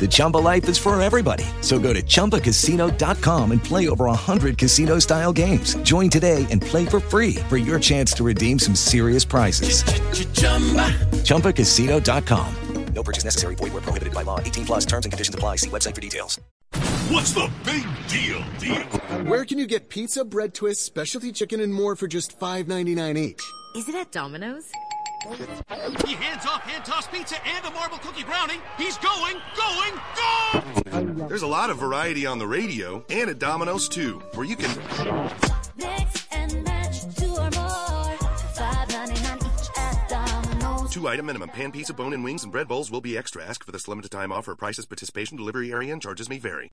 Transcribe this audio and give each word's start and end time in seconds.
The 0.00 0.08
Chumba 0.10 0.38
life 0.38 0.66
is 0.68 0.78
for 0.78 1.00
everybody. 1.00 1.44
So 1.60 1.78
go 1.78 1.92
to 1.92 2.02
ChumbaCasino.com 2.02 3.52
and 3.52 3.62
play 3.62 3.90
over 3.90 4.06
100 4.06 4.56
casino 4.56 4.98
style 4.98 5.32
games. 5.32 5.74
Join 5.82 6.08
today 6.08 6.46
and 6.50 6.62
play 6.62 6.86
for 6.86 7.00
free 7.00 7.34
for 7.50 7.58
your 7.58 7.78
chance 7.78 8.12
to 8.14 8.24
redeem 8.24 8.58
some 8.58 8.74
serious 8.74 9.26
prizes. 9.26 9.82
ChumbaCasino.com. 11.24 12.54
No 12.94 13.02
purchase 13.02 13.24
necessary. 13.24 13.54
Void 13.54 13.72
where 13.72 13.82
prohibited 13.82 14.14
by 14.14 14.22
law. 14.22 14.40
18 14.40 14.66
plus 14.66 14.84
terms 14.84 15.06
and 15.06 15.12
conditions 15.12 15.34
apply. 15.34 15.56
See 15.56 15.70
website 15.70 15.94
for 15.94 16.00
details. 16.00 16.40
What's 17.08 17.32
the 17.32 17.50
big 17.64 17.86
deal, 18.08 18.42
deal? 18.58 18.82
Where 19.26 19.44
can 19.44 19.58
you 19.58 19.66
get 19.66 19.88
pizza, 19.88 20.24
bread 20.24 20.54
twists, 20.54 20.84
specialty 20.84 21.32
chicken, 21.32 21.60
and 21.60 21.74
more 21.74 21.96
for 21.96 22.06
just 22.06 22.38
$5.99 22.38 23.18
each? 23.18 23.42
Is 23.74 23.88
it 23.88 23.94
at 23.94 24.12
Domino's? 24.12 24.70
He 26.06 26.14
hands 26.14 26.46
off 26.46 26.62
hand 26.62 26.84
toss 26.84 27.06
pizza 27.08 27.36
and 27.46 27.66
a 27.66 27.70
marble 27.70 27.98
cookie 27.98 28.24
brownie. 28.24 28.58
He's 28.78 28.96
going, 28.98 29.36
going, 29.56 29.94
go! 30.16 31.28
There's 31.28 31.42
a 31.42 31.46
lot 31.46 31.68
of 31.68 31.78
variety 31.78 32.24
on 32.26 32.38
the 32.38 32.46
radio 32.46 33.04
and 33.10 33.28
at 33.28 33.38
Domino's 33.38 33.88
too, 33.88 34.20
where 34.34 34.46
you 34.46 34.56
can 34.56 34.70
Mix 35.76 36.26
and 36.32 36.64
match 36.64 37.02
two 37.16 37.32
or 37.32 37.50
more. 37.50 38.16
$5.99 38.54 39.36
each 39.36 39.68
at 39.76 40.08
Domino's. 40.08 40.90
two 40.90 41.06
item 41.06 41.26
minimum. 41.26 41.50
Pan 41.50 41.70
pizza, 41.70 41.92
bone 41.92 42.14
and 42.14 42.24
wings, 42.24 42.42
and 42.42 42.50
bread 42.50 42.68
bowls 42.68 42.90
will 42.90 43.00
be 43.00 43.18
extra. 43.18 43.44
Ask 43.44 43.62
for 43.62 43.72
this 43.72 43.88
limited 43.88 44.10
time 44.10 44.32
offer. 44.32 44.54
Prices, 44.54 44.86
participation, 44.86 45.36
delivery 45.36 45.72
area, 45.72 45.92
and 45.92 46.00
charges 46.00 46.28
may 46.28 46.38
vary. 46.38 46.72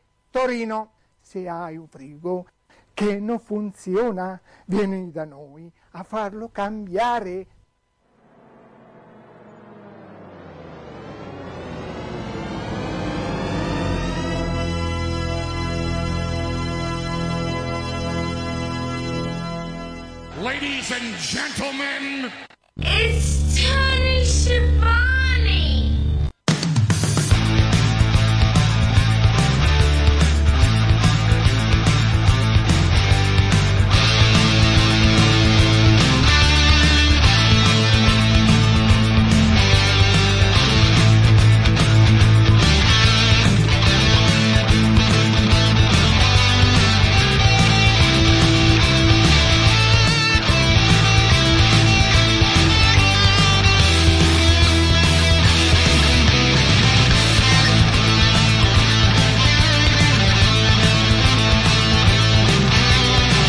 Torino. 0.31 0.93
Se 1.19 1.47
hai 1.47 1.77
un 1.77 1.87
frigo 1.87 2.47
che 2.93 3.19
non 3.19 3.39
funziona, 3.39 4.39
vieni 4.65 5.11
da 5.11 5.25
noi 5.25 5.71
a 5.91 6.03
farlo 6.03 6.49
cambiare. 6.49 7.47
Ladies 20.41 20.91
and 20.91 21.15
gentlemen, 21.17 22.31
It's 22.77 23.61
Tony 23.61 24.25
Schiavone. 24.25 25.20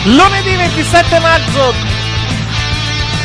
Lunedì 0.05 0.55
27 0.57 1.19
maggio. 1.21 1.73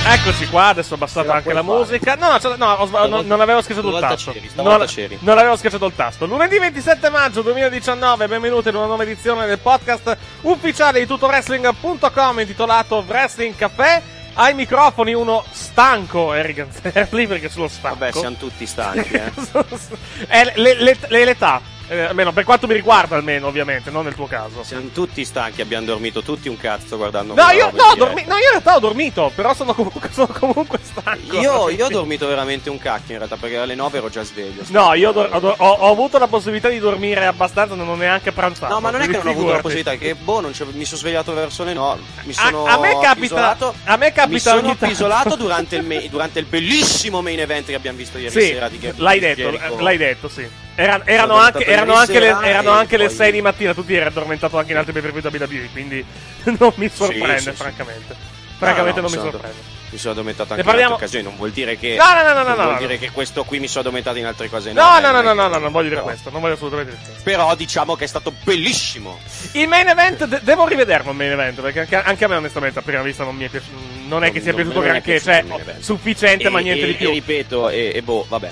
Eccoci 0.10 0.48
qua, 0.48 0.68
adesso 0.68 0.94
ho 0.94 0.96
abbassato 0.96 1.32
anche 1.32 1.52
la 1.52 1.62
musica. 1.62 2.16
No, 2.16 2.32
no, 2.32 2.40
cioè, 2.40 2.56
no, 2.56 2.72
ho 2.72 2.86
sba- 2.86 3.08
non, 3.08 3.42
avevo 3.42 3.62
schiacciato 3.62 3.90
il 3.90 4.00
tasto. 4.00 4.32
c'eri, 4.32 4.50
Non, 4.56 4.86
c'eri. 4.86 5.18
non 5.22 5.38
avevo 5.38 5.58
schiacciato 5.58 5.86
il 5.86 5.94
tasto. 5.96 6.26
Lunedì 6.26 6.58
27 6.58 7.10
maggio 7.10 7.42
2019, 7.42 8.28
benvenuti 8.30 8.70
in 8.70 8.76
una 8.76 8.86
nuova 8.86 9.04
edizione 9.04 9.46
del 9.48 9.60
podcast 9.60 10.16
ufficiale 10.42 11.00
di 11.00 11.08
tutorwrestling.com 11.08 12.40
intitolato 12.40 13.04
Wrestling 13.06 13.56
Café. 13.56 14.16
Ai 14.40 14.54
microfoni 14.54 15.16
uno 15.16 15.44
stanco 15.50 16.32
Eric 16.34 16.58
Ganzerli 16.58 17.26
perché 17.28 17.50
sono 17.50 17.68
stanco. 17.68 17.98
Vabbè, 17.98 18.12
siamo 18.14 18.36
tutti 18.38 18.66
stanchi, 18.68 19.14
eh. 19.14 19.32
È 20.28 20.52
le- 20.56 20.76
le- 20.80 20.98
le- 21.08 21.26
l'età. 21.26 21.60
Eh, 21.90 22.02
almeno 22.02 22.34
per 22.34 22.44
quanto 22.44 22.68
mi 22.68 22.74
riguarda, 22.74 23.16
almeno, 23.16 23.48
ovviamente, 23.48 23.90
non 23.92 24.04
nel 24.04 24.14
tuo 24.14 24.28
caso. 24.28 24.62
Siamo 24.64 24.90
tutti 24.94 25.24
stanchi, 25.24 25.62
abbiamo 25.62 25.86
dormito 25.86 26.22
tutti 26.22 26.50
un 26.50 26.58
cazzo 26.58 26.98
guardando 26.98 27.34
No, 27.34 27.50
io, 27.52 27.72
no, 27.72 27.96
dormi- 27.96 28.26
no, 28.26 28.34
io 28.36 28.44
in 28.44 28.50
realtà 28.52 28.76
ho 28.76 28.80
dormito, 28.80 29.32
però 29.34 29.54
sono 29.54 29.74
comunque, 29.74 30.10
sono 30.12 30.28
comunque 30.38 30.80
stanco. 30.82 31.40
Io, 31.40 31.70
io 31.72 31.86
ho 31.86 31.90
dormito 31.90 32.28
veramente 32.28 32.70
un 32.70 32.78
cacchio 32.78 33.14
in 33.14 33.18
realtà, 33.20 33.38
perché 33.38 33.58
alle 33.58 33.76
9 33.76 34.00
ero 34.00 34.10
già 34.10 34.24
sveglio. 34.24 34.64
No, 34.68 34.94
io 34.96 35.12
do- 35.14 35.30
ho, 35.32 35.40
do- 35.40 35.56
ho- 35.58 35.66
ho 35.80 35.90
avuto 35.92 36.18
la 36.18 36.28
possibilità 36.28 36.68
di 36.68 36.80
dormire 36.80 37.26
abbastanza, 37.26 37.74
non 37.74 37.88
ho 37.88 37.96
neanche 37.96 38.34
pranzato. 38.34 38.74
No, 38.74 38.82
ma 38.82 38.90
non 38.92 39.02
è 39.02 39.06
che 39.08 39.16
non 39.18 39.28
ho 39.28 39.32
avuto 39.32 39.52
la 39.54 39.60
possibilità, 39.62 39.96
che 39.96 40.14
boh, 40.16 40.42
non 40.42 40.52
mi 40.74 40.84
sono 40.86 41.00
svegliato 41.00 41.34
verso 41.34 41.64
le 41.64 41.74
9. 41.74 42.02
Mi 42.24 42.34
sono 42.34 42.66
a 42.66 42.78
me 42.80 42.98
capita- 43.00 43.24
isolato, 43.26 43.74
a 43.86 43.96
me 43.96 44.12
capita 44.12 44.26
mi 44.28 44.40
sono 44.40 44.76
isolato 44.92 45.36
durante 45.38 45.78
il, 45.78 45.84
me- 45.88 46.10
durante 46.10 46.40
il 46.40 46.46
bellissimo 46.46 47.22
main 47.22 47.40
event 47.40 47.68
che 47.68 47.76
abbiamo 47.76 47.98
visto 47.98 48.18
ieri 48.18 48.32
Sì, 48.42 48.48
sera 48.48 48.68
di 48.68 48.78
Ge- 48.78 48.94
l'hai 48.98 49.20
detto, 49.20 49.58
l'hai 49.80 49.96
detto, 49.98 50.28
sì. 50.28 50.66
Era- 50.80 51.02
erano 51.06 51.34
anche, 51.38 51.66
erano 51.66 51.96
anche 51.96 52.20
le, 52.20 52.28
erano 52.44 52.70
anche 52.70 52.98
le 52.98 53.08
poi- 53.08 53.16
6 53.16 53.32
di 53.32 53.42
mattina, 53.42 53.74
tu 53.74 53.84
ti 53.84 53.96
eri 53.96 54.06
addormentato 54.06 54.60
anche 54.60 54.72
in 54.74 54.78
altri 54.78 54.92
pay 54.94 55.02
per 55.02 55.12
view 55.12 55.32
WWE, 55.32 55.70
quindi 55.72 56.06
non 56.60 56.72
mi 56.76 56.88
sorprende, 56.88 57.40
sì, 57.40 57.50
sì. 57.50 57.52
francamente. 57.56 58.14
No, 58.60 58.66
Francamente 58.66 59.02
no, 59.02 59.08
non 59.08 59.16
mi 59.24 59.30
sorprende. 59.32 59.76
Mi 59.90 59.98
sono 59.98 60.12
addormentato 60.14 60.52
anche 60.52 60.64
parliamo- 60.64 60.96
in 60.96 61.02
altre 61.02 61.06
occasioni, 61.06 61.24
non 61.26 61.36
vuol 61.38 61.52
dire 61.52 61.78
che 61.78 61.96
No, 61.96 62.12
no, 62.14 62.22
no, 62.22 62.34
no, 62.34 62.44
non 62.44 62.46
no, 62.46 62.54
vuol 62.64 62.72
no, 62.74 62.78
dire 62.80 62.94
no. 62.96 63.00
che 63.00 63.12
questo 63.12 63.44
qui 63.44 63.60
mi 63.60 63.68
sono 63.68 63.80
addormentato 63.82 64.18
in 64.18 64.26
altre 64.26 64.50
cose. 64.50 64.72
No, 64.74 65.00
no, 65.00 65.12
no, 65.12 65.22
no, 65.22 65.34
no, 65.34 65.48
no, 65.48 65.58
non 65.58 65.72
voglio 65.72 65.90
dire 65.90 66.02
questo, 66.02 66.30
non 66.30 66.42
voglio 66.42 66.54
assolutamente 66.56 66.92
dire 66.92 67.04
questo. 67.06 67.24
Però 67.24 67.56
diciamo 67.56 67.96
che 67.96 68.04
è 68.04 68.08
stato 68.08 68.34
bellissimo. 68.44 69.18
Il 69.54 69.68
main 69.68 69.88
event, 69.88 70.26
de- 70.26 70.42
devo 70.44 70.68
rivederlo 70.68 71.10
il 71.12 71.18
main 71.18 71.32
event, 71.32 71.62
perché 71.62 71.80
anche, 71.80 71.96
anche 71.96 72.26
a 72.26 72.28
me 72.28 72.36
onestamente 72.36 72.80
a 72.80 72.82
prima 72.84 73.02
vista 73.02 73.24
non 73.24 73.36
mi 73.36 73.46
è 73.46 73.50
piaciuto, 73.50 73.78
non 74.08 74.24
è 74.24 74.32
che 74.32 74.42
sia 74.42 74.54
piaciuto 74.54 74.80
granché, 74.82 75.20
cioè 75.20 75.44
sufficiente 75.80 76.50
ma 76.50 76.60
niente 76.60 76.86
di 76.86 76.94
più. 76.94 77.10
Ripeto, 77.10 77.70
e, 77.70 78.02
boh, 78.04 78.26
vabbè. 78.28 78.52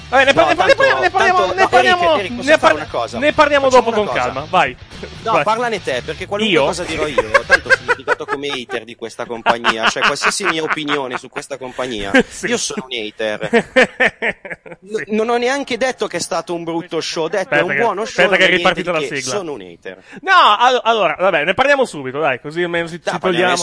Ne, 3.20 3.34
parliamo, 3.34 3.70
dopo 3.70 3.92
con 3.92 4.08
calma, 4.12 4.46
vai. 4.50 4.76
No, 5.24 5.34
Vai. 5.34 5.44
parlane 5.44 5.82
te, 5.84 6.02
perché 6.04 6.26
qualunque 6.26 6.58
cosa 6.58 6.84
dirò 6.84 7.06
io, 7.06 7.30
tanto 7.46 7.70
giudicato 7.86 8.26
come 8.26 8.48
hater 8.48 8.84
di 8.84 8.96
questa 8.96 9.26
compagnia. 9.26 9.88
Cioè, 9.90 10.04
qualsiasi 10.04 10.46
mia 10.46 10.64
opinione 10.64 11.18
su 11.18 11.30
questa 11.30 11.58
compagnia, 11.58 12.12
io 12.46 12.58
sono 12.58 12.88
un 12.90 12.98
hater. 12.98 14.44
Non 15.08 15.30
ho 15.30 15.38
neanche 15.38 15.78
detto 15.78 16.08
che 16.08 16.18
è 16.18 16.20
stato 16.20 16.54
un 16.54 16.64
brutto 16.64 17.02
show, 17.02 17.24
ho 17.24 17.28
detto 17.28 17.54
è 17.56 17.62
un 17.62 17.76
buono 17.76 18.06
show. 18.06 18.26
aspetta 18.26 18.38
che 18.38 18.46
è 18.52 18.56
ripartita 18.56 18.92
la 18.92 19.00
sigla. 19.02 19.20
Sono 19.22 19.54
un 19.54 19.62
hater. 19.62 20.02
No, 20.22 20.56
allo- 20.58 20.82
allora, 20.84 21.16
vabbè, 21.18 21.44
ne 21.44 21.54
parliamo 21.54 21.86
subito, 21.86 22.20
dai, 22.20 22.40
così 22.40 22.62
almeno 22.64 22.88
ci, 22.88 23.00
togliamo. 23.00 23.58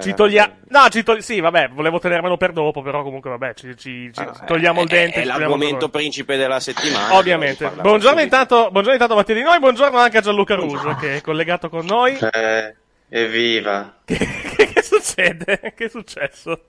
ci 0.00 0.14
togliamo. 0.14 0.52
No, 0.68 0.88
ci 0.88 1.01
togli- 1.02 1.20
sì, 1.20 1.40
vabbè, 1.40 1.70
volevo 1.70 1.98
tenermelo 1.98 2.36
per 2.36 2.52
dopo, 2.52 2.82
però 2.82 3.02
comunque 3.02 3.30
vabbè, 3.30 3.54
ci, 3.54 3.76
ci- 3.76 4.10
ci 4.12 4.24
togliamo 4.46 4.82
il 4.82 4.88
dente. 4.88 5.20
È 5.20 5.22
ci 5.22 5.28
togliamo 5.28 5.38
l'argomento 5.38 5.88
principe 5.88 6.36
della 6.36 6.60
settimana. 6.60 7.14
Ovviamente. 7.16 7.68
Buongiorno 7.68 8.20
intanto, 8.20 8.70
buongiorno 8.70 8.92
intanto 8.92 9.14
Mattia 9.14 9.34
di 9.34 9.42
noi, 9.42 9.58
buongiorno 9.58 9.98
anche 9.98 10.18
a 10.18 10.20
Gianluca 10.20 10.54
Russo 10.54 10.94
che 10.96 11.16
è 11.16 11.20
collegato 11.20 11.68
con 11.68 11.84
noi. 11.84 12.16
Eh, 12.18 12.74
evviva. 13.08 13.96
che 14.04 14.82
succede? 14.82 15.72
Che 15.74 15.84
è 15.84 15.88
successo? 15.88 16.64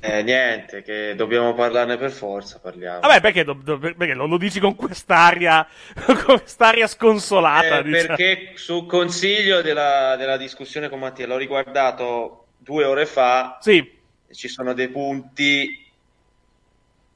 Eh, 0.00 0.22
niente, 0.22 0.82
che 0.82 1.14
dobbiamo 1.16 1.54
parlarne 1.54 1.96
per 1.96 2.10
forza, 2.10 2.58
parliamo. 2.58 3.00
Vabbè, 3.00 3.20
perché, 3.22 3.42
do- 3.42 3.58
do- 3.62 3.78
perché 3.78 4.12
lo, 4.12 4.26
lo 4.26 4.36
dici 4.36 4.60
con 4.60 4.74
quest'aria, 4.74 5.66
con 6.04 6.22
quest'aria 6.22 6.86
sconsolata? 6.86 7.78
Eh, 7.78 7.82
diciamo. 7.84 8.06
perché 8.08 8.52
su 8.54 8.84
consiglio 8.84 9.62
della, 9.62 10.14
della 10.16 10.36
discussione 10.36 10.90
con 10.90 10.98
Mattia, 10.98 11.26
l'ho 11.26 11.38
riguardato 11.38 12.43
due 12.64 12.84
ore 12.84 13.06
fa. 13.06 13.58
Sì. 13.60 13.92
Ci 14.32 14.48
sono 14.48 14.72
dei 14.72 14.88
punti 14.88 15.86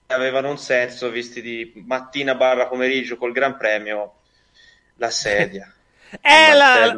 che 0.06 0.14
avevano 0.14 0.50
un 0.50 0.58
senso, 0.58 1.10
visti 1.10 1.42
di 1.42 1.72
mattina 1.86 2.34
barra 2.34 2.68
pomeriggio 2.68 3.16
col 3.16 3.32
Gran 3.32 3.56
Premio. 3.56 4.14
La 4.96 5.10
sedia. 5.10 5.72
Il 6.10 6.56
la, 6.56 6.94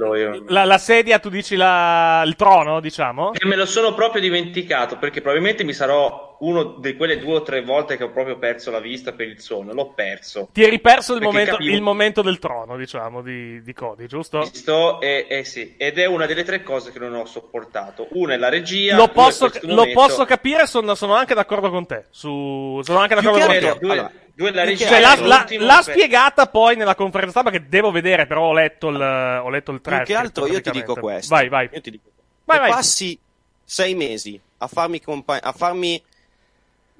la, 0.46 0.64
la 0.64 0.78
sedia, 0.78 1.18
tu 1.18 1.30
dici 1.30 1.56
la, 1.56 2.22
il 2.24 2.36
trono, 2.36 2.80
diciamo? 2.80 3.32
E 3.32 3.44
me 3.46 3.56
lo 3.56 3.66
sono 3.66 3.92
proprio 3.94 4.20
dimenticato 4.20 4.98
perché 4.98 5.20
probabilmente 5.20 5.64
mi 5.64 5.72
sarò 5.72 6.29
uno 6.40 6.64
di 6.78 6.96
quelle 6.96 7.18
due 7.18 7.36
o 7.36 7.42
tre 7.42 7.62
volte 7.62 7.96
che 7.96 8.04
ho 8.04 8.10
proprio 8.10 8.38
perso 8.38 8.70
la 8.70 8.80
vista 8.80 9.12
per 9.12 9.28
il 9.28 9.40
sonno. 9.40 9.72
L'ho 9.72 9.92
perso. 9.92 10.48
Ti 10.52 10.62
eri 10.62 10.80
perso 10.80 11.14
il 11.14 11.20
momento, 11.22 11.52
capivo- 11.52 11.74
il 11.74 11.82
momento 11.82 12.22
del 12.22 12.38
trono, 12.38 12.76
diciamo, 12.76 13.22
di, 13.22 13.62
di 13.62 13.72
Cody, 13.72 14.06
giusto? 14.06 14.40
Visto, 14.40 15.00
e, 15.00 15.26
e 15.28 15.44
sì, 15.44 15.74
ed 15.76 15.98
è 15.98 16.06
una 16.06 16.26
delle 16.26 16.42
tre 16.44 16.62
cose 16.62 16.92
che 16.92 16.98
non 16.98 17.14
ho 17.14 17.24
sopportato. 17.26 18.08
Una 18.12 18.34
è 18.34 18.36
la 18.36 18.48
regia. 18.48 18.96
Lo 18.96 19.08
posso, 19.08 19.50
lo 19.62 19.74
momento. 19.74 20.00
posso 20.00 20.24
capire, 20.24 20.66
sono, 20.66 20.94
sono 20.94 21.14
anche 21.14 21.34
d'accordo 21.34 21.70
con 21.70 21.86
te. 21.86 22.06
Su, 22.10 22.80
sono 22.84 22.98
anche 22.98 23.14
d'accordo 23.14 23.38
con 23.38 23.48
te. 23.58 23.76
due- 23.80 23.92
Allora, 23.92 24.64
regia, 24.64 24.86
cioè, 24.88 25.00
l'ha, 25.00 25.16
l'ha- 25.20 25.46
l'ha 25.58 25.82
per- 25.84 25.92
spiegata 25.94 26.46
poi 26.46 26.74
nella 26.74 26.94
conferenza 26.94 27.32
stampa 27.40 27.50
che 27.50 27.68
devo 27.68 27.90
vedere, 27.90 28.26
però 28.26 28.44
ho 28.46 28.52
letto 28.54 28.88
il, 28.88 28.96
ho 28.96 29.50
letto 29.50 29.72
il 29.72 29.80
Più 29.82 29.90
transcript. 29.90 30.06
che 30.06 30.26
altro 30.26 30.46
io 30.46 30.60
ti 30.62 30.70
dico 30.70 30.94
questo. 30.94 31.34
Vai, 31.34 31.48
vai. 31.50 31.68
Io 31.70 31.80
ti 31.82 31.90
dico 31.90 32.08
Vai, 32.46 32.58
vai. 32.60 32.70
passi 32.70 33.18
sei 33.62 33.94
mesi 33.94 34.40
a 34.58 34.66
farmi, 34.66 35.00
compa- 35.02 35.40
a 35.42 35.52
farmi 35.52 36.02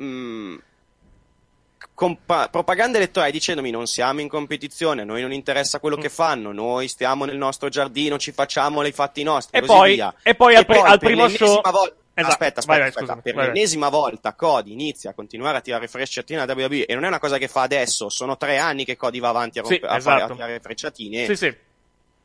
mm, 0.00 0.56
compa- 1.94 2.48
propaganda 2.48 2.98
elettorale 2.98 3.30
dicendomi 3.32 3.70
non 3.70 3.86
siamo 3.86 4.20
in 4.20 4.28
competizione, 4.28 5.02
a 5.02 5.04
noi 5.04 5.20
non 5.22 5.32
interessa 5.32 5.80
quello 5.80 5.96
che 5.96 6.08
fanno, 6.08 6.52
noi 6.52 6.88
stiamo 6.88 7.24
nel 7.24 7.36
nostro 7.36 7.68
giardino, 7.68 8.18
ci 8.18 8.32
facciamo 8.32 8.82
i 8.86 8.92
fatti 8.92 9.22
nostri 9.22 9.58
E 9.58 9.60
così 9.60 9.72
poi- 9.72 9.94
via. 9.94 10.14
e 10.22 10.34
poi 10.34 10.54
al 10.54 10.66
pri- 10.66 10.78
al 10.80 10.98
primo 10.98 11.28
show- 11.28 11.60
volta- 11.70 11.94
Esatto. 12.12 12.32
Aspetta, 12.34 12.58
aspetta, 12.58 12.66
Vai, 12.66 12.78
vai, 12.80 12.88
aspetta. 12.88 13.06
scusami, 13.06 13.22
per 13.22 13.34
vai, 13.34 13.46
l'ennesima 13.46 13.88
volta 13.88 14.34
Cody 14.34 14.72
inizia 14.72 15.10
a 15.10 15.14
continuare 15.14 15.56
a 15.58 15.60
tirare 15.62 15.86
frecciatine 15.88 16.40
alla 16.40 16.52
WWE 16.54 16.84
e 16.84 16.94
non 16.94 17.04
è 17.04 17.06
una 17.06 17.20
cosa 17.20 17.38
che 17.38 17.48
fa 17.48 17.62
adesso, 17.62 18.10
sono 18.10 18.36
tre 18.36 18.58
anni 18.58 18.84
che 18.84 18.96
Cody 18.96 19.20
va 19.20 19.28
avanti 19.30 19.58
a, 19.58 19.64
Sì, 19.64 19.78
rompe- 19.78 19.86
a 19.86 20.00
fare- 20.00 20.16
esatto. 20.16 20.32
a 20.32 20.34
tirare 20.34 20.60
frecciatine 20.60 21.24
Sì, 21.24 21.36
sì. 21.36 21.56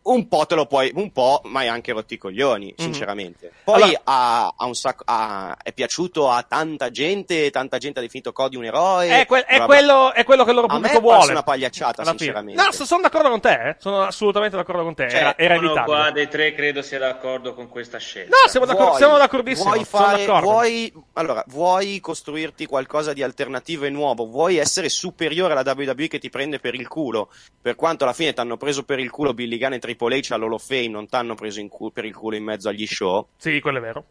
Un 0.06 0.28
po' 0.28 0.46
te 0.46 0.56
lo 0.56 0.66
puoi, 0.66 0.92
un 0.96 1.12
po', 1.12 1.42
ma 1.46 1.62
hai 1.62 1.68
anche 1.68 1.92
rotti 1.92 2.14
i 2.16 2.18
coglioni, 2.18 2.68
Mhm. 2.78 2.84
sinceramente. 2.84 3.52
Poi 3.64 3.82
Allora- 3.82 4.02
ha, 4.04 4.54
ha 4.56 4.66
un 4.66 4.76
sacco, 4.76 5.04
ha- 5.06 5.58
è 5.62 5.74
piaciuto 5.74 6.30
a 6.30 6.44
tanta 6.44 6.92
gente, 6.92 7.50
tanta 7.50 7.78
gente 7.78 8.00
ha 8.00 8.02
definito 8.02 8.32
Cody 8.32 8.56
un 8.56 8.66
eroe. 8.66 9.22
È, 9.22 9.26
quel- 9.26 9.44
è 9.44 9.62
quello, 9.66 10.14
è 10.14 10.24
quello 10.24 10.44
che 10.44 10.50
il 10.52 10.56
loro 10.56 10.68
pubblico 10.68 10.98
è 10.98 11.02
vuole. 11.02 11.32
una 11.32 11.44
pagliacciata, 11.44 12.02
alla 12.02 12.12
fine. 12.12 12.18
sinceramente. 12.18 12.62
No, 12.62 12.72
so- 12.72 12.86
sono 12.86 13.02
d'accordo 13.02 13.30
con 13.30 13.40
te, 13.42 13.70
eh. 13.70 13.76
sono 13.80 14.02
assolutamente 14.04 14.56
d'accordo 14.56 14.84
con 14.84 14.94
te. 14.94 15.10
Cioè, 15.10 15.20
era, 15.20 15.38
era 15.38 15.58
uno 15.58 15.66
evitabile. 15.72 15.96
qua 15.98 16.12
dei 16.12 16.28
tre 16.30 16.54
credo 16.54 16.82
sia 16.84 17.00
d'accordo 17.00 17.54
con 17.56 17.68
questa 17.68 17.98
scelta. 17.98 18.30
No, 18.44 18.50
siamo, 18.50 18.66
d'accordo, 18.68 18.88
Vuoi- 18.90 19.00
siamo 19.00 19.18
d'accordissimo. 19.18 19.70
Vuoi, 19.74 19.86
sono 19.86 20.04
fare, 20.04 20.26
d'accordo. 20.26 20.48
vuoi, 20.50 20.94
allora, 21.14 21.44
vuoi 21.48 22.00
costruirti 22.00 22.66
qualcosa 22.68 23.12
di 23.14 23.24
alternativo 23.24 23.86
e 23.86 23.90
nuovo? 23.90 24.28
Vuoi 24.28 24.58
essere 24.58 24.90
superiore 24.90 25.54
alla 25.54 25.64
WWE 25.76 26.08
che 26.08 26.20
ti 26.20 26.30
prende 26.30 26.60
per 26.60 26.76
il 26.76 26.88
culo? 26.88 27.32
Per 27.60 27.76
quanto 27.76 28.04
alla 28.04 28.14
fine 28.14 28.34
ti 28.34 28.40
hanno 28.40 28.58
preso 28.58 28.84
per 28.84 29.00
il 29.00 29.10
culo 29.10 29.34
Billy 29.34 29.58
Gunn 29.58 29.74
e 29.74 29.80
Triple 29.80 29.94
H 29.98 30.32
all'Hall 30.34 30.54
of 30.54 30.66
Fame, 30.66 30.88
non 30.90 31.08
ti 31.08 31.16
hanno 31.16 31.36
preso 31.36 31.60
in 31.60 31.68
cu- 31.70 31.92
per 31.92 32.06
il 32.06 32.16
culo 32.16 32.36
in 32.36 32.44
mezzo 32.44 32.70
agli 32.70 32.86
show. 32.86 33.28
Sì, 33.38 33.60
quello 33.60 33.78
è 33.80 33.82
vero. 33.82 34.04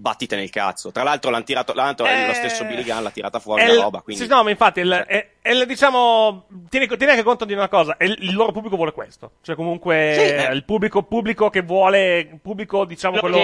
Battite 0.00 0.36
nel 0.36 0.48
cazzo. 0.48 0.92
Tra 0.92 1.02
l'altro 1.02 1.28
l'hanno 1.28 1.42
tirato, 1.42 1.72
l'altro, 1.74 2.06
Eh, 2.06 2.28
lo 2.28 2.32
stesso 2.32 2.64
Billy 2.64 2.84
Gunn 2.84 3.02
l'ha 3.02 3.10
tirata 3.10 3.40
fuori 3.40 3.62
È 3.62 3.66
la 3.66 3.82
roba. 3.82 4.00
Quindi... 4.00 4.22
Sì, 4.22 4.28
no, 4.28 4.44
ma 4.44 4.50
infatti, 4.50 4.78
il- 4.78 5.04
è, 5.08 5.30
è 5.42 5.50
il- 5.50 5.66
diciamo, 5.66 6.46
tieni, 6.68 6.86
tieni 6.86 7.10
anche 7.10 7.24
conto 7.24 7.44
di 7.44 7.52
una 7.52 7.66
cosa, 7.66 7.96
è 7.96 8.04
il, 8.04 8.16
il 8.20 8.32
loro 8.32 8.52
pubblico 8.52 8.76
vuole 8.76 8.92
questo. 8.92 9.32
Cioè, 9.42 9.56
comunque, 9.56 10.12
Sì, 10.14 10.20
eh. 10.20 10.52
il 10.52 10.62
pubblico, 10.64 11.02
pubblico 11.02 11.50
che 11.50 11.62
vuole, 11.62 12.18
il 12.20 12.38
pubblico, 12.40 12.84
diciamo, 12.84 13.18
Quello 13.18 13.38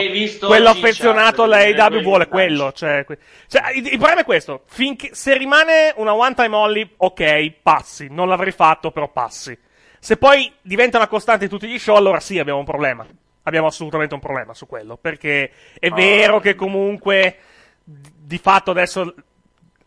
quello, 0.47 0.69
affezionato 0.69 1.43
chat, 1.43 1.53
all'AEW 1.53 2.03
vuole 2.03 2.29
quello. 2.29 2.71
Cioè, 2.71 3.05
que- 3.05 3.19
cioè, 3.49 3.73
il, 3.73 3.85
il 3.87 3.97
problema 3.99 4.21
è 4.21 4.25
questo, 4.25 4.63
finché, 4.67 5.11
se 5.13 5.37
rimane 5.37 5.93
una 5.97 6.15
one 6.15 6.35
time 6.35 6.55
only, 6.55 6.89
ok, 6.99 7.51
passi. 7.63 8.07
Non 8.13 8.29
l'avrei 8.29 8.53
fatto, 8.53 8.93
però 8.93 9.09
passi. 9.11 9.59
Se 10.05 10.19
poi 10.19 10.53
diventa 10.61 10.99
una 10.99 11.09
costante 11.09 11.45
in 11.45 11.51
tutti 11.51 11.67
gli 11.67 11.79
show, 11.79 11.97
allora 11.97 12.21
sì, 12.21 12.39
abbiamo 12.39 12.59
un 12.59 12.67
problema. 12.67 13.07
Abbiamo 13.45 13.69
assolutamente 13.69 14.13
un 14.13 14.21
problema 14.21 14.53
su 14.53 14.67
quello. 14.67 14.99
Perché 14.99 15.51
è 15.79 15.87
Ah. 15.89 15.95
vero 15.95 16.41
che 16.41 16.55
comunque, 16.55 17.39
di 17.83 18.37
fatto 18.37 18.71
adesso, 18.71 19.15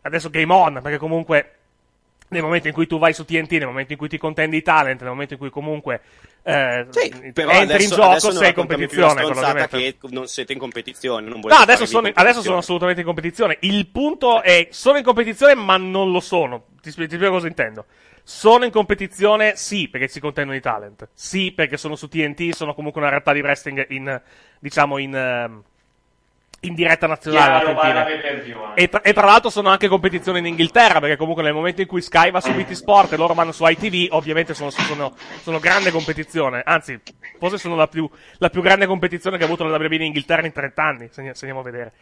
adesso 0.02 0.28
game 0.28 0.52
on, 0.52 0.80
perché 0.82 0.98
comunque 0.98 1.52
nel 2.30 2.42
momento 2.42 2.66
in 2.66 2.74
cui 2.74 2.88
tu 2.88 2.98
vai 2.98 3.12
su 3.14 3.24
TNT, 3.24 3.52
nel 3.52 3.68
momento 3.68 3.92
in 3.92 3.98
cui 3.98 4.08
ti 4.08 4.18
contendi 4.18 4.56
i 4.56 4.62
talent, 4.62 5.00
nel 5.02 5.10
momento 5.10 5.34
in 5.34 5.38
cui 5.38 5.50
comunque 5.50 6.00
eh, 6.42 6.86
Però 7.32 7.50
entri 7.52 7.74
adesso, 7.74 7.94
in 7.94 8.00
gioco, 8.00 8.30
sei 8.32 8.48
in 8.48 8.54
competizione. 8.54 9.24
che 9.24 9.96
non 10.10 10.26
siete 10.26 10.52
in 10.52 10.58
competizione. 10.58 11.28
Non 11.28 11.40
No, 11.44 11.54
adesso 11.54 11.86
sono, 11.86 12.10
adesso 12.12 12.42
sono 12.42 12.56
assolutamente 12.58 13.02
in 13.02 13.06
competizione. 13.06 13.58
Il 13.60 13.86
punto 13.86 14.42
è, 14.42 14.66
sono 14.72 14.98
in 14.98 15.04
competizione, 15.04 15.54
ma 15.54 15.76
non 15.76 16.10
lo 16.10 16.18
sono. 16.18 16.64
Ti 16.82 16.90
ti 16.92 17.06
spiego 17.06 17.30
cosa 17.30 17.46
intendo. 17.46 17.84
Sono 18.28 18.66
in 18.66 18.70
competizione, 18.70 19.56
sì, 19.56 19.88
perché 19.88 20.06
si 20.06 20.20
contendono 20.20 20.54
i 20.54 20.60
talent. 20.60 21.08
Sì, 21.14 21.50
perché 21.50 21.78
sono 21.78 21.96
su 21.96 22.08
TNT, 22.08 22.50
sono 22.50 22.74
comunque 22.74 23.00
una 23.00 23.08
realtà 23.08 23.32
di 23.32 23.40
wrestling 23.40 23.86
in, 23.88 24.20
diciamo, 24.58 24.98
in, 24.98 25.16
ehm, 25.16 25.62
in 26.60 26.74
diretta 26.74 27.06
nazionale. 27.06 27.74
Chiaro. 27.74 28.74
E 28.74 28.88
tra, 28.90 29.00
e 29.00 29.14
tra 29.14 29.24
l'altro 29.24 29.48
sono 29.48 29.70
anche 29.70 29.88
competizione 29.88 30.40
in 30.40 30.46
Inghilterra, 30.46 31.00
perché 31.00 31.16
comunque 31.16 31.42
nel 31.42 31.54
momento 31.54 31.80
in 31.80 31.86
cui 31.86 32.02
Sky 32.02 32.30
va 32.30 32.42
su 32.42 32.52
BT 32.52 32.72
Sport 32.72 33.14
e 33.14 33.16
loro 33.16 33.32
vanno 33.32 33.50
su 33.50 33.64
ITV, 33.66 34.12
ovviamente 34.12 34.52
sono, 34.52 34.68
sono, 34.68 35.16
sono 35.40 35.58
grande 35.58 35.90
competizione. 35.90 36.60
Anzi, 36.62 37.00
forse 37.38 37.56
sono 37.56 37.76
la 37.76 37.88
più, 37.88 38.06
la 38.36 38.50
più 38.50 38.60
grande 38.60 38.84
competizione 38.84 39.38
che 39.38 39.44
ha 39.44 39.46
avuto 39.46 39.64
la 39.64 39.74
WWE 39.74 39.94
in 39.94 40.02
Inghilterra 40.02 40.44
in 40.44 40.52
30 40.52 40.82
anni, 40.82 41.08
se, 41.10 41.22
ne- 41.22 41.34
se 41.34 41.46
andiamo 41.46 41.60
a 41.60 41.70
vedere. 41.70 41.92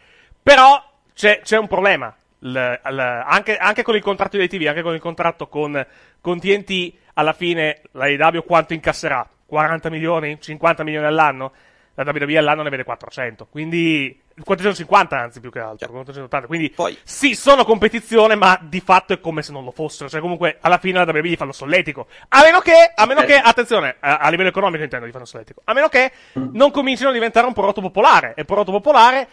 Però 0.43 0.83
c'è, 1.13 1.39
c'è 1.41 1.57
un 1.57 1.67
problema. 1.67 2.13
L- 2.39 2.79
l- 2.83 3.23
anche, 3.25 3.57
anche 3.57 3.83
con 3.83 3.95
il 3.95 4.01
contratto 4.01 4.37
di 4.37 4.43
ITV, 4.43 4.67
anche 4.67 4.81
con 4.81 4.93
il 4.93 4.99
contratto 4.99 5.47
con, 5.47 5.85
con 6.21 6.39
TNT, 6.39 6.93
alla 7.13 7.33
fine 7.33 7.81
la 7.91 8.05
AEW 8.05 8.43
quanto 8.43 8.73
incasserà? 8.73 9.27
40 9.45 9.89
milioni? 9.89 10.39
50 10.39 10.83
milioni 10.83 11.05
all'anno? 11.05 11.51
La 11.95 12.03
WWE 12.05 12.37
all'anno 12.37 12.61
ne 12.61 12.69
vede 12.69 12.83
400. 12.83 13.47
Quindi 13.47 14.21
450 14.43 15.17
anzi 15.17 15.39
più 15.39 15.49
che 15.49 15.59
altro. 15.59 15.89
480. 15.89 16.45
Quindi 16.45 16.71
sì, 17.03 17.33
sono 17.33 17.65
competizione, 17.65 18.35
ma 18.35 18.59
di 18.61 18.81
fatto 18.81 19.13
è 19.13 19.19
come 19.19 19.41
se 19.41 19.51
non 19.51 19.63
lo 19.63 19.71
fossero. 19.71 20.07
Cioè 20.07 20.21
comunque 20.21 20.57
alla 20.61 20.77
fine 20.77 21.03
la 21.03 21.11
WWE 21.11 21.29
gli 21.29 21.35
fanno 21.35 21.53
solletico. 21.53 22.05
A 22.29 22.43
meno 22.43 22.59
che, 22.59 22.91
a 22.93 23.05
meno 23.07 23.23
che, 23.23 23.35
attenzione, 23.35 23.95
a, 23.99 24.17
a 24.17 24.29
livello 24.29 24.49
economico 24.49 24.83
intendo 24.83 25.07
gli 25.07 25.11
fanno 25.11 25.25
solletico. 25.25 25.61
A 25.63 25.73
meno 25.73 25.87
che 25.87 26.11
non 26.33 26.69
comincino 26.69 27.09
a 27.09 27.13
diventare 27.13 27.47
un 27.47 27.53
prodotto 27.53 27.81
popolare. 27.81 28.33
E 28.35 28.45
prodotto 28.45 28.71
popolare 28.71 29.27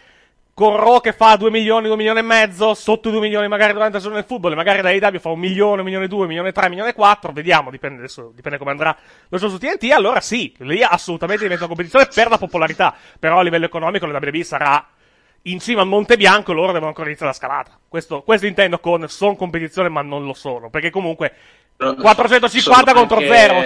con 0.55 0.77
Raw 0.77 1.01
che 1.01 1.11
fa 1.11 1.35
2 1.35 1.51
milioni, 1.51 1.87
2 1.87 1.97
milioni 1.97 2.19
e 2.19 2.21
mezzo, 2.21 2.73
sotto 2.75 3.09
i 3.09 3.11
2 3.11 3.19
milioni 3.19 3.45
magari 3.49 3.73
durante 3.73 3.95
la 3.95 3.99
stagione 3.99 4.21
del 4.21 4.29
football, 4.29 4.55
magari 4.55 4.81
la 4.81 4.87
AEW 4.87 5.19
fa 5.19 5.29
1 5.29 5.35
milione, 5.35 5.73
1 5.73 5.83
milione 5.83 6.05
e 6.05 6.07
2, 6.07 6.17
1 6.19 6.27
milione 6.27 6.47
e 6.47 6.51
3, 6.53 6.61
1 6.61 6.69
milione 6.69 6.91
e 6.91 6.93
4, 6.93 7.31
vediamo, 7.33 7.69
dipende 7.69 7.97
adesso, 7.97 8.31
dipende 8.33 8.57
come 8.57 8.71
andrà 8.71 8.95
lo 9.27 9.37
show 9.37 9.49
su 9.49 9.57
TNT, 9.57 9.91
allora 9.91 10.21
sì, 10.21 10.55
lì 10.59 10.81
assolutamente 10.81 11.43
diventa 11.43 11.65
una 11.65 11.75
competizione 11.75 12.07
per 12.13 12.29
la 12.29 12.37
popolarità, 12.37 12.95
però 13.19 13.39
a 13.39 13.43
livello 13.43 13.65
economico 13.65 14.05
la 14.05 14.17
WWE 14.17 14.43
sarà 14.45 14.87
in 15.41 15.59
cima 15.59 15.81
al 15.81 15.87
Monte 15.87 16.15
Bianco 16.15 16.53
e 16.53 16.55
loro 16.55 16.71
devono 16.71 16.87
ancora 16.87 17.07
iniziare 17.07 17.33
la 17.33 17.37
scalata. 17.37 17.77
Questo, 17.89 18.21
questo 18.21 18.45
intendo 18.45 18.79
con 18.79 19.09
son 19.09 19.35
competizione 19.35 19.89
ma 19.89 20.01
non 20.03 20.25
lo 20.25 20.33
sono, 20.33 20.69
perché 20.69 20.89
comunque 20.89 21.33
450 21.77 22.91
sono 22.91 22.99
contro 22.99 23.17
anche- 23.17 23.35
0, 23.35 23.65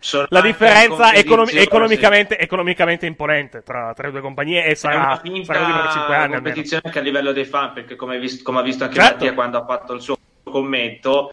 cioè 0.00 0.26
la 0.30 0.40
differenza 0.40 1.12
economi- 1.12 1.52
economicamente, 1.56 2.38
economicamente 2.38 3.06
imponente 3.06 3.62
tra, 3.62 3.92
tra 3.94 4.06
le 4.06 4.12
due 4.12 4.20
compagnie 4.22 4.64
e 4.64 4.74
sarà, 4.74 4.96
una 4.96 5.44
sarà 5.44 5.82
per 5.82 5.90
5 5.92 6.14
anni 6.14 6.24
almeno. 6.24 6.42
competizione 6.42 6.82
anche 6.86 6.98
a 6.98 7.02
livello 7.02 7.32
dei 7.32 7.44
fan, 7.44 7.72
perché 7.74 7.96
come, 7.96 8.14
hai 8.14 8.20
visto- 8.20 8.42
come 8.42 8.60
ha 8.60 8.62
visto 8.62 8.84
anche 8.84 8.96
Certo. 8.96 9.12
Mattia 9.12 9.34
quando 9.34 9.58
ha 9.58 9.64
fatto 9.66 9.92
il 9.92 10.00
suo 10.00 10.16
commento, 10.42 11.32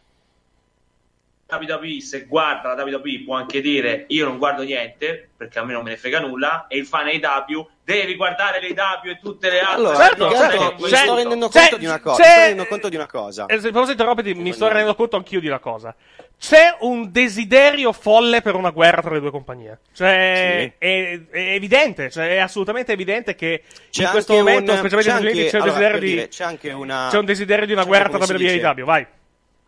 WWE 1.50 2.00
se 2.02 2.26
guarda 2.26 2.74
la 2.74 2.82
WWE 2.84 3.22
può 3.24 3.34
anche 3.34 3.62
dire 3.62 4.04
io 4.08 4.26
non 4.26 4.36
guardo 4.36 4.62
niente 4.64 5.30
perché 5.34 5.58
a 5.58 5.64
me 5.64 5.72
non 5.72 5.82
me 5.82 5.90
ne 5.90 5.96
frega 5.96 6.20
nulla 6.20 6.66
e 6.68 6.76
il 6.76 6.84
fan 6.86 7.06
AW 7.06 7.68
devi 7.82 8.16
guardare 8.16 8.60
l'AW 8.60 9.10
e 9.10 9.18
tutte 9.22 9.48
le 9.48 9.60
altre 9.60 9.74
Allora, 9.76 9.96
Certo, 9.96 10.30
certo. 10.30 10.74
mi 10.78 10.88
C'è- 10.90 10.96
sto 10.96 11.14
rendendo 11.14 11.48
c'è- 11.48 11.60
conto 11.60 11.76
di 11.78 11.86
una 11.86 12.00
cosa. 12.00 12.22
c'è- 12.22 12.26
Mi 12.28 12.30
sto 12.32 12.40
rendendo 12.40 12.66
conto 12.66 12.88
di 12.90 12.96
una 12.96 13.06
cosa. 13.06 13.46
Eh, 13.46 13.60
se 13.60 13.70
posso 13.70 13.90
interromperti, 13.92 14.34
mi 14.34 14.52
sto 14.52 14.66
rendendo 14.66 14.94
conto 14.94 15.16
anch'io 15.16 15.40
di 15.40 15.46
una 15.46 15.58
cosa. 15.58 15.94
C'è 16.38 16.76
un 16.80 17.10
desiderio 17.10 17.92
folle 17.92 18.42
per 18.42 18.54
una 18.54 18.68
guerra 18.70 19.00
tra 19.00 19.12
le 19.14 19.20
due 19.20 19.30
compagnie. 19.30 19.78
Cioè, 19.94 20.74
è, 20.76 21.20
è 21.30 21.38
evidente, 21.54 22.10
cioè, 22.10 22.28
è 22.28 22.38
assolutamente 22.38 22.92
evidente 22.92 23.34
che 23.34 23.62
C'è 23.90 24.02
in 24.04 24.10
questo 24.10 24.34
momento, 24.34 24.72
un- 24.72 24.78
specialmente 24.78 25.10
c'è 25.10 25.18
negli 25.18 25.24
Uniti, 25.32 25.38
anche- 25.46 25.50
c'è 25.50 25.56
un 25.56 25.62
allora, 25.62 25.78
desiderio 25.78 26.00
di. 26.08 26.14
dire, 26.14 26.28
c'è 26.28 26.44
anche 26.44 26.72
una- 26.72 27.08
c'è 27.10 27.18
un 27.18 27.24
desiderio 27.24 27.64
di 27.66 27.72
una 27.72 27.82
c'è 27.82 27.88
guerra 27.88 28.08
tra 28.10 28.18
WWE 28.18 28.44
e 28.52 28.64
AEW, 28.64 28.84
vai. 28.84 29.06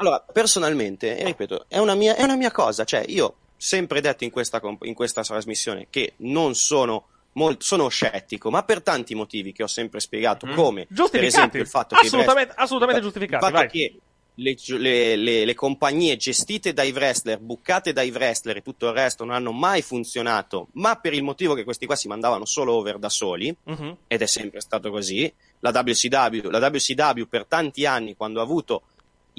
Allora, 0.00 0.24
personalmente, 0.32 1.22
ripeto, 1.24 1.66
è 1.68 1.78
una 1.78 1.94
mia, 1.94 2.16
è 2.16 2.22
una 2.22 2.36
mia 2.36 2.50
cosa. 2.50 2.84
Cioè, 2.84 3.04
io 3.08 3.24
ho 3.26 3.34
sempre 3.56 4.00
detto 4.00 4.24
in 4.24 4.30
questa, 4.30 4.58
in 4.82 4.94
questa 4.94 5.22
trasmissione 5.22 5.86
che 5.90 6.14
non 6.18 6.54
sono. 6.54 7.04
molto- 7.34 7.62
sono 7.64 7.86
scettico, 7.86 8.50
ma 8.50 8.64
per 8.64 8.82
tanti 8.82 9.14
motivi 9.14 9.52
che 9.52 9.62
ho 9.62 9.68
sempre 9.68 10.00
spiegato, 10.00 10.46
Mhm. 10.46 10.54
come 10.56 10.86
per 11.12 11.22
esempio 11.22 11.60
il 11.60 11.68
fatto 11.68 11.94
che 11.94 12.04
Assolutamente- 12.04 12.54
assolutamente 12.56 13.00
giustificati, 13.00 13.44
il 13.44 13.50
fatto 13.52 13.66
che 13.68 13.94
le, 14.34 14.56
le- 14.78 15.14
le- 15.16 15.44
le 15.44 15.54
compagnie 15.54 16.16
gestite 16.16 16.72
dai 16.72 16.90
wrestler, 16.90 17.38
buccate 17.38 17.92
dai 17.92 18.10
wrestler 18.10 18.56
e 18.56 18.62
tutto 18.62 18.88
il 18.88 18.94
resto 18.94 19.24
non 19.24 19.36
hanno 19.36 19.52
mai 19.52 19.80
funzionato, 19.80 20.68
ma 20.72 20.96
per 20.96 21.12
il 21.12 21.22
motivo 21.22 21.54
che 21.54 21.62
questi 21.62 21.86
qua 21.86 21.94
si 21.94 22.08
mandavano 22.08 22.44
solo 22.46 22.72
over 22.72 22.98
da 22.98 23.08
soli, 23.08 23.54
Mhm. 23.62 23.96
ed 24.08 24.22
è 24.22 24.26
sempre 24.26 24.60
stato 24.60 24.90
così. 24.90 25.32
La 25.60 25.70
WCW, 25.70 26.50
la 26.50 26.58
WCW 26.58 27.26
per 27.28 27.44
tanti 27.46 27.86
anni, 27.86 28.16
quando 28.16 28.40
ha 28.40 28.42
avuto 28.42 28.82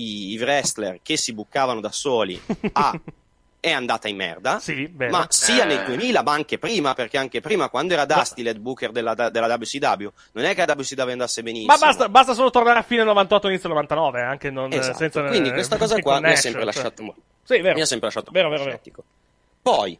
i, 0.01 0.31
i 0.33 0.37
wrestler 0.39 0.99
che 1.01 1.17
si 1.17 1.33
buccavano 1.33 1.79
da 1.79 1.91
soli, 1.91 2.39
ha- 2.73 2.99
è 3.61 3.69
andata 3.69 4.07
in 4.07 4.15
merda. 4.15 4.59
vero. 4.65 5.11
ma 5.11 5.27
sia 5.29 5.63
Eh. 5.63 5.67
nel 5.67 5.85
2000, 5.85 6.23
ma 6.23 6.31
anche 6.31 6.57
prima, 6.57 6.93
perché 6.95 7.17
anche 7.19 7.41
prima, 7.41 7.69
quando 7.69 7.93
era 7.93 8.05
Dusty 8.05 8.41
l'head 8.41 8.57
booker 8.57 8.91
della, 8.91 9.13
della 9.13 9.55
WCW, 9.55 10.07
non 10.31 10.45
è 10.45 10.55
che 10.55 10.65
la 10.65 10.73
WCW 10.75 11.09
andasse 11.09 11.43
benissimo. 11.43 11.71
Ma 11.71 11.77
basta, 11.77 12.09
basta 12.09 12.33
solo 12.33 12.49
tornare 12.49 12.79
a 12.79 12.81
fine 12.81 13.03
98 13.03 13.47
inizio 13.49 13.69
99, 13.69 14.21
anche 14.23 14.49
non, 14.49 14.73
Esatto. 14.73 14.97
senza 14.97 15.23
Quindi 15.25 15.51
questa 15.51 15.77
cosa 15.77 15.99
qua 16.01 16.19
mi 16.19 16.31
ha 16.31 16.35
sempre 16.35 16.63
cioè. 16.63 16.73
lasciato 16.73 17.15
Sì, 17.43 17.59
vero. 17.59 17.75
mi 17.75 17.81
ha 17.81 17.85
sempre 17.85 18.07
lasciato 18.07 18.31
Vero, 18.31 18.49
vero, 18.49 18.63
vero. 18.63 18.79
Poi, 19.61 19.99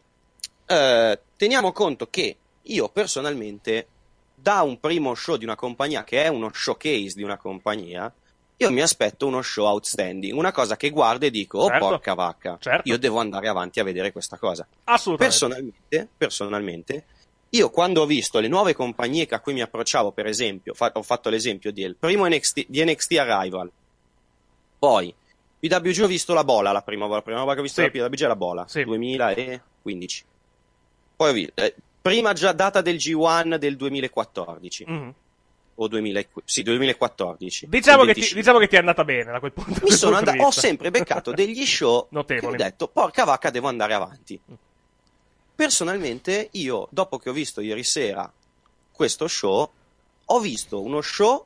eh, 0.66 1.20
teniamo 1.36 1.70
conto 1.72 2.08
che 2.10 2.36
io 2.62 2.88
personalmente, 2.88 3.86
da 4.34 4.62
un 4.62 4.80
primo 4.80 5.14
show 5.14 5.36
di 5.36 5.44
una 5.44 5.54
compagnia, 5.54 6.02
che 6.02 6.24
è 6.24 6.26
uno 6.26 6.50
showcase 6.52 7.12
di 7.14 7.22
una 7.22 7.36
compagnia, 7.36 8.12
io 8.62 8.70
mi 8.72 8.80
aspetto 8.82 9.26
uno 9.26 9.42
show 9.42 9.66
outstanding, 9.66 10.36
una 10.36 10.52
cosa 10.52 10.76
che 10.76 10.90
guardo 10.90 11.26
e 11.26 11.30
dico, 11.30 11.58
oh 11.58 11.68
Certo. 11.68 11.88
porca 11.88 12.14
vacca, 12.14 12.56
Certo. 12.60 12.88
io 12.88 12.98
devo 12.98 13.18
andare 13.18 13.48
avanti 13.48 13.80
a 13.80 13.84
vedere 13.84 14.12
questa 14.12 14.36
cosa. 14.38 14.66
Assolutamente. 14.84 15.38
Personalmente, 15.38 16.08
personalmente, 16.16 17.04
io 17.50 17.70
quando 17.70 18.02
ho 18.02 18.06
visto 18.06 18.38
le 18.40 18.48
nuove 18.48 18.74
compagnie 18.74 19.26
a 19.30 19.40
cui 19.40 19.52
mi 19.52 19.60
approcciavo, 19.60 20.12
per 20.12 20.26
esempio, 20.26 20.74
fa- 20.74 20.90
ho 20.94 21.02
fatto 21.02 21.28
l'esempio 21.28 21.72
del 21.72 21.96
primo 21.96 22.26
NXT, 22.26 22.64
di 22.68 22.84
NXT 22.84 23.12
Arrival, 23.18 23.70
poi 24.78 25.14
PWG 25.60 26.00
ho 26.02 26.06
visto 26.06 26.34
la 26.34 26.44
bola 26.44 26.72
la 26.72 26.82
prima 26.82 27.02
volta, 27.06 27.16
la 27.18 27.22
prima 27.22 27.38
volta 27.40 27.54
che 27.54 27.60
ho 27.60 27.62
visto 27.62 27.80
Sì. 27.82 27.86
la 27.98 28.08
PWG 28.08 28.22
è 28.22 28.26
la 28.26 28.36
bola, 28.36 28.66
2015. 28.72 30.24
Poi 31.16 31.30
ho 31.30 31.32
visto, 31.32 31.52
eh, 31.54 31.74
prima 32.00 32.32
già 32.32 32.52
data 32.52 32.80
del 32.80 32.96
G1 32.96 33.58
del 33.58 33.76
2014, 33.76 34.84
Mhm. 34.86 35.14
O 35.76 35.88
2000, 35.88 36.22
sì, 36.44 36.62
2014. 36.62 37.66
Diciamo 37.68 38.04
che, 38.04 38.14
ti, 38.14 38.20
25. 38.20 38.40
diciamo 38.40 38.58
che 38.58 38.68
ti 38.68 38.76
è 38.76 38.78
andata 38.78 39.04
bene 39.04 39.32
da 39.32 39.38
quel 39.40 39.52
punto, 39.52 39.80
Mi 39.84 39.90
sono 39.90 40.16
punto 40.16 40.30
di 40.30 40.36
andato, 40.38 40.48
ho 40.48 40.52
sempre 40.52 40.90
beccato 40.90 41.32
degli 41.32 41.64
show 41.66 42.02
che 42.10 42.16
ho 42.16 42.18
Notevoli. 42.18 42.56
detto, 42.56 42.88
porca 42.88 43.24
vacca, 43.24 43.50
devo 43.50 43.68
andare 43.68 43.94
avanti. 43.94 44.40
Personalmente, 45.54 46.48
io, 46.52 46.88
dopo 46.90 47.18
che 47.18 47.30
ho 47.30 47.32
visto 47.32 47.60
ieri 47.60 47.84
sera 47.84 48.30
questo 48.90 49.28
show, 49.28 49.68
ho 50.24 50.38
visto 50.40 50.80
uno 50.82 51.00
show 51.00 51.44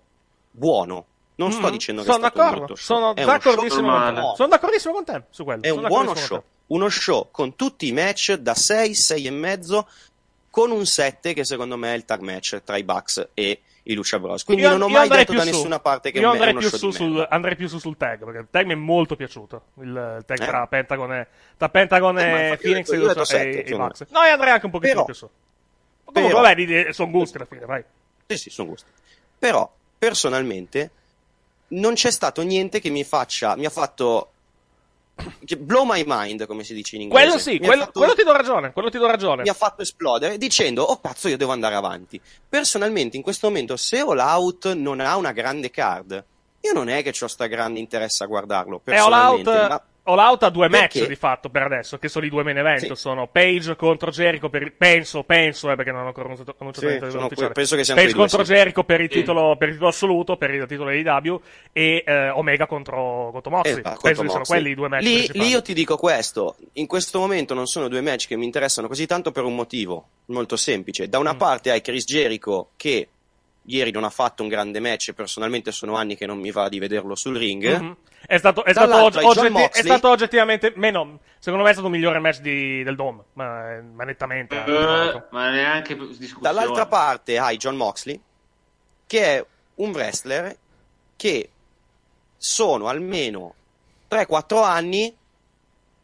buono. 0.51 1.07
Non 1.37 1.53
sto 1.53 1.67
Mhm. 1.67 1.71
dicendo 1.73 2.03
che 2.03 2.11
sono 2.11 2.25
è 2.27 2.31
stato 2.31 2.51
d'accordo, 2.51 2.75
sono 2.77 3.13
d'accordissimo 3.13 3.91
con 3.91 4.15
te. 4.15 4.21
Sono 4.37 4.49
d'accordissimo 4.49 4.95
con 4.95 5.05
te 5.05 5.23
su 5.31 5.45
quello. 5.45 5.63
È 5.63 5.69
sono 5.69 5.81
un 5.83 5.87
buono 5.89 6.15
show. 6.15 6.43
Uno 6.69 6.89
show 6.89 7.29
con 7.31 7.57
tutti 7.57 7.87
i 7.89 7.93
match 7.93 8.33
da 8.35 8.55
6, 8.55 8.95
6 8.95 9.27
e 9.27 9.31
mezzo, 9.31 9.87
con 10.51 10.71
un 10.71 10.87
7 10.87 11.35
che 11.35 11.45
secondo 11.45 11.77
me 11.77 11.93
è 11.93 11.97
il 11.97 12.05
tag 12.07 12.21
match 12.21 12.63
tra 12.65 12.77
i 12.79 12.85
Bucks 12.85 13.29
e 13.35 13.61
i 13.89 13.95
Lucha 13.95 14.19
Bros. 14.19 14.43
Quindi 14.45 14.63
Io- 14.65 14.71
non 14.71 14.83
ho 14.83 14.89
mai 14.89 15.09
detto 15.09 15.33
da 15.33 15.41
su. 15.43 15.47
nessuna 15.51 15.79
parte 15.81 16.11
che 16.11 16.19
Io 16.19 16.31
andrei 16.31 16.55
più, 16.55 16.69
su, 16.69 16.91
sul, 16.91 17.25
andrei 17.31 17.55
più 17.57 17.69
su 17.69 17.79
sul 17.79 17.97
tag 17.97 18.25
perché 18.25 18.39
il 18.41 18.47
tag 18.51 18.67
mi 18.67 18.73
è 18.73 18.77
molto 18.77 19.15
piaciuto. 19.17 19.63
Il, 19.81 20.23
tag 20.27 20.41
Eh? 20.41 20.47
tra 20.47 20.67
Pentagon 20.67 21.13
e, 21.13 21.29
tra 21.57 21.69
Pentagon 21.69 22.19
Eh, 22.19 22.31
ma 22.31 22.39
e 22.53 22.57
Phoenix 22.57 22.89
ho 22.91 22.95
e, 22.95 22.99
detto- 22.99 23.21
e- 23.23 23.25
sette, 23.25 23.59
e 23.59 23.61
insomma. 23.63 23.87
Bucks. 23.87 24.07
No, 24.11 24.23
io 24.23 24.33
andrei 24.33 24.51
anche 24.53 24.65
un 24.67 24.73
pochettino 24.73 25.05
Però- 25.05 25.05
più 25.05 25.15
su. 25.15 25.31
Comunque, 26.05 26.41
però- 26.41 26.43
vabbè, 26.43 26.93
sono 26.93 27.11
gusti 27.11 27.37
alla 27.37 27.47
fine, 27.47 27.65
vai. 27.65 27.85
Sì, 28.27 28.37
sì, 28.37 28.51
sono 28.51 28.69
gusti. 28.69 28.91
Però, 29.39 29.73
personalmente, 29.99 30.91
non 31.69 31.95
c'è 31.95 32.11
stato 32.11 32.43
niente 32.43 32.81
che 32.81 32.91
mi 32.91 33.05
faccia, 33.05 33.57
mi 33.57 33.67
ha 33.67 33.71
fatto 33.71 34.31
blow 35.59 35.85
my 35.85 36.05
mind, 36.07 36.47
come 36.47 36.63
si 36.63 36.75
dice 36.75 36.97
in 36.97 37.03
inglese. 37.03 37.25
Quello 37.27 37.39
sì, 37.41 37.59
quello, 37.59 37.85
fatto- 37.85 37.99
quello 38.01 38.15
ti 38.15 38.23
do 38.23 38.33
ragione, 38.33 38.73
quello 38.73 38.91
ti 38.91 38.99
do 38.99 39.07
ragione. 39.07 39.43
mi 39.43 39.49
ha 39.49 39.55
fatto 39.55 39.83
esplodere 39.83 40.37
dicendo 40.39 40.83
oh 40.83 41.01
cazzo 41.01 41.29
io 41.29 41.37
devo 41.37 41.53
andare 41.53 41.75
avanti 41.75 42.21
personalmente 42.49 43.17
in 43.17 43.23
questo 43.23 43.47
momento 43.49 43.77
se 43.77 44.01
All 44.01 44.19
Out 44.19 44.73
non 44.75 45.01
ha 45.01 45.17
una 45.17 45.33
grande 45.33 45.71
card 45.71 46.25
io 46.61 46.73
non 46.73 46.89
è 46.89 47.03
che 47.03 47.15
ho 47.19 47.29
sta 47.29 47.47
grande 47.47 47.79
interesse 47.79 48.25
a 48.25 48.27
guardarlo 48.27 48.83
E 48.85 48.97
All 48.97 49.13
Out, 49.13 49.43
personalmente 49.43 49.69
ma- 49.69 49.83
All 50.07 50.19
Out 50.19 50.43
ha 50.45 50.51
due 50.51 50.69
match 50.69 50.93
Perché? 50.95 51.09
di 51.09 51.17
fatto 51.17 51.49
per 51.51 51.63
adesso, 51.63 51.99
che 51.99 52.09
sono 52.09 52.25
i 52.25 52.29
due 52.29 52.43
main 52.43 52.59
event. 52.59 52.81
Sì. 52.87 52.95
Sono 52.95 53.27
Page 53.27 53.77
contro 53.77 54.11
Jericho 54.11 54.49
per 54.49 54.63
il- 54.63 54.73
penso, 54.73 55.23
penso, 55.25 55.71
eh, 55.71 55.77
perché 55.77 55.91
non 55.93 56.03
ho 56.03 56.07
ancora 56.07 56.27
annunciato 56.27 56.55
annunciato 56.59 56.87
Sì, 56.87 56.93
niente 56.93 57.07
di 57.07 57.13
sono 57.13 57.27
ufficiale. 57.27 57.53
penso 57.53 57.77
che 57.77 57.85
siano 57.85 58.01
Page 58.01 58.13
due, 58.13 58.21
contro 58.23 58.45
sì. 58.45 58.53
Jericho 58.53 58.85
per 58.85 59.01
il, 59.01 59.11
Sì. 59.11 59.19
titolo, 59.19 59.57
per 59.57 59.69
il 59.69 59.75
titolo 59.75 59.91
assoluto, 59.91 60.37
per 60.37 60.51
il 60.51 60.67
titolo 60.67 60.91
AEW 60.91 61.41
e 61.73 62.03
eh, 62.07 62.29
Omega 62.31 62.67
contro, 62.67 63.31
contro 63.33 63.51
Moxley. 63.51 63.79
Esatto, 63.81 64.01
penso 64.01 64.23
contro 64.23 64.23
che 64.23 64.29
siano 64.29 64.39
Moxley. 64.39 64.59
quelli 64.61 64.71
i 64.71 64.75
due 64.75 64.89
match 64.89 65.03
lì, 65.03 65.29
lì 65.41 65.49
io 65.49 65.63
ti 65.63 65.75
dico 65.75 65.97
questo 65.97 66.57
in 66.75 66.87
questo 66.87 67.19
momento 67.19 67.55
non 67.55 67.67
sono 67.67 67.89
due 67.89 68.01
match 68.01 68.27
che 68.29 68.37
mi 68.37 68.45
interessano 68.45 68.87
così 68.89 69.07
tanto 69.07 69.33
per 69.33 69.45
un 69.45 69.55
motivo 69.55 70.07
molto 70.27 70.57
semplice 70.57 71.09
da 71.09 71.19
una 71.19 71.35
Mm. 71.35 71.39
parte 71.39 71.71
hai 71.71 71.81
Chris 71.81 72.05
Jericho 72.05 72.71
che 72.77 73.09
ieri 73.67 73.91
non 73.91 74.05
ha 74.05 74.11
fatto 74.11 74.43
un 74.43 74.49
grande 74.49 74.81
match 74.81 75.09
e 75.09 75.15
personalmente 75.15 75.73
sono 75.73 75.97
anni 75.97 76.17
che 76.17 76.27
non 76.27 76.39
mi 76.39 76.51
va 76.51 76.69
di 76.69 76.79
vederlo 76.79 77.15
sul 77.15 77.37
ring 77.37 77.65
Mhm. 77.79 77.97
È 78.29 78.39
stato, 78.39 78.65
è, 78.65 78.73
stato 78.73 79.09
John 79.11 79.25
oggetti- 79.55 79.79
è 79.79 79.83
stato 79.83 80.09
oggettivamente 80.09 80.73
meno. 80.75 81.21
Secondo 81.39 81.63
me 81.65 81.71
è 81.71 81.73
stato 81.75 81.89
il 81.89 81.95
migliore 81.95 82.19
match 82.19 82.41
di- 82.41 82.83
del 82.83 82.97
Dome, 82.97 83.23
ma, 83.35 83.81
ma 83.81 84.03
nettamente. 84.05 84.57
Eh, 84.65 85.23
ma 85.31 85.51
neanche 85.51 85.95
discussione. 85.97 86.41
Dall'altra 86.41 86.87
parte 86.87 87.39
hai 87.39 87.57
John 87.57 87.77
Moxley, 87.77 88.21
che 89.07 89.23
è 89.25 89.47
un 89.77 89.91
wrestler 89.91 90.57
che 91.15 91.51
sono 92.37 92.89
almeno 92.89 93.55
3-4 94.09 94.61
anni 94.63 95.15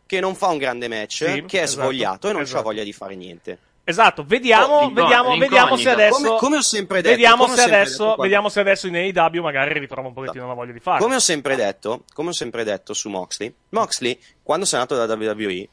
che 0.06 0.20
non 0.20 0.36
fa 0.36 0.48
un 0.48 0.58
grande 0.58 0.86
match, 0.88 1.24
Sì, 1.28 1.44
che 1.46 1.60
è 1.60 1.62
esatto, 1.62 1.82
svogliato 1.82 2.28
e 2.28 2.32
non 2.32 2.42
esatto. 2.42 2.60
ha 2.60 2.62
voglia 2.62 2.84
di 2.84 2.92
fare 2.92 3.16
niente. 3.16 3.58
Esatto, 3.84 4.24
vediamo, 4.24 4.74
Oh, 4.82 4.90
vediamo, 4.92 5.36
vediamo 5.36 5.76
se 5.76 5.90
adesso. 5.90 6.22
Come- 6.22 6.38
come 6.38 6.56
ho 6.58 6.62
sempre 6.62 6.98
detto, 7.02 7.10
Vediamo, 7.14 7.48
se 7.48 7.56
sempre 7.56 7.74
adesso, 7.76 8.04
detto 8.10 8.22
vediamo 8.22 8.48
se 8.48 8.60
adesso 8.60 8.86
in 8.86 8.94
AEW 8.96 9.42
magari 9.42 9.78
ritrova 9.78 10.06
un 10.08 10.14
pochettino 10.14 10.46
la 10.46 10.54
voglia 10.54 10.72
di 10.72 10.78
fare. 10.80 11.00
Come 11.00 11.16
ho 11.16 11.20
sempre 11.20 11.56
detto, 11.56 12.04
come 12.14 12.28
ho 12.28 12.32
sempre 12.32 12.62
detto 12.62 12.94
su 12.94 13.08
Moxley, 13.08 13.52
Moxley, 13.70 14.16
quando 14.42 14.64
si 14.66 14.74
è 14.74 14.78
andato 14.78 15.04
da 15.04 15.12
WWE, 15.14 15.68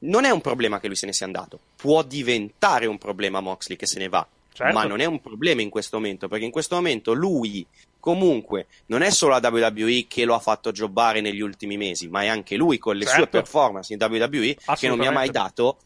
non 0.00 0.24
è 0.24 0.30
un 0.30 0.40
problema 0.40 0.80
che 0.80 0.88
lui 0.88 0.96
se 0.96 1.06
ne 1.06 1.12
sia 1.12 1.26
andato. 1.26 1.58
Può 1.76 2.02
diventare 2.02 2.86
un 2.86 2.98
problema 2.98 3.40
Moxley 3.40 3.76
che 3.76 3.86
se 3.86 3.98
ne 4.00 4.08
va. 4.08 4.26
Certo. 4.52 4.74
Ma 4.74 4.84
non 4.84 4.98
è 5.00 5.04
un 5.04 5.20
problema 5.20 5.62
in 5.62 5.70
questo 5.70 5.96
momento, 5.98 6.26
perché 6.26 6.44
in 6.44 6.50
questo 6.50 6.74
momento 6.74 7.12
lui, 7.12 7.64
comunque, 8.00 8.66
non 8.86 9.02
è 9.02 9.10
solo 9.10 9.38
la 9.38 9.48
WWE 9.48 10.06
che 10.08 10.24
lo 10.24 10.34
ha 10.34 10.40
fatto 10.40 10.72
jobbare 10.72 11.20
negli 11.20 11.40
ultimi 11.40 11.76
mesi, 11.76 12.08
ma 12.08 12.22
è 12.22 12.26
anche 12.26 12.56
lui 12.56 12.76
con 12.78 12.96
le 12.96 13.04
sue 13.06 13.14
Certo. 13.20 13.30
performance 13.30 13.92
in 13.92 13.98
WWE 14.02 14.56
che 14.76 14.88
non 14.88 14.98
mi 14.98 15.06
ha 15.06 15.12
mai 15.12 15.30
dato. 15.30 15.78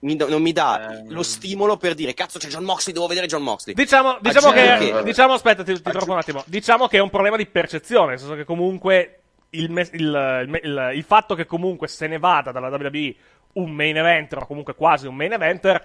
Mi 0.00 0.14
do- 0.16 0.28
non 0.28 0.40
mi 0.42 0.52
dà 0.52 1.00
lo 1.08 1.22
stimolo 1.22 1.76
per 1.76 1.94
dire 1.94 2.14
cazzo 2.14 2.38
c'è 2.38 2.48
John 2.48 2.64
Moxley, 2.64 2.94
devo 2.94 3.06
vedere 3.08 3.26
John 3.26 3.42
Moxley. 3.42 3.74
Diciamo, 3.74 4.18
diciamo 4.20 4.48
Aggiungo 4.48 4.96
che, 4.98 5.02
diciamo, 5.04 5.32
aspetta, 5.32 5.62
ti, 5.64 5.72
ti 5.72 5.78
interrompo 5.84 6.12
un 6.12 6.18
attimo. 6.18 6.42
Diciamo 6.46 6.86
che 6.86 6.98
è 6.98 7.00
un 7.00 7.10
problema 7.10 7.36
di 7.36 7.46
percezione, 7.46 8.10
nel 8.10 8.18
senso 8.18 8.34
che 8.34 8.44
comunque 8.44 9.20
il, 9.50 9.70
me- 9.70 9.88
il- 9.92 10.60
il- 10.62 10.90
il 10.94 11.02
fatto 11.04 11.34
che 11.34 11.46
comunque 11.46 11.88
se 11.88 12.06
ne 12.06 12.18
vada 12.18 12.52
dalla 12.52 12.68
WWE 12.68 13.14
un 13.54 13.70
main 13.72 13.96
eventer 13.96 14.38
o 14.42 14.46
comunque 14.46 14.74
quasi 14.74 15.06
un 15.06 15.16
main 15.16 15.32
eventer, 15.32 15.82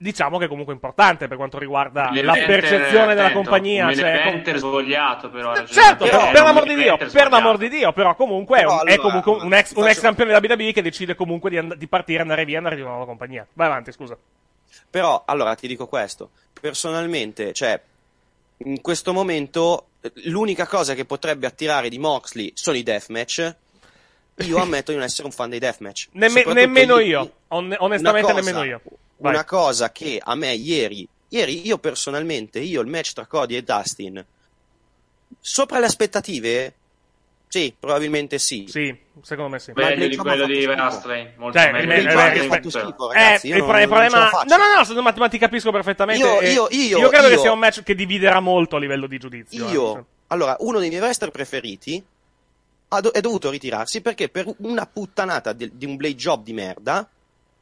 diciamo 0.00 0.38
che 0.38 0.44
è 0.44 0.48
comunque 0.48 0.72
importante 0.72 1.26
per 1.28 1.36
quanto 1.36 1.58
riguarda 1.58 2.10
la 2.22 2.32
percezione 2.34 3.08
della 3.14 3.26
attento, 3.26 3.40
compagnia. 3.42 3.86
un 3.88 3.94
cioè, 3.94 4.40
com- 4.42 4.54
svogliato, 4.56 5.28
però. 5.28 5.48
ragione 5.48 5.68
Certo, 5.68 6.04
te, 6.04 6.10
per, 6.10 6.20
è 6.20 6.32
l'amor 6.32 6.62
di 6.64 6.74
Dio, 6.76 6.96
per 6.96 7.28
l'amor 7.30 7.56
di 7.58 7.68
Dio, 7.68 7.92
però 7.92 8.14
comunque 8.14 8.58
è 8.58 8.60
Però 8.60 8.80
un, 8.80 8.88
è 8.88 8.92
allora, 8.92 9.02
comunque 9.20 9.32
un 9.44 9.52
ex, 9.54 9.72
un 9.74 9.82
ex 9.84 9.88
faccio- 9.88 10.00
campione 10.00 10.32
della 10.40 10.54
WWE 10.54 10.72
che 10.72 10.82
decide 10.82 11.14
comunque 11.14 11.50
di, 11.50 11.58
and- 11.58 11.74
di 11.74 11.86
partire, 11.88 12.22
andare 12.22 12.44
via 12.44 12.54
e 12.54 12.58
andare 12.58 12.76
di 12.76 12.80
una 12.82 12.90
nuova 12.90 13.06
compagnia. 13.06 13.46
Vai 13.52 13.66
avanti, 13.66 13.90
scusa. 13.92 14.16
Però, 14.90 15.22
allora, 15.26 15.54
ti 15.56 15.66
dico 15.66 15.86
questo. 15.88 16.30
Personalmente, 16.60 17.52
cioè, 17.52 17.80
in 18.58 18.80
questo 18.80 19.12
momento, 19.12 19.88
l'unica 20.24 20.66
cosa 20.66 20.94
che 20.94 21.04
potrebbe 21.04 21.46
attirare 21.46 21.88
di 21.88 21.98
Moxley 21.98 22.52
sono 22.54 22.76
i 22.76 22.82
deathmatch. 22.82 23.56
io 24.36 24.58
ammetto 24.58 24.92
di 24.92 24.96
non 24.96 25.06
essere 25.06 25.26
un 25.26 25.32
fan 25.32 25.50
dei 25.50 25.58
deathmatch. 25.58 26.08
Nemme- 26.12 26.44
nemmeno 26.44 27.00
gli- 27.00 27.06
io. 27.08 27.32
On- 27.48 27.74
onestamente, 27.78 28.32
cosa- 28.32 28.40
nemmeno 28.40 28.62
io. 28.64 28.80
Vai. 29.18 29.32
Una 29.34 29.44
cosa 29.44 29.90
che 29.92 30.20
a 30.22 30.34
me 30.34 30.52
ieri, 30.54 31.06
ieri 31.28 31.66
io 31.66 31.78
personalmente, 31.78 32.60
io 32.60 32.80
il 32.80 32.86
match 32.86 33.12
tra 33.12 33.26
Cody 33.26 33.56
e 33.56 33.62
Dustin, 33.62 34.24
sopra 35.40 35.78
le 35.78 35.86
aspettative, 35.86 36.74
sì, 37.48 37.74
probabilmente 37.78 38.38
sì. 38.38 38.66
Sì, 38.68 38.96
secondo 39.22 39.50
me 39.52 39.58
sì. 39.58 39.72
Meglio 39.74 40.06
di 40.06 40.14
Blade 40.16 40.16
quello 40.16 40.44
ha 40.44 40.46
di 40.46 40.62
fatto 40.66 40.82
Wrestling. 41.08 41.30
Molto 41.36 41.58
Cioè, 41.58 41.72
meglio 41.72 41.92
eh, 41.92 42.00
di 42.00 42.06
eh, 42.06 42.14
Wrestling. 42.14 42.40
rispetto- 42.40 42.70
schifo, 42.70 43.10
Eh, 43.10 43.14
ragazzi, 43.14 43.46
io 43.48 43.54
il, 43.56 43.60
non- 43.62 43.68
non 43.70 43.86
problema. 43.88 44.28
faccio. 44.28 44.56
No, 44.56 44.56
no, 44.56 44.94
no, 44.94 45.02
ma, 45.02 45.14
ma 45.16 45.28
ti 45.28 45.38
capisco 45.38 45.72
perfettamente. 45.72 46.22
Io- 46.24 46.40
eh, 46.40 46.52
io- 46.52 46.68
io- 46.70 47.08
credo 47.08 47.28
che 47.28 47.34
io- 47.34 47.40
sia 47.40 47.52
un 47.52 47.58
match 47.58 47.82
che 47.82 47.94
dividerà 47.94 48.40
molto 48.40 48.76
a 48.76 48.78
livello 48.78 49.06
di 49.06 49.18
giudizio. 49.18 49.66
eh. 49.68 49.70
Io, 49.72 50.06
allora, 50.28 50.56
uno 50.60 50.78
dei 50.78 50.88
miei 50.90 51.00
wrestler 51.00 51.30
preferiti 51.30 52.02
ha 52.90 53.00
do- 53.00 53.10
è 53.10 53.20
dovuto 53.20 53.50
ritirarsi 53.50 54.00
perché 54.00 54.28
per 54.28 54.46
una 54.58 54.86
puttanata 54.86 55.52
di, 55.52 55.70
di 55.74 55.86
un 55.86 55.96
blade 55.96 56.14
job 56.14 56.42
di 56.44 56.52
merda 56.52 57.08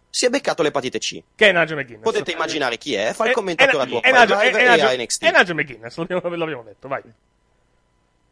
si 0.08 0.26
è 0.26 0.30
beccato 0.30 0.62
l'epatite 0.62 0.98
C. 0.98 1.22
Che 1.34 1.48
è 1.48 1.52
Nigel 1.52 1.76
McGuinness. 1.76 2.02
Potete 2.04 2.32
immaginare 2.32 2.78
chi 2.78 2.94
è, 2.94 3.12
fa 3.12 3.24
il 3.24 3.30
Eh, 3.30 3.34
commentatore 3.34 3.82
a 3.82 3.86
tuo 3.86 4.02
è 4.02 4.10
Nigel- 4.10 4.36
è- 4.38 4.68
Nigel- 4.70 4.98
NXT. 5.00 5.24
È 5.24 5.30
Nigel 5.36 5.54
McGuinness, 5.54 5.96
l'abbiamo, 5.98 6.62
detto, 6.62 6.88
vai. 6.88 7.02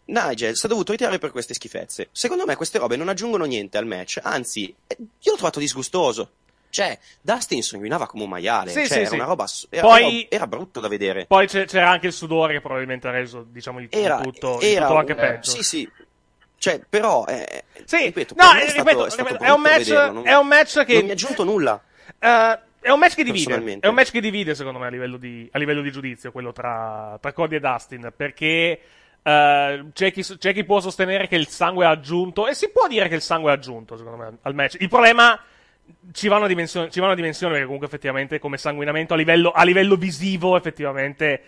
Nigel 0.07 0.55
si 0.57 0.67
è 0.67 0.69
dovuto 0.69 0.93
ritirare 0.93 1.19
per 1.19 1.31
queste 1.31 1.55
schifezze. 1.55 2.09
Secondo 2.13 2.45
me 2.45 2.57
queste 2.57 2.79
robe 2.79 2.97
non 2.97 3.09
aggiungono 3.09 3.45
niente 3.45 3.79
al 3.79 3.87
match, 3.87 4.21
anzi, 4.23 4.75
eh, 4.87 4.97
io 4.99 5.31
l'ho 5.31 5.37
trovato 5.37 5.59
disgustoso. 5.59 6.31
Cioè, 6.69 6.99
Dustin 7.21 7.63
sanguinava 7.63 8.07
come 8.07 8.25
un 8.25 8.29
maiale, 8.31 8.71
Sì, 8.71 8.79
cioè, 8.81 8.87
sì, 8.87 8.99
era 8.99 9.09
sì. 9.09 9.15
una 9.15 9.25
roba... 9.25 9.47
Era, 9.71 9.87
Poi- 9.87 10.27
era- 10.29 10.47
brutto 10.49 10.81
da 10.81 10.89
vedere. 10.89 11.25
Poi 11.27 11.47
c'era 11.47 11.89
anche 11.89 12.09
il 12.09 12.13
sudore 12.13 12.55
che 12.55 12.61
probabilmente 12.61 13.07
ha 13.07 13.13
reso, 13.13 13.47
diciamo, 13.49 13.79
il, 13.79 13.89
il 13.91 13.97
Era, 13.97 14.21
tutto, 14.21 14.61
era 14.61 14.87
tutto 14.87 14.99
anche 14.99 15.13
un- 15.13 15.19
peggio. 15.19 15.51
Sì, 15.51 15.63
sì. 15.63 15.89
Cioè, 16.57 16.81
però, 16.89 17.25
eh, 17.27 17.65
Sì, 17.85 18.05
ripeto, 18.05 18.35
no, 18.37 18.47
per 18.47 18.55
me 18.55 18.63
eh, 18.63 18.65
è 18.65 18.69
stato, 18.69 18.89
ripeto, 18.89 19.07
è, 19.07 19.11
stato 19.11 19.29
ripeto, 19.29 19.45
è 19.45 19.51
un 19.53 19.61
match, 19.61 19.89
non- 19.91 20.27
è 20.27 20.35
un 20.37 20.47
match 20.47 20.85
che 20.85 20.95
Non 20.95 21.05
mi 21.05 21.11
ha 21.11 21.13
aggiunto 21.13 21.45
nulla. 21.45 21.83
Eh, 22.19 22.59
è 22.81 22.91
un 22.91 22.99
match 22.99 23.15
che 23.15 23.25
divide. 23.25 23.79
È 23.81 23.87
un 23.87 23.95
match 23.95 24.11
che 24.11 24.21
divide, 24.21 24.55
secondo 24.55 24.79
me, 24.79 24.87
a 24.87 24.91
livello 24.91 25.17
di, 25.17 25.49
a 25.53 25.59
livello 25.59 25.81
di 25.81 25.91
giudizio, 25.91 26.33
quello 26.33 26.53
tra, 26.53 27.19
tra 27.21 27.33
Cody 27.33 27.57
e 27.57 27.61
Dustin. 27.61 28.13
Perché 28.17 28.81
eh, 29.23 29.85
c'è, 29.93 30.13
chi, 30.13 30.23
c'è 30.23 30.53
chi 30.53 30.65
può 30.65 30.81
sostenere 30.81 31.27
che 31.27 31.37
il 31.37 31.49
sangue 31.49 31.87
ha 31.87 31.91
aggiunto. 31.91 32.47
E 32.47 32.55
si 32.55 32.71
può 32.71 32.87
dire 32.87 33.09
che 33.09 33.15
il 33.15 33.23
sangue 33.23 33.51
ha 33.51 33.55
aggiunto, 33.55 33.97
secondo 33.97 34.19
me, 34.19 34.39
al 34.43 34.55
match. 34.55 34.77
Il 34.81 34.89
problema. 34.89 35.39
Ci 36.13 36.29
va 36.29 36.37
una 36.37 36.47
dimensione, 36.47 36.91
ci 36.91 36.99
va 36.99 37.07
una 37.07 37.15
dimensione 37.15 37.53
perché 37.53 37.67
comunque 37.67 37.89
effettivamente 37.89 38.39
come 38.39 38.57
sanguinamento 38.57 39.13
a 39.13 39.19
livello, 39.19 39.51
a 39.51 39.65
livello 39.65 39.97
visivo 39.97 40.57
effettivamente 40.57 41.43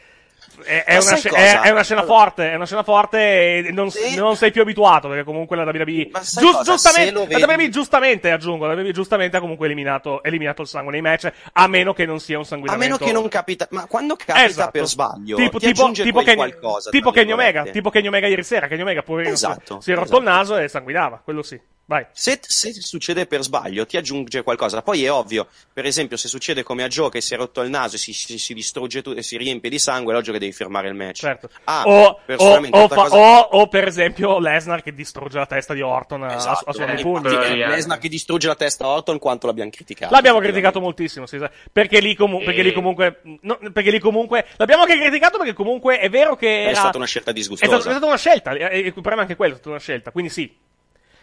è, 0.65 0.85
è 0.85 0.97
una, 0.99 1.17
è- 1.21 1.61
è 1.63 1.71
una 1.71 1.83
scena 1.83 2.03
forte, 2.05 2.51
è 2.51 2.55
una 2.55 2.67
scena 2.67 2.83
forte 2.83 3.19
e 3.19 3.71
non, 3.73 3.91
non 4.17 4.37
sei 4.37 4.51
più 4.51 4.63
abituato 4.63 5.09
perché 5.09 5.25
comunque 5.25 5.57
la 5.57 5.65
WWE 5.65 6.11
sai 6.21 6.45
gius- 6.45 6.57
cosa? 6.57 6.63
giustamente, 6.73 7.39
la 7.39 7.47
WWE 7.47 7.69
giustamente 7.69 8.31
aggiungo, 8.31 8.67
la 8.67 8.75
WWE 8.75 8.93
giustamente 8.93 9.37
ha 9.37 9.41
comunque 9.41 9.67
eliminato, 9.67 10.23
eliminato 10.23 10.63
il 10.63 10.69
sangue 10.69 10.93
nei 10.93 11.01
match 11.03 11.31
a 11.53 11.67
meno 11.67 11.93
che 11.93 12.07
non 12.07 12.21
sia 12.21 12.37
un 12.37 12.43
A 12.45 12.47
sanguinamento 12.47 12.95
meno 12.95 13.07
che 13.07 13.13
non 13.13 13.29
capita... 13.29 13.67
Ma 13.71 13.87
quando 13.87 14.17
capita 14.17 14.45
Esatto. 14.45 14.71
per 14.71 14.87
sbaglio, 14.87 15.37
tipo, 15.37 15.59
ti 15.59 15.67
tipo, 15.73 15.91
tipo, 15.93 16.23
qualcosa. 16.35 16.91
tipo 16.91 17.11
Kenny 17.11 17.33
Omega, 17.33 17.65
tipo 17.65 17.91
Kenny 17.91 18.07
Omega 18.09 18.27
ieri 18.27 18.43
sera, 18.43 18.67
Kenny 18.69 18.83
Omega 18.83 19.03
poverino, 19.03 19.35
Esatto, 19.35 19.81
si 19.81 19.93
è 19.93 19.95
rotto 19.95 20.17
il 20.19 20.23
esatto. 20.23 20.37
naso 20.37 20.57
e 20.59 20.69
sanguinava, 20.69 21.21
quello 21.23 21.43
sì. 21.43 21.61
Vai. 21.89 22.05
Se, 22.11 22.41
se 22.43 22.73
succede 22.73 23.27
per 23.27 23.43
sbaglio, 23.43 23.87
ti 23.87 23.97
aggiunge 23.97 24.43
qualcosa. 24.43 24.83
Poi 24.83 25.05
è 25.05 25.13
ovvio, 25.13 25.47
per 25.73 25.85
esempio, 25.87 26.17
se 26.17 26.27
succede 26.27 26.65
come 26.65 26.83
a 26.83 26.89
Joe 26.89 27.11
che 27.11 27.21
si 27.21 27.33
è 27.33 27.37
rotto 27.37 27.61
il 27.61 27.71
naso 27.71 27.95
e 27.95 27.99
si, 28.01 28.13
si- 28.13 28.39
si 28.39 28.55
distrugge 28.55 29.03
tu- 29.03 29.15
e 29.17 29.23
si 29.23 29.37
riempie 29.37 29.71
di 29.71 29.79
sangue, 29.79 30.13
è 30.13 30.17
ovvio 30.17 30.33
che 30.33 30.41
devi 30.47 30.53
fermare 30.57 30.89
il 30.89 30.95
match. 30.95 31.19
Certo. 31.19 31.49
Ah, 31.65 31.83
o, 31.87 32.21
o, 32.37 32.59
o, 32.71 32.89
fa- 32.89 32.95
cosa- 32.95 33.17
o- 33.17 33.39
o, 33.61 33.69
per 33.69 33.87
esempio 33.87 34.39
Lesnar 34.39 34.83
che 34.83 34.95
distrugge 34.95 35.39
la 35.39 35.47
testa 35.47 35.75
di 35.75 35.83
Orton 35.83 36.23
a- 36.25 36.27
a, 36.29 36.35
Esatto, 36.37 36.71
a 36.71 36.73
di 36.87 36.93
eh, 36.93 37.03
pugni. 37.03 37.33
infatti, 37.33 37.61
eh, 37.61 37.67
Lesnar 37.67 37.99
che 37.99 38.09
distrugge 38.09 38.47
la 38.49 38.55
testa 38.55 38.85
a 38.85 38.89
Orton 38.89 39.19
quanto 39.19 39.47
l'abbiamo 39.47 39.71
criticato. 39.71 40.13
L'abbiamo 40.15 40.39
criticato 40.39 40.81
moltissimo, 40.81 41.27
sì, 41.27 41.39
perché 41.73 42.01
lì, 42.01 42.15
comu- 42.15 42.43
perché 42.45 42.63
lì 42.63 42.71
E- 42.71 42.73
comunque, 42.73 43.21
no, 43.43 43.59
perché 43.73 43.91
lì 43.91 43.99
comunque, 43.99 44.47
l'abbiamo 44.57 44.83
anche 44.83 44.99
criticato 44.99 45.39
perché 45.39 45.53
comunque 45.53 45.99
è 45.99 46.09
vero 46.09 46.37
che 46.37 46.63
era... 46.63 46.71
È 46.71 46.75
stata 46.75 46.97
una 46.97 47.07
scelta 47.07 47.31
È 47.31 47.35
disgustosa. 47.35 47.73
stata, 47.75 47.89
è 47.89 47.93
stata 47.93 48.07
una 48.07 48.17
scelta, 48.17 48.53
e 48.53 48.79
il 48.79 48.93
problema 48.93 49.21
è 49.21 49.23
anche 49.23 49.37
quello, 49.37 49.53
è 49.55 49.57
stata 49.57 49.71
una 49.71 49.79
scelta, 49.81 50.11
quindi 50.11 50.31
sì. 50.31 50.57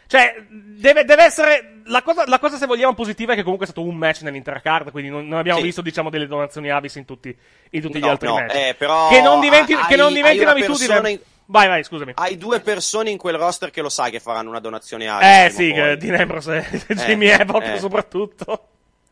Cioè, 0.08 0.36
deve, 0.50 1.06
deve 1.06 1.24
essere. 1.24 1.70
La 1.86 2.02
cosa, 2.02 2.24
la 2.28 2.40
cosa, 2.40 2.58
se 2.58 2.66
vogliamo, 2.66 2.94
positiva 2.94 3.34
è 3.34 3.36
che 3.36 3.44
comunque 3.44 3.66
è 3.66 3.70
stato 3.70 3.86
un 3.86 3.96
match 3.96 4.22
nell'intera 4.22 4.62
card, 4.62 4.92
quindi 4.92 5.10
non, 5.10 5.28
non 5.28 5.40
abbiamo 5.40 5.60
Sì. 5.60 5.66
visto, 5.66 5.82
diciamo, 5.82 6.10
delle 6.10 6.28
donazioni 6.28 6.70
Avis 6.70 6.96
in 6.96 7.06
tutti, 7.06 7.36
in 7.72 7.82
tutti 7.82 7.98
gli 7.98 8.02
No, 8.02 8.10
altri 8.10 8.28
no, 8.28 8.36
match. 8.36 8.54
eh, 8.56 8.76
però 8.78 9.10
che 9.10 9.22
non 9.22 9.40
diventi, 9.40 9.74
hai- 9.74 9.84
che 9.86 9.96
non 9.96 10.14
diventi 10.14 10.42
una 10.44 10.52
un'abitudine. 10.54 11.10
in- 11.12 11.20
Vai, 11.46 11.68
vai, 11.68 11.84
scusami. 11.84 12.14
Hai 12.16 12.38
due 12.38 12.62
persone 12.62 13.10
in 13.10 13.18
quel 13.18 13.36
roster 13.38 13.70
che 13.70 13.82
lo 13.82 13.90
sai 13.90 14.12
che 14.12 14.22
faranno 14.22 14.50
una 14.50 14.60
donazione 14.62 15.10
a 15.10 15.44
Eh, 15.46 15.50
sì, 15.50 15.74
che 15.74 15.98
Dean 15.98 16.22
Ambrose 16.22 16.66
e 16.88 16.96
Jimmy 16.96 17.28
Eh, 17.28 17.34
Havoc, 17.34 17.64
eh. 17.64 17.80
soprattutto. 17.80 18.68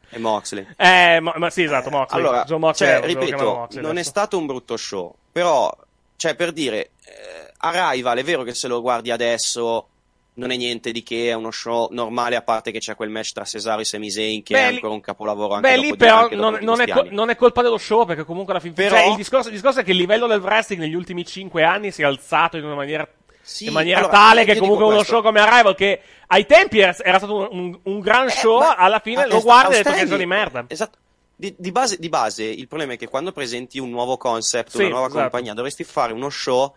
E 0.09 0.17
Moxley. 0.17 0.65
Eh, 0.77 1.19
ma, 1.19 1.33
ma 1.35 1.49
sì, 1.49 1.63
esatto, 1.63 1.89
Moxley. 1.89 2.19
Allora, 2.21 2.45
Moxley, 2.57 2.89
cioè, 2.89 3.05
ripeto, 3.05 3.43
Moxley 3.43 3.81
non 3.81 3.91
è 3.91 3.93
adesso. 3.95 4.09
stato 4.09 4.37
un 4.37 4.45
brutto 4.45 4.77
show, 4.77 5.13
però, 5.31 5.69
cioè, 6.15 6.35
per 6.35 6.53
dire, 6.53 6.91
eh, 7.05 7.51
Arrival 7.57 8.17
è 8.17 8.23
vero 8.23 8.43
che 8.43 8.53
se 8.55 8.67
lo 8.69 8.81
guardi 8.81 9.11
adesso 9.11 9.87
non 10.33 10.49
è 10.51 10.55
niente 10.55 10.91
di 10.91 11.03
che, 11.03 11.29
è 11.29 11.33
uno 11.33 11.51
show 11.51 11.89
normale, 11.91 12.35
a 12.35 12.41
parte 12.41 12.71
che 12.71 12.79
c'è 12.79 12.95
quel 12.95 13.09
match 13.09 13.33
tra 13.33 13.43
Cesaro 13.43 13.81
e 13.81 13.85
Sami 13.85 14.09
Zayn 14.09 14.43
che 14.43 14.53
Beh, 14.53 14.59
è 14.59 14.63
ancora 14.63 14.93
un 14.93 15.01
capolavoro 15.01 15.55
anche 15.55 15.69
Beh, 15.69 15.77
lì 15.77 15.91
di- 15.91 15.97
però 15.97 16.21
dopo 16.29 16.35
non, 16.35 16.57
di 16.59 16.65
non 16.65 16.81
è 16.81 16.89
anni. 16.89 17.09
non 17.11 17.29
è 17.29 17.35
colpa 17.35 17.61
dello 17.61 17.77
show, 17.77 18.05
perché 18.05 18.23
comunque 18.23 18.53
alla 18.53 18.61
fine. 18.61 18.73
Però- 18.73 18.95
Cioè, 18.95 19.07
il 19.09 19.15
discorso, 19.15 19.47
il 19.49 19.53
discorso 19.55 19.81
è 19.81 19.83
che 19.83 19.91
il 19.91 19.97
livello 19.97 20.27
del 20.27 20.39
wrestling 20.39 20.81
negli 20.81 20.93
ultimi 20.95 21.25
5 21.25 21.63
anni 21.63 21.91
si 21.91 22.01
è 22.01 22.05
alzato 22.05 22.57
in 22.57 22.63
una 22.63 22.75
maniera. 22.75 23.07
Sì, 23.43 23.65
in 23.65 23.73
maniera 23.73 23.99
allora, 23.99 24.13
tale 24.13 24.45
che 24.45 24.55
comunque 24.57 24.85
uno 24.85 24.95
questo. 24.97 25.13
show 25.15 25.23
come 25.23 25.39
Arrival, 25.41 25.75
che 25.75 25.99
ai 26.27 26.45
tempi 26.45 26.79
era, 26.79 26.95
era 27.03 27.17
stato 27.17 27.35
un, 27.35 27.47
un- 27.51 27.79
un 27.83 27.99
gran 27.99 28.29
show, 28.29 28.59
ma- 28.59 28.75
alla 28.75 28.99
fine 28.99 29.27
lo 29.27 29.41
guardi 29.41 29.75
e 29.77 29.83
che 29.83 30.05
sono 30.05 30.17
di 30.17 30.25
merda. 30.25 30.63
Esatto. 30.67 30.97
Di, 31.35 31.53
di 31.57 31.71
base, 31.71 31.97
di 31.99 32.07
base, 32.07 32.43
il 32.43 32.67
problema 32.67 32.93
è 32.93 32.97
che 32.97 33.07
quando 33.07 33.31
presenti 33.31 33.79
un 33.79 33.89
nuovo 33.89 34.15
concept, 34.15 34.69
Sì, 34.69 34.77
una 34.83 34.89
nuova 34.89 35.07
esatto. 35.07 35.21
compagnia, 35.21 35.53
dovresti 35.55 35.83
fare 35.83 36.13
uno 36.13 36.29
show 36.29 36.75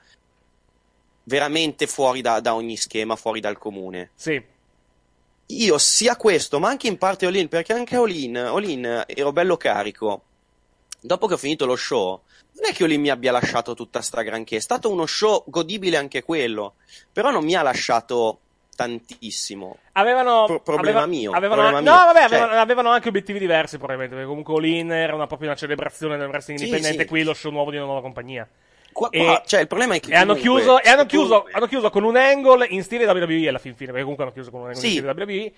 veramente 1.25 1.87
fuori 1.87 2.21
da, 2.21 2.41
da 2.41 2.55
ogni 2.55 2.77
schema, 2.77 3.17
fuori 3.17 3.41
dal 3.41 3.59
comune. 3.59 4.11
Sì. 4.15 4.43
Io 5.49 5.79
sia 5.79 6.17
questo, 6.17 6.59
ma 6.59 6.69
anche 6.69 6.87
in 6.89 6.97
parte 6.97 7.27
Olin, 7.27 7.49
perché 7.49 7.73
anche 7.75 7.97
Olin, 7.97 8.37
Olin 8.37 9.05
ero 9.07 9.33
bello 9.33 9.57
carico. 9.57 10.23
Dopo 11.01 11.27
che 11.27 11.35
ho 11.35 11.39
finito 11.39 11.67
lo 11.67 11.77
show, 11.77 12.23
non 12.53 12.71
è 12.71 12.73
che 12.73 12.85
Olin 12.85 13.01
mi 13.01 13.11
abbia 13.11 13.31
lasciato 13.31 13.75
tutta 13.75 14.01
sta 14.01 14.23
granché, 14.23 14.57
è 14.57 14.61
stato 14.61 14.91
uno 14.91 15.05
show 15.05 15.45
godibile 15.47 15.99
anche 15.99 16.23
quello, 16.23 16.75
però 17.13 17.31
non 17.31 17.45
mi 17.45 17.55
ha 17.55 17.61
lasciato 17.63 18.39
tantissimo. 18.75 19.77
Avevano. 19.93 20.45
Pro- 20.47 20.61
problema 20.63 21.03
aveva- 21.03 21.07
mio, 21.07 21.33
Avevano, 21.33 21.61
problema 21.63 21.91
no, 21.91 21.97
mio. 21.97 22.07
vabbè, 22.07 22.29
Cioè- 22.29 22.39
avevano, 22.39 22.61
avevano 22.61 22.89
anche 22.91 23.09
obiettivi 23.09 23.39
diversi, 23.39 23.77
probabilmente. 23.77 24.15
Perché 24.15 24.29
comunque 24.29 24.55
All-In 24.55 24.93
era 24.93 25.15
una, 25.15 25.27
proprio 25.27 25.49
una 25.49 25.57
celebrazione 25.59 26.17
del 26.17 26.29
wrestling 26.29 26.59
Sì, 26.59 26.65
indipendente. 26.67 27.03
sì. 27.03 27.09
Qui 27.09 27.23
lo 27.23 27.35
show 27.35 27.53
nuovo 27.53 27.71
di 27.71 27.77
una 27.77 27.85
nuova 27.87 28.01
compagnia. 28.01 28.49
Qua- 28.95 29.09
E- 29.11 29.19
qua- 29.25 29.43
cioè, 29.45 29.61
il 29.61 29.67
problema 29.67 29.95
è 29.97 30.01
che 30.01 30.13
E 30.13 30.15
hanno 30.15 30.35
comunque, 30.37 30.61
chiuso, 30.63 30.81
e 30.81 30.89
hanno 30.89 31.05
chiuso, 31.05 31.47
hanno 31.51 31.67
chiuso 31.67 31.91
con 31.91 32.05
un 32.05 32.17
angle 32.17 32.67
in 32.71 32.83
stile 32.85 33.05
WWE 33.07 33.49
alla 33.49 33.59
fin 33.59 33.75
fine, 33.75 33.89
perché 33.89 34.03
comunque 34.03 34.25
hanno 34.25 34.33
chiuso 34.33 34.51
con 34.53 34.61
un 34.61 34.67
angle 34.69 34.81
Sì. 34.81 34.87
in 34.87 34.93
stile 34.93 35.11
WWE. 35.13 35.53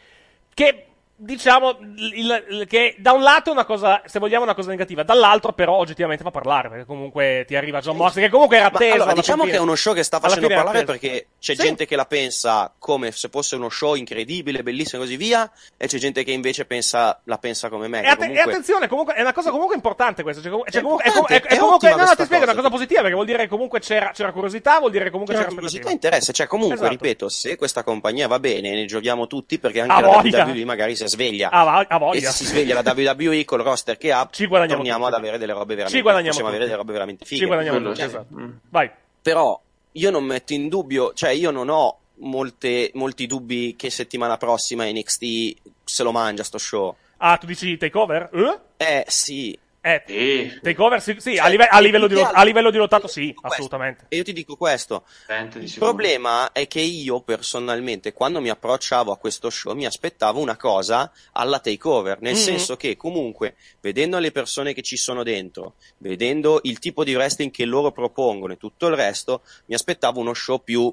Che 0.55 0.87
diciamo 1.19 1.79
il- 1.81 2.45
il- 2.51 2.67
che 2.69 2.95
da 2.99 3.13
un 3.13 3.23
lato 3.23 3.51
è 3.51 3.53
una 3.53 3.65
cosa, 3.65 4.03
se 4.05 4.19
vogliamo, 4.19 4.45
una 4.45 4.55
cosa 4.55 4.71
negativa, 4.71 5.03
dall'altro, 5.03 5.53
però, 5.53 5.75
oggettivamente 5.77 6.23
fa 6.23 6.31
parlare, 6.31 6.69
perché 6.69 6.85
comunque 6.85 7.45
ti 7.47 7.57
arriva 7.57 7.81
John 7.81 7.97
Moxley, 7.97 8.25
che 8.25 8.31
comunque 8.31 8.57
era 8.57 8.69
Ma 8.71 8.77
atteso. 8.77 8.93
allora, 8.95 9.11
alla 9.11 9.21
diciamo 9.21 9.43
fin 9.43 9.51
che 9.51 9.57
è 9.57 9.59
fine. 9.61 9.69
uno 9.71 9.77
show 9.77 9.95
che 9.95 10.03
sta 10.03 10.21
facendo 10.21 10.47
fine 10.47 10.55
parlare 10.63 10.85
perché 10.85 11.27
c'è 11.41 11.55
Sì. 11.55 11.63
gente 11.63 11.87
che 11.87 11.97
la 11.97 12.05
pensa 12.05 12.73
come 12.79 13.11
se 13.13 13.29
fosse 13.31 13.57
uno 13.57 13.69
show 13.71 13.95
incredibile, 13.95 14.63
bellissimo 14.63 15.03
e 15.03 15.05
così 15.05 15.17
via, 15.17 15.51
e 15.77 15.87
c'è 15.87 15.99
gente 15.99 16.23
che 16.25 16.33
invece 16.33 16.65
pensa, 16.67 17.19
la 17.25 17.39
pensa 17.39 17.69
come 17.69 17.89
me. 17.89 18.01
E, 18.01 18.03
che 18.03 18.09
atte- 18.09 18.25
e 18.25 18.27
comunque- 18.29 18.53
attenzione, 18.53 18.89
comunque 18.89 19.15
è 19.15 19.21
una 19.23 19.33
cosa 19.33 19.51
comunque 19.51 19.75
importante 19.77 20.23
questa. 20.23 20.43
Cioè, 20.43 20.51
comunque- 20.51 20.73
cioè, 20.73 20.81
È 20.81 20.85
comunque- 20.85 21.37
è, 21.37 21.43
è- 21.43 21.55
è 21.55 21.59
comunque, 21.59 21.91
no, 21.91 21.97
no, 21.97 22.05
ti 22.15 22.25
spiego, 22.25 22.45
è 22.45 22.47
una 22.49 22.55
cosa. 22.55 22.71
positiva, 22.71 23.01
perché 23.01 23.15
vuol 23.15 23.27
dire 23.27 23.39
che 23.39 23.49
comunque 23.49 23.81
c'era, 23.81 24.11
c'era 24.13 24.33
curiosità, 24.33 24.79
vuol 24.79 24.91
dire 24.91 25.05
che 25.05 25.11
comunque 25.11 25.35
c'era, 25.35 25.47
una 25.47 25.55
curiosità 25.55 25.89
e 25.89 25.93
interesse, 25.93 26.33
cioè 26.33 26.47
comunque, 26.47 26.75
Esatto. 26.77 26.91
ripeto, 26.91 27.29
se 27.29 27.57
questa 27.57 27.83
compagnia 27.83 28.27
va 28.29 28.39
bene, 28.39 28.75
ne 28.75 28.85
giochiamo 28.85 29.27
tutti 29.27 29.59
perché 29.59 29.81
anche 29.81 29.93
Ha 29.95 30.01
la. 30.01 30.09
WWE 30.09 30.65
magari 30.65 30.95
si 30.97 31.05
sveglia. 31.09 31.51
Ha 31.51 31.64
va- 31.64 31.87
ha 31.88 31.99
voglia. 31.99 32.19
E 32.29 32.33
se 32.33 32.33
si 32.33 32.45
sveglia 32.47 32.81
la 32.81 32.92
WWE 32.95 33.45
col 33.45 33.62
roster 33.62 33.97
che 33.97 34.12
ha, 34.12 34.29
Ci 34.31 34.47
guadagniamo 34.47 34.79
torniamo 34.83 35.05
tutti. 35.05 35.14
ad 35.16 35.21
avere 35.23 35.38
delle 35.38 35.53
robe 35.53 35.66
veramente, 35.75 35.97
Ci 35.97 36.03
guadagniamo 36.03 36.31
possiamo 36.37 36.51
tutti. 36.51 36.62
avere 36.62 36.64
delle 36.71 36.77
robe 36.83 36.92
veramente 36.92 37.25
fighe. 37.25 37.40
Ci 37.40 37.47
guadagniamo 37.47 37.77
Quello 37.79 37.92
tutti, 37.92 38.05
esatto. 38.05 38.27
Vai. 38.71 38.90
Però 39.23 39.61
io 39.92 40.11
non 40.11 40.25
metto 40.25 40.53
in 40.53 40.69
dubbio, 40.69 41.12
cioè 41.14 41.31
io 41.31 41.51
non 41.51 41.69
ho 41.69 41.99
molte- 42.19 42.90
molti 42.95 43.27
dubbi 43.27 43.75
che 43.77 43.90
settimana 43.90 44.37
prossima 44.37 44.85
NXT 44.85 45.57
se 45.85 46.03
lo 46.03 46.12
mangia 46.12 46.42
sto 46.45 46.59
show. 46.59 46.95
Ah, 47.19 47.37
tu 47.38 47.47
dici 47.47 47.77
takeover? 47.77 48.29
Eh? 48.33 48.85
Eh 48.85 49.05
sì. 49.09 49.59
Eh, 49.88 50.59
takeover 50.61 51.01
sì, 51.01 51.14
sì, 51.20 51.37
Cioè, 51.37 51.44
a, 51.44 51.49
live- 51.49 51.68
a 51.68 51.79
livello 51.79 52.09
di, 52.09 52.20
a 52.20 52.42
livello 52.42 52.72
di 52.72 52.77
lottato 52.77 53.07
sì, 53.07 53.33
assolutamente. 53.42 54.07
E 54.09 54.16
io 54.16 54.25
ti 54.25 54.33
dico 54.33 54.57
questo. 54.57 55.05
Il 55.29 55.72
problema 55.79 56.51
è 56.51 56.66
che 56.66 56.81
io 56.81 57.20
personalmente, 57.20 58.12
quando 58.12 58.40
mi 58.40 58.49
approcciavo 58.49 59.12
a 59.12 59.16
questo 59.16 59.49
show, 59.49 59.75
mi 59.77 59.87
aspettavo 59.87 60.40
una 60.40 60.57
cosa 60.57 61.12
alla 61.35 61.61
takeover. 61.61 62.20
Nel 62.20 62.33
Mhm. 62.35 62.38
senso 62.40 62.77
che, 62.77 62.96
comunque, 62.96 63.55
vedendo 63.81 64.18
le 64.18 64.33
persone 64.33 64.75
che 64.75 64.83
ci 64.83 64.96
sono 64.96 65.22
dentro, 65.22 65.75
vedendo 65.99 66.59
il 66.64 66.81
tipo 66.81 67.05
di 67.05 67.14
wrestling 67.14 67.53
che 67.53 67.64
loro 67.64 67.92
propongono 67.92 68.55
e 68.55 68.57
tutto 68.57 68.88
il 68.88 68.96
resto, 68.96 69.42
mi 69.66 69.77
aspettavo 69.77 70.18
uno 70.18 70.35
show 70.35 70.61
più 70.64 70.92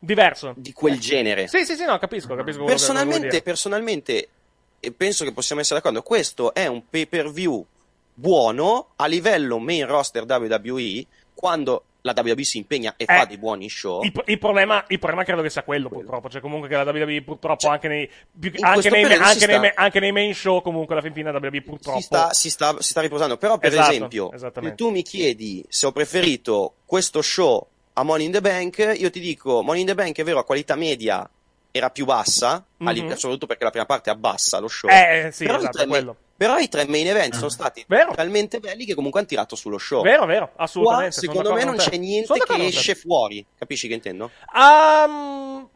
Diverso. 0.00 0.54
di 0.56 0.72
quel 0.72 0.98
genere. 0.98 1.46
Sì, 1.46 1.64
sì, 1.64 1.76
sì, 1.76 1.84
no, 1.84 1.96
capisco, 1.98 2.34
capisco. 2.34 2.64
Personalmente, 2.64 3.40
personalmente, 3.42 4.28
e 4.80 4.90
penso 4.90 5.22
che 5.22 5.32
possiamo 5.32 5.60
essere 5.60 5.78
d'accordo, 5.78 6.02
questo 6.02 6.52
è 6.54 6.66
un 6.66 6.82
pay 6.88 7.06
per 7.06 7.30
view 7.30 7.64
buono 8.20 8.88
a 8.96 9.06
livello 9.06 9.58
main 9.58 9.86
roster 9.86 10.24
WWE 10.28 11.06
quando 11.34 11.84
la 12.02 12.14
WWE 12.16 12.44
si 12.44 12.56
impegna 12.58 12.94
e 12.96 13.04
Eh, 13.06 13.14
fa 13.14 13.24
dei 13.26 13.36
buoni 13.36 13.68
show. 13.68 14.02
Il, 14.02 14.12
il 14.26 14.38
problema, 14.38 14.82
il 14.88 14.98
problema 14.98 15.22
credo 15.24 15.42
che 15.42 15.50
sia 15.50 15.62
quello, 15.64 15.88
purtroppo. 15.90 16.30
Cioè, 16.30 16.40
comunque, 16.40 16.68
che 16.68 16.74
la 16.74 16.82
WWE, 16.90 17.22
purtroppo, 17.22 17.68
anche 17.68 17.88
nei, 17.88 18.08
più- 18.38 18.52
anche 18.60 18.88
nei, 18.88 19.04
anche, 19.04 19.46
nei, 19.46 19.70
anche 19.74 20.00
nei 20.00 20.12
main 20.12 20.34
show, 20.34 20.62
comunque, 20.62 20.94
alla 20.94 21.02
fin 21.02 21.12
fine, 21.12 21.30
la 21.30 21.38
WWE, 21.38 21.60
purtroppo. 21.62 21.98
si 21.98 22.04
sta, 22.04 22.32
si, 22.32 22.48
sta, 22.50 22.74
si 22.80 22.90
sta 22.90 23.00
riposando. 23.02 23.36
Però, 23.36 23.58
per 23.58 23.72
Esatto, 23.72 23.90
esempio, 23.90 24.30
tu 24.76 24.88
mi 24.90 25.02
chiedi 25.02 25.62
se 25.68 25.86
ho 25.86 25.92
preferito 25.92 26.74
questo 26.86 27.20
show 27.20 27.66
a 27.94 28.02
Money 28.02 28.26
in 28.26 28.32
the 28.32 28.40
Bank, 28.40 28.94
io 28.98 29.10
ti 29.10 29.20
dico: 29.20 29.62
Money 29.62 29.80
in 29.82 29.86
the 29.86 29.94
Bank 29.94 30.16
è 30.18 30.24
vero, 30.24 30.38
a 30.38 30.44
qualità 30.44 30.76
media 30.76 31.28
era 31.70 31.90
più 31.90 32.06
bassa, 32.06 32.64
Mhm. 32.78 33.08
soprattutto 33.14 33.46
perché 33.46 33.64
la 33.64 33.70
prima 33.70 33.84
parte 33.86 34.08
abbassa 34.08 34.58
lo 34.58 34.68
show. 34.68 34.88
Eh, 34.88 35.28
sì, 35.32 35.44
però, 35.44 35.58
esatto, 35.58 35.86
quello. 35.86 36.16
Però 36.40 36.56
i 36.56 36.70
tre 36.70 36.86
main 36.88 37.06
event 37.06 37.34
sono 37.34 37.50
stati 37.50 37.84
Vero. 37.86 38.14
talmente 38.14 38.60
belli 38.60 38.86
che 38.86 38.94
comunque 38.94 39.20
hanno 39.20 39.28
tirato 39.28 39.56
sullo 39.56 39.76
show. 39.76 40.00
Vero, 40.02 40.24
vero, 40.24 40.52
assolutamente. 40.56 41.16
Qua, 41.20 41.28
secondo 41.28 41.52
me 41.52 41.64
non 41.64 41.76
c'è 41.76 41.98
niente 41.98 42.32
che 42.32 42.64
esce 42.64 42.94
fuori. 42.94 43.44
Capisci 43.58 43.88
che 43.88 43.92
intendo? 43.92 44.30
Um, 44.54 45.68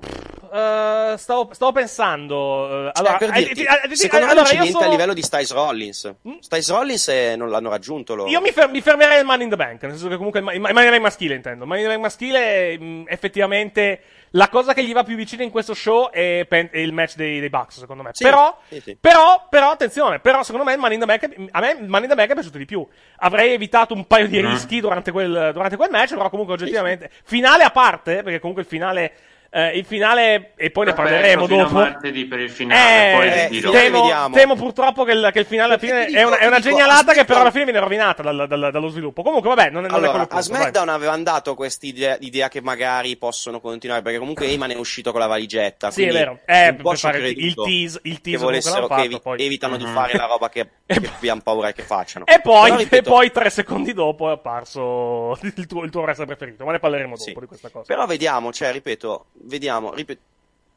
eh, 0.51 1.15
stavo, 1.19 1.51
stavo 1.53 1.73
pensando. 1.73 2.87
eh, 2.89 2.93
Cioè, 2.95 3.07
allora, 3.07 3.19
eh, 3.19 3.39
dirti, 3.41 3.55
ti- 3.57 3.63
eh, 3.65 3.89
ti- 3.89 3.97
secondo 3.97 4.25
me 4.25 4.31
allora, 4.33 4.47
non 4.47 4.57
c'è 4.57 4.61
niente 4.61 4.73
sono- 4.73 4.85
Mm. 4.85 4.89
a 4.89 4.91
livello 4.93 5.13
di 5.13 5.23
Styles 5.23 5.53
Rollins. 5.53 6.15
Styles 6.41 6.71
Rollins 6.71 7.09
eh, 7.09 7.35
non 7.37 7.51
l'hanno 7.51 7.69
raggiunto 7.69 8.15
loro. 8.15 8.31
Io 8.31 8.41
mi, 8.41 8.51
fer- 8.51 8.71
mi 8.71 8.81
fermerei 8.81 9.19
al 9.19 9.27
Money 9.27 9.45
in 9.45 9.51
the 9.51 9.57
Bank, 9.57 9.83
nel 9.83 9.91
senso 9.93 10.09
che 10.09 10.17
comunque 10.17 10.39
il, 10.41 10.45
ma- 10.47 10.53
il 10.55 10.61
in 10.61 10.65
the 10.67 10.73
Bank 10.73 11.01
maschile 11.03 11.35
intendo. 11.35 11.65
Il 11.65 11.69
Money 11.69 11.83
in 11.85 11.89
the 11.91 11.95
Bank 11.99 12.07
maschile, 12.07 12.79
mh, 12.79 13.05
effettivamente, 13.09 14.01
la 14.31 14.49
cosa 14.49 14.73
che 14.75 14.83
gli 14.85 14.93
va 14.93 15.03
più 15.05 15.17
vicina 15.17 15.43
in 15.43 15.51
questo 15.51 15.75
show 15.75 16.11
è, 16.11 16.45
pen- 16.49 16.69
è 16.73 16.79
il 16.79 16.93
match 16.93 17.17
dei, 17.17 17.41
dei 17.41 17.51
Bucks, 17.51 17.79
secondo 17.81 18.03
me. 18.03 18.11
Sì, 18.13 18.23
però, 18.25 18.57
sì, 18.69 18.81
sì. 18.81 18.97
però, 19.01 19.47
però, 19.51 19.71
attenzione, 19.71 20.21
però 20.21 20.43
secondo 20.55 20.65
me 20.65 20.73
il 20.75 20.79
Money 20.79 20.95
in 20.95 21.01
the 21.01 21.07
Bank, 21.07 21.51
a 21.51 21.61
me 21.61 21.87
Money 21.89 22.05
in 22.05 22.09
the 22.11 22.15
Bank 22.15 22.31
è 22.31 22.35
piaciuto 22.35 22.59
di 22.59 22.65
più. 22.65 22.87
Avrei 23.17 23.53
evitato 23.53 23.93
un 23.93 24.07
paio 24.07 24.29
di 24.29 24.41
Mm. 24.41 24.51
rischi 24.51 24.81
durante 24.81 25.11
quel, 25.11 25.51
durante 25.53 25.77
quel 25.77 25.91
match, 25.91 26.15
però 26.15 26.31
comunque 26.31 26.55
oggettivamente, 26.55 27.11
finale 27.25 27.65
a 27.65 27.71
parte, 27.71 28.23
perché 28.23 28.39
comunque 28.39 28.63
il 28.63 28.69
finale, 28.69 29.13
eh, 29.57 29.79
il 29.79 29.85
finale, 29.85 30.53
e 30.57 30.71
poi 30.71 30.87
ne 30.87 30.91
Aspetta 30.91 31.09
parleremo 31.11 31.47
dopo. 31.47 31.75
martedì 31.75 32.25
per 32.27 32.41
il 32.41 32.51
finale, 32.51 33.13
poi 33.15 33.29
Eh, 33.29 33.49
dirò. 33.51 33.71
temo, 33.71 34.31
temo 34.33 34.57
purtroppo 34.57 35.05
che 35.05 35.13
il, 35.13 35.31
che 35.33 35.39
il 35.39 35.47
finale 35.47 35.75
alla 35.75 35.79
fine 35.79 36.07
ti 36.07 36.15
è 36.15 36.23
una, 36.25 36.31
dico- 36.33 36.43
è 36.43 36.47
una 36.49 36.57
dico, 36.57 36.69
genialata 36.71 37.13
che 37.13 37.25
però 37.25 37.41
alla 37.41 37.51
fine 37.53 37.63
viene 37.65 37.79
rovinata 37.79 38.23
dal- 38.23 38.47
dal- 38.49 38.71
dallo 38.73 38.89
sviluppo. 38.89 39.23
Comunque, 39.23 39.49
vabbè, 39.55 39.71
non 39.71 39.85
è, 39.85 39.89
non 39.89 39.95
è 40.03 40.07
Allora, 40.09 40.27
quello 40.27 40.27
il 40.33 40.37
a. 40.39 40.43
SmackDown 40.43 40.89
avevano 40.89 41.23
dato 41.23 41.55
quest'idea 41.55 42.17
idea 42.21 42.49
che 42.49 42.61
magari 42.61 43.17
possono 43.17 43.61
continuare, 43.61 44.03
perché 44.03 44.19
comunque 44.19 44.47
Heyman 44.47 44.73
è 44.73 44.77
uscito 44.77 45.13
con 45.13 45.21
la 45.21 45.27
valigetta. 45.29 45.91
Sì, 45.93 46.03
è 46.03 46.09
quindi 46.09 46.23
vero. 46.25 46.39
Eh, 46.47 46.75
per 46.75 46.97
fare 46.99 47.29
il- 47.29 47.55
tease- 47.55 48.01
il 48.03 48.15
che 48.17 48.21
tease 48.23 48.45
volessero, 48.45 48.75
comunque 48.89 48.97
l'hanno 48.97 49.09
che 49.09 49.15
fatto, 49.15 49.23
poi. 49.37 49.45
evitano 49.47 49.77
di 49.77 49.85
Mhm. 49.85 49.93
fare 49.93 50.17
la 50.17 50.27
roba 50.27 50.49
che, 50.49 50.69
che 50.87 51.11
abbiamo 51.17 51.41
paura 51.43 51.71
che 51.73 51.83
facciano. 51.83 52.27
E 52.27 52.41
poi, 52.41 52.71
Però, 52.71 52.75
e 52.75 52.83
ripeto, 52.83 53.11
poi 53.11 53.31
tre 53.31 53.51
secondi 53.51 53.93
dopo 53.93 54.29
è 54.29 54.33
apparso 54.33 55.39
il 55.43 55.67
tuo, 55.67 55.85
il 55.85 55.91
tuo 55.91 56.01
wrestler 56.03 56.27
preferito. 56.27 56.65
Ma 56.65 56.73
ne 56.73 56.79
parleremo 56.81 57.15
dopo 57.17 57.41
di 57.41 57.47
questa 57.47 57.69
cosa. 57.71 57.85
Però 57.87 58.05
vediamo, 58.07 58.53
cioè, 58.53 58.73
ripeto, 58.73 59.27
vediamo, 59.47 59.93
ripeto, 59.95 60.23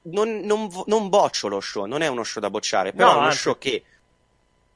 non, 0.10 0.39
non 0.39 0.69
non 0.86 1.10
boccio 1.10 1.47
lo 1.47 1.60
show, 1.60 1.86
non 1.86 2.01
è 2.01 2.08
uno 2.08 2.23
show 2.23 2.41
da 2.41 2.49
bocciare, 2.49 2.93
però 2.93 3.10
No, 3.10 3.13
è 3.13 3.17
uno 3.17 3.25
anzi. 3.27 3.38
show 3.39 3.58
che 3.58 3.84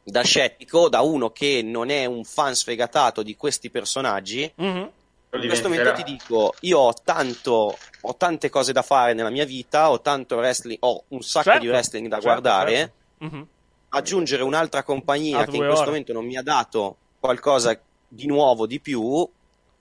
da 0.03 0.23
scettico, 0.23 0.89
da 0.89 1.01
uno 1.01 1.29
che 1.31 1.61
non 1.63 1.89
è 1.89 2.05
un 2.05 2.23
fan 2.23 2.55
sfegatato 2.55 3.23
di 3.23 3.35
questi 3.35 3.69
personaggi, 3.69 4.51
Mhm. 4.55 4.91
in 5.33 5.47
questo 5.47 5.69
momento 5.69 5.93
ti 5.93 6.03
dico, 6.03 6.53
io 6.61 6.79
ho 6.79 6.93
tanto, 7.03 7.77
ho 8.01 8.15
tante 8.17 8.49
cose 8.49 8.73
da 8.73 8.81
fare 8.81 9.13
nella 9.13 9.29
mia 9.29 9.45
vita, 9.45 9.91
ho 9.91 10.01
tanto 10.01 10.35
wrestling, 10.37 10.77
ho 10.81 11.03
un 11.09 11.21
sacco 11.21 11.45
Certo, 11.51 11.61
di 11.61 11.67
wrestling 11.69 12.07
da 12.07 12.15
certo, 12.19 12.27
guardare. 12.27 12.75
certo. 12.75 12.95
Mhm. 13.19 13.47
Aggiungere 13.93 14.43
un'altra 14.43 14.83
compagnia 14.83 15.45
che 15.45 15.57
in 15.57 15.63
questo 15.63 15.81
ore. 15.81 15.85
momento 15.89 16.13
non 16.13 16.25
mi 16.25 16.37
ha 16.37 16.41
dato 16.41 16.97
qualcosa 17.19 17.79
di 18.07 18.25
nuovo, 18.25 18.65
di 18.65 18.79
più, 18.79 19.29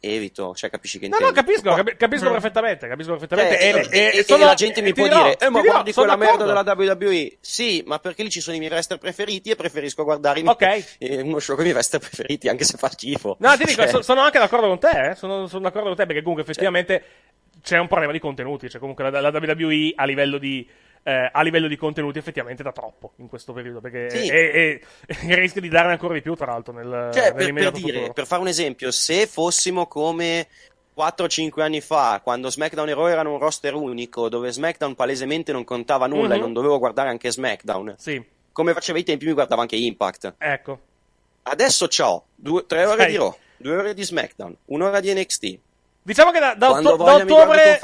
evito, 0.01 0.55
cioè 0.55 0.71
capisci 0.71 0.99
che 0.99 1.09
No, 1.09 1.17
intendo. 1.19 1.35
no, 1.41 1.47
capisco, 1.47 1.75
capi- 1.75 1.97
capisco 1.97 2.29
Mm. 2.29 2.33
perfettamente, 2.33 2.89
capisco 2.89 3.11
perfettamente. 3.13 3.59
Cioè, 3.59 3.65
e, 3.65 3.89
e, 3.91 3.99
e- 4.15 4.19
e 4.19 4.25
sono- 4.25 4.45
la 4.47 4.55
gente 4.55 4.81
mi 4.83 4.93
può 4.95 5.05
dirò, 5.05 5.23
dire, 5.25 5.37
eh, 5.39 5.49
ma 5.51 5.61
dirò, 5.61 5.73
guardi 5.73 5.93
quella 5.93 6.17
merda 6.17 6.45
d'accordo. 6.45 6.75
della 6.75 6.97
WWE. 6.97 7.37
Sì, 7.41 7.83
ma 7.87 7.99
perché 7.99 8.23
lì 8.23 8.31
ci 8.31 8.41
sono 8.41 8.57
i 8.57 8.59
miei 8.59 8.71
wrestler 8.71 8.99
preferiti 8.99 9.51
e 9.51 9.57
preferisco 9.57 10.03
guardare 10.05 10.41
i 10.41 10.47
Ok. 10.47 10.61
miei- 10.67 10.85
eh, 10.99 11.21
uno 11.21 11.39
show 11.39 11.55
con 11.55 11.65
i 11.65 11.69
miei 11.69 11.75
wrestler 11.75 12.01
preferiti, 12.01 12.49
anche 12.49 12.65
se 12.65 12.77
fa 12.79 12.89
schifo. 12.89 13.37
No, 13.41 13.51
ti 13.57 13.65
dico, 13.65 13.83
Cioè, 13.83 13.91
so- 13.91 14.03
sono 14.03 14.21
anche 14.23 14.39
d'accordo 14.39 14.67
con 14.69 14.79
te, 14.79 15.11
eh. 15.11 15.15
sono, 15.15 15.47
sono 15.47 15.63
d'accordo 15.63 15.89
con 15.89 15.97
te 15.97 16.07
perché 16.07 16.21
comunque 16.23 16.45
effettivamente 16.45 17.05
c'è 17.63 17.79
un 17.79 17.89
problema 17.89 18.13
di 18.13 18.19
contenuti, 18.19 18.71
cioè 18.71 18.81
comunque 18.81 19.11
la, 19.11 19.21
la 19.21 19.29
WWE 19.29 19.93
a 19.97 20.05
livello 20.07 20.39
di, 20.39 20.67
eh, 21.03 21.29
a 21.33 21.43
livello 21.43 21.67
di 21.69 21.77
contenuti 21.77 22.19
effettivamente 22.19 22.63
da 22.63 22.73
troppo 22.73 23.13
in 23.17 23.29
questo 23.29 23.53
periodo, 23.53 23.81
perché 23.81 24.11
Sì. 24.11 24.29
e, 24.29 24.81
e- 25.07 25.35
rischia 25.35 25.61
di 25.61 25.69
darne 25.69 25.93
ancora 25.93 26.15
di 26.15 26.23
più 26.23 26.35
tra 26.35 26.47
l'altro 26.53 26.73
nel, 26.73 27.11
Cioè, 27.13 27.33
per, 27.35 27.53
per 27.53 27.71
dire, 27.73 28.13
per 28.13 28.27
fare 28.27 28.41
un 28.43 28.49
esempio, 28.49 28.91
se 28.91 29.27
fossimo 29.27 29.87
come 29.87 30.47
4-5 30.97 31.61
anni 31.63 31.81
fa, 31.81 32.21
quando 32.23 32.51
SmackDown 32.51 32.89
e 32.91 32.95
Raw 32.95 33.07
erano 33.07 33.33
un 33.33 33.39
roster 33.39 33.75
unico, 33.75 34.29
dove 34.29 34.53
SmackDown 34.53 34.95
palesemente 34.95 35.53
non 35.53 35.65
contava 35.65 36.07
nulla 36.07 36.35
e 36.35 36.37
Mhm. 36.37 36.43
non 36.43 36.53
dovevo 36.53 36.79
guardare 36.79 37.09
anche 37.09 37.31
SmackDown, 37.31 37.95
Sì, 37.97 38.23
come 38.53 38.75
faceva 38.75 38.99
ai 38.99 39.05
tempi 39.05 39.25
mi 39.27 39.33
guardavo 39.33 39.61
anche 39.63 39.77
Impact. 39.77 40.35
ecco. 40.39 40.81
Adesso 41.43 41.87
c'ho 41.89 42.25
3 42.67 42.85
ore 42.85 43.03
Sai. 43.03 43.11
di 43.11 43.17
Raw, 43.17 43.35
2 43.57 43.77
ore 43.77 43.95
di 43.95 44.03
SmackDown, 44.05 44.55
un'ora 44.67 45.01
di 45.01 45.13
NXT. 45.15 45.59
Diciamo 46.03 46.31
che 46.31 46.41
da, 46.41 46.55
da 46.55 46.71
otto- 46.71 46.97
da 46.97 47.15
ottobre, 47.17 47.79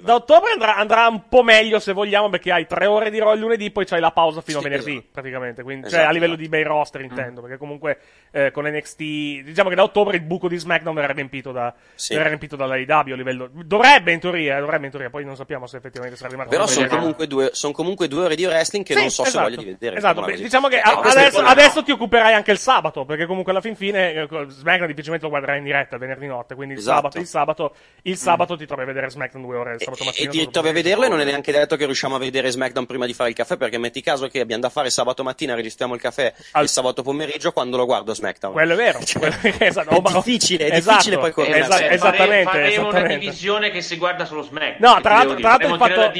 da 0.00 0.14
ottobre 0.14 0.52
andrà, 0.52 0.76
andrà 0.76 1.08
un 1.08 1.28
po' 1.28 1.42
meglio 1.42 1.80
se 1.80 1.92
vogliamo 1.92 2.28
perché 2.28 2.52
hai 2.52 2.64
tre 2.64 2.86
ore 2.86 3.10
di 3.10 3.16
il 3.16 3.38
lunedì 3.40 3.72
poi 3.72 3.84
c'hai 3.84 3.98
la 3.98 4.12
pausa 4.12 4.40
fino 4.40 4.60
Sì, 4.60 4.66
a 4.66 4.68
venerdì 4.68 4.92
esatto. 4.92 5.08
praticamente 5.10 5.62
quindi, 5.64 5.82
cioè 5.88 5.94
Esatto, 5.98 6.08
a 6.08 6.12
livello 6.12 6.34
esatto. 6.34 6.48
di 6.48 6.56
main 6.56 6.66
roster 6.68 7.00
intendo 7.00 7.40
perché 7.40 7.56
comunque 7.56 7.98
eh, 8.30 8.50
con 8.50 8.64
NXT 8.66 8.96
diciamo 9.44 9.68
che 9.68 9.74
da 9.74 9.82
ottobre 9.82 10.16
il 10.16 10.22
buco 10.22 10.48
di 10.48 10.56
SmackDown 10.56 10.94
verrà 10.94 11.12
riempito, 11.12 11.52
da, 11.52 11.72
Sì. 11.94 12.14
verrà 12.14 12.28
riempito 12.28 12.56
dall'AEW 12.56 13.12
a 13.12 13.16
livello 13.16 13.48
dovrebbe 13.52 14.12
in 14.12 14.20
teoria 14.20 14.58
dovrebbe 14.60 14.84
in 14.86 14.90
teoria 14.90 15.10
poi 15.10 15.24
non 15.24 15.36
sappiamo 15.36 15.66
se 15.66 15.76
effettivamente 15.78 16.16
sarà 16.16 16.30
rimasto 16.30 16.50
Però 16.50 16.66
sono 16.66 16.86
comunque, 16.88 17.26
due, 17.26 17.50
son 17.52 17.72
comunque 17.72 18.08
due 18.08 18.24
ore 18.24 18.34
di 18.36 18.44
wrestling 18.44 18.84
che 18.84 18.94
Sì, 18.94 19.00
non 19.00 19.10
so 19.10 19.22
se 19.22 19.28
esatto. 19.28 19.44
voglio 19.44 19.56
di 19.56 19.64
vedere. 19.64 19.96
Esatto, 19.96 20.20
beh, 20.22 20.36
diciamo 20.36 20.68
che 20.68 20.76
Eh, 20.76 20.80
a- 20.82 21.00
adesso, 21.00 21.40
adesso 21.40 21.82
ti 21.82 21.90
occuperai 21.92 22.34
anche 22.34 22.50
il 22.52 22.58
sabato, 22.58 23.04
perché 23.04 23.26
comunque 23.26 23.52
alla 23.52 23.60
fin 23.60 23.74
fine 23.76 24.12
eh, 24.12 24.26
SmackDown 24.48 24.86
difficilmente 24.88 25.24
lo 25.24 25.30
guarderai 25.30 25.58
in 25.58 25.64
diretta 25.64 25.96
venerdì 25.98 26.26
notte, 26.26 26.54
quindi 26.54 26.74
il 26.74 26.80
Esatto. 26.80 26.96
sabato, 26.96 27.18
il 27.18 27.26
sabato, 27.26 27.74
il 28.02 28.16
sabato 28.16 28.56
ti 28.56 28.66
trovi 28.66 28.82
a 28.82 28.84
vedere 28.86 29.10
SmackDown 29.10 29.44
due 29.44 29.56
ore 29.56 29.78
sabato 29.78 30.02
E 30.02 30.06
mattino. 30.06 30.30
ti 30.30 30.50
trovi 30.50 30.68
a 30.68 30.72
vederlo 30.72 31.04
e 31.04 31.08
non 31.08 31.20
è 31.20 31.24
neanche 31.24 31.52
detto 31.52 31.76
che 31.76 31.84
riusciamo 31.86 32.16
a 32.16 32.18
vedere 32.18 32.50
SmackDown 32.50 32.86
prima 32.86 33.06
di 33.06 33.14
fare 33.14 33.30
il 33.30 33.34
caffè, 33.36 33.56
perché 33.56 33.78
metti 33.78 34.00
caso 34.02 34.26
che 34.28 34.40
abbiamo 34.40 34.62
da 34.62 34.68
fare 34.70 34.90
sabato 34.90 35.22
mattina, 35.22 35.54
registriamo 35.54 35.94
il 35.94 36.00
caffè 36.00 36.32
il 36.60 36.68
sabato 36.68 37.02
pomeriggio 37.02 37.52
quando 37.52 37.76
lo 37.76 37.84
guardo 37.86 38.12
SmackDown. 38.14 38.25
Quello 38.52 38.72
è 38.72 38.76
vero. 38.76 38.98
quello- 39.18 39.34
esatto, 39.58 39.90
È 39.90 39.94
oh, 39.94 40.00
ma- 40.00 40.12
difficile, 40.12 40.66
è 40.68 40.76
esatto, 40.76 40.90
difficile 40.96 41.18
poi 41.18 41.32
correre. 41.32 41.58
esa- 41.60 41.76
Cioè, 41.78 41.92
esattamente, 41.92 42.44
fare- 42.44 42.44
faremo 42.44 42.80
una 42.80 42.88
esattamente. 42.88 43.18
divisione 43.18 43.70
che 43.70 43.80
si 43.82 43.96
guarda 43.96 44.24
solo 44.24 44.42
SmackDown. 44.42 44.94
No, 44.94 45.00
tra 45.00 45.14
l'altro, 45.14 45.34
tra 45.36 45.48
l'altro 45.50 45.68
il 45.68 45.76
fatto, 45.76 46.10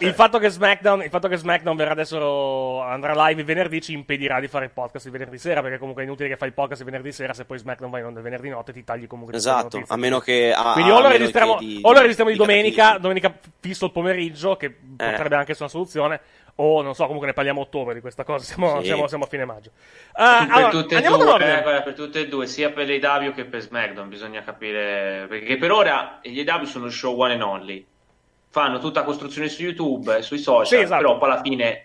il 0.00 0.12
fatto 0.14 0.38
che 0.38 0.48
SmackDown, 0.48 1.02
il 1.02 1.10
fatto 1.10 1.28
che 1.28 1.36
SmackDown 1.36 1.76
verrà 1.76 1.92
adesso 1.92 2.80
andrà 2.82 3.12
live 3.28 3.40
il 3.40 3.46
venerdì 3.46 3.80
ci 3.80 3.92
impedirà 3.92 4.40
di 4.40 4.48
fare 4.48 4.66
il 4.66 4.70
podcast 4.70 5.06
il 5.06 5.12
venerdì 5.12 5.38
sera, 5.38 5.60
perché 5.62 5.78
comunque 5.78 6.02
è 6.02 6.06
inutile 6.06 6.28
che 6.28 6.36
fai 6.36 6.48
il 6.48 6.54
podcast 6.54 6.80
il 6.80 6.86
venerdì 6.86 7.12
sera 7.12 7.32
se 7.34 7.44
poi 7.44 7.58
SmackDown 7.58 7.90
vai 7.90 8.00
in 8.00 8.06
onda 8.06 8.18
il 8.18 8.24
venerdì 8.24 8.48
notte 8.48 8.72
ti 8.72 8.84
tagli 8.84 9.06
comunque 9.06 9.36
Esatto, 9.36 9.82
a 9.86 9.96
meno 9.96 10.18
che... 10.20 10.52
a- 10.54 10.72
Quindi 10.72 10.90
a 10.90 10.94
o 10.94 10.96
lo 10.98 11.02
meno 11.08 11.18
registriamo, 11.18 11.56
che 11.56 11.64
di- 11.64 11.78
o 11.82 11.92
lo 11.92 12.00
registriamo 12.00 12.30
di 12.30 12.36
di 12.36 12.42
domenica, 12.44 12.96
domenica 12.98 13.32
fisso 13.60 13.86
il 13.86 13.92
pomeriggio, 13.92 14.56
che 14.56 14.66
Eh. 14.66 14.76
potrebbe 14.96 15.36
anche 15.36 15.52
essere 15.52 15.64
una 15.64 15.68
soluzione, 15.68 16.20
o 16.56 16.82
non 16.82 16.94
so, 16.94 17.02
comunque 17.04 17.26
ne 17.26 17.32
parliamo 17.32 17.60
a 17.60 17.62
ottobre 17.64 17.94
di 17.94 18.00
questa 18.00 18.22
cosa, 18.24 18.44
siamo, 18.44 18.78
Sì. 18.80 18.86
siamo- 18.86 19.06
siamo 19.08 19.24
a 19.24 19.26
fine 19.26 19.44
maggio. 19.44 19.70
Per, 20.12 20.22
allora, 20.24 20.68
tutte 20.68 20.94
e 20.94 20.96
andiamo 20.96 21.16
con 21.16 21.24
due, 21.26 21.34
ordine. 21.34 21.58
eh, 21.78 21.82
per 21.82 21.94
tutte 21.94 22.20
e 22.20 22.28
due, 22.28 22.46
sia 22.46 22.70
per 22.70 22.88
l'AW 22.88 23.32
che 23.34 23.44
per 23.44 23.60
SmackDown, 23.60 24.08
bisogna 24.08 24.42
capire 24.42 25.26
perché 25.28 25.56
per 25.56 25.72
ora 25.72 26.20
gli 26.22 26.40
AW 26.48 26.64
sono 26.64 26.88
show 26.90 27.18
one 27.20 27.32
and 27.32 27.42
only. 27.42 27.84
Fanno 28.50 28.78
tutta 28.78 29.00
la 29.00 29.06
costruzione 29.06 29.48
su 29.48 29.62
YouTube 29.62 30.16
e 30.18 30.22
sui 30.22 30.38
social, 30.38 30.66
Sì, 30.66 30.76
esatto. 30.84 31.02
però 31.02 31.18
poi 31.18 31.30
alla 31.30 31.40
fine 31.42 31.84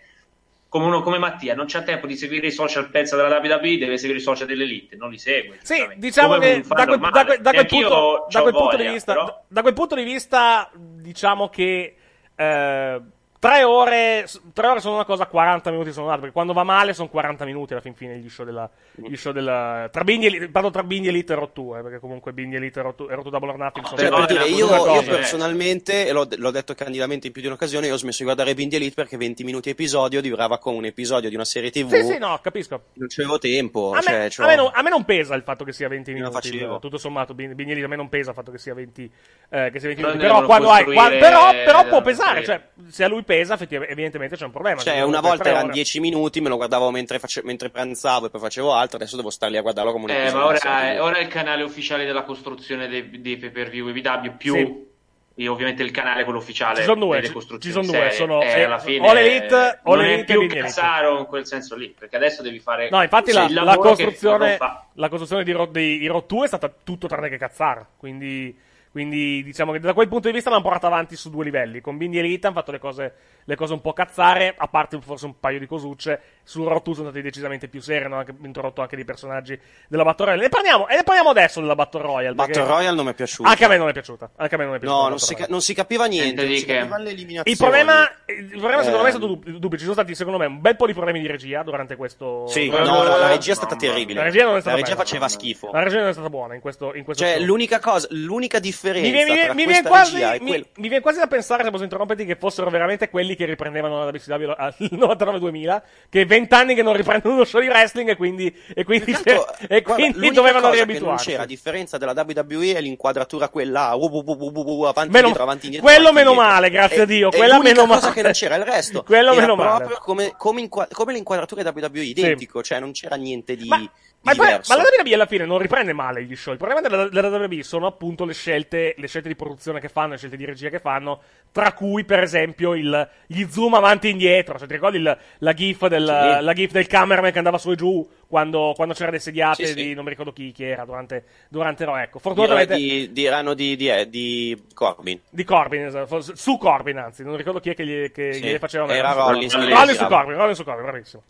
come 0.70 0.86
uno 0.86 1.02
come 1.02 1.18
Mattia 1.18 1.56
non 1.56 1.66
c'ha 1.68 1.82
tempo 1.82 2.06
di 2.06 2.16
seguire 2.16 2.46
i 2.46 2.52
social 2.52 2.92
pensa 2.92 3.16
della 3.16 3.36
WWE, 3.40 3.80
deve 3.80 3.98
seguire 3.98 4.20
i 4.20 4.22
social 4.22 4.46
dell'elite, 4.46 4.96
non 4.98 5.10
li 5.10 5.18
segue. 5.18 5.58
Sì, 5.64 5.84
diciamo 5.96 6.36
Come 6.36 6.62
che 6.62 6.68
da 6.68 6.86
quel, 6.86 7.00
da 7.00 7.26
quel- 7.26 7.42
da 7.42 7.52
quel 7.54 7.66
punto, 7.66 8.28
da 8.30 8.42
quel 8.44 8.54
punto 8.54 8.70
voglia, 8.78 8.84
di 8.88 8.94
vista, 8.94 9.14
però- 9.14 9.44
da 9.48 9.62
quel 9.64 9.74
punto 9.74 9.96
di 9.96 10.04
vista, 10.04 10.70
diciamo 10.76 11.50
che 11.50 11.96
eh, 12.36 13.02
Tre 13.40 13.64
ore, 13.64 14.28
tre 14.52 14.68
ore 14.68 14.82
sono 14.82 14.96
una 14.96 15.06
cosa, 15.06 15.26
40 15.26 15.72
minuti 15.72 15.92
sono 15.94 16.08
un'altra, 16.08 16.24
perché 16.26 16.34
quando 16.36 16.52
va 16.52 16.64
male 16.66 16.94
sono 16.94 17.08
40 17.08 17.46
minuti 17.46 17.72
alla 17.72 17.82
fin 17.82 17.94
fine 17.96 18.18
gli 18.18 18.28
show 18.28 18.44
della, 18.44 18.70
gli 18.96 19.16
show 19.16 19.32
della 19.32 19.88
tra 19.90 20.04
Bindi 20.04 20.26
Elite, 20.26 20.50
parlo 20.50 20.72
tra 20.72 20.84
Bindi 20.84 21.08
Elite 21.08 21.32
e 21.32 21.36
Rottu, 21.38 21.74
eh, 21.74 21.82
perché 21.82 22.00
comunque 22.00 22.34
Bindi 22.34 22.58
Elite 22.58 22.80
e 22.80 22.84
Rottu, 22.84 23.08
e 23.10 23.16
Rottu 23.16 23.30
Double 23.30 23.52
or 23.52 23.58
Nothing 23.58 23.86
sono 23.86 23.98
Cioè, 23.98 24.10
per 24.10 24.26
dire, 24.26 24.44
io, 24.50 24.68
io 24.94 25.04
personalmente, 25.04 26.06
e 26.08 26.12
l'ho, 26.12 26.28
l'ho 26.36 26.52
detto 26.52 26.76
candidamente 26.76 27.28
in 27.28 27.32
più 27.32 27.42
di 27.42 27.48
un'occasione, 27.48 27.88
io 27.88 27.94
ho 27.94 27.98
smesso 27.98 28.18
di 28.18 28.24
guardare 28.26 28.54
Bindi 28.54 28.76
Elite 28.76 28.94
perché 28.96 29.16
20 29.16 29.46
minuti 29.46 29.70
episodio 29.70 30.22
durava 30.22 30.58
come 30.58 30.76
un 30.76 30.86
episodio 30.86 31.30
di 31.30 31.36
una 31.36 31.46
serie 31.46 31.72
TV. 31.72 31.94
Sì, 31.94 32.04
sì, 32.04 32.18
no, 32.18 32.38
capisco. 32.44 32.88
Non 32.96 33.08
c'avevo 33.08 33.38
tempo. 33.40 33.94
A 33.94 34.02
me, 34.06 34.30
cioè, 34.30 34.46
a 34.46 34.50
me 34.50 34.56
non, 34.58 34.70
a 34.74 34.82
me 34.82 34.90
non 34.90 35.06
pesa 35.06 35.34
il 35.36 35.44
fatto 35.44 35.64
che 35.64 35.72
sia 35.72 35.88
20 35.88 36.12
Me 36.12 36.20
lo 36.20 36.28
minuti. 36.28 36.50
facevo. 36.50 36.80
Tutto 36.80 36.98
sommato, 36.98 37.34
Bin- 37.34 37.56
Bindi 37.56 37.72
Elite 37.72 37.86
a 37.86 37.90
me 37.90 37.96
non 37.96 38.10
pesa 38.10 38.32
il 38.32 38.36
fatto 38.36 38.52
che 38.52 38.58
sia 38.58 38.74
20, 38.74 39.10
eh, 39.50 39.70
che 39.72 39.80
sia 39.80 39.88
20 39.88 40.02
Però 40.02 40.08
minuti. 40.14 40.28
Però, 40.28 40.46
quando 40.46 40.70
hai, 40.72 40.84
qua- 40.84 40.94
costruire- 40.94 41.20
però, 41.20 41.52
però 41.52 41.88
può 41.88 42.02
pesare. 42.02 42.44
Cioè, 42.44 42.62
se 42.90 43.04
a 43.06 43.08
lui 43.08 43.24
pesa, 43.30 43.54
effettivamente, 43.54 43.94
evidentemente 43.94 44.36
c'è 44.36 44.46
un 44.46 44.52
problema. 44.52 44.82
Cioè, 44.82 45.02
una 45.02 45.20
volta 45.20 45.50
erano 45.50 45.66
ore- 45.66 45.74
10 45.74 46.00
minuti, 46.00 46.42
me 46.42 46.50
lo 46.50 46.56
guardavo 46.56 46.90
mentre, 46.90 47.20
face- 47.20 47.44
mentre 47.44 47.70
pranzavo 47.70 48.26
e 48.26 48.30
poi 48.32 48.40
facevo 48.42 48.74
altro, 48.74 48.98
adesso 48.98 49.16
devo 49.16 49.30
star 49.30 49.52
lì 49.52 49.58
a 49.58 49.62
guardarlo 49.62 49.92
come 49.92 50.06
un 50.06 50.10
Eh, 50.10 50.32
ma 50.32 50.46
ora, 50.46 51.04
ora 51.04 51.18
è 51.18 51.22
il 51.22 51.28
canale 51.28 51.62
ufficiale 51.62 52.06
della 52.06 52.24
costruzione 52.24 52.88
dei, 52.88 53.22
dei 53.22 53.38
pay 53.38 53.52
per 53.52 53.70
view 53.70 53.88
EBW 53.90 54.36
più 54.38 54.56
Sì. 54.56 54.88
e 55.36 55.48
ovviamente 55.48 55.84
il 55.84 55.92
canale 55.92 56.24
quello 56.24 56.40
ufficiale 56.40 56.78
Ci 56.78 56.84
sono 56.86 57.00
due, 57.06 57.22
delle 57.22 57.32
costruzioni 57.32 57.62
ci 57.64 57.72
sono 57.72 57.86
due, 57.86 58.10
serie. 58.12 58.18
sono- 58.18 58.42
Eh, 58.42 58.48
eh, 58.60 58.64
alla 58.64 58.80
fine 58.80 59.08
All 59.08 59.18
Elite, 59.18 59.56
All 59.84 59.96
non 59.98 60.06
Elite 60.06 60.34
è 60.34 60.36
e 60.36 60.48
più 60.48 60.48
cazzaro 60.62 61.20
in 61.20 61.26
quel 61.28 61.46
senso 61.46 61.76
lì 61.76 61.94
perché 61.98 62.16
adesso 62.16 62.42
devi 62.42 62.60
fare 62.60 62.90
No, 62.90 63.02
infatti 63.04 63.32
la, 63.32 63.48
la 63.50 63.78
costruzione, 63.78 64.58
la 64.94 65.08
costruzione 65.10 65.44
di, 65.44 65.52
Ro, 65.52 65.68
di, 65.68 66.00
di 66.00 66.08
Road 66.08 66.26
2 66.26 66.46
è 66.46 66.48
stata 66.48 66.70
tutto 66.84 67.08
tranne 67.08 67.30
che 67.30 67.38
cazzare. 67.38 67.86
Quindi, 67.98 68.68
quindi 68.92 69.44
diciamo 69.44 69.72
che 69.72 69.80
da 69.80 69.94
quel 69.94 70.08
punto 70.08 70.28
di 70.28 70.34
vista 70.34 70.50
l'hanno 70.50 70.64
portata 70.64 70.88
avanti 70.88 71.16
su 71.16 71.30
due 71.30 71.44
livelli. 71.44 71.80
Con 71.82 71.98
Bindi 71.98 72.18
Elite 72.18 72.48
hanno 72.48 72.56
fatto 72.56 72.72
le 72.72 72.80
cose, 72.80 73.14
le 73.44 73.56
cose 73.56 73.74
un 73.74 73.82
po' 73.82 73.94
cazzare, 73.94 74.56
a 74.58 74.68
parte 74.68 75.00
forse 75.00 75.26
un 75.26 75.40
paio 75.40 75.60
di 75.60 75.68
cosucce. 75.68 76.20
Su 76.44 76.64
Road 76.68 76.82
2 76.84 76.94
sono 76.96 77.10
stati 77.10 77.22
decisamente 77.24 77.68
più 77.68 77.82
seri, 77.82 78.06
hanno 78.06 78.18
anche 78.18 78.34
introdotto 78.42 78.82
anche 78.82 78.96
dei 78.96 79.06
personaggi 79.06 79.60
della 79.88 80.04
Battle 80.04 80.26
Royale. 80.26 80.42
Ne 80.44 80.50
parliamo, 80.50 80.88
e 80.88 80.96
ne 80.96 81.04
parliamo 81.04 81.30
adesso 81.30 81.60
della 81.62 81.76
Battle 81.76 82.02
Royale. 82.02 82.34
Battle 82.36 82.66
Royale 82.66 82.96
non 82.96 83.06
mi 83.06 83.12
è 83.12 83.14
piaciuto. 83.14 83.48
Anche 83.48 83.66
a 83.66 83.68
me 83.68 83.78
non 83.78 83.90
è 83.90 83.94
piaciuta. 83.94 84.32
Anche 84.38 84.56
a 84.56 84.58
me 84.58 84.66
non 84.66 84.74
è 84.76 84.80
piaciuta. 84.80 85.02
No, 85.02 85.08
non 85.10 85.20
si, 85.20 85.36
ca- 85.36 85.46
non 85.48 85.62
si 85.62 85.74
capiva 85.76 86.06
niente, 86.06 86.42
non 86.42 86.52
di 86.52 86.58
si 86.58 86.66
le 86.66 86.80
eliminazioni. 87.12 87.42
Il 87.46 87.58
problema, 87.58 88.10
il 88.26 88.58
problema 88.58 88.82
secondo 88.84 89.04
me 89.04 89.10
è 89.10 89.14
Eh, 89.14 89.18
stato 89.18 89.28
dubbio. 89.28 89.60
dubbio. 89.60 89.78
Ci 89.78 89.84
sono 89.84 89.94
stati, 89.94 90.16
secondo 90.16 90.40
me, 90.40 90.48
un 90.48 90.60
bel 90.62 90.76
po' 90.76 90.88
di 90.88 90.94
problemi 90.94 91.20
di 91.20 91.28
regia 91.28 91.62
durante 91.62 91.96
questo. 91.96 92.48
Sì, 92.48 92.68
no, 92.70 92.78
questo- 92.78 93.04
la, 93.04 93.18
la 93.18 93.28
regia 93.28 93.52
è 93.52 93.56
stata 93.56 93.76
terribile. 93.76 94.20
La 94.20 94.26
regia 94.26 94.46
non 94.46 94.56
è 94.58 94.62
stata 94.62 94.76
La 94.76 94.82
regia 94.82 94.96
bella. 94.96 95.06
faceva 95.06 95.28
schifo. 95.28 95.70
La 95.72 95.84
regia 95.84 96.00
non 96.00 96.08
è 96.08 96.14
stata 96.14 96.30
buona 96.30 96.56
in 96.56 96.62
questo, 96.62 96.96
in 96.96 97.04
questo 97.04 97.24
Cioè, 97.24 97.36
show. 97.36 97.46
l'unica 97.46 97.80
cosa, 97.80 98.08
l'unica 98.12 98.58
differenza 98.58 98.78
mi 98.84 99.12
viene, 99.12 99.44
tra 99.46 99.54
mi 99.54 99.66
viene 99.66 99.88
quasi, 99.88 100.22
e 100.22 100.38
mi- 100.42 100.52
mi 100.52 100.88
viene 100.88 101.00
quasi 101.02 101.20
da 101.20 101.28
pensare, 101.28 101.64
se 101.64 101.70
posso 101.72 101.84
interromperti, 101.84 102.26
che 102.26 102.36
fossero 102.36 102.70
veramente 102.70 103.10
quelli 103.10 103.36
che 103.36 103.46
riprendevano 103.46 103.98
la 104.04 104.06
WCW 104.12 104.54
al 104.56 104.74
99-2000, 104.80 105.82
che 106.10 106.26
vent'anni 106.26 106.76
che 106.76 106.82
non 106.84 106.94
riprendono 106.96 107.36
uno 107.36 107.44
show 107.46 107.60
di 107.62 107.68
wrestling 107.68 108.10
e 108.10 108.16
quindi, 108.16 108.54
e 108.74 108.84
quindi, 108.84 109.12
Tanto, 109.12 109.48
e 109.68 109.82
guarda, 109.82 109.94
quindi 109.94 110.18
l'unica 110.18 110.34
dovevano 110.36 110.62
cosa 110.70 110.74
riabituarsi. 110.76 111.30
c'era, 111.30 111.44
a 111.44 111.46
differenza 111.46 111.98
della 111.98 112.14
WWE, 112.16 112.76
è 112.76 112.82
l'inquadratura 112.82 113.50
quella 113.50 113.94
uh, 113.96 114.04
uh, 114.04 114.24
uh, 114.24 114.24
uh, 114.28 114.52
uh, 114.54 114.80
uh, 114.80 114.84
avanti 114.84 115.12
Meno- 115.12 115.20
indietro, 115.28 115.44
avanti 115.44 115.66
indietro. 115.66 115.88
quello 115.88 116.08
avanti 116.10 116.18
meno 116.20 116.32
indietro. 116.32 116.54
male, 116.54 116.70
grazie 116.70 116.98
È- 116.98 117.02
a 117.02 117.06
Dio, 117.06 117.30
quella 117.30 117.60
meno 117.62 117.86
cosa 117.86 118.00
male. 118.02 118.14
che 118.14 118.22
non 118.22 118.32
c'era, 118.32 118.56
il 118.56 118.64
resto 118.66 119.04
Quello 119.04 119.32
era 119.32 119.42
meno 119.42 119.56
male. 119.56 119.78
proprio 119.78 119.98
come, 120.00 120.34
come, 120.38 120.62
inqua- 120.62 120.88
come 120.92 121.12
le 121.12 121.18
inquadrature 121.20 121.64
WWE, 121.64 122.02
identico, 122.04 122.62
cioè 122.64 122.80
non 122.80 122.92
c'era 122.92 123.16
niente 123.16 123.56
di, 123.56 123.68
Ma 123.68 123.82
problema- 124.22 124.50
diverso. 124.50 124.74
ma 124.76 124.82
la 124.82 124.90
WWE 125.02 125.14
alla 125.14 125.26
fine 125.26 125.46
non 125.46 125.58
riprende 125.60 125.94
male 125.94 126.24
gli 126.24 126.36
show. 126.36 126.52
Il 126.54 126.60
problema 126.60 126.82
della, 126.82 127.08
della 127.08 127.30
WWE 127.30 127.64
sono 127.64 127.86
appunto 127.88 128.26
le 128.26 128.34
scelte, 128.34 128.94
le 128.98 129.08
scelte 129.08 129.28
di 129.30 129.36
produzione 129.36 129.80
che 129.80 129.90
fanno, 129.90 130.12
le 130.12 130.18
scelte 130.18 130.38
di 130.38 130.46
regia 130.46 130.70
che 130.70 130.80
fanno, 130.80 131.22
tra 131.52 131.74
cui 131.74 132.04
per 132.04 132.22
esempio 132.22 132.74
il, 132.76 133.10
gli 133.28 133.44
zoom 133.50 133.74
avanti 133.76 134.08
e 134.08 134.12
indietro. 134.12 134.58
Cioè, 134.58 134.68
ti 134.68 134.74
ricordi 134.74 134.98
il- 134.98 135.18
la, 135.40 135.54
gif 135.54 135.88
del, 135.88 136.36
Sì. 136.38 136.44
la 136.44 136.54
gif 136.54 136.72
del 136.72 136.88
cameraman 136.88 137.32
che 137.32 137.38
andava 137.38 137.58
su 137.58 137.72
e 137.72 137.76
giù 137.76 138.08
quando, 138.28 138.74
quando 138.76 138.94
c'erano 138.94 139.14
le 139.14 139.20
sediate 139.20 139.66
Sì, 139.66 139.72
sì. 139.72 139.76
di 139.76 139.94
non 139.96 140.04
mi 140.04 140.10
ricordo 140.12 140.32
chi, 140.32 140.52
chi 140.52 140.64
era 140.66 140.86
durante, 140.86 141.24
durante 141.50 141.86
Raw. 141.86 141.96
Ecco, 141.98 142.20
fortunatamente 142.20 142.76
di, 142.76 143.12
di, 143.12 143.26
erano 143.26 143.54
di, 143.54 143.76
di, 143.76 143.90
eh, 143.90 144.08
di 144.10 144.66
Corbin. 144.74 145.20
di 145.30 145.44
Corbin, 145.44 145.86
esatto, 145.86 146.22
su 146.36 146.58
Corbin 146.58 146.98
anzi, 146.98 147.24
non 147.24 147.36
ricordo 147.38 147.60
chi 147.60 147.70
è 147.72 147.74
che, 147.76 147.86
gli, 147.86 148.12
che 148.12 148.38
gliele 148.40 148.60
faceva 148.60 148.86
era. 148.94 149.14
Rollins 149.14 149.54
che 149.56 149.60
li 149.66 149.72
Rollins 149.74 149.98
su. 149.98 150.06
Corbin, 150.06 150.36
Rollins 150.36 150.58
su 150.58 150.64
Corbin, 150.64 150.84
bravissimo. 150.84 151.24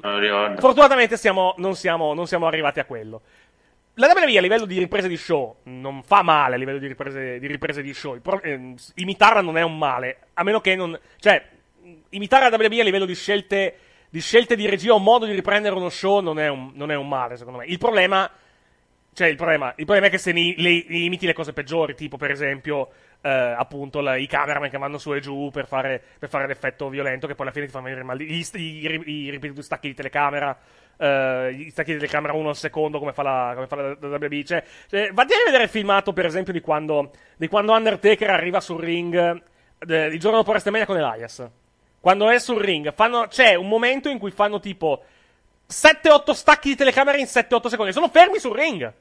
Ricordo. 0.00 0.60
Fortunatamente 0.60 1.16
siamo- 1.16 1.54
non, 1.58 1.74
siamo, 1.74 2.12
non 2.14 2.26
siamo 2.26 2.46
arrivati 2.46 2.80
a 2.80 2.84
quello. 2.84 3.22
La 3.94 4.06
WWE 4.06 4.38
a 4.38 4.40
livello 4.40 4.64
di 4.64 4.78
riprese 4.78 5.08
di 5.08 5.16
show 5.16 5.56
non 5.64 6.02
fa 6.04 6.22
male 6.22 6.54
a 6.54 6.58
livello 6.58 6.78
di 6.78 6.86
riprese 6.86 7.38
di, 7.40 7.46
riprese 7.46 7.82
di 7.82 7.92
show. 7.92 8.20
Pro- 8.20 8.40
ehm, 8.42 8.76
imitarla 8.94 9.40
non 9.40 9.56
è 9.56 9.62
un 9.62 9.76
male, 9.76 10.18
a 10.34 10.44
meno 10.44 10.60
che 10.60 10.76
non. 10.76 10.98
Cioè, 11.18 11.42
imitare 12.10 12.48
la 12.48 12.56
WWE 12.56 12.80
a 12.80 12.84
livello 12.84 13.06
di 13.06 13.14
scelte 13.14 13.74
di, 14.08 14.20
scelte 14.20 14.56
di 14.56 14.66
regia 14.66 14.92
o 14.92 14.98
modo 14.98 15.26
di 15.26 15.32
riprendere 15.32 15.74
uno 15.74 15.88
show 15.88 16.20
non 16.20 16.38
è 16.38 16.48
un, 16.48 16.70
non 16.74 16.90
è 16.90 16.94
un 16.94 17.08
male, 17.08 17.36
secondo 17.36 17.58
me. 17.58 17.66
Il 17.66 17.78
problema. 17.78 18.30
Cioè, 19.12 19.26
il 19.26 19.36
problema, 19.36 19.72
il 19.76 19.84
problema 19.84 20.06
è 20.06 20.10
che 20.10 20.18
se 20.18 20.30
ne, 20.30 20.54
le, 20.56 20.70
imiti 20.70 21.26
le 21.26 21.32
cose 21.32 21.52
peggiori, 21.52 21.96
tipo 21.96 22.16
per 22.16 22.30
esempio, 22.30 22.90
eh, 23.20 23.28
appunto, 23.28 24.00
la- 24.00 24.16
i 24.16 24.26
cameraman 24.26 24.70
che 24.70 24.78
vanno 24.78 24.98
su 24.98 25.14
e 25.14 25.20
giù 25.20 25.50
per 25.52 25.66
fare, 25.66 26.02
per 26.18 26.28
fare 26.28 26.46
l'effetto 26.46 26.88
violento, 26.88 27.26
che 27.26 27.34
poi 27.34 27.46
alla 27.46 27.54
fine 27.54 27.66
ti 27.66 27.72
fanno 27.72 27.84
venire 27.84 28.04
mal. 28.04 28.18
Gli, 28.18 28.44
i, 28.54 29.30
ripetuti 29.30 29.62
stacchi 29.62 29.88
di 29.88 29.94
telecamera, 29.94 30.56
eh, 30.96 31.52
gli 31.54 31.70
stacchi 31.70 31.92
di 31.92 31.98
telecamera 31.98 32.32
uno 32.34 32.50
al 32.50 32.56
secondo, 32.56 32.98
come 32.98 33.12
fa 33.12 33.22
la, 33.22 33.52
come 33.54 33.66
fa 33.66 33.76
la, 33.76 33.96
la 34.00 34.16
WWE. 34.16 34.44
Cioè, 34.44 34.64
cioè, 34.88 35.10
vatti 35.12 35.32
a 35.32 35.44
vedere 35.44 35.64
il 35.64 35.68
filmato, 35.68 36.12
per 36.12 36.26
esempio, 36.26 36.52
di 36.52 36.60
quando, 36.60 37.10
di 37.36 37.48
quando 37.48 37.72
Undertaker 37.72 38.30
arriva 38.30 38.60
sul 38.60 38.80
ring 38.80 39.42
eh, 39.86 40.06
il 40.06 40.18
giorno 40.18 40.38
dopo 40.38 40.50
WrestleMania 40.50 40.86
con 40.86 40.96
Elias. 40.96 41.48
Quando 42.00 42.30
è 42.30 42.38
sul 42.38 42.60
ring, 42.60 42.92
fanno, 42.94 43.26
c'è 43.26 43.54
un 43.54 43.68
momento 43.68 44.08
in 44.08 44.18
cui 44.18 44.30
fanno 44.30 44.60
tipo 44.60 45.02
7-8 45.68 46.30
stacchi 46.32 46.70
di 46.70 46.76
telecamera 46.76 47.18
in 47.18 47.26
7-8 47.26 47.66
secondi. 47.66 47.92
Sono 47.92 48.08
fermi 48.08 48.38
sul 48.38 48.56
ring. 48.56 48.92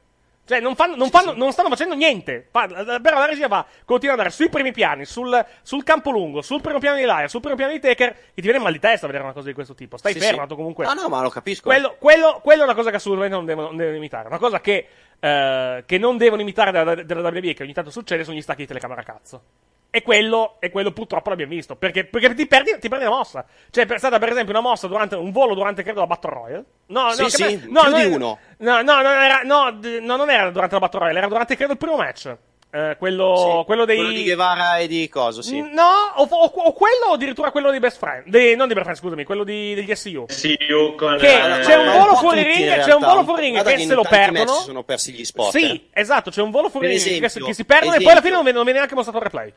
Cioè, 0.47 0.61
non, 0.61 0.75
fanno, 0.75 0.95
non, 0.95 1.09
fanno- 1.09 1.33
non 1.33 1.51
stanno 1.51 1.67
facendo 1.67 1.93
niente. 1.93 2.47
Però 2.49 3.19
la 3.19 3.25
regia 3.25 3.49
va, 3.49 3.65
continua 3.83 4.13
ad 4.13 4.19
andare 4.21 4.29
sui 4.29 4.47
primi 4.47 4.71
piani, 4.71 5.03
sul, 5.03 5.45
sul 5.61 5.83
campo 5.83 6.09
lungo, 6.09 6.41
sul 6.41 6.61
primo 6.61 6.79
piano 6.79 6.95
di 6.95 7.03
Laia, 7.03 7.27
sul 7.27 7.41
primo 7.41 7.57
piano 7.57 7.73
di 7.73 7.79
Taker, 7.79 8.13
che 8.13 8.21
ti 8.35 8.41
viene 8.41 8.59
mal 8.59 8.71
di 8.71 8.79
testa 8.79 9.05
a 9.05 9.07
vedere 9.09 9.25
una 9.25 9.33
cosa 9.33 9.47
di 9.47 9.53
questo 9.53 9.75
tipo. 9.75 9.97
Stai 9.97 10.13
Sì, 10.13 10.19
fermo, 10.19 10.45
sì. 10.47 10.55
comunque. 10.55 10.85
Ah 10.85 10.93
no, 10.93 11.09
ma 11.09 11.21
lo 11.21 11.29
capisco. 11.29 11.63
Quello, 11.67 11.97
quello, 11.99 12.39
quello 12.41 12.61
è 12.61 12.63
una 12.63 12.75
cosa 12.75 12.89
che 12.91 12.95
assolutamente 12.95 13.35
non 13.35 13.45
devono, 13.45 13.67
non 13.67 13.75
devono 13.75 13.97
imitare. 13.97 14.29
Una 14.29 14.37
cosa 14.37 14.61
che, 14.61 14.87
eh, 15.19 15.83
che 15.85 15.97
non 15.97 16.15
devono 16.15 16.41
imitare 16.41 16.71
della, 16.71 16.95
della 16.95 17.27
WWE, 17.29 17.53
che 17.53 17.63
ogni 17.63 17.73
tanto 17.73 17.91
succede, 17.91 18.23
sono 18.23 18.37
gli 18.37 18.41
stacchi 18.41 18.61
di 18.61 18.67
telecamera 18.67 19.03
cazzo. 19.03 19.41
E 19.89 20.01
quello, 20.03 20.57
e 20.59 20.69
quello 20.69 20.91
purtroppo 20.91 21.29
l'abbiamo 21.29 21.53
visto. 21.53 21.75
Perché, 21.75 22.05
perché 22.05 22.33
ti, 22.33 22.45
perdi, 22.45 22.77
ti 22.79 22.89
perdi 22.89 23.05
la 23.05 23.09
mossa. 23.09 23.45
Cioè, 23.71 23.87
è 23.87 23.97
stata 23.97 24.19
per 24.19 24.29
esempio 24.29 24.51
una 24.51 24.61
mossa 24.67 24.87
durante 24.87 25.15
un 25.15 25.31
volo 25.31 25.55
durante, 25.55 25.81
credo, 25.81 26.01
la 26.01 26.07
Battle 26.07 26.29
Royale. 26.31 26.65
No, 26.87 27.09
Sì, 27.11 27.21
no, 27.21 27.29
sì, 27.29 27.43
che- 27.43 27.59
no, 27.67 27.81
più 27.81 27.89
no, 27.91 27.97
di 27.97 28.09
no, 28.09 28.15
uno. 28.15 28.39
No, 28.57 28.81
no, 28.81 29.01
non 29.01 29.11
era, 29.23 29.41
no, 29.43 29.71
d- 29.71 29.99
no, 30.01 30.15
non 30.17 30.29
era 30.29 30.49
durante 30.51 30.73
la 30.75 30.81
Battle 30.81 30.99
Royale, 30.99 31.17
era 31.17 31.27
durante, 31.27 31.55
credo, 31.55 31.71
il 31.71 31.77
primo 31.77 31.95
match. 31.95 32.35
Eh, 32.69 32.97
quello, 32.99 33.59
Sì, 33.61 33.65
quello 33.65 33.85
dei. 33.85 33.95
quello 33.95 34.11
di 34.11 34.23
Guevara 34.25 34.77
e 34.77 34.87
di 34.87 35.07
Coso, 35.07 35.41
sì. 35.41 35.61
No, 35.61 36.11
o, 36.17 36.27
o- 36.29 36.51
o 36.53 36.73
quello 36.73 37.05
o 37.09 37.13
addirittura 37.13 37.49
quello 37.49 37.71
dei 37.71 37.79
Best 37.79 37.97
Friend. 37.97 38.27
Dei, 38.27 38.57
non 38.57 38.67
dei 38.67 38.75
Best 38.75 38.87
Friend, 38.89 39.01
scusami, 39.01 39.23
quello 39.23 39.45
di, 39.45 39.73
degli 39.73 39.95
SU. 39.95 40.25
SU 40.27 40.93
con 40.97 41.17
Che 41.17 41.27
eh, 41.27 41.59
c'è 41.61 41.75
un 41.75 41.85
Ma 41.85 41.97
volo 41.97 42.15
fuori 42.15 42.43
ring, 42.43 42.81
c'è 42.83 42.93
un 42.93 43.01
volo 43.01 43.23
fuori 43.23 43.41
ring 43.45 43.63
che 43.63 43.77
se 43.79 43.93
lo 43.95 44.03
perdono. 44.03 44.51
si 44.55 44.63
sono 44.65 44.83
persi 44.83 45.13
gli 45.13 45.23
spot. 45.23 45.51
Sì, 45.57 45.87
esatto, 45.93 46.29
c'è 46.29 46.41
un 46.41 46.51
volo 46.51 46.67
fuori 46.69 46.87
ring 46.87 46.99
che, 46.99 47.25
esempio, 47.25 47.53
si 47.53 47.63
perdono 47.63 47.93
e 47.93 47.95
poi 47.97 48.11
alla 48.11 48.19
esempio. 48.19 48.21
fine 48.21 48.33
non 48.35 48.43
viene, 48.43 48.57
non 48.57 48.63
viene 48.65 48.79
neanche 48.79 48.95
mostrato 48.95 49.17
il 49.19 49.23
replay. 49.23 49.53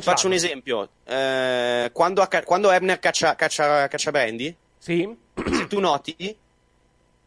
Faccio 0.00 0.26
un 0.26 0.32
esempio. 0.32 0.88
Eh, 1.04 1.90
quando, 1.92 2.26
quando 2.44 2.70
Ebner 2.70 2.98
caccia, 2.98 3.34
caccia, 3.34 3.86
caccia 3.88 4.10
Brandy, 4.10 4.54
Sì. 4.78 5.16
se 5.34 5.66
tu 5.66 5.78
noti, 5.80 6.36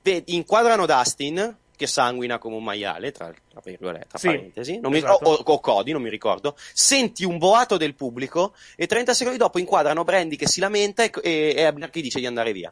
vedi- 0.02 0.36
inquadrano 0.36 0.86
Dustin, 0.86 1.56
che 1.76 1.88
sanguina 1.88 2.38
come 2.40 2.56
un 2.56 2.64
maiale, 2.64 3.12
tra, 3.12 3.32
tra 3.50 3.62
virgolette, 3.64 4.08
tra 4.10 4.18
Sì, 4.18 4.28
parentesi, 4.28 4.80
non 4.80 4.92
mi- 4.92 4.98
esatto. 4.98 5.30
o, 5.30 5.34
o 5.44 5.60
Cody, 5.60 5.92
non 5.92 6.02
mi 6.02 6.10
ricordo, 6.10 6.56
senti 6.74 7.24
un 7.26 7.38
boato 7.38 7.78
del 7.78 7.96
pubblico 7.96 8.54
e 8.76 8.86
30 8.86 9.14
secondi 9.14 9.38
dopo 9.40 9.58
inquadrano 9.60 10.04
Brandy 10.04 10.36
che 10.36 10.48
si 10.48 10.60
lamenta 10.60 11.04
e, 11.04 11.12
e, 11.24 11.54
e 11.56 11.62
Ebner 11.62 11.90
che 11.90 12.02
dice 12.02 12.20
di 12.20 12.26
andare 12.28 12.52
via. 12.54 12.72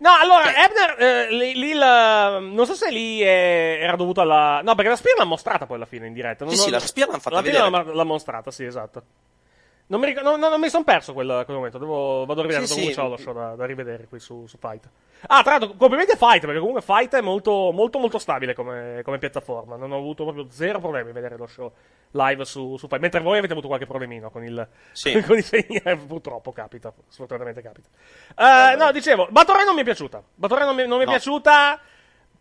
No, 0.00 0.10
allora, 0.20 0.44
Ebner, 0.64 0.96
eh, 0.98 1.30
lì, 1.32 1.54
lì 1.54 1.72
la- 1.72 2.38
non 2.40 2.66
so 2.66 2.74
se 2.74 2.90
lì 2.90 3.20
è- 3.20 3.78
era 3.80 3.96
dovuto 3.96 4.20
alla... 4.20 4.60
No, 4.62 4.74
perché 4.74 4.90
la 4.90 4.96
Spear 4.96 5.16
l'ha 5.18 5.24
mostrata 5.24 5.66
poi 5.66 5.76
alla 5.76 5.86
fine 5.86 6.06
in 6.06 6.12
diretta. 6.12 6.44
Non- 6.44 6.52
Sì, 6.54 6.60
sì, 6.60 6.70
non- 6.70 6.78
la 6.80 6.86
Spear 6.86 7.08
l'hanno 7.08 7.20
fatta 7.20 7.36
alla 7.36 7.44
fine 7.46 7.60
vedere. 7.62 7.84
l'ha, 7.84 7.92
l'ha 7.94 8.04
mostrata, 8.04 8.50
sì, 8.50 8.64
esatto. 8.64 9.02
Non 9.86 10.00
mi, 10.00 10.06
ric- 10.06 10.22
no, 10.22 10.36
no, 10.36 10.48
non 10.48 10.60
mi 10.60 10.70
sono 10.70 10.82
perso 10.82 11.12
quel, 11.12 11.42
quel 11.44 11.56
momento, 11.56 11.76
devo, 11.76 12.24
vado 12.24 12.40
a 12.40 12.44
rivedere, 12.44 12.66
Sì, 12.66 12.86
sì. 12.86 12.94
c'ho 12.94 13.08
lo 13.08 13.16
show 13.18 13.34
da, 13.34 13.54
da 13.54 13.66
rivedere 13.66 14.06
qui 14.08 14.18
su, 14.18 14.46
su 14.46 14.56
Fight. 14.56 14.88
Ah, 15.26 15.42
tra 15.42 15.58
l'altro, 15.58 15.74
complimenti 15.76 16.12
a 16.12 16.16
Fight, 16.16 16.40
perché 16.40 16.58
comunque 16.58 16.80
Fight 16.80 17.14
è 17.16 17.20
molto, 17.20 17.70
molto, 17.70 17.98
molto 17.98 18.18
stabile 18.18 18.54
come, 18.54 19.02
come 19.04 19.18
piattaforma. 19.18 19.76
Non 19.76 19.92
ho 19.92 19.98
avuto 19.98 20.22
proprio 20.24 20.46
zero 20.50 20.80
problemi 20.80 21.10
a 21.10 21.12
vedere 21.12 21.36
lo 21.36 21.46
show 21.46 21.70
live 22.12 22.44
su, 22.46 22.76
su 22.78 22.86
Fight, 22.88 23.00
mentre 23.02 23.20
voi 23.20 23.36
avete 23.36 23.52
avuto 23.52 23.66
qualche 23.68 23.84
problemino 23.86 24.30
con 24.30 24.42
il, 24.42 24.66
Sì. 24.92 25.20
con 25.22 25.36
i 25.36 25.42
segni, 25.42 25.76
eh, 25.84 25.96
purtroppo 25.96 26.50
capita, 26.52 26.90
sfortunatamente 27.08 27.60
capita. 27.60 27.88
Eh, 28.72 28.76
no, 28.76 28.90
dicevo, 28.90 29.28
Royale 29.30 29.64
non 29.66 29.74
mi 29.74 29.82
è 29.82 29.84
piaciuta. 29.84 30.22
Royale 30.40 30.64
non 30.64 30.76
mi, 30.76 30.86
non 30.86 30.96
mi 30.96 31.02
è 31.02 31.06
No. 31.06 31.12
piaciuta 31.12 31.78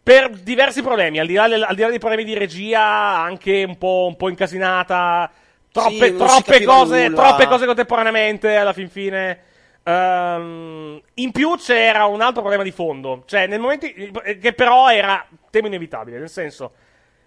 per 0.02 0.30
diversi 0.30 0.82
problemi, 0.82 1.20
al 1.20 1.28
di 1.28 1.34
là, 1.34 1.44
al 1.44 1.76
di 1.76 1.82
là 1.82 1.90
dei 1.90 2.00
problemi 2.00 2.24
di 2.24 2.38
regia, 2.38 2.82
anche 3.20 3.64
un 3.68 3.78
po', 3.78 4.06
un 4.08 4.16
po' 4.16 4.30
incasinata. 4.30 5.30
Troppe, 5.74 6.08
Sì, 6.08 6.16
troppe, 6.16 6.64
cose, 6.64 7.12
troppe 7.14 7.48
cose 7.48 7.66
contemporaneamente 7.66 8.56
alla 8.56 8.74
fin 8.74 8.90
fine. 8.90 9.40
Ehm, 9.84 11.02
in 11.16 11.32
più 11.32 11.58
c'era 11.58 12.06
un 12.06 12.22
altro 12.22 12.40
problema 12.42 12.64
di 12.64 12.72
fondo, 12.72 13.24
cioè 13.26 13.48
nel 13.48 13.60
momento 13.60 13.86
in- 13.86 14.40
che 14.40 14.54
però 14.54 14.90
era 14.90 15.28
temo 15.50 15.68
inevitabile, 15.68 16.20
nel 16.20 16.30
senso 16.30 16.74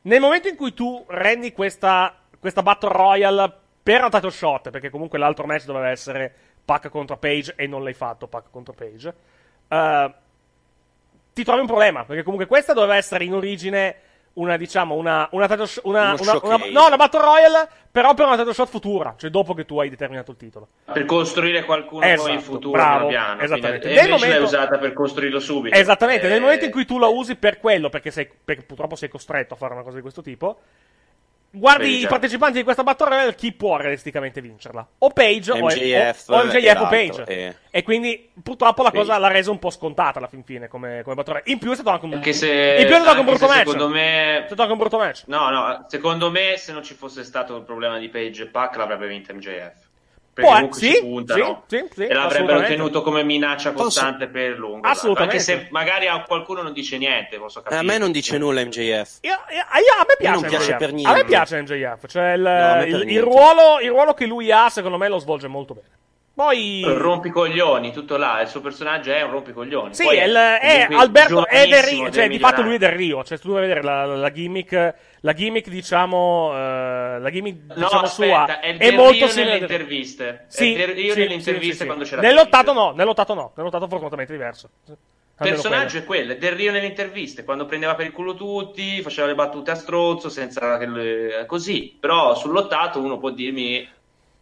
nel 0.02 0.20
momento 0.20 0.48
in 0.48 0.56
cui 0.56 0.72
tu 0.72 1.04
rendi 1.08 1.52
questa, 1.52 2.16
questa 2.38 2.62
Battle 2.62 2.92
Royale 2.92 3.52
per 3.82 4.00
una 4.00 4.08
title 4.08 4.30
shot, 4.30 4.70
perché 4.70 4.88
comunque 4.88 5.18
l'altro 5.18 5.46
match 5.46 5.64
doveva 5.64 5.90
essere 5.90 6.32
Pac 6.64 6.88
contro 6.88 7.16
Page 7.18 7.54
e 7.56 7.66
non 7.66 7.82
l'hai 7.82 7.94
fatto 7.94 8.28
Pac 8.28 8.44
contro 8.50 8.72
Page, 8.72 9.14
eh, 9.68 10.14
ti 11.32 11.44
trovi 11.44 11.60
un 11.60 11.66
problema, 11.66 12.04
perché 12.04 12.22
comunque 12.22 12.46
questa 12.46 12.72
doveva 12.72 12.96
essere 12.96 13.24
in 13.24 13.34
origine 13.34 13.96
una, 14.36 14.56
diciamo, 14.56 14.94
una, 14.94 15.28
una, 15.32 15.46
title 15.48 15.66
sh- 15.66 15.80
una, 15.84 16.14
una- 16.18 16.56
no, 16.70 16.86
una 16.86 16.96
Battle 16.96 17.20
Royale, 17.20 17.68
però 17.90 18.12
per 18.14 18.26
una 18.26 18.36
title 18.36 18.52
shot 18.52 18.68
futura, 18.68 19.14
cioè 19.16 19.30
dopo 19.30 19.54
che 19.54 19.64
tu 19.64 19.78
hai 19.80 19.88
determinato 19.88 20.30
il 20.30 20.36
titolo. 20.36 20.68
Per 20.92 21.04
costruire 21.06 21.64
qualcuno 21.64 22.04
Esatto, 22.04 22.22
poi 22.24 22.32
in 22.34 22.40
futuro, 22.40 22.72
bravo, 22.72 23.06
piano 23.08 23.36
piano. 23.36 23.42
esattamente. 23.42 23.80
Quindi- 23.86 23.98
E 23.98 24.02
Nel 24.02 24.10
invece 24.10 24.26
l'hai 24.28 24.38
momento- 24.40 24.56
usata 24.56 24.78
per 24.78 24.92
costruirlo 24.92 25.40
subito. 25.40 25.74
Esattamente, 25.76 26.28
nel 26.28 26.36
Eh, 26.36 26.40
momento 26.40 26.64
in 26.66 26.70
cui 26.70 26.84
tu 26.84 26.98
la 26.98 27.06
usi 27.06 27.36
per 27.36 27.58
quello, 27.58 27.88
perché, 27.88 28.10
sei, 28.10 28.28
perché 28.44 28.62
purtroppo 28.62 28.94
sei 28.96 29.08
costretto 29.08 29.54
a 29.54 29.56
fare 29.56 29.72
una 29.72 29.82
cosa 29.82 29.96
di 29.96 30.02
questo 30.02 30.20
tipo, 30.22 30.58
guardi 31.58 31.84
Vedi, 31.90 32.02
i 32.02 32.06
partecipanti 32.06 32.58
di 32.58 32.64
questa 32.64 32.82
Battle 32.82 33.08
Royale, 33.08 33.34
chi 33.34 33.52
può 33.52 33.76
realisticamente 33.76 34.40
vincerla? 34.40 34.86
O 34.98 35.10
Page 35.10 35.50
o- 35.52 35.56
MJF 35.56 36.28
o, 36.28 36.34
o, 36.36 36.44
MJF 36.44 36.54
e 36.54 36.70
o 36.70 36.74
l'altro, 36.74 36.86
Page. 36.88 37.24
eh. 37.26 37.54
E 37.70 37.82
quindi 37.82 38.30
purtroppo 38.42 38.82
la 38.82 38.90
Sì. 38.90 38.96
cosa 38.96 39.18
l'ha 39.18 39.28
resa 39.28 39.50
un 39.50 39.58
po' 39.58 39.70
scontata 39.70 40.18
alla 40.18 40.28
fin 40.28 40.42
fine 40.44 40.68
come, 40.68 41.02
come 41.02 41.14
Battle 41.14 41.32
Royale. 41.34 41.50
In 41.52 41.58
più 41.58 41.70
è 41.70 41.74
stato 41.74 41.90
anche 41.90 42.04
un, 42.06 42.12
Anche 42.14 42.32
se, 42.32 42.76
in 42.80 42.86
più 42.86 42.94
è 42.94 43.00
stato 43.00 43.08
anche 43.08 43.20
un 43.20 43.26
brutto 43.26 43.46
se 43.46 43.54
match. 43.54 43.58
secondo 43.68 43.88
me 43.88 44.38
È 44.38 44.46
stato 44.46 44.60
anche 44.62 44.72
un 44.72 44.78
brutto 44.78 44.98
match. 44.98 45.22
No, 45.26 45.50
no, 45.50 45.84
secondo 45.88 46.30
me 46.30 46.54
se 46.56 46.72
non 46.72 46.82
ci 46.82 46.94
fosse 46.94 47.22
stato 47.24 47.56
il 47.56 47.62
problema 47.64 47.98
di 47.98 48.08
Page 48.08 48.42
e 48.44 48.46
Pac 48.46 48.76
l'avrebbe 48.76 49.06
vinto 49.06 49.34
MJF. 49.34 49.85
Perché 50.36 50.50
Può- 50.50 50.52
comunque 50.60 50.78
sì, 50.80 50.92
ci 50.92 51.00
puntano 51.00 51.64
sì, 51.66 51.78
sì, 51.78 51.86
sì, 51.94 52.02
e 52.04 52.12
l'avrebbero 52.12 52.62
tenuto 52.62 53.00
come 53.00 53.22
minaccia 53.24 53.72
costante 53.72 54.26
per 54.28 54.58
lungo. 54.58 54.86
Assolutamente. 54.86 55.36
Anche 55.38 55.42
se 55.42 55.68
magari 55.70 56.08
a 56.08 56.22
qualcuno 56.24 56.60
non 56.60 56.74
dice 56.74 56.98
niente, 56.98 57.38
posso 57.38 57.62
capire. 57.62 57.80
A 57.80 57.82
me 57.82 57.96
non 57.96 58.12
dice 58.12 58.36
nulla 58.36 58.60
MJF. 58.62 59.20
Io- 59.22 59.30
io- 59.30 59.38
a 59.62 60.04
me 60.06 60.14
piace, 60.18 60.38
non 60.40 60.48
piace 60.50 60.72
MJF. 60.72 60.76
per 60.76 60.88
A 60.88 60.92
me 60.92 60.98
niente. 60.98 61.24
piace 61.24 61.62
MJF. 61.62 62.06
Cioè 62.06 62.32
il, 62.34 62.40
No, 62.42 62.82
il- 62.82 62.88
il 63.00 63.06
niente. 63.06 63.20
ruolo, 63.20 63.80
il 63.80 63.88
ruolo 63.88 64.12
che 64.12 64.26
lui 64.26 64.52
ha, 64.52 64.68
secondo 64.68 64.98
me, 64.98 65.08
lo 65.08 65.18
svolge 65.18 65.48
molto 65.48 65.72
bene. 65.72 65.88
Poi. 66.36 66.82
Rompicoglioni, 66.84 67.92
tutto 67.92 68.18
là, 68.18 68.42
il 68.42 68.48
suo 68.48 68.60
personaggio 68.60 69.10
è 69.10 69.22
un 69.22 69.30
rompicoglioni. 69.30 69.94
Sì, 69.94 70.02
Poi 70.04 70.18
è, 70.18 70.24
il- 70.26 70.34
è 70.34 70.86
Alberto 70.90 71.46
è 71.46 71.66
del 71.66 71.82
Rio, 71.82 72.10
cioè 72.10 72.28
di 72.28 72.38
fatto 72.38 72.60
lui 72.60 72.74
è 72.74 72.78
del 72.78 72.90
Rio, 72.90 73.24
cioè 73.24 73.38
tu 73.38 73.54
devi 73.54 73.60
vedere 73.62 73.82
la, 73.82 74.04
la 74.04 74.30
gimmick, 74.30 74.94
la 75.20 75.32
gimmick 75.32 75.68
diciamo, 75.70 76.52
eh, 76.52 77.18
la 77.20 77.30
gimmick 77.30 77.68
No, 77.68 77.74
diciamo 77.84 78.02
aspetta, 78.02 78.44
sua 78.44 78.60
è, 78.60 78.76
è 78.76 78.90
molto 78.90 79.28
simile. 79.28 79.44
nelle 79.52 79.60
interviste. 79.60 80.44
Sì, 80.48 80.74
è 80.74 80.86
Del 80.86 80.94
Rio 80.94 81.12
sì, 81.14 81.18
nelle 81.20 81.32
interviste 81.34 81.72
sì, 81.72 81.78
sì. 81.78 81.86
quando 81.86 82.04
c'era 82.04 82.20
Nell'ottato 82.20 82.72
no, 82.74 82.90
nell'ottato 82.90 83.32
no, 83.32 83.52
nell'ottato 83.56 83.88
fortunatamente 83.88 84.32
diverso. 84.34 84.68
Il 84.88 84.96
personaggio 85.36 85.96
è 85.96 86.04
quello, 86.04 86.32
è 86.32 86.36
Del 86.36 86.52
Rio 86.52 86.70
nelle 86.70 86.86
interviste, 86.86 87.44
quando 87.44 87.64
prendeva 87.64 87.94
per 87.94 88.04
il 88.04 88.12
culo 88.12 88.34
tutti, 88.34 89.00
faceva 89.00 89.26
le 89.26 89.34
battute 89.34 89.70
a 89.70 89.74
stronzo, 89.74 90.28
senza 90.28 90.76
che 90.76 91.44
così. 91.46 91.96
Però 91.98 92.34
sull'ottato 92.34 93.00
uno 93.00 93.16
può 93.18 93.30
dirmi, 93.30 93.86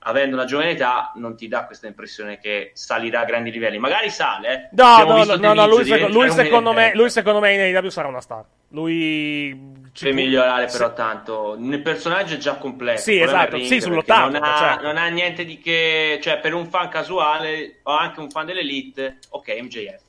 avendo 0.05 0.37
una 0.37 0.45
giovane 0.45 0.71
età, 0.71 1.13
non 1.17 1.37
ti 1.37 1.49
dà 1.49 1.65
questa 1.67 1.87
impressione 1.87 2.39
che 2.39 2.71
salirà 2.75 3.21
a 3.21 3.25
grandi 3.25 3.51
livelli. 3.51 3.79
Magari 3.79 4.11
sale, 4.11 4.49
eh. 4.55 4.69
No, 4.73 5.05
no, 5.05 5.25
no, 5.25 5.37
no, 5.37 5.53
no, 5.55 5.67
lui, 5.67 5.85
seco- 5.85 6.09
lui 6.09 6.31
secondo 6.31 6.73
me, 6.73 6.93
lui 6.95 7.11
secondo 7.11 7.41
me 7.41 7.53
in 7.55 7.61
AEW 7.61 7.89
sarà 7.91 8.09
una 8.09 8.21
star. 8.21 8.45
Lui 8.69 9.73
ci 9.93 10.05
Per 10.05 10.13
pu- 10.15 10.21
migliorare 10.21 10.69
sì. 10.69 10.77
però 10.79 10.93
tanto 10.93 11.57
il 11.61 11.81
personaggio 11.81 12.35
è 12.35 12.39
già 12.39 12.55
completo 12.57 13.01
Sì, 13.01 13.21
esatto, 13.21 13.57
sì, 13.59 13.69
ring, 13.69 13.83
sull'ottavo, 13.83 14.31
perché 14.31 14.41
non 14.47 14.53
ha, 14.55 14.59
certo. 14.59 14.83
non 14.83 14.97
ha 14.97 15.07
niente 15.09 15.45
di 15.45 15.59
che 15.61 16.19
cioè 16.21 16.39
per 16.41 16.53
un 16.55 16.67
fan 16.67 16.89
casuale 16.89 17.79
o 17.85 17.93
anche 17.93 18.19
un 18.19 18.29
fan 18.31 18.47
dell'elite 18.47 19.19
ok 19.31 19.57
MJF 19.63 20.03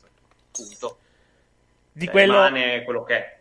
punto 0.51 0.97
Di 1.91 2.05
Cioè, 2.05 2.12
quello- 2.13 2.34
rimane 2.45 2.81
quello 2.84 3.03
che 3.03 3.15
è 3.15 3.35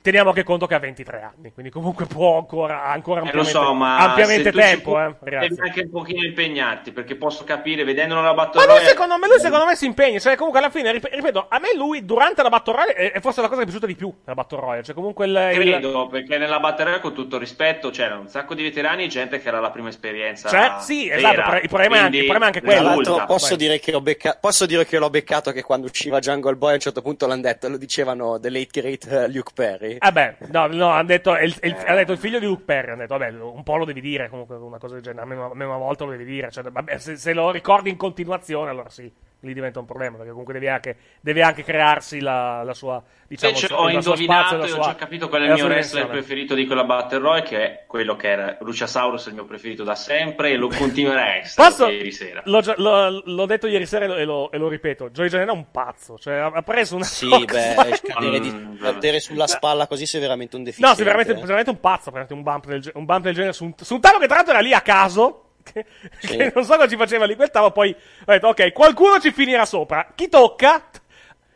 Teniamo 0.00 0.30
anche 0.30 0.44
conto 0.44 0.66
che 0.66 0.74
ha 0.74 0.78
23 0.78 1.20
anni, 1.20 1.52
quindi 1.52 1.70
comunque 1.70 2.06
può 2.06 2.38
ancora, 2.38 2.84
ancora 2.84 3.20
Eh, 3.20 3.24
lo 3.24 3.40
ampiamente, 3.40 3.50
so, 3.50 3.74
ma 3.74 3.98
ampiamente 3.98 4.50
tempo, 4.50 4.92
pu- 4.92 5.26
eh, 5.28 5.36
anche 5.58 5.80
un 5.82 5.90
pochino 5.90 6.24
impegnarti 6.24 6.90
perché 6.90 7.16
posso 7.16 7.44
capire 7.44 7.84
vedendolo 7.84 8.22
la 8.22 8.28
Ma 8.28 8.34
battuta 8.46 8.64
lui 8.64 8.82
secondo, 8.86 9.18
me, 9.18 9.26
lui 9.26 9.38
secondo 9.38 9.66
me 9.66 9.76
si 9.76 9.84
impegna, 9.84 10.18
cioè 10.20 10.36
comunque 10.36 10.60
alla 10.60 10.70
fine, 10.70 10.90
rip- 10.92 11.12
ripeto, 11.12 11.48
a 11.50 11.58
me 11.58 11.74
lui 11.76 12.02
durante 12.06 12.42
la 12.42 12.48
Battle 12.48 12.72
Royale 12.72 12.92
è, 12.94 13.12
è 13.12 13.20
forse 13.20 13.42
la 13.42 13.48
cosa 13.48 13.60
che 13.60 13.66
mi 13.66 13.70
è 13.70 13.78
piaciuta 13.78 13.86
di 13.86 13.94
più 13.94 14.10
della 14.24 14.34
Battle 14.34 14.58
Royale, 14.58 14.82
cioè 14.84 14.94
comunque 14.94 15.26
il... 15.26 15.32
il- 15.52 15.60
credo 15.60 16.06
perché 16.06 16.38
nella 16.38 16.60
batteria 16.60 16.98
con 17.00 17.12
tutto 17.12 17.34
il 17.34 17.42
rispetto 17.42 17.90
c'erano 17.90 18.22
un 18.22 18.28
sacco 18.28 18.54
di 18.54 18.62
veterani 18.62 19.04
e 19.04 19.08
gente 19.08 19.38
che 19.38 19.48
era 19.48 19.60
la 19.60 19.70
prima 19.70 19.90
esperienza 19.90 20.48
Cioè, 20.48 20.76
sì, 20.80 21.08
vera. 21.10 21.18
esatto, 21.44 21.56
il 21.62 21.68
problema 21.68 21.96
è 21.96 21.98
anche- 21.98 22.16
il 22.16 22.24
problema 22.24 22.44
è 22.46 22.48
anche 22.54 22.62
quello. 22.62 23.24
posso 23.26 23.54
dire, 23.54 23.78
becca- 24.00 24.38
posso 24.40 24.64
dire 24.64 24.86
che 24.86 24.98
l'ho 24.98 25.10
beccato 25.10 25.52
che 25.52 25.62
quando 25.62 25.88
usciva 25.88 26.20
Jungle 26.20 26.56
Boy 26.56 26.70
a 26.70 26.74
un 26.74 26.80
certo 26.80 27.02
punto 27.02 27.26
l'hanno 27.26 27.42
detto, 27.42 27.68
lo 27.68 27.76
dicevano 27.76 28.40
The 28.40 28.48
Late 28.48 28.80
Great 28.80 29.06
eh, 29.12 29.28
Luke 29.28 29.52
Perry. 29.62 29.96
Ah 29.98 30.12
beh, 30.12 30.36
no, 30.50 30.66
no, 30.68 30.88
hanno 30.90 31.06
detto, 31.06 31.36
il, 31.36 31.54
il- 31.62 31.76
ha 31.86 31.94
detto 31.94 32.12
il 32.12 32.18
figlio 32.18 32.38
di 32.38 32.46
Luke 32.46 32.62
Perry, 32.64 32.88
hanno 32.90 32.98
detto, 33.00 33.16
vabbè, 33.18 33.40
un 33.40 33.62
po' 33.62 33.76
lo 33.76 33.84
devi 33.84 34.00
dire, 34.00 34.28
comunque 34.28 34.56
una 34.56 34.78
cosa 34.78 34.94
del 34.94 35.02
genere, 35.02 35.22
almeno, 35.22 35.50
almeno 35.50 35.70
una 35.70 35.78
volta 35.84 36.04
lo 36.04 36.10
devi 36.12 36.24
dire, 36.24 36.50
cioè, 36.50 36.62
vabbè, 36.70 36.98
se, 36.98 37.16
se 37.16 37.32
lo 37.32 37.50
ricordi 37.50 37.90
in 37.90 37.96
continuazione, 37.96 38.70
allora 38.70 38.88
sì, 38.88 39.12
lì 39.40 39.54
diventa 39.54 39.78
un 39.78 39.84
problema, 39.84 40.16
perché 40.16 40.30
comunque 40.30 40.52
devi 40.52 40.68
anche, 40.68 40.96
deve 41.20 41.42
anche 41.42 41.62
crearsi 41.62 42.20
la, 42.20 42.62
la 42.64 42.74
sua, 42.74 43.02
diciamo, 43.26 43.52
Invece 43.52 43.66
suo- 43.68 43.76
ho 43.76 43.90
indovinato 43.90 44.48
spazio, 44.48 44.66
e 44.66 44.70
ho 44.72 44.74
sua- 44.74 44.84
già 44.84 44.94
capito 44.96 45.28
qual 45.28 45.42
è 45.42 45.46
il 45.46 45.52
mio 45.52 45.64
wrestler 45.66 46.08
preferito 46.08 46.54
di 46.54 46.66
quella 46.66 46.84
Battle 46.84 47.18
Royale, 47.18 47.42
che 47.42 47.56
è 47.58 47.84
quello 47.86 48.16
che 48.16 48.28
era 48.28 48.56
Luciasaurus, 48.60 49.26
il 49.26 49.34
mio 49.34 49.44
preferito 49.44 49.84
da 49.84 49.94
sempre, 49.94 50.50
e 50.50 50.56
lo 50.56 50.68
continuerà 50.68 51.22
a 51.22 51.34
essere 51.36 51.92
ieri 51.92 52.12
sera. 52.12 52.42
L'ho, 52.44 52.60
l'ho- 52.76 53.22
l'ho 53.24 53.46
detto 53.46 53.66
ieri 53.66 53.86
sera 53.86 54.06
e 54.06 54.24
lo, 54.24 54.50
e 54.50 54.58
lo 54.58 54.68
ripeto, 54.68 55.10
Joey 55.10 55.28
Janela 55.28 55.52
è 55.52 55.54
un 55.54 55.70
pazzo, 55.70 56.18
cioè 56.18 56.36
ha, 56.36 56.62
preso 56.62 56.96
una 56.96 57.04
Sì, 57.04 57.28
beh, 57.28 58.00
cadere, 58.02 58.40
di, 58.40 58.78
cadere 58.80 59.20
sulla 59.20 59.46
spalla 59.46 59.86
così 59.86 60.06
sei 60.06 60.20
veramente 60.20 60.56
un 60.56 60.64
deficiente. 60.64 60.90
No, 60.90 60.96
sei 60.96 61.04
veramente, 61.04 61.32
sei 61.34 61.42
veramente 61.42 61.70
un 61.70 61.80
pazzo, 61.80 62.12
un 62.30 62.42
bump 62.42 62.66
del, 62.66 62.90
un 62.94 63.04
bump 63.04 63.22
del 63.22 63.34
genere 63.34 63.52
su 63.52 63.64
un, 63.64 63.72
su 63.76 63.94
un 63.94 64.00
tavolo 64.00 64.20
che 64.20 64.26
tra 64.26 64.36
l'altro 64.36 64.54
era 64.54 64.62
lì 64.62 64.72
a 64.72 64.80
caso. 64.80 65.44
Che, 65.72 65.84
Sì. 66.18 66.36
che 66.36 66.52
non 66.54 66.64
so 66.64 66.74
cosa 66.76 66.88
ci 66.88 66.96
faceva 66.96 67.24
lì 67.26 67.36
quel 67.36 67.50
tavolo. 67.50 67.72
Poi 67.72 67.90
ho 67.94 68.32
detto, 68.32 68.48
ok, 68.48 68.72
qualcuno 68.72 69.18
ci 69.20 69.32
finirà 69.32 69.64
sopra. 69.64 70.12
Chi 70.14 70.28
tocca? 70.28 70.82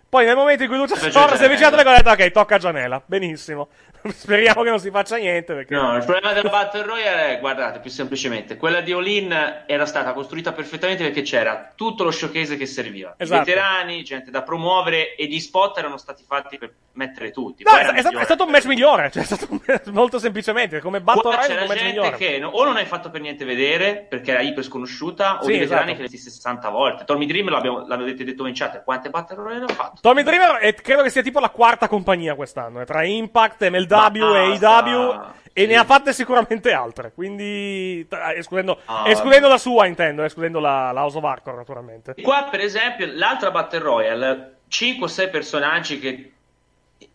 Poi 0.09 0.27
nel 0.27 0.37
momento 0.37 0.63
in 0.65 0.69
cui 0.69 0.79
Invece 0.79 0.97
Sforza 1.11 1.37
si 1.37 1.43
è 1.43 1.47
avvicinato, 1.47 1.77
ho 1.77 1.83
detto, 1.83 2.11
ok, 2.11 2.31
tocca 2.31 2.57
a 2.57 2.59
Gianella. 2.59 3.03
Benissimo. 3.05 3.69
Speriamo 4.13 4.63
che 4.63 4.71
non 4.71 4.79
si 4.81 4.91
faccia 4.91 5.17
niente. 5.17 5.55
Perché... 5.55 5.75
No, 5.75 5.97
il 5.97 6.05
problema 6.05 6.33
della 6.33 6.51
Battle 6.51 6.83
Royale 6.83 7.37
è, 7.37 7.41
guardate, 7.41 7.79
più 7.81 7.91
semplicemente, 7.91 8.57
quella 8.57 8.81
di 8.81 8.93
All-In 8.93 9.65
era 9.67 9.87
stata 9.87 10.13
costruita 10.13 10.53
perfettamente 10.53 11.03
perché 11.05 11.23
c'era 11.23 11.73
tutto 11.75 12.05
lo 12.05 12.11
showcase 12.11 12.57
che 12.57 12.67
serviva. 12.67 13.15
Esatto. 13.17 13.43
I 13.43 13.45
veterani, 13.45 14.03
gente 14.03 14.31
da 14.31 14.43
promuovere 14.43 15.15
e 15.15 15.27
gli 15.27 15.39
spot 15.41 15.79
erano 15.79 15.97
stati 15.97 16.25
fatti 16.27 16.59
per 16.59 16.73
mettere 16.95 17.31
tutti. 17.31 17.63
No, 17.65 17.71
è, 17.71 17.81
è 17.81 17.83
stato, 17.85 17.99
è 18.01 18.03
migliore. 18.05 18.25
stato 18.25 18.45
un 18.45 18.51
match 18.51 18.65
migliore. 18.67 19.11
Cioè, 19.11 19.23
è 19.23 19.27
stato 19.27 19.47
un- 19.51 19.61
molto 19.93 20.19
semplicemente. 20.19 20.81
Come 20.81 21.01
Battle 21.01 21.23
Royale, 21.35 21.47
c'era 21.47 21.67
gente 21.67 21.85
migliore. 21.85 22.17
che 22.17 22.39
no- 22.39 22.49
o 22.51 22.65
non 22.65 22.77
hai 22.77 22.85
fatto 22.87 23.11
per 23.11 23.21
niente 23.21 23.45
vedere 23.45 24.07
perché 24.09 24.33
era 24.33 24.41
iper 24.41 24.63
sconosciuta 24.65 25.39
o 25.39 25.45
Sì, 25.45 25.53
di 25.53 25.59
veterani 25.59 25.85
esatto. 25.93 25.97
che 25.97 26.03
l'hai 26.03 26.11
visti 26.11 26.31
60 26.31 26.69
volte. 26.69 27.05
Tommy 27.05 27.27
Dream 27.27 27.49
l'abbiamo, 27.49 27.87
l'avete 27.87 28.25
detto 28.25 28.47
in 28.47 28.55
chat 28.55 28.83
quante 28.85 29.11
Battle 29.11 29.37
Royale 29.37 29.65
ha 29.65 29.73
fatto? 29.73 29.99
Tommy 30.01 30.23
Dreamer 30.23 30.57
è- 30.57 30.75
credo 30.75 31.03
che 31.03 31.11
sia 31.11 31.23
tipo 31.23 31.41
la 31.41 31.49
quarta 31.51 31.89
compagnia 31.89 32.35
quest'anno, 32.35 32.81
eh, 32.81 32.85
tra 32.85 33.05
Impact, 33.05 33.69
MLW 33.69 33.87
e 33.97 34.49
Basta, 34.59 34.75
AEW, 34.85 35.21
e 35.55 35.61
sì. 35.63 35.67
ne 35.67 35.77
ha 35.77 35.85
fatte 35.85 36.13
sicuramente 36.13 36.73
altre. 36.73 37.13
Quindi, 37.15 38.07
tra- 38.09 38.33
escludendo, 38.35 38.79
Ah. 38.87 39.05
escludendo 39.07 39.49
la 39.49 39.59
sua, 39.59 39.87
intendo, 39.87 40.23
escludendo 40.25 40.61
la, 40.61 40.93
la 40.93 41.01
House 41.01 41.17
of 41.19 41.25
Hardcore, 41.25 41.57
naturalmente. 41.57 42.15
Qua, 42.23 42.49
per 42.51 42.61
esempio, 42.61 43.07
l'altra 43.13 43.51
Battle 43.51 43.79
Royale, 43.81 44.57
5 44.69 45.05
o 45.05 45.09
6 45.09 45.29
personaggi 45.29 45.99
che 45.99 46.33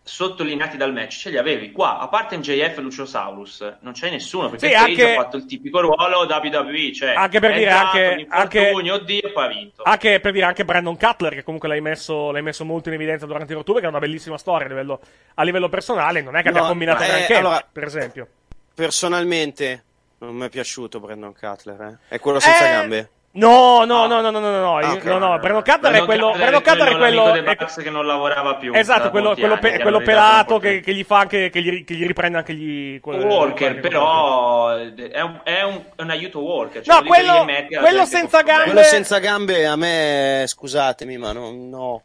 sottolineati 0.08 0.78
dal 0.78 0.94
match 0.94 1.18
ce 1.20 1.30
li 1.30 1.38
avevi. 1.38 1.72
Qua, 1.72 2.00
a 2.00 2.08
parte 2.08 2.38
MJF 2.38 2.78
e 2.78 2.82
Luciosaurus, 2.82 3.74
non 3.82 3.94
c'è 3.94 4.10
nessuno 4.10 4.50
perché 4.50 4.70
Sì, 4.70 4.74
anche- 4.74 5.12
ha 5.16 5.22
fatto 5.22 5.38
il 5.38 5.46
tipico 5.46 5.82
ruolo 5.82 6.26
WWE, 6.26 6.94
cioè 6.94 7.14
Anche 7.14 7.40
per 7.40 7.52
è 7.52 7.58
dire, 7.58 7.70
anche- 7.70 8.16
infortunio, 8.20 8.94
oddio, 8.96 9.22
e 9.22 9.32
poi 9.32 9.44
ha 9.46 9.48
vinto. 9.48 9.84
Anche 9.84 10.20
per 10.20 10.32
dire, 10.32 10.46
anche 10.46 10.64
Brandon 10.66 10.98
Cutler, 10.98 11.34
che 11.34 11.44
comunque 11.44 11.68
l'hai 11.68 11.82
messo, 11.82 12.32
l'hai 12.32 12.42
messo 12.42 12.64
molto 12.66 12.88
in 12.90 12.96
evidenza 12.96 13.26
durante 13.26 13.52
il 13.52 13.58
Rottube, 13.58 13.80
che 13.82 13.86
è 13.86 13.90
una 13.90 14.00
bellissima 14.00 14.38
storia 14.38 14.66
a 14.66 14.70
livello, 14.70 15.00
a 15.36 15.44
livello 15.44 15.68
personale. 15.70 16.22
Non 16.22 16.36
è 16.36 16.42
che 16.42 16.50
abbia 16.50 16.62
No, 16.62 16.68
combinato 16.68 17.04
eh, 17.04 17.08
neanche, 17.08 17.36
allora- 17.36 17.68
per 17.70 17.84
esempio. 17.84 18.28
Personalmente 18.74 19.84
non 20.20 20.36
mi 20.36 20.46
è 20.46 20.50
piaciuto 20.50 21.00
Brandon 21.00 21.34
Cutler, 21.34 21.82
eh. 21.82 22.16
È 22.16 22.20
quello 22.20 22.40
senza 22.40 22.66
Eh, 22.66 22.72
gambe. 22.72 23.10
No, 23.38 23.86
no, 23.86 24.08
no, 24.08 24.20
no, 24.20 24.32
no, 24.32 24.40
no, 24.40 24.40
no, 24.40 24.60
no, 24.60 24.78
Ah, 24.78 24.82
io- 24.82 24.94
ok. 24.96 25.04
no, 25.04 25.18
no, 25.20 25.38
Brandon 25.38 25.62
Cutler 25.62 25.94
è 25.94 26.06
quello, 26.06 26.32
Brandon 26.32 26.62
Cutler 26.64 26.88
è 26.88 26.98
quello, 26.98 27.34
è- 27.34 27.56
che 27.84 27.90
non 27.92 28.06
lavorava 28.08 28.56
più. 28.56 28.74
esatto, 28.74 29.12
quello, 29.12 29.34
quello, 29.36 29.54
anni, 29.54 29.60
pe- 29.60 29.80
quello 29.80 30.00
pelato 30.00 30.58
che, 30.58 30.80
che 30.80 30.94
gli 30.96 31.04
fa 31.04 31.20
anche, 31.20 31.50
che 31.52 31.62
gli, 31.62 31.84
che 31.84 31.94
gli 31.94 32.08
riprende 32.08 32.40
anche 32.40 32.56
gli... 32.56 33.00
quello- 33.00 33.26
Walker, 33.28 33.80
quello- 33.80 33.88
però 33.88 34.70
è 34.76 35.22
un, 35.22 35.40
è 35.44 35.62
un, 35.62 35.82
è 35.96 36.02
un 36.02 36.10
aiuto 36.10 36.40
Walker. 36.40 36.82
Cioè 36.82 36.96
No, 36.96 37.04
quello- 37.06 37.46
quello 37.80 38.06
senza 38.06 38.42
gambe- 38.42 38.64
Quello 38.72 38.84
senza 38.84 39.20
gambe 39.20 39.66
a 39.68 39.76
me, 39.76 40.44
scusatemi, 40.48 41.18
ma 41.18 41.32
no. 41.32 41.52
no. 41.52 42.02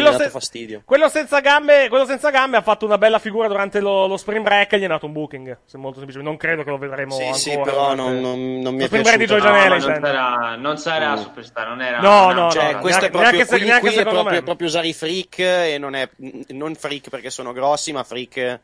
Quello, 0.00 0.12
se- 0.18 0.28
fastidio. 0.28 0.82
quello 0.84 1.08
senza 1.08 1.38
gambe, 1.40 1.88
quello 1.88 2.04
senza 2.04 2.30
gambe 2.30 2.56
ha 2.56 2.62
fatto 2.62 2.84
una 2.84 2.98
bella 2.98 3.18
figura 3.20 3.46
durante 3.46 3.78
lo, 3.80 4.06
lo 4.06 4.16
spring 4.16 4.42
break 4.42 4.72
e 4.72 4.78
gli 4.80 4.82
è 4.84 4.86
nato 4.88 5.06
un 5.06 5.12
booking. 5.12 5.58
Se 5.64 5.78
molto 5.78 5.98
semplicemente. 5.98 6.30
Non 6.30 6.36
credo 6.36 6.64
che 6.64 6.70
lo 6.70 6.78
vedremo 6.78 7.12
Sì, 7.14 7.22
ancora. 7.22 7.38
sì, 7.38 7.58
però 7.62 7.94
non, 7.94 8.20
non- 8.20 8.58
non 8.60 8.74
mi 8.74 8.80
Lo 8.80 8.84
è 8.84 8.86
spring 8.88 9.04
break 9.04 9.18
di 9.18 9.26
piaciuto. 9.26 9.48
Joy 9.48 9.68
No, 9.68 9.68
non 9.68 9.80
sarà, 10.02 10.56
non 10.56 10.76
sarà 10.78 11.12
Mm. 11.12 11.16
superstar, 11.18 11.68
non 11.68 11.80
era 11.82 12.00
No, 12.00 12.24
una- 12.26 12.32
no, 12.34 12.50
Cioè, 12.50 12.72
no, 12.72 12.78
questo 12.80 13.00
neanche- 13.00 13.06
è 13.06 13.10
proprio, 13.10 13.46
qui, 13.46 13.64
neanche 13.66 13.80
qui 13.80 13.88
è 13.88 13.92
secondo 13.98 14.20
proprio, 14.22 14.42
proprio 14.42 14.66
usare 14.66 14.86
i 14.88 14.92
freak 14.92 15.38
e 15.38 15.76
non 15.78 15.94
è 15.94 16.08
non 16.48 16.74
freak 16.74 17.08
perché 17.08 17.30
sono 17.30 17.52
grossi, 17.52 17.92
ma 17.92 18.02
freak 18.02 18.60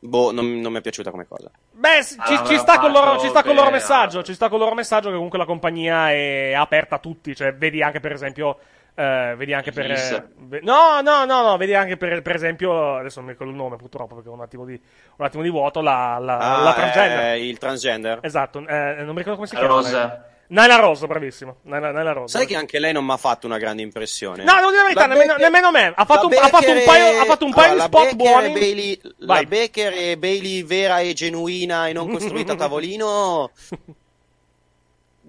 boh, 0.00 0.32
non, 0.32 0.60
non 0.60 0.72
mi 0.72 0.78
è 0.78 0.82
piaciuta 0.82 1.10
come 1.10 1.26
cosa. 1.28 1.48
Beh, 1.72 2.04
ci, 2.04 2.16
Allora, 2.18 2.44
ci 2.46 2.58
sta 2.58 2.78
col 2.78 2.90
loro, 2.92 3.18
ci 3.20 3.28
sta 3.28 3.42
col 3.42 3.54
loro 3.54 3.70
messaggio. 3.70 4.22
Ci 4.24 4.34
sta 4.34 4.48
col 4.48 4.58
loro 4.58 4.74
messaggio 4.74 5.08
che 5.08 5.14
comunque 5.14 5.38
la 5.38 5.44
compagnia 5.44 6.10
è 6.10 6.52
aperta 6.54 6.96
a 6.96 6.98
tutti. 6.98 7.34
Cioè, 7.36 7.54
vedi 7.54 7.82
anche 7.82 8.00
per 8.00 8.10
esempio. 8.12 8.58
Eh, 8.96 9.34
vedi 9.36 9.52
anche 9.52 9.70
per. 9.72 9.90
Eh, 9.90 10.24
no, 10.62 11.00
no, 11.02 11.24
no, 11.24 11.42
no. 11.42 11.56
Vedi 11.56 11.74
anche 11.74 11.96
per, 11.96 12.22
per 12.22 12.34
esempio. 12.34 12.96
Adesso 12.96 13.16
non 13.20 13.26
mi 13.26 13.32
ricordo 13.32 13.52
il 13.52 13.58
nome, 13.58 13.76
purtroppo, 13.76 14.14
perché 14.16 14.30
ho 14.30 14.32
un 14.32 14.40
attimo 14.40 14.64
di, 14.64 14.72
un 15.18 15.24
attimo 15.24 15.42
di 15.42 15.50
vuoto. 15.50 15.80
La, 15.82 16.18
la, 16.20 16.38
Ah, 16.38 16.62
la 16.62 16.72
transgender. 16.74 17.18
eh, 17.34 17.46
il 17.46 17.58
transgender. 17.58 18.18
Esatto, 18.22 18.58
eh, 18.66 18.94
non 18.98 19.10
mi 19.10 19.18
ricordo 19.18 19.34
come 19.34 19.46
si 19.46 19.54
chiama. 19.54 19.68
Rosa. 19.72 20.30
Naila 20.48 20.76
Rosa, 20.76 21.08
bravissimo. 21.08 21.56
Naila, 21.62 21.90
Naila 21.90 22.12
Rosa. 22.12 22.38
Sai 22.38 22.46
che 22.46 22.54
anche 22.54 22.78
lei 22.78 22.92
non 22.92 23.04
mi 23.04 23.10
ha 23.10 23.16
fatto 23.16 23.46
una 23.46 23.58
grande 23.58 23.82
impressione. 23.82 24.44
No, 24.44 24.54
devo 24.54 24.68
dire 24.70 24.76
la 24.76 24.82
verità, 24.84 25.00
La 25.00 25.06
nemmeno, 25.08 25.32
Becker- 25.34 25.50
nemmeno 25.50 25.70
me. 25.72 25.92
Ha 25.96 26.04
fatto, 26.04 26.26
un, 26.28 26.32
la 26.34 26.40
ha 26.42 26.46
fatto 26.48 26.68
un 26.68 26.74
Becker 26.76 26.84
paio, 26.86 27.20
ha 27.20 27.24
fatto 27.24 27.44
un 27.46 27.52
paio 27.52 27.72
allora, 27.72 27.86
di 27.88 27.92
spot 27.92 28.14
Becker 28.14 28.16
buoni. 28.32 28.52
Bailey, 28.52 29.00
la. 29.18 29.42
Baker 29.42 29.92
e 29.92 30.16
Bailey 30.18 30.62
vera 30.64 30.98
e 31.00 31.12
genuina 31.14 31.88
e 31.88 31.92
non 31.92 32.08
costruita 32.08 32.52
a 32.52 32.56
tavolino 32.56 33.50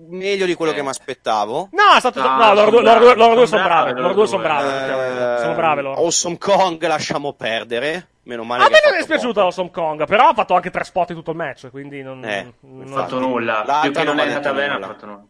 meglio 0.09 0.45
di 0.45 0.53
quello 0.55 0.71
che 0.73 0.81
mi 0.81 0.89
aspettavo. 0.89 1.69
No, 1.71 1.95
è 1.95 1.99
stato. 1.99 2.21
No, 2.21 2.35
No, 2.37 2.53
loro, 2.53 2.69
due- 2.69 2.79
sono 2.79 2.93
loro 2.93 2.99
due- 3.05 3.15
loro 3.15 3.35
due 3.35 3.47
sono 3.47 3.63
brave. 3.63 3.91
Loro 3.91 4.01
due 4.01 4.13
loro 4.15 4.25
sono 4.27 4.41
brave. 4.43 5.39
Sono 5.41 5.53
brave 5.55 5.81
loro. 5.81 5.97
Awesome 5.99 6.37
Kong 6.37 6.85
lasciamo 6.87 7.33
perdere. 7.33 8.07
Meno 8.23 8.43
male 8.43 8.63
A 8.63 8.65
me 8.65 8.71
non 8.71 8.79
è 8.79 8.81
fatto 8.83 8.95
dispiaciuto 8.97 9.39
Awesome 9.41 9.71
Kong, 9.71 10.05
però 10.05 10.27
ha 10.29 10.33
fatto 10.33 10.53
anche 10.53 10.69
tre 10.69 10.83
spot 10.83 11.11
in 11.11 11.15
tutto 11.15 11.31
il 11.31 11.37
match, 11.37 11.69
quindi 11.71 12.01
non, 12.03 12.23
Eh, 12.25 12.53
non- 12.61 12.85
Non 12.87 12.97
ha 12.97 13.01
fatto 13.01 13.19
nulla. 13.19 13.63
L'altra 13.65 13.79
Più 13.81 13.91
che 13.91 14.03
non 14.03 14.15
non 14.15 14.19
è 14.19 14.21
ha 14.31 14.35
andata 14.35 14.53
detto 14.53 14.67
bene, 14.67 14.83
ha 14.83 14.87
fatto 14.87 15.05
nulla. 15.05 15.23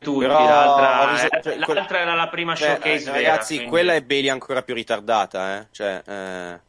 Tutti, 0.00 0.18
Però 0.20 0.44
l'altra, 0.44 1.12
eh, 1.12 1.42
cioè, 1.42 1.56
l'altra 1.56 1.84
quel- 1.86 2.00
era 2.00 2.14
la 2.14 2.28
prima 2.28 2.54
Cioè, 2.54 2.68
showcase 2.68 3.08
eh, 3.08 3.12
vera. 3.12 3.28
ragazzi, 3.28 3.54
quindi- 3.54 3.70
quella 3.72 3.94
è 3.94 4.02
Bailey 4.02 4.30
ancora 4.30 4.62
più 4.62 4.74
ritardata, 4.74 5.56
eh. 5.58 5.66
Cioè, 5.72 6.02
eh. 6.06 6.60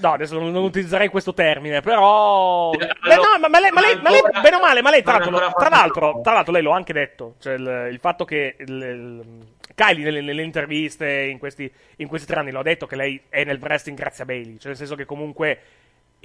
No, 0.00 0.12
adesso 0.12 0.38
non, 0.38 0.50
non 0.52 0.62
utilizzerei 0.64 1.08
questo 1.08 1.34
termine, 1.34 1.80
però. 1.80 2.72
Eh, 2.72 2.76
Beh, 2.78 3.14
no, 3.16 3.22
ma, 3.40 3.48
ma 3.48 3.60
lei, 3.60 3.70
ma 3.70 3.80
lei- 3.80 4.00
ma 4.00 4.10
lei- 4.10 4.22
bene 4.42 4.56
o 4.56 4.60
male, 4.60 4.82
ma 4.82 4.90
lei, 4.90 5.02
tra 5.02 5.18
l'altro, 5.18 5.52
tra 5.56 5.68
l'altro, 5.68 6.20
tra 6.22 6.32
l'altro, 6.32 6.52
lei 6.52 6.62
lo 6.62 6.72
ha 6.72 6.76
anche 6.76 6.92
detto. 6.92 7.34
Cioè, 7.38 7.54
il, 7.54 7.88
il 7.92 7.98
fatto 7.98 8.24
che 8.24 8.56
il, 8.58 8.68
il- 8.68 9.46
Kylie 9.74 10.02
nelle, 10.04 10.20
nelle 10.22 10.42
interviste 10.42 11.06
in 11.08 11.38
questi, 11.38 11.70
in 11.96 12.08
questi 12.08 12.26
tre 12.26 12.40
anni 12.40 12.50
lo 12.50 12.58
ha 12.58 12.62
detto 12.64 12.86
che 12.86 12.96
lei 12.96 13.20
è 13.28 13.44
nel 13.44 13.58
wrestling 13.60 13.96
grazie 13.96 14.24
a 14.24 14.26
Bailey. 14.26 14.56
Cioè, 14.58 14.68
nel 14.68 14.76
senso 14.76 14.96
che 14.96 15.04
comunque 15.04 15.58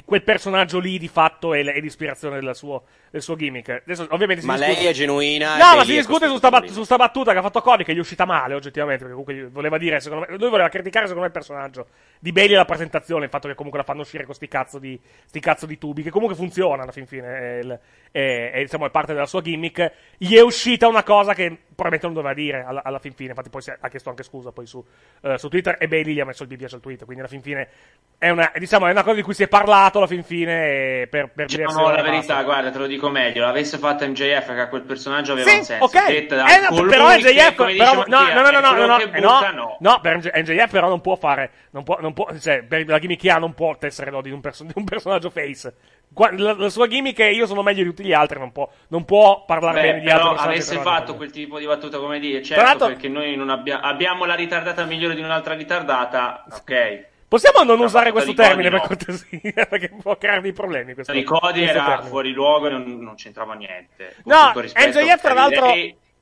quel 0.06 0.24
personaggio 0.24 0.80
lì 0.80 0.98
di 0.98 1.08
fatto 1.08 1.54
è, 1.54 1.62
l'ispirazione 1.80 2.40
del 2.40 2.56
suo, 2.56 2.84
del 3.12 3.22
suo 3.22 3.36
gimmick. 3.36 3.84
Adesso, 3.86 4.08
ovviamente, 4.10 4.42
si 4.42 4.48
Ma 4.48 4.56
discute- 4.58 4.80
lei 4.80 4.86
è 4.88 4.92
genuina. 4.94 5.58
No, 5.58 5.76
ma 5.78 5.84
si 5.84 5.94
discute 5.94 6.28
su 6.28 6.38
sta, 6.38 6.50
bat- 6.50 6.66
su 6.70 6.84
sta 6.84 6.96
battuta 6.96 7.32
che 7.32 7.38
ha 7.38 7.42
fatto 7.42 7.62
Cody, 7.62 7.84
che 7.84 7.94
gli 7.94 7.98
è 7.98 8.00
uscita 8.00 8.26
male, 8.26 8.56
oggettivamente, 8.56 9.06
perché 9.06 9.20
comunque 9.24 9.50
voleva 9.52 9.78
dire, 9.78 10.00
secondo 10.00 10.26
me, 10.28 10.36
lui 10.38 10.50
voleva 10.50 10.68
criticare, 10.70 11.06
secondo 11.06 11.22
me, 11.22 11.28
il 11.28 11.34
personaggio 11.34 11.88
di 12.20 12.32
Bailey 12.32 12.56
la 12.56 12.66
presentazione, 12.66 13.26
il 13.26 13.30
fatto 13.30 13.48
che 13.48 13.54
comunque 13.54 13.80
la 13.80 13.86
fanno 13.86 14.02
uscire 14.02 14.26
con 14.26 14.34
sti 14.34 14.48
cazzo 14.48 14.80
di, 14.80 15.00
sti 15.26 15.40
cazzo 15.40 15.66
di 15.68 15.78
tubi, 15.78 16.02
che 16.02 16.10
comunque 16.10 16.36
funziona 16.36 16.82
alla 16.84 16.92
fin 16.92 17.06
fine, 17.06 17.60
è, 17.60 17.80
è- 18.12 18.52
è, 18.52 18.60
diciamo, 18.62 18.88
è 18.88 18.90
parte 18.90 19.14
della 19.14 19.26
sua 19.28 19.42
gimmick. 19.42 19.92
Gli 20.18 20.36
è 20.36 20.42
uscita 20.42 20.88
una 20.88 21.04
cosa 21.04 21.34
che 21.34 21.56
probabilmente 21.76 22.06
non 22.06 22.16
doveva 22.16 22.34
dire 22.34 22.64
alla, 22.64 22.84
alla 22.84 23.00
fin 23.00 23.14
fine, 23.14 23.30
infatti 23.30 23.50
poi 23.50 23.62
ha 23.80 23.90
chiesto 23.90 24.10
anche 24.10 24.24
scusa 24.24 24.52
poi 24.52 24.66
su, 24.66 24.84
eh, 25.22 25.38
su 25.38 25.50
Twitter 25.50 25.76
e 25.80 25.88
Bailey 25.88 26.14
gli 26.14 26.20
ha 26.20 26.26
messo 26.26 26.44
il 26.44 26.50
mi 26.54 26.58
piace 26.58 26.76
al 26.76 26.82
tweet, 26.82 27.04
quindi 27.04 27.22
alla 27.22 27.30
fin 27.30 27.42
fine 27.42 27.70
è 28.18 28.30
una, 28.30 28.50
diciamo, 28.56 28.88
è 28.88 28.92
una 28.92 29.04
cosa 29.04 29.16
di 29.16 29.22
cui 29.22 29.34
si 29.34 29.44
è 29.44 29.48
parlato 29.48 29.98
alla 29.98 30.08
fin 30.08 30.24
fine 30.24 31.08
per, 31.10 31.30
per 31.34 31.48
diverse 31.48 31.74
Diciamo 31.74 31.86
ore 31.86 31.96
la 31.98 32.10
verità, 32.10 32.42
guarda, 32.44 32.72
te 32.72 32.78
lo 32.78 32.88
dico 32.88 33.10
meglio. 33.10 33.44
L'avesse 33.44 33.78
fatta 33.78 34.08
MJF, 34.08 34.56
che 34.56 34.70
quel 34.70 34.84
personaggio 34.84 35.34
aveva 35.34 35.50
Sì, 35.50 35.58
un 35.58 35.64
senso. 35.66 35.84
ok. 35.84 36.08
Detta 36.08 36.36
Eh, 36.46 36.60
no, 36.62 36.68
però 36.86 37.06
come 37.06 37.20
però, 37.20 37.94
no, 37.94 37.96
Mattia, 37.96 38.34
no, 38.34 38.42
no, 38.42 38.52
no, 38.52 38.60
no, 38.60 38.86
no, 38.86 38.98
butta, 38.98 39.20
no, 39.20 39.52
no. 39.52 39.78
no, 39.80 40.00
per 40.00 40.18
NJ 40.18 40.30
NJF 40.34 40.72
però 40.72 40.88
non 40.88 41.02
può 41.02 41.16
fare, 41.16 41.52
non 41.72 41.84
può, 41.84 41.98
non 42.00 42.14
può, 42.14 42.28
cioè, 42.40 42.64
per 42.64 42.88
la 42.88 43.00
gimmick 43.00 43.26
ha 43.28 43.38
non 43.40 43.54
può 43.54 43.76
tessere 43.78 44.10
doti 44.10 44.30
di 44.30 44.34
un, 44.36 44.42
perso- 44.42 44.64
di 44.64 44.74
un 44.76 44.86
personaggio 44.86 45.30
face. 45.30 45.76
La, 46.16 46.54
la 46.54 46.70
sua 46.70 46.88
gimmick 46.88 47.20
è 47.20 47.26
io 47.26 47.46
sono 47.46 47.64
meglio 47.64 47.84
di 47.84 47.90
tutti 47.90 48.04
gli 48.04 48.14
altri, 48.14 48.40
non 48.40 48.52
può, 48.52 48.70
non 48.90 49.04
può 49.04 49.44
parlare 49.46 49.82
Beh, 49.82 49.88
bene 49.88 50.00
di 50.02 50.10
altri 50.10 50.30
però 50.30 50.42
avesse 50.42 50.78
fatto 50.80 51.16
quel 51.16 51.32
tipo 51.32 51.58
di 51.58 51.63
battuta 51.66 51.98
come 51.98 52.20
dire, 52.20 52.42
certo, 52.44 52.64
l'altro- 52.64 52.88
perché 52.88 53.08
noi 53.10 53.36
non 53.36 53.50
abbia- 53.50 53.82
abbiamo 53.82 54.26
la 54.26 54.36
ritardata 54.36 54.86
migliore 54.86 55.16
di 55.16 55.22
un'altra 55.22 55.54
ritardata, 55.54 56.44
ok. 56.52 57.06
Possiamo 57.28 57.64
non 57.64 57.80
La 57.80 57.86
usare 57.86 58.12
questo 58.12 58.30
di 58.30 58.36
termine 58.36 58.70
per 58.70 58.82
no. 58.82 58.86
cortesia, 58.88 59.66
perché 59.66 59.90
può 60.00 60.16
creare 60.18 60.42
dei 60.42 60.54
problemi 60.54 60.94
questo, 60.94 61.12
Di 61.14 61.24
questo 61.24 61.50
era 61.56 61.84
termine. 61.86 62.10
fuori 62.10 62.32
luogo 62.32 62.68
e 62.68 62.70
non, 62.70 62.84
non 63.00 63.16
c'entrava 63.16 63.56
niente. 63.56 64.18
No, 64.26 64.52
NJF 64.56 65.20
tra 65.22 65.34
l'altro, 65.34 65.66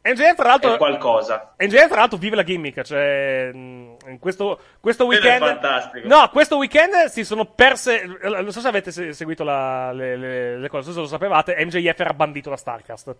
NJF 0.04 0.36
tra 0.36 0.48
l'altro 0.48 0.74
è 0.74 0.78
qualcosa. 0.78 1.54
NJF 1.58 1.88
tra 1.90 2.00
l'altro 2.00 2.18
vive 2.18 2.38
la 2.38 2.44
gimmick, 2.44 2.82
cioè 2.84 3.52
in 3.54 4.18
questo, 4.22 4.58
questo 4.80 5.06
weekend. 5.06 5.60
No, 6.06 6.30
questo 6.32 6.56
weekend 6.56 6.94
si 7.08 7.26
sono 7.26 7.44
perse 7.44 8.06
non 8.24 8.52
so 8.54 8.62
se 8.62 8.68
avete 8.70 8.92
se- 8.94 9.12
seguito 9.12 9.44
la- 9.44 9.92
le, 9.92 10.16
le- 10.16 10.58
le 10.60 10.70
cose, 10.70 10.86
non 10.86 10.94
so 10.94 10.94
se 10.94 11.00
lo 11.02 11.08
sapevate, 11.08 11.56
MJF 11.60 12.00
era 12.00 12.14
bandito 12.14 12.50
da 12.50 12.56
Starcast. 12.56 13.16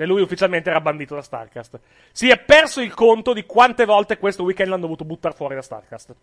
Cioè 0.00 0.08
lui 0.08 0.22
ufficialmente 0.22 0.70
era 0.70 0.80
bandito 0.80 1.14
da 1.14 1.20
Starcast. 1.20 1.78
Si 2.10 2.30
è 2.30 2.38
perso 2.38 2.80
il 2.80 2.94
conto 2.94 3.34
di 3.34 3.44
quante 3.44 3.84
volte 3.84 4.16
questo 4.16 4.44
weekend 4.44 4.70
l'hanno 4.70 4.80
dovuto 4.80 5.04
buttare 5.04 5.34
fuori 5.34 5.54
da 5.54 5.60
Starcast. 5.60 6.14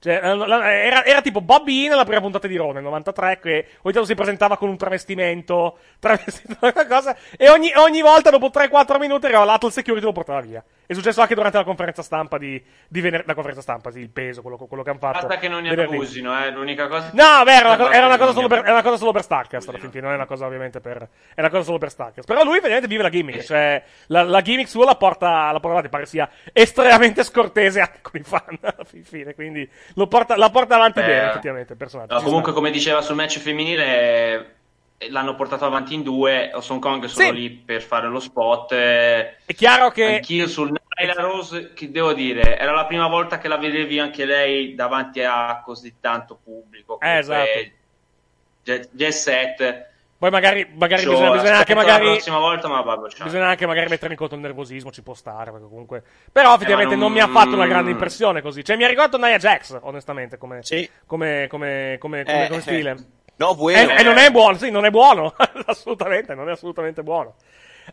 Cioè, 0.00 0.14
eh, 0.14 0.86
era, 0.86 1.04
era 1.04 1.20
tipo 1.20 1.42
Bobby 1.42 1.82
Heenan 1.82 1.98
la 1.98 2.04
prima 2.04 2.22
puntata 2.22 2.48
di 2.48 2.56
Raw 2.56 2.72
nel 2.72 2.82
93 2.82 3.38
che 3.38 3.66
ogni 3.82 3.92
tanto 3.92 4.04
si 4.04 4.14
presentava 4.14 4.56
con 4.56 4.70
un 4.70 4.78
travestimento, 4.78 5.76
travestito 6.00 6.56
una 6.60 6.86
cosa, 6.86 7.14
e 7.36 7.50
ogni, 7.50 7.70
ogni 7.76 8.00
volta 8.00 8.30
dopo 8.30 8.48
3-4 8.48 8.98
minuti 8.98 9.26
era 9.26 9.44
lato 9.44 9.66
il 9.66 9.72
security 9.72 10.02
e 10.02 10.06
lo 10.06 10.12
portava 10.12 10.40
via. 10.40 10.64
È 10.86 10.94
successo 10.94 11.20
anche 11.20 11.34
durante 11.34 11.58
la 11.58 11.64
conferenza 11.64 12.02
stampa 12.02 12.38
di, 12.38 12.60
di 12.88 13.00
venerdì, 13.00 13.26
la 13.28 13.34
conferenza 13.34 13.62
stampa, 13.62 13.90
sì, 13.92 14.00
il 14.00 14.10
peso, 14.10 14.40
quello, 14.40 14.56
quello 14.56 14.82
che 14.82 14.90
hanno 14.90 14.98
fatto. 14.98 15.26
Basta 15.26 15.38
che 15.38 15.48
non 15.48 15.62
ne 15.62 15.70
abusino, 15.70 16.44
eh, 16.44 16.50
l'unica 16.50 16.88
cosa... 16.88 17.10
No, 17.12 17.44
beh, 17.44 17.54
era 17.54 17.68
una, 17.68 17.76
cosa, 17.76 17.92
era 17.92 18.06
una 18.06 18.18
cosa 18.18 18.32
solo 18.32 18.48
per, 18.48 18.62
è 18.62 18.70
una 18.70 18.82
cosa 18.82 18.96
solo 18.96 19.12
per 19.12 19.22
Starcast, 19.22 19.68
alla 19.68 19.78
fin 19.78 19.90
fine, 19.90 20.02
non 20.02 20.12
è 20.12 20.16
una 20.16 20.26
cosa 20.26 20.46
ovviamente 20.46 20.80
per, 20.80 21.08
è 21.34 21.40
una 21.40 21.50
cosa 21.50 21.62
solo 21.62 21.78
per 21.78 21.90
Starcast. 21.90 22.26
Però 22.26 22.42
lui 22.42 22.58
veramente 22.58 22.88
vive 22.88 23.02
la 23.02 23.10
gimmick, 23.10 23.42
cioè, 23.44 23.80
la, 24.06 24.22
la 24.22 24.40
gimmick 24.40 24.68
sua 24.68 24.86
la 24.86 24.96
porta, 24.96 25.52
la 25.52 25.60
porta 25.60 25.68
avanti, 25.68 25.88
pare 25.90 26.06
sia 26.06 26.28
estremamente 26.52 27.22
scortese 27.22 27.80
anche 27.80 27.98
con 28.00 28.18
i 28.18 28.24
fan, 28.24 28.58
alla 28.60 28.84
fin 28.84 29.04
fine, 29.04 29.34
quindi 29.34 29.70
porta, 30.06 30.36
la 30.36 30.50
porta 30.50 30.74
avanti 30.76 31.00
Beh, 31.00 31.06
bene, 31.06 31.28
effettivamente, 31.30 31.72
il 31.72 31.78
personaggio. 31.78 32.14
No, 32.14 32.22
comunque, 32.22 32.52
come 32.52 32.70
diceva 32.70 33.00
sul 33.02 33.16
match 33.16 33.38
femminile, 33.38 34.54
eh, 34.98 35.08
l'hanno 35.08 35.34
portato 35.34 35.64
avanti 35.64 35.94
in 35.94 36.02
due. 36.02 36.50
Hong 36.52 36.80
Kong 36.80 37.04
sono 37.06 37.28
Sì. 37.28 37.32
lì 37.34 37.50
per 37.50 37.82
fare 37.82 38.06
lo 38.08 38.20
spot. 38.20 38.72
eh, 38.72 39.36
È 39.44 39.54
chiaro 39.54 39.90
che... 39.90 40.16
Anch'io 40.16 40.46
sul 40.46 40.72
Nyla 41.00 41.14
Rose, 41.14 41.72
che 41.72 41.90
devo 41.90 42.12
dire, 42.12 42.58
era 42.58 42.72
la 42.72 42.84
prima 42.84 43.08
volta 43.08 43.38
che 43.38 43.48
la 43.48 43.56
vedevi 43.56 43.98
anche 43.98 44.24
lei 44.24 44.74
davanti 44.74 45.22
a 45.22 45.62
così 45.64 45.94
tanto 46.00 46.38
pubblico. 46.42 47.00
Eh, 47.00 47.18
esatto. 47.18 47.48
Jet, 48.62 48.88
jet 48.92 49.12
set. 49.12 49.88
Poi 50.20 50.28
magari, 50.28 50.68
magari 50.74 51.00
Cioè, 51.00 51.12
bisogna, 51.12 51.30
bisogna 51.32 51.56
anche 51.56 51.74
magari... 51.74 52.04
la 52.04 52.10
prossima 52.12 52.38
volta, 52.38 52.68
ma 52.68 52.82
vabbè, 52.82 53.08
ciao. 53.08 53.24
Bisogna 53.24 53.46
anche 53.46 53.64
magari 53.66 53.88
mettere 53.88 54.12
in 54.12 54.18
conto 54.18 54.34
il 54.34 54.42
nervosismo, 54.42 54.90
ci 54.90 55.02
può 55.02 55.14
stare, 55.14 55.50
perché 55.50 55.66
comunque... 55.66 56.02
Però 56.30 56.54
effettivamente 56.54 56.92
Eh, 56.92 56.96
non... 56.98 57.10
non- 57.10 57.12
mi 57.14 57.20
ha 57.20 57.28
fatto 57.32 57.54
una 57.54 57.66
grande 57.66 57.90
impressione 57.90 58.42
così. 58.42 58.62
Cioè 58.62 58.76
mi 58.76 58.84
ha 58.84 58.88
ricordato 58.88 59.16
Nia 59.16 59.38
Jax, 59.38 59.78
onestamente, 59.80 60.36
come, 60.36 60.58
Sì. 60.62 60.86
come, 61.06 61.46
come, 61.48 61.96
come, 61.98 62.22
come, 62.24 62.44
Eh, 62.44 62.46
come 62.48 62.58
eh. 62.58 62.60
stile. 62.60 62.96
No, 63.36 63.52
E, 63.52 63.54
bueno. 63.56 63.92
e 63.96 64.02
non 64.02 64.18
è 64.18 64.30
buono, 64.30 64.58
sì, 64.58 64.70
non 64.70 64.84
è 64.84 64.90
buono, 64.90 65.34
assolutamente, 65.64 66.34
non 66.34 66.50
è 66.50 66.52
assolutamente 66.52 67.02
buono. 67.02 67.36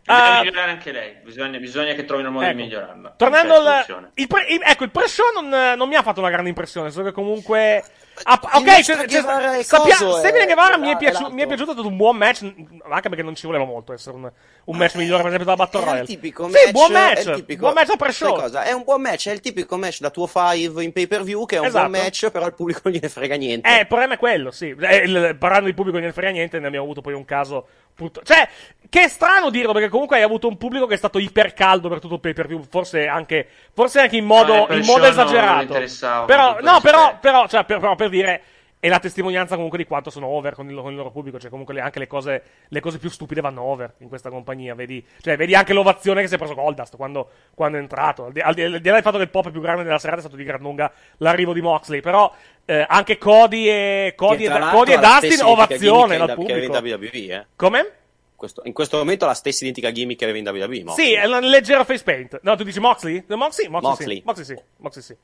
Bisogna 0.02 0.36
Ah, 0.36 0.38
migliorare 0.40 0.70
anche 0.70 0.92
lei. 0.92 1.16
Bisogna, 1.24 1.58
bisogna 1.58 1.92
che 1.94 2.04
trovino 2.04 2.28
il 2.28 2.34
modo 2.34 2.46
ecco. 2.46 2.56
di 2.56 2.62
migliorarla. 2.62 3.14
Tornando 3.16 3.54
c'è 3.54 3.92
al 3.92 4.10
il 4.14 4.26
pre- 4.26 4.46
il- 4.48 4.62
ecco, 4.64 4.84
il 4.84 4.90
pre-show 4.90 5.26
non, 5.34 5.48
non 5.76 5.88
mi 5.88 5.96
ha 5.96 6.02
fatto 6.02 6.20
una 6.20 6.30
grande 6.30 6.48
impressione, 6.48 6.90
solo 6.90 7.06
che 7.06 7.12
comunque 7.12 7.82
ah, 8.22 8.40
Il 8.42 8.48
ok, 8.68 8.80
cioè, 8.80 8.82
cioè, 8.96 9.06
Guevara 9.06 9.62
sappia- 9.62 9.96
è- 9.96 10.78
mi 10.78 10.88
è, 10.88 10.92
è 10.92 10.96
piaciu- 10.96 11.20
l'altro. 11.20 11.34
mi 11.34 11.42
è 11.42 11.46
piaciuto, 11.46 11.70
è 11.70 11.74
stato 11.74 11.88
un 11.88 11.96
buon 11.96 12.16
match, 12.16 12.42
anche 12.88 13.08
perché 13.08 13.22
non 13.24 13.34
ci 13.34 13.46
voleva 13.46 13.64
molto 13.64 13.92
essere 13.92 14.16
un, 14.16 14.30
un 14.64 14.76
match 14.76 14.94
migliore, 14.96 15.22
per 15.22 15.32
esempio, 15.32 15.44
della 15.52 15.56
Battle 15.64 15.80
È 15.80 15.84
Royale. 15.84 16.00
il 16.02 16.06
tipico 16.06 16.44
Sì, 16.46 16.50
match, 16.52 16.70
buon 16.70 16.90
è 16.90 16.92
match, 16.94 17.24
il 17.26 17.34
tipico- 17.34 17.60
buon 17.60 17.74
match 17.74 17.86
da 17.88 17.96
pre-show. 17.96 18.34
cosa? 18.34 18.62
È 18.62 18.72
un 18.72 18.82
buon 18.84 19.00
match, 19.00 19.28
è 19.28 19.32
il 19.32 19.40
tipico 19.40 19.76
match 19.76 20.00
da 20.00 20.10
tuo 20.10 20.26
5 20.28 20.82
in 20.84 20.92
pay 20.92 21.06
per 21.06 21.22
view 21.22 21.44
che 21.44 21.56
è 21.56 21.58
un 21.58 21.66
Esatto. 21.66 21.88
buon 21.88 22.00
match, 22.02 22.30
però 22.30 22.44
al 22.44 22.54
pubblico 22.54 22.80
non 22.84 22.92
gliene 22.92 23.08
frega 23.08 23.34
niente. 23.36 23.68
Eh, 23.68 23.80
il 23.80 23.86
problema 23.86 24.14
è 24.14 24.18
quello, 24.18 24.50
sì. 24.50 24.74
Eh, 24.80 24.96
il- 24.96 25.36
parlando 25.38 25.66
di 25.66 25.74
pubblico 25.74 25.98
non 25.98 26.06
ne 26.06 26.12
frega 26.12 26.30
niente, 26.30 26.58
ne 26.58 26.66
abbiamo 26.66 26.84
avuto 26.84 27.00
poi 27.00 27.12
un 27.14 27.24
caso. 27.24 27.66
Purtro- 27.98 28.22
Cioè, 28.22 28.48
che 28.88 29.02
è 29.02 29.08
strano 29.08 29.50
dirlo, 29.50 29.72
perché 29.72 29.88
comunque 29.88 30.16
hai 30.18 30.22
avuto 30.22 30.46
un 30.46 30.56
pubblico 30.56 30.86
che 30.86 30.94
è 30.94 30.96
stato 30.96 31.18
ipercaldo 31.18 31.88
per 31.88 31.98
tutto 31.98 32.14
il 32.14 32.20
pay 32.20 32.32
per 32.32 32.46
view, 32.46 32.62
forse 32.70 33.06
anche, 33.08 33.48
forse 33.74 33.98
anche 34.00 34.16
in 34.16 34.24
modo, 34.24 34.54
No, 34.54 34.62
eh, 34.64 34.66
per 34.68 34.78
in 34.78 34.84
modo 34.86 35.04
esagerato. 35.04 36.24
però, 36.24 36.58
no, 36.60 36.80
però, 36.80 37.18
però, 37.20 37.48
cioè, 37.48 37.64
per, 37.64 37.80
però 37.80 37.94
per 37.96 38.08
dire. 38.08 38.42
È 38.80 38.88
la 38.88 39.00
testimonianza 39.00 39.54
comunque 39.56 39.78
di 39.78 39.84
quanto 39.86 40.08
sono 40.10 40.26
over 40.26 40.54
con 40.54 40.68
il, 40.70 40.76
con 40.76 40.90
il 40.90 40.96
loro 40.96 41.10
pubblico, 41.10 41.38
cioè 41.40 41.50
comunque 41.50 41.74
le- 41.74 41.80
anche 41.80 41.98
le 41.98 42.06
cose, 42.06 42.42
le 42.68 42.80
cose 42.80 42.98
più 42.98 43.10
stupide 43.10 43.40
vanno 43.40 43.62
over 43.62 43.94
in 43.98 44.08
questa 44.08 44.30
compagnia, 44.30 44.74
vedi, 44.74 45.04
cioè, 45.20 45.36
vedi 45.36 45.54
anche 45.54 45.72
l'ovazione 45.72 46.20
che 46.22 46.28
si 46.28 46.34
è 46.34 46.38
preso 46.38 46.54
Goldust 46.54 46.96
quando, 46.96 47.28
quando 47.54 47.78
è 47.78 47.80
entrato, 47.80 48.26
al 48.26 48.32
di, 48.32 48.40
al 48.40 48.54
di- 48.54 48.62
al 48.62 48.78
di 48.80 48.88
là 48.88 48.94
del 48.94 49.02
fatto 49.02 49.16
che 49.16 49.24
il 49.24 49.30
pop 49.30 49.50
più 49.50 49.60
grande 49.60 49.82
della 49.82 49.98
serata 49.98 50.18
è 50.18 50.22
stato 50.22 50.36
di 50.36 50.44
gran 50.44 50.60
lunga 50.60 50.92
l'arrivo 51.18 51.52
di 51.52 51.60
Moxley, 51.60 52.00
però 52.00 52.32
eh, 52.64 52.84
anche 52.88 53.18
Cody 53.18 53.68
e, 53.68 54.12
Cody 54.16 54.44
e, 54.46 54.48
Cody 54.70 54.92
e 54.92 54.98
Dustin 54.98 55.44
ovazione 55.44 56.16
dal 56.18 56.34
pubblico. 56.34 56.72
WWE, 56.72 57.10
eh. 57.12 57.46
Come? 57.56 57.92
Questo- 58.36 58.62
in 58.66 58.72
questo 58.72 58.98
momento 58.98 59.24
ha 59.24 59.28
la 59.28 59.34
stessa 59.34 59.64
identica 59.64 59.90
gimmick 59.90 60.18
che 60.20 60.24
aveva 60.24 60.38
in 60.38 60.46
WWE. 60.62 60.84
Moxley. 60.84 61.06
Sì, 61.06 61.12
è 61.14 61.24
un 61.26 61.40
leggero 61.40 61.84
face 61.84 62.04
paint. 62.04 62.38
No, 62.42 62.54
tu 62.54 62.62
dici 62.62 62.78
Moxley? 62.78 63.24
No, 63.26 63.36
Moxley? 63.36 63.66
Moxley, 63.68 63.90
Moxley. 63.90 64.16
Sì. 64.16 64.22
Moxley 64.24 64.44
sì. 64.44 64.62
Moxley 64.76 65.02
sì. 65.04 65.16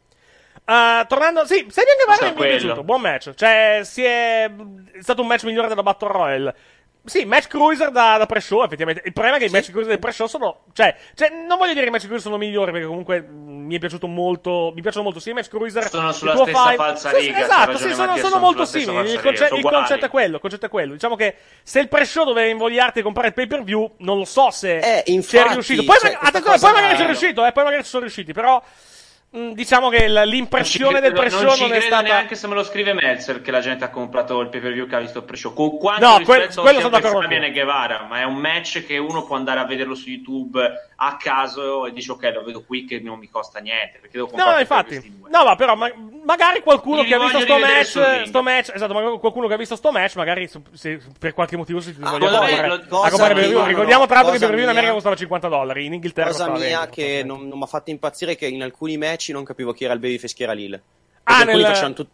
Uh, 0.67 1.07
tornando, 1.07 1.45
sì, 1.45 1.67
Sabian 1.69 1.97
Guevara 1.97 2.25
mi 2.27 2.31
è 2.31 2.35
quello. 2.35 2.51
piaciuto, 2.57 2.85
buon 2.85 3.01
match. 3.01 3.35
Cioè, 3.35 3.81
si 3.83 4.03
è, 4.03 4.45
è 4.45 5.03
stato 5.03 5.21
un 5.23 5.27
match 5.29 5.45
migliore 5.45 5.69
della 5.69 5.83
Battle 5.83 6.09
Royale. 6.09 6.55
Sì, 7.07 7.27
match 7.27 7.49
cruiser 7.49 7.91
da, 7.91 8.17
da 8.17 8.25
pre-show, 8.25 8.63
effettivamente. 8.65 9.03
Il 9.05 9.13
problema 9.13 9.37
è 9.37 9.39
che 9.39 9.45
i 9.45 9.51
match 9.51 9.69
cruiser 9.69 9.91
del 9.91 9.99
pre-show 9.99 10.27
sono. 10.27 10.61
Cioè, 10.73 10.97
cioè, 11.15 11.29
non 11.29 11.59
voglio 11.59 11.73
dire 11.75 11.83
che 11.83 11.89
i 11.89 11.91
match 11.91 12.05
cruiser 12.05 12.23
sono 12.23 12.39
migliori, 12.39 12.73
perché 12.73 12.87
comunque 12.87 13.21
mh, 13.21 13.27
mi 13.67 13.77
è 13.77 13.79
piaciuto 13.79 14.07
molto. 14.07 14.73
Mi 14.75 14.81
piacciono 14.81 15.05
molto 15.05 15.21
sia 15.21 15.33
i 15.33 15.35
match 15.35 15.49
cruiser. 15.49 15.87
Sono 15.91 16.13
sulla 16.13 16.35
stessa 16.35 16.63
five- 16.63 16.77
falsa 16.77 17.11
Sì, 17.11 17.17
sì, 17.21 17.27
riga, 17.27 17.41
Esatto, 17.45 17.77
sì, 17.77 17.93
sono, 17.93 18.17
sono 18.17 18.39
molto 18.39 18.65
simili. 18.65 19.11
Il, 19.11 19.21
conce- 19.21 19.51
il 19.53 19.63
concetto 19.63 20.07
è 20.07 20.09
quello. 20.09 20.37
Il 20.37 20.41
concetto 20.41 20.65
è 20.65 20.69
quello. 20.71 20.93
Diciamo 20.95 21.15
che 21.15 21.35
se 21.63 21.81
il 21.81 21.89
pre-show 21.89 22.25
doveva 22.25 22.49
invogliarti 22.49 23.01
a 23.01 23.03
comprare 23.03 23.29
il 23.29 23.35
pay-per-view, 23.35 23.97
non 23.99 24.17
lo 24.17 24.25
so 24.25 24.51
se 24.51 24.79
Eh, 24.79 25.03
è 25.03 25.11
infatti, 25.11 25.53
riuscito. 25.53 25.85
Poi, 25.85 25.99
cioè, 25.99 26.13
ma- 26.13 26.21
attenzione, 26.21 26.59
poi 26.59 26.73
magari 26.73 26.97
ci 26.97 27.03
è 27.03 27.07
riuscito, 27.07 27.45
eh, 27.45 27.53
poi 27.53 27.65
magari 27.65 27.83
ci 27.83 27.89
sono 27.91 28.03
riusciti, 28.05 28.33
però. 28.33 28.63
Mh, 29.35 29.53
Diciamo 29.53 29.89
che 29.89 30.09
l'impressione 30.09 31.01
del 31.01 31.13
pre-show 31.13 31.43
non 31.43 31.55
ci 31.55 31.63
non 31.63 31.73
è 31.73 31.81
stata. 31.81 32.03
neanche 32.03 32.35
se 32.35 32.47
me 32.47 32.55
lo 32.55 32.63
scrive 32.63 32.93
Meltzer 32.95 33.41
che 33.43 33.51
la 33.51 33.61
gente 33.61 33.85
ha 33.85 33.91
comprato 33.91 34.41
il 34.41 34.49
pay 34.49 34.61
per 34.61 34.73
view 34.73 34.87
che 34.87 34.95
ha 34.97 35.01
visto 35.01 35.19
il 35.19 35.25
pre-show 35.25 35.53
con 35.53 35.77
quanto 35.79 36.07
No, 36.07 36.19
rispetto 36.19 36.61
quello 36.63 36.79
sono 36.81 36.91
d'accordo 36.91 37.21
Fabian 37.23 37.45
e 37.45 37.51
Guevara 37.53 38.07
ma 38.09 38.21
è 38.21 38.25
un 38.25 38.37
match 38.37 38.85
che 38.87 38.99
uno 38.99 39.25
può 39.25 39.37
andare 39.37 39.61
a 39.61 39.65
vederlo 39.65 39.95
su 39.95 40.09
YouTube 40.09 40.61
a 41.07 41.17
caso 41.17 41.87
e 41.87 41.93
dice 41.93 42.13
ok 42.13 42.31
lo 42.35 42.43
vedo 42.45 42.63
qui 42.65 42.85
che 42.85 43.01
non 43.01 43.19
mi 43.19 43.29
costa 43.29 43.59
niente 43.61 43.99
perché 44.01 44.17
devo 44.19 44.25
No, 44.27 44.31
comprare 44.33 44.55
no, 44.55 44.61
infatti. 44.61 45.19
No, 45.29 45.45
ma 45.45 45.57
però 45.57 45.75
ma- 45.75 45.93
magari 46.25 46.61
qualcuno 46.63 47.03
Li 47.03 47.09
che 47.09 47.15
ha 47.15 47.19
visto 47.19 47.41
sto 47.41 47.59
match, 47.59 48.23
sto 48.27 48.43
match, 48.43 48.71
esatto, 48.75 48.93
magari 48.95 49.19
qualcuno 49.19 49.47
che 49.49 49.55
ha 49.55 49.57
visto 49.57 49.77
sto 49.77 49.91
match, 49.93 50.17
magari 50.17 50.47
se, 50.49 50.61
se 50.73 51.01
per 51.19 51.35
qualche 51.35 51.57
motivo 51.57 51.81
si 51.81 51.93
voglia 51.93 52.13
secondo 52.13 52.43
me 52.43 52.49
comprare, 52.59 52.73
a 53.07 53.11
comprare 53.11 53.35
mia-. 53.49 53.65
Ricordiamo 53.67 54.07
tra 54.07 54.15
l'altro 54.17 54.33
che 54.33 54.39
per 54.39 54.49
view 54.51 54.59
in 54.63 54.65
America 54.69 54.83
mia- 54.87 54.93
costava 54.95 55.17
50 55.17 55.49
dollari, 55.49 55.85
in 55.87 55.93
Inghilterra 55.95 56.29
Cosa 56.31 56.51
mia 56.51 56.79
20. 56.81 56.91
che 56.95 57.23
non, 57.25 57.47
non 57.49 57.59
mi 57.59 57.65
ha 57.65 57.69
fatto 57.69 57.91
impazzire 57.91 58.37
che 58.37 58.47
in 58.47 58.63
alcuni 58.63 58.97
match 58.97 59.29
non 59.31 59.45
capivo 59.45 59.73
chi 59.73 59.85
era 59.85 59.93
il 59.95 60.01
babyface 60.01 60.35
chi 60.35 60.43
era 60.43 60.53
Lil. 60.53 60.81
Ah, 61.25 61.43
nel- 61.45 61.61
facevano 61.63 61.95
tut- 61.95 62.11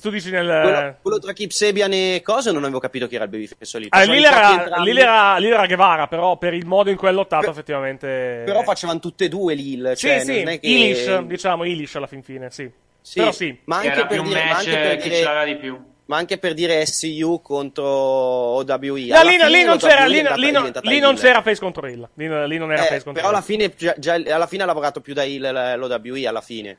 Tu 0.00 0.08
dici 0.10 0.30
nel 0.30 0.46
quello, 0.62 0.96
quello 1.02 1.18
tra 1.18 1.32
Kip 1.32 1.50
Sabian 1.50 1.92
e 1.92 2.20
cosa 2.22 2.52
non 2.52 2.62
avevo 2.62 2.78
capito 2.78 3.08
chi 3.08 3.16
era 3.16 3.24
il 3.24 3.30
babyface 3.30 3.78
lì. 3.80 3.86
Ah, 3.90 3.98
Facevano 3.98 4.18
lì 4.20 4.24
era, 4.24 4.82
lì 4.82 5.00
era, 5.00 5.36
lì 5.38 5.46
era 5.48 5.66
Guevara, 5.66 6.06
però 6.06 6.36
per 6.36 6.54
il 6.54 6.64
modo 6.66 6.90
in 6.90 6.96
cui 6.96 7.08
ha 7.08 7.10
lottato 7.12 7.50
effettivamente... 7.50 8.42
Però 8.44 8.62
facevano 8.62 9.00
tutte 9.00 9.24
e 9.24 9.28
due 9.28 9.54
Lil. 9.54 9.92
Sì, 9.96 10.06
Cioè, 10.06 10.20
sì, 10.20 10.38
non 10.44 10.48
è 10.52 10.60
che... 10.60 10.66
Ilish, 10.68 11.18
diciamo 11.22 11.64
Ilish 11.64 11.94
alla 11.96 12.06
fin 12.06 12.22
fine, 12.22 12.50
sì. 12.50 12.70
Sì, 13.00 13.18
Però 13.18 13.32
sì. 13.32 13.58
ma 13.64 13.78
anche 13.78 14.06
per 14.06 14.22
dire, 14.22 14.44
ma 14.44 14.50
match 14.52 14.66
anche 14.66 14.70
per 14.78 14.96
che 14.98 15.02
dire- 15.04 15.16
ce 15.16 15.22
l'aveva 15.24 15.44
di 15.44 15.56
più 15.56 15.88
ma 16.10 16.16
anche 16.16 16.38
per 16.38 16.54
dire 16.54 16.84
SCU 16.86 17.40
contro 17.40 17.84
OWE. 17.86 19.06
No, 19.06 19.22
lì, 19.22 19.36
lì 19.48 19.62
non 19.62 19.78
c'era, 19.78 20.06
lì, 20.06 20.14
lì 20.36 20.50
non- 20.50 20.72
lì 20.82 20.98
non 20.98 21.14
c'era 21.14 21.40
face 21.40 21.60
contro 21.60 21.86
Hill. 21.86 22.08
Lì, 22.14 22.26
lì 22.48 22.58
non 22.58 22.72
era 22.72 22.82
Eh, 22.82 22.88
face 22.88 23.04
contro 23.04 23.12
però 23.12 23.28
alla 23.28 23.38
Hill. 23.38 23.44
fine, 23.44 23.72
già, 23.76 23.94
già- 23.96 24.34
alla 24.34 24.48
fine 24.48 24.64
ha 24.64 24.66
lavorato 24.66 25.00
più 25.00 25.14
da 25.14 25.22
heel 25.24 25.76
l'OWE 25.78 26.26
alla 26.26 26.40
fine. 26.40 26.76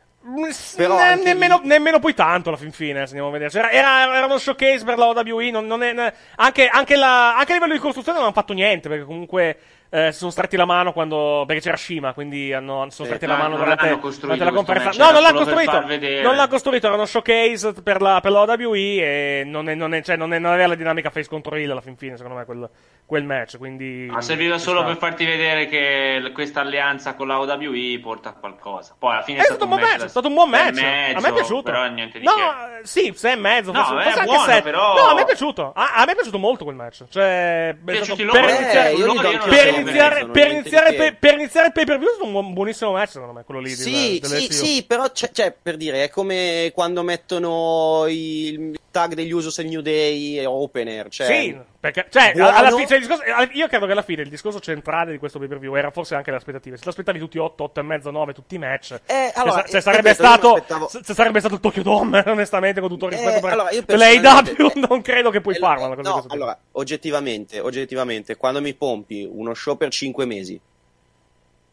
Però 0.75 0.97
Ne- 0.97 1.15
nemmeno, 1.23 1.59
nemmeno 1.63 1.99
poi 1.99 2.13
tanto 2.13 2.49
alla 2.49 2.57
fin 2.57 2.71
fine, 2.71 2.99
se 3.07 3.15
andiamo 3.15 3.29
a 3.29 3.31
vedere. 3.31 3.49
Cioè, 3.49 3.69
era, 3.71 4.15
era 4.15 4.25
uno 4.25 4.37
showcase 4.37 4.85
per 4.85 4.97
la 4.97 5.07
OWE. 5.07 5.49
Non, 5.49 5.65
non 5.65 5.81
è, 5.81 6.13
anche, 6.35 6.67
anche, 6.67 6.95
la- 6.95 7.35
anche 7.35 7.51
a 7.51 7.55
livello 7.55 7.73
di 7.73 7.79
costruzione 7.79 8.17
non 8.19 8.27
hanno 8.27 8.35
fatto 8.35 8.53
niente. 8.53 8.87
Perché 8.87 9.03
comunque 9.03 9.57
eh, 9.89 10.11
si 10.11 10.19
sono 10.19 10.29
stretti 10.31 10.55
la 10.57 10.65
mano 10.65 10.93
quando. 10.93 11.43
Perché 11.47 11.61
c'era 11.63 11.75
Shima. 11.77 12.13
Quindi 12.13 12.53
hanno, 12.53 12.85
si 12.89 12.95
sono 12.97 13.09
Eh, 13.09 13.15
stretti 13.15 13.25
ma 13.25 13.37
la 13.37 13.43
mano 13.43 13.57
durante, 13.57 13.85
l'hanno 13.89 14.11
durante 14.19 14.43
la 14.43 14.51
conferenza. 14.51 15.03
No, 15.03 15.11
non 15.11 15.21
l'ha 15.21 15.27
solo 15.29 15.43
per 15.43 15.53
costruito. 15.65 16.21
Non 16.21 16.35
l'ha 16.35 16.47
costruito. 16.47 16.85
Era 16.85 16.95
uno 16.95 17.05
showcase 17.05 17.73
per 17.81 18.01
la, 18.01 18.19
per 18.21 18.31
la 18.31 18.41
OWE. 18.41 18.77
E 18.77 19.43
non, 19.45 19.69
è- 19.69 19.75
non, 19.75 19.93
è- 19.95 20.03
cioè, 20.03 20.15
non, 20.17 20.33
è- 20.33 20.39
non 20.39 20.51
aveva 20.51 20.67
la 20.67 20.75
dinamica 20.75 21.09
face 21.09 21.27
contro 21.27 21.55
Hill 21.57 21.71
alla 21.71 21.81
fin 21.81 21.97
fine, 21.97 22.15
secondo 22.15 22.37
me, 22.37 22.45
quel, 22.45 22.69
quel 23.05 23.23
match. 23.23 23.57
Quindi. 23.57 24.09
ha 24.13 24.21
servito 24.21 24.53
ci 24.55 24.61
solo 24.61 24.79
sta. 24.79 24.87
per 24.89 24.97
farti 24.97 25.25
vedere 25.25 25.67
che 25.67 26.19
l- 26.19 26.31
questa 26.31 26.61
alleanza 26.61 27.13
con 27.15 27.27
la 27.27 27.39
OWE 27.39 27.99
porta 28.01 28.29
a 28.29 28.33
qualcosa 28.33 28.95
poi 28.97 29.11
alla 29.13 29.21
fine 29.23 29.39
È 29.39 29.43
stato 29.43 29.63
un 29.63 29.69
buon 29.69 29.81
match, 29.81 29.97
da- 29.97 30.05
è 30.05 30.07
stato 30.07 30.27
un 30.27 30.33
buon 30.33 30.49
match. 30.49 30.73
mezzo, 30.79 31.17
a 31.17 31.21
me 31.21 31.27
è 31.29 31.33
piaciuto. 31.33 31.61
però 31.63 31.87
niente 31.89 32.19
di 32.19 32.25
no, 32.25 32.31
che. 32.33 32.87
sì, 32.87 33.11
sei 33.15 33.33
e 33.33 33.35
mezzo. 33.35 33.71
No, 33.71 33.83
forse, 33.83 33.99
è 33.99 34.03
forse 34.03 34.19
anche 34.19 34.31
buono, 34.31 34.51
sei. 34.51 34.61
però- 34.61 34.93
No, 34.95 35.07
a 35.09 35.13
me 35.13 35.21
è 35.21 35.25
piaciuto. 35.25 35.71
A, 35.75 35.93
a 35.95 36.05
me 36.05 36.11
è 36.11 36.15
piaciuto 36.15 36.37
molto 36.37 36.63
quel 36.63 36.75
match. 36.75 37.03
Cioè, 37.09 37.69
è 37.69 37.75
Piaciuti 37.83 38.23
stato- 38.23 38.23
loro? 38.23 38.39
per 38.39 38.49
Eh, 38.49 38.55
iniziare, 38.61 38.93
per 38.93 39.67
anche 39.67 39.79
iniziare, 39.79 40.15
mezzo, 40.15 40.31
per, 40.31 40.47
iniziare 40.51 40.93
per, 40.93 41.17
per 41.17 41.71
pay 41.71 41.85
per 41.85 41.97
view 41.97 42.07
è 42.09 42.11
stato 42.13 42.25
un 42.25 42.31
buon- 42.31 42.53
buonissimo 42.53 42.91
match, 42.91 43.11
secondo 43.11 43.33
me. 43.33 43.43
Quello 43.43 43.59
lì. 43.61 43.69
Sì, 43.69 44.19
sì, 44.23 44.51
sì, 44.53 44.85
però 44.87 45.11
c'è, 45.11 45.31
c'è, 45.31 45.53
per 45.61 45.75
dire, 45.77 46.03
è 46.05 46.09
come 46.09 46.71
quando 46.73 47.03
mettono 47.03 48.05
il 48.07 48.79
tag 48.91 49.13
degli 49.13 49.31
Usos 49.31 49.57
e 49.59 49.63
New 49.63 49.81
Day 49.81 50.37
e 50.37 50.45
opener. 50.45 51.07
Cioè, 51.09 51.27
Sì, 51.27 51.57
perché, 51.79 52.05
cioè, 52.09 52.33
buono. 52.33 52.55
alla 52.55 52.69
fine, 52.71 52.87
cioè, 52.87 52.99
discorso- 52.99 53.23
eh, 53.23 53.49
io 53.53 53.67
credo 53.67 53.85
che 53.85 53.91
alla 53.93 54.01
fine 54.03 54.21
il 54.21 54.29
discorso 54.29 54.59
centrale 54.59 55.11
di 55.11 55.17
questo 55.17 55.39
pay 55.39 55.47
per 55.47 55.57
view 55.59 55.73
era 55.75 55.89
forse 55.91 56.15
anche 56.15 56.29
le 56.29 56.37
aspettative. 56.37 56.75
Se 56.77 56.83
ti 56.83 56.89
aspettavi 56.89 57.17
tutti 57.19 57.37
8, 57.37 57.63
8 57.63 57.79
e 57.79 57.83
mezzo, 57.83 58.11
9, 58.11 58.33
tutti 58.33 58.55
i 58.55 58.57
match, 58.59 58.91
Eh, 59.05 59.31
se, 59.33 59.39
allora, 59.39 59.61
sa- 59.61 59.67
se 59.67 59.77
eh, 59.77 59.81
sarebbe 59.81 60.09
mi 60.09 60.15
stato, 60.15 60.53
aspettavo- 60.53 60.87
se, 60.87 60.99
se 61.03 61.13
sarebbe 61.13 61.39
stato 61.39 61.55
il 61.55 61.61
Tokyo 61.61 61.81
Dome, 61.83 62.23
onestamente, 62.27 62.79
con 62.81 62.89
tutto 62.89 63.05
il 63.07 63.13
rispetto 63.13 63.37
Eh, 63.37 63.41
per, 63.41 63.49
allora, 63.51 63.69
per 63.85 63.97
l'AEW, 63.97 64.71
non 64.87 65.01
credo 65.01 65.29
che 65.31 65.41
puoi 65.41 65.55
Eh, 65.55 65.59
cosa 65.59 66.01
no, 66.01 66.25
allora, 66.27 66.57
oggettivamente, 66.73 67.59
oggettivamente, 67.59 68.35
quando 68.35 68.61
mi 68.61 68.73
pompi 68.73 69.27
uno 69.31 69.53
show 69.53 69.77
per 69.77 69.89
5 69.89 70.25
mesi, 70.25 70.59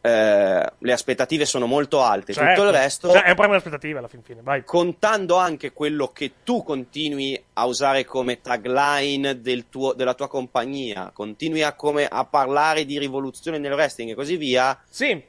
eh, 0.01 0.71
le 0.77 0.91
aspettative 0.93 1.45
sono 1.45 1.65
molto 1.65 2.01
alte, 2.01 2.33
Certo. 2.33 2.53
tutto 2.61 2.67
il 2.67 2.73
resto, 2.75 3.09
Cioè, 3.11 3.23
è 3.23 3.29
un 3.29 3.35
problema 3.35 3.59
di 3.59 3.65
aspettative 3.65 3.99
alla 3.99 4.07
fin 4.07 4.21
fine, 4.23 4.41
vai. 4.41 4.63
contando 4.63 5.35
anche 5.35 5.73
quello 5.73 6.07
che 6.07 6.31
tu 6.43 6.63
continui 6.63 7.41
a 7.53 7.65
usare 7.65 8.05
come 8.05 8.39
tagline 8.41 9.41
del 9.41 9.67
tuo- 9.69 9.93
della 9.93 10.13
tua 10.13 10.27
compagnia, 10.29 11.11
continui 11.13 11.63
a, 11.63 11.73
come- 11.73 12.07
a 12.07 12.23
parlare 12.25 12.85
di 12.85 12.97
rivoluzione 12.97 13.57
nel 13.57 13.73
wrestling 13.73 14.11
e 14.11 14.15
così 14.15 14.37
via, 14.37 14.79
Sì, 14.89 15.21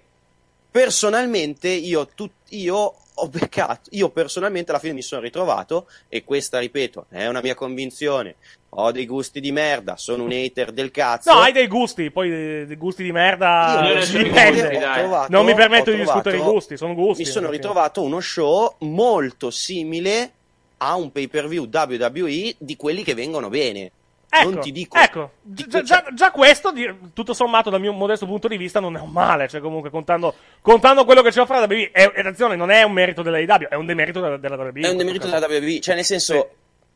personalmente 0.70 1.68
io, 1.68 2.08
tut- 2.14 2.32
io 2.50 2.94
ho 3.22 3.28
beccato, 3.28 3.90
io 3.90 4.08
personalmente 4.08 4.70
alla 4.70 4.80
fine 4.80 4.94
mi 4.94 5.02
sono 5.02 5.20
ritrovato 5.20 5.86
e 6.08 6.24
questa, 6.24 6.58
ripeto, 6.58 7.06
è 7.10 7.26
una 7.26 7.40
mia 7.42 7.54
convinzione. 7.54 8.36
Ho 8.74 8.92
dei 8.92 9.04
gusti 9.04 9.40
di 9.40 9.50
merda, 9.52 9.96
sono 9.96 10.24
un 10.24 10.30
hater 10.30 10.70
del 10.72 10.90
cazzo. 10.92 11.32
No, 11.32 11.40
hai 11.40 11.52
dei 11.52 11.66
gusti, 11.66 12.10
poi 12.10 12.30
dei, 12.30 12.66
dei 12.66 12.76
gusti 12.76 13.02
di 13.02 13.10
merda. 13.12 13.82
Io 13.92 14.22
dipende. 14.22 14.68
trovato- 14.78 15.32
non 15.32 15.44
mi 15.44 15.54
permetto 15.54 15.90
ho 15.90 15.92
di 15.92 15.98
discutere 16.00 16.36
i 16.36 16.38
trovato- 16.38 16.52
gusti, 16.52 16.76
sono 16.76 16.94
gusti. 16.94 17.22
Mi 17.24 17.28
sono 17.28 17.50
ritrovato 17.50 18.00
uno 18.02 18.20
show 18.20 18.76
molto 18.80 19.50
simile 19.50 20.32
a 20.78 20.94
un 20.94 21.10
pay 21.12 21.26
per 21.26 21.48
view 21.48 21.68
WWE 21.70 22.54
di 22.58 22.76
quelli 22.76 23.02
che 23.02 23.14
vengono 23.14 23.48
bene. 23.48 23.90
Ecco, 24.32 24.50
non 24.50 24.60
ti 24.60 24.70
dico. 24.72 24.96
ecco, 24.96 25.32
già, 25.42 25.82
già- 25.82 26.06
già 26.14 26.30
questo, 26.30 26.72
tutto 27.12 27.34
sommato, 27.34 27.68
dal 27.68 27.80
mio 27.80 27.92
modesto 27.92 28.26
punto 28.26 28.46
di 28.48 28.56
vista, 28.56 28.78
non 28.78 28.96
è 28.96 29.00
un 29.00 29.10
male. 29.10 29.48
Cioè, 29.48 29.60
comunque, 29.60 29.90
contando, 29.90 30.34
contando 30.60 31.04
quello 31.04 31.20
che 31.22 31.32
ci 31.32 31.40
offre 31.40 31.58
la 31.58 31.66
WWE, 31.66 31.90
è, 31.90 32.04
attenzione, 32.04 32.54
non 32.56 32.70
è 32.70 32.82
un 32.84 32.92
merito 32.92 33.22
dell'AEW, 33.22 33.68
è 33.68 33.74
un 33.74 33.86
demerito 33.86 34.20
della, 34.20 34.36
della 34.36 34.56
WWE. 34.56 34.80
È 34.86 34.90
un 34.90 34.96
demerito 34.96 35.26
della 35.28 35.44
WWE, 35.46 35.80
cioè 35.80 35.94
nel 35.96 36.04
senso. 36.04 36.50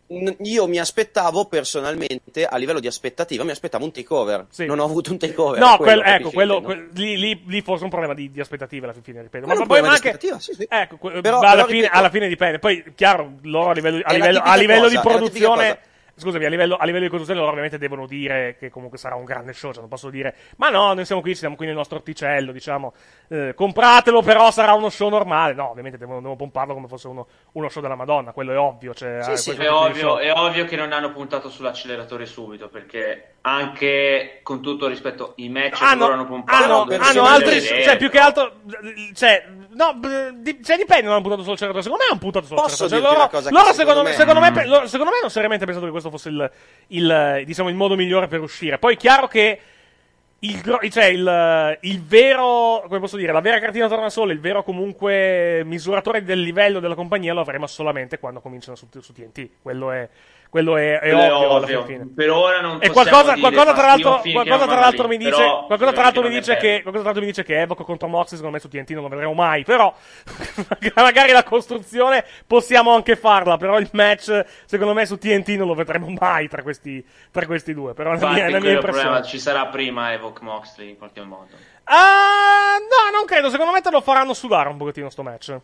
n- 0.06 0.36
Io 0.42 0.68
mi 0.68 0.78
aspettavo 0.78 1.46
personalmente, 1.46 2.44
a 2.46 2.56
livello 2.56 2.78
di 2.78 2.86
aspettativa, 2.86 3.42
mi 3.42 3.50
aspettavo 3.50 3.84
un 3.84 3.90
takeover. 3.90 4.46
Non 4.58 4.78
ho 4.78 4.84
avuto 4.84 5.10
un 5.10 5.18
takeover. 5.18 5.58
No, 5.58 5.76
quello, 5.78 6.02
quel- 6.02 6.14
ecco, 6.14 6.30
quello, 6.30 6.60
quel- 6.60 6.90
lì, 6.94 7.16
lì, 7.18 7.42
lì 7.46 7.62
forse 7.62 7.82
un 7.84 7.90
problema 7.90 8.14
di, 8.14 8.30
di 8.30 8.38
aspettative 8.38 8.84
alla 8.84 8.94
fine, 9.02 9.22
ripeto. 9.22 9.46
Ma 9.46 9.54
poi 9.66 9.80
ma 9.80 9.88
di 9.98 10.08
anche, 10.08 10.18
sì, 10.38 10.52
sì. 10.54 10.66
ecco, 10.68 10.96
Però- 10.98 11.40
alla, 11.40 11.50
però, 11.50 11.64
fine, 11.66 11.80
ripeto- 11.80 11.98
alla 11.98 12.10
fine 12.10 12.28
dipende. 12.28 12.58
Poi, 12.60 12.84
chiaro, 12.94 13.32
loro 13.42 13.70
a 13.70 13.72
livello, 13.72 14.00
a 14.04 14.12
livello, 14.12 14.40
a 14.40 14.54
livello 14.54 14.82
cosa, 14.82 14.94
di 14.94 15.08
produzione. 15.08 15.78
Scusami, 16.16 16.44
a 16.44 16.48
livello, 16.48 16.76
a 16.76 16.84
livello 16.84 17.04
di 17.04 17.08
costruzione 17.10 17.40
loro 17.40 17.50
ovviamente 17.50 17.78
devono 17.78 18.06
dire 18.06 18.56
che 18.56 18.70
comunque 18.70 18.98
sarà 18.98 19.16
un 19.16 19.24
grande 19.24 19.52
show, 19.52 19.70
cioè 19.70 19.80
non 19.80 19.88
posso 19.88 20.10
dire, 20.10 20.34
ma 20.56 20.70
no, 20.70 20.94
noi 20.94 21.04
siamo 21.04 21.20
qui, 21.20 21.34
siamo 21.34 21.56
qui 21.56 21.66
nel 21.66 21.74
nostro 21.74 21.96
orticello, 21.96 22.52
diciamo, 22.52 22.94
eh, 23.28 23.52
compratelo, 23.54 24.22
però 24.22 24.50
sarà 24.50 24.74
uno 24.74 24.90
show 24.90 25.08
normale. 25.08 25.54
No, 25.54 25.70
ovviamente 25.70 25.98
devono, 25.98 26.18
devono 26.18 26.36
pomparlo 26.36 26.74
come 26.74 26.86
fosse 26.86 27.08
uno, 27.08 27.26
uno 27.52 27.68
show 27.68 27.82
della 27.82 27.96
Madonna, 27.96 28.32
quello 28.32 28.52
è 28.52 28.58
ovvio. 28.58 28.94
Cioè, 28.94 29.18
eh, 29.18 29.24
questo 29.24 29.52
È 29.52 29.70
ovvio, 29.70 30.18
è 30.18 30.32
ovvio 30.32 30.64
che 30.64 30.76
non 30.76 30.92
hanno 30.92 31.10
puntato 31.10 31.50
sull'acceleratore 31.50 32.26
subito 32.26 32.68
perché 32.68 33.33
anche 33.46 34.40
con 34.42 34.62
tutto 34.62 34.86
rispetto 34.88 35.34
i 35.36 35.50
match 35.50 35.78
che 35.78 35.84
hanno, 35.84 36.10
hanno 36.10 36.24
pompato 36.26 36.82
hanno, 36.82 37.02
hanno 37.04 37.24
altri, 37.24 37.60
cioè 37.60 37.98
più 37.98 38.08
che 38.08 38.18
altro, 38.18 38.60
cioè, 39.14 39.46
no, 39.72 40.00
di- 40.36 40.64
cioè 40.64 40.76
dipende, 40.78 41.02
non 41.04 41.12
hanno 41.12 41.20
puntato 41.20 41.42
sullo 41.42 41.52
acceleratore, 41.52 41.82
secondo 41.82 42.04
me 42.04 42.10
hanno 42.10 42.20
puntato 42.20 42.46
sullo 42.46 42.62
Posso 42.62 42.86
dirti 42.86 43.02
cioè, 43.02 43.10
una 43.10 43.18
loro, 43.18 43.28
cosa 43.30 43.50
loro 43.50 43.72
secondo 43.74 43.74
secondo, 43.74 44.02
me, 44.02 44.08
me- 44.08 44.16
secondo, 44.16 44.40
me, 44.40 44.50
Mm. 44.50 44.54
pe- 44.54 44.64
loro- 44.66 44.86
secondo 44.86 45.12
me 45.12 45.18
hanno 45.18 45.28
seriamente 45.28 45.64
pensato 45.66 45.84
che 45.84 45.90
questo 45.92 46.10
fosse 46.10 46.28
il, 46.30 46.50
il, 46.86 47.42
diciamo, 47.44 47.68
il 47.68 47.74
modo 47.74 47.96
migliore 47.96 48.28
per 48.28 48.40
uscire, 48.40 48.78
poi 48.78 48.94
è 48.94 48.96
chiaro 48.96 49.26
che 49.28 49.60
il, 50.38 50.62
cioè 50.90 51.04
il, 51.04 51.78
il 51.82 52.02
vero, 52.02 52.84
come 52.86 52.98
posso 52.98 53.16
dire, 53.16 53.32
la 53.32 53.40
vera 53.40 53.58
cartina 53.60 53.88
tornasole, 53.88 54.32
il 54.32 54.40
vero 54.40 54.62
comunque 54.62 55.62
misuratore 55.64 56.22
del 56.22 56.40
livello 56.40 56.80
della 56.80 56.94
compagnia 56.94 57.32
lo 57.34 57.40
avremo 57.40 57.66
solamente 57.66 58.18
quando 58.18 58.40
cominciano 58.40 58.76
su, 58.76 58.86
su 59.00 59.12
TNT. 59.14 59.48
Quello 59.62 59.90
è, 59.90 60.06
quello 60.48 60.76
è, 60.76 61.00
è 61.00 61.14
ovvio, 61.14 61.36
alla 61.36 61.54
ovvio. 61.56 61.84
fine. 61.84 62.08
Per 62.14 62.30
ora 62.30 62.60
non 62.60 62.78
E 62.80 62.90
qualcosa, 62.90 63.34
qualcosa 63.36 63.72
tra 63.72 63.86
l'altro, 63.86 64.20
qualcosa 64.32 64.66
tra 64.66 64.78
l'altro 64.78 65.08
mi 65.08 65.16
dice, 65.16 65.30
però 65.30 65.66
qualcosa 65.66 65.92
tra 65.92 66.02
l'altro 66.02 66.22
mi 66.22 66.28
dice 66.30 66.56
che, 66.56 66.80
qualcosa 66.82 66.92
tra 66.92 67.02
l'altro 67.02 67.20
mi 67.20 67.26
dice 67.26 67.42
che 67.42 67.60
Evoco 67.60 67.84
contro 67.84 68.08
Moxley 68.08 68.36
secondo 68.36 68.56
me 68.56 68.60
su 68.60 68.68
TNT 68.68 68.90
non 68.90 69.02
lo 69.02 69.08
vedremo 69.08 69.34
mai, 69.34 69.64
però 69.64 69.92
magari 70.94 71.32
la 71.32 71.42
costruzione 71.42 72.24
possiamo 72.46 72.94
anche 72.94 73.16
farla, 73.16 73.56
però 73.56 73.78
il 73.78 73.88
match 73.92 74.44
secondo 74.64 74.94
me 74.94 75.06
su 75.06 75.18
TNT 75.18 75.48
non 75.50 75.66
lo 75.66 75.74
vedremo 75.74 76.08
mai 76.18 76.48
tra 76.48 76.62
questi, 76.62 77.04
tra 77.30 77.46
questi 77.46 77.74
due, 77.74 77.94
però 77.94 78.12
è 78.12 78.18
la 78.18 78.30
mia, 78.30 78.48
la 78.48 78.60
mia 78.60 78.78
problema, 78.78 79.22
ci 79.22 79.38
sarà 79.38 79.66
prima 79.66 80.12
Evoc 80.12 80.40
Moxley 80.40 80.90
in 80.90 80.98
qualche 80.98 81.22
modo. 81.22 81.48
Ah, 81.84 82.78
no, 82.78 83.16
non 83.16 83.26
credo, 83.26 83.50
secondo 83.50 83.72
me 83.72 83.80
te 83.80 83.90
lo 83.90 84.00
faranno 84.00 84.34
sudare 84.34 84.68
un 84.68 84.76
pochettino 84.76 85.10
sto 85.10 85.22
match. 85.22 85.58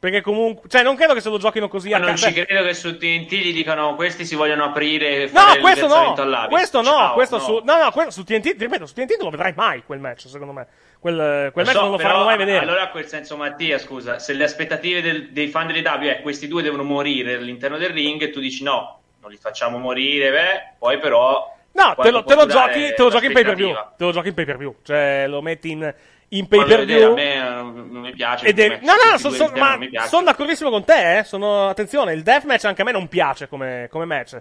Perché 0.00 0.22
comunque, 0.22 0.66
cioè 0.70 0.82
non 0.82 0.96
credo 0.96 1.12
che 1.12 1.20
se 1.20 1.28
lo 1.28 1.36
giochino 1.36 1.68
così 1.68 1.90
Ma 1.90 1.96
a 1.96 2.00
non 2.00 2.16
ci 2.16 2.32
credo 2.32 2.64
che 2.64 2.72
su 2.72 2.96
TNT 2.96 3.32
gli 3.34 3.52
dicano 3.52 3.94
questi 3.96 4.24
si 4.24 4.34
vogliono 4.34 4.64
aprire 4.64 5.28
No, 5.30 5.58
questo 5.60 5.86
no, 5.88 6.14
questo 6.48 6.80
no, 6.80 6.84
Ciao, 6.90 7.12
questo 7.12 7.36
no. 7.36 7.42
su, 7.42 7.60
no, 7.62 7.76
no, 7.76 7.90
quello 7.90 8.10
su 8.10 8.24
TNT, 8.24 8.56
ripeto, 8.58 8.86
su 8.86 8.94
TNT 8.94 9.16
non 9.18 9.24
lo 9.26 9.30
vedrai 9.30 9.52
mai 9.54 9.82
quel 9.84 10.00
match, 10.00 10.26
secondo 10.26 10.54
me. 10.54 10.66
Quel, 10.98 11.50
quel 11.52 11.64
Lo 11.66 11.70
match 11.70 11.72
so, 11.72 11.80
non 11.82 11.90
lo 11.90 11.96
però, 11.98 12.08
faranno 12.08 12.24
mai 12.24 12.38
vedere. 12.38 12.64
Allora, 12.64 12.82
a 12.84 12.88
quel 12.88 13.06
senso, 13.06 13.36
Mattia, 13.36 13.78
scusa, 13.78 14.18
se 14.18 14.32
le 14.32 14.44
aspettative 14.44 15.02
del- 15.02 15.32
dei 15.32 15.48
fan 15.48 15.66
delle 15.66 15.82
W 15.82 16.06
è 16.06 16.22
questi 16.22 16.48
due 16.48 16.62
devono 16.62 16.82
morire 16.82 17.34
all'interno 17.34 17.76
del 17.76 17.90
ring, 17.90 18.22
e 18.22 18.30
tu 18.30 18.40
dici 18.40 18.62
no, 18.62 19.00
non 19.20 19.30
li 19.30 19.36
facciamo 19.36 19.76
morire, 19.76 20.30
beh, 20.30 20.76
poi 20.78 20.98
però. 20.98 21.56
No, 21.72 21.94
te 21.94 22.10
lo, 22.10 22.24
te 22.24 22.34
lo 22.34 22.46
giochi, 22.46 22.94
te 22.94 23.02
lo 23.02 23.10
giochi 23.10 23.26
in 23.26 23.32
pay 23.32 23.44
per 23.44 23.54
view. 23.54 23.74
Te 23.96 24.04
lo 24.04 24.12
giochi 24.12 24.28
in 24.28 24.34
pay 24.34 24.44
per 24.46 24.56
view. 24.56 24.76
Cioè, 24.82 25.26
lo 25.28 25.40
metti 25.40 25.70
in, 25.70 25.94
in 26.30 26.46
pay 26.48 26.64
per 26.64 26.84
view. 26.84 27.10
A 27.12 27.14
me 27.14 27.36
non, 27.42 27.88
non 27.90 28.02
mi 28.02 28.12
piace. 28.12 28.46
Ed 28.46 28.58
è- 28.58 28.78
no, 28.82 28.92
no, 28.92 29.18
tutti 29.20 29.34
son- 29.36 29.52
ma 29.56 29.76
non 29.76 29.88
sono 30.08 30.24
d'accordissimo 30.24 30.70
con 30.70 30.84
te. 30.84 31.18
Eh? 31.18 31.24
Sono, 31.24 31.68
attenzione, 31.68 32.12
il 32.12 32.22
deathmatch 32.22 32.64
anche 32.64 32.82
a 32.82 32.84
me 32.84 32.92
non 32.92 33.08
piace 33.08 33.48
come, 33.48 33.88
come 33.90 34.04
match. 34.04 34.40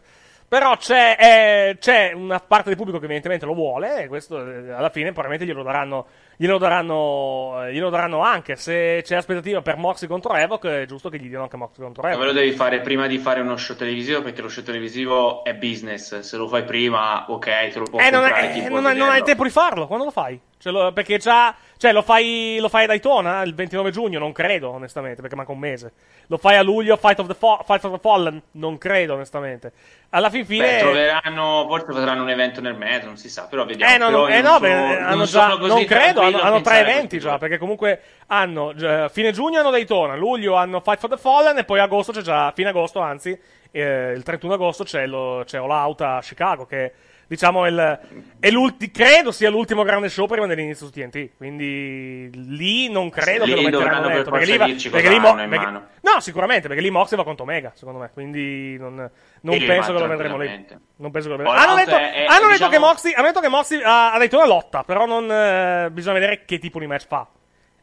Però 0.50 0.76
c'è, 0.78 1.16
eh, 1.20 1.78
c'è 1.80 2.12
una 2.16 2.40
parte 2.40 2.70
del 2.70 2.76
pubblico 2.76 2.98
che 2.98 3.06
evidentemente 3.06 3.46
lo 3.46 3.54
vuole. 3.54 4.02
E 4.02 4.08
questo 4.08 4.40
eh, 4.40 4.72
alla 4.72 4.90
fine 4.90 5.12
probabilmente 5.12 5.46
glielo 5.46 5.62
daranno, 5.62 6.08
glielo 6.38 6.58
daranno, 6.58 7.66
eh, 7.68 7.72
glielo 7.74 7.92
daranno 7.92 8.22
anche. 8.22 8.56
Se 8.56 9.02
c'è 9.04 9.16
aspettativa 9.16 9.62
per 9.62 9.78
Moxie 9.78 10.08
contro 10.08 10.34
Evoc, 10.36 10.66
è 10.66 10.86
giusto 10.88 11.10
che 11.10 11.20
gli 11.20 11.28
diano 11.28 11.44
anche 11.44 11.56
Moxie 11.58 11.84
contro 11.84 12.02
Ma 12.02 12.10
Evoc. 12.10 12.22
ve 12.22 12.26
lo 12.26 12.34
devi 12.34 12.52
fare 12.54 12.80
prima 12.80 13.06
di 13.06 13.20
fare 13.20 13.42
uno 13.42 13.58
show 13.58 13.76
televisivo 13.76 14.24
perché 14.24 14.42
lo 14.42 14.50
show 14.50 14.64
televisivo 14.64 15.44
è 15.44 15.54
business. 15.54 16.18
Se 16.22 16.36
lo 16.38 16.48
fai 16.48 16.64
prima, 16.64 17.26
ok, 17.30 17.46
te 17.70 17.78
lo 17.78 17.86
può 17.86 18.00
Eh, 18.00 18.10
non, 18.10 18.22
comprare 18.22 18.52
è- 18.54 18.58
eh, 18.66 18.70
non, 18.70 18.78
hai- 18.78 18.82
non 18.82 18.86
hai 18.88 18.94
vederlo. 18.96 19.18
il 19.18 19.24
tempo 19.26 19.44
di 19.44 19.50
farlo. 19.52 19.86
Quando 19.86 20.06
lo 20.06 20.12
fai? 20.12 20.40
Lo- 20.64 20.92
perché 20.94 21.18
già. 21.20 21.56
Cioè, 21.80 21.94
lo 21.94 22.02
fai, 22.02 22.58
lo 22.60 22.68
fai 22.68 22.84
a 22.84 22.88
Daytona 22.88 23.42
il 23.44 23.56
29 23.56 23.90
giugno? 23.92 24.20
Non 24.20 24.34
credo, 24.34 24.70
onestamente, 24.72 25.22
perché 25.22 25.38
manca 25.38 25.54
un 25.54 25.60
mese. 25.60 25.94
Lo 26.28 26.36
fai 26.36 26.58
a 26.58 26.62
luglio, 26.62 26.98
Fight 26.98 27.20
of 27.20 27.28
the, 27.28 27.34
Fo- 27.34 27.62
Fight 27.66 27.82
of 27.86 27.94
the 27.94 28.00
Fallen? 28.02 28.42
Non 28.52 28.78
credo, 28.78 29.14
onestamente. 29.14 29.72
Alla 30.10 30.30
fin 30.30 30.46
fine. 30.46 30.66
Beh, 30.68 30.80
troveranno, 30.80 31.66
forse 31.70 31.94
faranno 31.94 32.24
un 32.24 32.30
evento 32.30 32.60
nel 32.60 32.76
mezzo, 32.76 33.06
non 33.06 33.16
si 33.16 33.30
sa, 33.30 33.48
però 33.48 33.64
vediamo. 33.64 33.94
Eh 33.94 33.98
no, 33.98 34.08
Però 34.08 34.28
eh, 34.28 34.42
non 34.42 34.52
no, 34.52 34.58
sono- 34.58 34.60
beh, 34.60 34.98
hanno 35.00 35.24
già, 35.24 35.48
così 35.58 35.68
non 35.68 35.86
credo, 35.86 36.20
hanno, 36.22 36.42
hanno 36.42 36.60
tre 36.60 36.80
eventi 36.80 37.18
già, 37.18 37.38
perché 37.38 37.58
comunque 37.58 38.02
hanno, 38.28 38.72
eh, 38.72 39.08
fine 39.10 39.32
giugno 39.32 39.60
hanno 39.62 39.70
Daytona, 39.72 40.18
luglio 40.18 40.56
hanno 40.56 40.82
Fight 40.82 41.00
for 41.00 41.10
the 41.10 41.16
Fallen 41.18 41.60
e 41.60 41.64
poi 41.64 41.80
agosto 41.80 42.12
c'è 42.12 42.20
già, 42.22 42.52
fine 42.54 42.68
agosto 42.70 43.00
anzi, 43.00 43.40
eh, 43.72 44.12
il 44.14 44.24
31 44.24 44.56
agosto 44.56 44.84
c'è, 44.84 45.08
lo, 45.08 45.44
c'è 45.46 45.58
All 45.60 45.70
Out 45.70 46.02
a 46.02 46.20
Chicago, 46.22 46.66
che 46.66 46.92
diciamo 47.30 47.68
il, 47.68 48.00
è 48.40 48.50
l'ulti- 48.50 48.90
credo 48.90 49.32
sia 49.32 49.50
l'ultimo 49.52 49.84
grande 49.84 50.10
show 50.10 50.26
prima 50.26 50.48
dell'inizio 50.48 50.88
su 50.88 50.92
TNT, 50.92 51.38
quindi 51.38 52.30
lì 52.34 52.90
non 52.90 53.10
credo 53.12 53.46
Lì 53.46 53.52
che 53.52 53.56
lo 53.56 53.62
metteranno 53.62 54.02
dovranno 54.02 54.08
per 54.08 54.16
dentro, 54.16 54.32
perché 54.32 54.52
lì 54.52 54.58
va- 54.58 54.90
perché 54.90 55.10
lì 55.10 55.20
Mo- 55.20 55.34
perché- 55.36 55.66
mano. 55.66 55.88
no, 56.02 56.20
sicuramente, 56.20 56.68
perché 56.68 56.82
lì 56.84 56.90
Mox 56.90 57.16
va 57.16 57.24
contro 57.24 57.44
Omega, 57.44 57.72
secondo 57.76 58.00
me, 58.00 58.10
quindi 58.12 58.78
non, 58.80 58.96
non 58.96 59.58
penso 59.68 59.94
che 59.94 60.00
lo 60.00 60.08
vedremo 60.08 60.38
lì. 60.38 60.66
Non 60.98 61.12
penso 61.12 61.30
che 61.30 61.36
lo 61.36 61.44
vedremo. 61.44 61.52
Hanno 61.64 61.76
detto, 61.76 61.96
è- 61.96 62.26
diciamo- 62.54 62.72
che 62.72 62.80
Moxie, 62.80 63.14
hanno 63.14 63.28
detto 63.28 63.40
che 63.40 63.48
Moxie 63.48 63.84
ha, 63.84 64.12
ha 64.14 64.18
detto 64.18 64.36
una 64.38 64.48
lotta, 64.48 64.84
però 64.84 65.06
non, 65.06 65.32
eh, 65.32 65.90
bisogna 65.92 66.16
vedere 66.16 66.44
che 66.46 66.58
tipo 66.60 66.80
di 66.80 66.88
match 66.88 67.06
fa. 67.08 67.28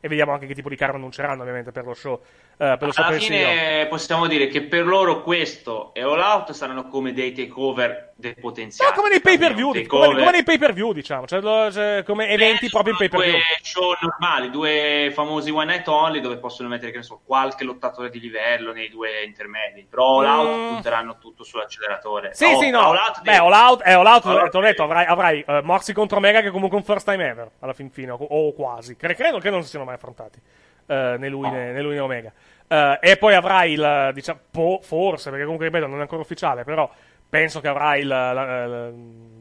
E 0.01 0.09
vediamo 0.09 0.33
anche 0.33 0.47
che 0.47 0.55
tipo 0.55 0.69
di 0.69 0.77
caro 0.77 0.95
annunceranno, 0.97 1.41
ovviamente, 1.43 1.73
per 1.73 1.85
lo 1.85 1.95
show. 1.95 2.21
eh, 2.59 2.77
per 2.79 2.83
lo 2.83 2.93
show 2.93 3.05
Alla 3.05 3.19
fine 3.19 3.87
possiamo 3.89 4.27
dire 4.27 4.47
che 4.47 4.63
per 4.63 4.87
loro 4.87 5.23
questo 5.23 5.93
e 5.95 6.03
All 6.03 6.19
Out 6.21 6.53
saranno 6.53 6.87
come 6.89 7.13
dei 7.13 7.33
takeover 7.33 8.13
del 8.17 8.35
potenziale. 8.39 8.91
No, 8.93 8.97
come 8.97 9.11
nei 9.11 9.21
pay 9.21 9.37
per 9.39 9.53
view, 9.55 9.73
come, 9.87 10.07
come 10.17 10.31
nei 10.31 10.43
pay 10.43 10.57
per 10.59 10.73
view, 10.73 10.93
diciamo. 10.93 11.27
Cioè, 11.27 11.41
lo- 11.41 11.71
cioè, 11.73 12.03
come 12.05 12.29
eventi 12.29 12.69
proprio 12.71 12.93
in 12.93 12.99
pay 12.99 13.09
per 13.09 13.19
due 13.21 13.29
view. 13.31 13.41
show 13.63 13.95
normali, 14.01 14.51
due 14.51 15.11
famosi 15.13 15.51
one 15.51 15.65
night 15.67 15.87
only 15.89 16.21
dove 16.21 16.37
possono 16.39 16.69
mettere 16.69 16.91
che 16.93 16.99
ne 16.99 17.03
so, 17.03 17.21
qualche 17.25 17.65
lottatore 17.65 18.09
di 18.11 18.21
livello 18.21 18.73
nei 18.73 18.89
due 18.89 19.23
intermedi. 19.25 19.87
Però 19.89 20.21
All 20.21 20.27
Out 20.27 20.57
Mm. 20.59 20.69
punteranno 20.75 21.19
tutto 21.19 21.43
sull'acceleratore. 21.45 22.31
Sì, 22.35 22.45
All- 22.45 22.59
sì, 22.59 22.71
no. 22.71 22.81
All 22.81 22.97
Out 22.97 23.23
Beh, 23.23 23.37
All 23.37 23.53
Out, 23.53 23.83
eh, 23.85 23.93
All 23.93 24.07
Out, 24.07 24.25
All 24.27 24.51
te 24.51 24.57
l'ho 24.59 24.65
detto, 24.65 24.83
avrai, 24.85 25.05
avrai 25.07 25.45
eh, 25.47 25.61
Moxie 25.63 25.93
contro 25.95 26.17
Omega, 26.19 26.41
che 26.41 26.49
è 26.49 26.51
comunque 26.51 26.77
un 26.79 26.85
first 26.85 27.07
time 27.09 27.27
ever, 27.29 27.51
alla 27.61 27.73
fin 27.75 27.91
fine, 27.91 28.13
o, 28.13 28.17
o 28.19 28.53
quasi. 28.55 28.97
Cre- 28.97 29.15
Credo 29.15 29.39
che 29.39 29.51
non 29.51 29.63
si 29.63 29.69
siano 29.71 29.85
mai 29.87 29.95
affrontati 29.95 30.39
eh, 30.87 31.17
né 31.19 31.29
lui 31.29 31.49
né, 31.51 31.73
né 31.73 31.83
lui 31.83 31.95
né 31.95 32.01
Omega. 32.01 32.33
Eh, 32.69 32.99
e 33.01 33.17
poi 33.17 33.35
avrai 33.35 33.73
il, 33.73 34.11
diciamo, 34.13 34.41
po- 34.51 34.81
forse, 34.83 35.31
perché 35.31 35.45
comunque, 35.45 35.67
ripeto, 35.67 35.87
non 35.87 35.99
è 35.99 36.03
ancora 36.03 36.23
ufficiale, 36.23 36.65
però 36.65 36.91
penso 37.29 37.61
che 37.61 37.69
avrai 37.69 38.01
il, 38.01 38.07
la- 38.07 38.33
la- 38.33 38.67
la- 38.67 38.91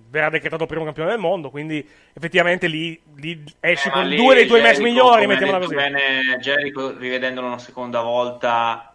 verrà 0.07 0.29
decretato 0.29 0.65
primo 0.65 0.85
campione 0.85 1.09
del 1.09 1.19
mondo, 1.19 1.49
quindi 1.49 1.85
effettivamente 2.13 2.67
lì, 2.67 2.99
lì 3.15 3.43
esci 3.59 3.89
Eh, 3.89 3.91
con 3.91 4.07
lì 4.07 4.15
due 4.15 4.35
dei 4.35 4.47
tuoi 4.47 4.61
match 4.61 4.79
migliori, 4.79 5.27
mettiamola 5.27 5.59
così. 5.59 5.75
Bene, 5.75 6.37
Jericho, 6.39 6.97
rivedendolo 6.97 7.47
una 7.47 7.59
seconda 7.59 8.01
volta, 8.01 8.93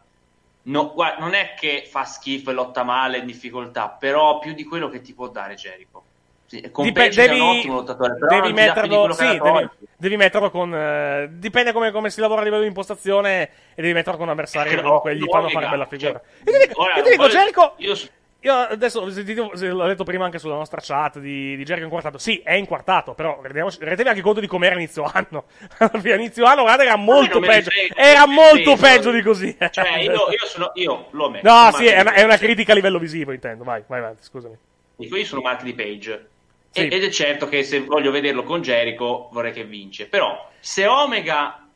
no, 0.62 0.92
guarda, 0.94 1.18
non 1.20 1.34
è 1.34 1.54
che 1.58 1.84
fa 1.86 2.04
schifo 2.04 2.50
e 2.50 2.54
lotta 2.54 2.84
male 2.84 3.18
in 3.18 3.26
difficoltà, 3.26 3.88
però 3.88 4.38
più 4.38 4.54
di 4.54 4.64
quello 4.64 4.88
che 4.88 5.02
ti 5.02 5.12
può 5.12 5.28
dare 5.28 5.54
Jericho. 5.56 6.04
Sì, 6.50 6.68
Page 6.68 7.26
è 7.26 7.28
un 7.28 7.38
devi, 7.38 7.40
ottimo 7.40 7.74
lottatore, 7.76 8.16
però 8.18 8.40
devi 8.40 8.52
metterlo, 8.52 9.06
che 9.06 9.12
sì, 9.12 9.38
devi, 9.38 9.68
devi 9.96 10.16
metterlo 10.16 10.50
con. 10.50 10.74
eh, 10.74 11.28
dipende 11.34 11.70
come, 11.70 11.92
come 11.92 12.10
si 12.10 12.18
lavora 12.20 12.40
a 12.40 12.42
livello 12.44 12.62
di 12.62 12.68
impostazione 12.68 13.42
e 13.72 13.80
devi 13.82 13.92
metterlo 13.92 14.18
con 14.18 14.28
avversari 14.30 14.70
che 14.70 14.76
Eh, 14.78 14.82
comunque 14.82 15.14
gli 15.14 15.20
no, 15.20 15.30
fanno 15.30 15.48
fare 15.48 15.68
bella 15.68 15.86
figura. 15.86 16.20
cioè, 16.20 16.52
io 16.52 16.58
ti 16.60 16.66
dico, 16.66 16.80
ora, 16.82 16.96
io 16.96 17.02
ti 17.04 17.10
dico 17.10 17.28
Jericho. 17.28 17.74
io- 17.76 17.94
Io 18.42 18.54
adesso 18.54 19.08
se 19.10 19.22
ti 19.22 19.34
dico- 19.34 19.54
se 19.54 19.68
l'ho 19.68 19.86
detto 19.86 20.02
prima 20.02 20.24
anche 20.24 20.38
sulla 20.40 20.54
nostra 20.56 20.80
chat 20.82 21.18
di, 21.20 21.54
di 21.56 21.62
Jericho 21.62 21.84
inquartato. 21.84 22.18
Sì, 22.18 22.40
è 22.42 22.54
inquartato, 22.54 23.12
però 23.14 23.38
rendiamoci- 23.42 23.78
rendetevi 23.78 24.08
anche 24.08 24.22
conto 24.22 24.40
di 24.40 24.46
com'era 24.48 24.74
inizio 24.74 25.04
anno. 25.12 25.44
inizio 26.02 26.46
anno, 26.46 26.62
guardate, 26.62 26.88
era 26.88 26.96
molto 26.96 27.38
peggio. 27.38 27.70
frega, 27.70 27.94
Era 27.94 28.26
molto 28.26 28.76
senso- 28.76 28.82
peggio 28.82 29.10
di 29.12 29.22
così. 29.22 29.56
Cioè, 29.70 29.98
io, 29.98 30.10
io 30.12 30.46
sono, 30.46 30.70
io 30.74 31.06
lo 31.10 31.26
ammetto. 31.26 31.48
no, 31.48 31.70
sì, 31.74 31.84
è 31.86 32.00
una, 32.00 32.12
è 32.14 32.22
una 32.24 32.38
critica 32.38 32.72
a 32.72 32.74
livello 32.74 32.98
visivo, 32.98 33.30
intendo. 33.32 33.62
Vai, 33.62 33.84
vai 33.86 33.98
avanti, 34.00 34.22
scusami. 34.24 34.56
Dico, 34.96 35.16
io 35.16 35.24
sono 35.24 35.40
Mark 35.42 35.62
di 35.62 35.74
Page. 35.74 36.28
Sì. 36.72 36.86
Ed 36.86 37.02
è 37.04 37.08
certo 37.10 37.48
che 37.48 37.62
se 37.64 37.80
voglio 37.80 38.10
vederlo 38.10 38.44
con 38.44 38.62
Jericho 38.62 39.28
vorrei 39.32 39.52
che 39.52 39.64
vince. 39.64 40.06
Però 40.06 40.48
se 40.60 40.86
Omega 40.86 41.66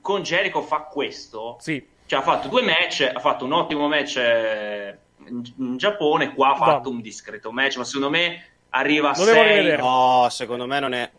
con 0.00 0.22
Jericho 0.22 0.62
fa 0.62 0.80
questo, 0.82 1.56
Sì. 1.60 1.84
cioè 2.06 2.18
ha 2.18 2.22
fatto 2.22 2.48
due 2.48 2.62
match, 2.62 3.08
ha 3.12 3.20
fatto 3.20 3.44
un 3.44 3.52
ottimo 3.52 3.86
match 3.88 4.16
eh, 4.16 4.98
in, 5.28 5.42
in 5.58 5.76
Giappone, 5.76 6.34
qua 6.34 6.52
ha 6.52 6.56
fatto 6.56 6.90
un 6.90 7.00
discreto 7.00 7.52
match, 7.52 7.76
ma 7.76 7.84
secondo 7.84 8.10
me 8.10 8.44
arriva 8.70 9.10
a 9.10 9.18
Lo 9.18 9.24
devo 9.24 9.36
6. 9.38 9.48
rivedere. 9.48 9.82
No, 9.82 10.26
secondo 10.30 10.66
me 10.66 10.80
non 10.80 10.94
è. 10.94 11.10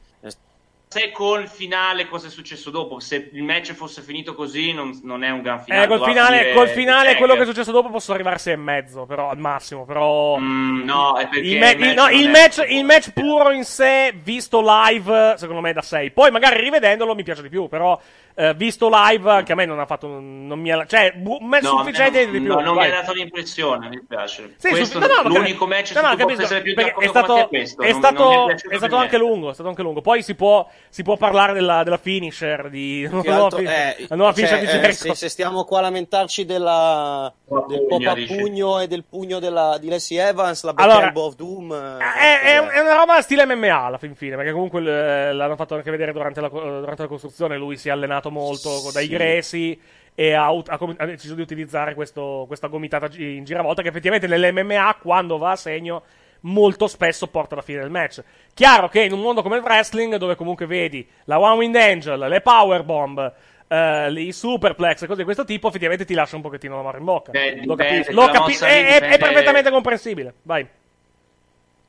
Se 0.93 1.09
col 1.13 1.47
finale 1.47 2.05
cosa 2.05 2.27
è 2.27 2.29
successo 2.29 2.69
dopo, 2.69 2.99
se 2.99 3.29
il 3.31 3.43
match 3.43 3.71
fosse 3.71 4.01
finito 4.01 4.33
così 4.35 4.73
non, 4.73 4.99
non 5.03 5.23
è 5.23 5.29
un 5.29 5.41
gran 5.41 5.63
finale. 5.63 5.85
Eh, 5.85 5.87
col 5.87 6.03
finale, 6.03 6.51
col 6.53 6.67
finale 6.67 7.15
quello 7.15 7.35
che 7.35 7.43
è 7.43 7.45
successo 7.45 7.71
dopo 7.71 7.89
posso 7.89 8.11
arrivare 8.11 8.35
a 8.35 8.39
6 8.39 8.51
e 8.53 8.57
mezzo, 8.57 9.05
però 9.05 9.29
al 9.29 9.37
massimo, 9.37 9.85
però 9.85 10.37
Mm, 10.37 10.83
no, 10.83 11.17
è 11.17 11.29
perché 11.29 11.47
il, 11.47 11.59
ma- 11.59 11.69
il 11.71 11.77
match 11.95 12.11
il- 12.13 12.25
no, 12.25 12.31
match, 12.31 12.65
il 12.67 12.83
match 12.83 13.11
puro 13.13 13.51
in 13.51 13.63
sé, 13.63 14.13
visto 14.21 14.61
live, 14.61 15.35
secondo 15.37 15.61
me 15.61 15.69
è 15.69 15.73
da 15.73 15.81
6. 15.81 16.11
Poi 16.11 16.29
magari 16.29 16.59
rivedendolo 16.59 17.15
mi 17.15 17.23
piace 17.23 17.41
di 17.41 17.47
più, 17.49 17.69
però 17.69 17.97
eh, 18.35 18.53
visto 18.53 18.89
live 18.91 19.29
anche 19.31 19.51
a 19.51 19.55
me 19.55 19.65
non 19.65 19.79
ha 19.79 19.85
fatto 19.85 20.07
non 20.07 20.59
mi 20.59 20.71
ha, 20.71 20.85
cioè 20.85 21.13
bu- 21.15 21.37
un 21.41 21.47
match 21.47 21.63
No, 21.63 21.77
sufficiente 21.77 22.25
no, 22.25 22.31
di 22.31 22.39
più. 22.39 22.47
no, 22.47 22.59
non 22.59 22.75
mi 22.75 22.85
ha 22.85 22.89
dato 22.89 23.13
l'impressione, 23.13 23.87
mi 23.89 24.01
piace. 24.07 24.55
Sì, 24.57 24.69
questo 24.69 24.99
su- 25.01 25.07
no, 25.07 25.13
no, 25.21 25.29
ma 25.29 25.37
l'unico 25.37 25.65
cap- 25.67 25.77
match 25.77 25.93
no, 25.95 26.01
no, 26.01 26.07
capisco, 26.09 26.27
posso 26.27 26.41
essere 26.43 26.61
più 26.61 26.73
perché 26.73 26.89
d'accordo 26.91 27.05
è 27.05 27.23
stato, 27.23 27.37
è 27.37 27.47
questo. 27.47 27.81
è 27.83 27.91
non- 27.91 27.99
stato, 28.01 28.23
non 28.23 28.49
è 28.51 28.53
è 28.55 28.77
stato 28.77 28.95
anche 28.95 29.17
lungo, 29.17 29.49
è 29.49 29.53
stato 29.53 29.69
anche 29.69 29.81
lungo. 29.81 30.01
Poi 30.01 30.23
si 30.23 30.35
può, 30.35 30.67
si 30.89 31.03
può 31.03 31.17
parlare 31.17 31.53
della, 31.53 31.83
della 31.83 31.97
finisher 31.97 32.69
di 32.69 33.03
la 33.09 33.09
nuova 33.11 33.43
altro, 33.43 33.59
eh, 33.59 34.05
la 34.07 34.15
nuova 34.15 34.33
cioè, 34.33 34.47
finisher 34.47 34.79
di 34.79 34.87
eh, 34.87 34.91
se, 34.93 35.15
se 35.15 35.29
stiamo 35.29 35.63
qua 35.63 35.79
a 35.79 35.81
lamentarci 35.81 36.45
della, 36.45 37.33
del 37.67 37.85
pop 37.87 38.01
a 38.05 38.15
pugno 38.27 38.79
e 38.79 38.87
del 38.87 39.03
pugno 39.03 39.39
della, 39.39 39.77
di 39.79 39.87
Leslie 39.89 40.27
Evans, 40.27 40.63
la 40.63 40.73
Allora, 40.75 41.07
Battle 41.11 41.21
of 41.21 41.35
Doom. 41.35 41.71
eh, 41.73 41.97
È, 41.99 42.39
è- 42.55 42.59
cos'è? 42.59 42.71
è 42.77 42.79
una 42.79 42.95
roba 42.95 43.21
stile 43.21 43.45
MMA 43.45 43.83
alla 43.83 43.97
fin 43.97 44.15
fine, 44.15 44.35
perché 44.37 44.51
comunque 44.51 44.79
l- 44.81 45.35
l'hanno 45.35 45.55
fatto 45.55 45.75
anche 45.75 45.91
vedere 45.91 46.13
durante 46.13 46.39
la, 46.41 46.47
durante 46.47 47.01
la 47.01 47.07
costruzione. 47.07 47.57
Lui 47.57 47.75
si 47.77 47.89
è 47.89 47.91
allenato 47.91 48.31
molto 48.31 48.69
dai 48.93 49.05
Sì. 49.05 49.09
gresi 49.11 49.81
e 50.15 50.33
ha, 50.33 50.47
ha 50.47 50.79
ha 50.97 51.05
deciso 51.05 51.35
di 51.35 51.41
utilizzare 51.41 51.93
questo- 51.93 52.45
questa 52.47 52.67
gomitata 52.67 53.07
in 53.17 53.43
giravolta. 53.43 53.81
Che 53.81 53.89
effettivamente 53.89 54.27
nell'MMA, 54.27 54.97
quando 55.01 55.37
va 55.37 55.51
a 55.51 55.55
segno, 55.55 56.03
molto 56.43 56.87
spesso 56.87 57.27
porta 57.27 57.53
alla 57.53 57.63
fine 57.63 57.81
del 57.81 57.89
match. 57.91 58.23
Chiaro 58.53 58.87
che 58.89 59.03
in 59.03 59.11
un 59.13 59.19
mondo 59.19 59.41
come 59.43 59.57
il 59.57 59.61
wrestling, 59.63 60.15
dove 60.15 60.35
comunque 60.35 60.65
vedi 60.65 61.07
la 61.25 61.39
One 61.39 61.57
Wind 61.57 61.75
Angel, 61.75 62.17
le 62.19 62.41
Powerbomb, 62.41 63.33
eh, 63.71 64.11
i 64.11 64.31
superplex 64.33 65.03
e 65.03 65.07
cose 65.07 65.19
di 65.19 65.23
questo 65.23 65.45
tipo, 65.45 65.69
effettivamente 65.69 66.03
ti 66.05 66.13
lascia 66.13 66.35
un 66.35 66.41
pochettino 66.41 66.75
la 66.75 66.81
mano 66.81 66.97
in 66.97 67.05
bocca. 67.05 67.31
Beh, 67.31 67.61
lo 67.63 67.75
capisco, 67.75 68.11
capi- 68.13 68.57
è, 68.59 68.99
è- 68.99 69.09
è 69.11 69.17
perfettamente 69.17 69.69
comprensibile. 69.71 70.33
Vai. 70.43 70.67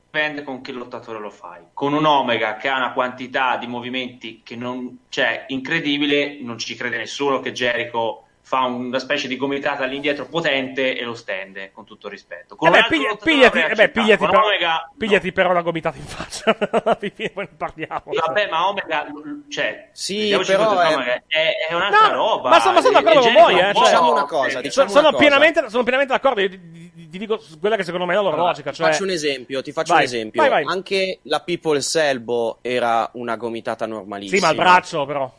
dipende 0.05 0.43
con 0.43 0.61
che 0.61 0.71
lottatore 0.71 1.19
lo 1.19 1.29
fai. 1.31 1.59
Con 1.73 1.93
un 1.93 2.05
Omega 2.05 2.55
che 2.57 2.69
ha 2.69 2.77
una 2.77 2.93
quantità 2.93 3.57
di 3.57 3.65
movimenti 3.67 4.41
che 4.43 4.55
non, 4.55 4.99
cioè, 5.09 5.45
incredibile, 5.47 6.37
non 6.39 6.57
ci 6.59 6.75
crede 6.75 6.97
nessuno 6.97 7.39
che 7.39 7.51
Jericho 7.51 8.27
fa 8.45 8.65
una 8.65 8.99
specie 8.99 9.29
di 9.29 9.37
gomitata 9.37 9.83
all'indietro 9.85 10.25
potente 10.27 10.97
e 10.97 11.03
lo 11.05 11.15
stende, 11.15 11.71
con 11.71 11.85
tutto 11.85 12.07
il 12.07 12.11
rispetto. 12.13 12.55
Con 12.57 12.67
Eh 12.67 12.71
beh, 12.81 12.87
piglia- 12.89 13.15
pigliati, 13.15 13.59
eh 13.59 13.73
beh, 13.73 13.89
pigliati, 13.89 14.25
però, 14.25 14.43
Omega, 14.43 14.91
pigliati 14.97 15.31
però 15.31 15.49
una 15.51 15.61
gomitata 15.61 15.97
in 15.97 16.03
faccia. 16.03 16.53
Poi 16.53 17.11
ne 17.35 17.47
parliamo. 17.57 18.03
vabbè, 18.05 18.49
ma 18.49 18.67
Omega, 18.67 19.07
cioè, 19.49 19.89
Sì, 19.93 20.35
però 20.45 20.77
è- 20.79 20.93
Omega 20.93 21.21
è, 21.25 21.51
è 21.69 21.73
un'altra 21.73 22.07
No, 22.09 22.13
roba. 22.15 22.49
Ma 22.49 22.59
sono, 22.59 22.73
ma 22.73 22.81
sono 22.81 23.01
d'accordo 23.01 23.21
con 23.21 23.33
voi, 23.33 23.53
eh. 23.57 23.73
cioè- 23.73 23.83
Diciamo 23.83 24.11
una 24.11 24.25
cosa, 24.25 24.61
diciamo 24.61 24.89
sono, 24.89 24.99
una 24.99 25.09
cosa. 25.11 25.21
pienamente, 25.21 25.69
sono 25.69 25.83
pienamente 25.83 26.13
d'accordo. 26.13 26.41
Io 26.41 26.49
ti, 26.49 27.17
dico 27.17 27.39
quella 27.59 27.75
che 27.77 27.83
secondo 27.83 28.05
me 28.05 28.11
è 28.13 28.15
la 28.15 28.21
loro 28.23 28.33
Allora, 28.35 28.49
logica. 28.49 28.71
ti 28.71 28.75
Cioè... 28.77 28.89
faccio 28.91 29.03
un 29.03 29.09
esempio, 29.11 29.61
ti 29.61 29.71
faccio 29.71 29.93
Vai, 29.93 30.01
un 30.01 30.07
esempio. 30.07 30.41
vai, 30.41 30.49
vai. 30.49 30.63
Anche 30.65 31.19
la 31.23 31.39
People's 31.39 31.95
Elbow 31.95 32.57
era 32.61 33.09
una 33.13 33.35
gomitata 33.37 33.85
normalissima. 33.85 34.37
Sì, 34.37 34.43
ma 34.43 34.49
il 34.51 34.57
braccio, 34.57 35.05
però. 35.05 35.31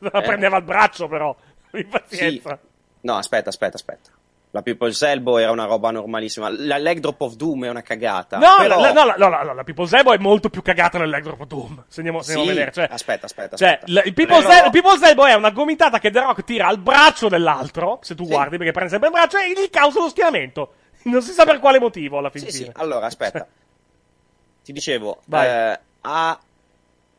la 0.00 0.10
Eh. 0.20 0.22
prendeva 0.22 0.56
il 0.58 0.64
braccio, 0.64 1.08
però. 1.08 1.34
Abbi 1.70 1.82
Sì. 1.82 1.88
pazienza. 1.88 2.58
No, 3.02 3.16
aspetta, 3.16 3.48
aspetta, 3.48 3.76
aspetta. 3.76 4.10
La 4.52 4.62
People's 4.62 5.00
Elbow 5.02 5.36
era 5.38 5.52
una 5.52 5.64
roba 5.64 5.92
normalissima. 5.92 6.48
La 6.50 6.76
leg 6.76 6.98
drop 6.98 7.20
of 7.20 7.34
doom 7.34 7.66
è 7.66 7.68
una 7.70 7.82
cagata. 7.82 8.36
No, 8.38 8.56
però... 8.58 8.80
la, 8.80 8.92
no, 8.92 9.04
la, 9.04 9.14
no, 9.16 9.28
la, 9.28 9.42
la, 9.44 9.52
la 9.52 9.62
People's 9.64 9.92
Elbow 9.92 10.12
è 10.12 10.18
molto 10.18 10.50
più 10.50 10.60
cagata 10.60 10.98
nel 10.98 11.16
Drop 11.22 11.40
of 11.40 11.46
Doom. 11.46 11.84
Se 11.86 12.00
andiamo, 12.00 12.20
se 12.22 12.32
andiamo 12.32 12.50
Sì, 12.50 12.50
a 12.50 12.54
vedere. 12.54 12.72
Cioè, 12.72 12.88
aspetta, 12.92 13.26
aspetta, 13.26 13.56
Cioè, 13.56 13.78
aspetta. 13.80 14.02
il, 14.08 14.12
People's 14.12 14.42
Però- 14.44 14.58
El- 14.58 14.64
il 14.64 14.70
People's 14.72 15.02
Elbow 15.02 15.24
è 15.26 15.34
una 15.34 15.50
gomitata 15.50 16.00
che 16.00 16.10
The 16.10 16.18
Rock 16.20 16.42
tira 16.42 16.66
al 16.66 16.78
braccio 16.78 17.28
dell'altro, 17.28 18.00
se 18.02 18.16
tu 18.16 18.24
Sì. 18.24 18.30
guardi, 18.30 18.56
perché 18.56 18.72
prende 18.72 18.90
sempre 18.90 19.08
il 19.08 19.14
braccio, 19.14 19.36
e 19.38 19.52
gli 19.52 19.70
causa 19.70 20.00
lo 20.00 20.08
schienamento. 20.08 20.72
Non 21.04 21.22
si 21.22 21.30
sa 21.30 21.44
per 21.44 21.60
quale 21.60 21.78
motivo, 21.78 22.18
alla 22.18 22.28
fine. 22.30 22.50
Sì, 22.50 22.64
sì, 22.64 22.70
allora 22.74 23.06
aspetta. 23.06 23.46
Ti 24.64 24.72
dicevo, 24.72 25.20
eh, 25.32 25.78
ha- 26.00 26.40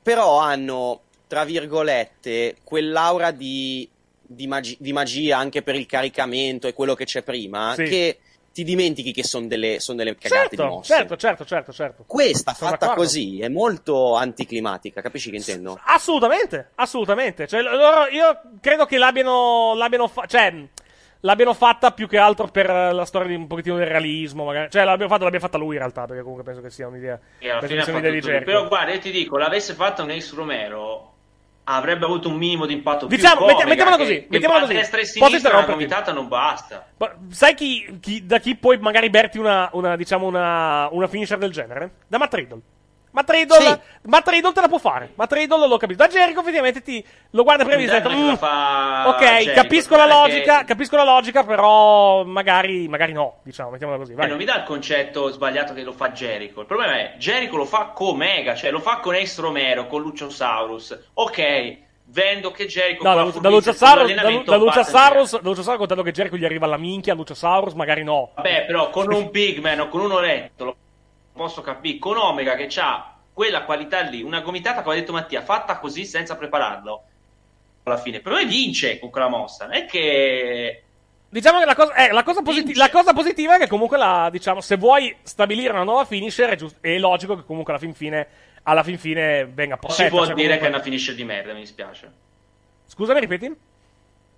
però 0.03 0.37
hanno, 0.39 1.01
tra 1.27 1.45
virgolette, 1.45 2.57
quell'aura 2.63 3.31
di, 3.31 3.89
di, 4.33 4.47
magi- 4.47 4.77
di 4.79 4.93
magia 4.93 5.37
anche 5.37 5.61
per 5.61 5.75
il 5.75 5.85
caricamento 5.85 6.67
e 6.67 6.73
quello 6.73 6.93
che 6.95 7.05
c'è 7.05 7.23
prima, 7.23 7.73
Sì. 7.75 7.83
che 7.83 8.19
ti 8.53 8.63
dimentichi 8.65 9.13
che 9.13 9.23
sono 9.23 9.47
delle, 9.47 9.79
son 9.79 9.95
delle 9.95 10.13
cagate 10.15 10.49
di 10.49 10.55
Certo, 10.57 10.71
mosse. 10.73 10.93
certo, 10.93 11.15
certo, 11.15 11.45
certo, 11.45 11.71
certo. 11.71 12.03
Questa 12.05 12.53
Sono 12.53 12.71
fatta 12.71 12.85
d'accordo. 12.87 13.03
così 13.05 13.39
è 13.39 13.47
molto 13.47 14.15
anticlimatica, 14.15 15.01
capisci 15.01 15.29
che 15.29 15.37
intendo? 15.37 15.79
Assolutamente, 15.85 16.71
assolutamente. 16.75 17.47
Cioè, 17.47 17.61
loro, 17.61 18.07
io 18.09 18.41
credo 18.59 18.85
che 18.85 18.97
l'abbiano, 18.97 19.73
l'abbiano 19.75 20.09
fa- 20.09 20.25
cioè, 20.25 20.53
l'abbiano 21.21 21.53
fatta 21.53 21.91
più 21.91 22.09
che 22.09 22.17
altro 22.17 22.47
per 22.49 22.67
la 22.69 23.05
storia 23.05 23.29
di 23.29 23.35
un 23.35 23.47
pochettino 23.47 23.77
del 23.77 23.87
realismo, 23.87 24.43
magari. 24.43 24.69
Cioè, 24.69 24.83
l'abbiamo 24.83 25.09
fatta, 25.11 25.23
l'abbiamo 25.23 25.45
fatta 25.45 25.57
lui 25.57 25.73
in 25.75 25.79
realtà, 25.79 26.05
perché 26.05 26.21
comunque 26.21 26.43
penso 26.43 26.59
che 26.61 26.69
sia 26.71 26.87
un'idea. 26.87 27.13
Alla 27.13 27.51
penso 27.59 27.67
fine 27.67 27.77
che 27.79 27.83
sia 27.85 27.93
un'idea 27.93 28.39
di. 28.39 28.43
Però 28.43 28.67
guarda, 28.67 28.91
io 28.91 28.99
ti 28.99 29.11
dico, 29.11 29.37
l'avesse 29.37 29.73
fatta 29.75 30.03
un 30.03 30.09
Ace 30.09 30.35
Romero 30.35 31.10
avrebbe 31.63 32.05
avuto 32.05 32.27
un 32.29 32.35
minimo 32.35 32.65
di 32.65 32.73
impatto 32.73 33.05
Diciamo, 33.05 33.45
più 33.45 33.67
mettiamola 33.67 33.97
così, 33.97 34.25
mettiamola 34.29 34.61
così. 34.61 34.73
destra 34.73 34.99
e 34.99 35.05
sinistra 35.05 35.57
una 35.57 35.65
gomitata 35.65 36.11
non 36.11 36.27
basta. 36.27 36.87
Ma 36.97 37.13
sai 37.29 37.53
chi, 37.53 37.97
chi- 37.99 38.25
da 38.25 38.39
chi 38.39 38.55
puoi 38.55 38.77
magari 38.79 39.09
berti 39.09 39.37
una, 39.37 39.69
una, 39.73 39.95
diciamo, 39.95 40.25
una, 40.27 40.87
una 40.91 41.07
finisher 41.07 41.37
del 41.37 41.51
genere? 41.51 41.91
Da 42.07 42.17
Matt 42.17 42.33
Riddle. 42.33 42.59
Matt 43.11 43.29
Riddle, 43.29 43.57
Sì. 43.59 43.79
Matt 44.03 44.27
Riddle 44.29 44.51
te 44.53 44.61
la 44.61 44.67
può 44.67 44.77
fare. 44.77 45.11
Matt 45.15 45.33
Riddle 45.33 45.67
l'ho 45.67 45.77
capito. 45.77 46.01
Da 46.03 46.09
Jericho 46.09 46.39
effettivamente 46.39 46.81
ti, 46.81 47.03
lo 47.31 47.43
guarda 47.43 47.65
prima 47.65 47.79
e 47.81 47.85
dici, 48.01 48.15
"Mm, 48.15 48.27
la 48.27 48.35
fa 48.37 49.03
ok, 49.09 49.19
Jericho, 49.19 49.51
capisco 49.53 49.95
la 49.97 50.05
logica, 50.05 50.59
che- 50.59 50.65
capisco 50.65 50.95
la 50.95 51.03
logica, 51.03 51.43
però 51.43 52.23
magari, 52.23 52.87
magari 52.87 53.11
no, 53.13 53.39
diciamo, 53.43 53.69
mettiamola 53.71 53.97
così, 53.99 54.13
vai. 54.13 54.27
non 54.29 54.37
mi 54.37 54.45
dà 54.45 54.55
il 54.57 54.63
concetto 54.63 55.29
sbagliato 55.29 55.73
che 55.73 55.83
lo 55.83 55.91
fa 55.91 56.11
Jericho. 56.11 56.61
Il 56.61 56.67
problema 56.67 56.97
è 56.97 57.13
Jericho 57.17 57.57
lo 57.57 57.65
fa 57.65 57.87
con 57.93 58.09
Omega, 58.09 58.55
cioè 58.55 58.71
lo 58.71 58.79
fa 58.79 58.97
con 58.99 59.13
Ace 59.13 59.41
Romero, 59.41 59.87
con 59.87 60.01
Luciosaurus. 60.01 60.97
Ok, 61.15 61.77
vendo 62.05 62.51
che 62.51 62.65
Jericho 62.67 63.03
No, 63.03 63.09
da, 63.09 63.23
la 63.23 63.25
da 63.25 63.31
con 63.31 63.41
da, 63.41 63.95
l'allenamento 63.95 64.51
da 64.51 64.57
Luciasaurus 64.57 65.39
contando 65.77 66.03
che 66.03 66.11
Jericho 66.11 66.35
gli 66.37 66.45
arriva 66.45 66.65
alla 66.65 66.77
minchia, 66.77 67.13
Luciasaurus 67.13 67.73
magari 67.73 68.03
no. 68.03 68.31
Vabbè, 68.35 68.65
però 68.65 68.89
con 68.89 69.11
un 69.11 69.29
big 69.31 69.59
man 69.59 69.79
o 69.81 69.87
con 69.89 70.01
uno 70.01 70.19
retto 70.19 70.63
lo 70.65 70.75
posso 71.33 71.61
capire. 71.61 71.99
Con 71.99 72.17
Omega 72.17 72.55
che 72.55 72.67
ha 72.79 73.15
quella 73.33 73.63
qualità 73.63 74.01
lì, 74.01 74.21
una 74.21 74.41
gomitata, 74.41 74.81
come 74.81 74.95
ha 74.95 74.99
detto 74.99 75.13
Mattia, 75.13 75.41
fatta 75.41 75.79
così 75.79 76.05
senza 76.05 76.35
prepararlo. 76.35 77.03
Alla 77.83 77.97
fine, 77.97 78.19
però 78.19 78.35
lui 78.35 78.45
vince 78.45 78.99
con 78.99 79.09
quella 79.09 79.27
mossa. 79.27 79.65
Non 79.65 79.73
è 79.75 79.85
che. 79.85 80.83
Diciamo 81.29 81.59
che 81.59 81.65
la 81.65 81.75
cosa, 81.75 81.93
eh, 81.95 82.11
la 82.11 82.23
cosa, 82.23 82.41
positi- 82.41 82.75
la 82.75 82.89
cosa 82.89 83.13
positiva 83.13 83.55
è 83.55 83.59
che 83.59 83.67
comunque 83.67 83.97
la, 83.97 84.29
diciamo, 84.29 84.59
se 84.59 84.75
vuoi 84.75 85.15
stabilire 85.23 85.71
una 85.71 85.83
nuova 85.83 86.05
finisher 86.05 86.49
è, 86.49 86.55
giust- 86.57 86.77
è 86.81 86.97
logico 86.97 87.37
che 87.37 87.43
comunque 87.45 87.71
alla 87.71 87.81
fin 87.81 87.93
fine, 87.93 88.27
alla 88.63 88.83
fin 88.83 88.99
fine 88.99 89.45
venga 89.45 89.77
protetta. 89.77 90.03
si 90.03 90.09
può 90.09 90.25
cioè, 90.25 90.33
dire 90.35 90.57
comunque- 90.57 90.59
che 90.59 90.65
è 90.65 90.75
una 90.75 90.83
finisher 90.83 91.15
di 91.15 91.23
merda, 91.23 91.53
mi 91.53 91.61
dispiace. 91.61 92.11
Scusami, 92.85 93.19
ripeti? 93.21 93.55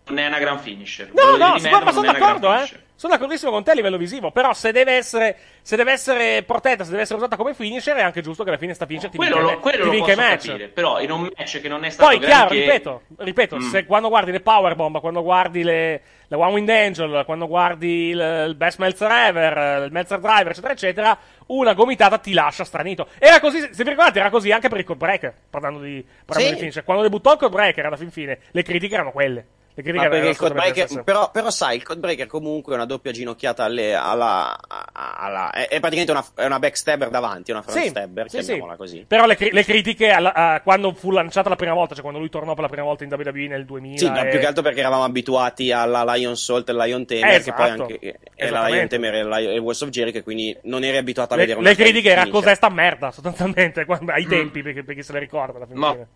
Non 0.05 0.17
è 0.19 0.27
una 0.27 0.39
gran 0.39 0.59
finisher. 0.59 1.11
No, 1.13 1.35
dire 1.55 1.69
no, 1.71 1.81
ma 1.81 1.91
sono 1.91 2.11
d'accordo, 2.11 2.53
eh. 2.53 2.57
finisher. 2.57 2.82
Sono 2.95 3.13
d'accordissimo 3.13 3.51
con 3.51 3.63
te 3.63 3.71
a 3.71 3.73
livello 3.73 3.97
visivo. 3.97 4.31
Però 4.31 4.53
se 4.53 4.71
deve 4.71 4.93
essere, 4.93 5.35
se 5.61 5.75
deve 5.75 5.91
essere 5.91 6.43
protetta, 6.43 6.83
se 6.83 6.91
deve 6.91 7.01
essere 7.01 7.17
usata 7.17 7.35
come 7.35 7.53
finisher, 7.53 7.95
è 7.97 8.01
anche 8.01 8.21
giusto 8.21 8.43
che 8.43 8.49
alla 8.49 8.57
fine 8.59 8.73
sta 8.73 8.85
finisher 8.85 9.09
ti 9.09 9.17
Quello, 9.17 9.37
vinca, 9.37 9.51
lo, 9.53 9.59
quello 9.59 9.83
ti 9.85 9.89
vinca 9.89 10.11
i 10.11 10.15
posso 10.15 10.27
match. 10.29 10.45
capire, 10.47 10.67
però 10.69 11.01
in 11.01 11.11
un 11.11 11.21
match 11.35 11.59
che 11.59 11.67
non 11.67 11.83
è 11.83 11.89
stato 11.89 12.09
Poi, 12.09 12.19
chiaro, 12.19 12.47
granché- 12.49 12.59
ripeto, 12.65 13.01
ripeto 13.17 13.55
Mm. 13.57 13.59
se 13.69 13.85
quando 13.85 14.09
guardi 14.09 14.31
le 14.31 14.39
Powerbomb, 14.41 14.99
quando 14.99 15.21
guardi 15.23 15.63
le, 15.63 16.01
la 16.27 16.37
One 16.37 16.53
Wind 16.53 16.69
Angel, 16.69 17.23
quando 17.25 17.47
guardi 17.47 18.09
il, 18.09 18.45
il 18.47 18.55
Best 18.55 18.77
Meltzer 18.79 19.11
Ever, 19.11 19.83
il 19.85 19.91
Meltzer 19.91 20.19
Driver, 20.19 20.47
eccetera, 20.51 20.73
eccetera, 20.73 21.17
una 21.47 21.73
gomitata 21.73 22.17
ti 22.19 22.31
lascia 22.33 22.63
stranito. 22.63 23.07
Era 23.19 23.39
così, 23.39 23.59
se 23.59 23.83
vi 23.83 23.89
ricordate, 23.89 24.19
era 24.19 24.29
così 24.29 24.51
anche 24.51 24.69
per 24.69 24.77
il 24.79 24.85
Codebreaker, 24.85 25.33
parlando 25.49 25.79
di, 25.79 26.05
parlando 26.25 26.49
Sì. 26.51 26.55
di 26.55 26.61
finisher. 26.61 26.83
Quando 26.85 27.03
debuttò 27.03 27.33
il 27.33 27.37
Codebreaker, 27.39 27.85
alla 27.87 27.97
fin 27.97 28.11
fine, 28.11 28.39
le 28.51 28.61
critiche 28.63 28.93
erano 28.93 29.11
quelle. 29.11 29.45
Le 29.75 29.81
critiche 29.81 30.05
erano 30.05 30.27
il 30.27 30.35
stesse. 30.73 31.03
però, 31.03 31.31
però 31.31 31.49
sai, 31.49 31.77
il 31.77 31.83
codebreaker 31.83 32.27
comunque 32.27 32.73
è 32.73 32.75
una 32.75 32.85
doppia 32.85 33.11
ginocchiata 33.11 33.63
alle- 33.63 33.95
alla, 33.95 34.55
alla- 34.91 35.51
è, 35.51 35.67
è 35.67 35.79
praticamente 35.79 36.11
una, 36.11 36.23
è 36.35 36.45
una 36.45 36.59
backstabber 36.59 37.09
davanti, 37.09 37.51
una 37.51 37.61
front 37.61 37.79
Sì, 37.79 37.87
stabber, 37.89 38.29
sì, 38.29 38.37
sì. 38.37 38.43
chiamiamola 38.45 38.75
così. 38.75 39.05
Però 39.07 39.25
le, 39.25 39.35
le 39.39 39.63
critiche 39.63 40.11
alla- 40.11 40.33
a- 40.33 40.61
quando 40.61 40.93
fu 40.93 41.09
lanciata 41.11 41.49
la 41.49 41.55
prima 41.55 41.73
volta, 41.73 41.93
cioè 41.93 42.01
quando 42.03 42.19
lui 42.19 42.29
tornò 42.29 42.53
per 42.53 42.63
la 42.63 42.69
prima 42.69 42.83
volta 42.85 43.03
in 43.03 43.11
WWE 43.11 43.47
nel 43.47 43.65
2000. 43.65 43.97
Sì, 43.97 44.09
no, 44.09 44.23
e- 44.23 44.29
più 44.29 44.39
che 44.39 44.45
altro 44.45 44.61
perché 44.61 44.79
eravamo 44.79 45.03
abituati 45.03 45.71
alla 45.71 46.03
Lion 46.13 46.37
Salt 46.37 46.69
e 46.69 46.73
Lion 46.73 47.05
Tamer, 47.05 47.25
Eh, 47.35 47.41
che 47.41 47.53
poi 47.53 47.65
esatto. 47.65 47.81
anche 47.83 48.19
è 48.35 48.49
la. 48.49 48.67
Lion 48.67 48.87
Tamer 48.87 49.13
e 49.15 49.23
la 49.23 49.39
e 49.39 49.57
Wars 49.57 49.81
of 49.81 49.89
Jericho, 49.89 50.17
e 50.19 50.23
quindi 50.23 50.55
non 50.63 50.83
eri 50.83 50.97
abituato 50.97 51.33
a 51.33 51.35
le, 51.37 51.41
vedere 51.43 51.59
una 51.59 51.69
le 51.69 51.75
critiche 51.75 52.09
era 52.11 52.21
finisher. 52.21 52.41
cos'è 52.43 52.55
sta 52.55 52.69
merda, 52.69 53.11
sostanzialmente, 53.11 53.85
quando- 53.85 54.11
ai 54.11 54.25
Mm. 54.25 54.29
tempi, 54.29 54.61
perché, 54.61 54.83
perché 54.83 55.01
se 55.03 55.13
le 55.13 55.19
ricorda 55.19 55.57
alla 55.57 55.65
fin 55.65 55.77
Ma- 55.77 55.91
fine. 55.91 56.07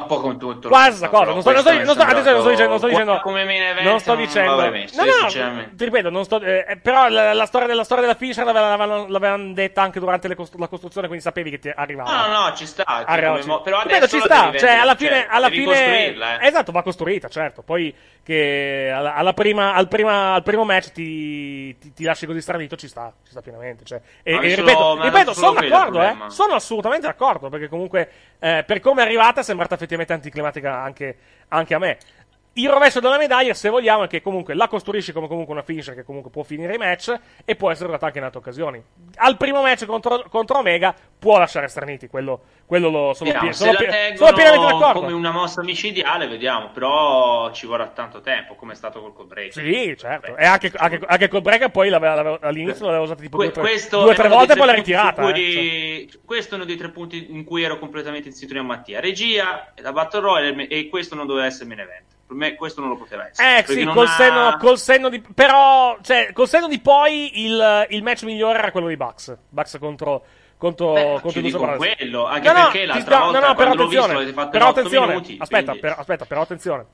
Un 0.00 0.06
po' 0.06 0.20
con 0.20 0.38
tutto. 0.38 0.68
Sta 0.68 1.08
cosa. 1.08 1.32
Non 1.32 1.40
sto, 1.40 1.52
non 1.52 1.60
sto, 1.60 1.72
non 1.72 1.94
sto, 1.94 2.02
attenzione, 2.02 2.32
non 2.32 2.40
sto 2.40 2.50
dicendo, 2.50 2.70
non 2.70 2.78
sto 2.78 2.88
dicendo, 2.88 3.20
Come 3.20 3.44
main 3.44 3.62
event 3.62 3.86
non 3.86 4.00
sto 4.00 4.14
non 4.14 4.24
dicendo, 4.24 4.54
l'avrei 4.56 4.80
messo, 4.80 5.04
no, 5.04 5.52
no, 5.52 5.68
ti 5.74 5.84
ripeto, 5.84 6.10
non 6.10 6.24
sto, 6.24 6.40
eh, 6.40 6.78
però 6.82 7.08
la, 7.08 7.32
la 7.32 7.46
storia 7.46 7.66
della 7.66 7.84
storia 7.84 8.04
della 8.04 8.16
finisher 8.16 8.44
l'avevano, 8.44 9.06
l'avevano 9.08 9.52
detta 9.52 9.82
anche 9.82 10.00
durante 10.00 10.34
costru- 10.34 10.60
la 10.60 10.68
costruzione, 10.68 11.06
quindi 11.06 11.24
sapevi 11.24 11.50
che 11.50 11.58
ti 11.58 11.72
arrivava. 11.74 12.10
No, 12.10 12.26
no, 12.26 12.48
no, 12.48 12.54
ci 12.54 12.66
sta. 12.66 12.84
come 12.84 13.42
sì. 13.42 13.48
mo- 13.48 13.60
però 13.62 13.82
Ripeto, 13.82 13.96
adesso 13.96 14.16
ci 14.18 14.22
sta, 14.24 14.52
cioè 14.56 14.72
alla 14.72 14.94
fine, 14.94 15.10
cioè, 15.10 15.26
alla 15.28 15.48
fine 15.48 16.06
eh. 16.06 16.46
esatto, 16.46 16.72
va 16.72 16.82
costruita, 16.82 17.28
certo. 17.28 17.62
Poi 17.62 17.94
che 18.22 18.90
alla, 18.94 19.14
alla 19.14 19.32
prima, 19.32 19.74
al, 19.74 19.88
prima, 19.88 20.34
al 20.34 20.42
primo 20.42 20.64
match 20.64 20.92
ti, 20.92 21.76
ti, 21.78 21.92
ti 21.92 22.04
lasci 22.04 22.26
così 22.26 22.40
stranito, 22.40 22.76
ci 22.76 22.88
sta, 22.88 23.12
ci 23.24 23.30
sta 23.30 23.40
pienamente. 23.40 23.84
Cioè. 23.84 24.00
E, 24.22 24.34
e 24.34 24.54
ripeto, 24.54 25.02
ripeto 25.02 25.24
non 25.24 25.34
sono 25.34 25.60
d'accordo, 25.60 26.02
eh, 26.02 26.16
sono 26.28 26.54
assolutamente 26.54 27.06
d'accordo, 27.06 27.48
perché 27.48 27.68
comunque 27.68 28.10
eh, 28.38 28.64
per 28.66 28.80
come 28.80 29.02
è 29.02 29.04
arrivata 29.04 29.40
è 29.40 29.44
sembrata 29.44 29.74
effettivamente 29.74 29.89
anticlimatica 30.12 30.80
anche, 30.82 31.16
anche 31.48 31.74
a 31.74 31.78
me. 31.78 31.98
Il 32.60 32.68
rovescio 32.68 33.00
della 33.00 33.16
medaglia, 33.16 33.54
se 33.54 33.68
vogliamo, 33.70 34.04
è 34.04 34.06
che 34.06 34.20
comunque 34.20 34.54
la 34.54 34.68
costruisci 34.68 35.12
come 35.12 35.28
comunque 35.28 35.52
una 35.54 35.62
finisher 35.62 35.94
che 35.94 36.02
comunque 36.04 36.30
può 36.30 36.42
finire 36.42 36.74
i 36.74 36.78
match 36.78 37.14
e 37.44 37.56
può 37.56 37.70
essere 37.70 37.88
usata 37.88 38.06
anche 38.06 38.18
in 38.18 38.24
altre 38.24 38.38
occasioni. 38.40 38.82
Al 39.16 39.36
primo 39.38 39.62
match 39.62 39.86
contro, 39.86 40.24
contro 40.28 40.58
Omega 40.58 40.94
può 41.18 41.38
lasciare 41.38 41.68
straniti, 41.68 42.08
quello, 42.08 42.40
quello 42.66 42.88
lo 42.90 43.14
sono, 43.14 43.30
Vediamo, 43.30 43.48
pie- 43.48 43.52
sono, 43.56 43.72
pie- 43.78 44.16
sono 44.16 44.32
pienamente 44.34 44.66
d'accordo. 44.66 45.00
come 45.00 45.12
una 45.12 45.30
mossa 45.30 45.62
micidiale, 45.62 46.26
vediamo, 46.26 46.70
però 46.70 47.50
ci 47.52 47.66
vorrà 47.66 47.86
tanto 47.88 48.20
tempo, 48.20 48.54
come 48.56 48.72
è 48.72 48.76
stato 48.76 49.00
col 49.00 49.12
Codebreak. 49.14 49.52
Sì, 49.52 49.94
certo. 49.96 50.36
E 50.36 50.44
anche, 50.44 50.70
anche, 50.76 51.00
anche 51.06 51.28
col 51.28 51.42
break 51.42 51.70
poi 51.70 51.88
l'aveva- 51.88 52.14
l'aveva- 52.14 52.38
all'inizio 52.42 52.84
l'aveva 52.84 53.02
usata 53.04 53.20
tipo 53.22 53.36
Que- 53.38 53.52
due 53.52 53.62
o 53.62 54.12
tre, 54.14 54.28
volte 54.28 54.52
e 54.52 54.56
poi 54.56 54.66
l'ha 54.66 54.72
ritirata. 54.74 55.22
su 55.22 55.28
eh, 55.30 56.06
cui- 56.08 56.20
Questo 56.26 56.52
è 56.54 56.56
uno 56.56 56.66
dei 56.66 56.76
tre 56.76 56.90
punti 56.90 57.26
in 57.30 57.44
cui 57.44 57.62
ero 57.62 57.78
completamente 57.78 58.28
in 58.28 58.34
sintonia 58.34 58.62
con 58.62 58.70
Mattia. 58.76 59.00
Regia, 59.00 59.72
la 59.76 59.92
Battle 59.92 60.20
Royale 60.20 60.68
e 60.68 60.88
questo 60.88 61.14
non 61.14 61.26
doveva 61.26 61.46
essere 61.46 61.66
main 61.66 61.80
event. 61.80 62.18
Per 62.30 62.38
me 62.38 62.54
questo 62.54 62.80
non 62.80 62.90
lo 62.90 62.96
poteva 62.96 63.28
essere. 63.28 63.58
Eh 63.58 63.64
sì, 63.66 63.84
col, 63.86 64.06
ha- 64.06 64.10
senno, 64.10 64.56
col 64.60 64.78
senno 64.78 65.08
di. 65.08 65.20
Però, 65.34 65.98
cioè, 66.00 66.30
col 66.32 66.46
senno 66.46 66.68
di 66.68 66.78
poi 66.78 67.44
il, 67.44 67.86
il 67.88 68.02
match 68.04 68.22
migliore 68.22 68.60
era 68.60 68.70
quello 68.70 68.86
di 68.86 68.96
Bucks. 68.96 69.36
Bucks 69.48 69.78
contro. 69.80 70.24
Contro, 70.56 70.92
Beh, 70.92 71.18
contro 71.22 71.40
Brothers. 71.40 71.96
quello, 71.96 72.26
anche 72.26 72.46
No, 72.46 72.52
no, 72.54 72.62
perché 72.64 72.80
ti- 72.80 72.86
l'altra 72.86 73.16
no, 73.18 73.24
volta 73.24 73.40
no, 73.40 73.46
no, 73.46 73.54
però 73.54 73.70
visto 73.70 73.82
attenzione, 73.82 74.12
l'avete 74.12 74.32
fatto 74.34 74.50
però 74.50 74.68
attenzione, 74.68 75.06
minuti, 75.06 75.36
aspetta, 75.40 75.62
quindi- 75.64 75.80
però, 75.80 75.94
aspetta, 75.96 76.24
però 76.26 76.40
attenzione. 76.42 76.86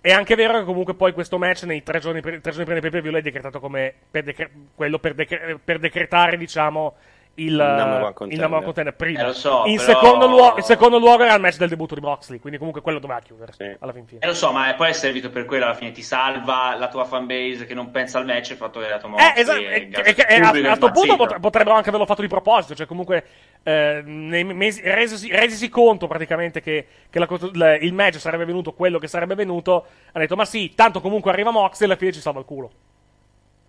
È 0.00 0.10
anche 0.12 0.34
vero 0.34 0.58
che 0.58 0.64
comunque 0.64 0.94
poi 0.94 1.12
questo 1.12 1.38
match 1.38 1.62
nei 1.62 1.82
tre 1.84 2.00
giorni, 2.00 2.20
tre 2.20 2.40
giorni 2.42 2.64
prima 2.64 2.72
del 2.72 2.80
pay 2.80 2.90
per 2.90 3.00
view 3.02 3.12
l'hai 3.12 3.22
decretato 3.22 3.60
come 3.60 3.94
per 4.10 4.24
decre- 4.24 4.50
quello 4.74 4.98
per, 4.98 5.14
decre- 5.14 5.60
per 5.64 5.78
decretare, 5.78 6.36
diciamo, 6.36 6.96
il, 7.38 7.54
number 7.54 7.98
one 8.00 8.08
il 8.08 8.14
contender. 8.14 8.38
number 8.40 8.56
one 8.58 8.64
contender 8.64 8.94
prima. 8.94 9.20
Eh, 9.20 9.24
lo 9.26 9.32
so, 9.32 9.62
in, 9.66 9.76
però- 9.76 9.92
secondo 9.92 10.26
luogo, 10.26 10.56
in 10.58 10.62
secondo 10.62 10.98
luogo 10.98 11.22
era 11.24 11.34
il 11.34 11.40
match 11.40 11.56
del 11.56 11.68
debutto 11.68 11.94
di 11.94 12.00
Moxley, 12.00 12.38
quindi 12.38 12.58
comunque 12.58 12.82
quello 12.82 12.98
doveva 12.98 13.20
chiudere 13.20 13.76
alla 13.80 13.92
fin 13.92 14.06
fine. 14.06 14.20
Eh, 14.22 14.26
lo 14.26 14.34
so, 14.34 14.52
ma 14.52 14.72
poi 14.74 14.90
è 14.90 14.92
servito 14.92 15.30
per 15.30 15.44
quello 15.44 15.64
alla 15.64 15.74
fine. 15.74 15.90
Ti 15.92 16.02
salva 16.02 16.74
la 16.76 16.88
tua 16.88 17.04
fanbase 17.04 17.66
che 17.66 17.74
non 17.74 17.90
pensa 17.90 18.18
al 18.18 18.24
match 18.26 18.50
e 18.50 18.52
il 18.52 18.58
fatto 18.58 18.78
che 18.80 18.84
hai 18.86 18.90
dato 18.92 19.06
Eh, 19.06 19.10
Moxley. 19.10 19.32
esatto, 19.42 19.58
e 19.58 19.64
e- 19.64 19.90
e- 19.90 20.26
e- 20.28 20.40
a, 20.40 20.46
pubblico 20.50 20.66
è 20.66 20.70
a 20.70 20.74
sto 20.74 20.90
punto 20.90 21.16
pot- 21.16 21.40
potrebbero 21.40 21.76
anche 21.76 21.88
averlo 21.88 22.06
fatto 22.06 22.22
di 22.22 22.28
proposito, 22.28 22.74
cioè 22.74 22.86
comunque 22.86 23.24
eh, 23.62 24.02
nei 24.04 24.44
mesi, 24.44 24.80
resisi, 24.84 25.30
resisi 25.30 25.68
conto 25.68 26.06
praticamente 26.06 26.60
che, 26.60 26.86
che 27.10 27.18
la 27.18 27.26
la- 27.52 27.74
il 27.76 27.92
match 27.92 28.18
sarebbe 28.18 28.44
venuto 28.44 28.72
quello 28.72 28.98
che 28.98 29.06
sarebbe 29.08 29.34
venuto, 29.34 29.72
hanno 30.12 30.24
detto 30.24 30.36
ma 30.36 30.44
sì, 30.44 30.74
tanto 30.74 31.00
comunque 31.00 31.30
arriva 31.30 31.50
Mox 31.50 31.80
e 31.80 31.84
alla 31.84 31.96
fine 31.96 32.12
ci 32.12 32.20
salva 32.20 32.40
il 32.40 32.46
culo. 32.46 32.70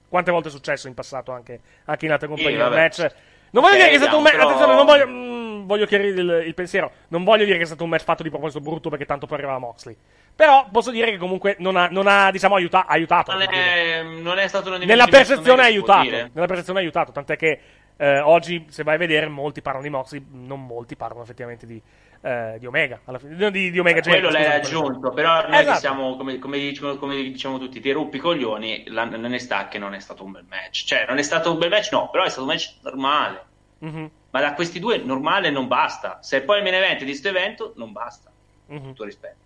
Quante 0.10 0.32
volte 0.32 0.48
è 0.48 0.52
successo 0.52 0.88
in 0.88 0.96
passato 0.96 1.32
anche, 1.32 1.60
anche 1.86 2.06
in 2.06 2.12
altre 2.12 2.28
compagnie 2.28 2.52
il 2.64 2.70
match. 2.70 3.14
Non 3.52 3.64
voglio 3.64 3.76
Ok, 3.76 3.80
dire 3.80 3.90
che 3.90 3.96
è 3.96 4.00
stato 4.00 4.18
un 4.18 4.24
match, 4.24 4.36
però- 4.36 4.46
attenzione, 4.48 4.74
non 4.76 4.86
voglio, 4.86 5.08
mm, 5.08 5.66
voglio 5.66 5.86
chiarire 5.86 6.22
il, 6.22 6.44
il 6.48 6.54
pensiero, 6.54 6.92
non 7.10 7.24
voglio 7.24 7.46
dire 7.46 7.58
che 7.58 7.64
è 7.64 7.66
stato 7.66 7.84
un 7.84 7.90
match 7.90 8.04
fatto 8.04 8.24
di 8.24 8.30
proposito 8.30 8.60
brutto 8.62 8.90
perché 8.90 9.06
tanto 9.06 9.26
poi 9.28 9.38
arrivava 9.38 9.60
Moxley. 9.60 9.96
Però 10.36 10.68
posso 10.72 10.92
dire 10.92 11.12
che 11.12 11.18
comunque 11.18 11.56
non 11.60 11.76
ha, 11.76 11.88
non 11.90 12.08
ha 12.08 12.32
diciamo, 12.32 12.56
aiuta- 12.56 12.86
aiutato. 12.88 13.32
Non 13.34 13.42
è, 13.42 14.04
non 14.04 14.38
è 14.40 14.48
stato 14.48 14.72
un 14.74 14.80
Nella 14.86 15.08
percezione 15.08 15.62
ha 15.64 15.66
aiutato. 15.66 16.10
Nella 16.10 16.46
percezione 16.48 16.80
ha 16.80 16.82
aiutato. 16.82 17.12
Tant'è 17.12 17.36
che 17.36 17.60
eh, 17.98 18.20
oggi, 18.20 18.66
se 18.70 18.84
vai 18.84 18.96
a 18.96 18.98
vedere, 18.98 19.28
molti 19.28 19.62
parlano 19.62 19.86
di 19.86 19.92
Moxley, 19.92 20.26
non 20.32 20.66
molti 20.66 20.96
parlano 20.96 21.24
effettivamente 21.24 21.66
di, 21.66 21.82
eh, 22.22 22.56
di 22.60 22.66
Omega. 22.66 23.00
Alla 23.06 23.20
fine, 23.20 23.52
di, 23.52 23.72
di 23.72 23.80
Omega 23.80 24.02
quello 24.02 24.30
Jericho, 24.30 24.50
l'hai 24.50 24.58
aggiunto, 24.60 25.12
però 25.12 25.42
noi 25.48 25.60
Esatto. 25.60 25.72
che 25.72 25.78
siamo, 25.80 26.16
come, 26.18 26.40
come 26.40 26.58
diciamo, 26.58 26.96
come 26.98 27.16
diciamo 27.16 27.58
tutti, 27.60 27.80
ti 27.80 27.92
ruppi 27.92 28.18
i 28.18 28.20
coglioni, 28.20 28.84
la, 28.88 29.06
non 29.06 29.34
è 29.34 29.38
sta 29.38 29.68
che 29.68 29.78
non 29.78 29.94
è 29.94 30.00
stato 30.00 30.24
un 30.24 30.32
bel 30.32 30.46
match. 30.50 30.84
Cioè, 30.86 31.06
non 31.08 31.18
è 31.18 31.22
stato 31.24 31.52
un 31.52 31.58
bel 31.58 31.70
match, 31.70 31.92
no, 31.92 32.10
però 32.10 32.24
è 32.24 32.30
stato 32.30 32.44
un 32.46 32.50
match 32.54 32.74
normale. 32.82 33.44
Mhm, 33.80 34.12
Ma 34.32 34.42
da 34.42 34.54
questi 34.54 34.80
due 34.80 34.98
normale 34.98 35.50
non 35.50 35.68
basta. 35.68 36.20
Se 36.22 36.42
poi 36.42 36.58
il 36.58 36.64
main 36.64 36.76
event 36.76 37.00
di 37.00 37.06
questo 37.06 37.30
evento, 37.30 37.74
non 37.78 37.92
basta. 37.92 38.30
mhm. 38.68 38.82
Tutto 38.90 39.04
rispetto. 39.06 39.38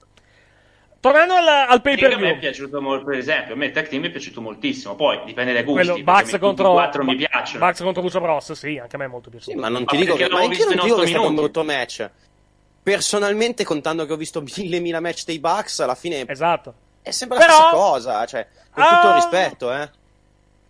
Tornando 1.00 1.34
al, 1.34 1.48
al 1.48 1.82
pay 1.82 1.98
Che 1.98 2.06
a 2.06 2.10
per 2.10 2.18
me 2.18 2.30
è 2.32 2.38
view. 2.38 2.40
piaciuto 2.40 2.82
molto, 2.82 3.04
per 3.06 3.18
esempio, 3.18 3.54
a 3.56 3.58
me 3.58 3.66
il 3.66 3.72
tag 3.74 3.88
team 3.90 4.02
mi 4.04 4.08
è 4.08 4.12
piaciuto 4.12 4.40
moltissimo. 4.40 4.96
Poi 4.96 5.22
dipende 5.26 5.52
dai 5.52 5.64
gusti. 5.64 5.86
Quello 5.86 6.02
Bucks 6.02 6.38
contro, 6.40 6.72
quattro 6.72 7.04
mi 7.04 7.16
piacciono. 7.18 7.66
Bucks 7.66 7.82
contro 7.82 8.02
Lucio 8.02 8.22
Bros, 8.22 8.52
sì, 8.54 8.78
anche 8.78 8.96
a 8.96 9.00
me 9.00 9.06
è 9.06 9.08
molto 9.10 9.30
piaciuto. 9.30 9.52
Sì, 9.52 9.58
ma 9.58 9.68
non 9.68 9.84
Ma 9.84 9.92
ti 9.92 9.98
dico 9.98 10.16
che, 10.16 10.30
ma 10.30 10.40
l'avevo 10.40 10.46
anch'io 10.48 10.64
non 10.66 10.74
visto 10.76 10.82
ti 10.82 10.88
dico 10.88 11.00
in 11.00 11.02
che 11.02 11.04
è 11.04 11.08
stato 11.10 11.28
un 11.28 11.36
brutto 11.36 11.64
match. 11.66 12.10
Personalmente, 12.84 13.64
contando 13.64 14.06
che 14.06 14.12
ho 14.14 14.18
visto 14.18 14.42
mille 14.58 14.80
mila 14.80 15.00
match 15.00 15.24
dei 15.26 15.40
Bucks, 15.40 15.80
alla 15.80 15.96
fine 15.96 16.26
Esatto. 16.28 16.74
è 17.02 17.12
sempre 17.12 17.38
Però- 17.38 17.50
la 17.52 17.58
stessa 17.60 17.76
cosa. 17.76 18.26
Cioè, 18.26 18.48
con 18.72 18.84
tutto 18.84 18.96
Ah, 18.96 19.08
il 19.10 19.14
rispetto, 19.22 19.74
eh. 19.74 19.90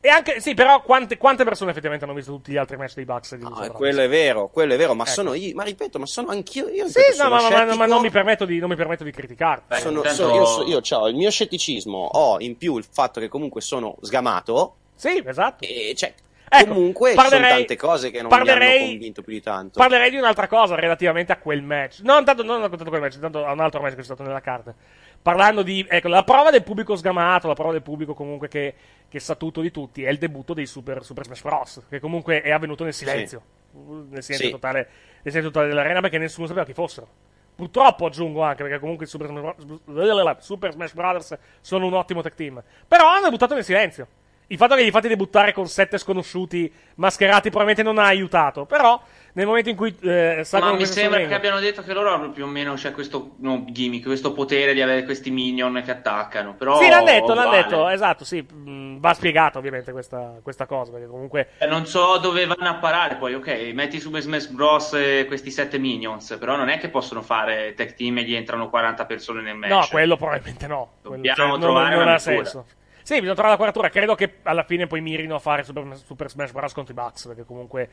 E 0.06 0.10
anche, 0.10 0.42
sì, 0.42 0.54
però 0.54 0.82
quante, 0.82 1.18
quante 1.18 1.46
persone 1.46 1.72
effettivamente 1.72 2.06
hanno 2.06 2.14
visto 2.14 2.32
tutti 2.34 2.52
gli 2.52 2.58
altri 2.58 2.76
match 2.76 2.96
dei 2.96 3.06
Bucks 3.06 3.36
di 3.36 3.42
No, 3.44 3.52
Bros? 3.52 3.70
quello 3.70 4.02
è 4.02 4.10
vero, 4.10 4.50
quello 4.50 4.74
è 4.74 4.78
vero, 4.78 4.94
ma 4.94 5.04
Ecco. 5.06 5.14
sono 5.14 5.34
io, 5.34 5.56
ma 5.56 5.64
ripeto, 5.64 5.98
ma 5.98 6.06
sono 6.06 6.28
anch'io. 6.28 6.68
Io 6.68 6.88
Sì, 6.90 7.00
ripeto, 7.00 7.28
no, 7.30 7.40
sono 7.40 7.50
ma, 7.56 7.66
ma- 7.66 7.76
ma 7.76 7.86
non 7.86 8.02
mi 8.02 8.10
permetto 8.12 8.44
di, 8.44 8.60
non 8.60 8.70
mi 8.70 8.76
permetto 8.76 9.06
di 9.06 9.12
criticarti. 9.12 9.80
Sono- 9.80 9.98
intanto- 10.00 10.16
sono- 10.24 10.36
io, 10.36 10.46
so- 10.46 10.64
io 10.68 10.82
ho 11.00 11.08
il 11.08 11.16
mio 11.16 11.32
scetticismo, 11.32 11.98
ho 11.98 12.40
in 12.42 12.58
più 12.58 12.78
il 12.78 12.86
fatto 12.88 13.22
che 13.22 13.30
comunque 13.30 13.62
sono 13.62 13.96
sgamato. 14.02 14.76
Sì, 14.94 15.24
esatto. 15.26 15.64
E 15.66 15.94
cioè, 15.96 16.14
Ecco, 16.56 16.74
comunque 16.74 17.14
parlerei- 17.14 17.44
sono 17.48 17.58
tante 17.58 17.76
cose 17.76 18.12
che 18.12 18.22
non 18.22 18.32
mi 18.32 18.38
parlerei- 18.38 18.78
hanno 18.82 18.90
convinto 18.92 19.22
più 19.24 19.34
di 19.34 19.42
tanto. 19.42 19.80
Parlerei 19.80 20.10
di 20.12 20.18
un'altra 20.18 20.48
cosa 20.48 20.76
relativamente 20.76 21.32
a 21.32 21.38
quel 21.38 21.62
match. 21.64 22.02
Non 22.04 22.24
tanto, 22.24 22.44
non 22.44 22.62
tanto 22.62 22.84
quel 22.90 23.02
match, 23.02 23.20
tanto 23.20 23.46
a 23.46 23.52
un 23.52 23.60
altro 23.60 23.82
match 23.82 23.96
che 23.96 24.02
è 24.02 24.04
stato 24.04 24.24
nella 24.24 24.42
carta. 24.42 24.74
Parlando 25.22 25.62
di, 25.64 25.86
ecco, 25.90 26.10
la 26.10 26.24
prova 26.24 26.52
del 26.52 26.64
pubblico 26.64 26.96
sgamato, 26.96 27.48
la 27.48 27.54
prova 27.54 27.72
del 27.72 27.82
pubblico 27.82 28.14
comunque 28.14 28.48
che, 28.50 28.74
che 29.08 29.20
sa 29.20 29.36
tutto 29.36 29.62
di 29.62 29.72
tutti, 29.72 30.04
è 30.04 30.10
il 30.10 30.18
debutto 30.18 30.54
dei 30.54 30.66
Super, 30.66 31.04
Super 31.04 31.24
Smash 31.26 31.42
Bros. 31.42 31.82
Che 31.90 32.00
comunque 32.00 32.42
è 32.42 32.52
avvenuto 32.52 32.84
nel 32.84 32.94
silenzio. 32.94 33.42
Nel 33.72 34.22
silenzio 34.22 34.36
Sì. 34.36 34.50
totale, 34.52 34.78
nel 34.80 35.34
silenzio 35.34 35.50
totale 35.50 35.68
dell'arena 35.68 36.02
perché 36.02 36.18
nessuno 36.18 36.46
sapeva 36.46 36.66
chi 36.66 36.74
fossero. 36.74 37.08
Purtroppo 37.56 38.08
aggiungo 38.08 38.42
anche 38.42 38.64
perché 38.64 38.80
comunque 38.80 39.06
i 39.06 39.08
Super 39.08 39.28
Smash, 39.28 39.56
Bros- 39.86 40.38
Super 40.40 40.72
Smash 40.74 40.94
Brothers 40.94 41.38
sono 41.62 41.86
un 41.86 41.94
ottimo 41.94 42.22
tag 42.22 42.34
team. 42.36 42.62
Però 42.88 43.08
hanno 43.08 43.24
debuttato 43.26 43.54
nel 43.54 43.64
silenzio. 43.64 44.08
Il 44.48 44.58
fatto 44.58 44.76
che 44.76 44.86
gli 44.86 44.92
fate 44.92 45.08
debuttare 45.08 45.54
con 45.54 45.68
sette 45.68 45.98
sconosciuti 45.98 46.72
mascherati 46.96 47.50
probabilmente 47.50 47.82
non 47.84 47.98
ha 47.98 48.06
aiutato. 48.08 48.66
Però 48.66 49.02
nel 49.36 49.48
momento 49.48 49.70
in 49.70 49.76
cui 49.76 49.96
eh, 50.02 50.46
Ma 50.52 50.74
mi 50.74 50.86
sembra 50.86 51.26
che 51.26 51.34
abbiano 51.34 51.60
detto 51.60 51.82
che 51.82 51.92
loro 51.94 52.14
hanno 52.14 52.30
più 52.30 52.44
o 52.44 52.48
meno 52.48 52.74
c'è 52.76 52.92
questo 52.92 53.32
no, 53.38 53.66
gimmick, 53.70 54.06
questo 54.06 54.32
potere 54.34 54.74
di 54.74 54.82
avere 54.82 55.06
questi 55.06 55.32
minion 55.32 55.82
che 55.84 55.92
attaccano. 55.92 56.54
Però 56.56 56.80
Sì, 56.80 56.88
l'hanno 56.90 57.06
detto, 57.06 57.34
l'hanno 57.34 57.50
vale. 57.50 57.64
detto, 57.64 57.90
esatto, 57.90 58.26
sì, 58.26 58.42
mh, 58.42 59.00
va 59.00 59.14
spiegata 59.14 59.58
ovviamente 59.58 59.92
questa, 59.92 60.40
questa 60.44 60.66
cosa, 60.68 60.92
perché 60.92 61.08
comunque... 61.08 61.50
Eh, 61.58 61.66
Non 61.66 61.88
so 61.88 62.18
dove 62.18 62.46
vanno 62.46 62.70
a 62.70 62.76
parare 62.76 63.16
poi, 63.16 63.34
ok, 63.34 63.72
metti 63.74 64.00
su 64.00 64.16
Smash 64.16 64.48
Bros. 64.48 64.94
eh, 64.94 65.24
questi 65.26 65.50
sette 65.50 65.80
minions, 65.80 66.36
però 66.40 66.56
non 66.56 66.70
è 66.70 66.78
che 66.78 66.90
possono 66.90 67.22
fare 67.24 67.74
tag 67.76 67.96
team 67.96 68.20
e 68.20 68.24
gli 68.24 68.36
entrano 68.36 68.70
40 68.70 69.06
persone 69.06 69.42
nel 69.42 69.56
match. 69.56 69.72
No, 69.72 69.88
quello 69.90 70.16
probabilmente 70.16 70.68
no. 70.68 70.92
Quello- 71.02 71.16
Dobbiamo 71.16 71.52
non- 71.54 71.60
trovare 71.60 71.96
non, 71.96 72.02
una 72.04 72.12
ha 72.12 72.14
misura. 72.16 72.36
senso. 72.36 72.66
Sì, 73.04 73.16
bisogna 73.16 73.34
trovare 73.34 73.50
la 73.50 73.58
quadratura. 73.58 73.90
Credo 73.90 74.16
che 74.16 74.38
alla 74.44 74.64
fine 74.64 74.88
poi 74.88 75.02
mirino 75.02 75.36
a 75.36 75.40
fare 75.40 75.64
Super, 75.64 75.98
Super 75.98 76.30
Smash 76.30 76.52
Bros. 76.52 76.74
contro 76.74 76.94
i 76.94 76.96
Bucks, 76.96 77.28
perché 77.28 77.44
comunque 77.44 77.90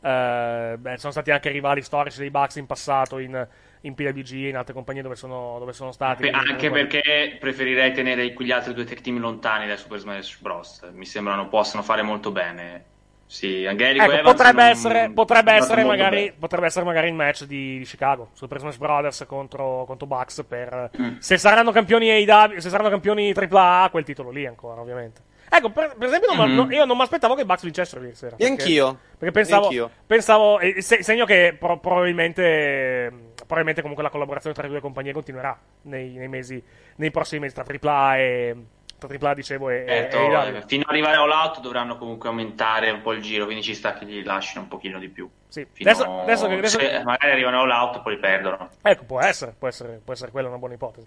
eh, 0.00 0.76
beh, 0.78 0.96
sono 0.96 1.12
stati 1.12 1.30
anche 1.30 1.50
rivali 1.50 1.82
storici 1.82 2.18
dei 2.18 2.30
Bucks 2.30 2.56
in 2.56 2.66
passato, 2.66 3.18
in, 3.18 3.46
in 3.82 3.94
PWG 3.94 4.32
e 4.32 4.48
in 4.48 4.56
altre 4.56 4.72
compagnie 4.72 5.02
dove 5.02 5.16
sono, 5.16 5.56
dove 5.58 5.72
sono 5.72 5.92
stati. 5.92 6.22
Beh, 6.22 6.30
anche 6.30 6.68
comunque- 6.68 7.00
perché 7.00 7.36
preferirei 7.38 7.92
tenere 7.92 8.32
quegli 8.32 8.50
altri 8.52 8.72
due 8.74 8.84
tag 8.84 9.00
team 9.00 9.18
lontani 9.18 9.66
dai 9.66 9.76
Super 9.76 9.98
Smash 9.98 10.40
Bros. 10.40 10.88
Mi 10.92 11.04
sembrano 11.04 11.48
possano 11.48 11.82
fare 11.82 12.02
molto 12.02 12.30
bene. 12.32 12.92
Sì, 13.26 13.64
Angelico 13.66 14.04
Ecco, 14.04 14.12
Evans 14.12 14.30
potrebbe, 14.36 14.62
non- 14.62 14.70
essere, 14.70 15.10
potrebbe, 15.12 15.50
non 15.52 15.60
essere 15.60 15.84
magari, 15.84 16.32
potrebbe 16.38 16.66
essere 16.66 16.84
magari 16.84 17.08
il 17.08 17.14
match 17.14 17.44
di, 17.44 17.78
di 17.78 17.84
Chicago 17.84 18.28
Super 18.34 18.58
Smash 18.60 18.76
Brothers 18.76 19.24
contro, 19.26 19.84
contro 19.86 20.06
Bucks 20.06 20.44
per 20.46 20.90
Mm. 21.00 21.16
se 21.18 21.36
saranno 21.38 21.72
campioni 21.72 22.10
AEW, 22.10 22.58
se 22.58 22.68
saranno 22.68 22.90
campioni 22.90 23.32
AAA 23.32 23.88
quel 23.90 24.04
titolo 24.04 24.30
lì 24.30 24.46
ancora 24.46 24.80
ovviamente 24.80 25.22
ecco 25.48 25.70
per, 25.70 25.94
per 25.96 26.08
esempio 26.08 26.32
non- 26.34 26.50
Mm. 26.50 26.54
no, 26.54 26.70
io 26.70 26.84
non 26.84 26.96
mi 26.96 27.02
aspettavo 27.02 27.34
che 27.34 27.42
i 27.42 27.44
Bucks 27.44 27.62
vincessero 27.64 28.02
ieri 28.02 28.14
sera 28.14 28.36
E 28.36 28.38
perché- 28.38 28.62
anch'io. 28.62 28.98
perché 29.18 29.32
pensavo, 29.32 29.64
Anch'io. 29.64 29.90
pensavo 30.06 30.58
eh, 30.60 30.80
se- 30.82 31.02
segno 31.02 31.24
che 31.24 31.56
pro- 31.58 31.78
probabilmente 31.78 33.10
probabilmente 33.36 33.80
comunque 33.82 34.02
la 34.02 34.10
collaborazione 34.10 34.54
tra 34.54 34.64
le 34.64 34.70
due 34.70 34.80
compagnie 34.80 35.12
continuerà 35.12 35.58
nei, 35.82 36.10
nei 36.16 36.28
mesi 36.28 36.62
nei 36.96 37.10
prossimi 37.10 37.40
mesi 37.42 37.54
tra 37.54 37.64
AAA 37.64 38.18
e 38.18 38.56
AAA 38.98 39.34
dicevo 39.34 39.70
e, 39.70 39.84
Certo, 39.86 40.16
AEW 40.18 40.56
eh, 40.56 40.62
fino 40.66 40.82
ad 40.82 40.90
arrivare 40.90 41.16
all 41.16 41.30
out 41.30 41.60
dovranno 41.60 41.96
comunque 41.96 42.28
aumentare 42.28 42.90
un 42.90 43.02
po' 43.02 43.12
il 43.12 43.20
giro, 43.22 43.44
quindi 43.44 43.62
ci 43.62 43.74
sta 43.74 43.94
che 43.94 44.06
gli 44.06 44.22
lasciano 44.24 44.62
un 44.62 44.68
pochino 44.68 44.98
di 44.98 45.08
più. 45.08 45.28
Sì. 45.48 45.66
Adesso- 45.80 46.20
adesso 46.22 46.46
adesso- 46.46 46.78
magari 46.78 47.30
arrivano 47.32 47.60
all 47.60 47.70
out 47.70 48.02
poi 48.02 48.14
li 48.14 48.20
perdono. 48.20 48.68
Ecco, 48.82 49.04
può 49.04 49.20
essere, 49.20 49.54
può 49.58 49.68
essere, 49.68 50.00
può 50.02 50.12
essere 50.12 50.30
quella 50.30 50.48
una 50.48 50.58
buona 50.58 50.74
ipotesi. 50.74 51.06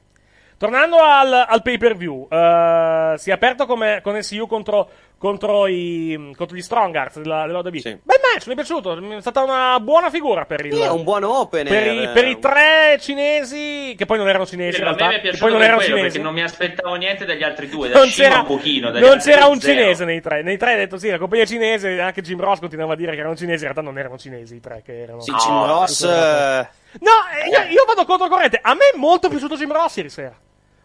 Tornando 0.57 0.97
al, 0.97 1.31
al 1.47 1.61
pay 1.61 1.77
per 1.77 1.95
view, 1.95 2.27
eh, 2.31 3.13
si 3.17 3.29
è 3.29 3.33
aperto 3.33 3.67
come, 3.67 3.99
con 4.01 4.19
SU 4.23 4.47
contro, 4.47 4.89
contro, 5.19 5.67
i, 5.67 6.33
contro 6.35 6.55
gli 6.57 6.61
Strongarts 6.63 7.19
della, 7.19 7.45
dell'ODB. 7.45 7.79
Bel 7.79 8.19
match, 8.33 8.47
mi 8.47 8.53
è 8.53 8.55
piaciuto, 8.55 9.17
è 9.17 9.21
stata 9.21 9.43
una 9.43 9.79
buona 9.79 10.09
figura 10.09 10.45
per 10.45 10.65
il, 10.65 10.73
Sì, 10.73 10.81
un 10.81 11.03
buon 11.03 11.23
opener. 11.25 11.71
per, 11.71 11.93
i, 11.93 12.09
per 12.11 12.27
i 12.27 12.39
tre 12.39 12.97
cinesi, 12.99 13.93
che 13.95 14.07
poi 14.07 14.17
non 14.17 14.27
erano 14.29 14.47
cinesi 14.47 14.77
Sì, 14.77 14.81
in 14.81 14.87
a 14.87 14.91
me 14.91 14.97
realtà, 14.97 15.13
mi 15.13 15.19
è 15.19 15.21
che 15.21 15.29
piaciuto 15.29 15.43
poi 15.45 15.53
non 15.53 15.61
erano 15.61 15.77
quello, 15.77 15.95
cinesi. 15.95 16.11
perché 16.15 16.23
non 16.27 16.33
mi 16.33 16.41
aspettavo 16.43 16.95
niente 16.95 17.25
dagli 17.25 17.43
altri 17.43 17.69
due, 17.69 17.89
da 17.89 17.99
Non 17.99 18.07
Shima 18.07 18.27
c'era, 18.27 18.39
un 18.39 18.45
pochino, 18.47 18.89
non 18.89 19.17
c'era 19.19 19.45
un 19.45 19.59
zero. 19.59 19.79
cinese 19.79 20.05
nei 20.05 20.21
tre. 20.21 20.41
Nei 20.41 20.57
tre 20.57 20.73
ha 20.73 20.77
detto 20.77 20.97
sì, 20.97 21.09
la 21.11 21.19
compagnia 21.19 21.45
cinese, 21.45 22.01
anche 22.01 22.21
Jim 22.23 22.39
Ross 22.39 22.57
continuava 22.59 22.93
a 22.93 22.95
dire 22.95 23.11
che 23.13 23.19
erano 23.19 23.35
cinesi, 23.35 23.57
in 23.63 23.71
realtà 23.71 23.81
non 23.81 23.99
erano 23.99 24.17
cinesi 24.17 24.55
i 24.55 24.59
tre 24.59 24.81
che 24.83 25.01
erano. 25.03 25.21
Sì, 25.21 25.31
Jim 25.33 25.65
Ross. 25.67 26.01
eh, 26.03 26.67
No, 26.99 27.11
eh, 27.43 27.49
io, 27.49 27.71
io 27.73 27.83
vado 27.85 28.05
controcorrente. 28.05 28.57
A 28.59 28.73
me 28.73 28.89
è 28.93 28.97
molto 28.97 29.29
piaciuto 29.29 29.55
Jim 29.55 29.71
Ross 29.71 29.97
ieri 29.97 30.09
sera. 30.09 30.33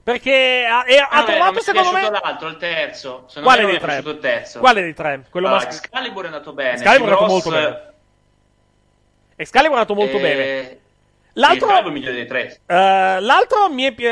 Perché 0.03 0.66
ha, 0.68 0.84
e 0.86 0.96
ha 0.98 1.09
Ah, 1.09 1.09
beh, 1.11 1.16
non 1.16 1.24
trovato 1.26 1.53
mi 1.53 1.59
è 1.59 1.62
secondo 1.62 1.92
me. 1.92 1.98
piaciuto 2.00 2.20
l'altro, 2.24 2.48
il 2.48 2.57
terzo. 2.57 3.24
Secondo 3.28 3.48
Quale 3.48 3.61
me 3.62 3.66
dei 3.68 3.76
è 3.76 3.80
tre? 3.80 3.88
piaciuto 3.88 4.11
il 4.11 4.18
terzo. 4.18 4.59
Quale 4.59 4.82
dei 4.82 4.94
tre? 4.94 5.24
Quello 5.30 5.46
Allora, 5.46 5.64
maschio. 5.64 5.80
Excalibur 5.84 6.22
è 6.22 6.26
andato 6.26 6.53
bene. 6.53 6.72
Excalibur 6.72 7.09
è 7.09 7.12
andato 7.12 7.26
molto 7.32 7.50
bene. 7.50 7.90
Excalibur 9.36 9.76
è 9.76 9.80
andato 9.80 9.94
molto 9.94 10.16
eh, 10.16 10.20
bene. 10.20 10.78
L'altro, 11.34 11.66
Excalibur 11.66 11.84
è 11.84 11.86
il 11.86 11.92
migliore 12.00 12.14
dei 12.14 12.26
tre. 12.26 12.61
eh, 12.66 13.20
l'altro 13.20 13.70
mi 13.70 13.82
è 13.84 13.92
pi- 13.92 14.03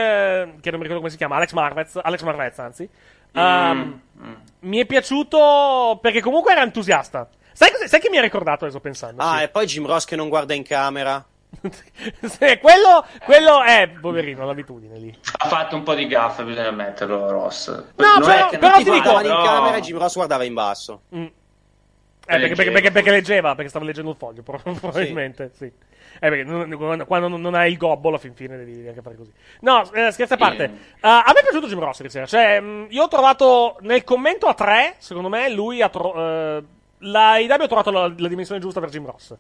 che 0.60 0.70
non 0.70 0.78
mi 0.78 0.82
ricordo 0.82 0.96
come 0.98 1.10
si 1.10 1.16
chiama, 1.16 1.36
Alex 1.36 1.52
Marvez, 1.52 1.98
Alex 2.02 2.22
Marvez 2.22 2.58
anzi. 2.58 2.88
Um, 3.32 4.00
Mm. 4.22 4.34
Mi 4.60 4.76
è 4.78 4.84
piaciuto 4.84 5.98
perché 6.02 6.20
comunque 6.20 6.52
era 6.52 6.60
entusiasta. 6.60 7.26
Sai, 7.52 7.70
sai 7.86 8.00
che 8.00 8.10
mi 8.10 8.18
ha 8.18 8.20
ricordato 8.20 8.64
adesso 8.64 8.78
pensando? 8.80 9.22
Ah, 9.22 9.38
Sì. 9.38 9.44
e 9.44 9.48
poi 9.48 9.64
Jim 9.64 9.86
Ross 9.86 10.04
che 10.04 10.14
non 10.14 10.28
guarda 10.28 10.52
in 10.52 10.62
camera. 10.62 11.24
Sì, 12.22 12.58
quello, 12.60 13.04
quello 13.24 13.62
è, 13.62 13.88
poverino, 14.00 14.46
l'abitudine 14.46 14.98
lì. 14.98 15.18
Ha 15.38 15.46
fatto 15.48 15.76
un 15.76 15.82
po' 15.82 15.94
di 15.94 16.06
gaffe, 16.06 16.44
bisogna 16.44 16.68
ammetterlo, 16.68 17.30
Ross. 17.30 17.68
No, 17.68 17.82
Non 17.96 18.20
però- 18.20 18.46
è 18.46 18.50
che 18.50 18.58
però 18.58 18.70
non 18.74 18.78
ti 18.84 18.90
ti 18.90 18.96
dico- 18.96 19.20
in 19.20 19.26
camera 19.44 19.74
e 19.76 19.80
Jim 19.80 19.98
Ross 19.98 20.14
guardava 20.14 20.44
in 20.44 20.54
basso. 20.54 21.02
Mm. 21.14 21.24
Eh, 21.24 22.38
perché, 22.38 22.54
perché, 22.54 22.70
perché- 22.70 22.90
perché 22.92 23.10
leggeva, 23.10 23.54
perché 23.54 23.68
stava 23.70 23.84
leggendo 23.84 24.10
il 24.10 24.16
foglio, 24.16 24.42
pro- 24.42 24.60
probabilmente, 24.62 25.50
sì. 25.56 25.64
Eh, 25.64 26.28
perché 26.28 26.44
non- 26.44 27.04
quando, 27.06 27.28
non- 27.36 27.54
hai 27.54 27.72
il 27.72 27.76
gobbo, 27.76 28.08
alla 28.08 28.18
fin 28.18 28.34
fine 28.34 28.56
devi, 28.56 28.86
anche 28.86 29.02
fare 29.02 29.16
così. 29.16 29.32
No, 29.60 29.82
eh, 29.92 30.12
scherzi 30.12 30.32
a 30.34 30.36
parte. 30.36 30.66
Sì. 30.68 30.72
Uh, 31.06 31.08
a 31.08 31.24
me 31.34 31.40
è 31.40 31.42
piaciuto 31.42 31.66
Jim 31.66 31.80
Ross 31.80 31.98
ieri 31.98 32.10
sera. 32.10 32.26
Cioè, 32.26 32.60
mh, 32.60 32.86
io 32.90 33.02
ho 33.02 33.08
trovato 33.08 33.76
nel 33.80 34.04
commento 34.04 34.46
a 34.46 34.54
tre, 34.54 34.94
secondo 34.98 35.28
me, 35.28 35.50
lui 35.50 35.82
ha 35.82 35.88
trovato. 35.88 36.64
la 37.02 37.38
IW 37.38 37.52
ha 37.52 37.66
trovato 37.66 37.90
la, 37.90 38.12
la 38.16 38.28
dimensione 38.28 38.60
giusta 38.60 38.78
per 38.80 38.90
Jim 38.90 39.06
Ross. 39.06 39.34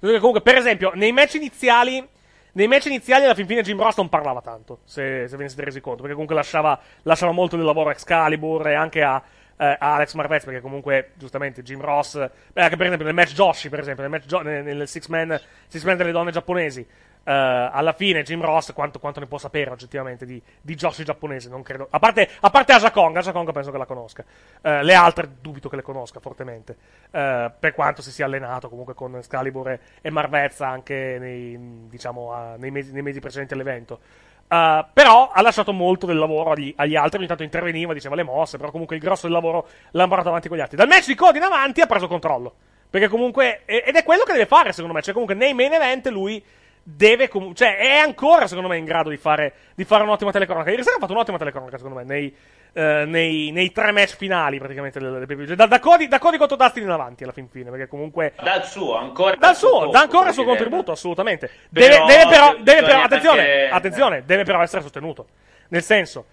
Comunque, 0.00 0.40
per 0.40 0.56
esempio, 0.56 0.92
nei 0.94 1.12
match 1.12 1.34
iniziali. 1.34 2.06
Nei 2.52 2.68
match 2.68 2.86
iniziali, 2.86 3.24
alla 3.24 3.34
fin 3.34 3.46
fine, 3.46 3.62
Jim 3.62 3.78
Ross 3.78 3.96
non 3.98 4.08
parlava 4.08 4.40
tanto. 4.40 4.78
Se, 4.84 5.28
se 5.28 5.36
ve 5.36 5.42
ne 5.42 5.48
siete 5.48 5.64
resi 5.64 5.80
conto. 5.80 5.98
Perché 5.98 6.12
comunque 6.12 6.34
lasciava, 6.34 6.78
lasciava 7.02 7.32
molto 7.32 7.56
del 7.56 7.66
lavoro 7.66 7.90
a 7.90 7.92
Excalibur 7.92 8.66
e 8.68 8.74
anche 8.74 9.02
a, 9.02 9.22
eh, 9.58 9.76
a 9.78 9.94
Alex 9.96 10.14
Marvez. 10.14 10.44
Perché 10.44 10.60
comunque, 10.60 11.12
giustamente, 11.16 11.62
Jim 11.62 11.80
Ross. 11.80 12.16
Beh, 12.52 12.62
anche 12.62 12.76
per 12.76 12.86
esempio 12.86 13.04
nel 13.04 13.14
match 13.14 13.32
Joshi, 13.32 13.68
per 13.68 13.80
esempio, 13.80 14.02
nel, 14.02 14.10
match 14.12 14.26
Jo- 14.26 14.40
nel, 14.40 14.64
nel 14.64 14.88
six, 14.88 15.06
man, 15.08 15.38
six 15.66 15.82
man 15.84 15.98
delle 15.98 16.12
donne 16.12 16.30
giapponesi. 16.30 16.86
Eh, 17.26 17.32
alla 17.32 17.92
fine 17.92 18.22
Jim 18.22 18.40
Ross 18.40 18.72
quanto, 18.72 19.00
quanto 19.00 19.18
ne 19.18 19.26
può 19.26 19.36
sapere 19.36 19.70
oggettivamente 19.70 20.24
di, 20.24 20.40
di 20.60 20.74
Joshi 20.76 21.02
giapponese 21.02 21.48
non 21.48 21.62
credo 21.62 21.88
a 21.90 21.98
parte, 21.98 22.30
a 22.40 22.50
parte 22.50 22.72
Aja 22.72 22.92
Kong 22.92 23.16
Aja 23.16 23.32
Kong 23.32 23.50
penso 23.50 23.72
che 23.72 23.78
la 23.78 23.84
conosca 23.84 24.24
Eh, 24.62 24.82
le 24.84 24.94
altre 24.94 25.28
dubito 25.40 25.68
che 25.68 25.76
le 25.76 25.82
conosca 25.82 26.20
fortemente 26.20 26.76
eh, 27.10 27.50
per 27.58 27.74
quanto 27.74 28.00
si 28.00 28.12
sia 28.12 28.26
allenato 28.26 28.68
comunque 28.68 28.94
con 28.94 29.16
Excalibur 29.16 29.70
e, 29.70 29.80
e 30.00 30.10
Marvezza 30.10 30.68
anche 30.68 31.16
nei, 31.18 31.88
diciamo, 31.88 32.54
nei, 32.58 32.70
mesi, 32.70 32.92
nei 32.92 33.02
mesi 33.02 33.18
precedenti 33.18 33.54
all'evento 33.54 34.00
Uh, 34.48 34.86
però 34.92 35.30
ha 35.32 35.42
lasciato 35.42 35.72
molto 35.72 36.06
del 36.06 36.18
lavoro 36.18 36.52
agli, 36.52 36.72
agli 36.76 36.94
altri, 36.94 37.18
ogni 37.18 37.26
tanto 37.26 37.42
interveniva, 37.42 37.92
diceva 37.92 38.14
le 38.14 38.22
mosse, 38.22 38.58
però 38.58 38.70
comunque 38.70 38.94
il 38.94 39.02
grosso 39.02 39.26
del 39.26 39.34
lavoro 39.34 39.66
l'ha 39.90 40.06
portato 40.06 40.28
avanti 40.28 40.46
con 40.46 40.56
gli 40.56 40.60
altri. 40.60 40.76
Dal 40.76 40.86
match 40.86 41.08
di 41.08 41.16
Cody 41.16 41.38
in 41.38 41.42
avanti 41.42 41.80
ha 41.80 41.86
preso 41.86 42.06
controllo. 42.06 42.54
Perché 42.88 43.08
comunque, 43.08 43.64
ed 43.64 43.96
è 43.96 44.04
quello 44.04 44.22
che 44.22 44.32
deve 44.32 44.46
fare 44.46 44.70
secondo 44.70 44.94
me, 44.94 45.02
cioè 45.02 45.12
comunque 45.12 45.34
nei 45.34 45.52
main 45.52 45.72
event 45.72 46.06
lui 46.08 46.42
deve 46.88 47.26
comunque, 47.26 47.56
cioè 47.56 47.76
è 47.78 47.96
ancora 47.96 48.46
secondo 48.46 48.68
me 48.68 48.76
in 48.76 48.84
grado 48.84 49.10
di 49.10 49.16
fare, 49.16 49.52
di 49.74 49.82
fare 49.84 50.04
un'ottima 50.04 50.30
telecronaca. 50.30 50.70
Ieri 50.70 50.84
sera 50.84 50.96
ha 50.96 51.00
fatto 51.00 51.12
un'ottima 51.12 51.36
telecronaca 51.36 51.76
secondo 51.76 51.98
me, 51.98 52.04
nei, 52.04 52.32
eh, 52.72 53.04
nei, 53.04 53.50
nei 53.50 53.72
tre 53.72 53.90
match 53.90 54.14
finali 54.14 54.58
praticamente 54.58 55.00
del, 55.00 55.10
del 55.10 55.26
pay-per-view. 55.26 55.56
Da, 55.56 55.66
da 55.66 55.80
Cody, 55.80 56.06
da 56.06 56.20
Cody 56.20 56.36
contro 56.36 56.56
Dustin 56.56 56.84
in 56.84 56.90
avanti 56.90 57.24
alla 57.24 57.32
fin 57.32 57.48
fine, 57.48 57.70
perché 57.70 57.88
comunque... 57.88 58.34
Dal 58.40 58.64
suo, 58.64 58.94
ancora. 58.94 59.34
Dal 59.34 59.56
suo, 59.56 59.88
dà 59.90 60.02
ancora 60.02 60.28
il 60.28 60.34
suo 60.34 60.44
contributo, 60.44 60.92
assolutamente. 60.92 61.50
Però 61.72 62.06
Deve, 62.06 62.06
deve 62.06 62.30
però, 62.30 62.56
deve 62.60 62.86
però 62.86 63.02
attenzione, 63.02 63.40
anche- 63.40 63.68
attenzione, 63.70 64.22
deve 64.24 64.44
però 64.44 64.62
essere 64.62 64.82
sostenuto. 64.82 65.26
Nel 65.70 65.82
senso, 65.82 66.26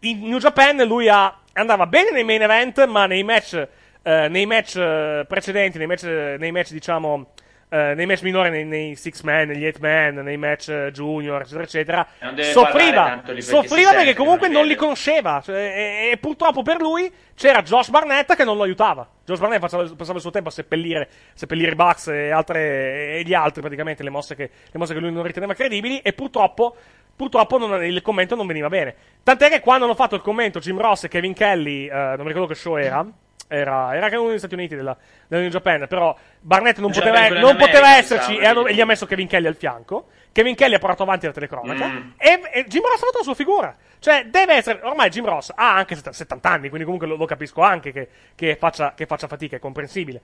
in 0.00 0.26
New 0.26 0.38
Japan 0.38 0.76
lui 0.88 1.08
ha- 1.08 1.38
andava 1.52 1.86
bene 1.86 2.10
nei 2.10 2.24
main 2.24 2.42
event, 2.42 2.84
ma 2.86 3.06
nei 3.06 3.22
match, 3.22 3.68
eh, 4.02 4.26
nei 4.28 4.44
match 4.44 4.74
eh, 4.74 5.24
precedenti, 5.28 5.78
nei 5.78 5.86
match, 5.86 6.02
nei 6.02 6.50
match 6.50 6.72
diciamo, 6.72 7.28
eh, 7.70 7.94
nei 7.94 8.04
match 8.04 8.22
minori, 8.22 8.50
nei, 8.50 8.64
nei 8.64 8.96
six 8.96 9.22
man, 9.22 9.46
negli 9.48 9.64
eight 9.64 9.78
man, 9.78 10.16
nei 10.24 10.36
match 10.36 10.68
eh, 10.68 10.90
junior, 10.92 11.40
eccetera, 11.40 11.62
eccetera, 11.62 12.06
soffriva, 12.52 13.22
soffriva 13.38 13.90
perché 13.92 14.14
comunque 14.14 14.48
non 14.48 14.58
non 14.60 14.66
li 14.68 14.74
conosceva. 14.74 15.40
cioè, 15.42 15.56
e, 15.56 16.10
e 16.12 16.16
purtroppo 16.18 16.62
per 16.62 16.80
lui 16.80 17.10
c'era 17.34 17.62
Josh 17.62 17.88
Barnett 17.88 18.34
che 18.34 18.44
non 18.44 18.56
lo 18.56 18.64
aiutava. 18.64 19.08
Josh 19.24 19.38
Barnett 19.38 19.60
passava, 19.60 19.84
passava 19.96 20.16
il 20.16 20.20
suo 20.20 20.30
tempo 20.30 20.48
a 20.48 20.52
seppellire, 20.52 21.08
seppellire 21.34 21.70
i 21.70 21.74
Bucks 21.74 22.08
e, 22.08 22.30
altre, 22.30 23.14
e 23.16 23.22
gli 23.24 23.32
altri, 23.32 23.60
praticamente, 23.60 24.02
le 24.02 24.10
mosse, 24.10 24.34
che, 24.34 24.50
le 24.70 24.78
mosse 24.78 24.92
che 24.92 25.00
lui 25.00 25.12
non 25.12 25.22
riteneva 25.22 25.54
credibili. 25.54 26.00
E 26.00 26.12
purtroppo, 26.12 26.76
purtroppo 27.16 27.56
non- 27.56 27.82
il 27.84 28.02
commento 28.02 28.34
non 28.34 28.46
veniva 28.46 28.68
bene. 28.68 28.94
Tant'è 29.22 29.48
che 29.48 29.60
quando 29.60 29.84
hanno 29.84 29.94
fatto 29.94 30.14
il 30.16 30.20
commento 30.20 30.58
Jim 30.58 30.78
Ross 30.78 31.04
e 31.04 31.08
Kevin 31.08 31.32
Kelly, 31.32 31.86
eh, 31.88 31.92
non 31.94 32.20
mi 32.20 32.26
ricordo 32.28 32.46
che 32.48 32.54
show 32.54 32.76
era. 32.76 33.06
Era, 33.52 33.96
era 33.96 34.04
anche 34.04 34.16
uno 34.16 34.28
degli 34.28 34.38
Stati 34.38 34.54
Uniti 34.54 34.76
della, 34.76 34.96
della 35.26 35.40
New 35.42 35.50
Japan, 35.50 35.86
però 35.88 36.16
Barnett 36.38 36.78
non 36.78 36.92
Già, 36.92 37.00
poteva, 37.00 37.28
non 37.40 37.56
poteva 37.56 37.96
esserci 37.96 38.28
diciamo, 38.34 38.40
e, 38.40 38.46
hanno- 38.46 38.64
sì. 38.66 38.70
e 38.70 38.74
gli 38.74 38.80
ha 38.80 38.86
messo 38.86 39.06
Kevin 39.06 39.26
Kelly 39.26 39.46
al 39.48 39.56
fianco. 39.56 40.06
Kevin 40.30 40.54
Kelly 40.54 40.74
ha 40.74 40.78
portato 40.78 41.02
avanti 41.02 41.26
la 41.26 41.32
telecronaca 41.32 41.86
Mm. 41.88 42.10
e, 42.16 42.40
e 42.52 42.64
Jim 42.66 42.82
Ross 42.82 42.94
ha 43.02 43.06
fatto 43.06 43.18
la 43.18 43.24
sua 43.24 43.34
figura. 43.34 43.76
Cioè, 43.98 44.26
deve 44.26 44.54
essere. 44.54 44.78
Ormai 44.84 45.10
Jim 45.10 45.24
Ross 45.24 45.50
ha 45.52 45.74
anche 45.74 45.96
set- 45.96 46.10
70 46.10 46.48
anni, 46.48 46.68
quindi 46.68 46.84
comunque 46.84 47.08
lo, 47.08 47.16
lo 47.16 47.24
capisco 47.26 47.60
anche 47.62 47.90
che, 47.90 48.08
che 48.36 48.54
faccia, 48.54 48.94
che 48.94 49.06
faccia 49.06 49.26
fatica, 49.26 49.56
è 49.56 49.58
comprensibile. 49.58 50.20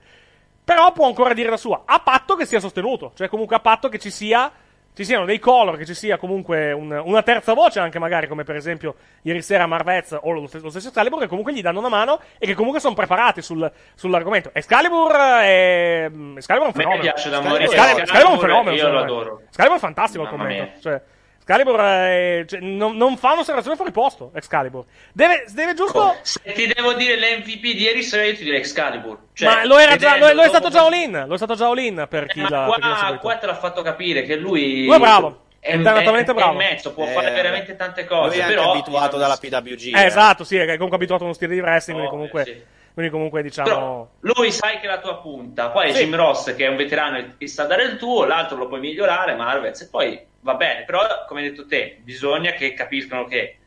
Però 0.63 0.93
può 0.93 1.05
ancora 1.07 1.33
dire 1.33 1.49
la 1.49 1.57
sua, 1.57 1.83
a 1.85 1.99
patto 1.99 2.35
che 2.37 2.45
sia 2.45 2.61
sostenuto. 2.61 3.11
Cioè, 3.13 3.27
comunque 3.27 3.57
a 3.57 3.59
patto 3.59 3.89
che 3.89 3.99
ci 3.99 4.09
sia. 4.09 4.49
Ci 4.97 5.05
siano 5.05 5.25
dei 5.25 5.37
color, 5.37 5.77
che 5.77 5.85
ci 5.85 5.93
sia 5.93 6.17
comunque 6.17 6.71
un- 6.71 6.99
una 7.05 7.21
terza 7.21 7.53
voce, 7.53 7.79
anche 7.79 7.99
magari 7.99 8.27
come 8.27 8.43
per 8.43 8.55
esempio 8.55 8.95
ieri 9.21 9.43
sera 9.43 9.67
Marvez 9.67 10.17
o 10.19 10.31
lo, 10.31 10.47
stesso- 10.47 10.63
lo 10.63 10.71
stesso 10.71 10.87
Excalibur, 10.87 11.19
che 11.19 11.27
comunque 11.27 11.53
gli 11.53 11.61
danno 11.61 11.77
una 11.77 11.87
mano 11.89 12.19
e 12.39 12.47
che 12.47 12.55
comunque 12.55 12.79
sono 12.79 12.95
preparati 12.95 13.43
sul- 13.43 13.71
sull'argomento. 13.93 14.49
Excalibur 14.53 15.11
è. 15.15 16.07
mm, 16.11 16.37
Excalibur 16.37 16.67
è 16.69 16.71
un 16.71 16.75
fenomeno. 16.81 17.01
piace 17.01 17.29
da 17.29 17.37
Excalibur- 17.37 17.51
morire. 17.51 17.63
Excalibur, 17.75 18.01
Excalibur 18.01 18.31
è 18.31 18.33
un 18.33 18.39
fenomeno. 18.39 18.75
Io 18.75 18.87
lo 18.87 18.93
me. 18.97 19.01
adoro. 19.03 19.41
Excalibur 19.47 19.77
è 19.77 19.79
fantastico 19.81 20.23
Mamma 20.23 20.35
commento. 20.35 20.63
mia. 20.63 20.73
Cioè, 20.81 21.01
Excalibur 21.47 21.79
è- 21.79 22.43
cioè, 22.45 22.59
non, 22.59 22.97
non 22.97 23.15
fa 23.15 23.31
un'osservazione 23.31 23.77
fuori 23.77 23.91
posto. 23.91 24.31
Excalibur 24.35 24.83
deve, 25.13 25.45
deve 25.51 25.73
giusto. 25.75 26.17
Se 26.21 26.41
ti 26.51 26.67
devo 26.67 26.91
dire 26.93 27.15
l'MVP 27.15 27.61
di 27.61 27.81
ieri 27.83 28.03
sera, 28.03 28.23
io 28.25 28.35
ti 28.35 28.43
direi 28.43 28.59
Excalibur. 28.59 29.17
Cioè, 29.31 29.47
ma 29.47 29.65
lo, 29.65 29.77
era 29.77 29.95
già, 29.95 30.17
lo, 30.17 30.33
lo 30.33 30.41
è 30.41 30.47
stato 30.49 30.69
già 30.69 30.83
all-in. 30.85 31.23
Lo 31.25 31.33
è 31.35 31.37
stato 31.37 31.55
già 31.55 31.67
all-in 31.67 32.05
per 32.09 32.25
chi 32.25 32.41
Ma 32.41 32.49
l'ha. 32.49 32.65
per 32.65 32.73
chi 32.75 32.87
l'ha 32.89 33.05
qua, 33.07 33.17
qua 33.19 33.35
te 33.37 33.45
l'ha 33.45 33.55
fatto 33.55 33.81
capire 33.81 34.23
che 34.23 34.35
lui, 34.35 34.85
Lui 34.85 34.95
è 34.95 34.99
bravo. 34.99 35.43
è, 35.59 35.71
È 35.77 35.81
talentamente 35.81 36.31
è- 36.31 36.33
è 36.33 36.37
bravo. 36.37 36.51
in 36.51 36.57
mezzo, 36.57 36.93
può 36.93 37.05
Eh, 37.05 37.11
fare 37.13 37.31
veramente 37.31 37.75
tante 37.77 38.05
cose. 38.05 38.27
Lui 38.29 38.37
è 38.39 38.41
anche 38.41 38.53
però 38.55 38.71
abituato 38.73 39.17
dalla 39.17 39.37
PWG. 39.37 39.95
Eh, 39.95 40.01
eh. 40.01 40.05
esatto, 40.05 40.43
sì, 40.43 40.57
è 40.57 40.65
comunque 40.73 40.97
abituato 40.97 41.23
a 41.23 41.25
uno 41.27 41.33
stile 41.35 41.53
di 41.53 41.61
wrestling, 41.61 42.01
Oh, 42.03 42.09
quindi 42.09 42.29
comunque, 42.29 42.43
sì. 42.53 42.63
quindi 42.93 43.11
comunque 43.11 43.41
diciamo... 43.41 43.69
Però 43.69 44.07
lui 44.19 44.51
sai 44.51 44.79
che 44.79 44.85
è 44.87 44.89
la 44.89 44.99
tua 44.99 45.15
punta. 45.21 45.69
Poi 45.69 45.93
Sì. 45.93 46.03
Jim 46.03 46.13
Ross, 46.15 46.53
che 46.55 46.65
è 46.65 46.67
un 46.67 46.75
veterano 46.75 47.17
e 47.19 47.37
ti 47.37 47.47
sa 47.47 47.63
dare 47.63 47.83
il 47.83 47.95
tuo, 47.97 48.25
l'altro 48.25 48.57
lo 48.57 48.67
puoi 48.67 48.81
migliorare, 48.81 49.33
Marvez, 49.35 49.79
e 49.81 49.87
poi 49.89 50.25
va 50.47 50.55
bene. 50.55 50.83
Però, 50.85 51.01
come 51.27 51.41
hai 51.41 51.49
detto 51.49 51.67
te, 51.67 51.99
bisogna 52.01 52.51
che 52.53 52.71
capiscano 52.73 53.25
che, 53.25 53.57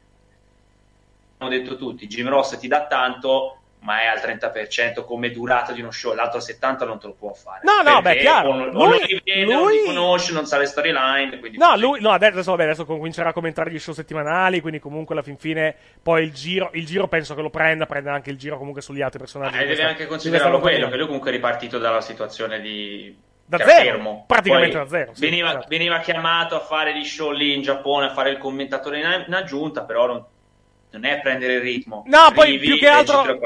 hanno 1.38 1.50
detto 1.50 1.76
tutti, 1.76 2.06
Jim 2.06 2.28
Ross 2.28 2.58
ti 2.58 2.68
dà 2.68 2.86
tanto, 2.86 3.56
ma 3.80 4.00
è 4.00 4.06
al 4.06 4.18
30% 4.18 5.04
come 5.04 5.30
durata 5.30 5.72
di 5.72 5.80
uno 5.82 5.90
show, 5.90 6.14
l'altro 6.14 6.38
al 6.38 6.44
70% 6.44 6.86
non 6.86 6.98
te 6.98 7.06
lo 7.06 7.12
può 7.12 7.32
fare. 7.34 7.60
No, 7.64 7.82
no, 7.82 8.00
beh, 8.00 8.16
chiaro. 8.16 8.48
O, 8.50 8.54
non- 8.54 8.68
o 8.68 8.84
Lui- 8.86 8.98
non 8.98 9.06
li 9.06 9.22
vede, 9.24 9.44
lui- 9.52 9.78
li 9.78 9.84
conosce, 9.84 10.32
non 10.32 10.46
sa 10.46 10.56
le 10.58 10.64
storyline, 10.66 11.38
quindi 11.38 11.58
No, 11.58 11.76
lui, 11.76 12.00
no, 12.00 12.10
adesso, 12.12 12.50
vabbè, 12.50 12.62
adesso 12.64 12.86
comincerà 12.86 13.28
a 13.30 13.32
commentare 13.34 13.70
gli 13.70 13.78
show 13.78 13.92
settimanali, 13.92 14.60
quindi 14.60 14.78
comunque 14.80 15.14
alla 15.14 15.22
fin 15.24 15.36
fine 15.36 15.74
poi 16.02 16.24
il 16.24 16.32
giro, 16.32 16.70
il 16.74 16.86
giro 16.86 17.08
penso 17.08 17.34
che 17.34 17.42
lo 17.42 17.50
prenda, 17.50 17.84
prenda 17.86 18.12
anche 18.14 18.30
il 18.30 18.38
giro 18.38 18.56
comunque 18.56 18.80
sugli 18.80 19.02
altri 19.02 19.18
personaggi. 19.18 19.54
Eh, 19.56 19.58
deve 19.60 19.66
questa- 19.72 19.86
anche 19.88 20.06
considerarlo 20.06 20.58
quello, 20.60 20.88
che 20.88 20.96
lui 20.96 21.06
comunque 21.06 21.30
è 21.30 21.34
ripartito 21.34 21.78
dalla 21.78 22.00
situazione 22.00 22.60
di... 22.60 23.28
Da 23.50 23.56
era 23.58 23.68
zero, 23.68 23.82
fermo. 23.82 24.24
praticamente 24.28 24.76
Poi 24.76 24.84
da 24.84 24.88
zero, 24.88 25.14
sì, 25.14 25.20
veniva, 25.22 25.48
esatto. 25.48 25.66
veniva 25.68 25.98
chiamato 25.98 26.54
a 26.54 26.60
fare 26.60 26.96
gli 26.96 27.04
show 27.04 27.32
lì 27.32 27.52
in 27.52 27.62
Giappone, 27.62 28.06
a 28.06 28.12
fare 28.12 28.30
il 28.30 28.38
commentatore 28.38 29.00
in, 29.00 29.24
in 29.26 29.34
aggiunta, 29.34 29.82
però 29.82 30.06
non, 30.06 30.24
non 30.92 31.04
è 31.04 31.20
prendere 31.20 31.54
il 31.54 31.60
ritmo. 31.60 32.02
No, 32.06 32.30
poi 32.34 32.48
Arrivi, 32.48 32.66
più 32.66 32.78
che, 32.78 32.88
altro, 32.88 33.38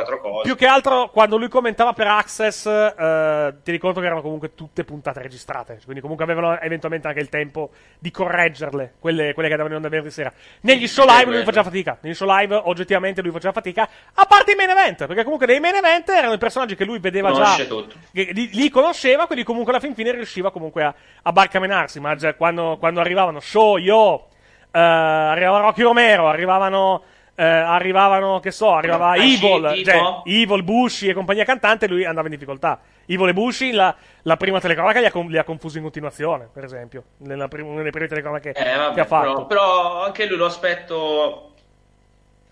più 0.42 0.57
che 0.57 0.66
altro 0.66 1.11
quando 1.11 1.36
lui 1.36 1.49
commentava 1.49 1.92
per 1.92 2.07
Access, 2.07 2.64
eh, 2.66 3.55
ti 3.62 3.70
ricordo 3.70 4.01
che 4.01 4.07
erano 4.07 4.22
comunque 4.22 4.55
tutte 4.55 4.84
puntate 4.84 5.20
registrate, 5.20 5.80
quindi 5.84 6.01
comunque 6.01 6.24
avevano 6.24 6.59
eventualmente 6.59 7.07
anche 7.07 7.20
il 7.20 7.28
tempo 7.28 7.70
di 7.99 8.11
correggerle, 8.11 8.95
quelle, 8.99 9.34
quelle 9.34 9.49
che 9.49 9.55
andavano 9.55 9.76
in 9.76 9.76
onda 9.76 9.88
venerdì 9.88 10.11
sera. 10.11 10.32
Negli 10.62 10.86
show 10.88 11.05
live 11.07 11.30
lui 11.30 11.45
faceva 11.45 11.64
fatica, 11.64 11.99
negli 12.01 12.14
show 12.14 12.28
live 12.28 12.55
oggettivamente 12.64 13.20
lui 13.20 13.30
faceva 13.30 13.53
fatica, 13.53 13.88
a 14.14 14.24
parte 14.24 14.53
i 14.53 14.55
main 14.55 14.70
event, 14.70 15.07
perché 15.07 15.22
comunque 15.22 15.47
nei 15.47 15.61
main 15.61 15.74
event 15.74 16.09
erano 16.09 16.32
i 16.32 16.38
personaggi 16.38 16.76
che 16.76 16.84
lui 16.86 16.99
vedeva 16.99 17.30
Conosce 17.30 17.62
già, 17.62 17.68
tutto. 17.68 17.95
che 18.11 18.30
li, 18.32 18.49
li 18.53 18.70
conosceva, 18.70 19.26
quindi 19.26 19.45
comunque 19.45 19.72
alla 19.72 19.82
fin 19.82 19.95
fine 19.95 20.12
riusciva 20.12 20.51
comunque 20.51 20.82
a, 20.82 20.95
a 21.22 21.32
barcamenarsi, 21.32 22.01
ma 22.01 22.16
quando, 22.38 22.78
quando 22.78 23.01
arrivavano 23.01 23.40
Show, 23.40 23.76
Yo, 23.76 24.28
eh, 24.70 24.78
arrivava 24.80 25.61
Rocky 25.61 25.82
Romero, 25.82 26.26
arrivavano... 26.26 27.03
eh, 27.35 27.45
arrivavano, 27.45 28.41
che 28.41 28.51
so, 28.51 28.72
arrivava 28.74 29.14
Bushi, 29.14 29.47
Evil, 29.47 29.72
tipo? 29.74 29.91
cioè, 29.91 30.20
Evil, 30.24 30.62
Bushi 30.62 31.09
e 31.09 31.14
compagnia 31.14 31.45
cantante, 31.45 31.89
lui 31.89 32.05
andava 32.05 32.26
in 32.28 32.35
difficoltà. 32.35 32.80
Evil 33.07 33.28
e 33.28 33.32
Bushi, 33.32 33.72
la, 33.72 33.95
la 34.22 34.37
prima 34.37 34.61
telecronaca 34.61 35.01
li 35.01 35.07
ha, 35.07 35.12
li 35.28 35.39
ha 35.39 35.45
confusi 35.45 35.78
in 35.78 35.82
continuazione, 35.82 36.49
per 36.53 36.64
esempio. 36.64 37.05
Nella 37.18 37.49
prim- 37.49 37.66
una 37.66 37.78
delle 37.78 37.91
prime 37.91 38.07
telecronache 38.07 38.53
Eh, 38.53 38.76
vabbè, 38.76 38.95
che 38.95 39.01
ha 39.01 39.05
fatto. 39.05 39.47
Però, 39.47 39.47
però 39.47 40.05
anche 40.05 40.26
lui 40.26 40.37
lo 40.37 40.47
aspetto 40.47 41.53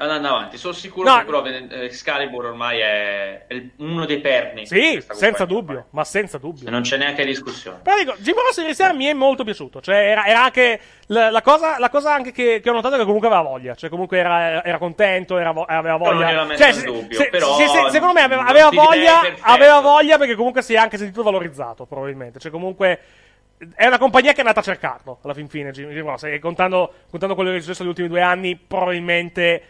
andando 0.03 0.29
avanti. 0.29 0.57
Sono 0.57 0.73
sicuro 0.73 1.09
No. 1.11 1.19
che 1.19 1.25
però 1.25 1.45
eh, 1.45 1.85
Excalibur 1.85 2.47
ormai 2.47 2.81
è, 2.81 3.47
uno 3.77 4.05
dei 4.07 4.21
perni. 4.21 4.67
Sì, 4.67 5.03
senza 5.11 5.45
dubbio, 5.45 5.87
ma 5.91 6.05
senza 6.05 6.39
dubbio. 6.39 6.71
Non 6.71 6.83
c'è 6.83 6.97
neanche 6.97 7.25
discussione. 7.25 7.81
Però 7.83 7.97
dico, 7.97 8.15
Jim 8.19 8.35
Ross 8.35 8.57
ieri 8.59 8.75
sera 8.75 8.93
mi 8.93 9.07
è 9.07 9.13
molto 9.13 9.45
piaciuto. 9.45 9.81
Cioè, 9.81 9.95
era, 9.97 10.27
era 10.27 10.45
anche. 10.45 10.81
La, 11.07 11.31
la 11.31 11.43
cosa, 11.43 11.79
la 11.79 11.91
cosa 11.91 12.15
anche 12.15 12.33
che, 12.33 12.61
che 12.63 12.71
ho 12.71 12.73
notato 12.73 12.95
è 12.95 12.99
che 12.99 13.05
comunque 13.05 13.29
aveva 13.29 13.43
voglia. 13.43 13.75
Cioè, 13.75 13.91
comunque 13.91 14.19
era, 14.19 14.65
era 14.65 14.79
contento, 14.79 15.37
era, 15.39 15.51
aveva 15.51 15.99
Però 15.99 16.13
non 16.13 16.23
voglia. 16.23 16.45
messo 16.45 16.63
Cioè, 16.63 16.73
in 16.75 16.85
dubbio, 16.85 17.19
se- 17.21 17.29
però 17.29 17.57
se- 17.57 17.67
se- 17.69 17.91
secondo 17.91 18.15
me 18.15 18.23
aveva, 18.23 18.45
aveva 18.45 18.69
voglia. 18.71 19.21
Aveva 19.41 19.81
voglia 19.81 20.17
perché 20.19 20.35
comunque 20.35 20.63
si 20.63 20.75
è 20.75 20.77
anche 20.79 20.97
sentito 20.97 21.23
valorizzato, 21.23 21.85
probabilmente. 21.87 22.39
Cioè, 22.39 22.51
comunque. 22.51 23.01
è 23.77 23.87
una 23.87 23.99
compagnia 23.99 24.33
che 24.33 24.41
è 24.41 24.45
nata 24.45 24.59
a 24.59 24.63
cercarlo 24.65 25.19
alla 25.23 25.35
fin 25.35 25.49
fine. 25.49 25.71
Jim 25.71 26.05
Ross, 26.05 26.25
e 26.25 26.39
contando, 26.41 26.93
contando 27.11 27.35
quello 27.37 27.51
che 27.51 27.59
è 27.59 27.61
successo 27.61 27.83
negli 27.83 27.91
ultimi 27.91 28.09
due 28.09 28.21
anni, 28.21 28.57
probabilmente 28.57 29.63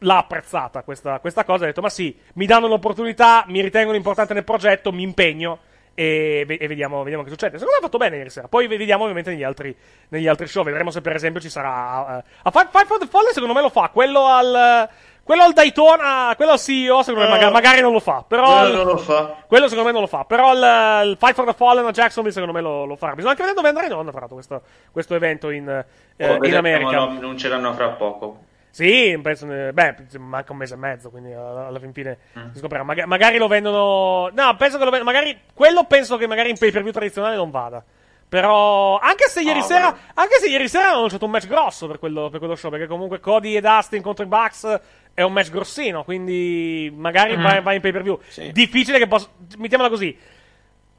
l'ha 0.00 0.18
apprezzata 0.18 0.82
questa, 0.82 1.18
questa 1.20 1.44
cosa. 1.44 1.64
Ha 1.64 1.66
detto: 1.68 1.80
Ma 1.80 1.88
sì, 1.90 2.16
mi 2.34 2.46
danno 2.46 2.66
l'opportunità, 2.68 3.44
mi 3.48 3.60
ritengono 3.60 3.96
importante 3.96 4.34
nel 4.34 4.44
progetto, 4.44 4.92
mi 4.92 5.02
impegno. 5.02 5.58
E, 5.98 6.44
e 6.46 6.66
vediamo, 6.68 7.02
vediamo 7.02 7.22
che 7.24 7.30
succede. 7.30 7.52
Secondo 7.56 7.72
me 7.72 7.78
ha 7.78 7.82
fatto 7.82 7.96
bene 7.96 8.16
ieri 8.18 8.28
sera. 8.28 8.48
Poi 8.48 8.66
vediamo 8.66 9.04
ovviamente 9.04 9.30
negli 9.30 9.42
altri, 9.42 9.74
negli 10.08 10.26
altri 10.28 10.46
show. 10.46 10.62
Vedremo 10.62 10.90
se, 10.90 11.00
per 11.00 11.14
esempio, 11.14 11.40
ci 11.40 11.48
sarà. 11.48 12.18
eh, 12.18 12.24
a 12.42 12.50
Five, 12.50 12.68
Five 12.70 12.84
for 12.84 12.98
the 12.98 13.06
Fallen, 13.06 13.32
secondo 13.32 13.54
me 13.54 13.62
lo 13.62 13.70
fa. 13.70 13.88
Quello 13.92 14.26
al. 14.26 14.88
Quello 15.26 15.42
al 15.42 15.54
Daytona, 15.54 16.34
quello 16.36 16.52
al 16.52 16.60
CEO, 16.60 17.02
secondo 17.02 17.22
me 17.22 17.26
No. 17.26 17.32
magari, 17.34 17.52
magari 17.52 17.80
non 17.80 17.90
lo 17.90 17.98
fa. 17.98 18.22
Però 18.28 18.60
Quello 18.60 18.76
non 18.76 18.86
lo 18.86 18.96
fa. 18.96 19.34
quello 19.48 19.66
secondo 19.66 19.88
me 19.88 19.92
non 19.92 20.02
lo 20.02 20.06
fa. 20.06 20.24
Però 20.24 20.52
il, 20.52 21.08
il 21.10 21.16
Fight 21.18 21.34
for 21.34 21.44
the 21.46 21.52
Fallen 21.52 21.84
a 21.84 21.90
Jacksonville 21.90 22.32
secondo 22.32 22.54
me 22.54 22.60
lo, 22.62 22.84
lo 22.84 22.94
farà. 22.94 23.14
Bisogna 23.14 23.30
anche 23.32 23.42
vedere 23.42 23.60
dove 23.60 23.68
andrà 23.70 23.86
in 23.86 23.92
onda, 23.92 24.10
tra 24.12 24.20
l'altro, 24.20 24.36
questo, 24.36 24.62
questo 24.92 25.16
evento 25.16 25.50
in, 25.50 25.68
eh, 26.16 26.38
in 26.42 26.54
America. 26.54 26.90
lo 26.92 27.08
annunceranno 27.08 27.72
fra 27.74 27.88
poco. 27.88 28.38
Sì, 28.76 29.18
penso, 29.22 29.50
eh, 29.50 29.72
beh, 29.72 29.94
manca 30.18 30.52
un 30.52 30.58
mese 30.58 30.74
e 30.74 30.76
mezzo, 30.76 31.08
quindi 31.08 31.32
alla, 31.32 31.78
fin 31.80 31.94
fine 31.94 32.18
Mm. 32.38 32.50
si 32.52 32.58
scoprirà. 32.58 32.82
Maga- 32.82 33.06
magari 33.06 33.38
lo 33.38 33.48
vendono... 33.48 34.28
No, 34.34 34.54
penso 34.56 34.76
che 34.76 34.84
lo 34.84 34.90
vendono... 34.90 35.10
Magari... 35.10 35.34
Quello 35.54 35.84
penso 35.84 36.18
che 36.18 36.26
magari 36.26 36.50
in 36.50 36.58
pay-per-view 36.58 36.92
tradizionale 36.92 37.36
non 37.36 37.50
vada. 37.50 37.82
Però, 38.28 38.98
anche 38.98 39.28
se 39.28 39.40
ieri 39.40 39.60
Ah, 39.60 39.62
sera, 39.62 39.92
beh. 39.92 39.98
anche 40.14 40.34
se 40.40 40.48
ieri 40.48 40.68
sera 40.68 40.88
hanno 40.88 40.96
annunciato 40.96 41.24
un 41.24 41.30
match 41.30 41.46
grosso 41.46 41.86
per 41.86 41.98
quello, 41.98 42.28
per 42.28 42.38
quello 42.38 42.54
show, 42.54 42.70
perché 42.70 42.86
comunque 42.86 43.18
Cody 43.18 43.56
e 43.56 43.62
Dustin 43.62 44.02
contro 44.02 44.24
i 44.24 44.28
Bucks 44.28 44.80
è 45.14 45.22
un 45.22 45.32
match 45.32 45.48
grossino, 45.50 46.04
quindi 46.04 46.92
magari 46.94 47.34
Mm. 47.34 47.42
va, 47.42 47.60
va 47.62 47.72
in 47.72 47.80
pay-per-view. 47.80 48.18
Sì. 48.28 48.52
Difficile 48.52 48.98
che 48.98 49.06
possa, 49.06 49.28
mettiamola 49.56 49.88
così. 49.88 50.14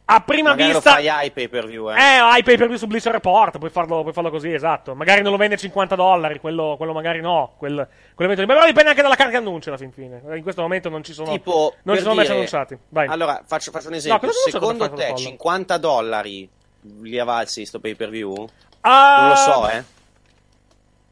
A 0.09 0.21
prima 0.21 0.51
Magari 0.51 0.71
vista, 0.71 0.89
lo 0.91 0.95
fai 0.95 1.09
ai 1.09 1.31
pay 1.31 1.49
per 1.49 1.65
view, 1.65 1.89
eh. 1.91 1.95
eh, 1.95 2.17
hai 2.19 2.41
pay 2.41 2.55
per 2.55 2.67
view 2.67 2.77
su 2.77 2.87
Bleacher 2.87 3.11
Report, 3.11 3.57
puoi 3.57 3.69
farlo, 3.69 4.03
puoi 4.03 4.13
farlo 4.13 4.29
così, 4.29 4.53
esatto. 4.53 4.95
Magari 4.95 5.21
non 5.21 5.31
lo 5.31 5.37
vende 5.37 5.55
a 5.55 5.57
50 5.57 5.95
dollari, 5.95 6.39
quello, 6.39 6.75
quello 6.77 6.93
magari 6.93 7.19
no. 7.19 7.55
Quel, 7.57 7.85
quell'evento 8.15 8.41
lì. 8.41 8.47
Però 8.47 8.65
dipende 8.65 8.91
anche 8.91 9.01
dalla 9.01 9.15
carta 9.15 9.31
che 9.33 9.37
annuncia 9.37 9.67
alla 9.69 9.77
fin 9.77 9.91
fine. 9.91 10.21
In 10.33 10.43
questo 10.43 10.61
momento 10.61 10.87
non 10.87 11.03
ci 11.03 11.11
sono, 11.11 11.29
Tipo, 11.31 11.73
non 11.83 11.95
ci 11.97 12.01
sono 12.03 12.13
match 12.13 12.23
dire- 12.27 12.37
annunciati. 12.37 12.77
Vai. 12.87 13.07
Allora, 13.07 13.41
faccio, 13.45 13.69
faccio 13.71 13.87
un 13.87 13.91
No, 13.91 13.97
esempio. 13.97 14.29
hanno 14.29 14.37
Secondo 14.49 14.89
te 14.91 14.95
Fight 14.95 15.07
for 15.09 15.15
the 15.17 15.21
50 15.23 15.77
dollari 15.77 16.49
li 17.01 17.19
avalsi 17.19 17.65
sto 17.65 17.81
pay 17.81 17.95
per 17.95 18.07
view? 18.09 18.47
Ah, 18.81 19.17
non 19.19 19.29
lo 19.29 19.35
so, 19.35 19.69
eh. 19.69 19.83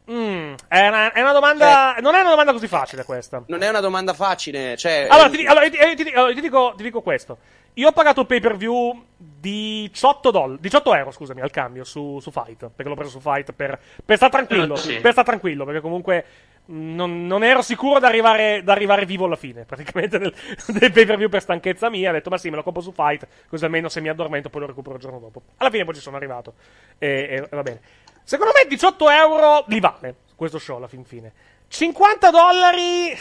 mm, 0.10 0.54
è, 0.70 0.88
una, 0.88 1.12
è 1.12 1.22
una 1.22 1.32
domanda. 1.34 1.96
non 2.00 2.16
è 2.16 2.22
una 2.22 2.30
domanda 2.30 2.52
così 2.54 2.68
facile 2.70 3.04
questa. 3.04 3.43
Non 3.48 3.62
è 3.62 3.68
una 3.68 3.82
domanda 3.82 4.14
facile. 4.14 4.78
Cioè, 4.78 5.08
Allora, 5.10 5.30
ti, 5.30 5.46
allora, 5.46 5.70
ti- 5.70 5.78
eh, 5.78 5.96
ti- 5.96 6.12
allora, 6.14 6.34
ti 6.34 6.39
dico, 6.41 6.74
ti 6.78 6.84
dico 6.84 7.02
questo. 7.02 7.38
Io 7.76 7.89
ho 7.89 7.91
pagato 7.91 8.21
il 8.21 8.28
pay 8.28 8.39
per 8.39 8.55
view 8.55 9.03
18, 9.17 10.32
doll- 10.32 10.59
18 10.59 10.95
euro, 10.95 11.11
scusami, 11.11 11.41
al 11.41 11.51
cambio 11.51 11.84
su, 11.84 12.19
su 12.21 12.32
Fight. 12.32 12.69
Perché 12.69 12.89
l'ho 12.89 12.95
preso 12.95 13.11
su 13.11 13.19
Fight 13.19 13.51
per, 13.51 13.80
per 14.03 14.15
stare 14.15 14.32
tranquillo. 14.32 14.76
Eh, 14.76 14.78
sì. 14.78 14.99
Per 14.99 15.11
stare 15.11 15.28
tranquillo, 15.28 15.65
perché 15.65 15.82
comunque 15.82 16.26
non, 16.67 17.28
non 17.28 17.43
ero 17.43 17.61
sicuro 17.61 17.99
di 17.99 18.05
arrivare, 18.05 18.63
arrivare 18.65 19.05
vivo 19.05 19.26
alla 19.26 19.36
fine. 19.36 19.63
Praticamente 19.67 20.17
del, 20.17 20.34
del 20.67 20.91
pay 20.91 21.05
per 21.05 21.17
view 21.17 21.30
per 21.30 21.41
stanchezza 21.41 21.89
mia. 21.89 22.11
Ho 22.11 22.13
detto, 22.13 22.30
ma 22.30 22.38
sì, 22.38 22.49
me 22.49 22.55
lo 22.55 22.63
compro 22.63 22.82
su 22.82 22.91
Fight. 22.91 23.28
Così 23.47 23.65
almeno 23.65 23.89
se 23.89 23.99
mi 23.99 24.09
addormento 24.09 24.49
poi 24.49 24.61
lo 24.61 24.67
recupero 24.67 24.95
il 24.95 25.01
giorno 25.01 25.19
dopo. 25.19 25.41
Alla 25.57 25.69
fine 25.69 25.84
poi 25.84 25.95
ci 25.95 26.01
sono 26.01 26.15
arrivato. 26.15 26.53
E, 26.97 27.28
e- 27.30 27.47
va 27.51 27.61
bene. 27.61 27.82
Secondo 28.23 28.53
me 28.55 28.67
18 28.67 29.09
euro 29.09 29.65
li 29.67 29.80
vale 29.80 30.15
questo 30.36 30.59
show 30.59 30.78
alla 30.78 30.88
fin 30.88 31.03
fine. 31.03 31.32
50 31.67 32.30
dollari 32.30 33.17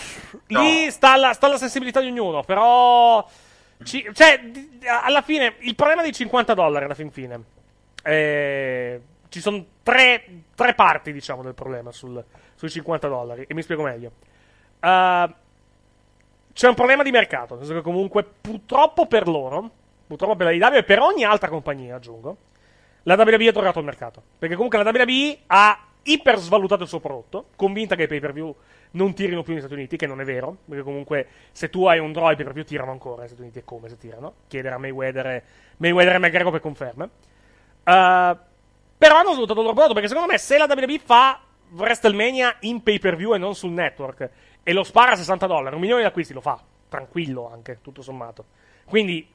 lì 0.47 0.91
sta 0.91 1.13
alla, 1.13 1.33
sta 1.33 1.47
alla 1.47 1.59
sensibilità 1.59 2.01
di 2.01 2.09
ognuno, 2.09 2.43
però 2.43 3.27
ci- 3.85 4.09
cioè 4.13 4.41
alla 5.03 5.23
fine 5.23 5.55
il 5.61 5.75
problema 5.75 6.03
dei 6.03 6.13
50 6.13 6.55
dollari 6.55 6.85
alla 6.85 6.95
fin 6.95 7.11
fine 7.11 7.43
eh, 8.03 9.01
ci 9.29 9.41
sono 9.41 9.65
tre, 9.83 10.25
tre 10.55 10.75
parti 10.75 11.13
diciamo 11.13 11.43
del 11.43 11.55
problema 11.55 11.91
sul- 11.91 12.23
sui 12.55 12.71
50 12.71 13.09
dollari 13.09 13.45
e 13.49 13.55
mi 13.55 13.63
spiego 13.63 13.83
meglio. 13.83 14.13
Uh, 14.81 15.33
c'è 16.53 16.69
un 16.69 16.75
problema 16.75 17.03
di 17.03 17.11
mercato, 17.11 17.57
nel 17.57 17.65
senso 17.65 17.81
che 17.81 17.85
comunque 17.85 18.23
purtroppo 18.23 19.07
per 19.07 19.27
loro, 19.27 19.69
purtroppo 20.07 20.37
per 20.37 20.47
la 20.47 20.53
IW 20.53 20.77
e 20.77 20.85
per 20.85 21.01
ogni 21.01 21.25
altra 21.25 21.49
compagnia 21.49 21.97
aggiungo, 21.97 22.37
la 23.03 23.17
WWE 23.17 23.49
ha 23.49 23.53
drogato 23.53 23.81
il 23.81 23.85
mercato. 23.87 24.23
Perché 24.39 24.55
comunque 24.55 24.81
la 24.81 24.89
WWE 24.89 25.39
ha 25.47 25.85
iper 26.03 26.39
svalutato 26.39 26.83
il 26.83 26.89
suo 26.89 27.01
prodotto, 27.01 27.47
convinta 27.57 27.97
che 27.97 28.05
i 28.05 28.07
pay 28.07 28.21
per 28.21 28.33
view 28.33 28.55
non 28.95 29.15
tirino 29.15 29.43
più 29.43 29.53
negli 29.53 29.63
Stati 29.63 29.75
Uniti, 29.75 29.97
che 29.97 30.07
non 30.07 30.21
è 30.21 30.25
vero. 30.25 30.59
Perché 30.69 30.83
comunque 30.83 31.29
se 31.53 31.71
tu 31.71 31.87
hai 31.87 31.99
un 31.99 32.13
per 32.13 32.53
view 32.53 32.65
tirano 32.65 32.91
ancora 32.91 33.19
negli 33.19 33.29
Stati 33.29 33.43
Uniti, 33.43 33.59
è 33.61 33.65
come 33.65 33.89
se 33.89 33.97
tirano. 33.97 34.35
Chiedere 34.49 34.75
a 34.75 34.79
Mayweather 34.79 35.27
e, 35.27 35.43
Mayweather 35.79 36.15
e 36.15 36.19
McGregor 36.19 36.53
per 36.53 36.61
conferme. 36.61 37.05
Uh, 37.85 38.37
però 38.97 39.17
hanno 39.17 39.33
svalutato 39.33 39.59
il 39.59 39.67
loro 39.67 39.73
prodotto, 39.73 39.93
perché 39.93 40.09
secondo 40.09 40.31
me 40.31 40.39
se 40.39 40.57
la 40.57 40.67
WWE 40.69 40.99
fa 40.99 41.41
WrestleMania 41.73 42.57
in 42.61 42.83
pay 42.83 42.99
per 42.99 43.17
view 43.17 43.35
e 43.35 43.39
non 43.39 43.55
sul 43.55 43.73
network, 43.73 44.31
e 44.63 44.73
lo 44.73 44.83
spara 44.83 45.13
a 45.13 45.17
60 45.17 45.47
dollari, 45.47 45.75
un 45.75 45.81
milione 45.81 46.03
di 46.03 46.07
acquisti 46.07 46.33
lo 46.33 46.41
fa, 46.41 46.59
tranquillo 46.89 47.51
anche, 47.53 47.81
tutto 47.83 48.01
sommato. 48.01 48.45
Quindi 48.85 49.29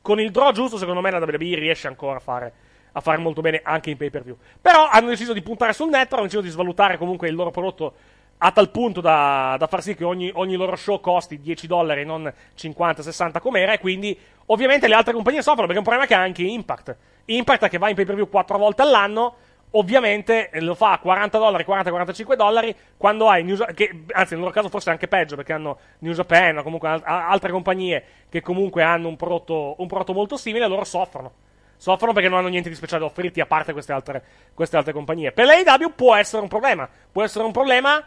con 0.00 0.20
il 0.20 0.30
draw 0.30 0.52
giusto, 0.52 0.78
secondo 0.78 1.00
me 1.00 1.10
la 1.10 1.18
WWE 1.18 1.56
riesce 1.56 1.86
ancora 1.86 2.16
a 2.16 2.20
fare, 2.20 2.52
a 2.92 3.00
fare 3.00 3.18
molto 3.18 3.42
bene 3.42 3.60
anche 3.62 3.90
in 3.90 3.96
pay 3.96 4.08
per 4.08 4.22
view. 4.22 4.36
Però 4.60 4.88
hanno 4.88 5.08
deciso 5.08 5.32
di 5.32 5.42
puntare 5.42 5.72
sul 5.72 5.90
network, 5.90 6.12
hanno 6.14 6.22
deciso 6.22 6.42
di 6.42 6.48
svalutare 6.48 6.96
comunque 6.96 7.28
il 7.28 7.34
loro 7.34 7.50
prodotto 7.50 7.94
a 8.42 8.52
tal 8.52 8.70
punto 8.70 9.02
da, 9.02 9.56
da 9.58 9.66
far 9.66 9.82
sì 9.82 9.94
che 9.94 10.04
ogni, 10.04 10.30
ogni 10.34 10.56
loro 10.56 10.74
show 10.74 10.98
costi 11.00 11.40
10 11.40 11.66
dollari 11.66 12.00
e 12.02 12.04
non 12.04 12.32
50-60 12.56 13.38
com'era. 13.38 13.72
E 13.72 13.78
quindi, 13.78 14.18
ovviamente, 14.46 14.88
le 14.88 14.94
altre 14.94 15.12
compagnie 15.12 15.42
soffrono 15.42 15.66
perché 15.66 15.74
è 15.74 15.78
un 15.78 15.84
problema 15.84 16.06
che 16.06 16.14
ha 16.14 16.20
anche 16.20 16.42
Impact. 16.42 16.96
Impact 17.26 17.68
che 17.68 17.78
va 17.78 17.90
in 17.90 17.94
pay 17.94 18.06
per 18.06 18.14
view 18.14 18.28
4 18.28 18.56
volte 18.56 18.82
all'anno. 18.82 19.34
Ovviamente 19.72 20.50
eh, 20.50 20.60
lo 20.60 20.74
fa 20.74 20.92
a 20.92 20.98
40 20.98 21.38
dollari, 21.38 21.64
40-45 21.68 22.34
dollari. 22.34 22.74
Quando 22.96 23.28
hai 23.28 23.44
New 23.44 23.56
Ja- 23.56 23.66
che, 23.66 24.04
anzi, 24.10 24.32
nel 24.32 24.42
loro 24.42 24.54
caso 24.54 24.70
forse 24.70 24.88
è 24.88 24.92
anche 24.92 25.06
peggio 25.06 25.36
perché 25.36 25.52
hanno 25.52 25.78
New 25.98 26.12
Japan 26.14 26.58
o 26.58 26.62
comunque 26.62 26.88
altre 26.88 27.52
compagnie 27.52 28.04
che 28.30 28.40
comunque 28.40 28.82
hanno 28.82 29.08
un 29.08 29.16
prodotto, 29.16 29.74
un 29.78 29.86
prodotto 29.86 30.14
molto 30.14 30.38
simile. 30.38 30.66
Loro 30.66 30.84
soffrono. 30.84 31.32
Soffrono 31.76 32.14
perché 32.14 32.28
non 32.28 32.38
hanno 32.38 32.48
niente 32.48 32.70
di 32.70 32.74
speciale 32.74 33.02
da 33.02 33.06
offrirti 33.06 33.40
a 33.40 33.46
parte 33.46 33.72
queste 33.72 33.92
altre, 33.92 34.22
queste 34.54 34.78
altre 34.78 34.92
compagnie. 34.94 35.30
Per 35.32 35.44
l'AEW 35.44 35.92
può 35.94 36.14
essere 36.14 36.42
un 36.42 36.48
problema. 36.48 36.88
Può 37.12 37.22
essere 37.22 37.44
un 37.44 37.52
problema. 37.52 38.02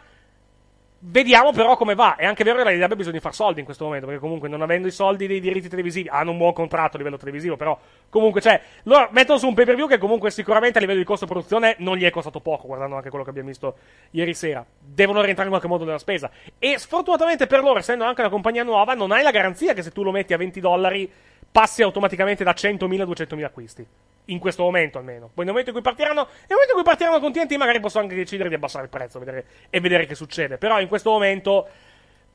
Vediamo 1.05 1.51
però 1.51 1.75
come 1.75 1.95
va. 1.95 2.15
È 2.15 2.23
anche 2.23 2.45
vero 2.45 2.55
che 2.55 2.63
la 2.63 2.69
AEW 2.69 2.83
ha 2.93 2.95
bisogno 2.95 3.17
di 3.17 3.19
far 3.19 3.35
soldi 3.35 3.59
in 3.59 3.65
questo 3.65 3.83
momento, 3.83 4.05
perché 4.05 4.21
comunque 4.21 4.47
non 4.47 4.61
avendo 4.61 4.87
i 4.87 4.91
soldi 4.91 5.27
dei 5.27 5.41
diritti 5.41 5.67
televisivi, 5.67 6.07
hanno 6.07 6.31
un 6.31 6.37
buon 6.37 6.53
contratto 6.53 6.95
a 6.95 6.97
livello 6.97 7.17
televisivo, 7.17 7.57
però 7.57 7.77
comunque 8.07 8.39
cioè, 8.39 8.61
loro 8.83 9.09
mettono 9.11 9.37
su 9.37 9.45
un 9.47 9.53
pay 9.53 9.65
per 9.65 9.75
view 9.75 9.89
che 9.89 9.97
comunque 9.97 10.31
sicuramente 10.31 10.77
a 10.77 10.81
livello 10.81 10.99
di 10.99 11.05
costo 11.05 11.25
produzione 11.25 11.75
non 11.79 11.97
gli 11.97 12.03
è 12.05 12.09
costato 12.09 12.39
poco, 12.39 12.67
guardando 12.67 12.95
anche 12.95 13.09
quello 13.09 13.25
che 13.25 13.31
abbiamo 13.31 13.49
visto 13.49 13.75
ieri 14.11 14.33
sera. 14.33 14.65
Devono 14.79 15.19
rientrare 15.19 15.49
in 15.49 15.49
qualche 15.49 15.67
modo 15.67 15.83
nella 15.83 15.97
spesa. 15.97 16.31
E 16.57 16.77
sfortunatamente 16.77 17.47
per 17.47 17.61
loro, 17.61 17.79
essendo 17.79 18.05
anche 18.05 18.21
una 18.21 18.29
compagnia 18.29 18.63
nuova, 18.63 18.93
non 18.93 19.11
hai 19.11 19.23
la 19.23 19.31
garanzia 19.31 19.73
che 19.73 19.83
se 19.83 19.91
tu 19.91 20.03
lo 20.03 20.11
metti 20.11 20.33
a 20.33 20.37
20 20.37 20.59
dollari 20.61 21.11
passi 21.53 21.83
automaticamente 21.83 22.43
da 22.43 22.51
100.000 22.51 23.01
a 23.01 23.05
200.000 23.05 23.43
acquisti. 23.43 23.87
In 24.27 24.39
questo 24.39 24.63
momento 24.63 24.97
almeno. 24.97 25.29
Poi 25.33 25.45
nel 25.45 25.53
momento 25.53 25.69
in 25.69 25.75
cui 25.75 25.83
partiranno, 25.83 26.23
nel 26.23 26.57
momento 26.57 26.71
in 26.71 26.81
cui 26.81 26.83
partiranno 26.83 27.19
con 27.19 27.31
TNT 27.31 27.55
magari 27.55 27.79
posso 27.79 27.99
anche 27.99 28.15
decidere 28.15 28.49
di 28.49 28.55
abbassare 28.55 28.85
il 28.85 28.89
prezzo 28.89 29.19
vedere- 29.19 29.45
e 29.69 29.79
vedere 29.79 30.05
che 30.05 30.15
succede. 30.15 30.57
Però 30.57 30.79
in 30.79 30.87
questo 30.87 31.11
momento 31.11 31.67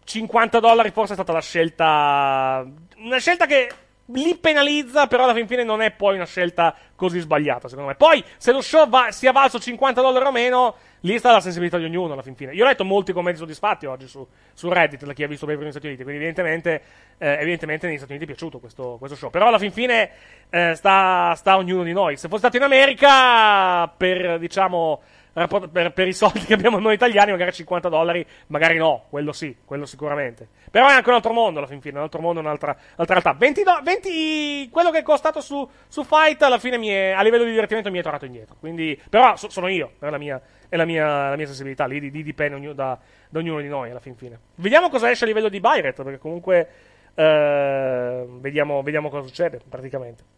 50 0.05 0.61
dollari 0.61 0.91
forse 0.91 1.13
è 1.13 1.17
stata 1.17 1.33
la 1.33 1.41
scelta. 1.41 2.65
Una 2.99 3.19
scelta 3.19 3.47
che 3.47 3.69
li 4.15 4.37
penalizza, 4.37 5.07
però 5.07 5.25
alla 5.25 5.35
fin 5.35 5.47
fine 5.47 5.65
non 5.65 5.83
è 5.83 5.91
poi 5.91 6.15
una 6.15 6.25
scelta 6.25 6.75
così 6.95 7.21
sbagliata, 7.21 7.69
secondo 7.69 7.91
me. 7.91 7.97
Poi, 7.97 8.25
se 8.37 8.53
lo 8.53 8.61
show 8.61 8.89
va, 8.89 9.11
sia 9.11 9.33
valso 9.33 9.59
50 9.59 10.01
dollari 10.01 10.25
o 10.25 10.33
meno, 10.33 10.75
lì 11.01 11.19
sta 11.19 11.33
la 11.33 11.41
sensibilità 11.41 11.77
di 11.79 11.85
ognuno 11.85 12.13
alla 12.13 12.23
fin 12.23 12.35
fine. 12.35 12.53
Io 12.55 12.65
ho 12.65 12.67
letto 12.67 12.85
molti 12.85 13.13
commenti 13.13 13.39
soddisfatti 13.39 13.87
oggi 13.87 14.09
su, 14.09 14.27
su 14.53 14.69
Reddit 14.69 15.05
da 15.05 15.13
chi 15.13 15.23
ha 15.23 15.29
visto 15.29 15.47
per 15.47 15.59
negli 15.59 15.71
Stati 15.71 15.87
Uniti, 15.87 16.03
quindi 16.03 16.23
evidentemente, 16.23 16.83
eh, 17.19 17.33
evidentemente 17.41 17.87
negli 17.87 17.97
Stati 17.97 18.13
Uniti 18.13 18.25
è 18.25 18.35
piaciuto 18.35 18.59
questo, 18.59 18.97
questo 18.99 19.17
show. 19.17 19.31
Però 19.31 19.49
alla 19.49 19.59
fin 19.59 19.73
fine 19.73 20.11
eh, 20.49 20.75
sta, 20.75 21.35
sta 21.37 21.57
ognuno 21.57 21.83
di 21.83 21.93
noi. 21.93 22.17
Se 22.17 22.29
fosse 22.29 22.41
stato 22.41 22.57
in 22.57 22.63
America, 22.63 23.89
per 23.89 24.39
diciamo 24.39 25.01
per, 25.33 25.93
per 25.93 26.09
i 26.09 26.13
soldi 26.13 26.41
che 26.41 26.55
abbiamo 26.55 26.79
noi 26.79 26.95
italiani, 26.95 27.31
magari 27.31 27.53
50 27.53 27.89
dollari, 27.89 28.25
magari 28.49 28.77
no, 28.77 29.05
quello 29.09 29.33
sì, 29.33 29.57
quello 29.65 29.87
sicuramente. 29.87 30.49
Però 30.71 30.89
è 30.89 30.93
anche 30.93 31.09
un 31.09 31.15
altro 31.15 31.33
mondo 31.33 31.59
alla 31.59 31.69
fin 31.69 31.81
fine, 31.81 31.97
un 31.97 32.03
altro 32.05 32.21
mondo, 32.21 32.41
un'altra, 32.41 32.77
un'altra 32.97 33.21
realtà. 33.21 33.33
20, 33.35 33.63
do- 33.63 33.81
20 33.83 34.69
quello 34.71 34.91
che 34.91 34.99
è 34.99 35.03
costato 35.03 35.41
su, 35.41 35.69
su 35.87 36.05
Fight 36.05 36.43
alla 36.43 36.59
fine 36.59 36.79
è- 36.79 37.11
a 37.11 37.23
livello 37.23 37.45
di 37.45 37.51
divertimento 37.51 37.91
mi 37.91 37.99
è 37.99 38.03
tornato 38.03 38.25
indietro. 38.25 38.57
Quindi, 38.59 39.01
però 39.09 39.37
so- 39.37 39.51
sono 39.51 39.69
io, 39.69 39.93
è 39.99 40.09
la 40.11 40.19
mia, 40.19 40.41
è 40.69 40.77
la 40.77 40.85
mia, 40.85 41.29
la 41.31 41.37
mia 41.37 41.47
sensibilità, 41.47 41.87
lì, 41.87 42.01
lì 42.01 42.23
dipende 42.23 42.57
ognuno 42.57 42.73
da, 42.75 42.99
da 43.29 43.39
ognuno 43.39 43.61
di 43.61 43.69
noi 43.69 43.91
alla 43.91 44.01
fin 44.01 44.17
fine. 44.17 44.39
Vediamo 44.57 44.89
cosa 44.89 45.11
esce 45.11 45.25
a 45.25 45.27
livello 45.27 45.49
di 45.49 45.61
buy 45.61 45.81
rate, 45.81 46.03
perché 46.03 46.19
comunque 46.19 46.69
eh, 47.15 48.25
vediamo, 48.29 48.83
vediamo 48.83 49.09
cosa 49.09 49.27
succede 49.27 49.61
praticamente. 49.69 50.38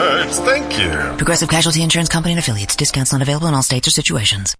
Thank 0.29 0.77
you. 0.77 1.15
Progressive 1.17 1.49
Casualty 1.49 1.81
Insurance 1.81 2.07
Company 2.07 2.33
and 2.33 2.39
affiliates. 2.39 2.75
Discounts 2.75 3.11
not 3.11 3.21
available 3.21 3.47
in 3.47 3.55
all 3.55 3.63
states 3.63 3.87
or 3.87 3.91
situations. 3.91 4.55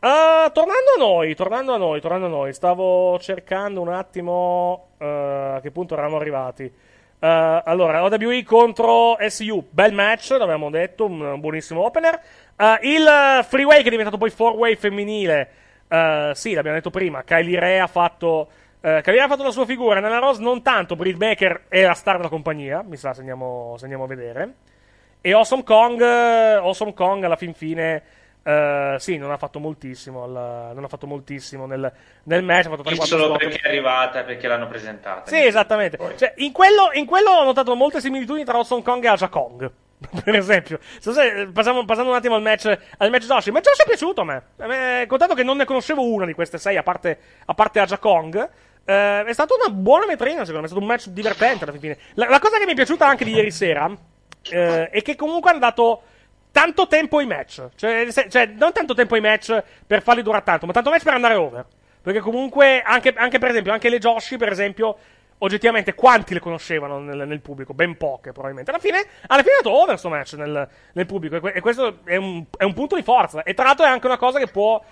Ah, 0.00 0.50
tornando 0.54 0.92
a 0.96 0.98
noi, 0.98 1.34
tornando 1.34 1.74
a 1.74 1.76
noi, 1.76 2.00
tornando 2.00 2.26
a 2.26 2.28
noi, 2.30 2.52
stavo 2.54 3.18
cercando 3.18 3.80
un 3.80 3.88
attimo 3.88 4.90
eh, 4.98 5.52
a 5.56 5.60
che 5.60 5.70
punto 5.72 5.92
eravamo 5.92 6.16
arrivati. 6.16 6.64
Eh, 6.64 7.62
allora, 7.64 8.02
OWE 8.02 8.42
contro 8.44 9.18
SU, 9.20 9.66
bel 9.70 9.92
match, 9.92 10.30
l'abbiamo 10.38 10.70
detto, 10.70 11.04
un, 11.04 11.38
buonissimo 11.38 11.84
opener. 11.84 12.20
Eh, 12.56 12.78
il 12.82 13.44
freeway 13.46 13.82
che 13.82 13.88
è 13.88 13.90
diventato 13.90 14.16
poi 14.16 14.30
four-way 14.30 14.76
femminile, 14.76 15.50
sì, 16.32 16.54
l'abbiamo 16.54 16.76
detto 16.76 16.90
prima, 16.90 17.24
Kylie 17.24 17.60
Ray 17.60 17.78
ha 17.78 17.86
fatto... 17.86 18.48
Kylie 18.80 19.02
Ray 19.02 19.18
ha 19.18 19.28
fatto 19.28 19.42
la 19.42 19.50
sua 19.50 19.66
figura, 19.66 20.00
nella 20.00 20.18
Rose 20.18 20.40
non 20.40 20.62
tanto, 20.62 20.94
Britt 20.94 21.16
Baker 21.16 21.64
è 21.68 21.82
la 21.82 21.94
star 21.94 22.16
della 22.16 22.28
compagnia, 22.28 22.82
mi 22.86 22.96
sa 22.96 23.12
se 23.12 23.20
andiamo, 23.20 23.74
se 23.76 23.82
andiamo 23.84 24.04
a 24.04 24.06
vedere. 24.06 24.54
E 25.20 25.32
Awesome 25.32 25.64
Kong, 25.64 26.00
eh, 26.00 26.54
Awesome 26.54 26.94
Kong 26.94 27.24
alla 27.24 27.36
fin 27.36 27.52
fine... 27.54 28.02
eh, 28.42 28.96
sì, 28.98 29.16
non 29.18 29.30
ha 29.30 29.36
fatto 29.36 29.58
moltissimo. 29.58 30.22
al- 30.22 30.72
non 30.74 30.84
ha 30.84 30.88
fatto 30.88 31.06
moltissimo 31.06 31.66
nel, 31.66 31.90
nel 32.24 32.42
match. 32.44 32.66
Ha 32.66 32.70
fatto 32.70 32.82
3-4 32.82 33.02
Solo 33.02 33.36
perché 33.36 33.58
è 33.58 33.68
arrivata 33.68 34.22
perché 34.22 34.46
l'hanno 34.46 34.68
presentata. 34.68 35.28
Sì, 35.30 35.44
esattamente. 35.44 35.98
Cioè, 36.16 36.34
in, 36.36 36.52
quello, 36.52 36.90
in 36.92 37.04
quello 37.04 37.30
ho 37.30 37.44
notato 37.44 37.74
molte 37.74 38.00
similitudini 38.00 38.44
tra 38.44 38.54
Awesome 38.54 38.82
Kong 38.82 39.04
e 39.04 39.08
Aja 39.08 39.28
Kong. 39.28 39.70
per 40.22 40.36
esempio, 40.36 40.78
So 41.00 41.12
se- 41.12 41.48
passiamo- 41.52 41.84
passando 41.84 42.10
un 42.10 42.16
attimo 42.16 42.36
al 42.36 42.42
match, 42.42 42.66
al 42.98 43.10
match 43.10 43.26
Josh. 43.26 43.46
Il 43.46 43.52
match 43.52 43.64
Josh 43.64 43.82
è 43.82 43.86
piaciuto 43.86 44.20
a 44.20 44.24
me. 44.24 44.42
Me- 44.58 45.04
Contato 45.08 45.34
che 45.34 45.42
non 45.42 45.56
ne 45.56 45.64
conoscevo 45.64 46.04
una 46.04 46.24
di 46.24 46.32
queste 46.34 46.56
sei, 46.58 46.76
a 46.76 46.84
parte, 46.84 47.18
a 47.44 47.54
parte 47.54 47.80
Aja 47.80 47.98
Kong. 47.98 48.48
eh, 48.84 49.24
è 49.24 49.32
stata 49.32 49.54
una 49.54 49.74
buona 49.74 50.06
vetrina, 50.06 50.44
secondo 50.44 50.60
me. 50.60 50.64
È 50.66 50.68
stato 50.68 50.80
un 50.80 50.86
match 50.88 51.08
divertente 51.08 51.64
alla 51.64 51.76
fine. 51.76 51.98
La, 52.14 52.28
la 52.28 52.38
cosa 52.38 52.58
che 52.58 52.64
mi 52.64 52.72
è 52.72 52.74
piaciuta 52.76 53.04
anche 53.06 53.24
di 53.24 53.32
ieri 53.32 53.50
sera 53.50 53.90
eh, 54.50 54.90
è 54.90 55.02
che 55.02 55.16
comunque 55.16 55.50
hanno 55.50 55.58
dato 55.60 56.02
tanto 56.50 56.86
tempo 56.86 57.18
ai 57.18 57.26
match. 57.26 57.68
Cioè, 57.76 58.10
se- 58.10 58.28
cioè, 58.28 58.46
non 58.46 58.72
tanto 58.72 58.94
tempo 58.94 59.14
ai 59.14 59.20
match 59.20 59.62
per 59.86 60.02
farli 60.02 60.22
durare 60.22 60.44
tanto, 60.44 60.66
ma 60.66 60.72
tanto 60.72 60.90
match 60.90 61.04
per 61.04 61.14
andare 61.14 61.34
over. 61.34 61.66
Perché 62.02 62.20
comunque, 62.20 62.80
anche, 62.82 63.12
anche 63.14 63.38
per 63.38 63.50
esempio, 63.50 63.72
anche 63.72 63.88
le 63.88 63.98
Joshi, 63.98 64.36
per 64.36 64.50
esempio, 64.50 64.96
oggettivamente 65.38 65.94
quanti 65.94 66.34
le 66.34 66.40
conoscevano 66.40 66.98
nel, 66.98 67.28
nel 67.28 67.40
pubblico? 67.40 67.74
Ben 67.74 67.96
poche, 67.96 68.32
probabilmente. 68.32 68.70
Alla 68.70 68.80
fine, 68.80 69.04
alla 69.26 69.42
fine 69.42 69.54
è 69.54 69.56
andato 69.58 69.82
over 69.82 69.98
sto 69.98 70.08
match 70.08 70.32
nel, 70.34 70.68
nel 70.92 71.06
pubblico. 71.06 71.36
E, 71.48 71.52
e 71.56 71.60
questo 71.60 71.98
è 72.04 72.16
un, 72.16 72.44
è 72.56 72.64
un 72.64 72.74
punto 72.74 72.96
di 72.96 73.02
forza. 73.02 73.42
E 73.42 73.54
tra 73.54 73.66
l'altro 73.66 73.84
è 73.84 73.88
anche 73.88 74.06
una 74.06 74.16
cosa 74.16 74.38
che 74.38 74.46
può, 74.46 74.82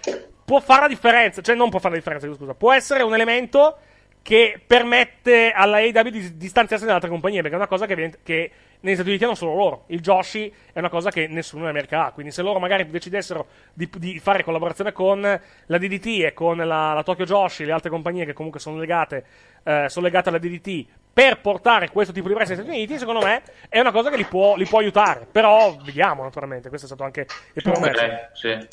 può 0.44 0.60
fare 0.60 0.82
la 0.82 0.88
differenza. 0.88 1.40
Cioè, 1.40 1.54
non 1.54 1.70
può 1.70 1.78
fare 1.78 1.94
la 1.94 2.00
differenza, 2.00 2.32
scusa. 2.34 2.54
Può 2.54 2.72
essere 2.72 3.02
un 3.02 3.14
elemento 3.14 3.78
che 4.26 4.60
permette 4.66 5.52
alla 5.52 5.76
AEW 5.76 6.10
di 6.10 6.36
distanziarsi 6.36 6.84
dalle 6.84 6.96
altre 6.96 7.08
compagnie, 7.08 7.42
perché 7.42 7.54
è 7.54 7.58
una 7.58 7.68
cosa 7.68 7.86
che, 7.86 8.14
che 8.24 8.50
negli 8.80 8.94
Stati 8.94 9.10
Uniti 9.10 9.22
hanno 9.22 9.36
solo 9.36 9.54
loro. 9.54 9.84
Il 9.86 10.00
Joshi 10.00 10.52
è 10.72 10.80
una 10.80 10.88
cosa 10.88 11.12
che 11.12 11.28
nessuno 11.28 11.62
in 11.62 11.68
America 11.68 12.06
ha, 12.06 12.10
quindi 12.10 12.32
se 12.32 12.42
loro 12.42 12.58
magari 12.58 12.90
decidessero 12.90 13.46
di, 13.72 13.88
di 13.98 14.18
fare 14.18 14.42
collaborazione 14.42 14.90
con 14.90 15.20
la 15.20 15.78
DDT 15.78 16.24
e 16.24 16.32
con 16.32 16.56
la, 16.56 16.92
la 16.92 17.02
Tokyo 17.04 17.24
Joshi, 17.24 17.64
le 17.64 17.70
altre 17.70 17.88
compagnie 17.88 18.24
che 18.24 18.32
comunque 18.32 18.58
sono 18.58 18.78
legate, 18.80 19.24
eh, 19.62 19.86
sono 19.88 20.06
legate 20.06 20.30
alla 20.30 20.38
DDT, 20.38 20.86
per 21.12 21.40
portare 21.40 21.88
questo 21.90 22.12
tipo 22.12 22.26
di 22.26 22.34
wrestling 22.34 22.62
negli 22.62 22.68
Stati 22.68 22.84
Uniti, 22.84 22.98
secondo 22.98 23.24
me 23.24 23.42
è 23.68 23.78
una 23.78 23.92
cosa 23.92 24.10
che 24.10 24.16
li 24.16 24.24
può, 24.24 24.56
li 24.56 24.66
può 24.66 24.80
aiutare. 24.80 25.28
Però 25.30 25.76
vediamo, 25.84 26.24
naturalmente, 26.24 26.68
questo 26.68 26.86
è 26.86 26.88
stato 26.88 27.04
anche 27.04 27.28
il 27.52 27.62
primo 27.62 27.78
match. 27.78 28.30
Sì. 28.32 28.48
È 28.48 28.66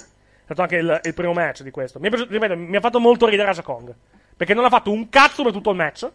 stato 0.46 0.64
anche 0.64 0.78
il, 0.78 1.00
il 1.04 1.14
primo 1.14 1.34
match 1.34 1.62
di 1.62 1.70
questo. 1.70 2.00
Mi, 2.00 2.10
piaciuto- 2.10 2.32
ripeto, 2.34 2.58
mi 2.58 2.76
ha 2.76 2.82
fatto 2.82 3.00
molto 3.00 3.28
ridere 3.28 3.50
Aja 3.50 3.62
Kong. 3.62 3.94
Perché 4.36 4.54
non 4.54 4.66
ha 4.66 4.70
fatto 4.70 4.92
un 4.92 5.10
cazzo 5.10 5.44
per 5.44 5.52
tutto 5.52 5.72
il 5.72 5.76
match. 5.78 6.10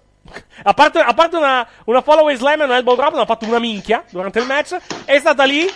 A 0.63 0.75
parte, 0.75 0.99
a 0.99 1.15
parte 1.15 1.37
una, 1.37 1.67
una 1.85 2.03
follow 2.03 2.31
slam 2.35 2.61
e 2.61 2.65
un 2.65 2.73
elbow 2.73 2.97
drop, 2.97 3.13
non 3.13 3.21
ha 3.21 3.27
fatto 3.27 3.47
una 3.47 3.59
minchia 3.59 4.05
durante 4.11 4.39
il 4.39 4.47
match. 4.47 4.77
È 5.05 5.19
stata 5.19 5.45
lì. 5.45 5.65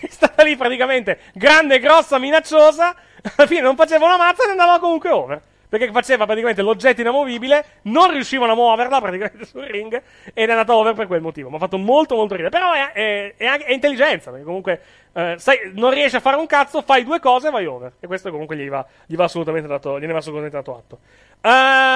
È 0.00 0.08
stata 0.08 0.44
lì 0.44 0.56
praticamente 0.56 1.20
grande, 1.34 1.78
grossa, 1.80 2.18
minacciosa. 2.18 2.94
Alla 3.36 3.46
fine 3.46 3.60
non 3.60 3.74
faceva 3.74 4.06
una 4.06 4.16
mazza 4.16 4.46
e 4.46 4.50
andava 4.50 4.78
comunque 4.78 5.10
over. 5.10 5.42
Perché 5.68 5.90
faceva 5.90 6.24
praticamente 6.26 6.62
l'oggetto 6.62 7.00
inamovibile, 7.00 7.64
non 7.82 8.10
riuscivano 8.12 8.52
a 8.52 8.54
muoverla 8.54 9.00
praticamente 9.00 9.44
sul 9.46 9.62
ring 9.64 10.00
ed 10.32 10.48
è 10.48 10.50
andata 10.52 10.74
over 10.76 10.94
per 10.94 11.06
quel 11.06 11.20
motivo. 11.20 11.48
Mi 11.50 11.56
ha 11.56 11.58
fatto 11.58 11.76
molto 11.78 12.14
molto 12.14 12.34
ridere. 12.34 12.50
Però 12.56 12.72
è, 12.72 12.92
è- 12.92 13.34
è 13.36 13.46
anche- 13.46 13.64
è 13.64 13.72
intelligenza, 13.72 14.30
perché 14.30 14.44
comunque 14.44 14.80
eh, 15.12 15.34
sai, 15.38 15.70
non 15.74 15.90
riesci 15.92 16.16
a 16.16 16.20
fare 16.20 16.36
un 16.36 16.46
cazzo, 16.46 16.82
fai 16.82 17.02
due 17.04 17.18
cose 17.20 17.48
e 17.48 17.50
vai 17.50 17.66
over. 17.66 17.94
E 18.00 18.06
questo 18.06 18.30
comunque 18.30 18.56
gli 18.56 18.68
va, 18.68 18.84
gli 19.06 19.16
va 19.16 19.24
assolutamente 19.24 19.66
dato, 19.68 19.98
gliene 19.98 20.12
va 20.12 20.18
assolutamente 20.18 20.56
dato 20.56 20.76
atto. 20.76 20.98
Eh, 21.40 21.48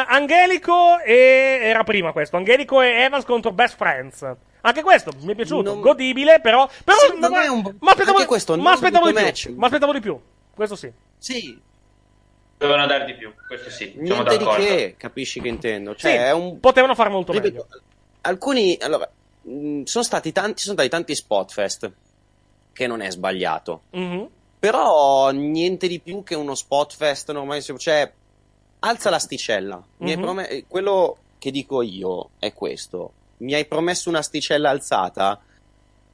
Angelico 0.08 0.98
e 1.00 1.58
era 1.62 1.84
prima 1.84 2.12
questo, 2.12 2.36
Angelico 2.36 2.80
e 2.80 2.88
Evans 3.02 3.24
contro 3.24 3.52
Best 3.52 3.76
Friends. 3.76 4.26
Anche 4.62 4.82
questo 4.82 5.10
mi 5.22 5.32
è 5.32 5.34
piaciuto, 5.34 5.80
godibile, 5.80 6.40
però, 6.40 6.68
però 6.84 6.98
Sì, 6.98 7.18
non 7.18 7.30
ma, 7.30 7.42
è 7.44 7.48
un- 7.48 7.76
ma 7.80 7.90
aspettavo, 7.92 8.24
questo 8.26 8.56
ma 8.56 8.62
non 8.64 8.72
aspettavo 8.72 9.06
di 9.06 9.12
brutto 9.12 9.30
più. 9.32 9.50
match. 9.50 9.58
Ma 9.58 9.66
aspettavo 9.66 9.92
di 9.92 10.00
più. 10.00 10.20
Questo 10.54 10.76
sì. 10.76 10.92
Sì, 11.16 11.58
Dovevano 12.60 12.86
dare 12.86 13.06
di 13.06 13.14
più, 13.14 13.32
questo 13.46 13.70
sì, 13.70 13.86
siamo 13.92 14.02
niente 14.22 14.36
di 14.36 14.44
d'accordo. 14.44 14.62
che, 14.66 14.94
capisci 14.98 15.40
che 15.40 15.48
intendo. 15.48 15.94
Cioè, 15.96 16.10
Sì, 16.10 16.16
è 16.18 16.30
un 16.32 16.60
potevano 16.60 16.94
fare 16.94 17.08
molto 17.08 17.32
Ripeto, 17.32 17.66
meglio. 17.70 17.82
alcuni 18.20 18.76
allora 18.82 19.10
mh, 19.44 19.84
sono 19.84 20.04
stati 20.04 20.30
tanti 20.30 20.60
sono 20.60 20.74
stati 20.74 20.90
tanti 20.90 21.14
spot 21.14 21.52
fest 21.52 21.90
che 22.74 22.86
non 22.86 23.00
è 23.00 23.10
sbagliato 23.10 23.84
Mhm. 23.92 24.28
però 24.58 25.30
niente 25.30 25.88
di 25.88 26.00
più 26.00 26.22
che 26.22 26.34
uno 26.34 26.54
spot 26.54 26.94
fest 26.94 27.32
normale 27.32 27.62
cioè 27.62 28.12
alza 28.80 29.08
l'asticella 29.08 29.82
Mi 29.96 30.10
hai 30.10 30.16
Mhm. 30.18 30.22
prome- 30.22 30.48
eh, 30.50 30.64
quello 30.68 31.16
che 31.38 31.50
dico 31.50 31.80
io 31.80 32.32
è 32.38 32.52
questo 32.52 33.12
mi 33.38 33.54
hai 33.54 33.64
promesso 33.64 34.10
un'asticella 34.10 34.68
alzata 34.68 35.40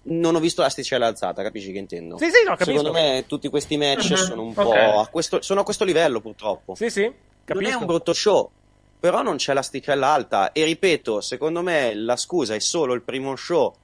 non 0.08 0.34
ho 0.34 0.40
visto 0.40 0.62
l'asticella 0.62 1.06
alzata 1.06 1.42
capisci 1.42 1.72
che 1.72 1.78
intendo 1.78 2.16
Sì, 2.18 2.26
sì, 2.26 2.42
no, 2.44 2.56
capisco. 2.56 2.70
secondo 2.78 2.92
me 2.92 3.24
tutti 3.26 3.48
questi 3.48 3.76
match 3.76 4.10
Mhm. 4.10 4.16
sono 4.16 4.42
un 4.42 4.52
po' 4.54 4.98
a 5.00 5.06
questo, 5.08 5.40
sono 5.42 5.60
a 5.60 5.64
questo 5.64 5.84
livello 5.84 6.20
purtroppo 6.20 6.74
Sì, 6.74 6.90
sì, 6.90 7.02
non 7.02 7.14
capisco. 7.44 7.70
è 7.70 7.74
un 7.74 7.86
brutto 7.86 8.12
show, 8.12 8.50
però 9.00 9.22
non 9.22 9.36
c'è 9.36 9.52
l'asticella 9.52 10.08
alta. 10.08 10.52
E 10.52 10.64
ripeto, 10.64 11.20
secondo 11.20 11.62
me 11.62 11.94
la 11.94 12.16
scusa 12.16 12.54
è 12.54 12.60
solo 12.60 12.92
il 12.94 13.02
primo 13.02 13.36
show. 13.36 13.74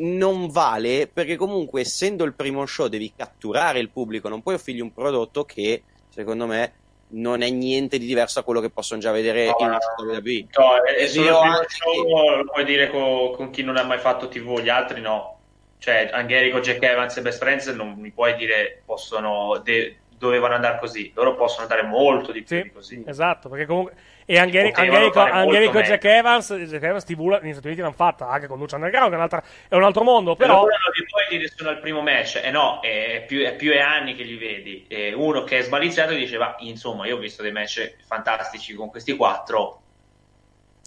Non 0.00 0.48
vale 0.48 1.08
perché 1.08 1.34
comunque 1.34 1.80
essendo 1.80 2.22
il 2.24 2.34
primo 2.34 2.64
show 2.66 2.86
devi 2.86 3.12
catturare 3.16 3.80
il 3.80 3.90
pubblico, 3.90 4.28
non 4.28 4.42
puoi 4.42 4.54
offrirgli 4.54 4.80
un 4.80 4.92
prodotto 4.92 5.44
che 5.44 5.82
secondo 6.08 6.46
me 6.46 6.72
non 7.10 7.42
è 7.42 7.50
niente 7.50 7.98
di 7.98 8.06
diverso 8.06 8.40
da 8.40 8.44
quello 8.44 8.60
che 8.60 8.70
possono 8.70 9.00
già 9.00 9.10
vedere 9.12 9.46
No, 9.46 9.56
in 9.60 9.68
no, 9.68 9.78
WWE. 10.12 10.46
No, 10.56 10.82
è, 10.84 10.94
è 10.94 11.08
vero 11.08 11.38
anche 11.38 11.66
show, 11.68 12.36
lo 12.36 12.44
puoi 12.44 12.64
dire 12.64 12.88
co- 12.88 13.30
con, 13.36 13.50
chi 13.50 13.62
non 13.62 13.76
ha 13.76 13.82
mai 13.82 13.98
fatto 13.98 14.28
TV, 14.28 14.60
gli 14.60 14.68
altri 14.68 15.00
no. 15.00 15.36
Cioè, 15.78 16.10
Angelico, 16.12 16.60
Jack 16.60 16.82
Evans 16.82 17.16
e 17.16 17.22
Best 17.22 17.38
Friends 17.38 17.66
non 17.68 17.94
mi 17.94 18.10
puoi 18.10 18.34
dire 18.34 18.82
possono 18.84 19.60
de- 19.62 19.98
dovevano 20.18 20.54
andare 20.54 20.78
così. 20.78 21.12
Loro 21.14 21.34
possono 21.36 21.62
andare 21.62 21.82
molto 21.82 22.32
di 22.32 22.42
più 22.42 22.62
di 22.62 22.72
così. 22.72 23.02
Esatto, 23.06 23.48
perché 23.48 23.66
comunque. 23.66 23.94
E 24.30 24.38
Potevano 24.38 25.32
Angelico. 25.32 25.80
Jack 25.80 26.04
Evans, 26.04 26.52
Jack 26.52 26.82
Evans 26.82 27.04
TV 27.04 27.38
negli 27.40 27.52
Stati 27.52 27.66
Uniti 27.68 27.80
l'hanno 27.80 27.94
fatta 27.94 28.28
anche 28.28 28.46
con 28.46 28.58
Lucha 28.58 28.74
Underground, 28.76 29.08
che 29.08 29.14
è, 29.14 29.16
un'altra- 29.16 29.42
è 29.68 29.74
un 29.74 29.84
altro 29.84 30.02
mondo. 30.04 30.36
Però. 30.36 30.60
Non 30.60 30.66
li 30.66 31.06
puoi 31.08 31.24
dire 31.30 31.50
sono 31.56 31.70
al 31.70 31.80
primo 31.80 32.02
match, 32.02 32.38
eh 32.44 32.50
no, 32.50 32.80
è 32.82 33.24
più, 33.26 33.42
è 33.42 33.56
più 33.56 33.72
è 33.72 33.78
anni 33.78 34.14
che 34.14 34.24
li 34.24 34.36
vedi. 34.36 34.84
E 34.86 35.14
uno 35.14 35.44
che 35.44 35.56
è 35.56 35.62
smaliziato 35.62 36.12
e 36.12 36.16
dice: 36.16 36.36
Va, 36.36 36.56
insomma, 36.58 37.06
io 37.06 37.16
ho 37.16 37.18
visto 37.18 37.40
dei 37.40 37.52
match 37.52 37.94
fantastici 38.06 38.74
con 38.74 38.90
questi 38.90 39.16
quattro. 39.16 39.80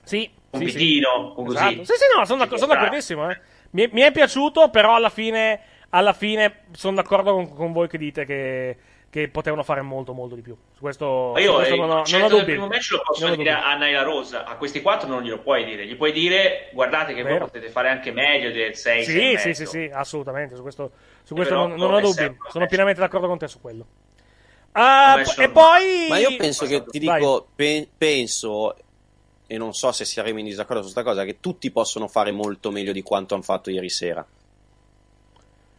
Sì, 0.03 0.29
un 0.51 0.59
sì, 0.59 0.67
sì. 0.67 0.77
pitino, 0.77 1.33
con 1.33 1.47
Esatto. 1.47 1.65
così. 1.77 1.85
Sì, 1.85 1.93
sì, 1.93 2.05
no, 2.15 2.25
sono, 2.25 2.45
sono 2.57 2.73
d'accordissimo. 2.75 3.27
eh. 3.31 3.39
Mi, 3.71 3.89
mi 3.91 4.01
è 4.01 4.11
piaciuto, 4.11 4.69
però 4.69 4.93
alla 4.93 5.09
fine, 5.09 5.61
alla 5.89 6.13
fine 6.13 6.65
sono 6.73 6.95
d'accordo 6.97 7.33
con, 7.33 7.55
con 7.55 7.71
voi 7.71 7.87
che 7.87 7.97
dite 7.97 8.23
che, 8.23 8.77
che 9.11 9.27
potevano 9.27 9.61
fare 9.61 9.81
molto, 9.81 10.13
molto 10.13 10.35
di 10.35 10.41
più. 10.41 10.55
Su 10.73 10.79
questo, 10.79 11.31
Ma 11.33 11.39
su 11.39 11.45
io 11.45 11.53
questo 11.55 11.73
il 11.75 11.79
non 11.81 11.89
ho, 11.89 12.03
non 12.09 12.21
ho 12.23 12.27
dubbi. 12.29 12.43
primo 12.45 12.67
match 12.67 12.91
lo 12.91 13.01
posso 13.05 13.21
Non 13.23 13.33
ho 13.33 13.35
dire 13.35 13.51
dubbi. 13.51 13.63
a 13.65 13.75
Naila 13.75 14.01
Rosa, 14.03 14.45
a 14.45 14.55
questi 14.55 14.81
quattro 14.81 15.09
non 15.09 15.21
glielo 15.21 15.39
puoi 15.39 15.65
dire. 15.65 15.85
Gli 15.85 15.95
puoi 15.97 16.13
dire, 16.13 16.69
guardate 16.71 17.13
che 17.13 17.21
voi 17.21 17.37
potete 17.37 17.69
fare 17.69 17.89
anche 17.89 18.11
meglio 18.11 18.51
del 18.51 18.73
6 18.75 19.03
Sì, 19.03 19.35
sì, 19.37 19.53
sì, 19.53 19.65
sì, 19.65 19.91
assolutamente. 19.93 20.55
Su 20.55 20.61
questo, 20.61 20.91
su 21.23 21.35
questo 21.35 21.53
Però 21.53 21.67
non, 21.67 21.77
non 21.77 21.93
ho 21.93 21.99
dubbi. 21.99 22.37
Sono 22.49 22.65
pienamente 22.67 23.01
d'accordo 23.01 23.27
con 23.27 23.37
te 23.37 23.47
su 23.49 23.59
quello. 23.59 23.85
Ah, 24.71 25.15
Match 25.17 25.37
e 25.39 25.49
poi. 25.49 26.05
Ma 26.07 26.17
io 26.17 26.35
penso 26.37 26.65
che 26.65 26.85
ti 26.85 26.97
dico, 26.99 27.47
pe- 27.53 27.89
penso, 27.97 28.73
e 29.45 29.57
non 29.57 29.73
so 29.73 29.91
se 29.91 30.05
saremo 30.05 30.39
in 30.39 30.45
disaccordo 30.45 30.81
su 30.87 30.93
questa 30.93 31.03
cosa, 31.03 31.25
che 31.25 31.41
tutti 31.41 31.69
possono 31.71 32.07
fare 32.07 32.31
molto 32.31 32.71
meglio 32.71 32.93
di 32.93 33.01
quanto 33.01 33.33
hanno 33.33 33.43
fatto 33.43 33.69
ieri 33.69 33.89
sera. 33.89 34.25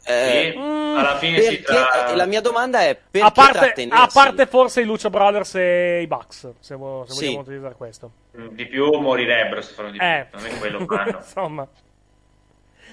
Eh, 0.04 0.50
Sì, 0.52 0.58
alla 0.58 1.16
fine 1.18 1.40
si 1.40 1.58
perché- 1.60 1.62
tra... 1.62 2.06
e 2.08 2.16
la 2.16 2.26
mia 2.26 2.40
domanda 2.40 2.80
è 2.80 2.96
perché 2.96 3.26
A 3.26 3.30
parte, 3.30 3.86
a 3.88 4.08
parte 4.12 4.46
forse 4.46 4.80
i 4.80 4.84
Lucha 4.84 5.08
Brothers 5.10 5.54
e 5.54 6.00
i 6.02 6.06
Bucks, 6.08 6.54
se, 6.58 6.74
vo- 6.74 7.04
se 7.06 7.14
Sì. 7.14 7.24
vogliamo 7.26 7.40
utilizzare 7.42 7.74
questo. 7.76 8.10
di 8.50 8.66
più 8.66 8.90
morirebbero 8.98 9.60
se 9.60 9.72
fanno 9.74 9.90
di 9.92 9.98
più. 9.98 10.06
Eh. 10.06 10.26
Non 10.32 10.44
è 10.46 10.58
quello 10.58 10.84
fanno. 10.86 11.16
Insomma. 11.22 11.68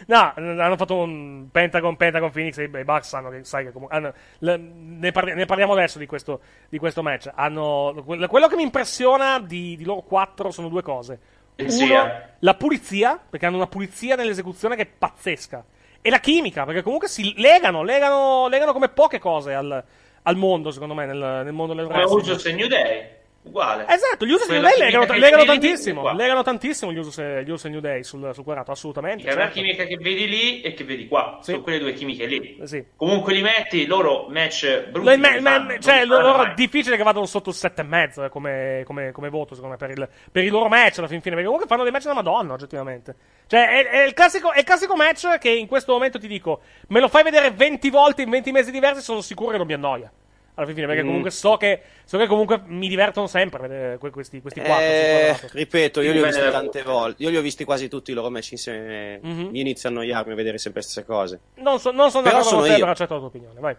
No, 0.05 0.33
hanno 0.35 0.77
fatto 0.77 0.95
un 0.95 1.47
Pentagon, 1.51 1.97
Pentagon 1.97 2.31
Phoenix 2.31 2.57
e 2.59 2.63
i 2.63 2.67
Bucks 2.85 3.07
sanno 3.09 3.29
che, 3.29 3.43
sai 3.43 3.65
che 3.65 3.71
comunque, 3.73 3.97
hanno- 3.97 4.13
le- 4.39 4.57
ne, 4.57 5.11
parli- 5.11 5.33
ne 5.33 5.45
parliamo 5.45 5.73
adesso 5.73 5.99
di 5.99 6.05
questo, 6.05 6.39
di 6.69 6.77
questo 6.77 7.03
match. 7.03 7.29
Hanno, 7.33 8.01
quello 8.05 8.47
che 8.47 8.55
mi 8.55 8.61
impressiona 8.63 9.39
di, 9.39 9.75
di 9.75 9.83
loro 9.83 10.01
quattro 10.01 10.51
sono 10.51 10.69
due 10.69 10.81
cose. 10.83 11.19
Uno, 11.57 12.11
la 12.39 12.53
pulizia, 12.53 13.19
perché 13.29 13.45
hanno 13.45 13.57
una 13.57 13.67
pulizia 13.67 14.15
nell'esecuzione 14.15 14.77
che 14.77 14.83
è 14.83 14.85
pazzesca. 14.85 15.65
E 16.01 16.09
la 16.09 16.19
chimica, 16.19 16.65
perché 16.65 16.81
comunque 16.81 17.07
si 17.07 17.33
legano, 17.37 17.83
legano, 17.83 18.47
legano 18.47 18.71
come 18.71 18.89
poche 18.89 19.19
cose 19.19 19.53
al, 19.53 19.83
al 20.23 20.35
mondo, 20.37 20.71
secondo 20.71 20.93
me, 20.93 21.05
nel, 21.05 21.41
nel 21.43 21.53
mondo 21.53 21.73
del 21.73 21.87
Come 21.87 21.97
wrestling. 21.97 22.21
Usos 22.21 22.45
e 22.45 22.53
New 22.53 22.67
Day. 22.67 23.18
Uguale. 23.49 23.85
Esatto, 23.87 24.25
gli 24.25 24.31
Usos 24.31 24.47
e 24.49 24.53
New 24.53 24.61
Day 24.61 24.77
legano, 24.77 25.13
legano 25.13 25.43
tantissimo. 25.43 26.01
qua. 26.01 26.13
Legano 26.13 26.43
tantissimo 26.43 26.93
gli 26.93 26.97
Usos 26.97 27.19
gli 27.19 27.49
Usos 27.49 27.69
New 27.69 27.79
Day 27.79 28.03
sul, 28.03 28.29
sul 28.33 28.43
quadrato, 28.43 28.71
assolutamente. 28.71 29.23
È 29.27 29.33
una 29.33 29.43
certo. 29.45 29.59
chimica 29.59 29.83
che 29.85 29.97
vedi 29.97 30.27
lì 30.27 30.61
e 30.61 30.73
che 30.73 30.83
vedi 30.83 31.07
qua. 31.07 31.39
Sono 31.41 31.61
quelle 31.61 31.79
due 31.79 31.93
chimiche 31.93 32.25
lì. 32.25 32.59
Sì. 32.63 32.85
Comunque 32.95 33.33
li 33.33 33.41
metti, 33.41 33.85
loro 33.87 34.27
match 34.29 34.89
brutti. 34.89 35.17
Me- 35.17 35.39
me- 35.39 35.79
cioè, 35.81 36.05
loro, 36.05 36.43
è 36.43 36.53
difficile 36.53 36.95
che 36.95 37.03
vadano 37.03 37.25
sotto 37.25 37.49
il 37.49 37.55
7,5 37.59 38.25
eh, 38.25 38.29
come, 38.29 38.83
come, 38.85 39.11
come 39.11 39.29
voto, 39.29 39.55
secondo 39.55 39.75
me, 39.79 39.87
per, 39.87 39.97
il- 39.97 40.09
per 40.31 40.43
i 40.43 40.49
loro 40.49 40.69
match 40.69 40.99
alla 40.99 41.07
fin 41.07 41.19
fine. 41.21 41.33
Perché 41.35 41.49
comunque 41.49 41.67
fanno 41.67 41.83
dei 41.83 41.91
match 41.91 42.05
da 42.05 42.13
Madonna, 42.13 42.53
oggettivamente. 42.53 43.15
Cioè, 43.47 43.67
è, 43.67 43.87
è 43.89 44.03
il 44.03 44.13
classico, 44.13 44.51
è 44.51 44.59
il 44.59 44.63
classico 44.65 44.95
match 44.95 45.37
che 45.39 45.49
in 45.49 45.65
questo 45.67 45.91
momento 45.91 46.19
ti 46.19 46.27
dico, 46.27 46.61
me 46.89 46.99
lo 46.99 47.07
fai 47.07 47.23
vedere 47.23 47.49
20 47.49 47.89
volte 47.89 48.21
in 48.21 48.29
20 48.29 48.51
mesi 48.51 48.69
diversi, 48.71 49.01
sono 49.01 49.21
sicuro 49.21 49.51
che 49.51 49.57
non 49.57 49.65
mi 49.65 49.73
annoia. 49.73 50.11
Alla 50.59 50.65
fin 50.67 50.75
fine, 50.75 50.87
perché 50.87 51.03
Mm. 51.03 51.07
comunque 51.07 51.31
so 51.31 51.55
che, 51.55 51.81
so 52.03 52.17
che 52.17 52.27
comunque 52.27 52.61
mi 52.65 52.89
divertono 52.89 53.27
sempre 53.27 53.97
questi, 53.97 54.41
questi 54.41 54.59
quattro. 54.59 54.83
Eh, 54.83 55.39
ripeto, 55.53 56.01
io 56.01 56.11
li 56.11 56.19
ho 56.19 56.25
visti 56.25 56.41
tante 56.51 56.83
volte. 56.83 57.23
Io 57.23 57.29
li 57.29 57.37
ho 57.37 57.41
visti 57.41 57.63
quasi 57.63 57.87
tutti 57.87 58.11
i 58.11 58.13
loro 58.13 58.29
match 58.29 58.51
insieme. 58.51 59.19
Mhm. 59.23 59.47
Mi 59.51 59.61
inizio 59.61 59.87
a 59.87 59.91
annoiarmi 59.93 60.33
a 60.33 60.35
vedere 60.35 60.57
sempre 60.57 60.81
le 60.81 60.87
stesse 60.87 61.05
cose. 61.07 61.39
Non, 61.55 61.79
so- 61.79 61.91
non 61.91 62.11
sono 62.11 62.23
Però 62.23 62.39
d'accordo 62.39 62.49
sono 62.49 62.59
con 62.61 62.67
te, 62.67 62.73
io. 62.73 62.79
però 62.79 62.91
accetto 62.91 63.13
la 63.13 63.19
tua 63.19 63.27
opinione, 63.29 63.59
vai. 63.61 63.75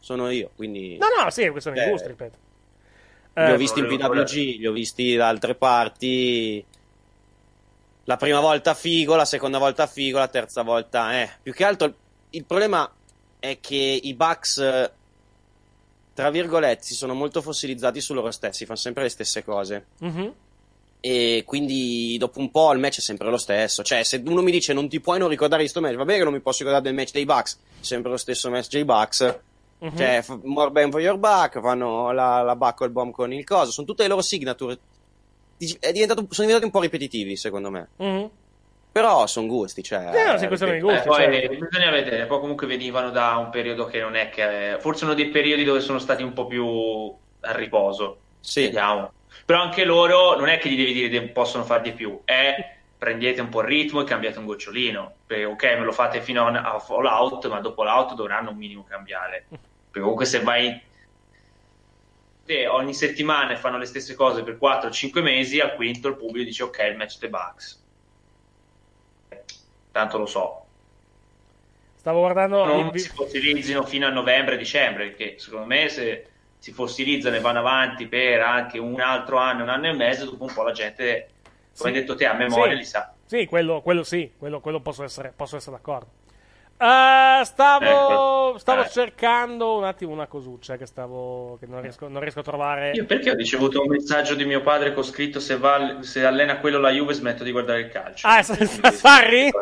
Sono 0.00 0.28
io, 0.30 0.50
quindi. 0.56 0.96
No, 0.98 1.06
no, 1.22 1.30
sì, 1.30 1.42
è 1.42 1.50
questione 1.52 1.78
di 1.80 1.86
Eh, 1.86 1.90
gusti, 1.90 2.08
ripeto. 2.08 2.38
Li 3.34 3.42
ho 3.42 3.54
Eh, 3.54 3.56
visti 3.56 3.78
in 3.78 3.86
volevo- 3.86 4.08
PWG, 4.24 4.34
li 4.58 4.66
ho 4.66 4.72
visti 4.72 5.14
da 5.14 5.28
altre 5.28 5.54
parti. 5.54 6.66
La 8.06 8.16
prima 8.16 8.40
volta 8.40 8.74
figo, 8.74 9.14
la 9.14 9.24
seconda 9.24 9.58
volta 9.58 9.86
figo, 9.86 10.18
la 10.18 10.26
terza 10.26 10.62
volta 10.62 11.20
eh. 11.22 11.30
Più 11.40 11.52
che 11.52 11.64
altro 11.64 11.94
il 12.30 12.44
problema 12.44 12.90
è 13.38 13.58
che 13.60 13.76
i 14.02 14.14
Bucks, 14.14 14.90
tra 16.14 16.30
virgolette, 16.30 16.84
si 16.84 16.94
sono 16.94 17.14
molto 17.14 17.40
fossilizzati 17.42 18.00
su 18.00 18.14
loro 18.14 18.30
stessi, 18.30 18.64
fanno 18.64 18.78
sempre 18.78 19.02
le 19.04 19.08
stesse 19.08 19.42
cose. 19.44 19.86
Mhm. 20.00 20.32
E 21.04 21.42
quindi 21.46 22.16
dopo 22.18 22.38
un 22.38 22.50
po' 22.50 22.72
il 22.72 22.78
match 22.78 22.98
è 22.98 23.00
sempre 23.00 23.28
lo 23.28 23.36
stesso. 23.36 23.82
Cioè, 23.82 24.04
se 24.04 24.22
uno 24.24 24.40
mi 24.42 24.52
dice 24.52 24.72
non 24.72 24.88
ti 24.88 25.00
puoi 25.00 25.18
non 25.18 25.28
ricordare 25.28 25.62
di 25.62 25.68
sto 25.68 25.80
match, 25.80 25.96
va 25.96 26.04
bene 26.04 26.18
che 26.18 26.24
non 26.24 26.32
mi 26.32 26.40
posso 26.40 26.58
ricordare 26.58 26.84
del 26.84 26.94
match 26.94 27.12
dei 27.12 27.24
Bucks, 27.24 27.58
sempre 27.80 28.10
lo 28.10 28.16
stesso 28.16 28.48
match 28.50 28.68
dei 28.68 28.84
Bucks. 28.84 29.38
Mhm. 29.78 29.96
Cioè, 29.96 30.22
f- 30.22 30.38
more 30.44 30.70
bang 30.70 30.92
for 30.92 31.00
your 31.00 31.16
buck, 31.18 31.60
fanno 31.60 32.12
la, 32.12 32.42
la 32.42 32.54
buckle 32.54 32.90
bomb 32.90 33.12
con 33.12 33.32
il 33.32 33.44
coso, 33.44 33.72
sono 33.72 33.84
tutte 33.86 34.02
le 34.04 34.08
loro 34.10 34.22
signature. 34.22 34.78
Dici- 35.56 35.76
È 35.80 35.90
diventato, 35.90 36.20
sono 36.30 36.46
diventati 36.46 36.64
un 36.64 36.70
po' 36.70 36.80
ripetitivi, 36.80 37.36
secondo 37.36 37.68
me. 37.70 37.88
Mhm. 37.96 38.30
Però 38.92 39.26
sono 39.26 39.46
gusti, 39.46 39.82
cioè. 39.82 40.10
Eh, 40.12 40.30
no, 40.30 40.36
sì, 40.36 40.46
questione 40.46 40.74
di 40.74 40.80
gusti, 40.80 40.98
Eh, 40.98 41.10
poi 41.10 41.32
certo. 41.32 41.66
bisogna 41.66 41.90
vedere, 41.90 42.26
poi 42.26 42.40
comunque 42.40 42.66
venivano 42.66 43.10
da 43.10 43.36
un 43.36 43.48
periodo 43.48 43.86
che 43.86 44.00
non 44.00 44.14
è 44.14 44.28
che. 44.28 44.76
Forse 44.78 45.04
uno 45.04 45.14
dei 45.14 45.28
periodi 45.28 45.64
dove 45.64 45.80
sono 45.80 45.98
stati 45.98 46.22
un 46.22 46.34
po' 46.34 46.46
più 46.46 46.66
a 47.40 47.52
riposo. 47.52 48.18
Sì. 48.40 48.64
Vediamo. 48.64 49.12
Però 49.46 49.62
anche 49.62 49.84
loro 49.84 50.36
non 50.36 50.48
è 50.48 50.58
che 50.58 50.68
gli 50.68 50.76
devi 50.76 50.92
dire 50.92 51.08
che 51.08 51.28
possono 51.28 51.64
far 51.64 51.80
di 51.80 51.92
più, 51.92 52.20
è 52.24 52.76
prendete 53.02 53.40
un 53.40 53.48
po' 53.48 53.62
il 53.62 53.66
ritmo 53.66 54.02
e 54.02 54.04
cambiate 54.04 54.38
un 54.38 54.44
gocciolino. 54.44 55.14
Perché, 55.26 55.44
ok, 55.44 55.62
me 55.78 55.84
lo 55.84 55.92
fate 55.92 56.20
fino 56.20 56.46
a, 56.46 56.78
Fallout, 56.78 57.48
ma 57.48 57.60
dopo 57.60 57.82
l'out 57.82 58.14
dovranno 58.14 58.50
un 58.50 58.56
minimo 58.56 58.84
cambiare. 58.88 59.46
Perché 59.48 60.00
comunque 60.00 60.24
se 60.24 60.40
vai 60.40 60.80
ogni 62.70 62.94
settimana 62.94 63.52
e 63.52 63.56
fanno 63.56 63.78
le 63.78 63.86
stesse 63.86 64.14
cose 64.14 64.42
per 64.42 64.58
4-5 64.60 65.22
mesi, 65.22 65.58
al 65.58 65.74
quinto 65.74 66.08
il 66.08 66.16
pubblico 66.16 66.44
dice 66.44 66.62
ok, 66.64 66.78
il 66.90 66.96
match 66.96 67.18
dei 67.18 67.30
Bucks. 67.30 67.81
Tanto 69.92 70.18
lo 70.18 70.26
so. 70.26 70.58
Stavo 71.94 72.18
guardando. 72.20 72.64
non 72.64 72.90
vi- 72.90 72.98
si 72.98 73.10
fossilizzino 73.10 73.84
fino 73.84 74.06
a 74.06 74.10
novembre-dicembre, 74.10 75.10
perché 75.10 75.38
secondo 75.38 75.66
me 75.66 75.88
se 75.88 76.26
si 76.58 76.72
fossilizzano 76.72 77.36
e 77.36 77.40
vanno 77.40 77.60
avanti 77.60 78.06
per 78.08 78.40
anche 78.40 78.78
un 78.78 79.00
altro 79.00 79.36
anno, 79.36 79.62
un 79.62 79.68
anno 79.68 79.86
e 79.88 79.92
mezzo, 79.92 80.24
dopo 80.24 80.44
un 80.44 80.52
po' 80.52 80.62
la 80.62 80.72
gente, 80.72 81.30
come 81.76 81.90
hai 81.90 81.94
detto 82.00 82.14
te, 82.16 82.26
a 82.26 82.34
memoria 82.34 82.72
Sì. 82.72 82.78
li 82.78 82.84
sa. 82.84 83.14
Sì, 83.24 83.46
quello, 83.46 83.82
quello 83.82 84.02
sì, 84.02 84.32
quello, 84.36 84.60
quello 84.60 84.80
posso, 84.80 85.04
essere, 85.04 85.32
posso 85.34 85.56
essere 85.56 85.76
d'accordo. 85.76 86.10
Eh, 86.82 87.44
stavo 87.44 87.84
Ecco. 87.84 88.58
stavo 88.58 88.82
Eh. 88.82 88.88
cercando 88.88 89.76
un 89.76 89.84
attimo 89.84 90.10
una 90.10 90.26
cosuccia 90.26 90.76
che, 90.76 90.86
stavo, 90.86 91.56
che 91.60 91.66
non, 91.66 91.80
riesco, 91.80 92.08
non 92.08 92.20
riesco 92.20 92.40
a 92.40 92.42
trovare. 92.42 92.90
Io 92.94 93.04
perché 93.06 93.30
ho 93.30 93.34
ricevuto 93.34 93.80
un 93.82 93.88
messaggio 93.88 94.34
di 94.34 94.44
mio 94.44 94.62
padre 94.62 94.92
con 94.92 95.04
scritto 95.04 95.38
se, 95.38 95.56
va, 95.58 95.98
se 96.00 96.24
allena 96.26 96.58
quello 96.58 96.80
la 96.80 96.90
Juve 96.90 97.14
smetto 97.14 97.44
di 97.44 97.52
guardare 97.52 97.80
il 97.82 97.88
calcio. 97.88 98.26
Ah, 98.26 98.42
Sarri? 98.42 99.48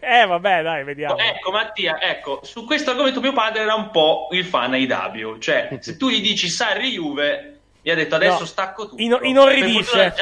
eh, 0.00 0.26
vabbè, 0.26 0.62
dai, 0.62 0.82
vediamo. 0.82 1.18
Ecco 1.18 1.52
Mattia, 1.52 2.00
ecco, 2.00 2.40
su 2.42 2.64
questo 2.64 2.90
argomento 2.90 3.20
mio 3.20 3.32
padre 3.32 3.62
era 3.62 3.74
un 3.74 3.90
po' 3.90 4.26
il 4.32 4.44
fan 4.44 4.72
AEW, 4.72 5.38
cioè 5.38 5.68
se 5.80 5.96
tu 5.96 6.08
gli 6.08 6.20
dici 6.20 6.48
Sarri 6.48 6.90
Juve, 6.90 7.55
mi 7.86 7.92
ha 7.92 7.94
detto 7.94 8.16
adesso 8.16 8.40
No, 8.40 8.44
stacco 8.46 8.88
tutto. 8.88 8.96
Per 8.96 9.24
inorridisce. 9.24 10.12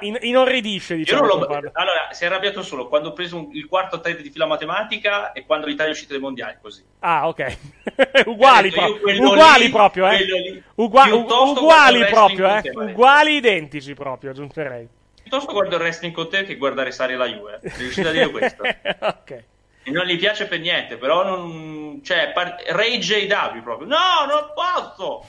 In- 0.00 0.16
inorridisce, 0.22 0.96
diciamo. 0.96 1.26
Allora, 1.44 2.08
si 2.12 2.24
è 2.24 2.26
arrabbiato 2.26 2.62
solo 2.62 2.88
quando 2.88 3.10
ho 3.10 3.12
preso 3.12 3.36
un- 3.36 3.48
il 3.52 3.66
quarto 3.66 4.00
trade 4.00 4.22
di 4.22 4.30
fila 4.30 4.46
matematica 4.46 5.32
e 5.32 5.44
quando 5.44 5.66
l'Italia 5.66 5.90
è 5.90 5.94
uscita 5.94 6.14
dai 6.14 6.22
mondiali, 6.22 6.56
così. 6.62 6.82
Ah, 7.00 7.28
ok. 7.28 7.56
uguali, 8.24 8.70
detto, 8.70 8.94
pro- 8.98 9.12
uguali 9.26 9.64
lì, 9.64 9.70
proprio, 9.70 10.08
eh. 10.08 10.24
lì. 10.24 10.62
Ugua- 10.76 11.12
uguali 11.12 12.02
proprio, 12.06 12.56
eh. 12.56 12.60
te, 12.62 12.70
Uguali 12.70 13.34
identici 13.34 13.92
proprio, 13.92 14.30
aggiungerei. 14.30 14.88
Piuttosto 15.20 15.52
guardo 15.52 15.76
il 15.76 15.82
wrestling 15.82 16.14
con 16.14 16.30
te 16.30 16.44
che 16.44 16.56
guardare 16.56 16.92
Sari 16.92 17.14
la 17.14 17.26
Juve. 17.26 17.60
Sei 17.62 17.72
riuscito 17.76 18.08
a 18.08 18.12
dire 18.12 18.30
questo? 18.30 18.62
ok. 18.64 19.44
E 19.84 19.90
non 19.90 20.06
gli 20.06 20.16
piace 20.16 20.46
per 20.46 20.60
niente, 20.60 20.96
però 20.96 21.24
non... 21.24 22.00
Cioè, 22.02 22.30
par- 22.32 22.56
Rage 22.68 23.28
AW 23.30 23.62
proprio. 23.62 23.86
No, 23.86 24.24
non 24.26 24.46
posso! 24.54 25.26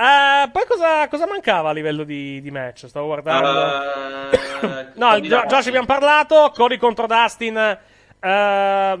Eh, 0.00 0.48
poi 0.50 0.64
cosa, 0.66 1.08
cosa 1.08 1.26
mancava 1.26 1.68
a 1.68 1.72
livello 1.72 2.04
di, 2.04 2.40
di 2.40 2.50
match? 2.50 2.86
Stavo 2.88 3.06
guardando. 3.06 4.30
Eh, 4.30 4.86
no, 4.96 5.14
il 5.16 5.28
Gio- 5.28 5.44
Josh 5.46 5.66
abbiamo 5.66 5.84
parlato. 5.86 6.50
Cody 6.54 6.78
contro 6.78 7.06
Dustin. 7.06 7.78
eh, 8.18 8.98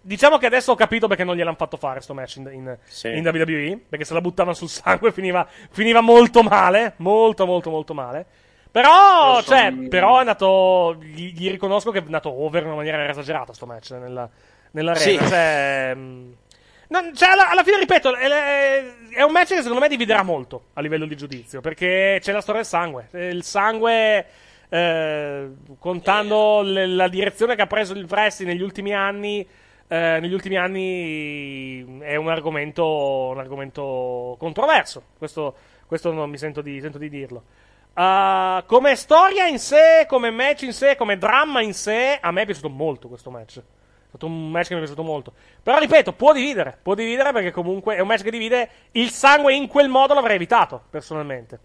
diciamo 0.00 0.38
che 0.38 0.46
adesso 0.46 0.72
ho 0.72 0.74
capito 0.76 1.08
perché 1.08 1.24
non 1.24 1.34
gliel'hanno 1.34 1.56
fatto 1.56 1.76
fare 1.76 2.00
sto 2.00 2.14
match 2.14 2.36
in, 2.36 2.48
in, 2.52 2.78
Sì. 2.84 3.08
in 3.16 3.26
WWE. 3.26 3.80
Perché 3.88 4.04
se 4.04 4.14
la 4.14 4.20
buttavano 4.20 4.54
sul 4.54 4.68
sangue 4.68 5.10
finiva, 5.10 5.44
finiva 5.70 6.00
molto 6.00 6.42
male. 6.44 6.94
Molto, 6.98 7.44
molto, 7.44 7.70
molto 7.70 7.92
male. 7.92 8.24
Però, 8.70 9.40
so, 9.40 9.50
cioè, 9.50 9.70
mi- 9.70 9.88
però 9.88 10.16
è 10.16 10.20
andato. 10.20 10.96
Gli, 11.00 11.32
gli 11.34 11.50
riconosco 11.50 11.90
che 11.90 11.98
è 11.98 12.02
andato 12.02 12.30
over 12.30 12.60
in 12.62 12.68
una 12.68 12.76
maniera 12.76 13.08
esagerata 13.08 13.52
sto 13.52 13.66
match 13.66 13.90
nella, 13.90 14.28
nell'arena. 14.70 15.20
Sì. 15.20 15.28
Cioè, 15.28 15.94
mh, 15.94 16.34
non- 16.92 17.14
cioè, 17.14 17.30
alla, 17.30 17.50
alla 17.50 17.64
fine, 17.64 17.78
ripeto, 17.78 18.14
è, 18.14 18.28
è- 19.10 19.22
un 19.22 19.32
match 19.32 19.48
che 19.48 19.56
secondo 19.62 19.80
me 19.80 19.88
dividerà 19.88 20.22
molto 20.22 20.66
a 20.74 20.80
livello 20.80 21.06
di 21.06 21.16
giudizio. 21.16 21.60
Perché 21.60 22.18
c'è 22.20 22.32
la 22.32 22.40
storia 22.40 22.60
del 22.60 22.70
sangue. 22.70 23.08
Il 23.12 23.42
sangue, 23.42 24.26
eh, 24.68 25.48
contando 25.78 26.60
le- 26.62 26.86
la 26.86 27.08
direzione 27.08 27.54
che 27.56 27.62
ha 27.62 27.66
preso 27.66 27.94
il 27.94 28.06
wrestling 28.08 28.52
negli 28.52 28.62
ultimi 28.62 28.94
anni, 28.94 29.46
eh, 29.88 30.18
negli 30.20 30.32
ultimi 30.32 30.56
anni 30.56 32.00
è 32.00 32.16
un 32.16 32.28
argomento, 32.28 33.28
un 33.32 33.38
argomento 33.38 34.36
controverso. 34.38 35.02
Questo, 35.18 35.54
questo 35.86 36.12
non 36.12 36.30
mi 36.30 36.38
sento 36.38 36.60
di, 36.60 36.80
sento 36.80 36.98
di 36.98 37.08
dirlo. 37.08 37.42
Uh, 37.94 38.64
come 38.64 38.96
storia 38.96 39.46
in 39.46 39.58
sé, 39.58 40.06
come 40.08 40.30
match 40.30 40.62
in 40.62 40.72
sé, 40.72 40.96
come 40.96 41.18
dramma 41.18 41.60
in 41.60 41.74
sé, 41.74 42.16
a 42.18 42.30
me 42.30 42.40
è 42.42 42.44
piaciuto 42.46 42.70
molto 42.70 43.08
questo 43.08 43.30
match. 43.30 43.60
È 44.12 44.16
stato 44.16 44.26
un 44.26 44.50
match 44.50 44.68
che 44.68 44.74
mi 44.74 44.80
è 44.80 44.82
piaciuto 44.82 45.02
molto. 45.02 45.32
Però 45.62 45.78
ripeto, 45.78 46.12
può 46.12 46.34
dividere. 46.34 46.78
Può 46.82 46.94
dividere 46.94 47.32
perché 47.32 47.50
comunque 47.50 47.96
è 47.96 48.00
un 48.00 48.08
match 48.08 48.22
che 48.22 48.30
divide. 48.30 48.68
Il 48.92 49.08
sangue 49.08 49.54
in 49.54 49.68
quel 49.68 49.88
modo 49.88 50.12
l'avrei 50.12 50.36
evitato, 50.36 50.82
personalmente. 50.90 51.58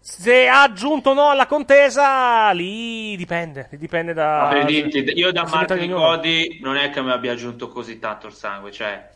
Se 0.00 0.46
ha 0.46 0.64
aggiunto 0.64 1.10
o 1.10 1.14
no 1.14 1.30
alla 1.30 1.46
contesa, 1.46 2.50
lì 2.50 3.16
dipende. 3.16 3.68
Dipende 3.72 4.12
da. 4.12 4.48
Per 4.52 4.66
dirti, 4.66 4.98
io 5.14 5.32
da 5.32 5.48
ognuno. 5.70 5.96
Cody 5.96 6.60
non 6.60 6.76
è 6.76 6.90
che 6.90 7.00
mi 7.00 7.10
abbia 7.10 7.32
aggiunto 7.32 7.68
così 7.68 7.98
tanto 7.98 8.26
il 8.26 8.34
sangue, 8.34 8.70
cioè 8.70 9.08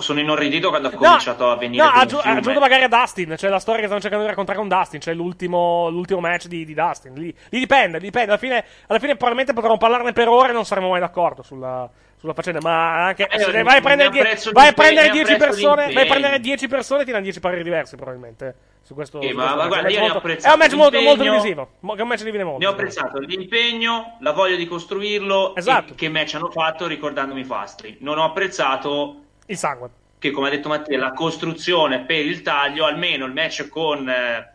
sono 0.00 0.20
inorridito 0.20 0.68
quando 0.70 0.88
ha 0.88 0.90
No, 0.90 0.96
cominciato 0.98 1.50
a 1.50 1.56
venire 1.56 1.82
No, 1.82 1.90
fiume. 1.90 2.22
aggiunto 2.38 2.60
magari 2.60 2.82
a 2.84 2.88
Dustin. 2.88 3.34
C'è 3.36 3.48
la 3.48 3.58
storia 3.58 3.80
che 3.80 3.86
stanno 3.86 4.00
cercando 4.00 4.24
di 4.24 4.30
raccontare 4.30 4.58
con 4.58 4.68
Dustin. 4.68 5.00
C'è 5.00 5.14
l'ultimo, 5.14 5.88
l'ultimo 5.90 6.20
match 6.20 6.46
di, 6.46 6.64
di 6.64 6.74
Dustin. 6.74 7.14
Lì, 7.14 7.34
lì 7.50 7.58
dipende, 7.58 7.98
dipende. 7.98 8.28
Alla 8.30 8.38
fine, 8.38 8.64
alla 8.86 8.98
fine 8.98 9.12
probabilmente 9.12 9.52
potremmo 9.52 9.76
parlarne 9.78 10.12
per 10.12 10.28
ore 10.28 10.50
e 10.50 10.52
non 10.52 10.64
saremo 10.64 10.88
mai 10.90 11.00
d'accordo 11.00 11.42
sulla, 11.42 11.88
sulla 12.16 12.32
faccenda, 12.34 12.60
ma 12.62 13.04
anche 13.06 13.26
Eh, 13.28 13.38
se 13.38 13.62
vai 13.62 13.78
a 13.78 13.80
prendere, 13.80 14.10
die- 14.10 14.38
vai 14.52 14.68
a 14.68 14.72
prendere 14.72 15.06
ne 15.08 15.12
10 15.12 15.32
apprezzo 15.32 15.44
persone, 15.60 15.92
vai 15.92 16.02
a 16.04 16.06
prendere 16.06 16.40
10 16.40 16.68
persone, 16.68 17.04
ti 17.04 17.10
danno 17.10 17.22
10 17.24 17.40
pareri 17.40 17.62
diversi 17.62 17.96
probabilmente. 17.96 18.54
Su 18.82 18.94
questo, 18.94 19.20
Sì, 19.20 19.28
su 19.28 19.34
ma- 19.36 19.42
questo 19.42 19.58
ma 19.60 19.66
guarda, 19.68 19.88
È 19.88 19.90
un 19.90 19.94
io 19.94 20.00
match 20.00 20.10
ne 20.12 20.18
ho 20.18 20.22
molto- 20.22 20.48
è 20.48 20.52
un 20.52 20.58
match 20.58 20.72
molto, 20.74 21.00
molto 21.00 21.22
divisivo. 21.22 21.68
Che 21.94 22.02
un 22.02 22.08
match 22.08 22.22
divide 22.24 22.44
molto. 22.44 22.58
Ne 22.60 22.66
ho 22.66 22.70
apprezzato 22.70 23.18
l'impegno, 23.18 24.16
la 24.20 24.32
voglia 24.32 24.56
di 24.56 24.66
costruirlo 24.66 25.54
Esatto. 25.54 25.92
e 25.92 25.96
che 25.96 26.08
match 26.08 26.34
hanno 26.34 26.50
fatto 26.50 26.86
ricordandomi 26.86 27.44
Fastri. 27.44 27.98
Non 28.00 28.18
ho 28.18 28.24
apprezzato 28.24 29.16
il 29.50 29.58
sangue. 29.58 29.90
Che 30.18 30.30
come 30.30 30.48
ha 30.48 30.50
detto 30.50 30.68
Mattia, 30.68 30.98
la 30.98 31.12
costruzione 31.12 32.04
per 32.04 32.24
il 32.24 32.42
taglio, 32.42 32.84
almeno 32.84 33.24
il 33.24 33.32
match 33.32 33.68
con 33.68 34.08
eh, 34.08 34.54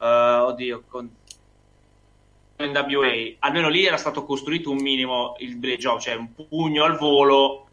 eh, 0.00 0.06
oddio, 0.06 0.84
con 0.88 1.10
NWA, 2.58 3.36
almeno 3.40 3.68
lì 3.68 3.84
era 3.84 3.96
stato 3.96 4.24
costruito 4.24 4.70
un 4.70 4.78
minimo 4.78 5.34
il 5.38 5.56
blade 5.56 5.78
job, 5.78 5.98
cioè 5.98 6.14
un 6.14 6.32
pugno 6.34 6.84
al 6.84 6.96
volo 6.96 7.66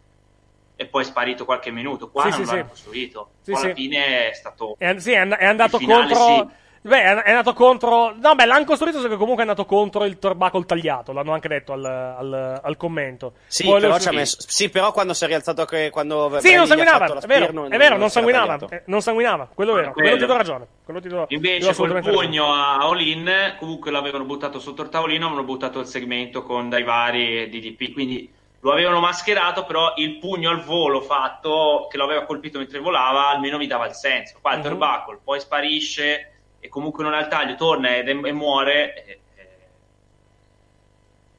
e 0.76 0.86
poi 0.88 1.03
è 1.03 1.06
sparito 1.06 1.45
qualche 1.45 1.72
minuto. 1.72 2.10
Qua 2.10 2.23
Sì, 2.23 2.30
non 2.30 2.45
sì, 2.45 2.45
l'hanno 2.45 2.64
sì. 2.64 2.69
costruito. 2.69 3.30
Sì, 3.41 3.52
alla 3.52 3.73
fine 3.73 4.30
è 4.30 4.34
stato 4.34 4.76
È, 4.77 4.98
sì, 4.98 5.11
è, 5.11 5.18
and- 5.18 5.34
è 5.34 5.45
andato 5.45 5.77
finale, 5.77 6.14
contro. 6.14 6.52
Beh, 6.81 7.01
è, 7.01 7.15
è 7.23 7.30
andato 7.31 7.53
contro. 7.53 8.14
No, 8.19 8.35
beh, 8.35 8.45
l'hanno 8.45 8.64
costruito 8.65 9.01
perché 9.01 9.18
comunque 9.18 9.43
è 9.43 9.47
andato 9.47 9.65
contro 9.65 10.06
il 10.06 10.18
torbacle 10.18 10.65
tagliato. 10.65 11.11
L'hanno 11.11 11.34
anche 11.34 11.47
detto 11.49 11.73
al, 11.73 11.84
al- 11.85 12.60
al 12.64 12.77
commento. 12.77 13.34
Sì, 13.47 13.64
però 13.69 13.95
ha 13.95 14.11
messo- 14.11 14.38
sì, 14.39 14.69
però 14.69 14.91
quando 14.93 15.14
si 15.14 15.23
è 15.26 15.27
rialzato 15.27 15.65
che- 15.65 15.89
quando 15.89 16.30
Sì, 16.39 16.53
non 16.56 16.65
Brady 16.65 16.68
sanguinava. 16.68 17.06
È 17.06 17.07
vero, 17.10 17.19
spear, 17.22 17.41
è 17.41 17.77
vero, 17.77 17.91
non 17.93 18.01
era 18.01 18.10
sanguinava. 18.10 18.57
eh, 18.69 18.84
Non 18.85 19.01
sanguinava, 19.01 19.49
quello 19.53 19.73
è 19.73 19.76
vero. 19.81 19.91
Quello 19.91 20.18
ti 20.18 20.26
do 20.26 20.38
ragione. 20.38 20.68
Quello 20.85 21.01
ti 21.01 21.07
do, 21.10 21.26
Invece 21.30 21.73
col 21.76 22.01
pugno 22.01 22.53
a 22.53 22.88
Olin, 22.88 23.56
comunque 23.60 23.91
l'avevano 23.91 24.23
buttato 24.23 24.60
sotto 24.60 24.81
il 24.81 24.89
tavolino, 24.89 25.26
avevano 25.27 25.45
buttato 25.45 25.80
il 25.80 25.85
segmento 25.85 26.43
con 26.43 26.69
Daivari 26.69 27.41
e 27.41 27.49
DDP, 27.49 27.91
quindi 27.93 28.31
lo 28.61 28.72
avevano 28.72 28.99
mascherato, 28.99 29.65
però 29.65 29.93
il 29.97 30.18
pugno 30.18 30.49
al 30.49 30.64
volo 30.64 31.01
fatto, 31.01 31.88
che 31.89 31.97
lo 31.97 32.06
aveva 32.06 32.23
colpito 32.26 32.57
mentre 32.57 32.80
volava, 32.80 33.27
almeno 33.30 33.57
mi 33.57 33.68
dava 33.68 33.85
il 33.85 33.93
senso. 33.93 34.38
Qua 34.41 34.53
il 34.53 34.60
Mhm. 34.60 34.64
turbuckle, 34.64 35.19
poi 35.23 35.39
sparisce 35.39 36.39
e 36.60 36.68
comunque 36.69 37.03
non 37.03 37.14
ha 37.14 37.19
il 37.19 37.27
taglio, 37.27 37.56
torna 37.56 37.95
ed- 37.95 38.07
e 38.07 38.31
muore. 38.34 38.94
e- 39.06 39.10
e- 39.11 39.22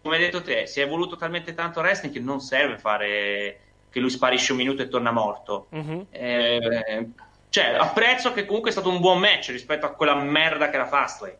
Come 0.02 0.16
hai 0.16 0.22
detto 0.22 0.40
te, 0.42 0.66
si 0.66 0.80
è 0.80 0.84
evoluto 0.84 1.16
talmente 1.16 1.52
tanto 1.52 1.80
wrestling 1.80 2.14
che 2.14 2.20
non 2.20 2.40
serve 2.40 2.78
fare 2.78 3.60
che 3.90 4.00
lui 4.00 4.08
sparisce 4.08 4.52
un 4.52 4.58
minuto 4.58 4.80
e 4.82 4.88
torna 4.88 5.10
morto. 5.10 5.66
Mhm. 5.72 6.06
Eh, 6.10 7.08
cioè, 7.50 7.74
apprezzo 7.74 8.32
che 8.32 8.46
comunque 8.46 8.70
è 8.70 8.72
stato 8.72 8.88
un 8.88 9.00
buon 9.00 9.18
match 9.18 9.48
rispetto 9.50 9.84
a 9.84 9.92
quella 9.92 10.14
merda 10.14 10.70
che 10.70 10.76
era 10.76 10.86
Fastlane. 10.86 11.38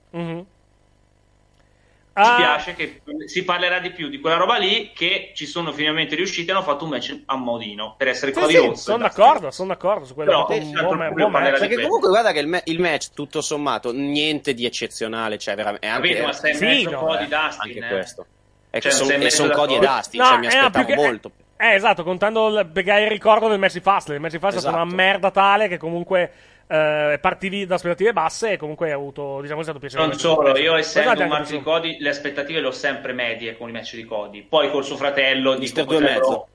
Mhm. 2.21 2.37
Mi 2.37 2.45
Ah, 2.45 2.59
spiace 2.59 2.75
che 2.75 3.03
si 3.27 3.45
parlerà 3.45 3.79
di 3.79 3.91
più 3.93 4.09
di 4.09 4.21
quella 4.21 4.37
roba 4.37 4.57
lì 4.59 4.91
che 4.95 5.33
ci 5.35 5.47
sono 5.47 5.73
finalmente 5.73 6.15
riusciti 6.17 6.49
e 6.51 6.53
hanno 6.53 6.63
fatto 6.63 6.85
un 6.85 6.91
match 6.91 7.23
a 7.27 7.37
modino 7.37 7.95
per 7.97 8.09
essere 8.09 8.33
Sì, 8.35 8.41
Cody 8.41 8.53
sì, 8.55 8.83
sono 8.83 8.99
d'accordo, 8.99 9.51
sono 9.51 9.69
d'accordo 9.69 10.05
su 10.05 10.15
quello. 10.15 10.31
Però, 10.31 10.49
È 10.49 10.59
un 10.63 10.71
buon, 10.73 11.03
il 11.07 11.13
buon 11.15 11.31
match. 11.31 11.53
di 11.53 11.59
Perché 11.69 11.83
comunque 11.83 12.09
guarda 12.11 12.33
che 12.33 12.41
il, 12.41 12.47
ma- 12.49 12.61
il 12.65 12.81
match, 12.81 13.11
tutto 13.15 13.41
sommato, 13.41 13.93
niente 13.93 14.53
di 14.55 14.65
eccezionale, 14.67 15.39
cioè 15.39 15.55
veramente... 15.55 15.87
È 15.87 15.91
anche, 15.91 16.09
Capito, 16.09 16.27
ma 16.27 16.33
stai 16.33 16.51
in 16.51 16.57
Sì, 16.57 16.65
mezzo 16.65 16.91
no, 16.91 16.97
a 16.99 17.01
Cody 17.01 17.25
eh, 17.25 17.29
Dustin, 17.29 17.61
anche 17.61 17.79
eh. 17.79 17.89
questo. 17.89 18.27
E 18.71 18.81
Cioè, 18.81 18.81
che 18.81 18.89
non 18.89 18.97
son- 18.97 19.07
sei 19.07 19.17
e 19.17 19.19
messo 19.19 19.37
sono 19.43 19.55
Cody 19.55 19.75
e? 19.75 19.79
Dustin, 19.79 20.21
No, 20.21 20.27
cioè 20.27 20.39
mi 20.39 20.45
eh, 20.45 20.49
aspettavo 20.49 20.87
che- 20.87 20.95
molto. 20.95 21.31
Eh, 21.57 21.75
esatto, 21.75 22.03
contando 22.05 22.59
il, 22.61 22.67
perché 22.73 22.91
hai 22.91 23.03
il 23.05 23.11
ricordo 23.11 23.49
del 23.49 23.59
match 23.59 23.73
di 23.75 23.81
Fastlane. 23.81 24.17
Il 24.17 24.23
match 24.23 24.33
di 24.33 24.39
Fastlane 24.39 24.57
è 24.59 24.69
stata 24.69 24.77
una 24.83 24.87
Esatto. 24.87 25.03
merda 25.03 25.31
tale 25.31 25.69
che 25.69 25.77
comunque 25.79 26.33
eh, 26.71 27.19
partivi 27.21 27.67
da 27.67 27.75
aspettative 27.75 28.13
basse 28.13 28.53
e 28.53 28.57
comunque 28.57 28.87
hai 28.87 28.93
avuto, 28.93 29.41
diciamo, 29.41 29.61
è 29.61 29.63
stato 29.65 29.81
piacere. 29.81 30.07
Non 30.07 30.15
solo, 30.17 30.57
io 30.57 30.77
essendo 30.77 31.11
Esatto, 31.11 31.25
un 31.27 31.33
anche 31.33 31.43
match 31.43 31.51
di. 31.51 31.63
Cody, 31.63 31.99
le 31.99 32.09
aspettative 32.09 32.61
le 32.61 32.67
ho 32.69 32.73
sempre 32.73 33.13
medie 33.13 33.57
con 33.57 33.69
i 33.69 33.73
match 33.73 33.97
di 33.97 34.05
Cody. 34.05 34.43
Poi 34.43 34.71
col 34.71 34.85
suo 34.85 34.97
fratello 34.97 35.51
dico 35.51 35.61
Mister 35.63 35.85
Due 35.85 35.97
e 35.97 36.01
mezzo. 36.01 36.49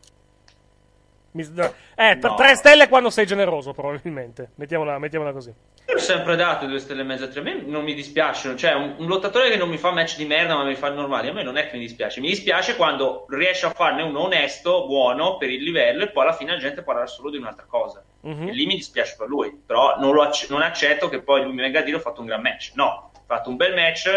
Eh, 1.95 2.15
No. 2.21 2.35
tre 2.35 2.55
stelle 2.55 2.87
quando 2.87 3.09
sei 3.09 3.25
generoso, 3.25 3.73
probabilmente. 3.73 4.51
Mettiamola, 4.55 4.97
mettiamola 4.99 5.33
così. 5.33 5.53
Io 5.87 5.95
ho 5.95 5.99
sempre 5.99 6.35
dato 6.35 6.65
due 6.65 6.79
stelle 6.79 7.01
e 7.01 7.03
mezza, 7.03 7.27
tre. 7.27 7.41
A 7.41 7.43
me 7.43 7.61
non 7.63 7.83
mi 7.83 7.93
dispiace. 7.93 8.55
Cioè, 8.57 8.73
un, 8.73 8.95
un 8.97 9.05
lottatore 9.07 9.49
che 9.49 9.55
non 9.57 9.69
mi 9.69 9.77
fa 9.77 9.91
match 9.91 10.17
di 10.17 10.25
merda, 10.25 10.55
ma 10.55 10.63
mi 10.63 10.73
fa 10.75 10.89
normali. 10.89 11.27
A 11.27 11.33
me 11.33 11.43
non 11.43 11.57
è 11.57 11.67
che 11.69 11.75
mi 11.75 11.81
dispiace. 11.81 12.19
Mi 12.21 12.29
dispiace 12.29 12.75
quando 12.75 13.25
riesce 13.29 13.67
a 13.67 13.69
farne 13.71 14.01
uno 14.01 14.21
onesto, 14.21 14.87
buono 14.87 15.37
per 15.37 15.49
il 15.51 15.61
livello, 15.61 16.03
e 16.03 16.09
poi 16.09 16.23
alla 16.23 16.33
fine 16.33 16.53
la 16.53 16.57
gente 16.57 16.81
parlerà 16.81 17.05
solo 17.05 17.29
di 17.29 17.37
un'altra 17.37 17.65
cosa. 17.67 18.03
Mhm. 18.21 18.47
E 18.47 18.51
lì 18.51 18.65
mi 18.65 18.75
dispiace 18.75 19.15
per 19.17 19.27
lui. 19.27 19.51
Però 19.63 19.99
non, 19.99 20.13
lo 20.13 20.23
acc- 20.23 20.49
non 20.49 20.63
accetto 20.63 21.07
che 21.07 21.21
poi 21.21 21.43
lui 21.43 21.53
mi 21.53 21.61
venga 21.61 21.79
a 21.79 21.83
dire 21.83 21.97
ho 21.97 22.01
fatto 22.01 22.21
un 22.21 22.27
gran 22.27 22.41
match. 22.41 22.71
No, 22.73 23.11
ho 23.13 23.21
fatto 23.27 23.49
un 23.49 23.55
bel 23.55 23.75
match, 23.75 24.09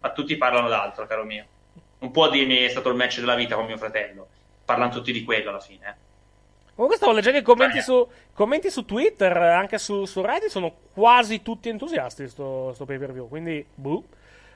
ma 0.00 0.10
tutti 0.10 0.36
parlano 0.36 0.68
d'altro, 0.68 1.06
caro 1.06 1.24
mio. 1.24 1.46
Non 2.00 2.10
può 2.10 2.28
dirmi 2.30 2.56
è 2.56 2.68
stato 2.68 2.88
il 2.88 2.96
match 2.96 3.20
della 3.20 3.36
vita 3.36 3.54
con 3.54 3.66
mio 3.66 3.76
fratello. 3.76 4.26
Parlano 4.64 4.90
tutti 4.90 5.12
di 5.12 5.22
quello 5.22 5.50
alla 5.50 5.60
fine. 5.60 5.86
eh. 5.86 6.10
Comunque 6.74 6.96
stavo 6.96 7.12
leggendo 7.12 7.38
i 7.38 7.42
commenti 7.42 7.82
su, 7.82 8.06
commenti 8.32 8.70
su 8.70 8.84
Twitter, 8.84 9.36
anche 9.36 9.78
su, 9.78 10.04
su 10.06 10.22
Reddit, 10.22 10.48
sono 10.48 10.72
quasi 10.94 11.42
tutti 11.42 11.68
entusiasti 11.68 12.26
sto, 12.28 12.72
sto 12.74 12.84
pay 12.84 12.98
per 12.98 13.12
view, 13.12 13.28
quindi 13.28 13.64
boh. 13.74 14.02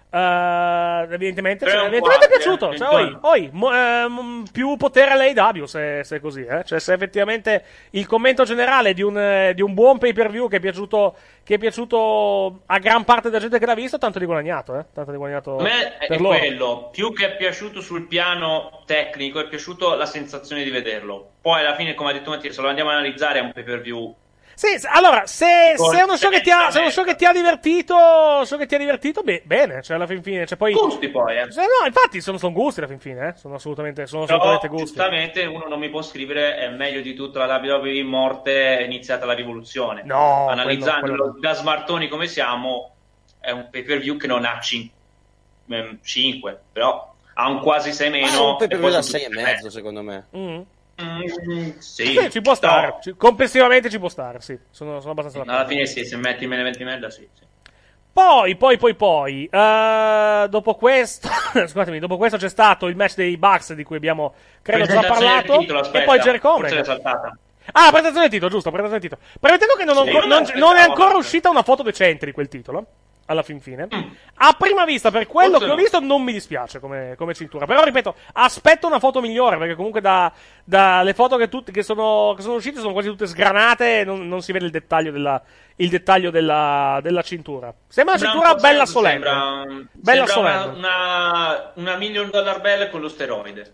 Eh, 0.09 1.07
evidentemente, 1.11 1.69
cioè, 1.69 1.81
evidentemente 1.87 2.25
è 2.27 2.29
piaciuto. 2.29 2.71
eh, 2.73 2.77
Cioè, 2.79 2.95
oi, 2.95 3.19
oi, 3.21 3.49
mo- 3.53 3.73
ehm, 3.73 4.45
più 4.53 4.77
potere 4.77 5.11
all'AW 5.11 5.65
se, 5.67 6.03
se 6.05 6.17
è 6.17 6.21
così. 6.21 6.45
Eh? 6.45 6.65
Cioè, 6.65 6.79
se 6.81 6.93
effettivamente 6.95 7.65
il 7.91 8.07
commento 8.07 8.45
generale 8.45 8.95
di 8.95 9.03
un, 9.03 9.19
eh, 9.19 9.53
di 9.55 9.63
un 9.63 9.75
buon 9.75 9.99
pay 9.99 10.13
per 10.13 10.31
view 10.31 10.49
che 10.49 10.57
è, 10.57 10.61
piaciuto, 10.61 11.17
che 11.45 11.55
è 11.57 11.59
piaciuto 11.59 12.61
a 12.67 12.79
gran 12.79 13.05
parte 13.05 13.29
della 13.29 13.41
gente 13.41 13.59
che 13.59 13.67
l'ha 13.67 13.75
visto, 13.75 13.99
tanto 13.99 14.19
di 14.19 14.25
guadagnato. 14.25 14.79
Eh? 14.79 14.85
Tanto 14.95 15.11
di 15.11 15.17
guadagnato 15.17 15.59
A 15.59 15.63
me 15.63 15.99
è 15.99 16.17
loro. 16.19 16.39
quello, 16.39 16.89
più 16.93 17.13
che 17.13 17.27
è 17.33 17.37
piaciuto 17.37 17.81
sul 17.81 18.07
piano 18.07 18.83
tecnico, 18.87 19.41
è 19.41 19.49
piaciuto 19.49 19.95
la 19.97 20.07
sensazione 20.07 20.63
di 20.65 20.71
vederlo. 20.71 21.33
Poi 21.43 21.61
alla 21.61 21.75
fine, 21.75 21.95
come 21.95 22.11
ha 22.11 22.13
detto 22.13 22.31
Mattia, 22.31 22.53
se 22.53 22.61
lo 22.63 22.69
andiamo 22.69 22.91
a 22.91 22.95
analizzare 22.95 23.39
è 23.41 23.43
un 23.43 23.53
pay 23.53 23.65
per 23.65 23.81
view. 23.81 24.15
Sì, 24.59 24.69
allora, 24.89 25.27
se, 25.27 25.75
se 25.77 25.99
è 25.99 26.03
uno 26.03 26.17
show 26.17 26.31
che 26.31 26.41
ti 26.41 26.51
ha, 26.51 26.71
se 26.71 26.79
è 26.79 26.81
uno 26.81 26.91
show 26.91 27.05
che 27.05 27.15
ti 27.15 27.27
ha 27.27 27.33
divertito, 27.33 27.95
show 28.47 28.57
che 28.57 28.65
ti 28.65 28.75
ha 28.75 28.79
divertito, 28.79 29.23
beh, 29.23 29.43
bene, 29.45 29.83
cioè 29.83 29.97
alla 29.97 30.07
fin 30.07 30.23
fine, 30.23 30.47
cioè 30.47 30.57
poi... 30.57 30.73
Gusti 30.73 31.11
poi, 31.11 31.37
eh. 31.37 31.45
No, 31.45 31.87
infatti 31.87 32.23
sono, 32.23 32.39
sono 32.39 32.55
gusti 32.55 32.79
alla 32.81 32.89
fin 32.89 32.99
fine, 32.99 33.29
eh? 33.29 33.35
sono 33.37 33.57
assolutamente, 33.57 34.07
sono 34.07 34.25
Però, 34.25 34.39
assolutamente 34.39 34.69
gusti. 34.69 34.87
giustamente, 34.87 35.45
uno 35.45 35.67
non 35.69 35.79
mi 35.79 35.91
può 35.91 36.01
scrivere 36.01 36.57
è 36.57 36.71
meglio 36.71 37.03
di 37.03 37.13
tutto 37.13 37.39
la 37.39 37.55
WWE 37.55 38.03
morte 38.05 38.79
è 38.79 38.83
iniziata 38.83 39.27
la 39.27 39.35
rivoluzione. 39.35 40.03
No, 40.05 40.49
Analizzandolo 40.49 41.07
quello- 41.17 41.23
quello 41.33 41.39
da 41.41 41.53
smartoni 41.53 42.09
come 42.09 42.27
siamo, 42.27 42.95
è 43.39 43.51
un 43.51 43.69
pay 43.71 43.83
per 43.83 43.99
view 43.99 44.17
che 44.17 44.27
non 44.27 44.47
ha 44.47 44.59
5, 44.59 46.61
però 46.73 47.15
ha 47.35 47.47
un 47.49 47.61
quasi 47.61 47.93
6 47.93 48.09
Ma 48.09 48.17
è 48.17 48.21
meno. 48.23 48.51
un 48.53 48.57
pay 48.57 48.69
per 48.69 48.79
view 48.79 48.91
da 48.91 49.03
sono 49.03 49.19
6 49.19 49.25
e 49.25 49.29
mezzo, 49.29 49.69
secondo 49.69 50.01
me. 50.01 50.29
Mm. 50.35 50.61
Mm, 51.03 51.77
sì, 51.79 52.07
Sì, 52.07 52.31
ci 52.31 52.41
può 52.41 52.55
stare, 52.55 52.99
No, 53.03 53.15
complessivamente 53.17 53.91
ci 53.91 53.99
può 53.99 54.09
stare, 54.09 54.41
sì, 54.41 54.59
sono, 54.71 55.01
sono 55.01 55.13
abbastanza 55.13 55.39
d'accordo. 55.39 55.59
alla 55.59 55.69
fine 55.69 55.87
sì, 55.87 56.05
se 56.07 56.17
metti 56.17 56.47
me 56.47 56.57
ne 56.57 56.63
metti 56.63 56.85
merda, 56.85 57.11
sì. 57.11 57.29
sì. 57.35 57.45
Poi, 58.13 58.57
poi, 58.57 58.79
poi, 58.79 58.95
poi, 58.95 59.45
eh, 59.45 60.47
dopo 60.49 60.75
questo, 60.77 61.29
scusatemi, 61.53 61.99
dopo 61.99 62.17
questo 62.17 62.39
c'è 62.39 62.49
stato 62.49 62.87
il 62.87 62.97
match 62.97 63.15
dei 63.17 63.37
Bucks 63.37 63.75
di 63.75 63.85
cui 63.85 63.97
abbiamo, 63.97 64.35
credo, 64.63 64.87
già 64.87 65.03
parlato, 65.03 65.59
titolo, 65.59 65.81
e 65.81 65.83
aspetta, 65.83 66.05
poi 66.07 66.19
Jericho 66.21 66.51
Omega. 66.55 66.77
Ah, 67.73 67.91
presentazione 67.91 68.21
del 68.21 68.31
titolo, 68.31 68.51
giusto, 68.51 68.71
presentazione 68.71 69.01
del 69.01 69.11
titolo. 69.11 69.21
Premettendo 69.39 69.75
che 69.75 69.85
non, 69.85 70.07
Sì, 70.07 70.13
non, 70.13 70.41
l'aspettavo, 70.41 70.67
non 70.67 70.77
è 70.77 70.81
ancora 70.83 71.17
uscita 71.17 71.51
una 71.51 71.63
foto 71.63 71.83
decente 71.83 72.25
di 72.25 72.33
quel 72.33 72.49
titolo. 72.49 72.87
Alla 73.29 73.43
fin 73.43 73.61
fine. 73.61 73.89
A 74.37 74.55
prima 74.57 74.85
vista, 74.85 75.11
per 75.11 75.27
quello 75.27 75.59
Forse 75.59 75.65
che 75.67 75.71
ho 75.73 75.75
no. 75.75 75.81
visto, 75.83 76.01
non 76.01 76.23
mi 76.23 76.33
dispiace 76.33 76.79
come, 76.79 77.15
come 77.19 77.35
cintura. 77.35 77.67
Però, 77.67 77.83
ripeto, 77.83 78.15
aspetto 78.35 78.87
una 78.87 79.01
foto 79.01 79.21
migliore, 79.21 79.59
perché 79.59 79.75
comunque 79.75 80.01
da, 80.01 80.33
da 80.63 81.05
foto 81.13 81.37
che, 81.37 81.49
tutte- 81.49 81.73
che 81.73 81.83
sono, 81.83 82.35
che 82.37 82.43
sono 82.43 82.55
uscite 82.55 82.79
sono 82.79 82.93
quasi 82.93 83.09
tutte 83.09 83.27
sgranate 83.27 84.01
e 84.01 84.05
non, 84.05 84.29
non 84.29 84.43
si 84.43 84.53
vede 84.53 84.67
il 84.67 84.71
dettaglio 84.71 85.11
della, 85.11 85.43
il 85.77 85.89
dettaglio 85.89 86.31
della, 86.31 87.01
della 87.03 87.23
cintura. 87.23 87.75
Sembra 87.89 88.15
una 88.15 88.25
cintura 88.25 88.53
un 88.53 88.61
bella 88.61 88.87
solenne. 88.87 89.25
Sembra, 89.27 89.87
Bella 89.93 90.27
sembra 90.27 90.53
solenne. 90.61 90.79
Una, 90.79 91.73
una, 91.75 91.97
million 91.97 92.31
dollar 92.31 92.61
bell 92.61 92.91
con 92.91 93.01
lo 93.01 93.09
steroide. 93.09 93.73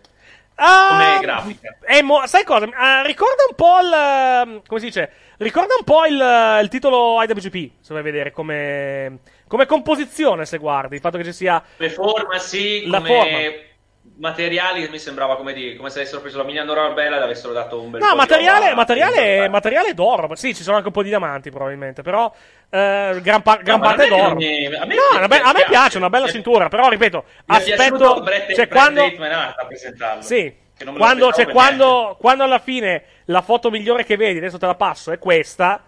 Ah, 0.55 0.87
Come 0.89 1.19
grafica. 1.21 1.75
mo- 2.03 2.25
sai 2.27 2.43
cosa? 2.43 2.67
Ah, 2.73 3.01
ricorda 3.03 3.43
un 3.49 3.55
po' 3.55 3.79
il. 3.79 4.61
Come 4.67 4.79
si 4.79 4.85
dice? 4.87 5.11
Ricorda 5.37 5.73
un 5.77 5.83
po' 5.83 6.05
il, 6.05 6.59
il 6.61 6.67
titolo 6.69 7.21
IWGP. 7.23 7.71
Se 7.81 7.91
vai 7.91 7.99
a 7.99 8.03
vedere 8.03 8.31
come, 8.31 9.17
come 9.47 9.65
composizione, 9.65 10.45
se 10.45 10.57
guardi. 10.57 10.95
Il 10.95 11.01
fatto 11.01 11.17
che 11.17 11.23
ci 11.23 11.33
sia. 11.33 11.61
Le 11.77 11.89
forme, 11.89 12.39
sì, 12.39 12.87
La 12.87 12.97
come 12.97 13.09
forma. 13.09 13.71
materiali 14.17 14.87
mi 14.89 14.99
sembrava 14.99 15.35
come, 15.35 15.53
dire, 15.53 15.75
come 15.75 15.89
se 15.89 15.99
avessero 15.99 16.21
preso 16.21 16.37
la 16.37 16.43
million 16.43 16.65
dollar 16.65 16.93
bell 16.93 17.13
ed 17.13 17.21
avessero 17.21 17.53
dato 17.53 17.81
un 17.81 17.89
bel 17.91 17.99
po' 17.99 18.05
No, 18.05 18.11
di 18.11 18.17
materiale, 18.17 18.63
roba. 18.65 18.75
materiale, 18.75 19.49
materiale 19.49 19.93
d'oro. 19.93 20.35
Sì, 20.35 20.53
ci 20.53 20.63
sono 20.63 20.75
anche 20.75 20.87
un 20.87 20.93
po' 20.93 21.03
di 21.03 21.09
diamanti, 21.09 21.49
probabilmente. 21.49 22.01
Però. 22.01 22.31
eh, 22.69 23.19
gran, 23.21 23.41
pa- 23.41 23.57
gran 23.57 23.79
No, 23.79 23.85
parte 23.85 24.07
d'oro. 24.07 24.35
mi- 24.35 24.65
a 24.65 24.85
me 24.85 24.95
no, 24.95 25.27
be- 25.27 25.39
a 25.41 25.51
me 25.53 25.65
piace. 25.67 25.97
una 25.97 26.09
bella 26.09 26.27
cintura. 26.27 26.67
Però, 26.69 26.89
ripeto, 26.89 27.23
Mi 27.45 27.55
aspetto. 27.55 28.23
Cioè, 28.55 28.67
quando. 28.67 29.01
Bateman 29.03 29.31
Hart 29.31 29.59
a 29.59 29.65
presentarlo. 29.65 30.21
Sì, 30.23 30.53
quando, 30.97 31.31
cioè, 31.31 31.47
quando, 31.49 32.17
quando 32.19 32.43
alla 32.43 32.59
fine 32.59 33.03
la 33.25 33.41
foto 33.41 33.69
migliore 33.69 34.03
che 34.03 34.17
vedi, 34.17 34.39
adesso 34.39 34.57
te 34.57 34.65
la 34.65 34.75
passo, 34.75 35.11
è 35.11 35.19
questa, 35.19 35.81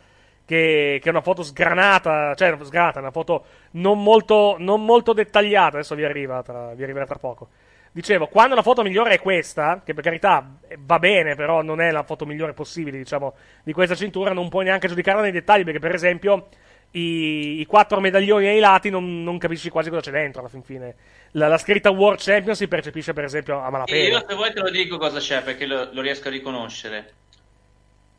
che, 0.45 0.99
che 1.01 1.07
è 1.07 1.09
una 1.09 1.21
foto 1.21 1.43
sgranata, 1.43 2.33
cioè 2.35 2.55
sgranata, 2.61 2.99
una 2.99 3.11
foto 3.11 3.45
non 3.71 4.01
molto, 4.01 4.55
non 4.59 4.85
molto 4.85 5.13
dettagliata, 5.13 5.77
adesso 5.77 5.95
vi 5.95 6.03
arriva 6.03 6.41
tra, 6.43 6.73
vi 6.73 6.83
arriverà 6.83 7.05
tra 7.05 7.17
poco. 7.17 7.49
Dicevo, 7.91 8.27
quando 8.27 8.55
la 8.55 8.61
foto 8.61 8.83
migliore 8.83 9.13
è 9.13 9.19
questa, 9.19 9.81
che 9.83 9.93
per 9.93 10.03
carità 10.03 10.57
eh, 10.67 10.77
va 10.79 10.99
bene, 10.99 11.35
però 11.35 11.61
non 11.61 11.79
è 11.79 11.91
la 11.91 12.03
foto 12.03 12.25
migliore 12.25 12.53
possibile, 12.53 12.97
diciamo, 12.97 13.33
di 13.63 13.71
questa 13.71 13.95
cintura, 13.95 14.33
non 14.33 14.49
puoi 14.49 14.65
neanche 14.65 14.89
giudicarla 14.89 15.21
nei 15.21 15.31
dettagli, 15.31 15.63
perché 15.63 15.79
per 15.79 15.93
esempio 15.93 16.49
i, 16.91 17.61
i 17.61 17.65
quattro 17.65 17.99
medaglioni 17.99 18.47
ai 18.47 18.59
lati 18.59 18.89
non, 18.89 19.23
non 19.23 19.37
capisci 19.37 19.69
quasi 19.69 19.89
cosa 19.89 20.01
c'è 20.01 20.11
dentro 20.11 20.41
alla 20.41 20.49
fin 20.49 20.61
fine. 20.61 20.95
La, 21.31 21.47
la 21.47 21.57
scritta 21.57 21.89
World 21.89 22.19
Champion 22.21 22.55
si 22.55 22.67
percepisce 22.67 23.13
per 23.13 23.23
esempio 23.23 23.61
a 23.61 23.69
malapena. 23.69 24.19
io 24.19 24.25
se 24.27 24.35
vuoi 24.35 24.53
te 24.53 24.59
lo 24.59 24.69
dico 24.69 24.97
cosa 24.97 25.19
c'è 25.19 25.41
perché 25.41 25.65
lo, 25.65 25.89
lo 25.91 26.01
riesco 26.01 26.27
a 26.27 26.31
riconoscere. 26.31 27.13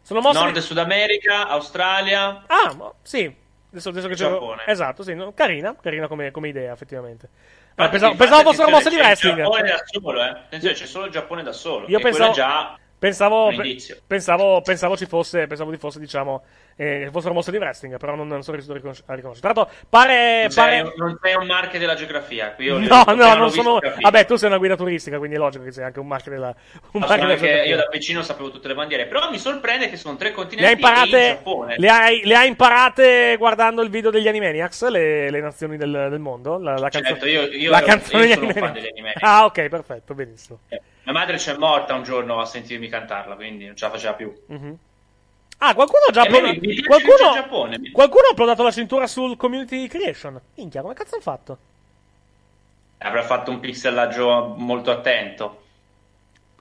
Sono 0.07 0.21
mosse 0.21 0.39
Nord 0.39 0.57
e 0.57 0.61
Sud 0.61 0.79
America, 0.79 1.49
Australia. 1.49 2.45
Ah, 2.47 2.73
ma- 2.77 2.93
sì. 3.03 3.25
Adesso, 3.71 3.89
adesso 3.89 4.07
che. 4.07 4.15
Giappone. 4.15 4.63
Esatto, 4.65 5.03
sì, 5.03 5.15
no, 5.15 5.33
carina, 5.33 5.75
carina 5.75 6.07
come, 6.07 6.31
come 6.31 6.47
idea, 6.47 6.73
effettivamente. 6.73 7.27
Eh, 7.27 7.83
Infatti- 7.83 7.91
pensavo, 7.91 8.15
pensavo 8.15 8.43
fossero 8.43 8.71
mosse 8.71 8.89
di 8.89 8.95
wrestling. 8.95 9.39
Giappone 9.39 9.63
da 9.63 9.83
solo, 9.85 10.23
eh. 10.23 10.29
Attenzione, 10.29 10.75
c'è 10.77 10.87
solo 10.87 11.07
il 11.07 11.11
Giappone 11.11 11.43
da 11.43 11.51
solo. 11.51 11.89
Io 11.89 11.99
pensavo, 11.99 12.33
già 12.33 12.79
pensavo, 12.97 13.51
pensavo, 14.07 14.61
pensavo 14.63 14.97
ci 14.97 15.07
fosse, 15.07 15.49
pensavo 15.49 15.73
ci 15.73 15.79
fosse, 15.79 15.99
diciamo, 15.99 16.45
eh, 16.77 17.09
fossero 17.11 17.33
mosse 17.33 17.51
di 17.51 17.57
wrestling, 17.57 17.97
però 17.97 18.15
non, 18.15 18.29
non 18.29 18.43
sono 18.43 18.57
riuscito 18.57 18.73
a 18.73 18.77
riconos- 18.77 19.03
a 19.07 19.15
riconoscere. 19.15 19.53
Tra 19.53 19.63
l'altro, 19.63 19.87
pare, 19.89 20.41
Non 20.43 20.51
sei, 20.51 20.83
pare... 20.83 20.95
non 20.97 21.19
sei 21.23 21.35
un 21.35 21.47
marchio 21.47 21.79
della 21.79 21.95
geografia. 21.95 22.53
Qui 22.53 22.65
io 22.67 22.79
No, 22.85 23.05
no, 23.15 23.35
non 23.35 23.51
sono. 23.51 23.79
Vabbè, 24.01 24.27
tu 24.27 24.37
sei 24.37 24.49
una 24.49 24.59
guida 24.59 24.77
turistica, 24.77 25.17
quindi 25.19 25.37
è 25.37 25.39
logico 25.39 25.65
che 25.65 25.73
sei 25.73 25.85
anche 25.85 26.01
un 26.01 26.07
marchio 26.07 26.33
della. 26.33 26.55
Un 26.93 27.01
No, 27.01 27.07
marchio 27.07 27.37
della 27.37 27.65
io 27.65 27.77
da 27.77 27.89
vicino 27.91 28.23
sapevo 28.23 28.51
tutte 28.51 28.69
le 28.69 28.75
bandiere, 28.75 29.07
però 29.07 29.31
mi 29.31 29.39
sorprende 29.39 29.89
che 29.89 29.97
sono 29.97 30.17
tre 30.17 30.29
Le 30.29 30.35
continenti 30.35 30.67
hai 30.67 30.71
e 30.71 30.75
il 30.75 30.79
imparate, 30.79 31.29
Giappone. 31.29 31.75
le 31.79 31.89
hai, 31.89 32.21
le 32.25 32.35
hai 32.37 32.49
imparate 32.49 33.37
guardando 33.39 33.83
il 33.83 33.89
video 33.91 34.11
degli 34.11 34.29
Animaniacs, 34.29 34.89
le, 34.89 35.31
le 35.31 35.41
nazioni 35.41 35.77
del, 35.77 36.09
del 36.11 36.19
mondo? 36.21 36.59
La, 36.59 36.77
la 36.77 36.89
canzo- 36.91 37.09
Certo, 37.09 37.27
io- 37.27 37.47
io 37.53 37.71
la 37.71 37.81
canzone 37.83 38.27
io 38.27 38.35
sono 38.35 38.47
un 38.49 38.53
fan 38.53 38.73
degli 38.73 38.87
Animaniacs. 38.89 39.23
Ah, 39.23 39.45
ok, 39.47 39.69
perfetto, 39.69 40.15
benissimo. 40.15 40.59
Mia 40.69 41.15
madre 41.15 41.37
c'è 41.37 41.57
morta 41.57 41.95
un 41.95 42.03
giorno 42.03 42.41
a 42.41 42.45
sentirmi 42.45 42.89
cantarla, 42.89 43.35
quindi 43.37 43.65
non 43.67 43.77
ce 43.77 43.85
la 43.87 43.91
faceva 43.93 44.15
più. 44.15 44.33
Mhm. 44.49 44.77
Ah, 45.59 45.75
qualcuno 45.75 46.01
ha 46.09 46.13
già 46.13 46.25
E 46.25 46.27
a 46.27 46.31
me 46.31 46.37
uploadato- 46.39 46.61
mi- 46.61 46.67
mi 46.67 46.75
piace 46.75 46.87
qualcuno, 47.49 47.91
qualcuno 47.93 48.27
ha 48.27 48.31
uploadato 48.33 48.63
la 48.63 48.71
cintura 48.71 49.07
sul 49.07 49.37
community 49.37 49.87
creation. 49.89 50.39
Minchia, 50.57 50.83
come 50.83 50.95
cazzo 50.95 51.15
hanno 51.15 51.23
fatto? 51.23 51.59
Avrà 52.99 53.23
fatto 53.23 53.51
un 53.51 53.61
pixelaggio 53.61 54.55
molto 54.59 54.91
attento. 54.91 55.63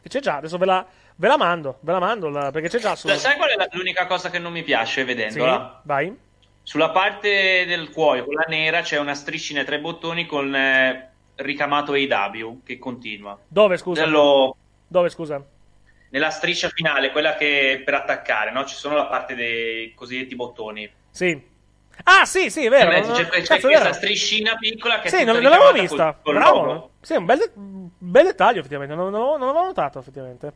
Che 0.01 0.09
c'è 0.09 0.19
già, 0.19 0.35
adesso 0.37 0.57
ve 0.57 0.65
la, 0.65 0.85
ve 1.15 1.27
la 1.27 1.37
mando, 1.37 1.77
ve 1.81 1.91
la 1.91 1.99
mando, 1.99 2.29
la- 2.29 2.51
perché 2.51 2.69
c'è 2.69 2.79
già 2.79 2.95
su... 2.95 3.07
Sai 3.09 3.35
qual 3.37 3.49
è 3.49 3.55
la- 3.55 3.67
l'unica 3.71 4.05
cosa 4.05 4.29
che 4.29 4.39
non 4.39 4.51
mi 4.51 4.63
piace 4.63 5.01
Sì, 5.01 5.05
vedendola? 5.07 5.81
vai. 5.83 6.15
Sulla 6.63 6.89
parte 6.89 7.65
del 7.65 7.89
cuoio, 7.91 8.25
quella 8.25 8.45
nera, 8.47 8.81
c'è 8.81 8.97
una 8.97 9.13
striscina 9.13 9.61
e 9.61 9.65
tre 9.65 9.79
bottoni 9.79 10.25
con 10.25 10.53
eh, 10.55 11.09
ricamato 11.35 11.93
AW 11.93 12.61
che 12.63 12.79
continua. 12.79 13.37
Dove, 13.47 13.77
scusa? 13.77 14.03
Nello- 14.05 14.55
Dove, 14.87 15.09
scusa? 15.09 15.43
Nella 16.09 16.29
striscia 16.29 16.69
finale, 16.69 17.11
quella 17.11 17.35
che 17.35 17.81
per 17.83 17.93
attaccare, 17.95 18.51
no? 18.51 18.65
Ci 18.65 18.75
sono 18.75 18.95
la 18.95 19.05
parte 19.05 19.35
dei 19.35 19.93
cosiddetti 19.95 20.35
bottoni. 20.35 20.89
Sì. 21.11 21.53
Ah, 22.03 22.25
sì, 22.25 22.49
sì, 22.49 22.65
è 22.65 22.69
vero. 22.69 22.91
Non- 22.91 23.01
c'è, 23.15 23.25
c'è 23.27 23.41
cazzo, 23.41 23.53
è 23.53 23.59
questa 23.61 23.79
vero. 23.83 23.93
striscina 23.93 24.55
piccola 24.57 24.99
che 24.99 25.07
è 25.07 25.09
Sì, 25.11 25.23
non, 25.23 25.37
non 25.39 25.49
l'avevo 25.49 25.71
vista. 25.71 26.17
col- 26.21 26.35
Bravo. 26.35 26.63
logo. 26.63 26.89
Sì, 27.01 27.13
un 27.15 27.25
bel, 27.25 27.51
bel 27.53 28.25
dettaglio, 28.25 28.59
effettivamente. 28.59 28.93
Non, 28.95 29.09
non, 29.11 29.39
non 29.39 29.47
l'avevo 29.47 29.65
notato, 29.65 29.99
effettivamente. 29.99 30.51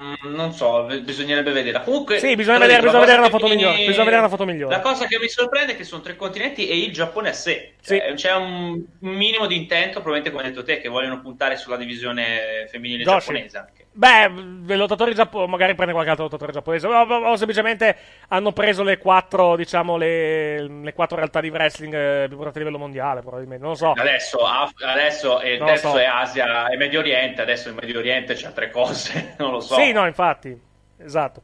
Mm, 0.00 0.32
Non 0.36 0.52
so, 0.52 0.84
bisognerebbe 1.02 1.50
vederla. 1.50 1.80
Comunque, 1.80 2.20
Sì, 2.20 2.36
bisogna 2.36 2.58
vedere- 2.58 2.78
dico, 2.78 2.86
bisogna 2.92 3.04
vedere 3.04 3.18
una 3.18 3.30
foto 3.30 3.48
mi- 3.48 3.56
migliore, 3.56 3.76
bisogna 3.78 4.04
vedere 4.04 4.18
una 4.18 4.28
foto 4.28 4.44
migliore. 4.44 4.74
La 4.76 4.80
cosa 4.80 5.06
che 5.06 5.18
mi 5.18 5.28
sorprende 5.28 5.72
è 5.72 5.76
che 5.76 5.82
sono 5.82 6.00
tre 6.02 6.14
continenti 6.14 6.68
e 6.68 6.78
il 6.78 6.92
Giappone 6.92 7.30
a 7.30 7.32
sé. 7.32 7.72
Cioè, 7.82 8.12
C'è 8.14 8.32
un 8.36 8.80
minimo 9.00 9.46
di 9.46 9.56
intento, 9.56 9.94
probabilmente 10.00 10.30
come 10.30 10.44
hai 10.44 10.50
detto 10.50 10.62
te, 10.62 10.78
che 10.80 10.88
vogliono 10.88 11.20
puntare 11.20 11.56
sulla 11.56 11.76
divisione 11.76 12.68
femminile 12.70 13.02
Joshi. 13.02 13.18
giapponese. 13.18 13.58
anche. 13.58 13.86
Beh, 13.98 14.30
i 14.72 14.76
lottatori 14.76 15.12
giapponesi, 15.12 15.50
magari 15.50 15.74
prende 15.74 15.92
qualche 15.92 16.10
altro 16.10 16.26
lottatore 16.26 16.52
giapponese, 16.52 16.86
o, 16.86 16.92
o- 17.00 17.30
o 17.30 17.36
semplicemente 17.36 17.96
hanno 18.28 18.52
preso 18.52 18.84
le 18.84 18.96
quattro, 18.98 19.56
diciamo, 19.56 19.96
le, 19.96 20.62
le 20.68 20.92
quattro 20.92 21.16
realtà 21.16 21.40
di 21.40 21.48
wrestling 21.48 21.92
eh, 21.94 22.22
più 22.26 22.34
importanti 22.34 22.58
a 22.58 22.60
livello 22.60 22.78
mondiale, 22.78 23.22
probabilmente. 23.22 23.62
Non 23.64 23.72
lo 23.72 23.76
so. 23.76 23.90
Adesso, 23.96 24.38
Af- 24.46 24.80
adesso 24.84 25.40
il 25.42 25.58
Non 25.58 25.66
terzo 25.66 25.90
so. 25.90 25.98
è 25.98 26.04
Asia 26.04 26.68
e 26.68 26.76
Medio 26.76 27.00
Oriente, 27.00 27.42
adesso 27.42 27.70
in 27.70 27.74
Medio 27.74 27.98
Oriente 27.98 28.34
c'è 28.34 28.46
altre 28.46 28.70
cose, 28.70 29.34
non 29.38 29.50
lo 29.50 29.58
so. 29.60 29.74
Sì, 29.74 29.90
no, 29.90 30.06
infatti. 30.06 30.56
Esatto. 30.98 31.42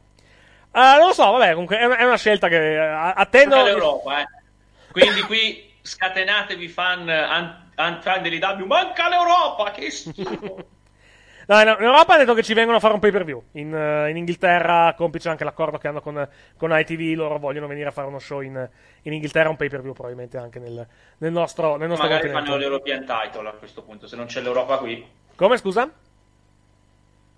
Ah, 0.71 0.97
non 0.99 1.09
lo 1.09 1.13
so, 1.13 1.29
vabbè, 1.33 1.51
comunque 1.55 1.77
è 1.79 1.85
una, 1.87 1.97
è 1.97 2.05
una 2.05 2.17
scelta 2.17 2.47
che 2.47 2.75
eh, 2.75 2.79
attendo. 3.17 3.65
L'Europa, 3.65 4.21
eh. 4.21 4.27
Quindi 4.93 5.23
qui 5.23 5.73
scatenatevi 5.83 6.69
fan, 6.69 7.09
an- 7.09 7.71
an- 7.75 8.01
fan 8.01 8.23
dell'IW, 8.23 8.65
manca 8.65 9.09
l'Europa, 9.09 9.73
che 9.73 9.91
schifo. 9.91 10.69
No, 11.47 11.61
in 11.61 11.69
in 11.79 11.85
Europa 11.85 12.13
hanno 12.15 12.23
detto 12.23 12.35
che 12.35 12.43
ci 12.43 12.55
vengono 12.55 12.77
a 12.79 12.81
fare 12.81 12.95
un 12.95 13.01
pay 13.01 13.11
per 13.11 13.25
view. 13.25 13.43
In, 13.53 13.75
eh, 13.75 14.11
in 14.11 14.17
Inghilterra, 14.17 14.95
complice 14.97 15.29
anche 15.29 15.45
l'accordo 15.45 15.79
che 15.79 15.89
hanno 15.89 16.01
con, 16.01 16.27
con 16.57 16.71
ITV, 16.73 17.17
loro 17.17 17.39
vogliono 17.39 17.67
venire 17.67 17.89
a 17.89 17.93
fare 17.93 18.07
uno 18.07 18.19
show 18.19 18.41
in, 18.41 18.69
in 19.03 19.13
Inghilterra, 19.13 19.49
un 19.49 19.57
pay 19.57 19.69
per 19.69 19.83
view 19.83 19.93
probabilmente 19.93 20.39
anche 20.39 20.59
nel, 20.59 20.87
nel 21.19 21.33
nostro, 21.33 21.77
nel 21.77 21.89
nostro 21.89 22.09
Magari 22.09 22.29
continente. 22.29 22.51
fanno 22.51 22.57
l'European 22.59 23.05
title 23.05 23.49
a 23.49 23.53
questo 23.53 23.83
punto, 23.83 24.07
se 24.07 24.17
non 24.17 24.27
c'è 24.27 24.41
l'Europa 24.41 24.79
qui. 24.79 25.07
Come 25.37 25.57
scusa? 25.57 25.91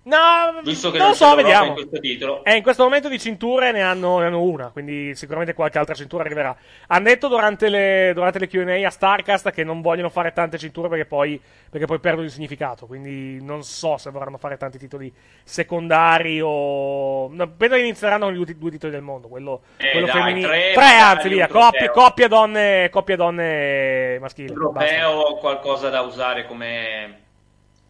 No, 0.07 0.61
Visto 0.63 0.89
che 0.89 0.97
non 0.99 1.07
non 1.09 1.17
lo 1.17 1.25
so, 1.25 1.35
vediamo. 1.35 1.65
in 1.67 1.73
questo 1.73 1.99
titolo. 1.99 2.43
Eh, 2.45 2.55
in 2.55 2.63
questo 2.63 2.83
momento 2.83 3.09
di 3.09 3.19
cinture 3.19 3.71
ne 3.73 3.81
hanno, 3.81 4.19
ne 4.19 4.27
hanno 4.27 4.41
una, 4.41 4.69
quindi 4.69 5.13
sicuramente 5.15 5.53
qualche 5.53 5.77
altra 5.79 5.93
cintura 5.95 6.23
arriverà. 6.23 6.55
Hanno 6.87 7.03
detto 7.03 7.27
durante 7.27 7.67
le, 7.67 8.11
durante 8.13 8.39
le 8.39 8.47
QA 8.47 8.87
a 8.87 8.89
Starcast 8.89 9.51
che 9.51 9.65
non 9.65 9.81
vogliono 9.81 10.09
fare 10.09 10.31
tante 10.31 10.57
cinture 10.57 10.87
perché 10.87 11.05
poi, 11.05 11.39
perché 11.69 11.85
poi 11.85 11.99
perdono 11.99 12.23
il 12.25 12.31
significato. 12.31 12.85
Quindi 12.85 13.43
non 13.43 13.63
so 13.63 13.97
se 13.97 14.09
vorranno 14.09 14.37
fare 14.37 14.55
tanti 14.55 14.77
titoli 14.77 15.13
secondari 15.43 16.39
o. 16.41 17.27
No, 17.31 17.49
penso 17.57 17.75
che 17.75 17.81
inizieranno 17.81 18.25
con 18.25 18.33
i 18.33 18.37
due, 18.37 18.57
due 18.57 18.71
titoli 18.71 18.91
del 18.93 19.01
mondo. 19.01 19.27
Quello, 19.27 19.61
Eh, 19.75 19.91
quello 19.91 20.07
femminile. 20.07 20.47
tre, 20.47 20.71
Tre, 20.73 20.83
anzi, 20.99 21.27
via. 21.27 21.47
Coppie, 21.47 21.89
coppie 21.91 22.27
donne, 22.29 22.87
coppie 22.89 23.15
donne 23.17 24.19
maschili. 24.19 24.51
Un 24.51 24.55
trofeo 24.55 25.09
o 25.09 25.37
qualcosa 25.37 25.89
da 25.89 25.99
usare 26.01 26.45
come 26.45 27.25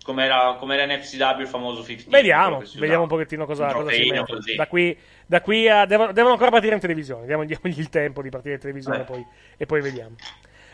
come 0.08 0.24
era, 0.24 0.56
come 0.58 0.76
era 0.78 0.96
NFCW 0.96 1.42
il 1.42 1.48
famoso 1.48 1.84
50 1.84 2.10
Vediamo, 2.10 2.64
vediamo 2.80 3.02
un 3.04 3.08
pochettino 3.10 3.46
cosa, 3.46 3.72
cosa 3.74 3.92
si 3.92 4.10
mette. 4.10 4.56
Da 4.56 4.66
qui, 4.68 4.98
da 5.26 5.42
qui 5.42 5.68
a. 5.70 5.86
Devono, 5.86 6.14
devono 6.14 6.34
ancora 6.34 6.50
partire 6.50 6.74
in 6.76 6.80
televisione. 6.80 7.26
Diamo, 7.26 7.44
diamogli 7.46 7.78
il 7.80 7.90
tempo 7.90 8.22
di 8.22 8.30
partire 8.30 8.54
in 8.56 8.60
televisione 8.62 9.02
Eh. 9.02 9.04
poi, 9.04 9.26
e 9.58 9.66
poi 9.66 9.82
vediamo. 9.82 10.16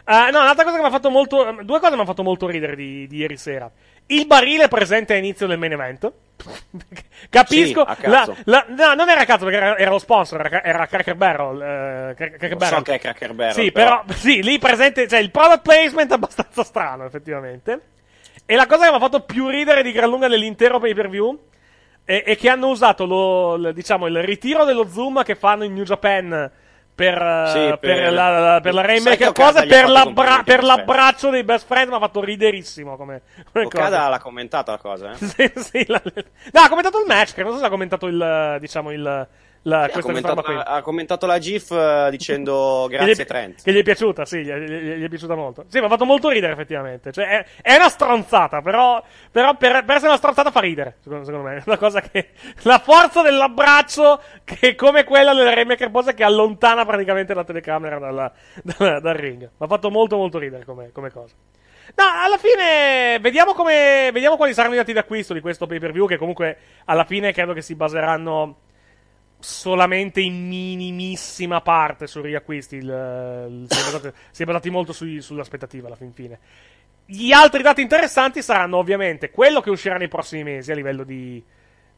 Ah, 0.06 0.30
no, 0.30 0.42
un'altra 0.42 0.64
cosa 0.66 0.76
che 0.76 0.82
mi 0.82 0.88
ha 0.88 0.92
fatto 0.92 1.10
molto. 1.10 1.44
Due 1.64 1.80
cose 1.80 1.88
mi 1.92 1.96
hanno 1.96 2.06
fatto 2.06 2.24
molto 2.24 2.48
ridere 2.48 2.76
di, 2.76 3.08
di 3.08 3.18
ieri 3.18 3.38
sera. 3.38 3.72
Il 4.08 4.28
barile 4.28 4.68
presente 4.68 5.14
all'inizio 5.14 5.48
del 5.48 5.58
main 5.58 5.72
event. 5.72 6.12
Capisco. 7.30 7.86
Sì, 8.00 8.08
la- 8.10 8.36
la- 8.44 8.66
no, 8.68 8.94
non 8.96 9.10
era 9.10 9.22
a 9.22 9.26
cazzo 9.26 9.46
perché 9.46 9.60
era, 9.60 9.78
era 9.78 9.90
lo 9.92 10.00
sponsor, 10.00 10.46
era, 10.46 10.62
era 10.64 10.86
Cracker 10.88 11.16
Barrel. 11.16 11.62
eh, 11.62 12.14
Cracker 12.16 12.38
Cracker 12.38 12.58
Barrel. 12.58 12.78
so 12.78 12.84
che 12.84 12.94
è 12.96 13.00
Cracker 13.00 13.34
Barrel, 13.34 13.54
Sì, 13.54 13.72
però. 13.72 14.02
però, 14.06 14.18
sì, 14.18 14.44
lì 14.44 14.60
presente, 14.60 15.08
cioè 15.08 15.20
il 15.20 15.32
product 15.32 15.62
placement 15.62 16.12
è 16.12 16.14
abbastanza 16.16 16.64
strano, 16.64 17.06
effettivamente. 17.06 17.80
E 18.46 18.56
la 18.56 18.66
cosa 18.68 18.84
che 18.86 18.90
mi 18.92 18.96
ha 18.98 19.00
fatto 19.00 19.22
più 19.22 19.48
ridere 19.48 19.84
di 19.84 19.92
gran 19.92 20.10
lunga 20.10 20.28
nell'intero 20.28 20.80
pay 20.80 20.94
per 20.94 21.10
view 21.10 21.38
è, 22.04 22.24
è 22.24 22.36
che 22.38 22.50
hanno 22.50 22.68
usato 22.68 23.06
lo, 23.06 23.72
diciamo, 23.72 24.08
il 24.08 24.22
ritiro 24.22 24.66
dello 24.66 24.88
zoom 24.90 25.24
che 25.24 25.36
fanno 25.36 25.64
in 25.64 25.74
New 25.74 25.84
Japan 25.86 26.52
per, 26.96 27.20
eh, 27.20 27.48
Sì, 27.48 27.60
per, 27.60 27.80
per- 27.80 28.14
la, 28.14 28.40
la- 28.40 28.60
per 28.62 28.74
la 28.74 28.82
Rainmaker 28.82 29.32
cosa 29.32 29.64
per, 29.66 29.90
l'abbra- 29.90 30.44
per 30.44 30.58
best 30.60 30.68
l'abbraccio 30.68 31.30
dei 31.32 31.44
best 31.44 31.66
friend 31.66 31.90
mi 31.90 31.96
ha 31.96 32.00
fatto 32.00 32.22
riderissimo 32.24 32.98
come, 32.98 33.22
come 33.52 33.66
Okada 33.66 34.10
l'ha 34.10 34.20
commentata 34.20 34.74
la 34.74 34.78
cosa, 34.78 35.12
eh? 35.12 35.16
Sì, 35.26 35.52
sì, 35.56 35.86
la- 35.88 36.02
no, 36.04 36.62
ha 36.62 36.68
commentato 36.70 37.00
il 37.00 37.06
match, 37.08 37.34
che 37.34 37.42
non 37.44 37.54
so 37.54 37.60
se 37.60 37.66
ha 37.66 37.70
commentato 37.70 38.06
il, 38.08 38.58
diciamo, 38.60 38.92
il, 38.92 39.28
la, 39.66 39.84
ha, 39.84 40.00
commentato, 40.02 40.42
qui. 40.42 40.56
ha 40.62 40.82
commentato 40.82 41.26
la 41.26 41.38
GIF 41.40 41.72
eh, 41.72 42.08
dicendo 42.12 42.88
Che 42.92 42.98
grazie 42.98 43.24
gli, 43.24 43.28
Trent. 43.28 43.64
Che 43.64 43.72
gli 43.72 43.78
è 43.78 43.84
piaciuta, 43.84 44.26
sì, 44.26 44.44
gli, 44.44 44.52
gli- 44.52 44.96
gli 44.96 45.04
è 45.04 45.08
piaciuta 45.08 45.36
molto. 45.36 45.66
Sì, 45.68 45.80
mi 45.80 45.86
ha 45.86 45.90
fatto 45.90 46.06
molto 46.06 46.30
ridere, 46.30 46.52
effettivamente. 46.54 47.12
Cioè, 47.12 47.26
è, 47.26 47.46
è 47.62 47.76
una 47.76 47.90
stronzata, 47.90 48.62
però, 48.62 49.02
però 49.32 49.56
per, 49.56 49.84
per 49.86 49.96
essere 49.96 50.10
una 50.10 50.18
stronzata 50.18 50.52
fa 50.52 50.60
ridere, 50.60 50.98
secondo, 51.02 51.24
secondo 51.24 51.48
me. 51.48 51.56
È 51.60 51.64
una 51.66 51.78
cosa 51.78 52.02
che. 52.02 52.30
La 52.64 52.80
forza 52.80 53.22
dell'abbraccio, 53.22 54.22
che 54.44 54.58
è 54.60 54.76
come 54.76 55.06
quella 55.06 55.34
del 55.34 55.54
Remaker 55.54 55.92
Pose, 55.92 56.14
che 56.14 56.24
allontana 56.24 56.86
praticamente 56.86 57.34
la 57.34 57.44
telecamera 57.44 58.00
dalla- 58.00 58.32
dalla- 58.62 59.00
dal 59.00 59.16
ring. 59.16 59.42
Mi 59.42 59.50
ha 59.58 59.68
fatto 59.68 59.90
molto, 59.90 60.18
molto 60.18 60.40
ridere 60.40 60.66
come, 60.66 60.92
come 60.92 61.10
cosa. 61.10 61.36
No, 61.96 62.04
alla 62.22 62.38
fine, 62.38 63.18
vediamo 63.22 63.54
come. 63.54 64.10
Vediamo 64.12 64.36
quali 64.36 64.54
saranno 64.54 64.74
i 64.74 64.78
dati 64.78 64.92
d'acquisto 64.94 65.34
di 65.34 65.40
questo 65.42 65.68
pay 65.68 65.80
per 65.80 65.92
view, 65.94 66.06
che 66.06 66.18
comunque, 66.18 66.58
alla 66.86 67.06
fine, 67.06 67.32
credo 67.32 67.54
che 67.54 67.62
si 67.62 67.76
baseranno 67.76 68.58
solamente 69.44 70.22
in 70.22 70.48
minimissima 70.48 71.62
parte 71.62 72.08
sui 72.08 72.22
riacquisti. 72.24 72.78
Il, 72.78 72.84
il- 72.84 73.66
si, 73.70 73.80
è 73.80 73.84
basati, 73.92 74.12
si 74.32 74.42
è 74.44 74.46
basati 74.46 74.70
molto 74.70 74.94
sui- 74.94 75.22
sull'aspettativa 75.22 75.88
alla 75.88 75.96
fin 75.96 76.14
fine. 76.14 76.40
Gli 77.06 77.32
altri 77.32 77.62
dati 77.62 77.82
interessanti 77.82 78.42
saranno 78.42 78.78
ovviamente 78.78 79.30
quello 79.30 79.60
che 79.62 79.70
uscirà 79.70 79.98
nei 79.98 80.08
prossimi 80.08 80.44
mesi 80.44 80.72
a 80.72 80.76
livello 80.76 81.04
di, 81.04 81.44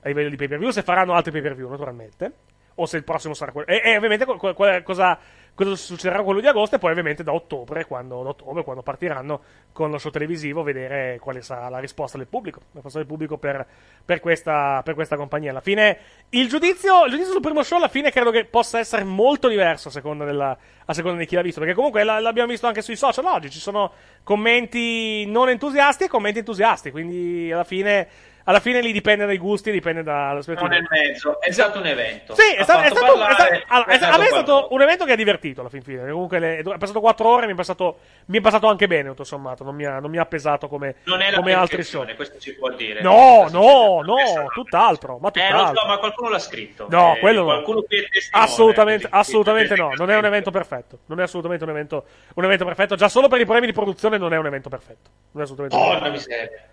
a 0.02 0.08
livello 0.08 0.30
di 0.30 0.36
pay 0.36 0.48
per 0.48 0.58
view, 0.60 0.72
se 0.72 0.82
faranno 0.82 1.14
altri 1.14 1.32
pay 1.32 1.42
per 1.42 1.56
view, 1.56 1.70
naturalmente. 1.70 2.32
o 2.76 2.86
se 2.86 2.98
il 2.98 3.04
prossimo 3.04 3.34
sarà 3.34 3.52
quello. 3.52 3.68
E, 3.68 3.82
e 3.86 3.96
ovviamente 3.96 4.26
co- 4.26 4.38
co- 4.38 4.82
cosa, 4.84 5.18
cosa 5.56 5.76
succederà 5.76 6.22
quello 6.22 6.42
di 6.42 6.48
agosto 6.48 6.76
e 6.76 6.80
poi 6.80 6.92
ovviamente 6.92 7.24
da 7.24 7.34
ottobre, 7.34 7.86
quando, 7.86 8.18
ottobre, 8.18 8.64
quando 8.64 8.84
partiranno 8.84 9.42
con 9.72 9.90
lo 9.90 9.98
show 9.98 10.12
televisivo, 10.12 10.64
vedere 10.64 11.18
quale 11.20 11.42
sarà 11.42 11.70
la 11.70 11.80
risposta 11.80 12.18
del 12.18 12.28
pubblico, 12.28 12.60
la 12.60 12.66
risposta 12.74 13.00
del 13.00 13.08
pubblico 13.08 13.38
per, 13.38 13.66
per 14.04 14.20
questa, 14.20 14.82
per 14.84 14.94
questa 14.94 15.16
compagnia. 15.16 15.52
Alla 15.52 15.62
fine, 15.62 15.98
il 16.30 16.50
giudizio, 16.50 17.06
il 17.06 17.12
giudizio 17.12 17.32
sul 17.32 17.42
primo 17.42 17.64
show 17.64 17.78
alla 17.78 17.88
fine 17.88 18.12
credo 18.12 18.32
che 18.32 18.46
possa 18.46 18.80
essere 18.80 19.06
molto 19.06 19.48
diverso 19.48 19.88
a 19.88 19.92
seconda, 19.92 20.26
della, 20.26 20.58
a 20.86 20.94
seconda 20.94 21.18
di 21.18 21.26
chi 21.26 21.36
l'ha 21.36 21.42
visto, 21.42 21.62
perché 21.62 21.76
comunque 21.76 22.04
la- 22.04 22.20
l'abbiamo 22.20 22.50
visto 22.50 22.68
anche 22.68 22.82
sui 22.82 22.98
social 22.98 23.26
oggi, 23.26 23.50
ci 23.50 23.60
sono 23.60 23.92
commenti 24.24 25.26
non 25.26 25.50
entusiasti 25.50 26.04
e 26.04 26.08
commenti 26.10 26.40
entusiasti, 26.40 26.92
quindi 26.92 27.52
alla 27.52 27.64
fine, 27.64 28.08
alla 28.48 28.60
fine 28.60 28.80
lì 28.82 28.92
dipende 28.92 29.26
dai 29.26 29.38
gusti, 29.38 29.72
dipende 29.72 30.04
dalla 30.04 30.40
Non 30.46 30.68
nel 30.70 30.88
mezzo, 30.90 31.42
è 31.42 31.52
stato 31.52 31.80
un 31.80 31.86
evento. 31.88 32.34
sì, 32.36 32.54
è, 32.56 32.64
sta- 32.64 32.84
è 32.84 32.90
stato, 32.90 33.06
è 33.06 33.10
parlare, 33.10 33.34
sta- 33.34 33.64
allora, 33.68 33.92
è- 33.92 34.04
a 34.04 34.18
me 34.18 34.24
è 34.26 34.30
stato 34.30 34.68
un 34.72 34.82
evento 34.82 35.04
che 35.06 35.12
ha 35.12 35.16
divertito 35.16 35.62
alla 35.62 35.70
fin 35.70 35.82
fine. 35.82 36.10
Comunque 36.10 36.40
le- 36.40 36.58
è 36.60 36.78
passato 36.78 37.00
4 37.00 37.28
ore, 37.28 37.46
mi 37.48 37.54
è 37.54 37.56
passato, 37.56 37.98
mi 38.28 38.38
è 38.38 38.42
passato 38.42 38.68
anche 38.68 38.88
bene, 38.88 39.10
tutto 39.10 39.24
sommato. 39.24 39.64
Non 39.64 39.76
mi 39.76 39.86
ha, 39.86 40.00
non 40.00 40.10
mi 40.12 40.18
ha 40.20 40.26
pesato 40.26 40.68
come, 40.68 40.96
Non 41.04 41.22
è 41.22 41.32
la 41.32 41.38
come 41.38 41.54
altri 41.54 41.84
show. 41.84 42.06
questo 42.16 42.40
si 42.40 42.54
può 42.56 42.70
dire. 42.72 43.02
No, 43.02 43.48
no, 43.52 44.02
no, 44.04 44.16
tutt'altro. 44.54 45.18
Ma 45.18 45.30
Eh, 45.30 45.32
tutt'altro. 45.32 45.82
so, 45.82 45.88
ma 45.88 45.98
qualcuno 45.98 46.30
l'ha 46.30 46.40
scritto. 46.40 46.88
No, 46.90 47.16
Eh, 47.16 47.20
quello 47.20 47.40
no. 47.42 47.46
Qualcuno 47.48 47.84
è 47.88 48.08
testimone. 48.10 48.46
Assolutamente, 48.46 49.08
assolutamente 49.10 49.76
no. 49.76 49.92
Non 49.96 50.12
è 50.12 50.18
un 50.18 50.26
evento 50.26 50.52
perfetto. 50.52 51.00
Non 51.08 51.20
è 51.20 51.24
assolutamente 51.24 51.64
un 51.64 51.72
evento, 51.72 52.06
un 52.36 52.44
evento 52.44 52.64
perfetto. 52.66 52.96
Già 52.96 53.10
solo 53.10 53.28
per 53.28 53.40
i 53.40 53.44
problemi 53.44 53.66
di 53.66 53.74
produzione 53.74 54.18
non 54.18 54.34
è 54.34 54.38
un 54.38 54.46
evento 54.46 54.70
perfetto. 54.70 55.10
Non 55.32 55.42
è 55.42 55.46
assolutamente 55.46 55.76
un 55.76 55.92
Porca 55.92 56.10
miseria. 56.10 56.64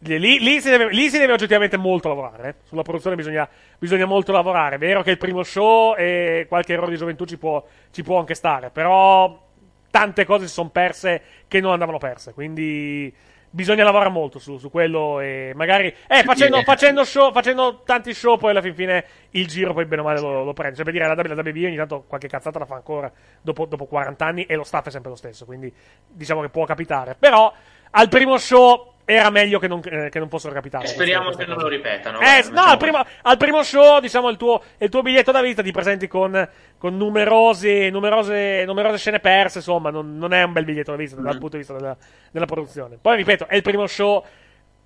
Lì, 0.00 0.18
lì 0.38 0.60
si 0.60 0.70
deve, 0.70 0.90
lì 0.90 1.08
si 1.10 1.18
deve 1.18 1.32
oggettivamente 1.32 1.76
molto 1.76 2.08
lavorare. 2.08 2.48
eh. 2.48 2.54
Sulla 2.64 2.82
produzione 2.82 3.16
bisogna, 3.16 3.48
bisogna 3.78 4.06
molto 4.06 4.30
lavorare. 4.32 4.76
È 4.76 4.78
vero 4.78 5.02
che 5.02 5.10
il 5.10 5.18
primo 5.18 5.42
show 5.42 5.94
e 5.96 6.46
qualche 6.48 6.72
errore 6.74 6.92
di 6.92 6.96
gioventù 6.96 7.24
ci 7.24 7.36
può, 7.36 7.64
ci 7.90 8.02
può 8.04 8.18
anche 8.20 8.34
stare, 8.34 8.70
però 8.70 9.46
tante 9.90 10.24
cose 10.24 10.46
si 10.46 10.52
sono 10.52 10.68
perse 10.68 11.22
che 11.48 11.60
non 11.60 11.72
andavano 11.72 11.98
perse. 11.98 12.32
Quindi 12.32 13.12
bisogna 13.50 13.82
lavorare 13.82 14.10
molto 14.10 14.38
su, 14.38 14.56
su 14.58 14.70
quello 14.70 15.18
e 15.18 15.52
magari... 15.56 15.92
Eh, 16.06 16.22
facendo, 16.22 16.58
Sì. 16.58 16.64
facendo 16.64 17.02
show, 17.04 17.32
facendo 17.32 17.82
tanti 17.84 18.14
show, 18.14 18.36
poi 18.36 18.50
alla 18.50 18.60
fin 18.62 18.74
fine 18.74 19.04
il 19.30 19.48
giro 19.48 19.72
poi 19.72 19.84
bene 19.86 20.02
o 20.02 20.04
male 20.04 20.20
lo, 20.20 20.44
lo 20.44 20.52
prende. 20.52 20.76
Cioè 20.76 20.84
per 20.84 20.92
dire, 20.94 21.06
la 21.08 21.14
WWE 21.20 21.66
ogni 21.66 21.76
tanto 21.76 22.04
qualche 22.06 22.28
cazzata 22.28 22.60
la 22.60 22.66
fa 22.66 22.76
ancora 22.76 23.10
dopo, 23.40 23.64
dopo 23.64 23.86
40 23.86 24.24
anni 24.24 24.44
e 24.44 24.54
lo 24.54 24.62
staff 24.64 24.86
è 24.86 24.90
sempre 24.90 25.10
lo 25.10 25.16
stesso, 25.16 25.44
quindi 25.44 25.72
diciamo 26.06 26.40
che 26.42 26.50
può 26.50 26.64
capitare. 26.66 27.16
Però 27.18 27.52
al 27.90 28.08
primo 28.08 28.36
show 28.38 28.92
era 29.10 29.30
meglio 29.30 29.58
che 29.58 29.68
non, 29.68 29.80
eh, 29.84 30.10
che 30.10 30.18
non 30.18 30.28
fossero 30.28 30.52
capitati. 30.52 30.84
E 30.84 30.88
speriamo 30.88 31.30
che 31.30 31.46
non 31.46 31.56
lo 31.56 31.66
ripetano. 31.66 32.20
Eh, 32.20 32.44
no, 32.50 32.60
al 32.60 32.76
primo, 32.76 33.02
al 33.22 33.36
primo 33.38 33.62
show, 33.62 34.00
diciamo, 34.00 34.28
il 34.28 34.36
tuo, 34.36 34.62
il 34.76 34.90
tuo 34.90 35.00
biglietto 35.00 35.32
da 35.32 35.40
visita 35.40 35.62
ti 35.62 35.70
presenti 35.70 36.06
con, 36.06 36.46
con 36.76 36.94
numerosi, 36.94 37.88
numerose, 37.88 38.64
numerose 38.66 38.98
scene 38.98 39.18
perse, 39.18 39.58
insomma, 39.58 39.88
non, 39.88 40.18
non 40.18 40.34
è 40.34 40.42
un 40.42 40.52
bel 40.52 40.66
biglietto 40.66 40.94
da 40.94 41.02
dal 41.02 41.36
Mm. 41.36 41.38
punto 41.38 41.56
di 41.56 41.56
vista 41.56 41.72
della, 41.72 41.96
della 42.30 42.44
produzione. 42.44 42.98
Poi, 43.00 43.16
ripeto, 43.16 43.46
è 43.48 43.56
il 43.56 43.62
primo 43.62 43.86
show, 43.86 44.22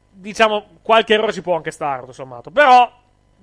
diciamo, 0.09 0.78
qualche 0.82 1.15
errore 1.15 1.32
ci 1.32 1.43
può 1.43 1.57
anche 1.57 1.73
stare, 1.73 2.03
tutto 2.03 2.12
sommato, 2.12 2.53
però 2.53 3.01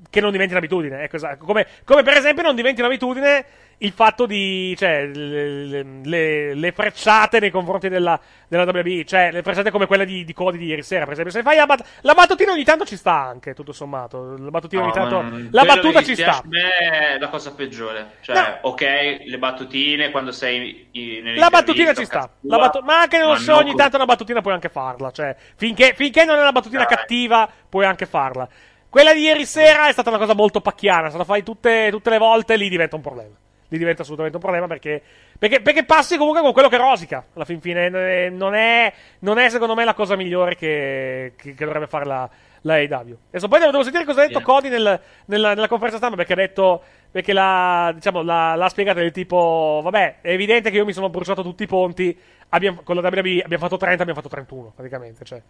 che 0.09 0.21
non 0.21 0.31
diventi 0.31 0.53
un'abitudine, 0.53 1.03
ecco, 1.03 1.17
esatto. 1.17 1.43
come, 1.43 1.67
come 1.83 2.03
per 2.03 2.15
esempio 2.15 2.41
non 2.41 2.55
diventi 2.55 2.79
un'abitudine 2.79 3.45
il 3.81 3.91
fatto 3.93 4.25
di, 4.25 4.75
cioè, 4.77 5.05
le, 5.05 5.83
le- 6.03 6.53
le- 6.53 6.71
frecciate 6.73 7.39
nei 7.39 7.49
confronti 7.49 7.87
della, 7.87 8.19
della 8.47 8.63
WWE, 8.63 9.05
cioè, 9.05 9.31
le 9.31 9.41
frecciate 9.41 9.71
come 9.71 9.85
quella 9.85 10.03
di, 10.03 10.25
di 10.25 10.33
Cody 10.33 10.57
di 10.57 10.65
ieri 10.65 10.83
sera, 10.83 11.03
per 11.05 11.13
esempio, 11.13 11.33
se 11.33 11.41
fai 11.43 11.55
la, 11.55 11.65
bat- 11.65 11.85
la 12.01 12.13
battutina 12.13 12.51
ogni 12.51 12.65
tanto 12.65 12.83
ci 12.85 12.97
sta 12.97 13.13
anche, 13.13 13.53
tutto 13.53 13.71
sommato, 13.71 14.35
la 14.37 14.49
battutina 14.49 14.81
ogni 14.83 14.91
tanto, 14.91 15.21
la 15.51 15.63
battuta 15.63 16.01
ci 16.03 16.13
sta. 16.15 16.43
È 16.49 17.17
la 17.19 17.27
cosa 17.29 17.53
peggiore. 17.53 18.17
Cioè, 18.21 18.35
ok, 18.63 18.81
le 19.25 19.37
battutine 19.37 20.11
quando 20.11 20.31
sei 20.33 20.87
in, 20.91 21.35
La 21.35 21.49
battutina 21.49 21.93
ci 21.93 22.05
sta, 22.05 22.29
La 22.41 22.57
battu- 22.57 22.83
ma 22.83 22.99
anche 23.01 23.17
non 23.17 23.37
ogni 23.49 23.69
con- 23.69 23.75
tanto 23.77 23.95
una 23.95 24.05
battutina 24.05 24.41
puoi 24.41 24.53
anche 24.53 24.69
farla, 24.69 25.11
cioè, 25.11 25.35
finché, 25.55 25.93
finché 25.95 26.25
non 26.25 26.35
è 26.37 26.41
una 26.41 26.51
battutina 26.51 26.85
cattiva 26.85 27.49
puoi 27.69 27.85
anche 27.85 28.05
farla. 28.05 28.47
Quella 28.89 29.13
di 29.13 29.21
ieri 29.21 29.45
sera 29.45 29.87
è 29.87 29.91
stata 29.93 30.09
una 30.09 30.17
cosa 30.17 30.33
molto 30.33 30.59
pacchiana, 30.61 31.09
se 31.09 31.17
la 31.17 31.23
fai 31.23 31.43
tutte, 31.43 31.87
tutte 31.91 32.09
le 32.09 32.17
volte 32.17 32.55
lì 32.57 32.67
diventa 32.67 32.95
un 32.97 33.01
problema. 33.03 33.35
Lì 33.69 33.77
diventa 33.77 34.01
assolutamente 34.01 34.37
un 34.37 34.43
problema 34.43 34.67
perché, 34.67 35.01
perché, 35.37 35.61
perché 35.61 35.83
passi 35.85 36.17
comunque 36.17 36.41
con 36.41 36.53
quello 36.53 36.69
che 36.69 36.77
rosica. 36.77 37.23
Alla 37.35 37.45
fin 37.45 37.61
fine 37.61 37.85
eh, 38.25 38.29
non 38.29 38.55
è, 38.55 38.91
non 39.19 39.37
è 39.37 39.49
secondo 39.49 39.75
me 39.75 39.85
la 39.85 39.93
cosa 39.93 40.15
migliore 40.15 40.55
che, 40.55 41.33
che- 41.37 41.53
che 41.53 41.65
dovrebbe 41.65 41.85
fare 41.87 42.05
la, 42.05 42.27
la 42.61 42.73
AEW. 42.73 43.17
Adesso 43.29 43.47
poi 43.47 43.59
devo, 43.59 43.71
devo 43.71 43.83
sentire 43.83 44.05
cosa 44.05 44.23
ha 44.23 44.27
detto 44.27 44.41
Cody 44.41 44.69
nel- 44.69 44.99
nella, 45.25 45.53
nella 45.53 45.67
conferenza 45.67 45.97
stampa 45.97 46.15
perché 46.15 46.33
ha 46.33 46.37
detto, 46.37 46.81
perché 47.11 47.33
l'ha, 47.33 47.91
diciamo, 47.93 48.21
l'ha, 48.21 48.55
l'ha 48.55 48.69
spiegato 48.69 48.99
del 48.99 49.11
tipo, 49.11 49.79
vabbè, 49.83 50.17
è 50.21 50.31
evidente 50.31 50.69
che 50.69 50.77
io 50.77 50.85
mi 50.85 50.93
sono 50.93 51.09
bruciato 51.09 51.41
tutti 51.43 51.63
i 51.63 51.67
ponti, 51.67 52.17
abbiamo- 52.49 52.81
con 52.83 52.95
la 52.95 53.01
WWE 53.01 53.41
abbiamo 53.43 53.63
fatto 53.63 53.77
30, 53.77 54.01
abbiamo 54.03 54.19
fatto 54.21 54.29
31 54.33 54.71
praticamente, 54.75 55.25
cioè 55.25 55.41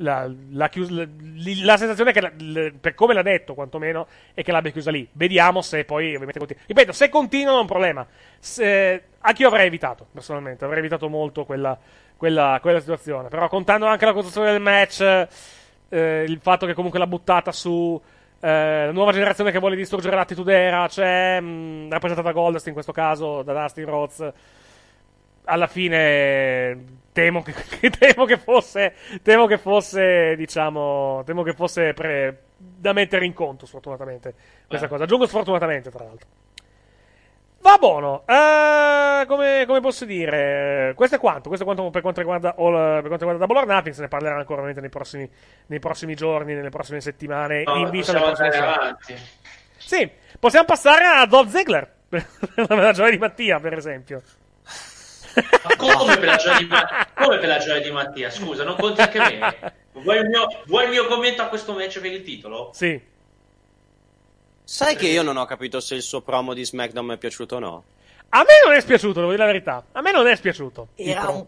la, 0.00 0.30
la 0.52 0.68
chius- 0.68 0.90
la- 0.90 1.06
la 1.64 1.76
sensazione 1.76 2.10
è 2.10 2.12
che, 2.12 2.20
la- 2.20 2.32
le- 2.38 2.72
per 2.80 2.94
come 2.94 3.14
l'ha 3.14 3.22
detto 3.22 3.54
quantomeno, 3.54 4.06
è 4.32 4.42
che 4.42 4.52
l'abbia 4.52 4.70
chiusa 4.70 4.90
lì. 4.92 5.08
Vediamo 5.12 5.60
se 5.60 5.84
poi 5.84 6.06
ovviamente 6.14 6.38
continua. 6.38 6.62
Ripeto, 6.66 6.92
se 6.92 7.08
continua 7.08 7.50
non 7.50 7.58
è 7.58 7.60
un 7.62 7.66
problema. 7.66 8.06
Se, 8.38 9.02
anche 9.18 9.42
io 9.42 9.48
avrei 9.48 9.66
evitato, 9.66 10.06
personalmente, 10.12 10.64
avrei 10.64 10.78
evitato 10.78 11.08
molto 11.08 11.44
quella, 11.44 11.76
quella, 12.16 12.58
quella 12.62 12.78
situazione. 12.80 13.28
Però 13.28 13.48
contando 13.48 13.86
anche 13.86 14.04
la 14.04 14.12
costruzione 14.12 14.52
del 14.52 14.60
match, 14.60 15.00
eh, 15.88 16.24
il 16.28 16.38
fatto 16.40 16.66
che 16.66 16.74
comunque 16.74 16.98
l'ha 17.00 17.06
buttata 17.06 17.50
su 17.50 18.00
eh, 18.40 18.86
la 18.86 18.92
nuova 18.92 19.12
generazione 19.12 19.50
che 19.50 19.58
vuole 19.58 19.76
distruggere 19.76 20.14
l'attitude 20.16 20.54
era, 20.56 20.86
c'è 20.88 21.40
mh, 21.40 21.90
rappresentata 21.90 22.28
da 22.28 22.34
Goldust 22.34 22.66
in 22.68 22.72
questo 22.72 22.92
caso, 22.92 23.42
da 23.42 23.52
Dustin 23.60 23.84
Rhodes. 23.86 24.32
Alla 25.44 25.66
fine 25.66 26.84
temo 27.12 27.42
che, 27.42 27.54
che- 27.80 27.90
temo 27.90 28.26
che 28.26 28.36
fosse 28.36 28.94
temo 29.22 29.46
che 29.46 29.56
fosse 29.58 30.36
diciamo 30.36 31.22
temo 31.24 31.42
che 31.42 31.54
fosse 31.54 31.94
pre- 31.94 32.42
da 32.56 32.92
mettere 32.92 33.24
in 33.24 33.32
conto 33.32 33.64
sfortunatamente 33.66 34.34
questa 34.66 34.86
Eh. 34.86 34.88
cosa. 34.90 35.04
Aggiungo 35.04 35.26
sfortunatamente 35.26 35.90
tra 35.90 36.04
l'altro 36.04 36.28
va 37.60 37.76
buono 37.78 38.22
Eh, 38.26 39.24
come, 39.26 39.64
come 39.66 39.80
posso 39.80 40.04
dire 40.04 40.92
questo 40.94 41.16
è 41.16 41.18
quanto 41.18 41.48
questo 41.48 41.64
è 41.64 41.66
quanto 41.66 41.90
per 41.90 42.00
quanto 42.02 42.20
riguarda 42.20 42.54
All- 42.56 43.00
per 43.00 43.06
quanto 43.08 43.24
riguarda 43.26 43.46
Double 43.46 43.58
or 43.62 43.66
Nothing 43.66 43.94
se 43.94 44.00
ne 44.02 44.08
parlerà 44.08 44.36
ancora 44.36 44.60
ovviamente 44.62 44.80
nei 44.80 44.90
prossimi, 44.90 45.28
nei 45.66 45.78
prossimi 45.78 46.14
giorni 46.14 46.54
nelle 46.54 46.70
prossime 46.70 47.00
settimane 47.00 47.62
No, 47.64 47.76
in 47.76 47.90
vita 47.90 48.12
andare 48.12 48.52
show 48.52 48.62
avanti. 48.62 49.16
sì 49.76 50.10
possiamo 50.38 50.64
passare 50.66 51.04
a 51.04 51.26
Dolph 51.26 51.50
Ziggler 51.50 51.92
per 52.08 52.26
la 52.68 52.92
gioia 52.92 53.10
di 53.10 53.18
Mattia 53.18 53.58
per 53.60 53.72
esempio 53.74 54.22
Ma 55.34 55.76
come 55.76 56.16
per, 56.16 56.24
la 56.26 56.36
gioia 56.36 56.58
di 56.58 56.66
Ma- 56.66 57.06
come 57.14 57.38
per 57.38 57.48
la 57.48 57.58
gioia 57.58 57.80
di 57.80 57.90
Mattia? 57.90 58.30
Scusa, 58.30 58.64
non 58.64 58.74
conti 58.76 59.00
anche 59.02 59.18
me. 59.20 59.72
Vuoi 59.92 60.18
il, 60.18 60.28
mio, 60.28 60.46
vuoi 60.66 60.84
il 60.84 60.90
mio 60.90 61.06
commento 61.06 61.42
a 61.42 61.46
questo 61.46 61.74
match 61.74 62.00
per 62.00 62.10
il 62.10 62.22
titolo? 62.22 62.70
Sì. 62.72 63.00
Sai 64.70 64.96
che 64.96 65.06
io 65.06 65.22
non 65.22 65.38
ho 65.38 65.46
capito 65.46 65.80
se 65.80 65.94
il 65.94 66.02
suo 66.02 66.20
promo 66.20 66.52
di 66.52 66.62
SmackDown 66.62 67.06
mi 67.06 67.14
è 67.14 67.16
piaciuto 67.16 67.56
o 67.56 67.58
no? 67.58 67.84
A 68.28 68.40
me 68.40 68.52
non 68.66 68.74
è 68.74 68.80
spiaciuto, 68.82 69.20
devo 69.20 69.30
dire 69.30 69.38
la 69.42 69.50
verità. 69.50 69.82
A 69.92 70.02
me 70.02 70.12
non 70.12 70.26
è 70.26 70.36
spiaciuto. 70.36 70.88
Era 70.94 71.26
un 71.30 71.46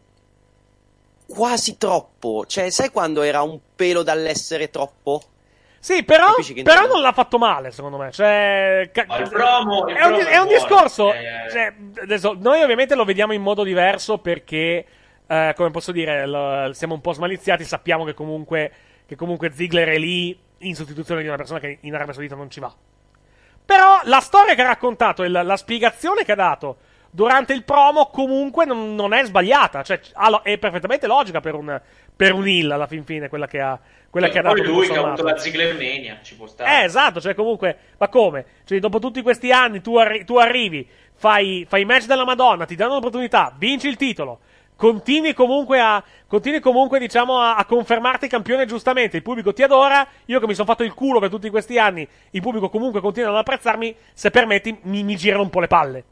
quasi 1.26 1.76
troppo. 1.76 2.46
Cioè, 2.46 2.70
sai 2.70 2.88
quando 2.88 3.20
era 3.20 3.42
un 3.42 3.60
pelo 3.76 4.02
dall'essere 4.02 4.70
troppo? 4.70 5.22
Sì, 5.80 6.02
però, 6.02 6.28
però 6.64 6.86
non 6.86 7.02
l'ha 7.02 7.12
fatto 7.12 7.36
male, 7.36 7.72
secondo 7.72 7.98
me. 7.98 8.10
Cioè, 8.10 8.88
ca- 8.90 9.04
il 9.18 9.28
promo- 9.28 9.86
il 9.88 9.96
è, 9.96 10.04
un, 10.06 10.14
è 10.14 10.38
un 10.38 10.48
discorso. 10.48 11.12
Eh, 11.12 11.18
eh. 11.18 11.50
cioè, 11.50 11.74
adesso, 12.00 12.34
noi 12.38 12.62
ovviamente 12.62 12.94
lo 12.94 13.04
vediamo 13.04 13.34
in 13.34 13.42
modo 13.42 13.64
diverso 13.64 14.16
perché, 14.16 14.86
eh, 15.26 15.52
come 15.54 15.70
posso 15.70 15.92
dire, 15.92 16.24
lo- 16.26 16.72
siamo 16.72 16.94
un 16.94 17.02
po' 17.02 17.12
smaliziati. 17.12 17.64
Sappiamo 17.64 18.04
che 18.04 18.14
comunque, 18.14 18.72
che 19.04 19.14
comunque 19.14 19.52
Ziggler 19.52 19.88
è 19.88 19.98
lì 19.98 20.34
in 20.60 20.74
sostituzione 20.74 21.20
di 21.20 21.28
una 21.28 21.36
persona 21.36 21.58
che 21.60 21.76
in 21.82 21.94
Arabia 21.94 22.14
Saudita 22.14 22.34
non 22.34 22.48
ci 22.48 22.60
va. 22.60 22.74
Però 23.70 24.00
la 24.02 24.18
storia 24.18 24.56
che 24.56 24.62
ha 24.62 24.66
raccontato 24.66 25.22
e 25.22 25.28
la, 25.28 25.44
la 25.44 25.56
spiegazione 25.56 26.24
che 26.24 26.32
ha 26.32 26.34
dato 26.34 26.78
durante 27.08 27.52
il 27.52 27.62
promo 27.62 28.06
comunque 28.06 28.64
non, 28.64 28.96
non 28.96 29.12
è 29.12 29.24
sbagliata. 29.24 29.84
Cioè, 29.84 30.00
è 30.42 30.58
perfettamente 30.58 31.06
logica 31.06 31.40
per 31.40 31.54
un, 31.54 31.80
per 32.16 32.32
un 32.32 32.48
heel 32.48 32.72
alla 32.72 32.88
fin 32.88 33.04
fine 33.04 33.28
quella 33.28 33.46
che 33.46 33.60
ha, 33.60 33.78
quella 34.10 34.28
che 34.28 34.40
ha 34.40 34.42
dato. 34.42 34.60
Lui 34.64 34.88
che 34.88 34.96
ha 34.96 35.02
avuto 35.06 35.22
la 35.22 35.38
Ziggler 35.38 35.74
Mania, 35.74 36.18
ci 36.20 36.34
può 36.34 36.48
stare. 36.48 36.80
Eh, 36.80 36.84
esatto, 36.86 37.20
cioè 37.20 37.36
comunque, 37.36 37.76
ma 37.96 38.08
come? 38.08 38.44
Cioè, 38.64 38.80
dopo 38.80 38.98
tutti 38.98 39.22
questi 39.22 39.52
anni 39.52 39.80
tu, 39.80 39.96
arri- 39.96 40.24
tu 40.24 40.36
arrivi, 40.36 40.84
fai, 41.14 41.64
fai 41.68 41.84
match 41.84 42.06
della 42.06 42.24
Madonna, 42.24 42.64
ti 42.64 42.74
danno 42.74 42.94
l'opportunità, 42.94 43.54
vinci 43.56 43.86
il 43.86 43.94
titolo, 43.94 44.40
continui 44.80 45.34
comunque 45.34 45.78
a, 45.78 46.02
continui 46.26 46.58
comunque, 46.58 46.98
diciamo, 46.98 47.38
a, 47.38 47.56
a 47.56 47.66
confermarti 47.66 48.28
campione 48.28 48.64
giustamente, 48.64 49.18
il 49.18 49.22
pubblico 49.22 49.52
ti 49.52 49.62
adora, 49.62 50.08
io 50.24 50.40
che 50.40 50.46
mi 50.46 50.54
sono 50.54 50.66
fatto 50.66 50.84
il 50.84 50.94
culo 50.94 51.20
per 51.20 51.28
tutti 51.28 51.50
questi 51.50 51.78
anni, 51.78 52.08
il 52.30 52.40
pubblico 52.40 52.70
comunque 52.70 53.02
continua 53.02 53.28
ad 53.28 53.36
apprezzarmi, 53.36 53.94
se 54.14 54.30
permetti 54.30 54.78
mi, 54.84 55.02
mi 55.02 55.16
girano 55.16 55.42
un 55.42 55.50
po' 55.50 55.60
le 55.60 55.66
palle. 55.66 56.04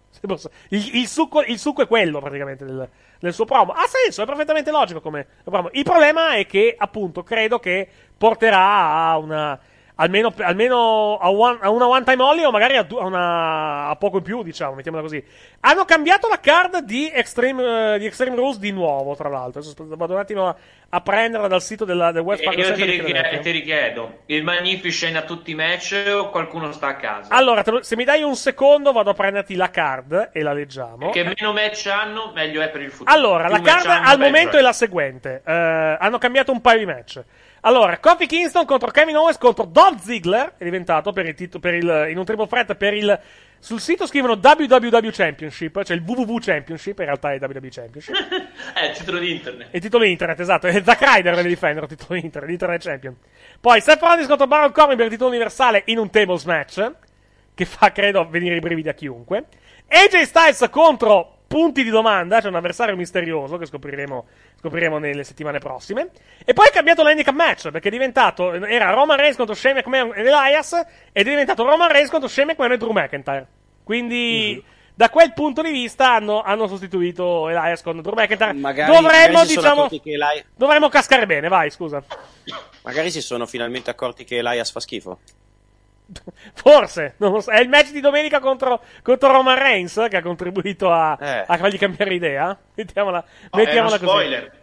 Il, 0.68 0.96
il 0.96 1.06
succo, 1.08 1.40
il 1.40 1.58
succo 1.58 1.80
è 1.80 1.86
quello 1.86 2.20
praticamente 2.20 2.66
del, 2.66 2.86
del 3.18 3.32
suo 3.32 3.46
promo. 3.46 3.72
Ha 3.72 3.86
senso, 3.86 4.20
è 4.20 4.26
perfettamente 4.26 4.70
logico 4.70 5.00
come 5.00 5.26
promo. 5.44 5.70
Il 5.72 5.84
problema 5.84 6.34
è 6.34 6.44
che, 6.44 6.74
appunto, 6.76 7.22
credo 7.22 7.58
che 7.58 7.88
porterà 8.18 9.08
a 9.08 9.16
una, 9.16 9.58
almeno, 10.00 10.32
almeno 10.38 11.18
a, 11.18 11.30
one- 11.30 11.58
a 11.60 11.70
una 11.70 11.86
one 11.88 12.04
time 12.04 12.22
only 12.22 12.44
o 12.44 12.50
magari 12.50 12.76
a, 12.76 12.86
una, 12.90 13.88
a 13.88 13.96
poco 13.96 14.18
in 14.18 14.22
più, 14.22 14.42
diciamo, 14.42 14.74
mettiamola 14.74 15.02
così. 15.02 15.22
Hanno 15.60 15.84
cambiato 15.84 16.28
la 16.28 16.38
card 16.40 16.78
di 16.80 17.10
Extreme, 17.12 17.94
eh, 17.94 17.98
di 17.98 18.06
Extreme 18.06 18.36
Rules 18.36 18.58
di 18.58 18.70
nuovo, 18.70 19.14
tra 19.16 19.28
l'altro. 19.28 19.60
Adesso 19.60 19.74
vado 19.96 20.12
un 20.14 20.18
attimo 20.20 20.48
a, 20.48 20.56
a 20.90 21.00
prenderla 21.00 21.48
dal 21.48 21.62
sito 21.62 21.84
della, 21.84 22.12
del 22.12 22.22
West 22.22 22.42
E 22.42 22.44
Fargo 22.44 22.60
io 22.60 22.66
ti, 22.66 22.70
Center 22.76 22.86
di 22.86 22.96
richie- 22.96 23.12
Philadelphia. 23.12 23.40
ti 23.40 23.50
richiedo, 23.50 24.18
il 24.26 24.44
Magnificent 24.44 25.16
a 25.16 25.22
tutti 25.22 25.50
i 25.50 25.54
match 25.54 26.04
o 26.14 26.30
qualcuno 26.30 26.70
sta 26.72 26.86
a 26.88 26.96
casa? 26.96 27.34
Allora, 27.34 27.62
lo- 27.66 27.82
se 27.82 27.96
mi 27.96 28.04
dai 28.04 28.22
un 28.22 28.36
secondo, 28.36 28.92
vado 28.92 29.10
a 29.10 29.14
prenderti 29.14 29.54
la 29.56 29.70
card 29.70 30.30
e 30.32 30.42
la 30.42 30.52
leggiamo. 30.52 31.10
Che 31.10 31.24
meno 31.24 31.52
match 31.52 31.86
hanno, 31.86 32.30
meglio 32.34 32.62
è 32.62 32.68
per 32.70 32.82
il 32.82 32.90
futuro. 32.90 33.12
Allora, 33.14 33.46
Più 33.48 33.54
la 33.56 33.60
card 33.62 33.86
hanno, 33.86 34.08
al 34.08 34.18
momento 34.18 34.56
è 34.56 34.60
la 34.60 34.72
seguente. 34.72 35.42
Eh, 35.44 35.52
hanno 35.52 36.18
cambiato 36.18 36.52
un 36.52 36.60
paio 36.60 36.78
di 36.78 36.86
match. 36.86 37.22
Allora, 37.62 37.98
Kofi 37.98 38.26
Kingston 38.26 38.64
contro 38.64 38.90
Kevin 38.90 39.16
Owens 39.16 39.38
contro 39.38 39.64
Dolph 39.64 40.00
Ziggler 40.00 40.54
è 40.56 40.64
diventato 40.64 41.12
per 41.12 41.26
il 41.26 41.34
titolo 41.34 41.60
per 41.60 41.74
il, 41.74 42.06
in 42.10 42.18
un 42.18 42.24
triple 42.24 42.46
threat 42.46 42.74
per 42.74 42.94
il 42.94 43.20
sul 43.60 43.80
sito 43.80 44.06
scrivono 44.06 44.34
WWW 44.34 45.10
Championship, 45.10 45.82
cioè 45.82 45.96
il 45.96 46.02
WWW 46.06 46.38
Championship, 46.38 46.98
in 47.00 47.04
realtà 47.06 47.32
è 47.32 47.38
WWE 47.40 47.68
Championship. 47.70 48.14
È 48.72 48.84
il 48.86 48.96
titolo 48.96 49.18
di 49.18 49.32
internet. 49.32 49.74
Il 49.74 49.80
titolo 49.80 50.04
internet, 50.04 50.38
esatto. 50.38 50.68
È 50.68 50.82
Zack 50.82 51.02
Ryder 51.02 51.34
deve 51.34 51.48
difendere 51.48 51.86
il 51.86 51.96
titolo 51.96 52.18
internet, 52.18 52.48
l'Internet 52.48 52.82
Champion. 52.82 53.16
Poi 53.60 53.80
Seth 53.80 54.00
Rollins 54.00 54.28
contro 54.28 54.46
Baron 54.46 54.70
Corbin 54.70 54.96
per 54.96 55.06
il 55.06 55.10
titolo 55.10 55.30
universale 55.30 55.82
in 55.86 55.98
un 55.98 56.08
tables 56.08 56.44
match, 56.44 56.92
che 57.54 57.64
fa, 57.64 57.90
credo, 57.90 58.28
venire 58.28 58.56
i 58.56 58.60
brividi 58.60 58.88
a 58.88 58.94
chiunque. 58.94 59.46
AJ 59.88 60.22
Styles 60.22 60.68
contro 60.70 61.37
punti 61.48 61.82
di 61.82 61.90
domanda, 61.90 62.40
c'è 62.40 62.46
un 62.46 62.54
avversario 62.54 62.94
misterioso 62.94 63.56
che 63.56 63.66
scopriremo, 63.66 64.26
scopriremo 64.60 64.98
nelle 64.98 65.24
settimane 65.24 65.58
prossime. 65.58 66.10
E 66.44 66.52
poi 66.52 66.68
è 66.68 66.70
cambiato 66.70 67.02
l'handicap 67.02 67.34
match, 67.34 67.70
perché 67.70 67.88
è 67.88 67.90
diventato, 67.90 68.52
era 68.52 68.90
Roman 68.90 69.16
Reigns 69.16 69.36
contro 69.36 69.54
Shane 69.54 69.80
McMahon 69.80 70.12
ed 70.14 70.26
Elias, 70.26 70.74
ed 70.74 71.26
è 71.26 71.30
diventato 71.30 71.64
Roman 71.64 71.90
Reigns 71.90 72.10
contro 72.10 72.28
Shane 72.28 72.52
McMahon 72.52 72.72
e 72.72 72.76
Drew 72.76 72.92
McIntyre. 72.92 73.46
Quindi... 73.82 74.62
Da 74.98 75.10
quel 75.10 75.32
punto 75.32 75.62
di 75.62 75.70
vista 75.70 76.14
hanno, 76.14 76.42
hanno 76.42 76.66
sostituito 76.66 77.48
Elias 77.48 77.82
con 77.82 78.02
Drew 78.02 78.14
McIntyre. 78.16 78.52
Magari- 78.52 78.90
dovremmo, 78.90 79.38
magari 79.38 79.46
diciamo, 79.46 79.88
dovremmo 80.56 80.88
cascare 80.88 81.24
bene, 81.24 81.46
vai, 81.46 81.70
scusa. 81.70 82.02
Magari 82.82 83.12
si 83.12 83.20
sono 83.20 83.46
finalmente 83.46 83.90
accorti 83.90 84.24
che 84.24 84.38
Elias 84.38 84.72
fa 84.72 84.80
schifo. 84.80 85.20
Forse, 86.54 87.14
non 87.18 87.32
lo 87.32 87.40
so. 87.40 87.50
È 87.50 87.60
il 87.60 87.68
match 87.68 87.90
di 87.90 88.00
domenica 88.00 88.40
contro, 88.40 88.82
contro 89.02 89.30
Roman 89.32 89.58
Reigns 89.58 90.06
che 90.08 90.16
ha 90.16 90.22
contribuito 90.22 90.90
a, 90.90 91.16
Eh. 91.20 91.44
a 91.46 91.56
fargli 91.56 91.78
cambiare 91.78 92.14
idea. 92.14 92.56
Mettiamola, 92.74 93.18
No, 93.18 93.24
è 93.24 93.48
uno 93.52 93.62
mettiamola 93.64 93.98
così. 93.98 94.10
spoiler. 94.10 94.56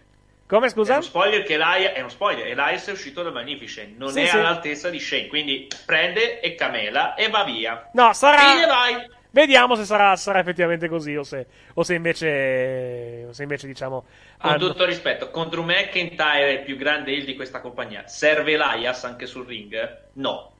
Come 0.47 0.67
È 0.67 0.69
scusa? 0.69 0.93
uno 0.93 1.01
spoiler 1.01 1.43
che 1.43 1.53
Elias, 1.53 1.93
è 1.93 1.99
uno 1.99 2.09
spoiler. 2.09 2.45
Elias 2.47 2.87
è 2.87 2.91
uscito 2.91 3.23
dal 3.23 3.33
Magnificent, 3.33 3.97
non 3.97 4.11
Sì, 4.11 4.21
è 4.21 4.27
sì. 4.27 4.35
all'altezza 4.37 4.89
di 4.91 4.99
Shane, 4.99 5.27
quindi 5.27 5.67
prende 5.85 6.39
e 6.39 6.53
camela 6.53 7.15
e 7.15 7.29
va 7.29 7.43
via. 7.43 7.89
No, 7.93 8.13
sarà. 8.13 8.37
Fine, 8.51 8.65
vai. 8.67 9.09
Vediamo 9.31 9.75
se 9.75 9.83
sarà, 9.85 10.15
sarà 10.15 10.39
effettivamente 10.39 10.87
così 10.87 11.15
o 11.15 11.23
se, 11.23 11.45
o 11.73 11.83
se 11.83 11.93
invece, 11.95 13.25
o 13.27 13.33
se 13.33 13.41
invece 13.43 13.67
diciamo. 13.67 14.05
Con 14.39 14.51
hanno- 14.51 14.59
tutto 14.67 14.85
rispetto, 14.85 15.29
contro 15.31 15.61
McIntyre, 15.63 16.51
il 16.53 16.61
più 16.61 16.77
grande 16.77 17.11
heel 17.11 17.25
di 17.25 17.35
questa 17.35 17.59
compagnia, 17.59 18.07
serve 18.07 18.53
Elias 18.53 19.03
anche 19.03 19.25
sul 19.25 19.45
ring? 19.45 19.97
No. 20.13 20.51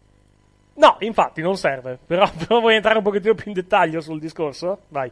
No, 0.76 0.98
infatti, 1.00 1.42
non 1.42 1.58
serve. 1.58 1.98
Però, 2.06 2.30
però 2.38 2.60
vuoi 2.60 2.76
entrare 2.76 2.98
un 2.98 3.04
pochettino 3.04 3.34
più 3.36 3.46
in 3.48 3.54
dettaglio 3.54 4.02
sul 4.02 4.20
discorso? 4.20 4.82
Vai. 4.90 5.12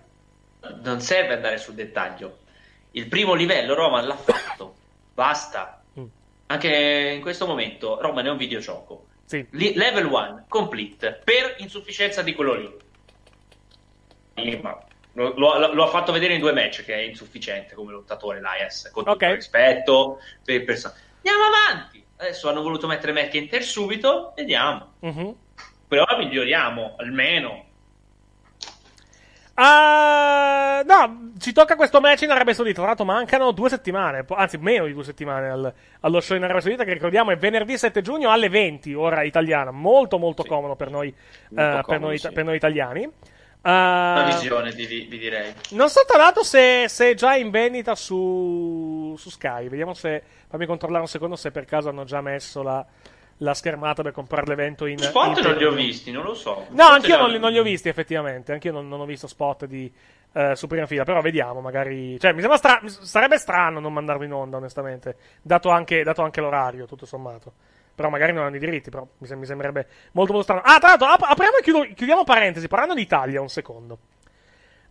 Non 0.83 1.01
serve 1.01 1.33
andare 1.33 1.57
sul 1.57 1.73
dettaglio. 1.73 2.39
Il 2.91 3.07
primo 3.07 3.33
livello 3.33 3.73
Roman 3.73 4.05
l'ha 4.05 4.15
fatto. 4.15 4.75
Basta. 5.13 5.81
Mm. 5.99 6.05
Anche 6.47 7.13
in 7.15 7.21
questo 7.21 7.45
momento 7.45 7.99
Roman 8.01 8.25
è 8.25 8.29
un 8.29 8.37
videogioco. 8.37 9.07
Sì. 9.25 9.45
Level 9.51 10.05
1, 10.05 10.45
complete, 10.47 11.19
per 11.23 11.55
insufficienza 11.57 12.21
di 12.21 12.33
quello 12.35 12.53
lì. 14.35 14.61
Ma 14.61 14.77
lo, 15.13 15.33
lo- 15.37 15.73
lo 15.73 15.83
ha 15.83 15.87
fatto 15.87 16.11
vedere 16.11 16.33
in 16.33 16.39
due 16.39 16.53
match 16.53 16.83
che 16.83 16.95
è 16.95 17.01
insufficiente 17.01 17.75
come 17.75 17.91
lottatore 17.91 18.41
l'AS, 18.41 18.89
con 18.91 19.03
tutto 19.03 19.15
Ok. 19.15 19.21
il 19.29 19.35
rispetto 19.35 20.19
per 20.43 20.63
person- 20.65 20.91
Andiamo 21.17 21.43
avanti. 21.45 22.03
Adesso 22.17 22.49
hanno 22.49 22.61
voluto 22.61 22.87
mettere 22.87 23.11
McIntyre 23.11 23.63
subito, 23.63 24.33
vediamo. 24.35 24.93
Mhm. 24.99 25.35
Però 25.93 26.17
miglioriamo, 26.17 26.95
almeno. 26.97 27.65
Ah, 29.55 30.81
no, 30.83 31.31
ci 31.37 31.51
tocca 31.53 31.75
questo 31.75 31.99
match 32.01 32.23
in 32.23 32.31
Arabia 32.31 32.53
Saudita. 32.55 32.77
Tra 32.77 32.87
l'altro, 32.87 33.05
mancano 33.05 33.51
due 33.51 33.69
settimane, 33.69 34.25
anzi, 34.29 34.57
meno 34.57 34.85
di 34.87 34.93
due 34.93 35.03
settimane 35.03 35.49
al- 35.49 35.73
allo 35.99 36.19
show 36.21 36.35
in 36.35 36.43
Arabia 36.43 36.61
Saudita. 36.61 36.83
Che 36.83 36.93
ricordiamo 36.93 37.29
è 37.31 37.37
venerdì 37.37 37.77
7 37.77 38.01
giugno 38.01 38.31
alle 38.31 38.49
20, 38.49 38.93
ora 38.95 39.21
italiana. 39.21 39.69
Molto, 39.69 40.17
molto 40.17 40.43
comodo 40.43 40.75
per 40.75 40.89
noi, 40.89 41.13
Molto 41.49 41.71
eh, 41.71 41.75
per, 41.75 41.81
comodo, 41.83 42.05
noi 42.07 42.17
sì. 42.17 42.31
per 42.31 42.43
noi 42.45 42.55
italiani. 42.55 43.01
Una 43.65 44.25
Ah, 44.25 44.25
visione, 44.25 44.71
vi, 44.71 44.85
vi 44.85 45.17
direi. 45.17 45.53
non 45.69 45.87
so 45.87 46.01
tra 46.05 46.17
l'altro 46.17 46.43
se, 46.43 46.87
se 46.89 47.11
è 47.11 47.13
già 47.13 47.35
in 47.35 47.49
vendita 47.51 47.93
su, 47.95 49.15
su 49.17 49.29
Sky. 49.29 49.69
Vediamo 49.69 49.93
se. 49.93 50.21
Fammi 50.49 50.65
controllare 50.65 51.01
un 51.01 51.07
secondo 51.07 51.35
se 51.35 51.51
per 51.51 51.65
caso 51.65 51.89
hanno 51.89 52.03
già 52.03 52.19
messo 52.21 52.61
la, 52.61 52.85
la 53.37 53.53
schermata 53.53 54.03
per 54.03 54.11
comprare 54.11 54.45
l'evento 54.47 54.85
in. 54.85 54.97
Spot 54.99 55.37
in 55.37 55.43
non 55.43 55.55
li 55.57 55.65
ho 55.65 55.71
visti, 55.71 56.11
non 56.11 56.23
lo 56.23 56.33
so. 56.33 56.65
No, 56.69 56.83
Forse 56.83 56.91
anch'io 56.93 57.17
non, 57.17 57.29
li- 57.31 57.39
non 57.39 57.51
li 57.51 57.59
ho 57.59 57.63
visti 57.63 57.89
effettivamente. 57.89 58.51
Anch'io 58.53 58.71
non, 58.71 58.87
non 58.87 58.99
ho 59.01 59.05
visto 59.05 59.27
spot 59.27 59.65
di, 59.65 59.91
eh, 60.33 60.55
su 60.55 60.67
prima 60.67 60.85
fila. 60.85 61.03
Però 61.03 61.19
vediamo, 61.21 61.59
magari. 61.59 62.19
Cioè, 62.19 62.31
mi 62.33 62.39
sembra 62.39 62.57
stra- 62.57 62.81
sarebbe 62.87 63.37
strano 63.37 63.79
non 63.79 63.91
mandarlo 63.93 64.23
in 64.23 64.31
onda, 64.33 64.57
onestamente. 64.57 65.15
Dato 65.41 65.69
anche, 65.69 66.03
dato 66.03 66.21
anche 66.21 66.41
l'orario, 66.41 66.85
tutto 66.85 67.05
sommato. 67.05 67.51
Però 67.95 68.09
magari 68.09 68.33
non 68.33 68.45
hanno 68.45 68.55
i 68.55 68.59
diritti. 68.59 68.89
Però 68.89 69.05
mi, 69.17 69.27
sem- 69.27 69.39
mi 69.39 69.45
sembrerebbe 69.45 69.87
molto, 70.13 70.33
molto 70.33 70.41
strano. 70.51 70.61
Ah, 70.63 70.79
tra 70.79 70.89
l'altro, 70.89 71.07
ap- 71.07 71.29
apriamo 71.31 71.57
e 71.57 71.61
chiudo- 71.61 71.87
chiudiamo 71.93 72.23
parentesi. 72.23 72.67
Parlando 72.67 72.93
d'Italia, 72.93 73.41
un 73.41 73.49
secondo. 73.49 73.97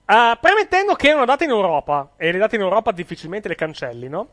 Eh, 0.05 0.36
premettendo 0.40 0.94
che 0.94 1.10
è 1.10 1.12
una 1.14 1.24
data 1.24 1.44
in 1.44 1.51
Europa. 1.51 2.10
E 2.16 2.32
le 2.32 2.39
date 2.39 2.56
in 2.56 2.62
Europa 2.62 2.93
difficilmente 2.93 3.48
le 3.48 3.55
cancellino. 3.55 4.28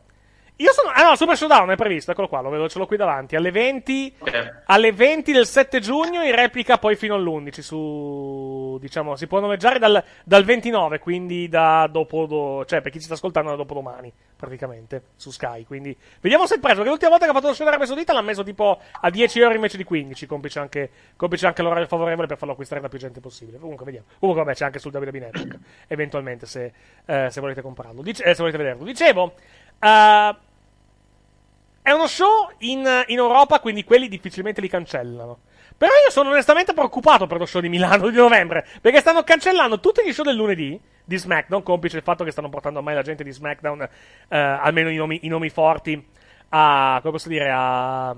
Io 0.60 0.72
sono. 0.72 0.90
Ah 0.94 1.08
no, 1.08 1.16
Super 1.16 1.36
Showdown 1.38 1.70
è 1.70 1.74
previsto, 1.76 2.10
eccolo 2.10 2.28
qua, 2.28 2.42
lo 2.42 2.50
vedo, 2.50 2.68
ce 2.68 2.78
l'ho 2.78 2.86
qui 2.86 2.98
davanti. 2.98 3.34
Alle 3.34 3.50
20. 3.50 4.16
Alle 4.66 4.92
20 4.92 5.32
del 5.32 5.46
7 5.46 5.80
giugno, 5.80 6.22
in 6.22 6.34
replica 6.34 6.76
poi 6.76 6.96
fino 6.96 7.14
all'11 7.14 7.60
su... 7.60 8.76
diciamo, 8.80 9.16
si 9.16 9.26
può 9.26 9.40
noleggiare 9.40 9.78
dal, 9.78 10.02
dal 10.22 10.44
29, 10.44 10.98
quindi 10.98 11.48
da 11.48 11.88
dopo... 11.90 12.26
do- 12.26 12.64
cioè, 12.66 12.82
per 12.82 12.92
chi 12.92 12.98
ci 12.98 13.06
sta 13.06 13.14
ascoltando 13.14 13.50
da 13.50 13.56
dopodomani, 13.56 14.12
praticamente, 14.36 15.02
su 15.16 15.30
Sky, 15.30 15.64
quindi... 15.64 15.96
Vediamo 16.20 16.46
se 16.46 16.56
è 16.56 16.58
preso, 16.60 16.76
perché 16.76 16.90
l'ultima 16.90 17.10
volta 17.10 17.24
che 17.24 17.30
ha 17.30 17.34
fatto 17.34 17.48
lo 17.48 17.54
show 17.54 17.66
Arabia 17.66 17.86
Saudita 17.86 18.12
l'ha 18.12 18.20
messo 18.20 18.42
tipo 18.42 18.80
a 19.00 19.08
10 19.10 19.40
euro 19.40 19.54
invece 19.54 19.78
di 19.78 19.84
15, 19.84 20.26
complice 20.26 20.58
anche, 20.58 20.90
complice 21.16 21.46
anche 21.46 21.62
l'orario 21.62 21.86
favorevole 21.86 22.26
per 22.26 22.36
farlo 22.36 22.52
acquistare 22.52 22.82
da 22.82 22.88
più 22.88 22.98
gente 22.98 23.20
possibile. 23.20 23.58
Comunque, 23.58 23.86
vediamo. 23.86 24.06
Comunque, 24.18 24.44
vabbè, 24.44 24.56
c'è 24.56 24.66
anche 24.66 24.78
sul 24.78 24.94
WWE 24.94 25.18
Network, 25.18 25.58
eventualmente, 25.88 26.44
se, 26.46 26.72
eh, 27.06 27.28
se 27.30 27.40
volete 27.40 27.62
comprarlo. 27.62 28.02
Dice- 28.02 28.24
eh, 28.24 28.34
se 28.34 28.40
volete 28.42 28.58
vederlo. 28.58 28.84
Dicevo... 28.84 29.32
eh, 29.80 30.36
è 31.90 31.92
uno 31.92 32.06
show 32.06 32.50
in, 32.58 33.04
in 33.06 33.18
Europa, 33.18 33.60
quindi 33.60 33.84
quelli 33.84 34.08
difficilmente 34.08 34.60
li 34.60 34.68
cancellano. 34.68 35.40
Però 35.76 35.90
io 35.90 36.10
sono 36.10 36.30
onestamente 36.30 36.74
preoccupato 36.74 37.26
per 37.26 37.38
lo 37.38 37.46
show 37.46 37.60
di 37.60 37.68
Milano 37.68 38.10
di 38.10 38.16
novembre, 38.16 38.66
perché 38.80 39.00
stanno 39.00 39.22
cancellando 39.22 39.80
tutti 39.80 40.02
gli 40.04 40.12
show 40.12 40.24
del 40.24 40.36
lunedì 40.36 40.78
di 41.04 41.16
SmackDown, 41.16 41.62
complice 41.62 41.96
il 41.96 42.02
fatto 42.02 42.22
che 42.22 42.30
stanno 42.30 42.48
portando 42.48 42.78
ormai 42.78 42.94
la 42.94 43.02
gente 43.02 43.24
di 43.24 43.32
SmackDown, 43.32 43.80
eh, 43.82 43.88
almeno 44.38 44.90
i 44.90 44.96
nomi, 44.96 45.20
i 45.22 45.28
nomi 45.28 45.48
forti, 45.48 46.06
a, 46.50 46.98
come 47.00 47.12
posso 47.12 47.28
dire, 47.28 47.50
a, 47.50 48.10
a, 48.10 48.14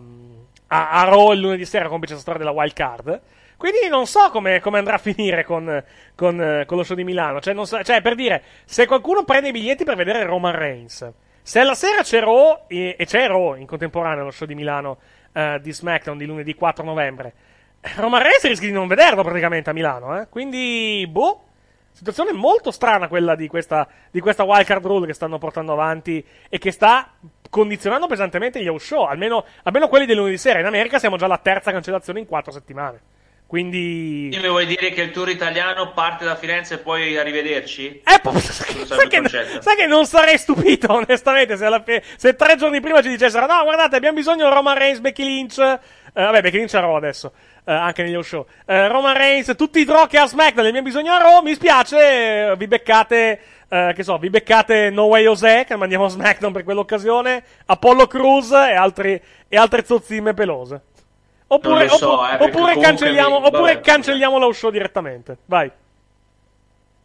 a 0.66 1.04
Raw 1.04 1.32
il 1.32 1.40
lunedì 1.40 1.64
sera, 1.64 1.88
complice 1.88 2.14
la 2.14 2.20
storia 2.20 2.40
della 2.40 2.52
wild 2.52 2.72
card. 2.72 3.20
Quindi 3.56 3.86
non 3.88 4.06
so 4.06 4.28
come, 4.30 4.58
come 4.58 4.78
andrà 4.78 4.96
a 4.96 4.98
finire 4.98 5.44
con, 5.44 5.84
con, 6.16 6.40
eh, 6.42 6.64
con 6.66 6.76
lo 6.76 6.82
show 6.82 6.96
di 6.96 7.04
Milano. 7.04 7.40
Cioè, 7.40 7.54
so- 7.64 7.82
cioè, 7.84 8.02
per 8.02 8.16
dire, 8.16 8.42
se 8.64 8.86
qualcuno 8.86 9.22
prende 9.22 9.50
i 9.50 9.52
biglietti 9.52 9.84
per 9.84 9.94
vedere 9.94 10.24
Roman 10.24 10.56
Reigns, 10.56 11.08
se 11.43 11.59
alla 11.60 11.74
sera 11.74 12.02
Raw, 12.24 12.64
e, 12.69 12.97
e 12.98 13.05
c'è 13.05 13.27
in 13.27 13.66
contemporanea 13.66 14.23
allo 14.23 14.31
show 14.31 14.47
di 14.47 14.55
Milano 14.55 14.98
eh, 15.32 15.59
di 15.60 15.73
SmackDown 15.73 16.16
di 16.16 16.27
lunedì 16.27 16.55
4 16.55 16.85
novembre, 16.85 17.35
Roman 17.97 18.23
Reigns 18.23 18.44
rischi 18.44 18.66
di 18.66 18.73
non 18.73 18.86
vederlo 18.86 19.23
praticamente 19.23 19.70
a 19.70 19.73
Milano, 19.73 20.20
eh? 20.20 20.28
Quindi, 20.28 21.06
boh. 21.09 21.44
Situazione 21.94 22.32
molto 22.32 22.70
strana 22.70 23.06
quella 23.06 23.35
di 23.35 23.48
questa, 23.48 23.86
di 24.10 24.20
questa 24.20 24.44
wildcard 24.44 24.86
rule 24.86 25.06
che 25.06 25.12
stanno 25.12 25.36
portando 25.36 25.73
avanti 25.73 26.24
e 26.48 26.59
che 26.59 26.70
sta 26.70 27.12
condizionando 27.51 28.06
pesantemente 28.06 28.62
gli 28.62 28.66
house 28.66 28.86
show, 28.86 29.05
almeno, 29.05 29.44
almeno 29.64 29.89
quelli 29.89 30.06
del 30.06 30.16
lunedì 30.16 30.39
sera. 30.39 30.60
In 30.60 30.64
America 30.64 30.98
siamo 30.98 31.16
già 31.19 31.27
alla 31.27 31.36
terza 31.36 31.70
cancellazione 31.70 32.20
in 32.20 32.27
quattro 32.27 32.51
settimane. 32.51 33.01
Quindi. 33.52 34.28
Quindi 34.30 34.48
vuoi 34.48 34.64
dire 34.64 34.92
che 34.92 35.02
il 35.02 35.10
tour 35.10 35.28
italiano 35.28 35.92
parte 35.92 36.24
da 36.24 36.36
Firenze 36.36 36.76
e 36.76 36.78
poi 36.78 37.18
arrivederci? 37.18 38.00
Eh, 38.02 38.18
po- 38.22 38.32
sai 38.38 39.08
che, 39.08 39.28
sai 39.60 39.76
che 39.76 39.86
non 39.86 40.06
sarei 40.06 40.38
stupito, 40.38 40.90
onestamente, 40.96 41.58
se, 41.58 41.66
alla 41.66 41.84
se 42.16 42.34
tre 42.34 42.56
giorni 42.56 42.80
prima 42.80 43.02
ci 43.02 43.10
dicessero: 43.10 43.44
No, 43.44 43.62
guardate, 43.64 43.96
abbiamo 43.96 44.16
bisogno 44.16 44.48
di 44.48 44.54
Roman 44.54 44.78
Reigns, 44.78 45.00
Becky 45.00 45.22
Lynch. 45.24 45.58
eh, 45.58 45.78
vabbè, 46.14 46.40
Becky 46.40 46.56
Lynch 46.56 46.72
a 46.72 46.80
Raw 46.80 46.94
adesso. 46.94 47.30
eh, 47.66 47.72
anche 47.74 48.02
negli 48.02 48.22
show. 48.22 48.46
Eh, 48.64 48.88
Roman 48.88 49.14
Reigns, 49.18 49.52
tutti 49.54 49.80
i 49.80 49.84
draw 49.84 50.06
che 50.06 50.16
ha 50.16 50.26
SmackDown, 50.26 50.68
abbiamo 50.68 50.86
bisogno 50.86 51.12
a 51.12 51.18
Raw. 51.18 51.42
Mi 51.42 51.52
spiace, 51.52 51.98
eh, 52.52 52.56
vi 52.56 52.66
beccate. 52.66 53.40
eh, 53.68 53.92
che 53.94 54.02
so, 54.02 54.16
vi 54.16 54.30
beccate 54.30 54.88
No 54.88 55.02
Way 55.04 55.24
Jose, 55.24 55.64
che 55.66 55.76
mandiamo 55.76 56.06
a 56.06 56.08
SmackDown 56.08 56.52
per 56.54 56.64
quell'occasione. 56.64 57.42
Apollo 57.66 58.06
Cruz 58.06 58.50
e, 58.52 58.72
altri, 58.76 59.20
e 59.46 59.56
altre 59.58 59.84
zozzime 59.84 60.32
pelose. 60.32 60.84
Oppure, 61.54 61.88
so, 61.88 62.20
oppu- 62.20 62.40
eh, 62.40 62.44
oppure 62.44 62.78
cancelliamo, 62.78 63.40
mi- 63.40 63.46
oppure 63.46 63.74
vabbè. 63.74 63.80
cancelliamo 63.80 64.38
lo 64.38 64.52
show 64.52 64.70
direttamente. 64.70 65.36
Vai. 65.44 65.70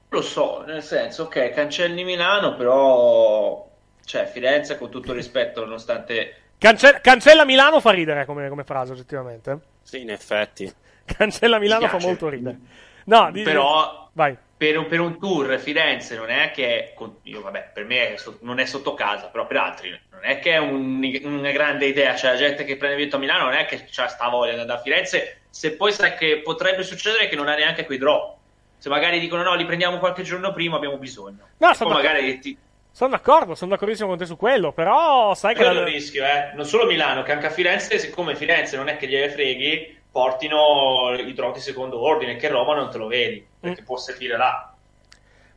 Lo 0.09 0.21
so, 0.21 0.63
nel 0.65 0.81
senso, 0.81 1.23
ok, 1.23 1.49
cancelli 1.51 2.05
Milano, 2.05 2.55
però, 2.55 3.67
cioè, 4.05 4.25
Firenze, 4.25 4.77
con 4.77 4.89
tutto 4.89 5.11
il 5.11 5.17
rispetto, 5.17 5.65
nonostante... 5.65 6.43
Cance- 6.57 6.99
cancella 7.01 7.43
Milano 7.43 7.81
fa 7.81 7.91
ridere 7.91 8.25
come, 8.25 8.47
come 8.47 8.63
frase, 8.63 8.93
oggettivamente. 8.93 9.59
Sì, 9.83 10.01
in 10.01 10.11
effetti. 10.11 10.73
Cancella 11.03 11.59
Milano 11.59 11.87
fa 11.87 11.99
molto 11.99 12.29
ridere. 12.29 12.57
No, 13.05 13.29
Però, 13.31 14.09
vai. 14.13 14.35
Per, 14.57 14.75
un, 14.75 14.87
per 14.87 14.99
un 15.01 15.19
tour 15.19 15.59
Firenze 15.59 16.15
non 16.15 16.31
è 16.31 16.49
che, 16.49 16.95
io 17.23 17.41
vabbè, 17.41 17.69
per 17.75 17.85
me 17.85 18.13
è 18.13 18.15
non 18.41 18.57
è 18.59 18.65
sotto 18.65 18.95
casa, 18.95 19.27
però 19.27 19.45
per 19.45 19.57
altri 19.57 19.89
non 20.11 20.21
è 20.23 20.39
che 20.39 20.53
è 20.53 20.57
un- 20.57 20.99
una 21.23 21.51
grande 21.51 21.85
idea, 21.85 22.15
cioè 22.15 22.31
la 22.31 22.37
gente 22.37 22.63
che 22.65 22.75
prende 22.75 22.95
il 22.95 23.01
biglietto 23.01 23.17
a 23.17 23.19
Milano 23.19 23.43
non 23.45 23.53
è 23.53 23.65
che 23.65 23.85
c'ha 23.87 24.07
sta 24.07 24.27
voglia 24.29 24.53
di 24.53 24.59
andare 24.61 24.79
a 24.79 24.81
Firenze, 24.81 25.41
se 25.51 25.73
poi 25.75 25.91
sai 25.91 26.15
che 26.15 26.41
potrebbe 26.43 26.81
succedere 26.81 27.27
che 27.27 27.35
non 27.35 27.47
ha 27.47 27.55
neanche 27.55 27.85
quei 27.85 27.99
drop. 27.99 28.35
Se 28.79 28.89
magari 28.89 29.19
dicono 29.19 29.43
no, 29.43 29.53
li 29.53 29.65
prendiamo 29.65 29.99
qualche 29.99 30.23
giorno 30.23 30.51
prima, 30.53 30.75
abbiamo 30.77 30.97
bisogno. 30.97 31.49
No, 31.57 31.73
sono 31.75 31.91
magari 31.93 32.39
ti, 32.39 32.57
Sono 32.91 33.11
d'accordo, 33.11 33.53
sono 33.53 33.71
d'accordissimo 33.71 34.07
con 34.07 34.17
te 34.17 34.25
su 34.25 34.37
quello, 34.37 34.71
però 34.71 35.35
sai 35.35 35.53
che... 35.53 35.63
quello 35.63 35.79
è 35.79 35.83
la- 35.83 35.87
il 35.87 35.93
rischio, 35.93 36.25
eh. 36.25 36.51
Non 36.55 36.65
solo 36.65 36.85
Milano, 36.87 37.21
che 37.21 37.31
anche 37.31 37.45
a 37.45 37.51
Firenze, 37.51 37.99
siccome 37.99 38.35
Firenze 38.35 38.75
non 38.75 38.87
è 38.87 38.97
che 38.97 39.07
gliene 39.07 39.29
freghi, 39.29 39.96
portino 40.11 41.13
i 41.13 41.33
drop 41.33 41.53
di 41.53 41.59
secondo 41.59 41.99
ordine, 42.01 42.35
che 42.37 42.47
Roma 42.47 42.75
non 42.75 42.89
te 42.89 42.97
lo 42.97 43.07
vedi, 43.07 43.45
perché 43.59 43.83
può 43.83 43.97
servire 43.97 44.37
là. 44.37 44.73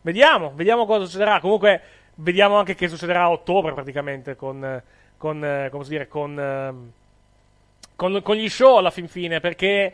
Vediamo, 0.02 0.52
vediamo 0.54 0.86
cosa 0.86 1.04
succederà. 1.04 1.40
Comunque, 1.40 1.80
vediamo 2.16 2.56
anche 2.56 2.74
che 2.74 2.88
succederà 2.88 3.22
a 3.22 3.30
ottobre 3.30 3.72
praticamente 3.72 4.36
con, 4.36 4.82
con 5.16 5.44
eh, 5.44 5.68
come 5.70 5.84
si 5.84 5.90
dire, 5.90 6.08
con, 6.08 6.38
ehm, 6.38 6.92
con, 7.96 8.20
con 8.22 8.36
gli 8.36 8.48
show 8.48 8.76
alla 8.76 8.90
fin 8.90 9.08
fine, 9.08 9.40
perché 9.40 9.92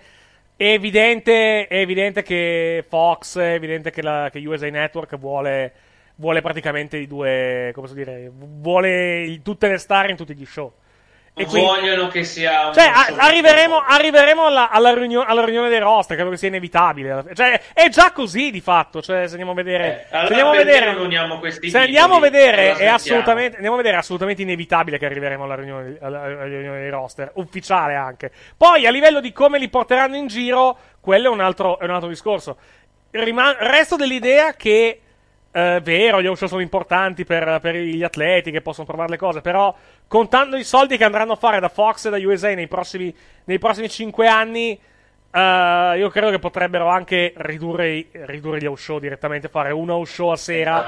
è 0.56 0.64
evidente, 0.64 1.66
è 1.66 1.78
evidente 1.78 2.22
che 2.22 2.84
Fox, 2.88 3.38
è 3.38 3.52
evidente 3.54 3.90
che, 3.90 4.02
la, 4.02 4.28
che 4.32 4.38
USA 4.46 4.68
Network 4.68 5.16
vuole, 5.16 5.72
vuole 6.16 6.40
praticamente 6.40 6.96
i 6.96 7.06
due, 7.06 7.70
come 7.74 7.88
dire, 7.92 8.30
vuole 8.32 9.22
il- 9.22 9.42
tutte 9.42 9.68
le 9.68 9.78
star 9.78 10.08
in 10.10 10.16
tutti 10.16 10.34
gli 10.34 10.46
show. 10.46 10.72
E 11.38 11.44
quindi- 11.44 11.66
vogliono 11.66 12.08
che 12.08 12.24
sia 12.24 12.72
cioè, 12.72 12.84
a- 12.84 13.14
arriveremo, 13.14 13.84
arriveremo 13.86 14.46
alla, 14.46 14.70
alla 14.70 14.94
riunione, 14.94 15.26
alla 15.28 15.44
riunione 15.44 15.68
dei 15.68 15.80
roster, 15.80 16.16
credo 16.16 16.30
che 16.30 16.38
sia 16.38 16.48
inevitabile. 16.48 17.26
Cioè, 17.34 17.60
è 17.74 17.90
già 17.90 18.10
così 18.12 18.50
di 18.50 18.62
fatto. 18.62 19.02
Cioè, 19.02 19.26
se 19.26 19.32
andiamo 19.32 19.50
a 19.50 19.54
vedere. 19.54 20.06
Allora, 20.10 20.28
se 20.28 20.32
andiamo 20.32 20.50
a 20.50 20.56
vedere, 20.56 21.68
se 21.68 21.78
andiamo 21.78 22.14
a 22.16 22.20
vedere, 22.20 22.76
è 22.76 22.86
assolutamente, 22.86 23.56
andiamo 23.56 23.74
a 23.74 23.78
vedere, 23.78 23.96
è 23.96 23.98
assolutamente 23.98 24.40
inevitabile 24.40 24.96
che 24.96 25.04
arriveremo 25.04 25.44
alla 25.44 25.54
riunione, 25.56 25.98
alla, 26.00 26.22
alla 26.22 26.44
riunione 26.44 26.80
dei 26.80 26.90
roster, 26.90 27.30
ufficiale 27.34 27.94
anche. 27.94 28.30
Poi, 28.56 28.86
a 28.86 28.90
livello 28.90 29.20
di 29.20 29.30
come 29.32 29.58
li 29.58 29.68
porteranno 29.68 30.16
in 30.16 30.28
giro, 30.28 30.78
quello 31.00 31.28
è 31.28 31.30
un 31.30 31.40
altro, 31.40 31.78
è 31.78 31.84
un 31.84 31.90
altro 31.90 32.08
discorso. 32.08 32.56
Rima- 33.10 33.56
resto 33.58 33.96
dell'idea 33.96 34.54
che. 34.54 35.02
È 35.56 35.80
vero, 35.80 36.20
gli 36.20 36.26
show 36.36 36.48
sono 36.48 36.60
importanti 36.60 37.24
per, 37.24 37.60
per 37.62 37.76
gli 37.76 38.02
atleti 38.02 38.50
che 38.50 38.60
possono 38.60 38.86
provare 38.86 39.08
le 39.08 39.16
cose, 39.16 39.40
però 39.40 39.74
contando 40.06 40.58
i 40.58 40.64
soldi 40.64 40.98
che 40.98 41.04
andranno 41.04 41.32
a 41.32 41.36
fare 41.36 41.60
da 41.60 41.70
Fox 41.70 42.04
e 42.04 42.10
da 42.10 42.18
USA 42.18 42.52
nei 42.52 42.68
prossimi, 42.68 43.14
nei 43.44 43.58
prossimi 43.58 43.88
5 43.88 44.28
anni, 44.28 44.78
eh, 45.30 45.94
io 45.96 46.10
credo 46.10 46.28
che 46.28 46.38
potrebbero 46.38 46.88
anche 46.88 47.32
ridurre, 47.36 48.04
ridurre 48.12 48.58
gli 48.58 48.70
show 48.76 48.98
direttamente, 48.98 49.48
fare 49.48 49.70
uno 49.72 49.94
house 49.94 50.12
show 50.12 50.28
a 50.28 50.36
sera, 50.36 50.84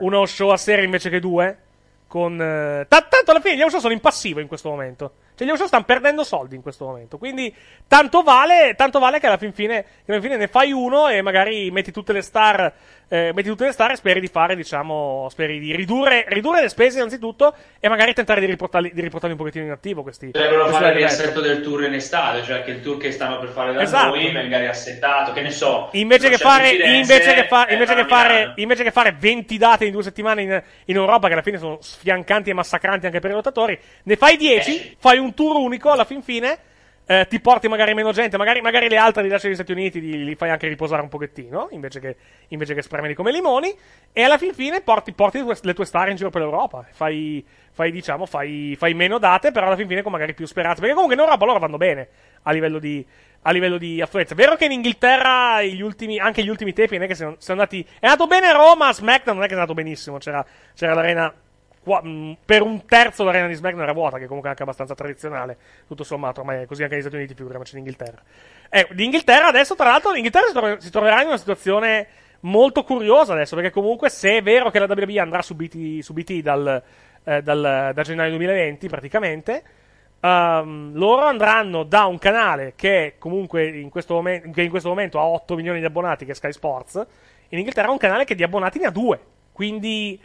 house 0.00 0.34
show 0.34 0.48
a 0.48 0.56
sera 0.56 0.80
invece 0.80 1.10
che 1.10 1.20
due. 1.20 1.58
Con, 2.06 2.40
eh, 2.40 2.86
ta- 2.88 3.06
tanto 3.06 3.30
alla 3.32 3.40
fine 3.40 3.56
gli 3.56 3.68
show 3.68 3.78
sono 3.78 3.92
in 3.92 4.00
passivo 4.00 4.40
in 4.40 4.46
questo 4.46 4.70
momento. 4.70 5.12
Cioè, 5.38 5.46
gli 5.46 5.56
show 5.56 5.66
stanno 5.66 5.84
perdendo 5.84 6.24
soldi 6.24 6.56
in 6.56 6.62
questo 6.62 6.84
momento. 6.84 7.16
Quindi, 7.16 7.54
tanto 7.86 8.22
vale, 8.22 8.74
tanto 8.76 8.98
vale 8.98 9.20
che 9.20 9.26
alla 9.26 9.36
fin 9.38 9.52
fine, 9.52 9.84
che 10.04 10.12
alla 10.12 10.20
fine 10.20 10.36
ne 10.36 10.48
fai 10.48 10.72
uno 10.72 11.08
e 11.08 11.22
magari 11.22 11.70
metti 11.70 11.92
tutte 11.92 12.12
le 12.12 12.22
star. 12.22 12.72
eh, 13.10 13.32
metti 13.34 13.48
tutte 13.48 13.64
le 13.64 13.72
star 13.72 13.92
e 13.92 13.96
speri 13.96 14.20
di 14.20 14.26
fare, 14.26 14.54
diciamo. 14.54 15.28
Speri 15.30 15.58
di 15.60 15.74
ridurre, 15.74 16.24
ridurre 16.28 16.60
le 16.60 16.68
spese 16.68 16.98
innanzitutto 16.98 17.54
e 17.80 17.88
magari 17.88 18.12
tentare 18.12 18.40
di 18.40 18.46
riportarli, 18.46 18.90
di 18.92 19.00
riportarli 19.00 19.32
un 19.34 19.38
pochettino 19.40 19.64
in 19.64 19.70
attivo. 19.70 20.02
Questi, 20.02 20.30
Dovrebbero 20.30 20.64
questi 20.64 20.80
fare 20.82 20.92
il 20.92 20.98
riassetto 20.98 21.40
del 21.40 21.62
tour 21.62 21.84
in 21.84 21.94
estate, 21.94 22.42
cioè 22.42 22.62
che 22.64 22.70
il 22.72 22.82
tour 22.82 22.98
che 22.98 23.10
stanno 23.12 23.38
per 23.38 23.48
fare 23.50 23.72
da 23.72 23.80
Esatto. 23.82 24.14
noi 24.14 24.30
venga 24.32 24.58
riassettato, 24.58 25.32
che 25.32 25.40
ne 25.40 25.50
so. 25.50 25.88
Invece 25.92 26.28
che, 26.28 26.36
fare, 26.36 26.70
invece, 26.70 27.32
che 27.34 27.44
fa- 27.46 27.66
eh, 27.66 27.72
invece, 27.74 27.94
che 27.94 28.04
fare, 28.04 28.52
invece 28.56 28.82
che 28.82 28.90
fare 28.90 29.16
20 29.18 29.56
date 29.56 29.84
in 29.86 29.92
due 29.92 30.02
settimane 30.02 30.42
in, 30.42 30.62
in 30.86 30.96
Europa, 30.96 31.28
che 31.28 31.32
alla 31.32 31.42
fine 31.42 31.58
sono 31.58 31.78
sfiancanti 31.80 32.50
e 32.50 32.52
massacranti 32.52 33.06
anche 33.06 33.20
per 33.20 33.30
i 33.30 33.34
lottatori, 33.34 33.78
ne 34.02 34.16
fai 34.16 34.36
10, 34.36 34.96
fai 34.98 35.16
un 35.18 35.27
tour 35.34 35.56
unico 35.56 35.90
alla 35.90 36.04
fin 36.04 36.22
fine, 36.22 36.58
eh, 37.10 37.26
ti 37.26 37.40
porti 37.40 37.68
magari 37.68 37.94
meno 37.94 38.12
gente, 38.12 38.36
magari, 38.36 38.60
magari 38.60 38.86
le 38.86 38.98
altre 38.98 39.22
li 39.22 39.30
lasci 39.30 39.46
negli 39.46 39.54
Stati 39.54 39.72
Uniti, 39.72 39.98
li, 39.98 40.24
li 40.24 40.34
fai 40.34 40.50
anche 40.50 40.68
riposare 40.68 41.00
un 41.00 41.08
pochettino, 41.08 41.68
invece 41.70 42.00
che, 42.00 42.16
invece 42.48 42.74
che 42.74 42.82
spremerli 42.82 43.14
come 43.14 43.32
limoni, 43.32 43.74
e 44.12 44.22
alla 44.22 44.36
fin 44.36 44.52
fine 44.52 44.82
porti, 44.82 45.12
porti 45.12 45.42
le, 45.62 45.72
tue, 45.72 45.86
star 45.86 46.10
in 46.10 46.16
giro 46.16 46.28
per 46.28 46.42
l'Europa. 46.42 46.84
Fai, 46.90 47.42
fai, 47.72 47.90
diciamo, 47.90 48.26
fai, 48.26 48.76
fai 48.78 48.92
meno 48.92 49.16
date, 49.16 49.52
però 49.52 49.68
alla 49.68 49.76
fin 49.76 49.88
fine 49.88 50.02
con 50.02 50.12
magari 50.12 50.34
più 50.34 50.44
speranze. 50.44 50.80
Perché 50.80 50.94
comunque 50.94 51.16
in 51.16 51.22
Europa 51.22 51.46
loro 51.46 51.58
vanno 51.58 51.78
bene 51.78 52.08
a 52.42 52.52
livello 52.52 52.78
di, 52.78 53.02
a 53.40 53.50
livello 53.52 53.78
di 53.78 54.02
affluenza. 54.02 54.34
Vero 54.34 54.56
che 54.56 54.66
in 54.66 54.72
Inghilterra 54.72 55.62
gli 55.62 55.80
ultimi, 55.80 56.18
anche 56.18 56.42
gli 56.42 56.50
ultimi 56.50 56.74
tempi 56.74 56.96
non 56.96 57.04
è 57.04 57.08
che 57.08 57.14
siano, 57.14 57.36
siano 57.38 57.62
andati. 57.62 57.82
È 57.98 58.04
andato 58.04 58.26
bene 58.26 58.52
Roma, 58.52 58.92
SmackDown 58.92 59.36
non 59.36 59.44
è 59.44 59.48
che 59.48 59.54
è 59.54 59.56
andato 59.56 59.72
benissimo. 59.72 60.18
C'era, 60.18 60.44
c'era 60.74 60.92
l'arena. 60.92 61.32
Mh, 61.96 62.36
per 62.44 62.62
un 62.62 62.84
terzo 62.86 63.24
l'arena 63.24 63.46
di 63.46 63.54
SmackDown 63.54 63.82
era 63.82 63.92
vuota, 63.92 64.18
che 64.18 64.26
comunque 64.26 64.48
è 64.48 64.50
anche 64.50 64.62
abbastanza 64.62 64.94
tradizionale. 64.94 65.56
Tutto 65.86 66.04
sommato, 66.04 66.40
ormai 66.40 66.62
è 66.62 66.66
così 66.66 66.82
anche 66.82 66.94
negli 66.94 67.02
Stati 67.02 67.16
Uniti, 67.16 67.34
figuriamoci 67.34 67.72
in 67.72 67.78
Inghilterra. 67.78 68.22
Eh, 68.70 68.86
l'Inghilterra 68.90 69.46
adesso, 69.48 69.74
tra 69.74 69.86
l'altro, 69.86 70.12
l'Inghilterra 70.12 70.46
si, 70.46 70.52
trova- 70.52 70.80
si 70.80 70.90
troverà 70.90 71.20
in 71.22 71.28
una 71.28 71.36
situazione 71.36 72.06
molto 72.40 72.84
curiosa 72.84 73.32
adesso, 73.32 73.54
perché 73.54 73.70
comunque 73.70 74.10
se 74.10 74.36
è 74.36 74.42
vero 74.42 74.70
che 74.70 74.78
la 74.78 74.86
WWE 74.88 75.18
andrà 75.18 75.42
su 75.42 75.54
BT, 75.54 76.00
su 76.00 76.12
BT 76.12 76.40
dal, 76.40 76.82
eh, 77.24 77.42
dal- 77.42 77.92
da 77.94 78.02
gennaio 78.02 78.30
2020, 78.30 78.88
praticamente, 78.88 79.62
ehm, 80.20 80.92
loro 80.94 81.24
andranno 81.24 81.82
da 81.82 82.04
un 82.06 82.18
canale 82.18 82.74
che 82.76 83.14
comunque 83.18 83.66
in 83.66 83.88
questo, 83.88 84.14
momen- 84.14 84.52
che 84.52 84.62
in 84.62 84.70
questo 84.70 84.88
momento 84.88 85.18
ha 85.18 85.24
8 85.24 85.54
milioni 85.54 85.80
di 85.80 85.84
abbonati, 85.86 86.24
che 86.24 86.32
è 86.32 86.34
Sky 86.34 86.52
Sports, 86.52 87.06
in 87.50 87.58
Inghilterra 87.58 87.90
un 87.90 87.98
canale 87.98 88.24
che 88.24 88.34
di 88.34 88.42
abbonati 88.42 88.78
ne 88.78 88.86
ha 88.86 88.90
2. 88.90 89.20
Quindi 89.52 90.20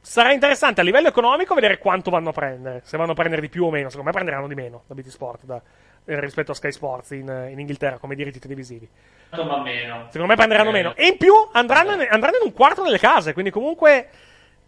sarà 0.00 0.32
interessante 0.32 0.80
a 0.80 0.84
livello 0.84 1.08
economico 1.08 1.54
vedere 1.54 1.78
quanto 1.78 2.10
vanno 2.10 2.30
a 2.30 2.32
prendere. 2.32 2.82
Se 2.84 2.96
vanno 2.96 3.12
a 3.12 3.14
prendere 3.14 3.40
di 3.42 3.48
più 3.48 3.64
o 3.64 3.70
meno. 3.70 3.88
Secondo 3.88 4.08
me 4.10 4.14
prenderanno 4.14 4.48
di 4.48 4.54
meno 4.54 4.82
da 4.86 4.94
BT 4.94 5.08
Sport 5.08 5.44
da- 5.44 5.60
eh, 6.06 6.18
rispetto 6.20 6.52
a 6.52 6.54
Sky 6.54 6.72
Sports 6.72 7.10
in, 7.10 7.48
in 7.50 7.58
Inghilterra 7.58 7.98
come 7.98 8.14
diritti 8.14 8.38
televisivi. 8.38 8.88
ma 9.30 9.60
meno. 9.62 10.04
Secondo 10.06 10.26
me 10.26 10.34
prenderanno 10.36 10.70
Eh. 10.70 10.72
meno. 10.72 10.94
E 10.96 11.06
in 11.08 11.16
più 11.16 11.34
andranno, 11.52 11.92
in- 11.92 12.08
andranno 12.10 12.36
in 12.36 12.42
un 12.46 12.52
quarto 12.52 12.82
nelle 12.82 12.98
case. 12.98 13.32
Quindi 13.32 13.50
comunque 13.50 14.08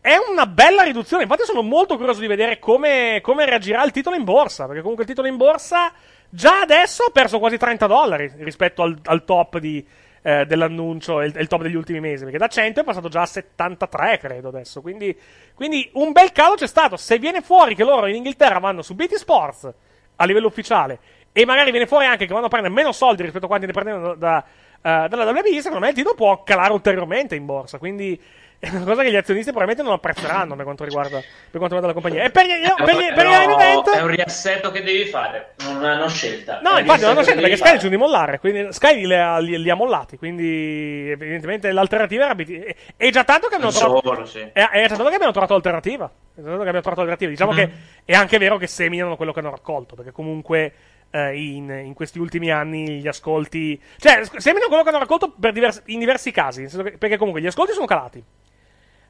è 0.01 0.15
una 0.31 0.47
bella 0.47 0.83
riduzione. 0.83 1.23
Infatti 1.23 1.45
sono 1.45 1.63
molto 1.63 1.97
curioso 1.97 2.21
di 2.21 2.27
vedere 2.27 2.59
come, 2.59 3.21
come 3.23 3.47
reagirà 3.47 3.83
il 3.85 3.91
titolo 3.93 4.15
in 4.17 4.25
borsa. 4.25 4.67
Perché 4.67 4.81
comunque 4.81 5.05
il 5.05 5.11
titolo 5.11 5.29
in 5.29 5.37
borsa 5.37 5.93
già 6.29 6.61
adesso 6.61 7.05
ha 7.05 7.11
perso 7.11 7.39
quasi 7.39 7.57
30 7.57 7.87
dollari 7.87 8.31
rispetto 8.39 8.83
al, 8.83 8.99
al 9.05 9.25
top 9.25 9.59
di, 9.59 9.85
eh, 10.23 10.47
dell'annuncio 10.47 11.21
e 11.21 11.27
il, 11.27 11.37
il 11.37 11.47
top 11.49 11.63
degli 11.63 11.75
ultimi 11.75 12.01
mesi. 12.01 12.25
Perché 12.25 12.39
da 12.39 12.49
100 12.49 12.81
è 12.81 12.85
passato 12.85 13.09
già 13.09 13.23
a 13.23 13.27
73, 13.27 14.19
credo 14.19 14.49
adesso. 14.49 14.81
Quindi, 14.81 15.17
quindi 15.55 15.91
un 15.95 16.13
bel 16.13 16.33
calo 16.33 16.55
c'è 16.55 16.67
stato. 16.67 16.97
Se 16.97 17.19
viene 17.19 17.41
fuori 17.41 17.75
che 17.75 17.85
loro 17.85 18.07
in 18.07 18.17
Inghilterra 18.17 18.59
vanno 18.59 18.83
su 18.83 18.95
BT 18.95 19.15
Sports 19.15 19.73
a 20.17 20.25
livello 20.25 20.47
ufficiale 20.47 20.99
e 21.33 21.45
magari 21.47 21.71
viene 21.71 21.87
fuori 21.87 22.07
anche 22.07 22.27
che 22.27 22.33
vanno 22.33 22.47
a 22.47 22.51
prendere 22.51 22.73
meno 22.73 22.93
soldi 22.93 23.23
rispetto 23.23 23.47
a 23.47 23.49
quanti 23.49 23.67
ne 23.67 23.73
prendono 23.73 24.15
da, 24.15 24.45
eh, 24.83 25.07
dalla 25.09 25.25
WWE, 25.25 25.61
secondo 25.61 25.81
me 25.81 25.89
il 25.89 25.95
titolo 25.95 26.15
può 26.15 26.43
calare 26.43 26.73
ulteriormente 26.73 27.35
in 27.35 27.47
borsa. 27.47 27.79
Quindi 27.79 28.21
è 28.65 28.69
una 28.71 28.85
cosa 28.85 29.03
che 29.03 29.11
gli 29.11 29.17
azionisti 29.17 29.51
probabilmente 29.51 29.83
non 29.83 29.93
apprezzeranno 29.99 30.55
per 30.55 30.63
quanto 30.65 30.85
riguarda, 30.85 31.19
per 31.19 31.59
quanto 31.59 31.75
riguarda 31.75 31.89
la 31.89 31.93
compagnia. 31.95 32.23
E 32.23 32.31
per 32.31 32.47
gli, 32.47 32.51
io- 32.65 32.75
per 32.77 32.95
gli, 32.95 33.13
per 33.13 33.27
gli 33.27 33.33
event- 33.33 33.91
è 33.91 34.01
un 34.03 34.07
riassetto 34.07 34.71
che 34.71 34.83
devi 34.85 35.05
fare, 35.07 35.55
non 35.65 35.85
hanno 35.85 36.09
scelta. 36.09 36.61
No, 36.63 36.77
È 36.77 36.81
infatti 36.81 37.01
non 37.01 37.11
hanno 37.11 37.23
che 37.23 37.35
perché 37.35 37.57
Sky 37.57 37.59
fare. 37.65 37.73
decide 37.73 37.91
di 37.91 37.97
mollare. 37.97 38.39
Quindi 38.39 38.73
Sky 38.73 39.05
li 39.05 39.15
ha, 39.15 39.39
li- 39.39 39.61
li 39.61 39.69
ha 39.69 39.75
mollati. 39.75 40.17
Quindi, 40.17 41.11
evidentemente, 41.11 41.73
l'alternativa 41.73 42.25
era 42.27 42.35
BT. 42.37 42.75
E 42.97 43.11
già 43.11 43.25
tanto 43.25 43.49
che 43.49 43.57
abbiamo 43.57 43.73
trovato. 43.73 44.01
solo, 44.15 44.25
sì. 44.27 44.39
È, 44.53 44.69
è 44.69 44.83
già 44.83 44.95
tanto 44.95 45.09
che 45.09 45.15
abbiamo 45.15 45.33
trovato 45.33 45.55
alternativa. 45.55 46.07
È 46.07 46.41
già 46.41 46.47
tanto 46.47 46.63
che 46.63 46.69
abbiamo 46.69 46.81
trovato 46.81 47.01
alternativa. 47.01 47.31
Diciamo 47.31 47.51
Mhm. 47.53 47.57
che 47.59 47.71
è 48.05 48.15
anche 48.15 48.39
vero 48.39 48.59
che 48.59 48.69
seminano 48.69 49.17
quello 49.17 49.33
che 49.33 49.41
hanno 49.41 49.51
raccolto. 49.51 49.97
Perché 49.97 50.13
comunque. 50.13 50.73
eh, 51.15 51.37
in, 51.37 51.69
in 51.85 51.93
questi 51.93 52.19
ultimi 52.19 52.51
anni 52.51 53.01
gli 53.01 53.07
ascolti. 53.07 53.79
Cioè, 53.99 54.23
seminano 54.39 54.69
quello 54.69 54.83
che 54.83 54.89
hanno 54.89 54.99
raccolto 55.01 55.31
per 55.39 55.53
divers- 55.53 55.83
in 55.87 55.99
diversi 55.99 56.31
casi. 56.31 56.65
che- 56.65 56.97
perché 56.97 57.19
comunque 57.19 57.43
gli 57.43 57.47
ascolti 57.47 57.73
sono 57.75 57.85
calati. 57.85 58.25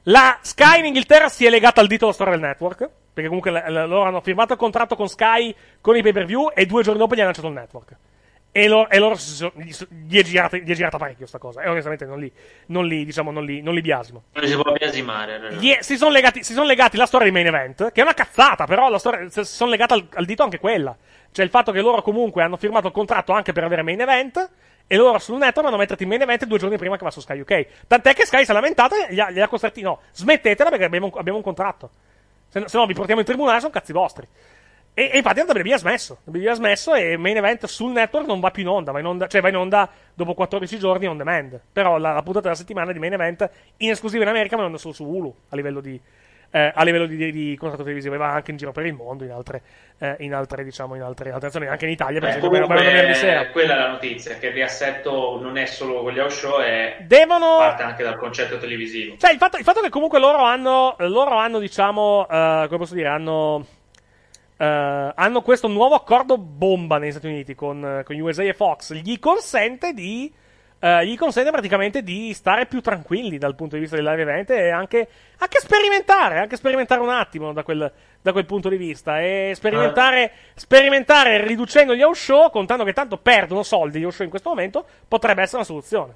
La 0.04 0.38
Sky 0.40 0.80
in 0.80 0.86
Inghilterra 0.86 1.28
si 1.28 1.46
è 1.46 1.50
legata 1.50 1.80
al 1.80 1.86
dito 1.86 2.00
della 2.06 2.12
storia 2.12 2.32
del 2.34 2.42
network. 2.42 2.88
Perché 3.12 3.28
comunque 3.28 3.50
loro 3.70 4.04
hanno 4.04 4.22
firmato 4.22 4.54
il 4.54 4.58
contratto 4.58 4.96
con 4.96 5.06
Sky 5.06 5.54
con 5.82 5.96
i 5.96 6.02
pay 6.02 6.12
per 6.12 6.24
view 6.24 6.50
e 6.54 6.64
due 6.64 6.82
giorni 6.82 6.98
dopo 6.98 7.14
gli 7.14 7.18
hanno 7.18 7.26
lanciato 7.26 7.48
il 7.48 7.52
network. 7.54 7.96
E, 8.54 8.68
lo- 8.68 8.88
e 8.88 8.98
loro 8.98 9.16
sono- 9.16 9.52
gli, 9.56 9.70
gli 10.08 10.18
è 10.18 10.22
girata, 10.22 10.56
gli 10.56 10.70
è 10.70 10.74
girata 10.74 10.96
parecchio 10.96 11.26
sta 11.26 11.36
cosa. 11.38 11.60
E 11.60 11.68
onestamente 11.68 12.06
non 12.06 12.18
li, 12.18 12.32
non 12.66 12.86
li, 12.86 13.04
diciamo, 13.04 13.30
non 13.30 13.44
li, 13.44 13.60
non 13.60 13.74
li 13.74 13.82
biasimo. 13.82 14.24
Non 14.32 14.46
si 14.46 14.54
può 14.54 14.72
biasimare. 14.72 15.38
no. 15.38 15.48
Gli 15.50 15.70
è- 15.72 15.82
si 15.82 15.96
sono 15.98 16.10
legati, 16.10 16.42
si 16.42 16.54
legati 16.64 16.96
la 16.96 17.04
storia 17.06 17.26
di 17.26 17.32
main 17.32 17.46
event, 17.46 17.92
che 17.92 18.00
è 18.00 18.02
una 18.02 18.14
cazzata, 18.14 18.64
però 18.64 18.88
la 18.88 18.98
storia, 18.98 19.28
si 19.28 19.44
sono 19.44 19.70
legati 19.70 19.92
al, 19.92 20.06
al 20.14 20.24
dito 20.24 20.42
anche 20.42 20.58
quella. 20.58 20.96
Cioè 21.30 21.44
il 21.44 21.50
fatto 21.50 21.70
che 21.72 21.80
loro 21.82 22.00
comunque 22.02 22.42
hanno 22.42 22.56
firmato 22.56 22.86
il 22.86 22.92
contratto 22.94 23.32
anche 23.32 23.52
per 23.52 23.64
avere 23.64 23.82
main 23.82 24.00
event, 24.00 24.50
e 24.86 24.96
loro 24.96 25.18
sul 25.18 25.38
network 25.38 25.68
hanno 25.68 25.76
metterti 25.76 26.02
in 26.02 26.08
main 26.08 26.22
event 26.22 26.44
due 26.44 26.58
giorni 26.58 26.76
prima 26.76 26.96
che 26.96 27.04
va 27.04 27.10
su 27.10 27.20
Sky 27.20 27.40
UK. 27.40 27.66
Tant'è 27.86 28.14
che 28.14 28.26
Sky 28.26 28.44
si 28.44 28.50
è 28.50 28.54
lamentata 28.54 29.06
e 29.06 29.14
gli 29.14 29.40
ha, 29.40 29.48
costretti, 29.48 29.80
no, 29.82 30.00
smettetela 30.12 30.70
perché 30.70 30.84
abbiamo, 30.84 31.10
abbiamo 31.14 31.38
un 31.38 31.44
contratto. 31.44 31.90
Se 32.48 32.60
no, 32.60 32.68
se 32.68 32.76
no 32.76 32.86
vi 32.86 32.94
portiamo 32.94 33.20
in 33.20 33.26
tribunale, 33.26 33.60
sono 33.60 33.72
cazzi 33.72 33.92
vostri. 33.92 34.26
E, 34.94 35.10
e 35.12 35.16
infatti 35.16 35.38
la 35.38 35.46
WWE 35.48 35.72
ha 35.72 35.78
smesso. 35.78 36.18
La 36.24 36.32
WWE 36.32 36.50
ha 36.50 36.54
smesso 36.54 36.94
e 36.94 37.16
main 37.16 37.36
event 37.36 37.64
sul 37.66 37.92
network 37.92 38.26
non 38.26 38.40
va 38.40 38.50
più 38.50 38.62
in 38.62 38.68
onda, 38.68 38.92
va 38.92 39.00
in 39.00 39.06
onda 39.06 39.26
cioè 39.26 39.40
va 39.40 39.48
in 39.48 39.56
onda 39.56 39.88
dopo 40.12 40.34
14 40.34 40.78
giorni 40.78 41.06
on 41.06 41.16
demand. 41.16 41.60
Però 41.72 41.96
la, 41.96 42.12
la 42.12 42.22
puntata 42.22 42.44
della 42.48 42.54
settimana 42.54 42.92
di 42.92 42.98
main 42.98 43.14
event 43.14 43.50
in 43.78 43.90
esclusiva 43.90 44.22
in 44.24 44.28
America 44.28 44.56
ma 44.56 44.66
non 44.66 44.78
solo 44.78 44.92
su 44.92 45.04
Hulu 45.04 45.34
a 45.48 45.56
livello 45.56 45.80
di, 45.80 45.98
eh, 46.54 46.70
a 46.74 46.84
livello 46.84 47.06
di, 47.06 47.32
di- 47.32 47.56
contratto 47.56 47.82
televisivo. 47.82 48.14
E 48.14 48.18
va 48.18 48.32
anche 48.32 48.50
in 48.50 48.58
giro 48.58 48.72
per 48.72 48.84
il 48.86 48.92
mondo, 48.92 49.24
in 49.24 49.32
altre, 49.32 49.62
eh, 49.98 50.16
in 50.18 50.34
altre, 50.34 50.62
diciamo, 50.62 50.94
in 50.94 51.02
altre, 51.02 51.30
altre 51.30 51.46
nazioni, 51.46 51.66
anche 51.66 51.86
in 51.86 51.92
Italia, 51.92 52.20
per 52.20 52.28
Beh, 52.28 52.36
esempio, 52.36 52.60
comunque, 52.60 52.84
venerdì 52.84 53.14
sera. 53.14 53.48
quella 53.48 53.74
è 53.74 53.78
la 53.78 53.88
notizia, 53.88 54.36
che 54.36 54.48
il 54.48 54.52
riassetto 54.52 55.40
non 55.40 55.56
è 55.56 55.64
solo 55.64 56.02
con 56.02 56.12
gli 56.12 56.18
house 56.18 56.36
show, 56.36 56.60
è... 56.60 56.98
Devono- 57.06 57.56
parte 57.58 57.82
anche 57.82 58.02
dal 58.02 58.18
concetto 58.18 58.58
televisivo. 58.58 59.16
Cioè, 59.16 59.32
il 59.32 59.38
fatto, 59.38 59.56
il 59.56 59.64
fatto 59.64 59.80
che 59.80 59.88
comunque 59.88 60.18
loro 60.18 60.42
hanno, 60.44 60.94
loro 60.98 61.36
hanno 61.36 61.58
diciamo, 61.58 62.26
eh, 62.30 62.64
come 62.66 62.78
posso 62.78 62.94
dire, 62.94 63.08
hanno, 63.08 63.66
eh, 64.58 65.12
hanno 65.14 65.40
questo 65.40 65.68
nuovo 65.68 65.94
accordo 65.94 66.36
bomba 66.36 66.98
negli 66.98 67.10
Stati 67.12 67.28
Uniti 67.28 67.54
con, 67.54 68.02
con 68.04 68.20
USA 68.20 68.42
e 68.42 68.52
Fox, 68.52 68.92
gli 68.92 69.18
consente 69.18 69.94
di, 69.94 70.30
eh, 70.84 71.06
gli 71.06 71.16
consente 71.16 71.52
praticamente 71.52 72.02
di 72.02 72.34
stare 72.34 72.66
più 72.66 72.80
tranquilli 72.80 73.38
dal 73.38 73.54
punto 73.54 73.76
di 73.76 73.82
vista 73.82 73.94
del 73.94 74.04
live 74.04 74.22
event 74.22 74.50
e 74.50 74.70
anche, 74.70 75.08
anche 75.38 75.60
sperimentare, 75.60 76.38
anche 76.38 76.56
sperimentare 76.56 77.00
un 77.00 77.08
attimo 77.08 77.52
da 77.52 77.62
quel, 77.62 77.90
da 78.20 78.32
quel 78.32 78.46
punto 78.46 78.68
di 78.68 78.76
vista 78.76 79.20
e 79.20 79.52
sperimentare, 79.54 80.32
sperimentare 80.56 81.46
riducendo 81.46 81.94
gli 81.94 82.02
house 82.02 82.20
show, 82.20 82.50
contando 82.50 82.82
che 82.82 82.92
tanto 82.92 83.16
perdono 83.16 83.62
soldi 83.62 84.00
gli 84.00 84.02
house 84.02 84.16
show 84.16 84.24
in 84.24 84.30
questo 84.30 84.48
momento, 84.48 84.84
potrebbe 85.06 85.42
essere 85.42 85.58
una 85.58 85.66
soluzione. 85.66 86.14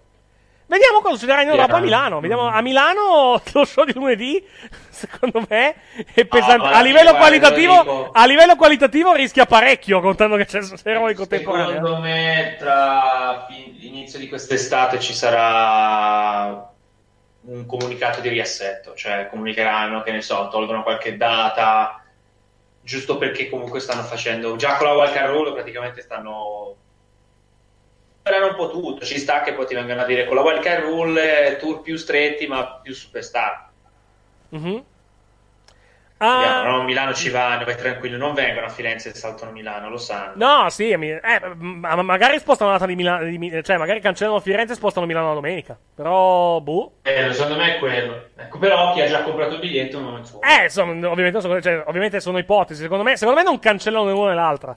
Vediamo 0.68 1.00
cosa 1.00 1.14
succederà 1.14 1.42
in 1.42 1.48
Europa 1.48 1.76
a 1.76 1.80
Milano. 1.80 2.18
Vediamo 2.18 2.48
a 2.48 2.60
Milano 2.60 3.40
lo 3.54 3.64
show 3.64 3.84
di 3.84 3.92
lunedì, 3.94 4.44
secondo 4.90 5.44
me, 5.48 5.76
è 6.12 6.24
pesante. 6.24 6.66
alla 6.66 6.78
a, 6.78 6.82
livello 6.82 7.12
guarda, 7.12 8.10
a 8.12 8.26
livello 8.26 8.56
qualitativo 8.56 9.12
rischia 9.12 9.46
parecchio, 9.46 10.00
contando 10.00 10.36
che 10.36 10.44
c'è 10.44 10.60
eroi 10.82 11.14
contemporanei. 11.14 11.74
Secondo 11.74 12.00
me 12.00 12.56
tra 12.58 13.46
l'inizio 13.78 14.18
di 14.18 14.28
quest'estate 14.28 14.98
ci 14.98 15.14
sarà 15.14 16.68
un 17.42 17.64
comunicato 17.64 18.20
di 18.20 18.28
riassetto, 18.28 18.94
cioè 18.94 19.28
comunicheranno, 19.30 20.02
che 20.02 20.10
ne 20.10 20.20
so, 20.20 20.48
tolgono 20.48 20.82
qualche 20.82 21.16
data, 21.16 22.02
giusto 22.80 23.18
perché 23.18 23.48
comunque 23.48 23.78
stanno 23.78 24.02
facendo, 24.02 24.56
già 24.56 24.76
con 24.76 24.88
la 24.88 24.94
wildcard 24.94 25.30
rule 25.30 25.52
praticamente 25.52 26.00
stanno 26.02 26.74
superano 28.26 28.48
un 28.48 28.56
po' 28.56 28.70
tutto, 28.70 29.04
ci 29.04 29.18
sta 29.18 29.42
che 29.42 29.52
poi 29.52 29.66
ti 29.66 29.74
vengano 29.74 30.02
a 30.02 30.04
dire 30.04 30.26
con 30.26 30.34
la 30.34 30.42
wildcard 30.42 30.82
rule 30.82 31.46
eh, 31.46 31.56
tour 31.58 31.80
più 31.80 31.96
stretti 31.96 32.46
ma 32.48 32.80
più 32.82 32.92
superstar. 32.92 33.68
Mhm. 34.48 34.84
Vediamo, 36.18 36.60
Ah, 36.62 36.62
no? 36.78 36.82
Milano 36.84 37.12
ci 37.12 37.28
vanno, 37.28 37.66
vai 37.66 37.76
tranquillo, 37.76 38.16
non 38.16 38.32
vengono 38.32 38.66
a 38.66 38.68
Firenze 38.70 39.10
e 39.10 39.14
saltano 39.14 39.52
Milano, 39.52 39.90
lo 39.90 39.98
sanno. 39.98 40.32
no, 40.36 40.70
sì, 40.70 40.90
eh, 40.90 41.20
ma 41.58 41.94
ma 41.94 42.02
magari 42.02 42.38
spostano 42.38 42.70
la 42.70 42.78
data 42.78 42.88
di 42.88 42.96
Milano, 42.96 43.24
di 43.24 43.60
cioè 43.62 43.76
magari 43.76 44.00
cancellano 44.00 44.40
Firenze 44.40 44.72
e 44.72 44.76
spostano 44.76 45.04
Milano 45.04 45.28
la 45.28 45.34
domenica. 45.34 45.78
Però, 45.94 46.58
boh. 46.60 46.92
Eh, 47.02 47.32
secondo 47.34 47.56
me 47.58 47.76
è 47.76 47.78
quello. 47.78 48.28
Ecco, 48.34 48.58
però 48.58 48.94
chi 48.94 49.02
ha 49.02 49.06
già 49.06 49.22
comprato 49.22 49.54
il 49.54 49.60
biglietto 49.60 50.00
non 50.00 50.24
so. 50.24 50.40
Eh, 50.40 50.64
insomma, 50.64 50.92
ovviamente, 51.10 51.40
sono, 51.42 51.60
cioè, 51.60 51.82
ovviamente 51.86 52.18
sono 52.20 52.38
ipotesi. 52.38 52.80
Secondo 52.80 53.04
me, 53.04 53.16
secondo 53.18 53.38
me 53.38 53.44
non 53.46 53.58
cancellano 53.58 54.06
né 54.06 54.12
l'una 54.12 54.30
né 54.30 54.34
l'altra. 54.36 54.76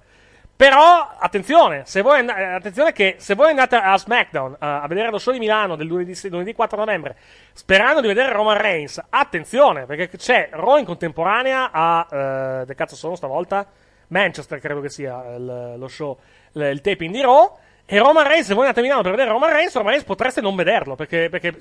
Però, 0.60 1.16
attenzione, 1.18 1.84
se 1.86 2.02
voi, 2.02 2.20
and- 2.20 2.34
eh, 2.36 2.44
attenzione 2.44 2.92
che 2.92 3.16
se 3.18 3.34
voi 3.34 3.52
andate 3.52 3.78
a 3.78 3.98
SmackDown 3.98 4.56
eh, 4.56 4.58
a 4.60 4.86
vedere 4.90 5.10
lo 5.10 5.18
show 5.18 5.32
di 5.32 5.40
Milano 5.40 5.78
del 5.78 5.88
lunedì, 5.88 6.14
lunedì 6.30 6.54
4 6.54 6.78
novembre, 6.78 7.16
sperando 7.54 8.02
di 8.02 8.08
vedere 8.08 8.34
Roman 8.34 8.58
Reigns, 8.58 9.02
attenzione, 9.10 9.86
perché 9.86 10.10
c'è 10.18 10.50
Raw 10.52 10.76
in 10.76 10.84
contemporanea 10.84 11.70
a, 11.72 12.08
eh, 12.12 12.66
che 12.66 12.76
cazzo 12.76 12.98
sono 12.98 13.16
stavolta? 13.16 13.66
Manchester, 14.08 14.60
credo 14.60 14.82
che 14.82 14.90
sia 14.90 15.24
il- 15.38 15.76
lo 15.78 15.88
show, 15.88 16.18
il, 16.52 16.62
il 16.64 16.82
taping 16.82 17.14
di 17.14 17.22
Raw. 17.22 17.58
E 17.86 17.98
Roman 17.98 18.28
Reigns, 18.28 18.46
se 18.48 18.54
voi 18.54 18.64
andate 18.64 18.82
a 18.82 18.84
Milano 18.84 19.02
per 19.02 19.12
vedere 19.12 19.30
Roman 19.30 19.54
Reigns, 19.54 19.74
Roman 19.76 19.92
Reigns 19.92 20.06
potreste 20.06 20.42
non 20.42 20.58
vederlo, 20.58 20.96
perché, 20.96 21.30
perché 21.30 21.56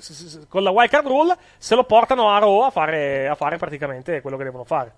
con 0.49 0.61
la 0.61 0.71
wildcard 0.71 1.07
rule 1.07 1.37
se 1.57 1.73
lo 1.73 1.85
portano 1.85 2.29
a 2.35 2.37
Raw 2.39 2.63
a 2.63 2.69
fare, 2.69 3.29
a 3.29 3.35
fare 3.35 3.55
praticamente 3.55 4.19
quello 4.19 4.35
che 4.35 4.43
devono 4.43 4.65
fare. 4.65 4.91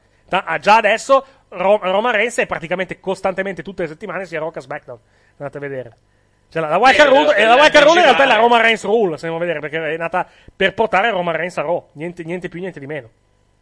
Ah, 0.46 0.58
già 0.60 0.76
adesso 0.78 1.26
Ro- 1.50 1.80
Roman 1.82 2.14
Reigns 2.14 2.38
è 2.38 2.46
praticamente 2.46 3.00
costantemente 3.00 3.62
tutte 3.64 3.84
le 3.84 3.88
settimane 3.90 4.26
sia 4.26 4.40
Raw 4.40 4.52
che 4.52 4.62
SmackDown. 4.62 5.00
Andate 5.38 5.58
a 5.58 5.62
vedere. 5.62 5.98
Cioè, 6.50 6.62
la, 6.62 6.70
la 6.70 6.78
wildcard 6.78 7.12
Eh, 7.14 7.18
rule, 7.18 7.40
la- 7.44 7.48
la 7.56 7.62
wildcard 7.62 7.86
rule 7.86 8.00
in 8.00 8.06
realtà 8.06 8.24
è 8.24 8.28
la. 8.28 8.36
Roman 8.36 8.62
Reigns 8.62 8.84
rule, 8.84 9.18
se 9.18 9.26
andiamo 9.28 9.38
a 9.38 9.40
vedere, 9.40 9.60
perché 9.60 9.94
è 9.94 9.98
nata 9.98 10.28
per 10.56 10.74
portare 10.74 11.10
Roman 11.10 11.36
Reigns 11.36 11.58
a 11.58 11.62
Raw. 11.62 11.90
Niente, 11.94 12.24
niente 12.24 12.50
più, 12.50 12.60
niente 12.60 12.80
di 12.80 12.86
meno. 12.88 13.10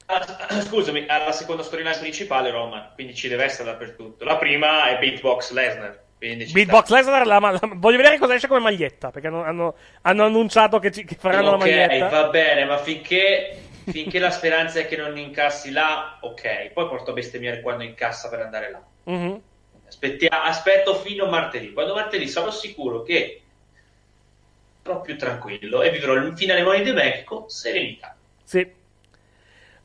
Ah, 0.08 0.20
Scusami, 0.62 1.06
ha 1.08 1.24
la 1.26 1.32
seconda 1.32 1.62
storyline 1.62 1.96
principale 2.00 2.50
Roman, 2.50 2.90
quindi 2.96 3.14
ci 3.14 3.28
deve 3.28 3.44
essere 3.44 3.66
dappertutto. 3.70 4.24
La 4.26 4.38
prima 4.38 4.88
è 4.90 4.98
Beatbox 4.98 5.52
Lesnar. 5.52 6.00
Beatbox 6.18 6.90
Lesnar, 6.90 7.26
la- 7.28 7.38
la- 7.40 7.60
voglio 7.76 7.98
vedere 7.98 8.18
cosa 8.18 8.34
esce 8.34 8.48
come 8.48 8.60
maglietta, 8.60 9.12
perché 9.12 9.28
hanno, 9.28 9.44
hanno- 9.44 9.76
hanno 10.02 10.26
annunciato 10.26 10.80
che, 10.80 10.92
ci- 10.92 11.06
che 11.06 11.16
faranno 11.16 11.52
la 11.52 11.56
ok, 11.58 11.60
maglietta. 11.60 12.10
va 12.10 12.28
bene, 12.30 12.66
ma 12.66 12.78
finché, 12.78 13.69
finché 13.92 14.20
la 14.20 14.32
speranza 14.32 14.80
è 14.80 14.88
che 14.88 14.98
non 14.98 15.18
incassi 15.18 15.72
là, 15.72 16.18
ok. 16.22 16.72
Poi 16.72 16.88
porto 16.88 17.12
a 17.12 17.14
bestemmiare 17.14 17.62
quando 17.62 17.84
incassa 17.84 18.30
per 18.30 18.42
andare 18.42 18.72
là. 18.72 18.84
Mhm. 19.04 19.42
Aspettia- 19.88 20.44
aspetto 20.44 20.96
fino 20.96 21.26
a 21.26 21.30
martedì. 21.30 21.74
Quando 21.74 21.94
martedì 21.96 22.28
sarò 22.28 22.52
sicuro 22.52 23.04
che 23.04 23.42
sarò 24.84 25.02
più 25.02 25.18
tranquillo 25.18 25.82
e 25.82 25.90
vivrò 25.90 26.14
il 26.14 26.38
finale 26.38 26.64
Money 26.64 26.84
the 26.84 26.94
Bank 26.94 27.24
con 27.24 27.50
serenità. 27.50 28.16
Sì. 28.44 28.78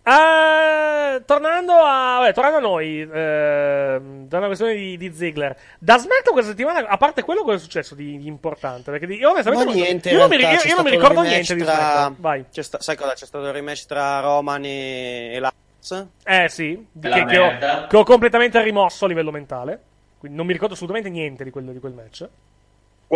Eh, 0.07 1.23
tornando 1.25 1.73
a, 1.73 2.19
vabbè, 2.19 2.35
tornando 2.35 2.59
a 2.59 2.61
noi, 2.61 3.01
ehm, 3.01 4.27
da 4.29 4.37
una 4.39 4.47
questione 4.47 4.75
di, 4.75 4.97
di 4.99 5.13
Ziggler, 5.15 5.57
da 5.79 5.97
SmackDown 5.97 6.33
questa 6.35 6.51
settimana, 6.51 6.87
a 6.87 6.97
parte 6.99 7.23
quello, 7.23 7.43
cosa 7.43 7.57
è 7.57 7.59
successo 7.59 7.95
di, 7.95 8.19
di 8.19 8.27
importante? 8.27 8.91
Perché 8.91 9.07
di- 9.07 9.17
io 9.17 9.31
onestamente 9.31 9.65
non- 9.65 9.75
niente, 9.75 10.11
io, 10.11 10.19
non 10.19 10.29
mi, 10.29 10.37
io- 10.37 10.49
io 10.63 10.75
non 10.75 10.85
mi 10.85 10.91
ricordo 10.91 11.23
niente 11.23 11.55
di 11.55 11.63
tra- 11.63 11.73
SmackDown. 11.75 12.17
Vai. 12.19 12.45
C'è 12.51 12.63
sta- 12.63 12.81
sai 12.81 12.97
cosa? 12.97 13.15
C'è 13.15 13.25
stato 13.25 13.47
il 13.47 13.53
rematch 13.53 13.87
tra 13.87 14.21
Roman 14.21 14.63
e, 14.65 15.33
e 15.35 15.39
Lance? 15.41 16.09
Eh 16.25 16.49
sì, 16.49 16.87
che, 17.01 17.25
che 17.25 17.39
ho, 17.39 17.87
che 17.89 17.97
ho 17.97 18.05
completamente 18.05 18.61
rimosso 18.63 19.07
a 19.07 19.09
livello 19.09 19.31
mentale. 19.31 19.81
Quindi 20.19 20.37
non 20.37 20.47
mi 20.47 20.53
ricordo 20.53 20.75
assolutamente 20.75 21.11
niente 21.11 21.45
di 21.45 21.51
quel, 21.51 21.65
di 21.65 21.79
quel 21.81 21.93
match. 21.93 22.29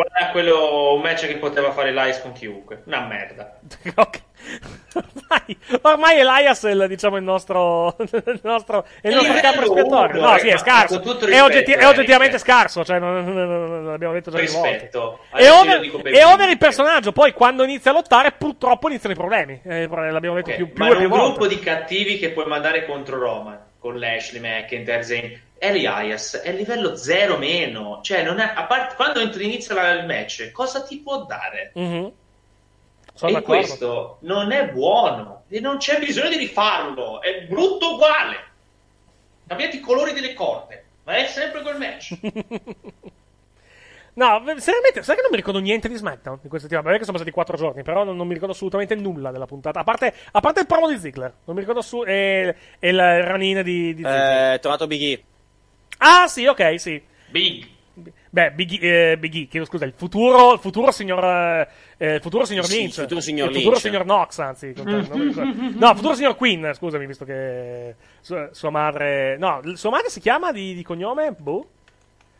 Guarda 0.06 0.30
quello 0.32 0.94
un 0.94 1.00
match 1.00 1.26
che 1.26 1.36
poteva 1.36 1.72
fare 1.72 1.88
Elias 1.88 2.20
con 2.22 2.32
chiunque. 2.32 2.82
Una 2.86 3.00
merda. 3.06 3.58
Ok. 3.96 4.20
ormai, 4.94 5.58
ormai 5.82 6.18
Elias 6.20 6.64
è 6.64 6.70
il, 6.70 6.86
diciamo, 6.88 7.16
il 7.16 7.22
nostro, 7.24 7.96
il 7.98 8.40
nostro, 8.42 8.84
è 9.00 9.08
il 9.08 9.12
È 9.12 9.16
nostro 9.16 9.40
capo 9.40 9.62
espiatorio. 9.62 10.20
No, 10.20 10.38
sì, 10.38 10.48
è 10.48 10.56
scarso. 10.56 11.00
È, 11.00 11.02
rispetto, 11.04 11.44
oggetti- 11.44 11.72
è 11.72 11.86
oggettivamente 11.86 12.38
scarso. 12.38 12.84
Cioè, 12.84 12.98
non, 12.98 13.24
non- 13.24 13.34
non- 13.34 13.86
l'abbiamo 13.86 14.14
detto 14.14 14.30
già 14.30 14.38
più 14.38 14.50
volte. 14.52 14.70
Rispetto. 14.70 15.18
È 15.32 15.50
over, 15.50 15.80
è 16.12 16.24
over 16.24 16.48
il 16.48 16.58
personaggio. 16.58 17.12
Poi, 17.12 17.32
quando 17.32 17.64
inizia 17.64 17.90
a 17.90 17.94
lottare, 17.94 18.32
purtroppo 18.32 18.88
iniziano 18.88 19.14
i 19.14 19.18
problemi. 19.18 19.60
Eh, 19.64 19.86
l'abbiamo 19.88 20.36
detto 20.36 20.50
Ok, 20.50 20.56
più, 20.56 20.72
più 20.72 20.84
ma 20.84 20.90
più 20.94 21.02
un 21.02 21.08
volte. 21.08 21.24
gruppo 21.26 21.46
di 21.48 21.58
cattivi 21.58 22.18
che 22.18 22.30
puoi 22.30 22.46
mandare 22.46 22.86
contro 22.86 23.18
Roman 23.18 23.66
con 23.78 23.98
Lashley, 23.98 24.40
McIntyre, 24.40 25.02
Zayn 25.02 25.40
Elias 25.58 26.36
è 26.36 26.52
livello 26.52 26.94
zero 26.96 27.36
meno 27.36 28.00
cioè 28.02 28.22
non 28.22 28.38
è, 28.38 28.52
a 28.54 28.64
parte 28.64 28.94
quando 28.94 29.20
inizia 29.20 29.90
il 29.92 30.06
match 30.06 30.50
cosa 30.52 30.82
ti 30.82 30.98
può 30.98 31.24
dare 31.24 31.72
Mhm. 31.74 32.12
Sono 33.14 33.30
e 33.30 33.34
d'accordo. 33.34 33.60
questo 33.60 34.18
non 34.20 34.52
è 34.52 34.68
buono 34.68 35.42
e 35.48 35.58
non 35.58 35.78
c'è 35.78 35.98
bisogno 35.98 36.28
di 36.28 36.36
rifarlo 36.36 37.20
è 37.20 37.42
brutto 37.42 37.94
uguale 37.94 38.36
cambiate 39.48 39.76
i 39.76 39.80
colori 39.80 40.12
delle 40.12 40.34
corde 40.34 40.84
ma 41.04 41.16
è 41.16 41.26
sempre 41.26 41.62
quel 41.62 41.78
match 41.78 42.16
No, 44.18 44.42
seriamente, 44.56 45.04
sai 45.04 45.14
che 45.14 45.22
non 45.22 45.30
mi 45.30 45.36
ricordo 45.36 45.60
niente 45.60 45.88
di 45.88 45.94
SmackDown 45.94 46.40
di 46.42 46.48
questa 46.48 46.66
settimana? 46.68 46.96
Che 46.96 47.04
sono 47.04 47.12
passati 47.16 47.30
4 47.32 47.56
giorni, 47.56 47.84
però 47.84 48.02
non, 48.02 48.16
non 48.16 48.26
mi 48.26 48.32
ricordo 48.32 48.52
assolutamente 48.52 48.96
nulla 48.96 49.30
della 49.30 49.46
puntata. 49.46 49.78
A 49.78 49.84
parte, 49.84 50.12
a 50.32 50.40
parte 50.40 50.60
il 50.60 50.66
promo 50.66 50.88
di 50.88 50.98
Ziggler. 50.98 51.32
Non 51.44 51.54
mi 51.54 51.60
ricordo 51.62 51.82
su... 51.82 52.02
E, 52.04 52.52
e 52.80 52.88
il 52.88 53.22
run-in 53.22 53.62
di, 53.62 53.94
di 53.94 54.02
Ziggler. 54.02 54.50
Eh, 54.50 54.54
è 54.54 54.58
tornato 54.58 54.88
Big 54.88 55.02
E. 55.02 55.24
Ah, 55.98 56.26
sì, 56.26 56.46
ok, 56.46 56.80
sì. 56.80 57.00
Big 57.30 57.64
Beh, 58.30 58.50
Big 58.52 58.82
E, 58.82 59.12
eh, 59.12 59.18
Big 59.18 59.34
E, 59.34 59.46
chiedo 59.46 59.66
scusa, 59.66 59.84
il 59.84 59.92
futuro, 59.94 60.52
il 60.54 60.58
futuro 60.58 60.90
signor, 60.90 61.24
eh, 61.96 62.14
il 62.14 62.20
futuro 62.20 62.44
signor 62.44 62.64
Sì, 62.64 62.76
Lynch. 62.78 62.96
il 62.96 63.02
futuro 63.02 63.20
signor 63.20 63.48
il 63.50 63.54
futuro 63.54 63.76
Lynch. 63.76 63.86
signor 63.86 64.02
Knox, 64.02 64.38
anzi. 64.38 64.72
no, 64.82 64.98
il 64.98 65.94
futuro 65.94 66.14
signor 66.14 66.34
Queen, 66.34 66.72
scusami, 66.74 67.06
visto 67.06 67.24
che 67.24 67.94
sua, 68.20 68.48
sua 68.52 68.70
madre... 68.70 69.36
No, 69.38 69.60
sua 69.74 69.90
madre 69.90 70.08
si 70.10 70.18
chiama 70.18 70.50
di, 70.50 70.74
di 70.74 70.82
cognome? 70.82 71.32
Boh. 71.38 71.68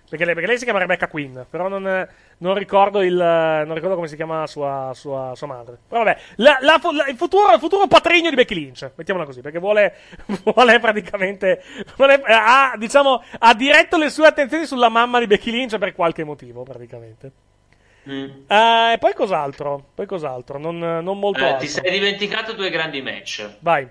Perché 0.09 0.24
lei, 0.24 0.32
perché 0.35 0.48
lei 0.48 0.59
si 0.59 0.64
chiama 0.64 0.78
Rebecca 0.78 1.06
Quinn, 1.09 1.39
però 1.51 1.68
non, 1.68 2.09
non 2.39 2.55
ricordo 2.55 3.02
il, 3.02 3.14
non 3.14 3.74
ricordo 3.74 3.94
come 3.94 4.09
si 4.09 4.16
chiama 4.16 4.47
sua, 4.47 4.93
sua, 4.94 5.32
sua 5.35 5.47
madre. 5.47 5.76
Però 5.86 6.02
vabbè, 6.02 6.18
la- 6.36 6.59
la 6.62 6.80
la- 6.93 7.06
il, 7.09 7.16
futuro, 7.16 7.52
il 7.52 7.59
futuro 7.59 7.86
patrigno 7.86 8.30
di 8.30 8.36
Becky 8.36 8.55
Lynch, 8.55 8.90
mettiamola 8.94 9.26
così, 9.26 9.43
perché 9.43 9.59
vuole, 9.59 9.94
vuole 10.44 10.78
praticamente, 10.78 11.62
vuole- 11.97 12.22
ha, 12.24 12.72
diciamo, 12.78 13.22
ha 13.39 13.55
diretto 13.55 13.98
le 13.98 14.09
sue 14.09 14.26
attenzioni 14.26 14.64
sulla 14.64 14.89
mamma 14.89 15.18
di 15.18 15.26
Becky 15.26 15.51
Lynch 15.51 15.76
per 15.78 15.93
qualche 15.94 16.24
motivo, 16.24 16.62
praticamente. 16.62 17.32
Mm. 18.09 18.24
Eh, 18.48 18.93
e 18.94 18.98
poi 18.98 19.12
cos'altro? 19.12 19.89
Poi 19.94 20.06
cos'altro? 20.06 20.59
Non, 20.59 20.78
non 20.78 21.18
molto 21.18 21.44
altro. 21.44 21.59
ti 21.59 21.68
sei 21.68 21.90
dimenticato 21.90 22.55
due 22.55 22.70
grandi 22.70 23.02
match. 23.02 23.47
Vai. 23.59 23.86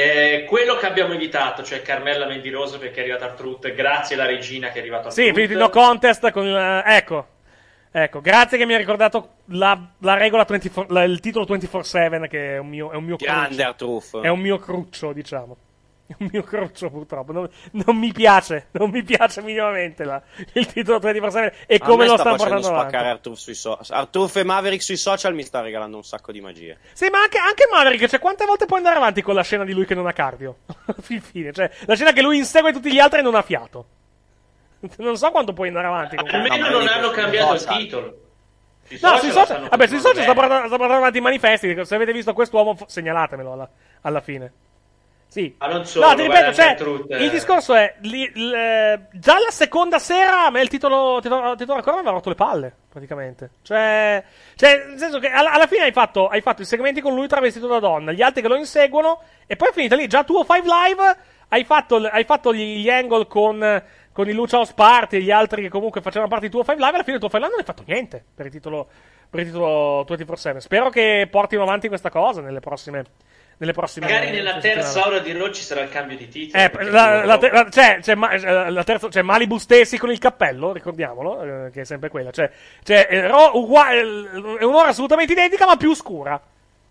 Eh, 0.00 0.44
quello 0.46 0.76
che 0.76 0.86
abbiamo 0.86 1.12
evitato, 1.14 1.64
cioè 1.64 1.82
Carmella 1.82 2.24
Mendirosa 2.26 2.78
perché 2.78 2.98
è 2.98 3.02
arrivata 3.02 3.24
al 3.24 3.34
Truth, 3.34 3.72
grazie 3.74 4.14
alla 4.14 4.26
regina 4.26 4.68
che 4.68 4.76
è 4.76 4.78
arrivata 4.78 5.06
al 5.08 5.12
Sì, 5.12 5.22
Truth. 5.22 5.34
finito 5.34 5.52
il 5.54 5.58
no 5.58 5.70
contest 5.70 6.30
con 6.30 6.46
il- 6.46 6.82
ecco. 6.86 7.26
Ecco, 7.90 8.20
grazie 8.20 8.58
che 8.58 8.64
mi 8.64 8.74
ha 8.74 8.78
ricordato 8.78 9.30
la, 9.46 9.76
la 10.02 10.14
regola 10.14 10.44
24, 10.44 10.94
la- 10.94 11.02
il 11.02 11.18
titolo 11.18 11.46
24/7 11.46 12.28
che 12.28 12.54
è 12.54 12.58
un 12.58 12.68
mio, 12.68 12.92
è 12.92 12.94
un 12.94 13.02
mio 13.02 13.16
Grande 13.16 13.48
cruccio. 13.56 13.66
Artruff. 13.68 14.20
È 14.22 14.28
un 14.28 14.38
mio 14.38 14.58
cruccio, 14.58 15.12
diciamo. 15.12 15.56
È 16.08 16.14
un 16.18 16.28
mio 16.32 16.42
cruccio 16.42 16.88
purtroppo. 16.88 17.32
Non, 17.32 17.48
non 17.84 17.96
mi 17.96 18.12
piace, 18.12 18.68
non 18.72 18.88
mi 18.88 19.02
piace 19.02 19.42
minimamente 19.42 20.04
la- 20.04 20.22
il 20.54 20.64
titolo 20.66 20.98
24/7 20.98 21.52
e 21.66 21.74
A 21.76 21.84
come 21.84 22.04
me 22.04 22.06
lo 22.06 22.12
sta 22.14 22.20
stanno 22.22 22.36
portando 22.36 22.66
avanti. 22.68 22.88
spaccare 22.88 23.08
Artruff 23.10 23.38
sui 23.38 23.54
social. 23.54 23.98
Artruff 23.98 24.36
e 24.36 24.42
Maverick 24.44 24.82
sui 24.82 24.96
social 24.96 25.34
mi 25.34 25.42
sta 25.42 25.60
regalando 25.60 25.96
un 25.98 26.04
sacco 26.04 26.32
di 26.32 26.40
magie. 26.40 26.78
Sì, 26.94 27.08
ma 27.10 27.20
anche, 27.20 27.36
anche 27.36 27.68
Maverick, 27.70 28.06
cioè 28.08 28.18
quante 28.20 28.46
volte 28.46 28.64
puoi 28.64 28.78
andare 28.78 28.96
avanti 28.96 29.20
con 29.20 29.34
la 29.34 29.42
scena 29.42 29.64
di 29.64 29.72
lui 29.74 29.84
che 29.84 29.94
non 29.94 30.06
ha 30.06 30.12
cardio? 30.14 30.60
Alla 30.86 31.20
fine, 31.20 31.52
cioè, 31.52 31.70
la 31.84 31.94
scena 31.94 32.12
che 32.12 32.22
lui 32.22 32.38
insegue 32.38 32.72
tutti 32.72 32.90
gli 32.90 32.98
altri 32.98 33.18
e 33.18 33.22
non 33.22 33.34
ha 33.34 33.42
fiato. 33.42 33.86
Non 34.96 35.16
so 35.18 35.30
quanto 35.30 35.52
puoi 35.52 35.68
andare 35.68 35.88
avanti. 35.88 36.16
con 36.16 36.26
Almeno 36.28 36.68
non 36.70 36.86
hanno 36.88 37.10
cambiato 37.10 37.52
il 37.54 37.64
titolo. 37.64 38.20
Sui 38.86 38.98
No, 39.02 39.08
social 39.08 39.20
sui 39.20 39.30
social, 39.32 39.68
vabbè, 39.68 39.86
sui 39.86 39.98
social 40.00 40.22
sta 40.22 40.32
portando, 40.32 40.94
avanti 40.94 41.18
i 41.18 41.20
manifesti. 41.20 41.84
Se 41.84 41.94
avete 41.94 42.12
visto 42.14 42.32
quest'uomo, 42.32 42.74
segnalatemelo 42.86 43.52
alla, 43.52 43.68
alla 44.00 44.20
fine. 44.22 44.52
Sì. 45.28 45.54
Ma 45.58 45.66
non 45.66 45.84
solo, 45.84 46.08
no, 46.08 46.14
ti 46.14 46.22
ripeto, 46.22 46.54
cioè, 46.54 46.74
Truth, 46.74 47.10
eh. 47.10 47.22
il 47.22 47.30
discorso 47.30 47.74
è, 47.74 47.96
li- 48.00 48.32
l- 48.34 48.52
eh, 48.54 49.00
già 49.12 49.34
la 49.34 49.50
seconda 49.50 49.98
sera 49.98 50.46
a 50.46 50.50
me 50.50 50.62
il 50.62 50.68
titolo, 50.68 51.18
titolo, 51.20 51.54
titolo 51.54 51.76
ancora 51.76 51.96
mi 51.96 52.00
aveva 52.00 52.14
rotto 52.14 52.30
le 52.30 52.34
palle, 52.34 52.74
praticamente. 52.88 53.50
Cioè, 53.60 54.24
cioè, 54.56 54.84
nel 54.88 54.98
senso 54.98 55.18
che 55.18 55.28
alla, 55.28 55.52
alla 55.52 55.66
fine 55.66 55.82
hai 55.82 55.92
fatto, 55.92 56.28
hai 56.28 56.40
fatto 56.40 56.62
i 56.62 56.64
segmenti 56.64 57.02
con 57.02 57.14
lui 57.14 57.28
travestito 57.28 57.66
da 57.66 57.78
donna, 57.78 58.12
gli 58.12 58.22
altri 58.22 58.40
che 58.40 58.48
lo 58.48 58.56
inseguono, 58.56 59.20
e 59.46 59.54
poi 59.56 59.68
è 59.68 59.72
finita 59.72 59.96
lì, 59.96 60.06
già 60.06 60.24
tu 60.24 60.34
5 60.34 60.62
Live, 60.62 61.16
hai 61.48 61.64
fatto, 61.64 61.96
hai 61.96 62.24
fatto 62.24 62.54
gli, 62.54 62.80
gli 62.80 62.88
angle 62.88 63.26
con, 63.26 63.82
con 64.12 64.28
il 64.30 64.34
Lucha 64.34 64.56
House 64.56 64.72
Party 64.74 65.18
e 65.18 65.20
gli 65.20 65.30
altri 65.30 65.60
che 65.60 65.68
comunque 65.68 66.00
facevano 66.00 66.28
parte 66.28 66.46
di 66.46 66.50
tuo 66.52 66.64
5 66.64 66.82
Live, 66.82 66.94
alla 66.94 67.04
fine 67.04 67.16
il 67.16 67.20
tuo 67.20 67.28
5 67.28 67.38
Live 67.38 67.50
non 67.50 67.60
hai 67.60 67.66
fatto 67.66 67.84
niente 67.86 68.24
per 68.34 68.46
il 68.46 68.52
titolo, 68.52 68.88
per 69.28 69.40
il 69.40 69.46
titolo 69.46 70.06
24-7. 70.08 70.56
Spero 70.56 70.88
che 70.88 71.28
portino 71.30 71.62
avanti 71.62 71.88
questa 71.88 72.08
cosa 72.08 72.40
nelle 72.40 72.60
prossime, 72.60 73.04
nelle 73.58 73.72
prossime 73.72 74.06
Magari 74.06 74.30
nella 74.30 74.52
settimane. 74.54 74.80
terza 74.80 75.06
ora 75.06 75.18
di 75.18 75.32
Raw 75.32 75.50
ci 75.50 75.62
sarà 75.62 75.82
il 75.82 75.88
cambio 75.90 76.16
di 76.16 76.28
titolo. 76.28 76.62
Eh, 76.62 76.90
la, 76.90 77.24
la 77.24 77.38
te- 77.38 77.50
la- 77.50 77.64
c'è, 77.64 77.98
c'è, 78.00 78.14
ma- 78.14 78.30
eh, 78.30 78.70
la 78.70 78.84
terza, 78.84 79.08
c'è 79.08 79.22
Malibu 79.22 79.58
stessi 79.58 79.98
con 79.98 80.10
il 80.10 80.18
cappello, 80.18 80.72
ricordiamolo, 80.72 81.66
eh, 81.66 81.70
che 81.70 81.80
è 81.80 81.84
sempre 81.84 82.08
quella. 82.08 82.30
C'è, 82.30 82.50
c'è 82.82 83.06
eh, 83.10 83.26
Raw 83.26 83.56
ugua- 83.56 83.90
eh, 83.92 84.00
è 84.60 84.64
un'ora 84.64 84.88
assolutamente 84.88 85.32
identica, 85.32 85.66
ma 85.66 85.76
più 85.76 85.92
scura. 85.94 86.40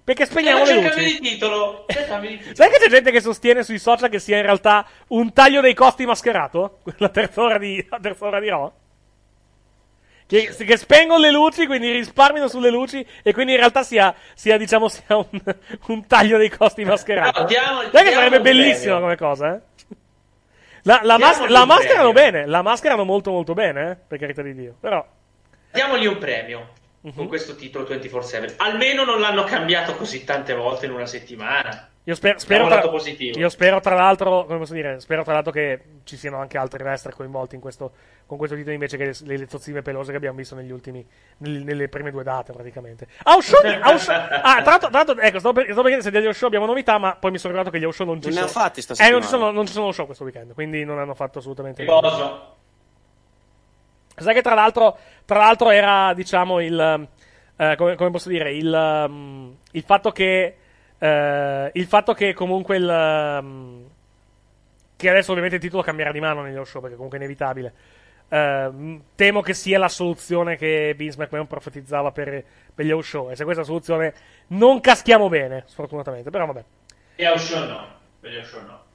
Perché 0.04 0.26
spegniamo 0.26 0.64
Eh, 0.64 0.66
le 0.66 0.74
luci. 0.76 0.88
C'è 0.88 0.90
il 0.90 0.96
cambio 1.02 1.20
di 1.20 1.30
titolo. 1.30 1.86
Sai 2.54 2.70
che 2.70 2.78
c'è 2.80 2.90
gente 2.90 3.12
che 3.12 3.20
sostiene 3.22 3.64
sui 3.64 3.78
social 3.80 4.10
che 4.10 4.20
sia 4.20 4.38
in 4.38 4.44
realtà 4.44 4.86
un 5.10 5.34
taglio 5.34 5.60
dei 5.62 5.74
costi 5.74 6.06
mascherato? 6.06 6.80
La 7.00 7.10
terza 7.10 7.42
ora 7.42 7.58
di, 7.58 7.86
la 7.90 8.00
terza 8.02 8.26
ora 8.26 8.40
di 8.40 8.48
Raw? 8.50 8.72
Che, 10.28 10.54
che 10.58 10.76
spengono 10.78 11.20
le 11.20 11.32
luci, 11.32 11.66
quindi 11.66 11.90
risparmiano 11.92 12.50
sulle 12.50 12.70
luci, 12.70 13.06
e 13.24 13.32
quindi 13.34 13.54
in 13.54 13.60
realtà 13.60 13.84
sia, 13.84 14.14
sia 14.34 14.58
diciamo, 14.58 14.90
sia 14.90 15.16
un, 15.16 15.26
un 15.88 16.06
taglio 16.06 16.38
dei 16.38 16.50
costi 16.50 16.84
mascherato. 16.84 17.40
No, 17.42 17.46
diamo- 17.48 17.82
Sai 17.92 18.04
che 18.04 18.12
sarebbe 18.12 18.42
premio. 18.42 19.00
come 19.00 19.16
cosa, 19.16 19.56
eh? 19.56 19.60
La, 20.84 21.00
la, 21.04 21.18
mas- 21.18 21.46
la 21.48 21.66
mascherano 21.66 22.12
premio. 22.12 22.32
bene, 22.32 22.46
la 22.46 22.62
mascherano 22.62 23.04
molto 23.04 23.32
molto 23.32 23.54
bene, 23.54 23.92
eh? 23.92 23.96
Per 24.08 24.20
carità 24.20 24.42
di 24.42 24.54
Dio. 24.54 24.76
Però, 24.80 25.06
Diamogli 25.72 26.06
un 26.06 26.18
premio 26.18 26.70
Mhm. 27.02 27.14
con 27.14 27.28
questo 27.28 27.56
titolo 27.56 27.86
24-7. 27.86 28.56
Almeno 28.58 29.04
non 29.06 29.20
l'hanno 29.20 29.44
cambiato 29.44 29.96
così 29.96 30.24
tante 30.24 30.54
volte 30.54 30.88
in 30.88 30.92
una 30.94 31.06
settimana. 31.06 31.88
Io 32.08 32.16
sper- 32.16 32.40
spero, 32.40 32.68
tra, 32.68 32.82
io 33.36 33.50
spero 33.50 33.82
tra 33.82 33.94
l'altro, 33.94 34.46
come 34.46 34.60
posso 34.60 34.74
dire, 34.74 35.02
spero 35.02 35.24
tra 35.24 35.34
l'altro 35.34 35.52
che 35.52 35.82
ci 36.06 36.16
siano 36.16 36.38
anche 36.38 36.58
altri 36.58 36.82
wrestler 36.82 37.14
coinvolti 37.14 37.56
in 37.56 37.62
questo, 37.62 37.92
con 38.26 38.38
questo 38.38 38.56
titolo 38.56 38.74
invece 38.74 38.96
che 38.96 39.06
le, 39.26 39.38
le 39.38 39.48
zozzime 39.50 39.82
pelose 39.82 40.12
che 40.12 40.18
abbiamo 40.18 40.38
visto 40.38 40.56
negli 40.56 40.72
ultimi, 40.72 41.06
nel- 41.40 41.64
nelle 41.64 41.90
prime 41.90 42.10
due 42.12 42.24
date 42.24 42.54
praticamente. 42.54 43.08
House 43.26 43.50
show, 43.50 43.62
house 43.84 44.06
show- 44.06 44.16
ah, 44.16 44.62
tra 44.62 44.72
l'altro, 44.72 44.90
tra 44.90 45.04
l'altro, 45.04 45.20
ecco, 45.20 45.40
stavo 45.40 45.54
per, 45.54 45.64
stavo 45.66 45.82
per 45.82 45.92
chiedere 45.92 46.02
se 46.02 46.12
degli 46.12 46.26
house 46.26 46.38
show 46.38 46.48
abbiamo 46.48 46.66
novità, 46.66 46.98
ma 46.98 47.16
poi 47.18 47.32
mi 47.32 47.38
sono 47.40 47.52
ricordato 47.52 47.76
che 47.76 47.82
gli 47.82 47.86
house 47.86 47.98
show 47.98 48.06
non 48.08 48.22
ci 48.22 48.30
Non 48.30 48.38
ne 48.42 48.48
sono. 48.48 48.62
ha 48.62 48.64
fatti 48.68 48.82
sta 48.82 48.94
Eh, 49.06 49.10
non 49.12 49.22
ci, 49.22 49.28
sono, 49.28 49.52
non 49.52 49.66
ci 49.68 49.74
sono 49.74 49.92
show 49.92 50.06
questo 50.06 50.24
weekend, 50.24 50.54
quindi 50.54 50.86
non 50.86 51.00
hanno 51.00 51.14
fatto 51.14 51.40
assolutamente 51.40 51.84
niente. 51.84 52.08
Riposo. 52.08 52.56
Sai 54.16 54.34
che 54.34 54.42
tra 54.42 54.56
l'altro, 54.56 54.98
tra 55.26 55.40
l'altro 55.40 55.70
era, 55.72 56.14
diciamo, 56.14 56.60
il. 56.62 57.08
eh, 57.58 57.76
come, 57.76 57.96
come 57.96 58.12
posso 58.12 58.30
dire? 58.30 58.54
Il, 58.54 58.72
um, 59.08 59.56
il 59.72 59.84
fatto 59.84 60.12
che. 60.12 60.56
Eh, 61.00 61.72
il 61.74 61.86
fatto 61.86 62.14
che 62.14 62.34
comunque 62.34 62.78
il. 62.78 63.40
um, 63.42 63.86
che 64.96 65.10
adesso 65.10 65.30
ovviamente 65.30 65.58
il 65.58 65.62
titolo 65.62 65.84
cambierà 65.84 66.12
di 66.12 66.20
mano 66.20 66.42
negli 66.42 66.60
show 66.66 66.82
perché 66.82 66.96
comunque 66.96 67.20
è 67.20 67.22
inevitabile. 67.22 67.74
Ehm, 68.30 69.04
temo 69.16 69.42
che 69.42 69.54
sia 69.54 69.80
la 69.80 69.88
soluzione 69.88 70.58
che 70.58 70.94
Vince 70.98 71.18
McMahon 71.20 71.48
profetizzava 71.48 72.12
per, 72.12 72.44
per 72.74 72.86
gli 72.86 73.02
show. 73.02 73.30
E 73.30 73.36
se 73.36 73.44
questa 73.44 73.64
soluzione 73.64 74.14
non 74.48 74.82
caschiamo 74.82 75.30
bene, 75.30 75.64
sfortunatamente. 75.68 76.30
Però 76.30 76.46
vabbè. 76.46 76.64
A 77.26 77.38
show 77.38 77.66
no. 77.66 77.88
Per 78.20 78.32
gli 78.32 78.44
show 78.44 78.62
no. 78.62 78.86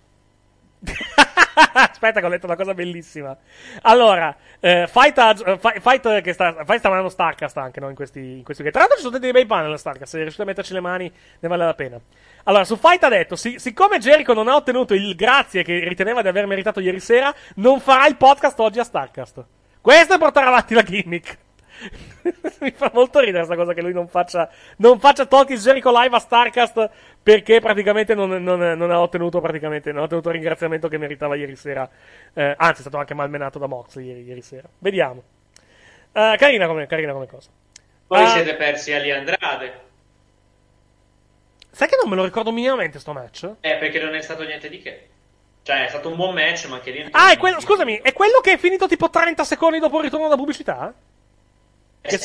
Aspetta, 1.75 2.21
che 2.21 2.27
ho 2.27 2.29
letto 2.29 2.47
una 2.47 2.57
cosa 2.57 2.75
bellissima. 2.75 3.37
Allora, 3.83 4.35
eh, 4.61 4.87
Fight, 4.89 5.19
eh, 5.19 5.59
Fight, 5.59 5.81
Fight 5.81 6.21
che 6.21 6.33
sta, 6.33 6.53
Fight 6.65 6.79
sta 6.79 6.89
mandando 6.89 7.11
Starcast 7.11 7.57
anche 7.57 7.81
no, 7.81 7.89
in 7.89 7.95
questi, 7.95 8.39
in 8.39 8.45
questi. 8.45 8.63
Tra 8.71 8.81
l'altro 8.81 8.97
ci 8.97 9.03
sono 9.03 9.19
dei 9.19 9.33
bei 9.33 9.47
panel 9.47 9.73
a 9.73 9.77
Starcast. 9.77 10.13
Se 10.13 10.19
riuscite 10.19 10.43
a 10.43 10.47
metterci 10.47 10.73
le 10.73 10.81
mani, 10.81 11.13
ne 11.41 11.49
vale 11.49 11.65
la 11.65 11.75
pena. 11.75 12.01
Allora, 12.45 12.65
su 12.65 12.77
Fight 12.77 13.03
ha 13.05 13.09
detto: 13.09 13.37
si- 13.37 13.59
siccome 13.59 13.99
Jericho 13.99 14.33
non 14.33 14.49
ha 14.49 14.57
ottenuto 14.57 14.95
il 14.95 15.15
grazie 15.15 15.63
che 15.63 15.87
riteneva 15.89 16.23
di 16.23 16.29
aver 16.29 16.47
meritato 16.47 16.81
ieri 16.81 17.01
sera, 17.01 17.35
non 17.57 17.81
farà 17.81 18.07
il 18.07 18.17
podcast 18.17 18.59
oggi 18.61 18.81
a 18.81 18.85
Starcast. 18.85 19.45
Questo 19.81 20.15
è 20.15 20.19
portare 20.19 20.47
avanti 20.47 20.75
la 20.75 20.83
gimmick. 20.83 21.39
Mi 22.61 22.71
fa 22.71 22.91
molto 22.95 23.19
ridere 23.19 23.45
questa 23.45 23.57
cosa 23.57 23.75
che 23.75 23.83
lui 23.83 23.93
non 23.93 24.09
faccia, 24.09 24.49
non 24.77 24.99
faccia 25.01 25.27
Talk 25.27 25.51
is 25.51 25.63
Jericho 25.63 25.91
live 25.91 26.15
a 26.15 26.19
Starcast 26.19 26.91
perché 27.23 27.61
praticamente 27.61 28.15
non, 28.15 28.31
non- 28.43 28.59
non 28.77 28.91
ha 28.91 29.01
ottenuto 29.01 29.41
praticamente, 29.41 29.91
non 29.93 30.03
ha 30.03 30.05
ottenuto 30.05 30.29
il 30.29 30.35
ringraziamento 30.35 30.89
che 30.89 30.99
meritava 30.99 31.35
ieri 31.37 31.57
sera. 31.57 31.89
Eh, 32.33 32.55
anzi, 32.57 32.79
è 32.79 32.81
stato 32.83 32.99
anche 32.99 33.15
malmenato 33.15 33.59
da 33.59 33.67
Moxley 33.67 34.07
ieri, 34.07 34.23
ieri 34.23 34.43
sera. 34.43 34.69
Vediamo. 34.79 35.23
Eh, 36.13 36.35
carina, 36.39 36.67
come, 36.67 36.87
carina 36.87 37.13
come 37.13 37.27
cosa. 37.27 37.51
Poi 38.07 38.23
Ah, 38.23 38.29
siete 38.29 38.55
persi 38.55 38.93
Ali 38.93 39.11
Andrade. 39.11 39.81
Sai 41.71 41.89
che 41.89 41.97
non 42.01 42.11
me 42.11 42.17
lo 42.17 42.25
ricordo 42.25 42.53
minimamente 42.53 42.99
sto 42.99 43.13
match? 43.13 43.45
Eh, 43.61 43.77
perché 43.77 43.99
non 43.99 44.15
è 44.15 44.21
stato 44.21 44.43
niente 44.45 44.69
di 44.69 44.79
che. 44.83 45.09
Cioè, 45.63 45.85
è 45.87 45.89
stato 45.89 46.09
un 46.11 46.17
buon 46.17 46.35
match, 46.35 46.67
ma 46.67 46.75
anche 46.77 46.91
lì. 46.91 47.09
Ah, 47.13 47.31
è 47.33 47.39
quello, 47.39 47.61
scusami, 47.61 48.01
è 48.03 48.13
quello 48.13 48.41
che 48.41 48.53
è 48.53 48.59
finito 48.59 48.87
tipo 48.89 49.09
30 49.09 49.45
secondi 49.45 49.79
dopo 49.79 49.97
il 49.99 50.05
ritorno 50.05 50.25
dalla 50.27 50.37
pubblicità? 50.37 50.93
Che, 52.03 52.19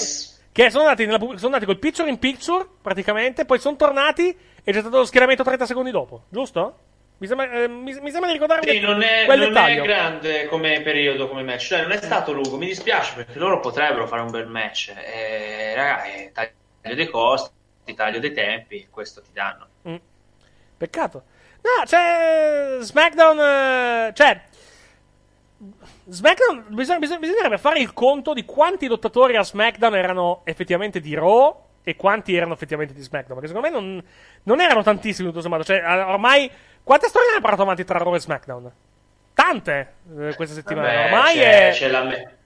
che 0.52 0.70
sono, 0.70 0.84
andati 0.84 1.06
nella 1.06 1.20
sono 1.20 1.38
andati 1.46 1.66
col 1.66 1.80
picture 1.80 2.10
in 2.10 2.20
picture, 2.20 2.68
praticamente, 2.82 3.46
poi 3.46 3.60
sono 3.60 3.76
tornati 3.76 4.36
e 4.64 4.72
c'è 4.72 4.80
stato 4.80 4.98
lo 4.98 5.06
schieramento 5.06 5.44
30 5.44 5.66
secondi 5.66 5.92
dopo, 5.92 6.24
giusto? 6.30 6.80
Mi 7.20 7.26
sembra, 7.26 7.52
eh, 7.52 7.68
mi, 7.68 7.98
mi 8.00 8.12
sembra 8.12 8.28
di 8.28 8.34
ricordare 8.34 8.62
Sì, 8.70 8.80
non 8.80 9.02
è, 9.02 9.26
non 9.26 9.58
è 9.58 9.82
grande 9.82 10.46
come 10.46 10.82
periodo, 10.82 11.28
come 11.28 11.42
match. 11.42 11.68
Cioè, 11.68 11.82
non 11.82 11.92
è 11.92 11.98
stato 11.98 12.32
lungo. 12.32 12.58
Mi 12.58 12.68
dispiace 12.68 13.14
perché 13.16 13.40
loro 13.40 13.60
potrebbero 13.60 14.06
fare 14.06 14.22
un 14.22 14.30
bel 14.30 14.46
match. 14.46 14.94
Eh, 14.96 15.74
raga, 15.74 16.04
eh, 16.04 16.32
taglio 16.32 16.96
dei 16.96 17.10
costi, 17.10 17.52
taglio 17.96 18.20
dei 18.20 18.34
tempi, 18.34 18.88
questo 18.92 19.22
ti 19.22 19.30
danno. 19.34 19.68
Mm. 19.90 19.96
Peccato. 20.78 21.24
No, 21.62 21.86
cioè. 21.88 22.78
SmackDown. 22.82 23.40
eh, 23.40 24.12
cioè. 24.14 24.42
SmackDown. 26.10 26.66
bisogna- 26.70 27.00
bisogna- 27.00 27.20
bisognerebbe 27.20 27.58
fare 27.58 27.80
il 27.80 27.94
conto 27.94 28.34
di 28.34 28.46
quanti 28.46 28.88
lottatori 28.88 29.36
a 29.36 29.44
SmackDown 29.44 29.96
erano 29.96 30.42
effettivamente 30.44 31.00
di 31.00 31.14
Raw 31.16 31.64
e 31.84 31.96
quanti 31.96 32.36
erano 32.36 32.54
effettivamente 32.54 32.94
di 32.94 33.02
SmackDown. 33.02 33.40
Perché 33.40 33.54
secondo 33.56 33.68
me 33.68 33.74
non, 33.74 34.04
non 34.44 34.62
erano 34.62 34.84
tantissimi, 34.84 35.30
tutto 35.30 35.42
sommato. 35.42 35.64
Cioè, 35.64 35.82
ormai. 36.06 36.50
Quante 36.84 37.08
storie 37.08 37.30
hanno 37.32 37.42
portato 37.42 37.64
avanti 37.64 37.84
tra 37.84 37.98
Raw 37.98 38.16
e 38.16 38.20
SmackDown? 38.20 38.72
Tante 39.34 39.94
eh, 40.20 40.36
queste 40.36 40.56
settimane. 40.56 40.88
Vabbè, 40.88 41.04
ormai 41.06 41.36
c'è, 41.36 41.70
è. 41.70 41.72
c'è 41.74 41.88
la, 41.90 42.04
me- 42.04 42.37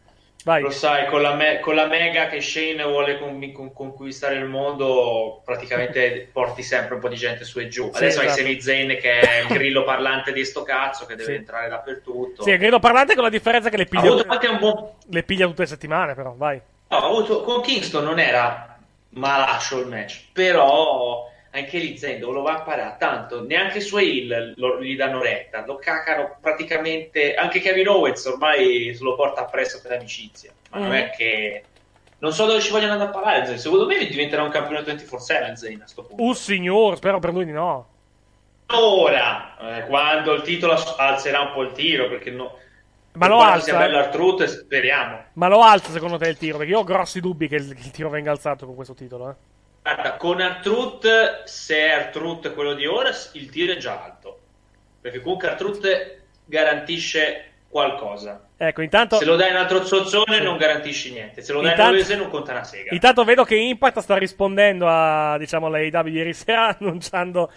Vai. 0.43 0.61
Lo 0.63 0.71
sai, 0.71 1.05
con 1.07 1.21
la, 1.21 1.35
me- 1.35 1.59
con 1.59 1.75
la 1.75 1.85
mega 1.85 2.27
che 2.27 2.41
Shane 2.41 2.83
vuole 2.83 3.19
con- 3.19 3.51
con- 3.51 3.71
conquistare 3.73 4.35
il 4.35 4.45
mondo, 4.45 5.41
praticamente 5.45 6.27
porti 6.33 6.63
sempre 6.63 6.95
un 6.95 7.01
po' 7.01 7.09
di 7.09 7.15
gente 7.15 7.43
su 7.43 7.59
e 7.59 7.67
giù. 7.67 7.91
Sì, 7.91 7.97
Adesso 7.97 8.19
hai 8.21 8.25
esatto. 8.25 8.41
Sami 8.41 8.59
Zayn 8.61 8.87
che 8.99 9.19
è 9.19 9.39
il 9.41 9.47
grillo 9.53 9.83
parlante 9.83 10.33
di 10.33 10.43
sto 10.43 10.63
cazzo 10.63 11.05
che 11.05 11.15
deve 11.15 11.31
Sì. 11.33 11.37
entrare 11.37 11.69
dappertutto. 11.69 12.41
Sì, 12.41 12.49
il 12.49 12.57
grido 12.57 12.79
parlante 12.79 13.13
con 13.13 13.23
la 13.23 13.29
differenza 13.29 13.69
che 13.69 13.77
le 13.77 13.85
piglia, 13.85 14.11
un 14.13 14.57
buon 14.59 14.89
le 15.09 15.23
piglia 15.23 15.45
tutte 15.45 15.61
le 15.61 15.67
settimane, 15.67 16.15
però, 16.15 16.33
vai. 16.35 16.59
No, 16.87 16.97
avuto- 16.97 17.43
con 17.43 17.61
Kingston 17.61 18.03
non 18.03 18.17
era 18.19 18.77
malascio 19.09 19.79
il 19.79 19.87
match, 19.87 20.21
però 20.33 21.29
anche 21.51 21.77
lì 21.79 21.97
Zendo 21.97 22.31
lo 22.31 22.41
va 22.41 22.55
a 22.57 22.61
parare 22.61 22.95
tanto, 22.97 23.43
neanche 23.45 23.79
i 23.79 23.81
suoi 23.81 24.29
heel 24.29 24.53
lo- 24.55 24.81
gli 24.81 24.95
danno 24.95 25.21
retta, 25.21 25.65
lo 25.65 25.75
cacano 25.77 26.37
praticamente, 26.41 27.35
anche 27.35 27.59
Kevin 27.59 27.89
Owens 27.89 28.25
ormai 28.25 28.93
se 28.95 29.03
lo 29.03 29.15
porta 29.15 29.41
appresso 29.41 29.79
per 29.81 29.91
amicizia, 29.93 30.51
ma 30.71 30.79
non 30.79 30.89
Mm. 30.89 30.93
è 30.93 31.09
che... 31.15 31.63
Non 32.19 32.33
so 32.33 32.45
dove 32.45 32.59
ci 32.61 32.71
vogliono 32.71 32.91
andare 32.93 33.09
a 33.09 33.13
parare, 33.13 33.45
Zayn. 33.47 33.57
secondo 33.57 33.87
me 33.87 34.05
diventerà 34.05 34.43
un 34.43 34.51
campione 34.51 34.83
24-7 34.83 35.53
Zayn 35.55 35.81
a 35.81 35.87
sto 35.87 36.03
punto. 36.03 36.21
Uh, 36.23 36.33
signor, 36.33 36.95
spero 36.97 37.17
per 37.19 37.33
lui 37.33 37.45
di 37.45 37.51
no. 37.51 37.87
Ora, 38.73 39.57
eh, 39.79 39.85
quando 39.87 40.33
il 40.33 40.43
titolo 40.43 40.73
alzerà 40.97 41.41
un 41.41 41.51
po' 41.53 41.63
il 41.63 41.71
tiro, 41.73 42.07
perché 42.07 42.29
no... 42.31 42.57
Ma 43.13 43.27
lo 43.27 43.41
alza, 43.41 43.65
sia 43.65 43.77
bello 43.77 43.97
eh. 43.97 44.01
Artruth, 44.01 44.43
speriamo. 44.45 45.23
Ma 45.33 45.47
lo 45.49 45.61
alza 45.61 45.91
secondo 45.91 46.17
te 46.17 46.29
il 46.29 46.37
tiro? 46.37 46.57
Perché 46.57 46.71
io 46.71 46.79
ho 46.79 46.83
grossi 46.85 47.19
dubbi 47.19 47.47
che 47.49 47.55
il, 47.55 47.73
che 47.73 47.81
il 47.81 47.91
tiro 47.91 48.09
venga 48.09 48.31
alzato 48.31 48.65
con 48.65 48.75
questo 48.75 48.93
titolo, 48.93 49.29
eh. 49.31 49.33
Guarda, 49.83 50.15
con 50.15 50.39
Artruth, 50.41 51.43
se 51.45 51.77
è 51.77 51.91
Artruth 51.91 52.53
quello 52.53 52.73
di 52.75 52.85
ora, 52.85 53.09
il 53.33 53.49
tiro 53.49 53.73
è 53.73 53.77
già 53.77 54.03
alto. 54.03 54.39
Perché 55.01 55.21
comunque 55.21 55.49
Artruth 55.49 56.17
garantisce 56.45 57.45
qualcosa. 57.67 58.47
Ecco, 58.57 58.81
intanto... 58.83 59.17
Se 59.17 59.25
lo 59.25 59.35
dai 59.35 59.49
un 59.49 59.55
altro 59.57 59.83
zozzone 59.83 60.37
Sì. 60.37 60.43
non 60.43 60.57
garantisci 60.57 61.11
niente. 61.11 61.41
Se 61.41 61.51
lo 61.51 61.61
dai 61.61 61.71
Intanto- 61.71 62.13
un 62.13 62.19
non 62.19 62.29
conta 62.29 62.51
una 62.51 62.63
sega. 62.63 62.93
Intanto 62.93 63.23
vedo 63.23 63.43
che 63.43 63.55
Impact 63.55 63.99
sta 63.99 64.17
rispondendo 64.17 64.87
a, 64.87 65.37
diciamo, 65.39 65.65
alla 65.65 65.77
AEW 65.77 66.07
ieri 66.07 66.33
sera 66.33 66.75
annunciando, 66.79 67.51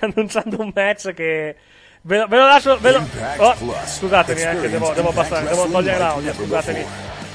annunciando 0.00 0.60
un 0.60 0.72
match 0.74 1.14
che... 1.14 1.56
Ve 2.02 2.18
lo, 2.18 2.26
ve 2.26 2.36
lo 2.36 2.44
lascio... 2.46 2.76
Ve 2.78 2.92
lo... 2.92 3.02
Oh, 3.38 3.54
scusatemi, 3.86 4.42
eh, 4.42 4.60
che 4.60 4.68
devo, 4.68 4.92
devo 4.92 5.10
passare, 5.12 5.48
devo 5.48 5.66
togliere 5.70 5.98
l'audio, 5.98 6.32
scusatemi. 6.34 6.84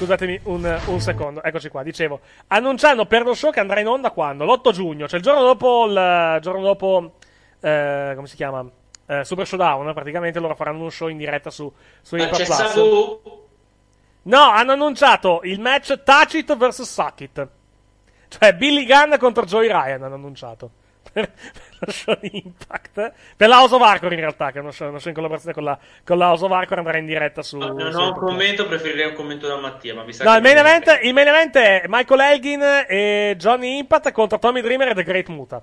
Scusatemi 0.02 0.40
un, 0.44 0.80
un 0.86 1.00
secondo, 1.00 1.44
eccoci 1.44 1.68
qua, 1.68 1.84
dicevo, 1.84 2.18
annunciando 2.48 3.06
per 3.06 3.22
lo 3.22 3.34
show 3.34 3.52
che 3.52 3.60
andrà 3.60 3.78
in 3.78 3.86
onda 3.86 4.10
quando? 4.10 4.44
L'8 4.44 4.72
giugno, 4.72 5.06
cioè 5.06 5.18
il 5.20 5.24
giorno 5.24 5.42
dopo, 5.42 5.86
il 5.86 6.38
giorno 6.40 6.60
dopo, 6.60 7.12
eh, 7.60 8.12
come 8.16 8.26
si 8.26 8.34
chiama? 8.34 8.68
Eh, 9.06 9.24
Super 9.24 9.46
Showdown, 9.46 9.94
praticamente 9.94 10.40
loro 10.40 10.56
faranno 10.56 10.82
un 10.82 10.90
show 10.90 11.06
in 11.06 11.18
diretta 11.18 11.50
su, 11.50 11.72
su 12.00 12.16
Impact 12.16 12.34
c'è 12.34 12.44
Plus. 12.46 12.56
Sabu? 12.56 13.20
No, 14.22 14.40
hanno 14.40 14.72
annunciato 14.72 15.38
il 15.44 15.60
match 15.60 16.02
Touch 16.02 16.34
It 16.34 16.56
vs 16.56 16.82
Suck 16.82 17.20
It. 17.20 17.48
Cioè 18.26 18.54
Billy 18.56 18.84
Gunn 18.84 19.14
contro 19.18 19.44
Joey 19.44 19.68
Ryan 19.68 20.02
hanno 20.02 20.16
annunciato. 20.16 20.70
Per, 21.12 21.30
per 21.30 21.32
lo 21.80 21.92
show 21.92 22.16
di 22.20 22.42
Impact. 22.44 23.12
Per 23.36 23.48
la 23.48 23.58
House 23.60 23.74
of 23.74 23.82
Hardcore 23.82 24.14
in 24.14 24.20
realtà, 24.20 24.50
che 24.50 24.58
è 24.58 24.60
uno 24.60 24.70
show, 24.70 24.88
uno 24.88 24.98
show 24.98 25.08
in 25.08 25.14
collaborazione 25.14 25.54
con 25.54 25.64
la, 25.64 25.78
con 26.04 26.16
la 26.18 26.28
House 26.28 26.44
of 26.44 26.50
Hardcore 26.52 26.80
andrà 26.80 26.98
in 26.98 27.06
diretta 27.06 27.42
su... 27.42 27.58
Non 27.58 27.90
su 27.92 27.98
ho 27.98 28.06
un 28.08 28.14
commento, 28.14 28.66
preferirei 28.66 29.08
un 29.08 29.14
commento 29.14 29.46
da 29.46 29.56
Mattia, 29.58 29.94
ma 29.94 30.04
mi 30.04 30.12
sa 30.12 30.24
No, 30.24 30.30
che 30.30 30.36
il 30.36 30.42
main, 30.42 30.56
non 30.56 30.66
è 30.66 30.70
event, 30.76 31.04
il 31.04 31.12
main 31.12 31.28
event 31.28 31.56
è 31.56 31.84
Michael 31.88 32.20
Elgin 32.20 32.62
e 32.88 33.34
Johnny 33.36 33.78
Impact 33.78 34.12
contro 34.12 34.38
Tommy 34.38 34.60
Dreamer 34.60 34.88
e 34.88 34.94
The 34.94 35.02
Great 35.02 35.28
Muta. 35.28 35.62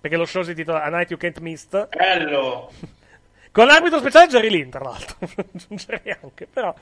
Perché 0.00 0.16
lo 0.16 0.24
show 0.26 0.42
si 0.42 0.50
intitola 0.50 0.82
A 0.82 0.88
Night 0.88 1.10
You 1.10 1.18
Can't 1.18 1.38
Miss. 1.40 1.66
bello. 1.88 2.70
Con 3.50 3.64
l'arbitro 3.66 3.98
speciale 4.00 4.26
Jerry 4.26 4.50
Lynn, 4.50 4.68
tra 4.68 4.84
l'altro. 4.84 5.16
Aggiungerei 5.54 6.14
anche, 6.22 6.46
però. 6.46 6.74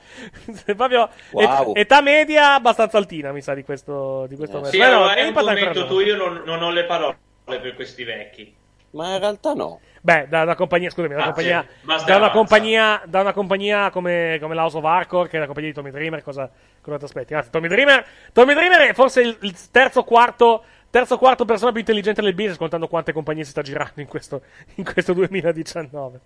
è 0.65 0.75
proprio 0.75 1.09
Wow. 1.31 1.69
et- 1.71 1.77
età 1.77 2.01
media 2.01 2.53
abbastanza 2.55 2.97
altina, 2.97 3.31
mi 3.31 3.41
sa, 3.41 3.53
di 3.53 3.63
questo, 3.63 4.25
di 4.27 4.35
questo 4.35 4.59
match. 4.59 4.71
Sì, 4.71 4.79
no, 4.79 4.85
allora, 4.85 5.15
è 5.15 5.25
un 5.25 5.33
commento 5.33 5.79
no. 5.79 5.85
tu, 5.85 6.01
io 6.01 6.17
non, 6.17 6.41
non 6.43 6.61
ho 6.61 6.71
le 6.71 6.83
parole 6.83 7.17
per 7.45 7.75
questi 7.75 8.03
vecchi. 8.03 8.53
Ma 8.91 9.13
in 9.13 9.19
realtà 9.19 9.53
no. 9.53 9.81
Beh, 10.01 10.27
da 10.29 10.43
una 10.43 10.55
compagnia, 10.55 10.89
scusami, 10.89 11.09
da 11.09 11.15
una 11.15 11.23
Ah, 11.23 11.25
compagnia, 11.33 11.65
sì, 11.97 12.05
da 12.05 12.15
una 12.17 12.29
compagnia, 12.31 13.01
da 13.05 13.21
una 13.21 13.33
compagnia 13.33 13.89
come, 13.89 14.37
come 14.39 14.53
la 14.55 14.61
House 14.61 14.77
of 14.77 14.83
Hardcore, 14.83 15.27
che 15.27 15.37
è 15.37 15.39
la 15.39 15.45
compagnia 15.45 15.69
di 15.69 15.75
Tommy 15.75 15.89
Dreamer, 15.91 16.21
cosa, 16.21 16.49
cosa 16.81 16.97
ti 16.97 17.05
aspetti? 17.05 17.33
Anzi, 17.33 17.49
Tommy 17.49 17.67
Dreamer, 17.67 18.05
Tommy 18.31 18.53
Dreamer 18.53 18.81
è 18.89 18.93
forse 18.93 19.21
il, 19.21 19.37
il 19.41 19.71
terzo 19.71 20.03
quarto, 20.03 20.63
terzo 20.91 21.17
quarto 21.17 21.43
persona 21.43 21.71
più 21.71 21.79
intelligente 21.79 22.21
del 22.21 22.33
business, 22.35 22.57
contando 22.57 22.87
quante 22.87 23.13
compagnie 23.13 23.43
si 23.43 23.49
sta 23.49 23.61
girando 23.63 23.99
in 23.99 24.07
questo, 24.07 24.41
in 24.75 24.83
questo 24.85 25.13
2019. 25.13 26.19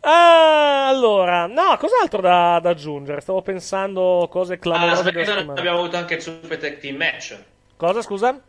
Ah, 0.00 0.88
allora, 0.88 1.46
no, 1.46 1.76
cos'altro 1.78 2.20
da, 2.20 2.58
da 2.60 2.70
aggiungere? 2.70 3.20
Stavo 3.20 3.42
pensando 3.42 4.26
cose 4.30 4.54
Ah, 4.54 4.58
clamorose 4.58 5.12
settimana. 5.12 5.60
abbiamo 5.60 5.78
avuto 5.78 5.96
anche 5.96 6.14
il 6.14 6.22
Super 6.22 6.58
Tag 6.58 6.78
Team 6.78 6.96
Match. 6.96 7.38
Cosa, 7.76 8.00
scusa? 8.02 8.40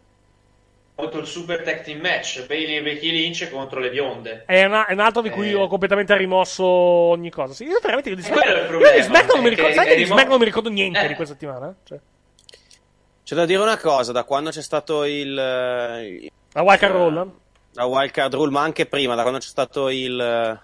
Avuto 0.95 1.17
il 1.19 1.25
Super 1.25 1.63
Tag 1.63 1.81
Team 1.81 1.99
Match, 2.01 2.45
Bailey 2.45 2.75
e 2.77 2.81
Becky 2.83 3.09
Lynch 3.11 3.49
contro 3.49 3.79
le 3.79 3.89
bionde. 3.89 4.43
È, 4.45 4.63
una- 4.63 4.85
è 4.85 4.93
un 4.93 4.99
altro 4.99 5.21
di 5.23 5.31
cui 5.31 5.49
Eh. 5.49 5.55
ho 5.55 5.67
completamente 5.67 6.15
rimosso 6.15 6.63
ogni 6.63 7.31
cosa. 7.31 7.53
Sì, 7.53 7.63
io 7.65 7.79
veramente 7.81 8.09
io 8.09 8.15
di 8.15 8.21
Eh, 8.21 8.29
quello 8.29 8.43
è 8.43 8.47
il 8.49 8.53
Smackdown, 8.53 8.63
io 8.63 8.67
problema, 8.69 8.95
di 8.95 9.01
Smackdown 9.03 9.35
non 9.35 9.43
mi 9.43 9.49
ricordo, 9.49 9.69
che 9.69 9.75
sai 9.75 9.85
è 9.85 9.89
che 9.89 9.95
di 9.95 10.03
rimo- 10.03 10.13
Smackdown 10.13 10.29
non 10.31 10.39
mi 10.39 10.45
ricordo 10.45 10.69
niente 10.69 10.99
Eh. 11.03 11.07
di 11.07 11.13
questa 11.15 11.33
settimana? 11.33 11.75
Cioè, 11.83 11.99
C'è 13.23 13.35
da 13.35 13.45
dire 13.45 13.61
una 13.61 13.77
cosa, 13.77 14.11
da 14.11 14.23
quando 14.23 14.49
c'è 14.51 14.61
stato 14.61 15.03
il... 15.05 15.37
eh, 15.37 16.29
la 16.51 16.61
Wildcard 16.61 16.93
Roll? 16.93 17.31
la 17.75 17.85
wildcard 17.85 18.33
rule, 18.35 18.51
ma 18.51 18.61
anche 18.61 18.85
prima, 18.85 19.15
da 19.15 19.21
quando 19.23 19.39
c'è 19.39 19.47
stato 19.47 19.89
il, 19.89 20.19
eh, 20.19 20.59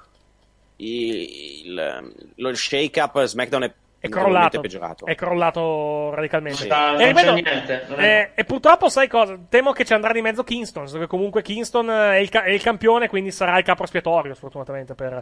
il, 0.78 1.64
il- 1.66 2.14
lo 2.36 2.54
shake 2.54 3.00
up, 3.00 3.24
SmackDown 3.24 3.64
è, 3.64 3.74
È 4.00 4.08
crollato. 4.08 4.62
peggiorato. 4.62 5.06
È 5.06 5.14
crollato 5.16 6.14
radicalmente. 6.16 6.58
Sì. 6.60 6.68
Non 6.68 7.02
E 7.02 7.08
ripeto, 7.08 7.34
c'è 7.34 7.42
niente. 7.42 7.86
non 7.90 8.00
è- 8.00 8.04
eh, 8.36 8.42
e 8.42 8.44
purtroppo, 8.46 8.88
sai 8.90 9.08
cosa? 9.08 9.38
Temo 9.50 9.72
che 9.74 9.84
ci 9.86 9.94
andrà 9.94 10.12
di 10.14 10.22
mezzo 10.22 10.44
Kingston. 10.44 10.86
Perché 10.90 11.08
comunque 11.08 11.42
Kingston 11.42 11.90
è 11.90 12.16
il, 12.18 12.30
ca- 12.30 12.44
è 12.44 12.52
il 12.52 12.62
campione, 12.62 13.10
quindi 13.10 13.32
sarà 13.32 13.58
il 13.58 13.64
capo 13.66 13.84
espiatorio, 13.84 14.34
sfortunatamente, 14.34 14.96
per, 14.96 15.22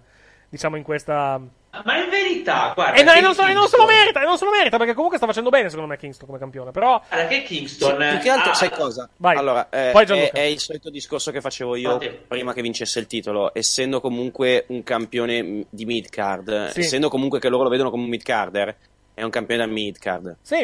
diciamo, 0.50 0.76
in 0.78 0.84
questa. 0.84 1.40
Ma 1.84 2.02
in 2.04 2.10
verità, 2.10 2.72
guarda, 2.74 3.00
E, 3.00 3.04
no, 3.04 3.12
e 3.14 3.22
non, 3.22 3.36
so- 3.36 3.46
e 3.46 3.54
non 3.54 3.68
se 3.68 3.78
lo 3.78 3.86
merita, 3.86 4.22
e 4.22 4.26
non 4.26 4.38
se 4.38 4.46
lo 4.46 4.52
merita, 4.52 4.78
perché 4.78 4.94
comunque 4.94 5.18
sta 5.18 5.28
facendo 5.28 5.50
bene, 5.50 5.70
secondo 5.70 5.90
me, 5.90 5.98
Kingston 5.98 6.26
come 6.26 6.40
campione. 6.40 6.72
Però. 6.72 7.00
Guarda 7.08 7.28
che 7.28 7.44
Kingston 7.44 7.98
Più 7.98 8.20
che 8.20 8.30
altro, 8.30 8.52
ha- 8.52 8.56
sai 8.56 8.72
cosa? 8.72 9.08
Vai. 9.18 9.36
Allora, 9.38 9.70
eh, 9.70 9.92
Poi 9.92 10.06
è, 10.06 10.32
è 10.32 10.40
il 10.42 10.60
solito 10.60 10.90
discorso 10.90 11.30
che 11.32 11.40
facevo 11.40 11.76
io 11.76 11.94
Infatti. 11.94 12.20
prima 12.28 12.54
che 12.54 12.62
vincesse 12.64 12.98
il 13.00 13.06
titolo, 13.06 13.52
essendo 13.54 14.02
comunque 14.02 14.66
un 14.70 14.82
campione 14.82 15.66
di 15.70 15.86
mid-card, 15.86 16.70
Sì. 16.70 16.80
essendo 16.80 17.10
comunque 17.10 17.40
che 17.40 17.50
loro 17.50 17.64
lo 17.64 17.70
vedono 17.70 17.92
come 17.92 18.04
un 18.04 18.10
mid-carder, 18.10 18.76
è 19.14 19.22
un 19.22 19.30
campione 19.30 19.64
da 19.66 19.72
mid-card. 19.72 20.38
Sì. 20.42 20.56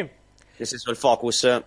Nel 0.56 0.66
senso, 0.66 0.90
il 0.90 0.96
focus 0.96 1.62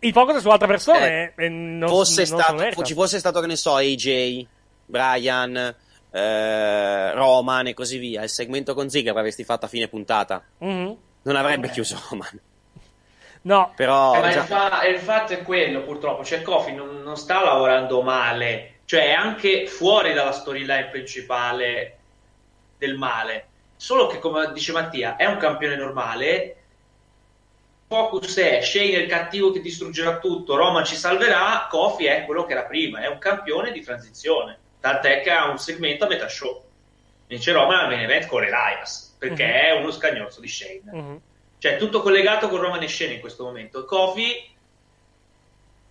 Il 0.00 0.12
focus 0.12 0.36
è 0.36 0.40
su 0.40 0.48
altre 0.48 0.66
persone. 0.66 1.32
e 1.36 1.48
non, 1.50 1.88
fosse 1.90 2.24
non 2.30 2.40
stato, 2.40 2.82
ci 2.84 2.94
fosse 2.94 3.18
stato, 3.18 3.40
che 3.40 3.46
ne 3.48 3.56
so, 3.56 3.74
AJ, 3.74 4.46
Brian, 4.86 5.74
eh, 6.10 7.12
Roman 7.12 7.66
e 7.68 7.74
così 7.74 7.98
via, 7.98 8.22
il 8.22 8.28
segmento 8.28 8.74
con 8.74 8.88
Ziggler 8.88 9.14
l'avresti 9.14 9.44
fatto 9.44 9.66
a 9.66 9.68
fine 9.68 9.88
puntata. 9.88 10.42
Mhm. 10.58 10.96
Non 11.22 11.36
avrebbe 11.36 11.68
chiuso 11.70 12.00
Roman. 12.10 12.40
No. 13.42 13.72
Però 13.76 14.14
Eh, 14.14 14.20
ma 14.20 14.30
già- 14.30 14.40
il, 14.40 14.46
fa- 14.46 14.84
il 14.86 14.98
fatto 14.98 15.32
è 15.32 15.42
quello, 15.42 15.82
purtroppo. 15.82 16.24
Cioè, 16.24 16.42
Kofi 16.42 16.72
non, 16.72 17.02
non 17.02 17.16
sta 17.16 17.42
lavorando 17.42 18.02
male, 18.02 18.80
cioè 18.84 19.06
è 19.08 19.12
anche 19.12 19.66
fuori 19.66 20.12
dalla 20.12 20.32
storyline 20.32 20.88
principale 20.90 21.98
del 22.78 22.96
male. 22.96 23.46
Solo 23.76 24.06
che, 24.06 24.18
come 24.18 24.50
dice 24.52 24.72
Mattia, 24.72 25.16
è 25.16 25.24
un 25.26 25.36
campione 25.36 25.76
normale. 25.76 26.54
Focus 27.86 28.36
è 28.38 28.60
Shane 28.60 28.90
è 28.92 28.98
il 28.98 29.08
cattivo 29.08 29.50
che 29.50 29.60
distruggerà 29.60 30.18
tutto, 30.18 30.56
Roman 30.56 30.84
ci 30.84 30.94
salverà. 30.96 31.66
Kofi 31.70 32.04
è 32.06 32.24
quello 32.26 32.44
che 32.44 32.52
era 32.52 32.64
prima, 32.64 33.00
è 33.00 33.06
un 33.06 33.18
campione 33.18 33.70
di 33.72 33.80
transizione. 33.82 34.58
Tant'è 34.80 35.22
che 35.22 35.30
ha 35.30 35.48
un 35.50 35.58
segmento 35.58 36.04
a 36.04 36.08
metà 36.08 36.28
show. 36.28 36.64
Vince 37.26 37.52
Roman 37.52 37.80
al 37.80 37.88
main 37.88 38.00
event 38.00 38.26
con 38.26 38.42
Elias 38.42 39.14
perché 39.18 39.44
Mhm. 39.44 39.50
è 39.52 39.70
uno 39.72 39.90
scagnozzo 39.90 40.40
di 40.40 40.48
Shane. 40.48 40.80
Mhm. 40.84 41.20
Cioè, 41.58 41.74
è 41.74 41.76
tutto 41.78 42.00
collegato 42.02 42.48
con 42.48 42.60
Roman 42.60 42.82
e 42.82 42.88
Shane 42.88 43.14
in 43.14 43.20
questo 43.20 43.44
momento. 43.44 43.84
Kofi 43.84 44.54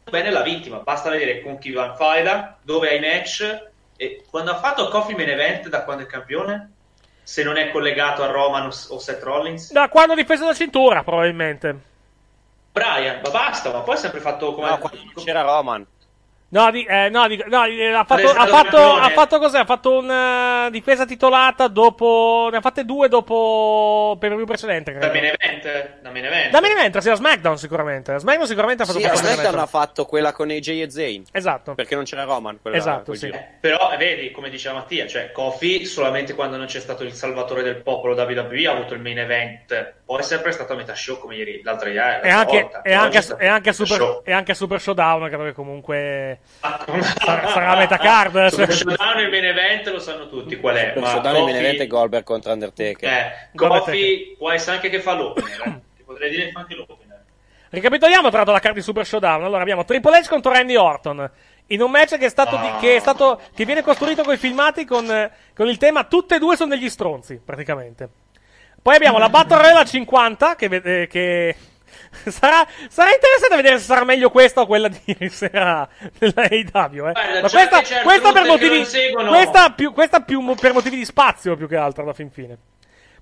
bene 0.10 0.32
la 0.32 0.42
vittima, 0.42 0.78
basta 0.80 1.10
vedere 1.10 1.42
con 1.42 1.58
chi 1.58 1.72
va 1.72 1.88
in 1.88 1.96
faida, 1.96 2.58
dove 2.62 2.90
ha 2.90 2.94
i 2.94 3.00
match. 3.00 3.66
E 3.98 4.24
quando 4.30 4.52
ha 4.52 4.58
fatto 4.60 4.88
Kofi 4.90 5.14
main 5.16 5.30
event 5.30 5.68
da 5.70 5.84
quando 5.84 6.04
è 6.04 6.06
campione? 6.06 6.72
Se 7.24 7.44
non 7.44 7.58
è 7.58 7.72
collegato 7.72 8.24
a 8.24 8.28
Roman 8.28 8.64
o 8.68 8.68
o 8.68 9.00
Seth 9.00 9.22
Rollins? 9.22 9.72
Da 9.74 9.90
quando 9.90 10.14
ha 10.14 10.16
difeso 10.16 10.46
la 10.46 10.54
cintura, 10.54 11.04
probabilmente. 11.04 11.76
Brian, 12.72 13.20
ma 13.22 13.30
basta, 13.32 13.72
ma 13.72 13.80
poi 13.82 13.96
ha 13.96 13.98
sempre 13.98 14.22
fatto 14.22 14.54
come... 14.54 14.70
No, 14.70 14.78
quando 14.78 15.00
c'era 15.16 15.42
Roman. 15.42 15.86
No, 16.50 16.72
di, 16.72 16.86
eh, 16.86 17.10
no, 17.10 17.28
di- 17.28 17.44
no, 17.48 17.66
eh, 17.66 17.92
ha 17.92 18.06
fatto, 18.06 18.30
ha 18.30 18.46
fatto, 18.48 18.78
ha 18.78 19.10
fatto 19.10 19.38
cos'è? 19.38 19.60
Ha 19.60 19.66
fatto 19.66 19.98
una 19.98 20.70
difesa 20.72 21.06
titolata 21.06 21.68
dopo. 21.68 22.48
Ne 22.50 22.58
ha 22.58 22.62
fatte 22.62 22.86
due 22.86 23.10
dopo. 23.10 24.16
Per 24.18 24.32
il 24.32 24.46
precedente. 24.46 24.94
Da 24.94 25.10
credo. 25.10 25.14
main 25.14 25.36
event? 25.38 26.00
Da 26.02 26.10
main 26.10 26.26
event? 26.26 26.52
Da 26.52 26.62
main 26.62 26.72
event, 26.72 26.98
sì, 27.00 27.10
a 27.10 27.16
SmackDown 27.16 27.58
sicuramente. 27.58 28.14
A 28.14 28.18
SmackDown 28.20 28.48
sicuramente 28.48 28.84
ha 28.84 28.86
fatto 28.86 29.00
Sì, 29.00 29.06
a 29.06 29.16
SmackDown 29.16 29.60
ha 29.60 29.66
fatto 29.66 30.06
quella 30.06 30.32
con 30.32 30.50
AJ 30.50 30.70
e 30.70 30.90
Zayn. 30.90 31.24
Esatto. 31.34 31.76
Perché 31.76 31.96
non 31.96 32.06
c'era 32.06 32.24
Roman. 32.24 32.60
Quella, 32.62 32.78
Esatto, 32.78 33.14
sì. 33.14 33.26
giro. 33.26 33.38
Eh, 33.38 33.48
Però 33.60 33.92
eh, 33.92 33.98
vedi, 33.98 34.32
come 34.32 34.50
diceva 34.50 34.76
Mattia, 34.76 35.06
cioè 35.06 35.34
Kofi 35.34 35.84
solamente 35.86 36.34
quando 36.34 36.56
non 36.56 36.68
c'è 36.68 36.80
stato 36.80 37.04
il 37.04 37.12
salvatore 37.12 37.62
del 37.62 37.82
popolo 37.82 38.14
WWE 38.16 38.68
ha 38.68 38.72
avuto 38.72 38.94
il 38.94 39.02
main 39.02 39.20
event 39.20 39.96
o 40.10 40.18
è 40.18 40.22
sempre 40.22 40.52
stato 40.54 40.72
a 40.74 40.76
metà 40.78 40.96
show 40.96 41.18
come 41.20 41.36
ieri, 41.36 41.62
l'altra 41.64 41.90
ieri. 41.90 42.28
E 42.28 42.30
anche, 42.30 42.70
e 42.84 42.94
anche, 42.94 43.22
e 43.38 43.46
anche 43.48 43.74
super, 43.74 44.22
e 44.24 44.32
anche 44.32 44.52
a 44.54 44.56
Super 44.56 44.80
Showdown, 44.80 45.28
credo 45.28 45.44
che 45.44 45.54
comunque 45.54 46.40
sarà, 46.62 47.48
sarà 47.50 47.70
a 47.72 47.76
metà 47.76 47.98
card. 47.98 48.48
Super 48.48 48.74
Showdown 48.74 49.20
il 49.20 49.30
main 49.30 49.46
event 49.46 49.88
lo 49.88 50.00
sanno 50.00 50.30
tutti 50.30 50.58
qual 50.60 50.76
è. 50.76 50.92
Per 50.94 51.02
ma 51.02 51.10
Showdown 51.10 51.36
il 51.36 51.44
main 51.44 51.56
event 51.58 51.80
è 51.80 51.88
Goldberg 51.88 52.24
contro 52.24 52.54
Undertaker. 52.54 53.10
Eh, 53.10 53.50
Kofi 53.54 54.36
può 54.38 54.50
essere 54.52 54.78
anche 54.78 54.90
che 54.90 55.02
fa 55.02 55.14
l'opener, 55.14 55.62
eh. 55.66 55.80
Ti 55.98 56.04
potrei 56.04 56.30
dire 56.30 56.46
che 56.46 56.52
fa 56.52 56.60
anche 56.62 56.76
l'opener. 56.76 57.24
Ricapitoliamo 57.70 58.28
tra 58.30 58.38
l'altro 58.38 58.54
la 58.54 58.62
carta 58.62 58.78
di 58.78 58.84
Super 58.84 59.06
Showdown. 59.06 59.44
Allora 59.44 59.62
abbiamo 59.62 59.84
Triple 59.84 60.20
H 60.20 60.30
contro 60.30 60.54
Randy 60.54 60.76
Orton. 60.78 61.30
In 61.68 61.82
un 61.82 61.92
match 61.92 62.18
che 62.18 62.28
è 62.28 62.30
stato, 62.30 62.56
di- 62.56 62.72
che 62.80 62.96
è 62.96 63.00
stato 63.00 63.42
che 63.54 63.66
viene 63.66 63.82
costruito 63.82 64.24
con 64.24 64.34
i 64.34 64.38
filmati 64.38 64.86
con, 64.86 65.12
eh, 65.12 65.30
con 65.54 65.68
il 65.68 65.76
tema 65.76 66.06
tutte 66.06 66.36
e 66.36 66.40
due 66.40 66.56
sono 66.56 66.74
degli 66.74 66.88
stronzi, 66.88 67.42
praticamente. 67.44 68.08
Poi 68.82 68.96
abbiamo 68.96 69.18
la 69.18 69.30
Battle 69.30 69.58
Royale 69.58 69.80
a 69.80 69.86
50 69.86 70.56
che, 70.56 70.68
vede- 70.70 71.08
che 71.08 71.56
sarà, 72.30 72.66
sarà 72.90 73.12
interessante 73.14 73.56
vedere 73.56 73.80
se 73.80 73.86
sarà 73.86 74.04
meglio 74.04 74.30
questa 74.30 74.62
o 74.62 74.66
quella 74.66 74.88
di 74.88 75.00
ieri 75.06 75.30
sera 75.30 75.88
della 76.18 76.48
AEW, 76.50 77.08
eh. 77.08 77.12
Ma 77.12 77.48
già 77.48 77.50
questa, 77.50 77.82
c'è 77.82 78.02
questa 78.02 78.32
per 78.32 78.46
motivi 78.46 78.86
questa 79.28 79.72
più, 79.72 79.94
questa 79.94 80.22
più 80.22 80.56
per 80.56 80.74
motivi 80.74 80.96
di 80.98 81.06
spazio 81.06 81.56
più 81.56 81.68
che 81.68 81.76
altro 81.76 82.04
alla 82.04 82.14
fin 82.14 82.32
fine. 82.32 82.58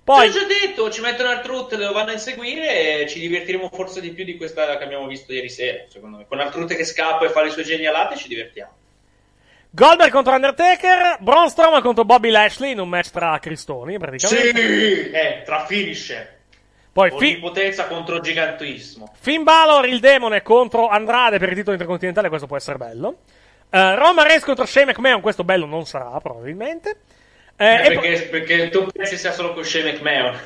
Poi 0.06 0.30
Te 0.30 0.38
l'ho 0.38 0.46
già 0.46 0.66
detto, 0.66 0.90
ci 0.90 1.00
mettono 1.00 1.30
Artruth, 1.30 1.72
lo 1.72 1.92
vanno 1.92 2.10
a 2.10 2.12
inseguire 2.12 3.00
e 3.00 3.08
ci 3.08 3.18
divertiremo 3.18 3.68
forse 3.72 4.00
di 4.00 4.10
più 4.10 4.24
di 4.24 4.36
questa 4.36 4.78
che 4.78 4.84
abbiamo 4.84 5.08
visto 5.08 5.32
ieri 5.32 5.48
sera, 5.48 5.82
secondo 5.88 6.18
me. 6.18 6.26
Con 6.28 6.38
Artruth 6.38 6.76
che 6.76 6.84
scappa 6.84 7.24
e 7.24 7.30
fa 7.30 7.42
le 7.42 7.50
sue 7.50 7.64
genialate 7.64 8.14
ci 8.14 8.28
divertiamo. 8.28 8.72
Goldberg 9.76 10.10
contro 10.10 10.32
Undertaker, 10.32 11.18
Braun 11.20 11.50
Strowman 11.50 11.82
contro 11.82 12.06
Bobby 12.06 12.30
Lashley 12.30 12.70
in 12.70 12.80
un 12.80 12.88
match 12.88 13.10
tra 13.10 13.38
cristoni, 13.38 13.98
praticamente. 13.98 14.58
Sì, 14.58 15.10
eh, 15.10 15.42
tra 15.44 15.66
finisher. 15.66 16.34
Poi 16.90 17.10
Fi- 17.10 17.14
Onnipotenza 17.16 17.86
contro 17.86 18.18
gigantismo. 18.20 19.12
Finn 19.20 19.42
Balor, 19.42 19.86
il 19.86 20.00
demone, 20.00 20.40
contro 20.40 20.88
Andrade 20.88 21.38
per 21.38 21.50
il 21.50 21.56
titolo 21.56 21.72
intercontinentale, 21.72 22.30
questo 22.30 22.46
può 22.46 22.56
essere 22.56 22.78
bello. 22.78 23.18
Eh, 23.68 23.94
Roman 23.96 24.26
Reigns 24.26 24.44
contro 24.44 24.64
Shane 24.64 24.86
McMahon, 24.92 25.20
questo 25.20 25.44
bello 25.44 25.66
non 25.66 25.84
sarà, 25.84 26.18
probabilmente. 26.22 26.96
Eh, 27.58 27.66
Eh, 27.66 27.86
e 27.88 27.92
poi- 27.92 28.08
perché, 28.08 28.22
perché 28.28 28.68
tu 28.70 28.86
pensi 28.86 29.18
sia 29.18 29.32
solo 29.32 29.52
con 29.52 29.62
Shane 29.62 29.92
McMahon. 29.92 30.38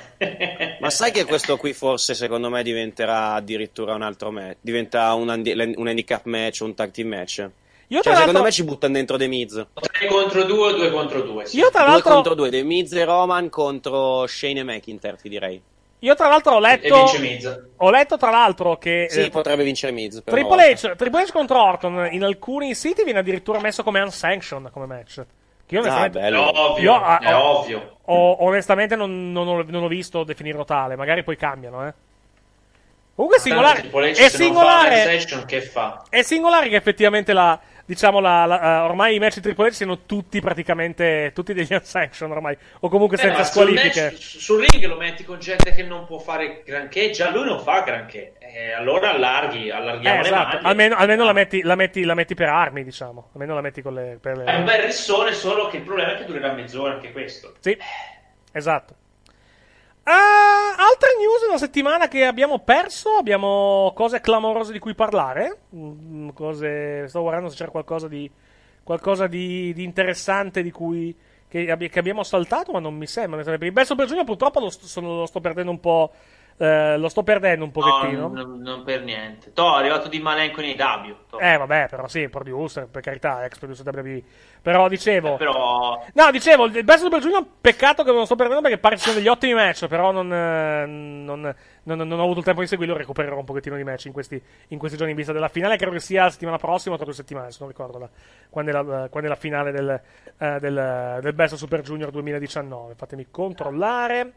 Ma 0.81 0.91
sai 0.91 1.13
che 1.13 1.25
questo 1.27 1.57
qui 1.57 1.73
forse 1.73 2.15
secondo 2.15 2.51
me 2.51 2.65
diventerà 2.65 3.35
addirittura 3.35 3.95
un 3.95 4.03
altro 4.03 4.33
match? 4.33 4.57
Diventa 4.61 5.15
un, 5.15 5.29
handi- 5.31 5.53
un 5.77 5.87
handicap 5.87 6.25
match, 6.25 6.63
un 6.63 6.75
tag 6.75 6.91
team 6.91 7.07
match? 7.11 7.49
Io 7.93 8.03
Cioè, 8.03 8.15
secondo 8.15 8.43
me 8.43 8.53
ci 8.53 8.63
buttano 8.63 8.93
dentro 8.95 9.17
The 9.17 9.27
Miz. 9.27 9.67
3 9.75 10.07
contro 10.07 10.45
2 10.45 10.59
o 10.59 10.73
2 10.73 10.91
contro 10.93 11.23
2. 11.23 11.47
Sì. 11.47 11.57
Io 11.59 11.71
tra 11.71 11.83
Due 11.83 11.91
l'altro- 11.93 12.13
contro 12.15 12.35
due, 12.35 12.49
The 12.49 12.63
Miz 12.63 12.93
e 12.93 13.05
Roman 13.05 13.49
contro 13.49 14.27
Shane 14.29 14.61
e 14.61 14.63
McIntyre, 14.63 15.17
ti 15.17 15.29
direi. 15.29 15.61
Io 16.03 16.15
tra 16.15 16.29
l'altro 16.29 16.53
ho 16.55 16.59
E 16.59 16.61
letto. 16.61 16.95
vince 16.95 17.19
Miz. 17.19 17.61
Ho 17.79 17.91
letto 17.91 18.17
tra 18.17 18.31
l'altro 18.31 18.79
che. 18.79 19.07
Sì, 19.11 19.23
eh, 19.25 19.31
potrebbe 19.31 19.65
vincere 19.65 19.93
Miz. 19.93 20.23
Triple. 20.25 20.73
H, 20.73 20.95
Triple 20.97 21.23
H 21.25 21.33
contro 21.33 21.61
Orton 21.63 22.09
in 22.13 22.23
alcuni 22.23 22.75
siti 22.77 23.03
viene 23.03 23.19
addirittura 23.19 23.59
messo 23.61 23.83
come 23.83 24.01
unsanctioned 24.01 24.71
come 24.71 24.87
match. 24.87 25.25
Che 25.67 25.75
io 25.75 25.81
Ah, 25.81 25.83
onestamente, 25.83 26.19
bello. 26.21 26.53
È 26.53 26.59
ovvio, 26.59 26.83
io, 26.93 26.95
ah, 27.03 27.19
è 27.19 27.35
ho- 27.35 27.59
ovvio. 27.59 27.97
ho- 28.05 28.37
onestamente 28.45 28.95
non, 28.97 29.33
non 29.33 29.47
ho, 29.49 29.65
non 29.67 29.83
ho 29.83 29.89
visto 29.89 30.23
definirlo 30.25 30.65
tale, 30.65 30.95
magari 30.97 31.23
poi 31.25 31.37
cambiano, 31.37 31.87
eh. 31.87 31.93
Comunque 33.15 33.39
è 33.39 33.43
singolare. 33.43 33.81
Triple 33.81 34.11
H 34.13 34.17
È 34.19 34.29
se 34.29 34.45
non 34.45 34.55
fa 34.55 34.61
una 34.63 34.91
singolare. 34.91 35.45
che 35.47 35.61
fa? 35.61 36.03
È 36.09 36.23
singolare 36.23 36.69
che 36.69 36.77
effettivamente 36.77 37.33
la. 37.33 37.61
Diciamo 37.91 38.21
la, 38.21 38.47
la- 38.47 38.63
eh, 38.63 38.79
ormai 38.83 39.17
i 39.17 39.19
match 39.19 39.41
di 39.41 39.51
H 39.51 39.71
siano 39.73 40.03
tutti 40.07 40.41
praticamente. 40.41 41.33
Tutti 41.35 41.53
degli 41.53 41.67
unsanctioned 41.75 42.37
ormai. 42.37 42.57
O 42.83 42.89
comunque 42.89 43.17
Eh, 43.17 43.21
senza 43.21 43.43
sul, 43.43 43.63
squalifiche. 43.65 44.03
match- 44.13 44.17
sul 44.39 44.65
ring 44.65 44.85
lo 44.87 44.95
metti 44.97 45.25
con 45.25 45.41
gente 45.41 45.73
che 45.73 45.83
non 45.83 46.07
può 46.07 46.21
fare 46.21 46.63
granché, 46.65 47.11
già 47.11 47.31
lui 47.31 47.45
non 47.47 47.59
fa 47.59 47.81
granché. 47.81 48.35
Eh, 48.39 48.71
allora 48.71 49.11
allarghi, 49.11 49.73
allarghiamo 49.73 50.19
Eh, 50.19 50.23
le 50.23 50.29
esatto. 50.29 50.59
Almeno, 50.63 50.95
almeno 50.95 51.25
la, 51.25 51.33
metti, 51.33 51.63
la, 51.63 51.75
metti, 51.75 52.05
la 52.05 52.15
metti 52.15 52.35
per 52.37 52.49
armi, 52.49 52.85
diciamo. 52.85 53.31
Almeno 53.33 53.55
la 53.57 53.61
metti 53.61 53.83
con 53.83 53.95
le. 53.95 54.19
Per 54.21 54.37
le... 54.37 54.45
È 54.45 54.55
un 54.55 54.65
bel 54.65 54.83
rissone, 54.83 55.33
solo 55.33 55.67
che 55.67 55.79
il 55.79 55.83
problema 55.83 56.13
è 56.15 56.17
che 56.19 56.27
durerà 56.27 56.53
mezz'ora 56.53 56.93
anche 56.93 57.11
questo. 57.11 57.55
Sì, 57.59 57.77
esatto. 58.53 58.95
Ah, 60.05 60.75
altre 60.77 61.11
news 61.19 61.43
della 61.43 61.59
settimana 61.59 62.09
che 62.09 62.25
abbiamo 62.25 62.59
perso? 62.61 63.17
Abbiamo 63.17 63.93
cose 63.95 64.21
clamorose 64.21 64.73
di 64.73 64.79
cui 64.79 64.95
parlare? 64.95 65.59
Mm, 65.75 66.31
cose... 66.31 67.07
Sto 67.09 67.21
guardando 67.21 67.49
se 67.51 67.57
c'era 67.57 67.71
qualcosa 67.71 68.09
di, 68.09 68.29
qualcosa 68.83 69.27
di, 69.27 69.73
di 69.73 69.85
interessante 69.85 70.63
di 70.63 70.71
cui... 70.71 71.15
Che, 71.49 71.77
che 71.77 71.99
abbiamo 71.99 72.23
saltato, 72.23 72.71
ma 72.71 72.79
non 72.79 72.95
mi 72.95 73.09
sembra. 73.09 73.43
Per 73.43 73.63
il 73.63 73.73
Best 73.73 73.89
Super 73.89 74.07
Junior 74.07 74.25
purtroppo 74.25 74.61
lo 74.61 74.71
sono- 74.71 75.17
lo 75.19 75.27
sto 75.27 75.41
perdendo 75.41 75.73
un 75.73 75.81
po'. 75.81 76.13
Eh, 76.63 76.99
lo 76.99 77.09
sto 77.09 77.23
perdendo 77.23 77.65
un 77.65 77.71
No, 77.75 77.81
pochettino. 77.81 78.29
non, 78.29 78.61
non 78.61 78.83
per 78.85 79.03
niente. 79.03 79.53
To, 79.55 79.77
è 79.77 79.79
arrivato 79.79 80.09
di 80.09 80.19
Malenco 80.21 80.61
AW. 80.61 81.17
To. 81.31 81.39
Eh, 81.39 81.57
vabbè, 81.57 81.89
però 81.89 82.07
sì, 82.07 82.29
producer, 82.29 82.87
per 82.87 83.01
carità, 83.01 83.43
ex 83.47 83.59
producer 83.59 83.87
WWE. 83.97 84.23
Però 84.61 84.87
dicevo. 84.89 85.35
Eh, 85.35 85.39
Però 85.39 86.05
No, 86.13 86.31
dicevo, 86.31 86.67
il 86.67 86.85
Best 86.85 87.03
Super 87.05 87.21
Junior, 87.21 87.47
peccato 87.61 88.03
che 88.03 88.11
non 88.11 88.19
lo 88.21 88.25
sto 88.27 88.37
perdendo 88.37 88.61
perché 88.61 88.77
pare 88.77 88.97
ci 88.97 89.05
siano 89.05 89.19
degli 89.19 89.29
ottimi 89.29 89.55
match, 89.55 89.87
però 89.87 90.11
non, 90.13 90.31
eh, 90.31 90.85
non, 90.87 91.55
non- 91.85 91.99
non 92.07 92.19
ho 92.19 92.23
avuto 92.25 92.41
il 92.41 92.45
tempo 92.45 92.61
di 92.61 92.67
seguirlo, 92.67 92.95
recupererò 92.95 93.39
un 93.39 93.45
pochettino 93.47 93.77
di 93.77 93.85
match 93.85 94.05
in 94.05 94.13
questi, 94.13 94.41
in 94.69 94.79
questi 94.79 94.97
giorni 94.99 95.13
in 95.13 95.17
vista 95.17 95.33
della 95.33 95.49
finale, 95.49 95.77
credo 95.79 95.93
che 95.93 96.01
sia 96.01 96.25
la 96.25 96.31
settimana 96.31 96.59
prossima 96.59 96.95
o 96.95 96.99
tra 96.99 97.07
due 97.07 97.15
settimane, 97.15 97.51
se 97.53 97.57
non 97.61 97.69
ricordo 97.69 97.99
la- 97.99 98.11
quando, 98.51 98.71
è 98.71 98.75
la, 98.75 98.83
quando 99.09 99.29
è 99.29 99.33
la 99.33 99.37
finale 99.37 99.73
del, 99.73 100.01
eh, 100.39 100.59
del, 100.61 101.19
del 101.23 101.33
Best 101.33 101.55
Super 101.55 101.81
Junior 101.81 102.11
2019. 102.11 102.95
Fatemi 102.97 103.29
controllare. 103.31 104.33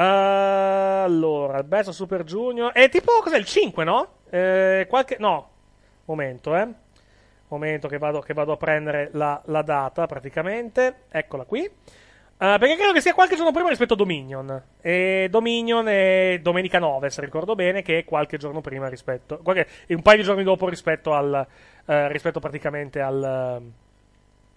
Allora, 0.00 1.64
Best 1.64 1.90
Super 1.90 2.22
Junior... 2.22 2.70
È 2.70 2.88
tipo, 2.88 3.20
cos'è, 3.20 3.36
il 3.36 3.44
5, 3.44 3.82
no? 3.82 4.08
Eh, 4.30 4.86
qualche... 4.88 5.16
No, 5.18 5.50
momento, 6.04 6.54
eh. 6.54 6.68
Momento 7.48 7.88
che 7.88 7.98
vado, 7.98 8.20
che 8.20 8.32
vado 8.32 8.52
a 8.52 8.56
prendere 8.56 9.10
la, 9.14 9.42
la 9.46 9.62
data 9.62 10.06
praticamente. 10.06 11.06
Eccola 11.10 11.44
qui. 11.44 11.64
Eh, 11.64 11.70
perché 12.36 12.76
credo 12.76 12.92
che 12.92 13.00
sia 13.00 13.12
qualche 13.12 13.34
giorno 13.34 13.50
prima 13.50 13.70
rispetto 13.70 13.94
a 13.94 13.96
Dominion. 13.96 14.62
E 14.80 15.26
Dominion 15.30 15.88
è 15.88 16.38
domenica 16.40 16.78
9, 16.78 17.10
se 17.10 17.20
ricordo 17.20 17.56
bene, 17.56 17.82
che 17.82 17.98
è 17.98 18.04
qualche 18.04 18.36
giorno 18.36 18.60
prima 18.60 18.88
rispetto. 18.88 19.38
Qualche, 19.42 19.66
un 19.88 20.02
paio 20.02 20.18
di 20.18 20.22
giorni 20.22 20.44
dopo 20.44 20.68
rispetto 20.68 21.12
al. 21.12 21.44
eh, 21.86 22.08
rispetto 22.12 22.38
praticamente 22.38 23.00
al. 23.00 23.62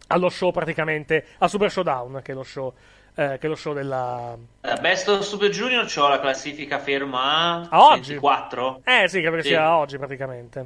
allo 0.08 0.30
show 0.30 0.52
praticamente. 0.52 1.26
al 1.40 1.50
Super 1.50 1.72
Showdown, 1.72 2.20
che 2.22 2.34
è 2.34 2.36
lo 2.36 2.44
show. 2.44 2.72
Eh, 3.16 3.38
che 3.40 3.46
è 3.46 3.48
lo 3.48 3.56
show 3.56 3.74
della. 3.74 4.36
eh, 4.62 4.76
Best 4.80 5.08
of 5.10 5.22
Super 5.22 5.50
Junior 5.50 5.86
c'ho 5.86 6.08
la 6.08 6.20
classifica 6.20 6.80
ferma 6.80 7.68
A 7.70 7.84
oggi? 7.86 8.10
24. 8.10 8.82
Eh 8.84 9.08
sì, 9.08 9.20
credo 9.22 9.36
che 9.38 9.42
Sì. 9.44 9.48
sia 9.50 9.76
oggi 9.76 9.98
praticamente. 9.98 10.66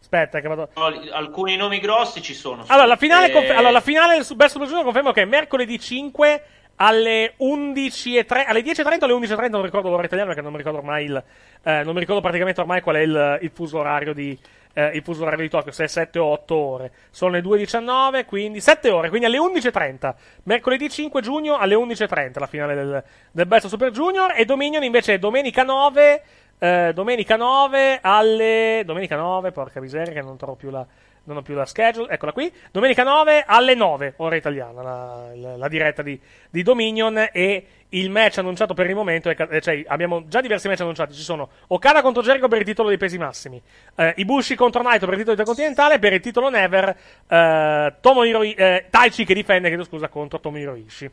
Aspetta, 0.00 0.40
che 0.40 0.48
vado. 0.48 0.68
Alcuni 1.12 1.56
nomi 1.56 1.80
grossi 1.80 2.22
ci 2.22 2.32
sono. 2.34 2.64
Allora, 2.68 2.86
la 2.86 2.96
finale, 2.96 3.28
Eh, 3.28 3.30
conf- 3.32 3.50
allora, 3.50 3.70
la 3.70 3.80
finale 3.80 4.14
del 4.16 4.26
Best 4.36 4.52
Super 4.52 4.66
Junior 4.66 4.84
confermo 4.84 5.12
che 5.12 5.22
è 5.22 5.24
mercoledì 5.26 5.78
5 5.78 6.42
alle 6.76 7.34
11.30, 7.38 8.44
alle 8.46 8.62
10.30 8.62 9.02
o 9.02 9.04
alle 9.04 9.12
11.30, 9.26 9.50
non 9.50 9.62
ricordo 9.62 9.88
l'ora 9.90 10.04
italiana 10.04 10.28
perché 10.28 10.42
non 10.42 10.52
mi 10.52 10.58
ricordo 10.58 10.78
ormai 10.78 11.04
il, 11.04 11.22
eh, 11.64 11.82
non 11.82 11.92
mi 11.94 12.00
ricordo 12.00 12.20
praticamente 12.22 12.60
ormai 12.60 12.80
qual 12.80 12.96
è 12.96 13.00
il, 13.00 13.38
il 13.42 13.50
fuso 13.52 13.78
orario 13.78 14.12
di, 14.14 14.38
eh, 14.78 14.90
il 14.94 15.02
fuso 15.02 15.22
orario 15.22 15.42
di 15.42 15.50
Tokyo, 15.50 15.72
se 15.72 15.84
è 15.84 15.86
7 15.88 16.20
o 16.20 16.26
8 16.26 16.54
ore. 16.54 16.92
Sono 17.10 17.32
le 17.32 17.40
2.19, 17.40 18.24
quindi 18.24 18.60
7 18.60 18.90
ore, 18.90 19.08
quindi 19.08 19.26
alle 19.26 19.38
11.30. 19.38 20.14
Mercoledì 20.44 20.88
5 20.88 21.20
giugno 21.20 21.56
alle 21.56 21.74
11.30 21.74 22.38
la 22.38 22.46
finale 22.46 22.74
del, 22.76 23.04
del 23.32 23.46
Best 23.46 23.66
Super 23.66 23.90
Junior 23.90 24.34
e 24.36 24.44
Dominion 24.44 24.84
invece 24.84 25.18
domenica 25.18 25.64
9 25.64 26.22
eh, 26.60 26.90
domenica 26.92 27.36
9 27.36 27.98
alle. 28.02 28.82
Domenica 28.84 29.16
9, 29.16 29.52
porca 29.52 29.80
miseria, 29.80 30.12
che 30.12 30.22
non 30.22 30.36
trovo 30.36 30.54
più 30.54 30.70
la. 30.70 30.84
Non 31.28 31.36
ho 31.36 31.42
più 31.42 31.54
la 31.54 31.66
schedule, 31.66 32.10
eccola 32.10 32.32
qui. 32.32 32.50
Domenica 32.70 33.02
9 33.02 33.44
alle 33.46 33.74
9, 33.74 34.14
ora 34.16 34.34
italiana, 34.34 34.82
la, 34.82 35.30
la- 35.34 35.56
la 35.58 35.68
diretta 35.68 36.00
di, 36.00 36.18
di 36.48 36.62
Dominion. 36.62 37.28
E 37.30 37.66
il 37.90 38.08
match 38.08 38.38
annunciato 38.38 38.72
per 38.72 38.88
il 38.88 38.94
momento, 38.94 39.28
è, 39.28 39.36
eh, 39.50 39.60
cioè 39.60 39.84
abbiamo 39.88 40.26
già 40.26 40.40
diversi 40.40 40.68
match 40.68 40.80
annunciati. 40.80 41.12
Ci 41.12 41.20
sono 41.20 41.50
Okada 41.66 42.00
contro 42.00 42.22
Jericho 42.22 42.48
per 42.48 42.60
il 42.60 42.64
titolo 42.64 42.88
dei 42.88 42.96
pesi 42.96 43.18
massimi, 43.18 43.60
eh, 43.96 44.14
Ibushi 44.16 44.54
contro 44.54 44.80
Naito 44.80 45.04
per 45.04 45.14
il 45.14 45.20
titolo 45.20 45.32
intercontinentale, 45.36 45.98
per 45.98 46.14
il 46.14 46.20
titolo 46.20 46.48
Never, 46.48 46.96
eh, 47.28 47.94
Tomohiro, 48.00 48.42
eh, 48.42 48.86
Taichi 48.88 49.26
che 49.26 49.34
difende, 49.34 49.68
chiedo 49.68 49.84
scusa, 49.84 50.08
contro 50.08 50.40
Tomohiro 50.40 50.76
Ishii. 50.76 51.10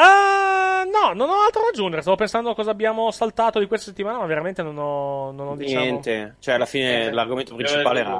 Ah, 0.00 0.84
no, 0.84 1.12
non 1.12 1.28
ho 1.28 1.42
altro 1.44 1.62
da 1.62 1.68
aggiungere. 1.70 2.02
Stavo 2.02 2.16
pensando 2.16 2.50
a 2.50 2.54
cosa 2.54 2.70
abbiamo 2.70 3.10
saltato 3.10 3.58
di 3.58 3.66
questa 3.66 3.86
settimana, 3.90 4.18
ma 4.18 4.26
veramente 4.26 4.62
non 4.62 4.78
ho, 4.78 5.32
non 5.32 5.48
ho 5.48 5.56
diciamo. 5.56 5.82
Niente, 5.82 6.36
cioè 6.38 6.54
alla 6.54 6.66
fine 6.66 7.06
Eh, 7.06 7.10
l'argomento 7.10 7.56
principale 7.56 8.00
era... 8.00 8.10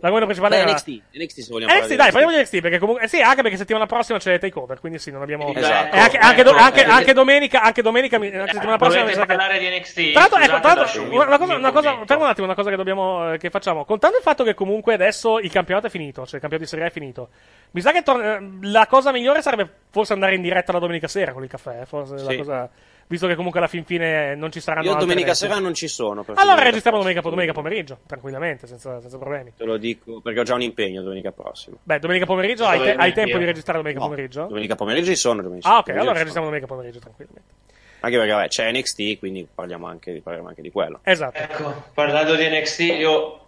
L'argomento 0.00 0.26
principale 0.26 0.56
Eh, 0.56 0.60
era. 0.60 0.70
NXT, 0.70 0.88
NXT 1.12 1.40
se 1.40 1.52
vogliamo 1.52 1.72
NXT, 1.72 1.88
parlare 1.88 1.96
dai, 1.96 2.10
parliamo 2.12 2.30
di 2.36 2.38
NXT 2.42 2.60
perché 2.60 2.78
comunque. 2.78 3.04
eh 3.04 3.08
sì, 3.08 3.20
anche 3.20 3.42
perché 3.42 3.56
settimana 3.56 3.86
prossima 3.86 4.18
c'è 4.18 4.38
Takeover, 4.38 4.78
quindi 4.78 4.98
sì, 5.00 5.10
non 5.10 5.22
abbiamo. 5.22 5.52
Esatto. 5.52 5.94
E 5.96 5.98
anche, 5.98 6.18
anche 6.18 6.42
do- 6.44 6.54
anche- 6.54 6.84
eh, 6.84 6.88
anche 6.88 7.12
domenica, 7.12 7.62
anche 7.62 7.82
domenica, 7.82 8.18
mi- 8.18 8.28
anche 8.32 8.52
settimana 8.52 8.76
prossima. 8.78 9.04
che- 9.04 9.26
parlare 9.26 9.58
di 9.58 9.68
NXT? 9.68 10.12
Tra 10.12 10.20
l'altro, 10.20 10.38
ecco, 10.38 10.60
tra 10.60 10.74
l'altro, 10.74 11.02
una, 11.02 11.24
una 11.24 11.24
un- 11.34 11.38
cosa, 11.38 11.52
un 11.54 11.58
una 11.58 11.72
cosa, 11.72 11.98
fermo 12.06 12.22
un 12.24 12.30
attimo, 12.30 12.46
una 12.46 12.54
cosa 12.54 12.70
che 12.70 12.76
dobbiamo, 12.76 13.32
eh, 13.32 13.38
che 13.38 13.50
facciamo. 13.50 13.84
Contando 13.84 14.18
il 14.18 14.22
fatto 14.22 14.44
che 14.44 14.54
comunque 14.54 14.94
adesso 14.94 15.38
il 15.40 15.50
campionato 15.50 15.88
è 15.88 15.90
finito, 15.90 16.24
cioè 16.26 16.34
il 16.36 16.40
campionato 16.40 16.62
di 16.62 16.66
Serie 16.68 16.84
A 16.84 16.88
è 16.88 16.92
finito. 16.92 17.28
Mi 17.72 17.80
sa 17.80 17.90
che 17.90 18.02
tor- 18.02 18.22
eh, 18.22 18.48
la 18.62 18.86
cosa 18.86 19.10
migliore 19.10 19.42
sarebbe 19.42 19.68
forse 19.90 20.12
andare 20.12 20.36
in 20.36 20.42
diretta 20.42 20.70
la 20.72 20.78
domenica 20.78 21.08
sera. 21.08 21.23
Sera 21.24 21.32
con 21.32 21.42
il 21.42 21.48
caffè, 21.48 21.80
eh, 21.82 21.86
forse 21.86 22.16
è 22.16 22.22
la 22.22 22.30
Sì. 22.30 22.36
cosa... 22.36 22.70
Visto 23.06 23.26
che 23.26 23.34
comunque 23.34 23.58
alla 23.60 23.68
fin 23.68 23.84
fine 23.84 24.34
non 24.34 24.50
ci 24.50 24.60
saranno 24.60 24.86
Io 24.86 24.92
domenica 24.94 25.20
eventi. 25.32 25.38
sera 25.38 25.58
non 25.58 25.74
ci 25.74 25.88
sono. 25.88 26.22
per 26.24 26.36
Allora 26.36 26.52
finire. 26.52 26.64
registriamo 26.68 26.96
domenica, 26.98 27.20
domenica 27.20 27.52
pomeriggio, 27.52 27.98
tranquillamente, 28.06 28.66
senza, 28.66 28.98
senza 29.02 29.18
problemi. 29.18 29.52
Te 29.54 29.64
lo 29.64 29.76
dico 29.76 30.20
perché 30.22 30.40
ho 30.40 30.42
già 30.42 30.54
un 30.54 30.62
impegno 30.62 31.02
domenica 31.02 31.30
prossima. 31.30 31.76
Beh, 31.82 31.98
domenica 31.98 32.24
pomeriggio 32.24 32.64
hai, 32.64 32.78
te- 32.80 32.94
hai 32.94 33.12
tempo 33.12 33.36
di 33.36 33.44
registrare 33.44 33.78
domenica 33.78 34.00
No, 34.00 34.08
pomeriggio? 34.08 34.46
Domenica 34.46 34.74
pomeriggio 34.74 35.10
ci 35.10 35.16
sono. 35.16 35.42
Domenica 35.42 35.68
Ah, 35.68 35.78
ok, 35.78 35.88
allora 35.90 36.12
registriamo 36.12 36.46
domenica 36.46 36.66
pomeriggio, 36.66 36.98
tranquillamente. 37.00 37.52
Anche 38.00 38.16
perché 38.16 38.32
vabbè, 38.32 38.48
c'è 38.48 38.72
NXT, 38.72 39.18
quindi 39.18 39.46
parliamo 39.54 39.86
anche, 39.86 40.20
parliamo 40.22 40.48
anche 40.48 40.62
di 40.62 40.70
quello. 40.70 41.00
Esatto. 41.02 41.38
Ecco, 41.38 41.84
parlando 41.92 42.34
di 42.36 42.48
NXT, 42.48 42.78
io... 42.80 43.40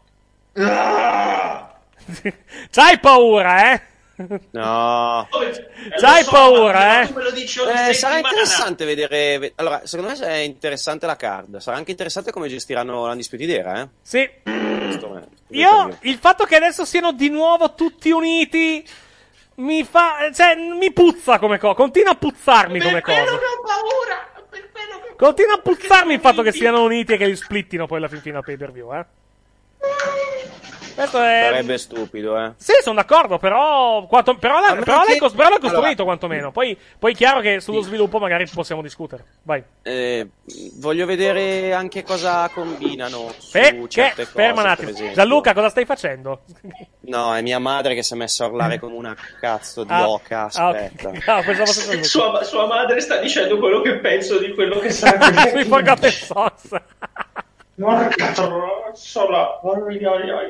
C'hai 2.70 2.98
paura, 3.00 3.72
eh? 3.72 3.82
No. 4.52 5.28
C'hai 6.01 6.24
paura, 6.24 7.02
eh? 7.02 7.09
Eh, 7.90 7.93
sarà 7.93 8.16
interessante 8.16 8.84
vedere. 8.86 9.38
ve- 9.38 9.52
Allora, 9.56 9.82
secondo 9.84 10.12
me 10.12 10.18
è 10.26 10.36
interessante 10.38 11.05
la 11.06 11.16
card. 11.16 11.59
Sarà 11.59 11.76
anche 11.76 11.90
interessante 11.90 12.32
come 12.32 12.48
gestiranno 12.48 13.06
l'Undisputed 13.06 13.51
Era, 13.51 13.82
eh? 13.82 13.88
Sì. 14.01 14.20
È- 14.20 14.40
Io, 15.51 15.97
il 16.01 16.16
fatto 16.18 16.44
che 16.44 16.56
adesso 16.56 16.84
siano 16.84 17.12
di 17.12 17.28
nuovo 17.28 17.74
tutti 17.74 18.10
uniti 18.10 18.84
mi 19.56 19.84
fa. 19.84 20.30
cioè, 20.34 20.55
mi 20.56 20.93
puzza 20.93 21.38
come 21.38 21.59
cosa. 21.59 21.74
Continua 21.74 22.12
a 22.12 22.16
puzzarmi 22.16 22.80
come 22.80 23.01
cosa. 23.02 23.24
Continua 25.16 25.55
a 25.55 25.59
puzzarmi 25.59 26.14
il 26.14 26.20
fatto 26.20 26.43
che 26.43 26.52
siano 26.52 26.82
uniti 26.82 27.12
e 27.12 27.16
che 27.16 27.26
li 27.26 27.36
splittino 27.36 27.86
poi 27.86 27.98
alla 27.98 28.09
fin 28.09 28.20
fine 28.20 28.36
al 28.38 28.44
pay 28.44 28.56
per 28.56 28.72
view, 28.72 28.93
eh. 28.94 29.05
Questo 30.97 31.20
è. 31.23 31.40
Sarebbe 31.51 31.77
stupido, 31.78 32.39
eh. 32.43 32.52
Sì, 32.56 32.73
sono 32.82 32.97
d'accordo, 32.97 33.36
però. 33.39 34.06
Quanto, 34.06 34.35
però, 34.36 34.59
l'ha- 34.60 34.74
però 34.77 34.97
l'hai, 35.05 35.12
che- 35.12 35.18
cos- 35.18 35.32
però 35.35 35.51
l'hai 35.51 35.59
costruito, 35.60 36.02
Allora- 36.02 36.05
quantomeno. 36.16 36.51
Poi, 36.52 36.77
poi 36.98 37.12
è 37.12 37.14
chiaro 37.14 37.40
che 37.40 37.60
sullo 37.60 37.82
sviluppo 37.82 38.18
magari 38.18 38.47
possiamo 38.48 38.81
discutere. 38.81 39.24
Vai. 39.43 39.62
Eh, 39.82 40.27
voglio 40.78 41.05
vedere 41.06 41.74
anche 41.74 42.02
cosa 42.02 42.48
combinano 42.48 43.31
su 43.39 43.51
Fe- 43.51 43.78
che, 43.78 43.89
certe 43.89 44.23
cose. 44.24 44.35
ferma 44.35 44.62
un 44.62 44.68
attimo. 44.68 44.93
Gianluca, 45.12 45.52
cosa 45.52 45.68
stai 45.68 45.85
facendo? 45.85 46.40
No, 47.01 47.35
è 47.35 47.43
mia 47.43 47.59
madre 47.59 47.94
che 47.94 48.02
si 48.02 48.14
è 48.14 48.16
messa 48.16 48.44
a 48.44 48.48
urlare 48.48 48.78
come 48.81 48.94
una 48.94 49.14
cazzo 49.39 49.85
di 49.85 49.93
Ah, 49.93 50.09
oca. 50.09 50.48
ah. 50.52 50.68
Aspetta. 50.68 51.10
No, 51.10 51.43
pensavo 51.44 51.66
fosse 51.66 51.82
Gianluca. 51.85 52.05
Sua, 52.09 52.43
sua 52.43 52.66
madre 52.66 53.01
sta 53.01 53.18
dicendo 53.18 53.59
quello 53.59 53.82
che 53.82 53.98
penso 53.98 54.39
di 54.39 54.55
quello 54.55 54.78
che 54.78 54.90
sa. 54.90 55.14
Sui 55.52 55.64
Forgotten 55.64 56.10
Sons. 56.10 56.68
Porca 57.78 58.32
trozzola. 58.32 59.60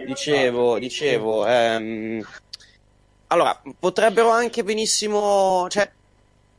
Dicevo, 0.07 0.79
dicevo, 0.79 1.47
ehm, 1.47 2.25
allora, 3.29 3.61
potrebbero 3.79 4.31
anche 4.31 4.63
benissimo, 4.63 5.67
cioè, 5.69 5.91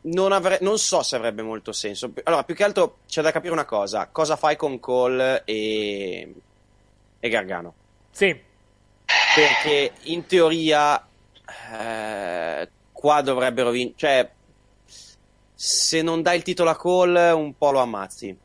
non, 0.01 0.33
avre- 0.33 0.59
non 0.61 0.77
so 0.77 1.01
se 1.03 1.15
avrebbe 1.15 1.41
molto 1.41 1.71
senso. 1.71 2.11
Allora, 2.23 2.43
più 2.43 2.53
che 2.53 2.65
altro 2.65 2.97
c'è 3.07 3.21
da 3.21 3.31
capire 3.31 3.53
una 3.53 3.65
cosa, 3.65 4.09
cosa 4.11 4.35
fai 4.35 4.57
con 4.57 4.79
Cole 4.79 5.43
e, 5.45 6.33
e 7.19 7.29
Gargano? 7.29 7.73
Sì. 8.11 8.37
Perché 9.35 9.93
in 10.03 10.25
teoria, 10.25 11.07
eh, 11.71 12.69
qua 12.91 13.21
dovrebbero 13.21 13.69
vincere, 13.69 13.95
cioè, 13.95 14.31
se 15.53 16.01
non 16.01 16.21
dai 16.21 16.37
il 16.37 16.43
titolo 16.43 16.69
a 16.69 16.75
Cole, 16.75 17.31
un 17.31 17.57
po' 17.57 17.71
lo 17.71 17.79
ammazzi. 17.79 18.37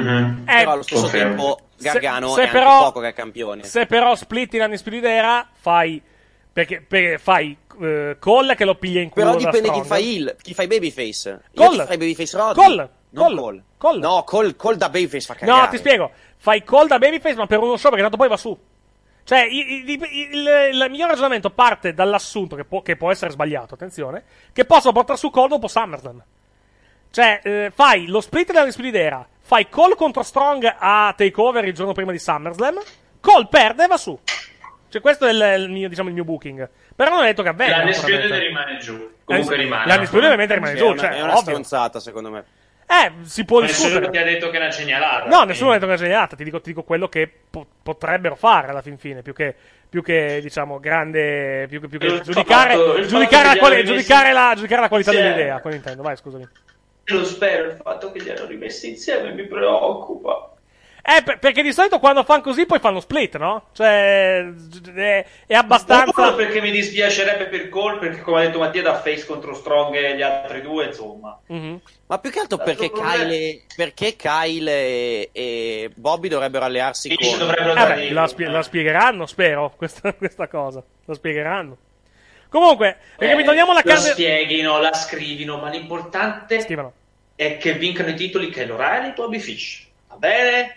Però 0.00 0.70
allo 0.72 0.82
stesso 0.82 1.02
confermo. 1.02 1.34
tempo, 1.34 1.58
Gargano 1.78 2.28
Se- 2.28 2.34
se 2.34 2.40
è 2.40 2.44
anche 2.46 2.58
però- 2.58 2.82
poco 2.84 3.00
che 3.00 3.08
è 3.08 3.12
campione. 3.12 3.62
Se 3.64 3.86
però 3.86 4.14
splitti 4.14 4.58
l'Undisputed 4.58 5.04
Era, 5.04 5.48
fai. 5.52 6.02
Perché, 6.52 6.80
perché 6.86 7.18
fai 7.18 7.56
eh, 7.80 8.16
Cole 8.20 8.54
che 8.54 8.64
lo 8.64 8.76
piglia 8.76 9.00
in 9.00 9.08
culo 9.08 9.24
Però 9.32 9.36
da 9.38 9.50
dipende 9.50 9.72
chi 9.72 9.86
fa 9.86 9.98
il, 9.98 10.36
chi 10.40 10.54
fa 10.54 10.62
i 10.62 10.66
babyface. 10.68 11.28
Io 11.30 11.64
Cole. 11.64 11.78
chi 11.80 11.86
fa 11.86 11.94
i 11.94 11.98
babyface 11.98 12.36
Roddy. 12.36 12.60
Cole. 12.60 12.88
Non 13.10 13.36
Cole. 13.36 13.62
Cole. 13.76 13.98
No, 13.98 14.22
Cole, 14.24 14.56
Cole 14.56 14.76
da 14.76 14.88
babyface 14.88 15.26
fa 15.26 15.34
cagare. 15.34 15.60
No, 15.62 15.68
ti 15.68 15.76
spiego. 15.78 16.10
Fai 16.36 16.62
Cole 16.64 16.88
da 16.88 16.98
Babyface, 16.98 17.36
ma 17.36 17.46
per 17.46 17.58
uno 17.58 17.76
show, 17.76 17.88
perché 17.90 18.02
tanto 18.02 18.16
poi 18.16 18.28
va 18.28 18.36
su. 18.36 18.56
Cioè, 19.24 19.40
il, 19.44 19.88
il- 19.88 20.08
il- 20.12 20.70
il 20.82 20.86
mio 20.90 21.06
ragionamento 21.06 21.50
parte 21.50 21.94
dall'assunto, 21.94 22.54
che 22.54 22.64
può, 22.64 22.82
che 22.82 22.96
può 22.96 23.10
essere 23.10 23.30
sbagliato, 23.30 23.74
attenzione, 23.74 24.22
che 24.52 24.64
posso 24.66 24.92
portare 24.92 25.18
su 25.18 25.30
Cole 25.30 25.48
dopo 25.48 25.66
SummerSlam. 25.68 26.22
Cioè, 27.10 27.40
eh, 27.42 27.72
fai 27.74 28.06
lo 28.06 28.20
split 28.20 28.52
della 28.52 28.70
Split 28.70 28.94
Era, 28.94 29.26
fai 29.46 29.68
Cole 29.68 29.94
contro 29.94 30.22
Strong 30.22 30.74
a 30.78 31.12
TakeOver 31.16 31.64
il 31.66 31.74
giorno 31.74 31.92
prima 31.92 32.12
di 32.12 32.18
SummerSlam, 32.18 32.80
Cole 33.20 33.46
perde 33.50 33.84
e 33.84 33.86
va 33.86 33.96
su. 33.98 34.18
Cioè, 34.88 35.02
questo 35.02 35.26
è 35.26 35.30
il, 35.32 35.62
il 35.62 35.70
mio, 35.70 35.88
diciamo, 35.88 36.08
il 36.08 36.14
mio 36.14 36.24
booking. 36.24 36.68
Però 36.96 37.10
non 37.10 37.22
è 37.24 37.26
detto 37.26 37.42
che 37.42 37.48
avvenga. 37.48 37.78
L'Undisputed 37.78 38.30
rimane 38.32 38.78
giù. 38.78 39.10
Comunque 39.24 39.56
rimane. 39.56 39.86
L'Undisputed 39.86 40.24
ovviamente 40.24 40.54
rimane 40.54 40.74
giù, 40.76 40.84
è 40.84 40.88
una, 40.90 41.00
cioè, 41.00 41.10
è 41.10 41.20
una 41.20 41.30
ovvio. 41.32 41.40
stronzata, 41.42 42.00
secondo 42.00 42.30
me. 42.30 42.44
Eh, 42.86 43.12
si 43.22 43.44
può 43.44 43.60
Nessuno 43.60 43.88
discutere. 43.88 44.12
ti 44.12 44.18
ha 44.18 44.24
detto 44.24 44.50
che 44.50 44.56
è 44.58 44.60
una 44.60 44.68
genialata. 44.68 45.26
No, 45.28 45.42
nessuno 45.44 45.70
ha 45.70 45.72
detto 45.74 45.86
che 45.86 45.92
è 45.92 45.94
una 45.96 46.02
genialata, 46.04 46.36
ti 46.36 46.44
dico, 46.44 46.60
ti 46.60 46.68
dico 46.70 46.82
quello 46.84 47.08
che 47.08 47.28
po- 47.50 47.66
potrebbero 47.82 48.36
fare 48.36 48.68
alla 48.68 48.82
fin 48.82 48.98
fine, 48.98 49.22
più 49.22 49.32
che, 49.32 49.54
più 49.88 50.02
che 50.02 50.38
diciamo, 50.42 50.78
grande, 50.78 51.66
più 51.68 51.80
che, 51.80 51.88
più 51.88 51.98
che 51.98 52.20
giudicare, 52.20 52.74
fatto- 52.74 53.00
giudicare, 53.06 53.48
la 53.48 53.56
quali- 53.56 53.84
giudicare, 53.84 54.32
la, 54.32 54.52
giudicare 54.54 54.80
la 54.82 54.88
qualità 54.88 55.10
Sì. 55.10 55.16
dell'idea, 55.16 55.60
quello 55.60 55.76
intendo, 55.76 56.02
vai, 56.02 56.16
scusami. 56.16 56.46
Lo 57.06 57.24
spero, 57.24 57.70
il 57.70 57.80
fatto 57.82 58.10
che 58.12 58.20
li 58.20 58.30
hanno 58.30 58.46
rimessi 58.46 58.88
insieme 58.88 59.32
mi 59.32 59.46
preoccupa. 59.46 60.54
Eh, 61.06 61.22
per- 61.22 61.38
perché 61.38 61.62
di 61.62 61.70
solito 61.70 61.98
quando 61.98 62.24
fanno 62.24 62.40
così 62.40 62.64
poi 62.64 62.78
fanno 62.78 62.98
split, 62.98 63.36
no? 63.36 63.66
Cioè, 63.74 64.42
è, 64.94 65.26
è 65.46 65.54
abbastanza... 65.54 66.28
Uno 66.28 66.34
perché 66.34 66.62
mi 66.62 66.70
dispiacerebbe 66.70 67.44
per 67.48 67.68
Cole, 67.68 67.98
perché 67.98 68.22
come 68.22 68.40
ha 68.40 68.46
detto 68.46 68.58
Mattia, 68.58 68.80
da 68.80 68.94
face 68.94 69.26
contro 69.26 69.52
Strong 69.52 69.94
e 69.96 70.16
gli 70.16 70.22
altri 70.22 70.62
due, 70.62 70.86
insomma. 70.86 71.38
Mhm. 71.48 71.78
Ma 72.06 72.18
più 72.18 72.30
che 72.30 72.38
altro 72.38 72.56
perché 72.56 72.90
Kyle, 72.90 73.64
perché 73.76 74.16
Kyle 74.16 75.30
e, 75.30 75.90
Bobby 75.94 76.28
dovrebbero 76.28 76.64
allearsi 76.64 77.10
Sì, 77.10 77.16
con... 77.16 77.38
dovrebbero 77.38 77.74
Eh 77.74 77.94
beh, 77.94 78.10
la, 78.10 78.26
spie- 78.26 78.48
la 78.48 78.62
spiegheranno, 78.62 79.26
spero, 79.26 79.74
questa, 79.76 80.10
questa 80.16 80.48
cosa. 80.48 80.82
La 81.04 81.12
spiegheranno. 81.12 81.76
Comunque, 82.58 82.96
ricapitoliamo 83.16 83.72
la 83.72 83.80
la 83.82 83.82
carta... 83.82 84.12
spieghino, 84.12 84.78
la 84.78 84.92
scrivino, 84.92 85.56
ma 85.58 85.68
l'importante 85.70 86.60
Scrivano. 86.60 86.92
è 87.34 87.56
che 87.56 87.72
vincano 87.72 88.10
i 88.10 88.14
titoli 88.14 88.48
Kyle 88.50 88.70
O'Reilly 88.70 89.08
e 89.08 89.12
Bobby 89.12 89.40
Fish. 89.40 89.84
Va 90.08 90.14
bene? 90.16 90.76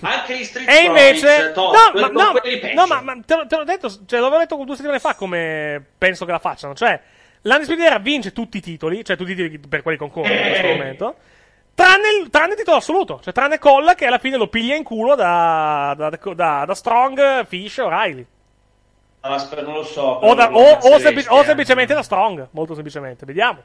Anche 0.00 0.36
gli 0.36 0.44
Street 0.44 0.68
E 0.70 0.82
invece, 0.84 1.50
Profits, 1.50 1.52
to- 1.54 1.72
no, 1.72 2.00
ma, 2.00 2.08
no, 2.08 2.32
no, 2.74 2.86
ma, 2.86 3.00
ma 3.00 3.18
te, 3.24 3.36
l'ho- 3.36 3.46
te 3.46 3.56
l'ho 3.56 3.64
detto, 3.64 3.88
cioè, 4.06 4.20
l'avevo 4.20 4.38
detto 4.38 4.62
due 4.64 4.74
settimane 4.76 5.00
fa 5.00 5.14
come 5.14 5.82
penso 5.96 6.26
che 6.26 6.32
la 6.32 6.38
facciano. 6.38 6.74
Cioè, 6.74 7.00
l'Undisputed 7.40 8.00
vince 8.02 8.32
tutti 8.32 8.58
i 8.58 8.60
titoli, 8.60 9.02
cioè 9.02 9.16
tutti 9.16 9.30
i 9.32 9.34
titoli 9.34 9.58
per 9.58 9.80
quelli 9.80 9.96
concorrono 9.96 10.34
in 10.34 10.40
questo 10.42 10.66
Eh. 10.66 10.76
momento. 10.76 11.14
Tranne 11.74 12.08
il, 12.20 12.28
tranne 12.30 12.50
il 12.52 12.58
titolo 12.58 12.76
assoluto, 12.76 13.20
cioè 13.24 13.32
tranne 13.32 13.58
Cole 13.58 13.94
che 13.94 14.04
alla 14.06 14.18
fine 14.18 14.36
lo 14.36 14.46
piglia 14.48 14.76
in 14.76 14.84
culo 14.84 15.14
da, 15.16 15.94
da, 15.96 16.10
da- 16.10 16.64
da 16.66 16.74
Strong, 16.74 17.46
Fish 17.46 17.78
e 17.78 17.82
O'Reilly. 17.82 18.26
Aspetta, 19.26 19.62
non 19.62 19.72
lo 19.74 19.84
so. 19.84 20.02
O, 20.02 20.34
da- 20.34 20.50
o- 20.52 20.78
o 20.80 20.98
semplic- 20.98 21.30
o 21.32 21.40
eh. 21.40 21.44
semplicemente 21.44 21.94
da 21.94 22.02
Strong, 22.02 22.48
molto 22.50 22.74
semplicemente. 22.74 23.24
Vediamo. 23.24 23.62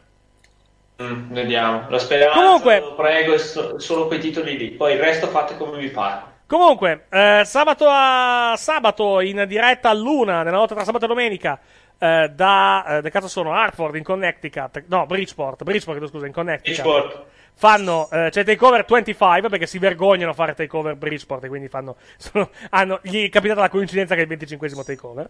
Mm, 1.03 1.33
vediamo. 1.33 1.85
La 1.89 1.99
speranza, 1.99 2.39
Comunque- 2.39 2.79
lo 2.79 2.95
prego, 2.95 3.33
è 3.33 3.37
so- 3.37 3.77
solo 3.79 4.07
quei 4.07 4.19
titoli 4.19 4.57
lì. 4.57 4.69
Poi 4.71 4.93
il 4.93 4.99
resto 4.99 5.27
fate 5.27 5.57
come 5.57 5.77
vi 5.77 5.89
pare. 5.89 6.21
Comunque, 6.47 7.05
eh, 7.09 7.41
sabato 7.45 7.85
a 7.89 8.53
sabato 8.57 9.19
in 9.19 9.43
diretta 9.47 9.89
a 9.89 9.93
luna, 9.93 10.43
nella 10.43 10.57
notte 10.57 10.73
tra 10.75 10.83
sabato 10.85 11.05
e 11.05 11.07
domenica, 11.09 11.59
eh, 11.99 12.29
da, 12.33 12.85
eh, 12.97 13.01
da 13.01 13.09
cazzo 13.09 13.27
sono 13.27 13.53
Hartford 13.53 13.95
in 13.95 14.03
Connecticut, 14.03 14.83
no, 14.87 15.05
Bridgeport, 15.05 15.63
Bridgeport, 15.63 15.97
chiedo 15.97 16.11
scusa, 16.11 16.25
in 16.25 16.33
Connecticut. 16.33 16.81
Bridgeport. 16.81 17.25
Fanno, 17.59 18.07
eh, 18.09 18.29
c'è 18.31 18.45
Takeover 18.45 18.85
25 18.85 19.49
perché 19.49 19.65
si 19.65 19.79
vergognano 19.79 20.31
a 20.31 20.33
fare 20.33 20.53
Takeover 20.53 20.95
Bridgeport 20.95 21.43
e 21.43 21.49
quindi 21.49 21.67
fanno, 21.67 21.97
sono- 22.17 22.49
hanno, 22.69 23.01
gli 23.03 23.25
è 23.25 23.29
capitata 23.29 23.59
la 23.59 23.69
coincidenza 23.69 24.15
che 24.15 24.21
è 24.21 24.25
il 24.25 24.37
25esimo 24.37 24.85
Takeover. 24.85 25.29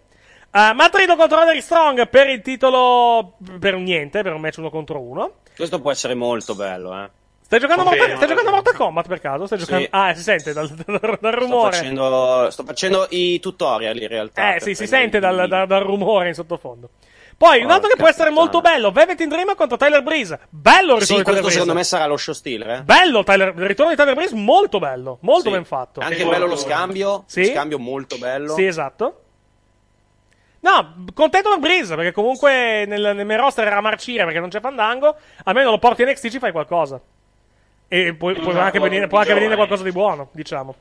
Uh, 0.51 0.73
Matrido 0.75 1.15
contro 1.15 1.39
Roderick 1.39 1.63
Strong 1.63 2.07
per 2.07 2.29
il 2.29 2.41
titolo, 2.43 3.33
per 3.59 3.73
un 3.73 3.81
niente, 3.81 4.21
per 4.21 4.33
un 4.33 4.41
match 4.41 4.57
uno 4.57 4.69
contro 4.69 4.99
uno. 5.01 5.37
Questo 5.55 5.81
può 5.81 5.89
essere 5.89 6.13
molto 6.13 6.53
bello, 6.53 7.03
eh. 7.03 7.09
Stai 7.41 7.59
giocando, 7.59 7.81
Confermo, 7.81 8.05
Mortal, 8.09 8.17
stai 8.17 8.29
giocando 8.29 8.51
Mortal 8.55 8.75
Kombat 8.75 9.07
per 9.07 9.19
caso? 9.21 9.45
Stai 9.47 9.57
Sì. 9.59 9.65
giocando... 9.65 9.87
Ah, 9.89 10.13
si 10.13 10.21
sente 10.21 10.53
dal, 10.53 10.69
dal- 10.69 10.99
dal 10.99 11.17
Sto 11.17 11.29
rumore. 11.39 11.71
facendo, 11.71 12.47
sto 12.51 12.63
facendo 12.63 13.07
i 13.09 13.39
tutorial 13.39 13.97
in 13.99 14.07
realtà. 14.07 14.53
Eh 14.53 14.59
sì, 14.59 14.75
si 14.75 14.85
sente 14.85 15.17
i- 15.17 15.19
dal, 15.19 15.47
dal- 15.47 15.65
dal 15.65 15.81
rumore 15.81 16.27
in 16.27 16.35
sottofondo. 16.35 16.89
Poi, 17.39 17.63
un 17.63 17.71
altro 17.71 17.87
che 17.87 17.95
può 17.95 18.09
essere 18.09 18.31
molto 18.31 18.59
bello, 18.59 18.91
Velvet 18.91 19.17
in 19.21 19.29
Dream 19.29 19.55
contro 19.55 19.77
Tyler 19.77 20.03
Breeze. 20.03 20.37
Bello 20.49 20.95
il 20.95 20.99
ritorno 20.99 21.05
Sì, 21.05 21.15
di 21.15 21.23
Tyler 21.23 21.39
Breeze. 21.39 21.51
secondo 21.51 21.73
me 21.73 21.83
sarà 21.85 22.05
lo 22.05 22.17
show 22.17 22.33
stealer, 22.33 22.69
eh. 22.69 22.81
Bello 22.83 23.23
Tyler- 23.23 23.53
il 23.55 23.65
ritorno 23.65 23.91
di 23.91 23.97
Tyler 23.97 24.13
Breeze, 24.13 24.35
molto 24.35 24.77
bello, 24.79 25.19
molto 25.21 25.43
Sì. 25.47 25.51
ben 25.51 25.63
fatto. 25.63 26.01
Anche 26.01 26.25
bello 26.25 26.47
lo 26.47 26.57
scambio, 26.57 27.23
Sì. 27.27 27.45
lo 27.45 27.51
scambio 27.53 27.79
molto 27.79 28.17
bello. 28.17 28.53
Sì, 28.55 28.65
esatto. 28.65 29.21
No, 30.61 31.05
contento 31.13 31.49
per 31.51 31.59
Breeze, 31.59 31.95
perché 31.95 32.11
comunque 32.11 32.83
nel, 32.85 33.13
nel 33.15 33.25
main 33.25 33.39
roster 33.39 33.65
era 33.65 33.77
a 33.77 33.81
marcire 33.81 34.25
perché 34.25 34.41
non 34.41 34.49
c'è 34.49 34.59
Fandango. 34.59 35.15
Almeno 35.45 35.69
lo 35.69 35.77
porti 35.79 36.01
in 36.01 36.09
NXT 36.09 36.27
ci 36.27 36.39
fai 36.39 36.51
qualcosa. 36.51 36.99
E 37.87 38.13
puoi, 38.15 38.33
può 38.33 38.49
Esatto, 38.49 38.65
anche 38.65 38.79
venire, 38.79 39.07
può 39.07 39.19
anche 39.19 39.33
venire 39.33 39.55
qualcosa 39.55 39.83
di 39.83 39.91
buono, 39.93 40.27
diciamo. 40.33 40.75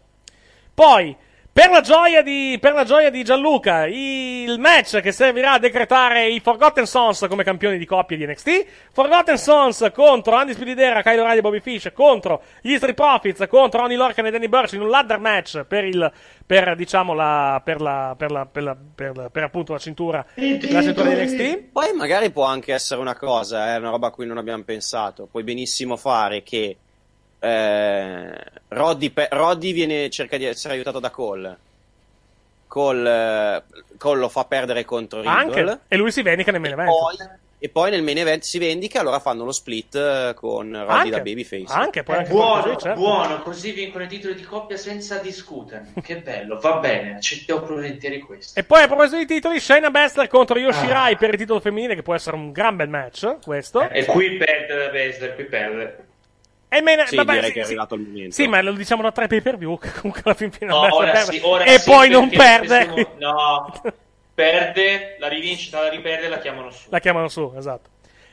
Poi, 0.74 1.16
Per 1.58 1.70
la, 1.70 1.80
gioia 1.80 2.22
di, 2.22 2.56
per 2.60 2.72
la 2.72 2.84
gioia 2.84 3.10
di 3.10 3.24
Gianluca, 3.24 3.84
il 3.84 4.60
match 4.60 5.00
che 5.00 5.10
servirà 5.10 5.54
a 5.54 5.58
decretare 5.58 6.28
i 6.28 6.38
Forgotten 6.38 6.86
Sons 6.86 7.26
come 7.28 7.42
campioni 7.42 7.78
di 7.78 7.84
coppia 7.84 8.16
di 8.16 8.24
NXT. 8.26 8.66
Forgotten 8.92 9.36
Sons 9.36 9.90
contro 9.92 10.36
Andy 10.36 10.52
Spididera, 10.52 11.02
Kyle 11.02 11.18
O'Reilly 11.18 11.38
e 11.38 11.40
Bobby 11.40 11.58
Fish, 11.58 11.90
contro 11.92 12.42
gli 12.60 12.76
Street 12.76 12.94
Profits, 12.94 13.44
contro 13.48 13.80
Ronnie 13.80 13.96
Lorcan 13.96 14.26
e 14.26 14.30
Danny 14.30 14.46
Burch 14.46 14.74
in 14.74 14.82
un 14.82 14.88
ladder 14.88 15.18
match 15.18 15.64
per 15.64 15.82
il, 15.82 16.12
per, 16.46 16.76
diciamo, 16.76 17.12
la, 17.12 17.60
per 17.64 17.80
la, 17.80 18.14
per 18.16 18.30
la, 18.30 18.46
per 18.46 18.62
la, 18.62 18.76
per 18.94 19.16
la- 19.16 19.28
per 19.28 19.42
appunto 19.42 19.72
la 19.72 19.80
cintura, 19.80 20.24
la 20.36 20.82
cintura 20.82 21.08
di 21.08 21.24
NXT. 21.24 21.70
Poi 21.72 21.92
magari 21.92 22.30
può 22.30 22.44
anche 22.44 22.72
essere 22.72 23.00
una 23.00 23.16
cosa, 23.16 23.74
è 23.74 23.78
una 23.78 23.90
roba 23.90 24.06
a 24.06 24.10
cui 24.12 24.26
non 24.26 24.38
abbiamo 24.38 24.62
pensato. 24.62 25.26
Puoi 25.26 25.42
benissimo 25.42 25.96
fare 25.96 26.44
che 26.44 26.76
eh, 27.40 28.44
Roddy, 28.68 29.10
pe- 29.10 29.28
Roddy 29.30 29.72
viene, 29.72 30.10
cerca 30.10 30.36
di 30.36 30.44
essere 30.44 30.74
aiutato 30.74 30.98
da 30.98 31.10
Cole. 31.10 31.56
Cole, 32.66 33.56
eh, 33.56 33.62
Cole 33.96 34.20
lo 34.20 34.28
fa 34.28 34.44
perdere 34.44 34.84
contro 34.84 35.20
Riddle. 35.20 35.36
Anche, 35.36 35.78
e 35.88 35.96
lui 35.96 36.12
si 36.12 36.22
vendica 36.22 36.52
nel 36.52 36.60
main 36.60 36.74
event. 36.74 36.88
Poi, 36.88 37.16
e 37.60 37.68
poi 37.70 37.90
nel 37.90 38.02
main 38.02 38.18
event 38.18 38.42
si 38.42 38.58
vendica, 38.58 39.00
allora 39.00 39.18
fanno 39.18 39.44
lo 39.44 39.50
split 39.50 39.96
eh, 39.96 40.32
con 40.34 40.70
Roddy 40.70 40.90
Anche. 40.90 41.10
da 41.10 41.20
Babyface. 41.20 41.72
Anche, 41.72 42.02
poi 42.04 42.16
anche 42.18 42.30
Buono, 42.30 42.62
così, 42.62 42.76
certo. 42.78 43.00
buono, 43.00 43.42
così 43.42 43.72
vincono 43.72 44.04
i 44.04 44.06
titoli 44.06 44.34
di 44.34 44.42
coppia 44.42 44.76
senza 44.76 45.18
discutere. 45.18 45.88
Che 46.00 46.16
bello, 46.18 46.60
va 46.60 46.76
bene, 46.76 47.16
accettiamo 47.16 47.66
volentieri 47.66 48.20
questo. 48.20 48.58
E 48.58 48.62
poi 48.62 48.82
a 48.82 48.86
proposito 48.86 49.16
di 49.16 49.26
titoli, 49.26 49.58
Shayna 49.58 49.90
Baszler 49.90 50.28
contro 50.28 50.56
Yoshirai 50.56 51.16
per 51.16 51.30
il 51.30 51.38
titolo 51.38 51.58
femminile, 51.58 51.96
che 51.96 52.02
può 52.02 52.14
essere 52.14 52.36
un 52.36 52.52
gran 52.52 52.76
bel 52.76 52.88
match, 52.88 53.38
questo. 53.42 53.88
E 53.88 54.04
qui 54.04 54.36
perde 54.36 54.74
la 54.74 54.88
Baszler, 54.90 55.34
qui 55.34 55.44
perde. 55.44 56.06
E 56.68 56.76
il 56.78 56.82
main- 56.82 57.06
Sì, 57.06 57.16
vabbè, 57.16 57.32
direi 57.32 57.46
sì, 57.48 57.52
che 57.54 57.60
è 57.60 57.62
sì. 57.64 57.68
arrivato 57.70 57.94
il 57.94 58.00
momento. 58.02 58.34
Sì, 58.34 58.46
ma 58.46 58.60
lo 58.60 58.72
diciamo 58.72 59.02
da 59.02 59.10
tre 59.12 59.26
pay 59.26 59.40
per 59.40 59.56
view. 59.56 59.78
Che 59.78 59.90
comunque 59.92 60.20
alla 60.24 60.34
fin 60.34 60.50
fine 60.50 60.66
No, 60.70 60.94
ora 60.94 61.14
sì, 61.16 61.40
ora 61.42 61.64
e 61.64 61.78
sì, 61.78 61.90
poi 61.90 62.08
non 62.10 62.28
perde. 62.28 62.86
questo- 62.88 63.12
No, 63.18 63.72
perde, 64.34 65.16
la 65.18 65.28
rivincita 65.28 65.80
la 65.82 65.88
riperde 65.88 66.26
e 66.26 66.28
la 66.28 66.38
chiamano 66.38 66.70
su. 66.70 66.86
La 66.90 66.98
chiamano 67.00 67.28
su, 67.28 67.52
esatto. 67.56 67.90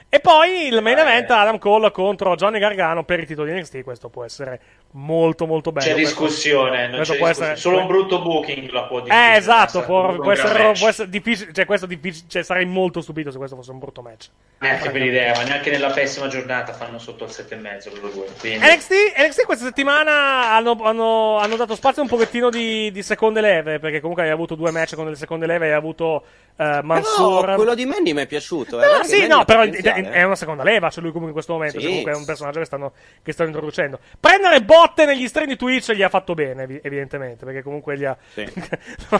E 0.09 0.19
poi 0.19 0.67
il 0.67 0.81
main 0.81 0.97
event 0.97 1.29
Adam 1.31 1.57
Cole 1.57 1.91
contro 1.91 2.35
Johnny 2.35 2.59
Gargano 2.59 3.03
per 3.03 3.19
il 3.19 3.25
titolo 3.25 3.51
di 3.51 3.59
NXT. 3.59 3.83
Questo 3.83 4.09
può 4.09 4.23
essere 4.23 4.59
molto, 4.97 5.45
molto 5.45 5.71
bello. 5.71 5.85
C'è 5.87 5.93
Questo- 5.93 6.21
discussione, 6.23 6.87
non 6.87 6.95
questo 6.95 7.13
c'è 7.13 7.19
può 7.19 7.27
discussione. 7.27 7.53
essere- 7.53 7.55
Solo 7.75 7.79
un 7.81 7.87
brutto 7.87 8.21
booking 8.21 8.69
la 8.71 8.83
può 8.83 8.99
discutere. 9.01 9.33
Eh, 9.33 9.37
esatto, 9.37 9.83
può, 9.83 10.15
può 10.15 10.31
essere, 10.31 10.71
può 10.77 10.87
essere 10.87 11.09
difficile. 11.09 11.51
Cioè, 11.53 11.65
questo 11.65 11.85
difficile. 11.85 12.25
Cioè, 12.29 12.43
sarei 12.43 12.65
molto 12.65 13.01
stupito 13.01 13.31
se 13.31 13.37
questo 13.37 13.55
fosse 13.55 13.71
un 13.71 13.79
brutto 13.79 14.01
match. 14.01 14.27
Neanche 14.59 14.89
per 14.89 15.01
idea, 15.03 15.33
ma 15.35 15.43
neanche 15.43 15.69
nella 15.69 15.89
pessima 15.91 16.27
giornata 16.27 16.71
fanno 16.73 16.97
sotto 16.97 17.25
il 17.25 17.29
7,5 17.29 17.93
loro 17.93 18.07
due. 18.09 18.25
Quindi... 18.39 18.65
NXT, 18.65 18.93
NXT 19.17 19.45
questa 19.45 19.65
settimana 19.65 20.51
hanno, 20.53 20.77
hanno- 20.81 21.37
hanno 21.37 21.55
dato 21.57 21.75
spazio 21.75 22.01
a 22.01 22.05
un 22.05 22.09
pochettino 22.09 22.49
di, 22.49 22.89
di 22.91 23.03
seconde 23.03 23.41
leve, 23.41 23.79
perché 23.79 23.99
comunque 23.99 24.23
hai 24.23 24.29
avuto 24.31 24.55
due 24.55 24.71
match 24.71 24.95
con 24.95 25.03
delle 25.03 25.17
seconde 25.17 25.45
leve, 25.45 25.67
hai 25.67 25.73
avuto 25.73 26.23
eh, 26.57 26.79
Mansour. 26.81 27.41
Però 27.41 27.55
quello 27.55 27.75
di 27.75 27.85
Mandy 27.85 28.13
mi 28.13 28.21
è 28.21 28.27
piaciuto. 28.27 28.81
eh, 28.81 28.85
No, 28.97 29.03
sì, 29.03 29.17
Mandy 29.19 29.27
no, 29.27 29.43
però 29.45 29.61
è, 29.63 29.69
è 30.09 30.23
una 30.23 30.35
seconda 30.37 30.63
leva, 30.63 30.87
c'è 30.87 31.01
lui 31.01 31.11
comunque 31.11 31.27
in 31.27 31.33
questo 31.33 31.51
momento, 31.53 31.75
Sì. 31.77 31.81
cioè 31.81 31.89
comunque 31.89 32.11
è 32.13 32.15
un 32.15 32.25
personaggio 32.25 32.59
che 32.59 32.65
stanno, 32.65 32.91
che 33.21 33.31
stanno 33.33 33.49
introducendo. 33.49 33.99
Prendere 34.19 34.61
botte 34.85 35.05
negli 35.05 35.27
stream 35.27 35.47
di 35.47 35.55
Twitch 35.55 35.91
gli 35.93 36.03
ha 36.03 36.09
fatto 36.09 36.33
bene, 36.33 36.63
evi- 36.63 36.79
evidentemente, 36.83 37.43
perché 37.43 37.63
comunque 37.63 37.97
gli 37.97 38.05
ha... 38.05 38.15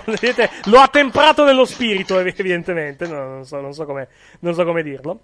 Vedete, 0.05 0.49
lo 0.65 0.79
ha 0.79 0.87
temprato 0.87 1.43
nello 1.43 1.65
spirito, 1.65 2.19
evi- 2.19 2.33
evidentemente, 2.35 3.07
no, 3.07 3.27
non, 3.27 3.45
so, 3.45 3.59
non, 3.59 3.73
so 3.73 3.85
come, 3.85 4.07
non 4.39 4.53
so 4.53 4.63
come 4.63 4.83
dirlo. 4.83 5.21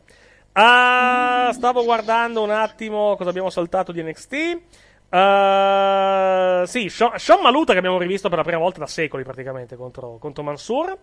Ah, 0.54 1.52
stavo 1.54 1.84
guardando 1.84 2.44
un 2.44 2.50
attimo 2.50 3.16
cosa 3.16 3.30
abbiamo 3.30 3.50
saltato 3.50 3.92
di 3.92 4.04
NXT. 4.04 4.62
Ah, 5.10 6.64
sì, 6.66 6.90
Sean, 6.90 7.18
Sean 7.18 7.42
Maluta 7.42 7.74
che 7.74 7.80
abbiamo 7.80 7.98
rivisto 7.98 8.28
per 8.28 8.38
la 8.38 8.44
prima 8.44 8.60
volta 8.60 8.80
da 8.80 8.88
secoli 8.88 9.24
praticamente 9.24 9.76
contro, 9.76 10.18
contro 10.20 10.44
Mansur. 10.44 10.98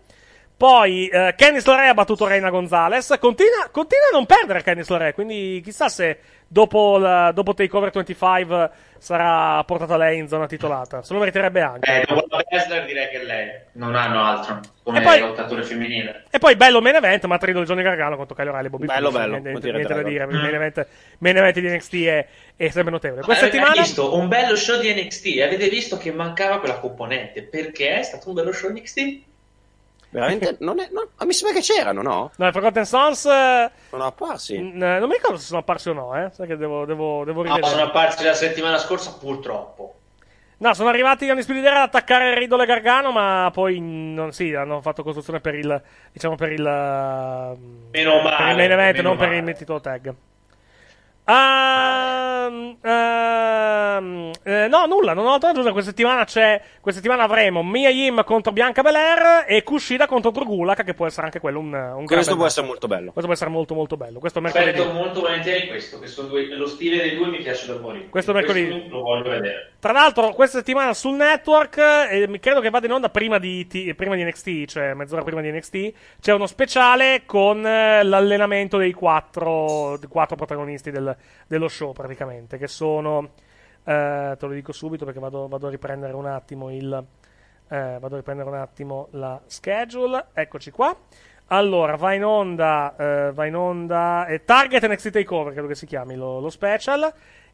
Poi 0.59 1.07
eh, 1.07 1.35
Candice 1.37 1.69
LeRae 1.69 1.87
ha 1.87 1.93
battuto 1.93 2.27
Reina 2.27 2.49
Gonzalez. 2.49 3.15
Continua, 3.17 3.69
continua 3.71 4.07
a 4.07 4.11
non 4.11 4.25
perdere 4.25 4.61
Candice 4.61 4.91
LeRae, 4.91 5.13
quindi 5.13 5.61
chissà 5.63 5.87
se 5.87 6.19
dopo, 6.45 6.97
la, 6.97 7.31
dopo 7.31 7.53
Takeover 7.53 7.91
25 7.91 8.69
sarà 8.97 9.63
portata 9.63 9.95
lei 9.95 10.17
in 10.17 10.27
zona 10.27 10.47
titolata. 10.47 11.01
Se 11.01 11.13
lo 11.13 11.19
meriterebbe 11.19 11.61
anche. 11.61 12.01
Eh, 12.01 12.05
dopo 12.05 12.25
la 12.27 12.43
Baszler 12.45 12.83
direi 12.85 13.07
che 13.07 13.23
lei 13.23 13.49
non 13.75 13.95
hanno 13.95 14.21
altro 14.21 14.59
come 14.83 14.99
E 14.99 15.01
poi- 15.01 15.19
lottatore 15.21 15.63
femminile. 15.63 16.25
E 16.29 16.39
poi 16.39 16.57
bello 16.57 16.81
main 16.81 16.95
event, 16.95 17.23
ma 17.23 17.37
Trido 17.37 17.63
Johnny 17.63 17.81
Gargano 17.81 18.17
contro 18.17 18.35
Kyle 18.35 18.49
O'Reilly 18.49 18.67
e 18.67 18.69
Bobby 18.69 18.85
Bello, 18.85 19.11
Fish. 19.11 19.17
bello, 19.17 19.37
niente, 19.37 19.71
niente, 19.71 19.93
da 19.93 20.03
dire. 20.03 20.23
Il 20.25 20.39
main 20.41 20.55
event, 20.55 20.87
main 21.19 21.37
event 21.37 21.57
di 21.57 21.69
NXT 21.69 21.93
è, 22.03 22.27
è 22.57 22.67
sempre 22.67 22.91
notevole. 22.91 23.21
Questa 23.21 23.45
Avete 23.45 23.59
settimana 23.59 23.81
visto 23.81 24.13
un 24.13 24.27
bello 24.27 24.57
show 24.57 24.77
di 24.77 24.93
NXT? 24.93 25.39
Avete 25.41 25.69
visto 25.69 25.97
che 25.97 26.11
mancava 26.11 26.59
quella 26.59 26.79
componente? 26.79 27.43
Perché 27.43 27.99
è 27.99 28.03
stato 28.03 28.27
un 28.27 28.33
bello 28.35 28.51
show 28.51 28.69
di 28.69 28.81
NXT? 28.81 29.27
Veramente? 30.09 30.57
Non 30.61 30.79
è, 30.79 30.89
no, 30.91 31.07
ah, 31.17 31.25
mi 31.25 31.33
sembra 31.33 31.59
che 31.59 31.63
c'erano, 31.63 32.01
no? 32.01 32.31
No, 32.35 32.47
i 32.47 32.51
Forgotten 32.51 32.85
Sons. 32.85 33.25
eh, 33.25 33.71
Sono 33.89 34.05
apparsi. 34.05 34.57
n- 34.59 34.77
non 34.77 35.07
mi 35.07 35.13
ricordo 35.15 35.37
se 35.37 35.45
sono 35.45 35.59
apparsi 35.59 35.89
o 35.89 35.93
no, 35.93 36.15
eh. 36.15 36.29
Sai 36.31 36.47
che 36.47 36.57
devo, 36.57 36.85
devo, 36.85 37.23
devo 37.23 37.43
No, 37.43 37.53
rivedere. 37.53 37.67
sono 37.71 37.83
apparsi 37.83 38.23
la 38.23 38.33
settimana 38.33 38.77
scorsa, 38.77 39.15
purtroppo. 39.19 39.93
No, 40.57 40.73
sono 40.73 40.89
arrivati 40.89 41.25
gli 41.25 41.29
Era 41.29 41.83
ad 41.83 41.87
attaccare 41.87 42.37
Riddle 42.37 42.63
e 42.63 42.65
Gargano, 42.65 43.11
ma 43.11 43.49
poi 43.53 43.79
non, 43.79 44.33
sì, 44.33 44.53
hanno 44.53 44.81
fatto 44.81 45.03
costruzione 45.03 45.39
per 45.39 45.55
il 45.55 45.81
diciamo 46.11 46.35
per 46.35 46.51
il 46.51 46.61
Meno 46.61 47.57
per 47.91 48.01
il 48.01 48.23
male, 48.23 48.55
main 48.55 48.71
event, 48.71 48.99
non 48.99 49.15
per 49.15 49.29
male. 49.29 49.51
il 49.51 49.57
titolo 49.57 49.79
tag. 49.79 50.13
Ehm, 51.29 52.77
ehm, 52.81 54.31
eh, 54.43 54.67
no, 54.67 54.85
nulla, 54.87 55.13
non 55.13 55.25
ho 55.25 55.33
altro 55.33 55.47
da 55.47 55.49
aggiungere. 55.49 55.73
Questa 55.73 55.91
settimana 55.91 56.23
c'è. 56.25 56.59
Questa 56.81 57.01
settimana 57.01 57.23
avremo 57.23 57.61
Mia 57.63 57.89
Yim 57.89 58.23
contro 58.23 58.51
Bianca 58.51 58.81
Belair 58.81 59.45
e 59.47 59.63
Kushida 59.63 60.07
contro 60.07 60.31
Drugulak, 60.31 60.83
che 60.83 60.93
può 60.93 61.05
essere 61.05 61.25
anche 61.25 61.39
quello 61.39 61.59
un, 61.59 61.73
un 61.73 62.05
Questo 62.05 62.35
può 62.35 62.45
essere 62.45 62.65
molto 62.65 62.87
bello. 62.87 63.11
Questo 63.11 63.23
può 63.25 63.33
essere 63.33 63.49
molto 63.49 63.75
molto 63.75 63.97
bello. 63.97 64.19
Questo 64.19 64.41
mercoledì. 64.41 64.79
Aspetto 64.79 64.91
molto 64.91 65.21
volentieri 65.21 65.67
questo, 65.67 65.97
questo 65.99 66.23
due- 66.23 66.55
lo 66.55 66.67
stile 66.67 66.97
dei 66.97 67.15
due 67.15 67.27
mi 67.27 67.37
piace 67.37 67.71
da 67.71 67.79
morire. 67.79 68.07
Questo 68.09 68.33
mercoledì. 68.33 68.87
lo 68.89 69.01
voglio 69.01 69.29
vedere. 69.29 69.73
Tra 69.79 69.91
l'altro, 69.91 70.31
questa 70.31 70.57
settimana 70.57 70.93
sul 70.93 71.15
network, 71.15 71.77
eh, 71.77 72.39
credo 72.41 72.59
che 72.59 72.69
vada 72.69 72.85
in 72.87 72.93
onda 72.93 73.09
prima 73.09 73.37
di, 73.37 73.67
T- 73.67 73.93
prima 73.93 74.15
di 74.15 74.23
NXT, 74.23 74.65
cioè 74.65 74.93
mezz'ora 74.93 75.21
prima 75.23 75.41
di 75.41 75.51
NXT, 75.51 75.93
c'è 76.19 76.33
uno 76.33 76.47
speciale 76.47 77.21
con 77.25 77.65
eh, 77.65 78.03
l'allenamento 78.03 78.77
dei 78.77 78.91
quattro, 78.93 79.97
dei 79.99 80.09
quattro 80.09 80.35
protagonisti 80.35 80.91
del- 80.91 81.15
dello 81.47 81.67
show, 81.67 81.93
praticamente, 81.93 82.57
che 82.57 82.67
sono, 82.67 83.31
eh, 83.83 84.35
te 84.37 84.45
lo 84.45 84.51
dico 84.51 84.71
subito 84.71 85.05
perché 85.05 85.19
vado, 85.19 85.47
vado 85.47 85.67
a 85.67 85.69
riprendere 85.69 86.13
un 86.13 86.25
attimo 86.25 86.71
il, 86.71 87.05
eh, 87.69 87.97
vado 87.99 88.15
a 88.15 88.17
riprendere 88.17 88.49
un 88.49 88.55
attimo 88.55 89.07
la 89.11 89.39
schedule, 89.45 90.27
eccoci 90.33 90.71
qua. 90.71 90.95
Allora, 91.51 91.95
va 91.95 92.13
in 92.13 92.23
onda, 92.23 92.95
eh, 92.95 93.31
va 93.31 93.45
in 93.45 93.55
onda, 93.55 94.27
eh, 94.27 94.43
Target 94.43 94.87
NXT 94.87 95.09
Takeover, 95.09 95.51
credo 95.53 95.67
che 95.67 95.75
si 95.75 95.87
chiami 95.87 96.15
lo, 96.15 96.39
lo 96.39 96.49
special, 96.49 97.11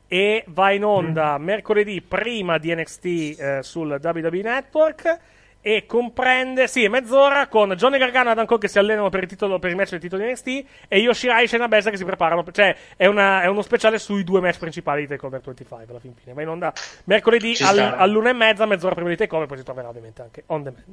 e 0.08 0.44
va 0.50 0.72
in 0.72 0.84
onda 0.84 1.38
mercoledì 1.38 2.02
prima 2.02 2.58
di 2.58 2.76
NXT 2.76 3.06
eh, 3.06 3.60
sul 3.64 4.00
WWE 4.02 4.42
Network 4.42 5.20
e 5.68 5.88
comprende, 5.88 6.68
sì, 6.68 6.84
è 6.84 6.88
mezz'ora 6.90 7.48
con 7.48 7.72
Johnny 7.72 7.98
Gargano 7.98 8.30
e 8.30 8.32
Adam 8.34 8.46
Cole 8.46 8.60
che 8.60 8.68
si 8.68 8.78
allenano 8.78 9.10
per 9.10 9.24
il, 9.24 9.28
titolo, 9.28 9.58
per 9.58 9.72
il 9.72 9.76
match 9.76 9.90
del 9.90 10.00
titolo 10.00 10.22
di 10.24 10.30
NXT 10.30 10.48
e 10.88 11.00
Yoshirai 11.00 11.46
e 11.46 11.48
Shayna 11.48 11.68
Baszler 11.68 11.92
che 11.92 11.98
si 11.98 12.06
preparano, 12.06 12.44
cioè 12.52 12.76
è, 12.96 13.08
una- 13.08 13.42
è 13.42 13.48
uno 13.48 13.64
speciale 13.64 13.98
sui 13.98 14.24
due 14.24 14.42
match 14.42 14.60
principali 14.60 15.02
di 15.02 15.08
Takeover 15.08 15.42
25 15.42 15.88
alla 15.90 16.00
fin 16.00 16.14
fine. 16.14 16.34
Va 16.36 16.44
in 16.44 16.50
onda 16.50 16.72
mercoledì 17.06 17.56
al, 17.62 17.80
all'una 17.98 18.30
e 18.30 18.34
mezza, 18.34 18.68
mezz'ora 18.68 18.94
prima 18.94 19.10
di 19.10 19.16
Takeover, 19.16 19.48
poi 19.48 19.58
si 19.58 19.64
troverà 19.64 19.90
ovviamente 19.90 20.22
anche 20.22 20.44
on 20.46 20.62
demand. 20.62 20.84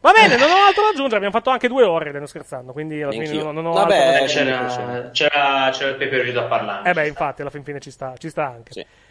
Va 0.00 0.12
bene, 0.12 0.36
non 0.36 0.48
ho 0.48 0.64
altro 0.64 0.82
da 0.84 0.88
aggiungere, 0.90 1.16
abbiamo 1.16 1.34
fatto 1.34 1.50
anche 1.50 1.66
due 1.66 1.82
ore, 1.82 2.12
non 2.12 2.28
scherzando, 2.28 2.70
quindi 2.70 3.02
alla 3.02 3.10
fine 3.10 3.24
non, 3.42 3.52
non 3.54 3.66
ho 3.66 3.72
Vabbè, 3.72 3.96
altro 3.96 4.10
da 4.12 4.16
aggiungere. 4.18 5.10
c'era, 5.10 5.10
c'era, 5.10 5.70
c'era 5.72 5.90
il 5.90 5.96
pay 5.96 6.08
per 6.08 6.22
view 6.22 6.34
da 6.34 6.44
parlare. 6.44 6.88
Eh 6.88 6.92
beh, 6.92 7.08
infatti, 7.08 7.40
alla 7.40 7.50
fin 7.50 7.64
fine 7.64 7.80
ci 7.80 7.90
sta, 7.90 8.14
ci 8.16 8.28
sta 8.28 8.46
anche. 8.46 8.70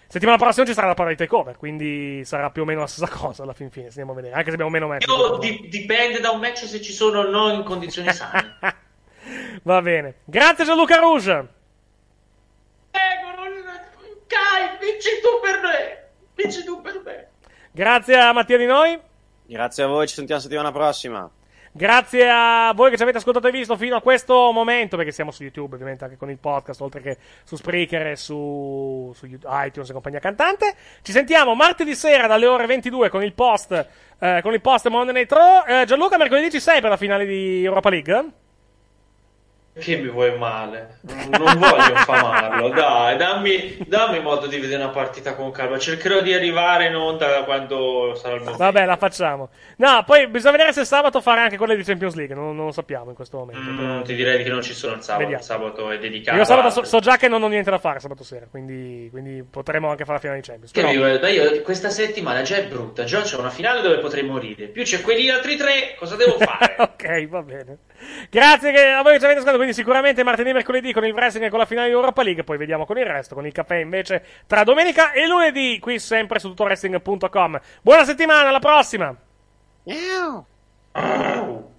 Settimana 0.10 0.38
prossima 0.38 0.66
ci 0.66 0.74
sarà 0.74 0.88
la 0.88 0.94
parola 0.94 1.14
di 1.14 1.20
takeover, 1.22 1.58
quindi 1.58 2.24
sarà 2.24 2.50
più 2.50 2.62
o 2.62 2.66
meno 2.66 2.80
la 2.80 2.88
stessa 2.88 3.10
cosa 3.14 3.44
alla 3.44 3.54
fin 3.54 3.70
fine, 3.70 3.86
se 3.92 4.00
andiamo 4.00 4.14
a 4.14 4.16
vedere, 4.16 4.34
anche 4.34 4.48
se 4.48 4.54
abbiamo 4.54 4.72
meno 4.72 4.88
match. 4.88 5.06
Io 5.06 5.38
di- 5.38 5.68
dipende 5.70 6.20
da 6.22 6.32
un 6.32 6.40
match 6.40 6.66
se 6.66 6.82
ci 6.82 6.94
sono 6.94 7.20
o 7.20 7.30
no 7.30 7.52
in 7.52 7.64
condizioni 7.64 8.12
sane. 8.14 8.58
Va 9.64 9.82
bene. 9.82 10.16
Grazie 10.24 10.64
Gianluca 10.64 10.98
Rouge. 10.98 11.48
Kai, 14.28 14.78
vinci 14.80 15.10
tu 15.22 15.40
per 15.42 15.62
me! 15.62 16.10
Vinci 16.36 16.64
tu 16.64 16.82
per 16.82 17.02
me! 17.04 17.28
Grazie 17.72 18.18
a 18.18 18.32
Mattia 18.34 18.58
di 18.58 18.66
noi. 18.66 19.00
Grazie 19.46 19.84
a 19.84 19.88
voi, 19.88 20.08
ci 20.08 20.16
sentiamo 20.16 20.42
settimana 20.42 20.72
prossima. 20.72 21.30
Grazie 21.78 22.28
a 22.28 22.74
voi 22.74 22.90
che 22.90 22.98
ci 22.98 23.04
avete 23.04 23.20
ascoltato 23.20 23.48
e 23.48 23.52
visto 23.52 23.78
fino 23.78 23.96
a 23.96 24.02
questo 24.02 24.52
momento, 24.52 24.98
perché 24.98 25.12
siamo 25.12 25.30
su 25.30 25.44
YouTube, 25.44 25.76
ovviamente 25.76 26.06
anche 26.06 26.18
con 26.18 26.32
il 26.32 26.40
podcast, 26.40 26.82
oltre 26.82 27.02
che 27.02 27.18
su 27.44 27.56
Spreaker 27.56 28.08
e 28.08 28.16
su, 28.16 29.14
su 29.16 29.28
iTunes 29.28 29.88
e 29.88 29.94
compagnia 29.94 30.18
cantante. 30.18 30.74
Ci 31.04 31.12
sentiamo 31.12 31.54
martedì 31.54 31.94
sera 31.94 32.26
dalle 32.26 32.48
ore 32.48 32.66
22 32.66 33.10
con 33.10 33.24
il 33.24 33.34
post, 33.34 33.88
eh, 34.18 34.40
con 34.42 34.54
il 34.54 34.62
post 34.62 34.88
Monday 34.88 35.14
Night 35.14 35.32
Raw. 35.32 35.66
Eh, 35.68 35.86
Gianluca, 35.86 36.18
mercoledì 36.18 36.50
ci 36.50 36.60
sei 36.60 36.82
per 36.82 36.90
la 36.90 36.98
finale 36.98 37.28
di 37.28 37.64
Europa 37.64 37.90
League? 37.90 38.47
Perché 39.78 39.98
mi 39.98 40.10
vuoi 40.10 40.36
male? 40.36 40.98
Non, 41.02 41.60
voglio 41.60 41.92
infamarlo, 41.92 42.70
dai, 42.74 43.16
dammi, 43.16 43.78
dammi 43.86 44.20
modo 44.22 44.48
di 44.48 44.58
vedere 44.58 44.82
una 44.84 44.92
partita 44.92 45.36
con 45.36 45.52
calma. 45.52 45.78
Cercherò 45.78 46.22
di 46.22 46.34
arrivare 46.34 46.88
in 46.88 46.96
onda 46.96 47.44
quando 47.44 48.14
sarà 48.16 48.34
il 48.36 48.40
momento. 48.42 48.64
Vabbè, 48.64 48.86
la 48.86 48.98
facciamo. 48.98 49.50
No, 49.78 50.04
poi 50.04 50.28
bisogna 50.28 50.54
vedere 50.54 50.74
se 50.74 50.84
sabato 50.84 51.22
fare 51.22 51.42
anche 51.42 51.58
quelle 51.58 51.76
di 51.76 51.84
Champions 51.84 52.16
League. 52.16 52.34
Non, 52.34 52.56
non 52.56 52.66
lo 52.66 52.72
sappiamo 52.72 53.10
in 53.10 53.16
questo 53.16 53.38
momento. 53.38 53.62
Mm, 53.70 54.02
ti 54.02 54.16
direi 54.16 54.44
che 54.44 54.50
non 54.50 54.64
ci 54.64 54.74
sono 54.74 54.96
il 54.96 55.02
sabato. 55.02 55.20
Vediamo. 55.20 55.42
Il 55.42 55.48
sabato 55.48 55.92
è 55.92 56.00
dedicato. 56.00 56.38
Io 56.38 56.44
sabato 56.44 56.70
so, 56.72 56.84
so 56.84 57.00
già 57.00 57.18
che 57.18 57.28
non 57.28 57.44
ho 57.44 57.48
niente 57.48 57.70
da 57.70 57.78
fare 57.78 58.00
sabato 58.00 58.24
sera, 58.24 58.48
quindi, 58.50 59.08
quindi 59.12 59.44
potremo 59.44 59.90
anche 59.90 60.06
fare 60.06 60.16
la 60.16 60.20
finale 60.20 60.40
di 60.40 60.46
Champions. 60.48 60.72
Però- 60.72 60.92
guarda, 60.92 61.30
io 61.30 61.62
questa 61.62 61.90
settimana 61.92 62.42
già 62.42 62.56
è 62.56 62.66
brutta, 62.66 63.04
già 63.04 63.22
c'è 63.22 63.38
una 63.38 63.52
finale 63.52 63.82
dove 63.82 64.00
potrei 64.00 64.24
morire. 64.24 64.66
Più 64.66 64.82
c'è 64.84 65.02
quelli 65.02 65.30
altri 65.30 65.56
tre, 65.56 65.94
cosa 66.00 66.16
devo 66.16 66.38
fare? 66.40 66.76
ok, 66.80 67.28
va 67.28 67.44
bene. 67.44 67.78
Grazie 68.30 68.72
che 68.72 68.82
a 68.90 69.02
voi 69.02 69.14
che 69.14 69.20
ci 69.20 69.26
avete 69.26 69.40
ascoltato. 69.40 69.58
Quindi, 69.68 69.84
sicuramente 69.84 70.24
martedì 70.24 70.50
e 70.50 70.54
mercoledì 70.54 70.94
con 70.94 71.06
il 71.06 71.12
wrestling 71.12 71.48
e 71.48 71.50
con 71.50 71.60
la 71.60 71.66
finale 71.66 71.88
di 71.88 71.94
Europa 71.94 72.24
League. 72.24 72.46
Poi 72.46 72.58
vediamo 72.58 72.86
con 72.86 72.98
il 72.98 73.06
resto. 73.06 73.36
Con 73.36 73.46
il 73.46 73.52
caffè 73.52 73.76
invece 73.76 74.24
tra 74.48 74.64
domenica 74.64 75.12
e 75.12 75.28
lunedì. 75.28 75.78
Qui 75.80 76.00
sempre 76.00 76.40
su 76.40 76.48
tutowrestling.com. 76.48 77.60
Buona 77.82 78.06
settimana, 78.06 78.48
alla 78.48 78.60
prossima. 78.60 79.14
Oh. 80.94 81.72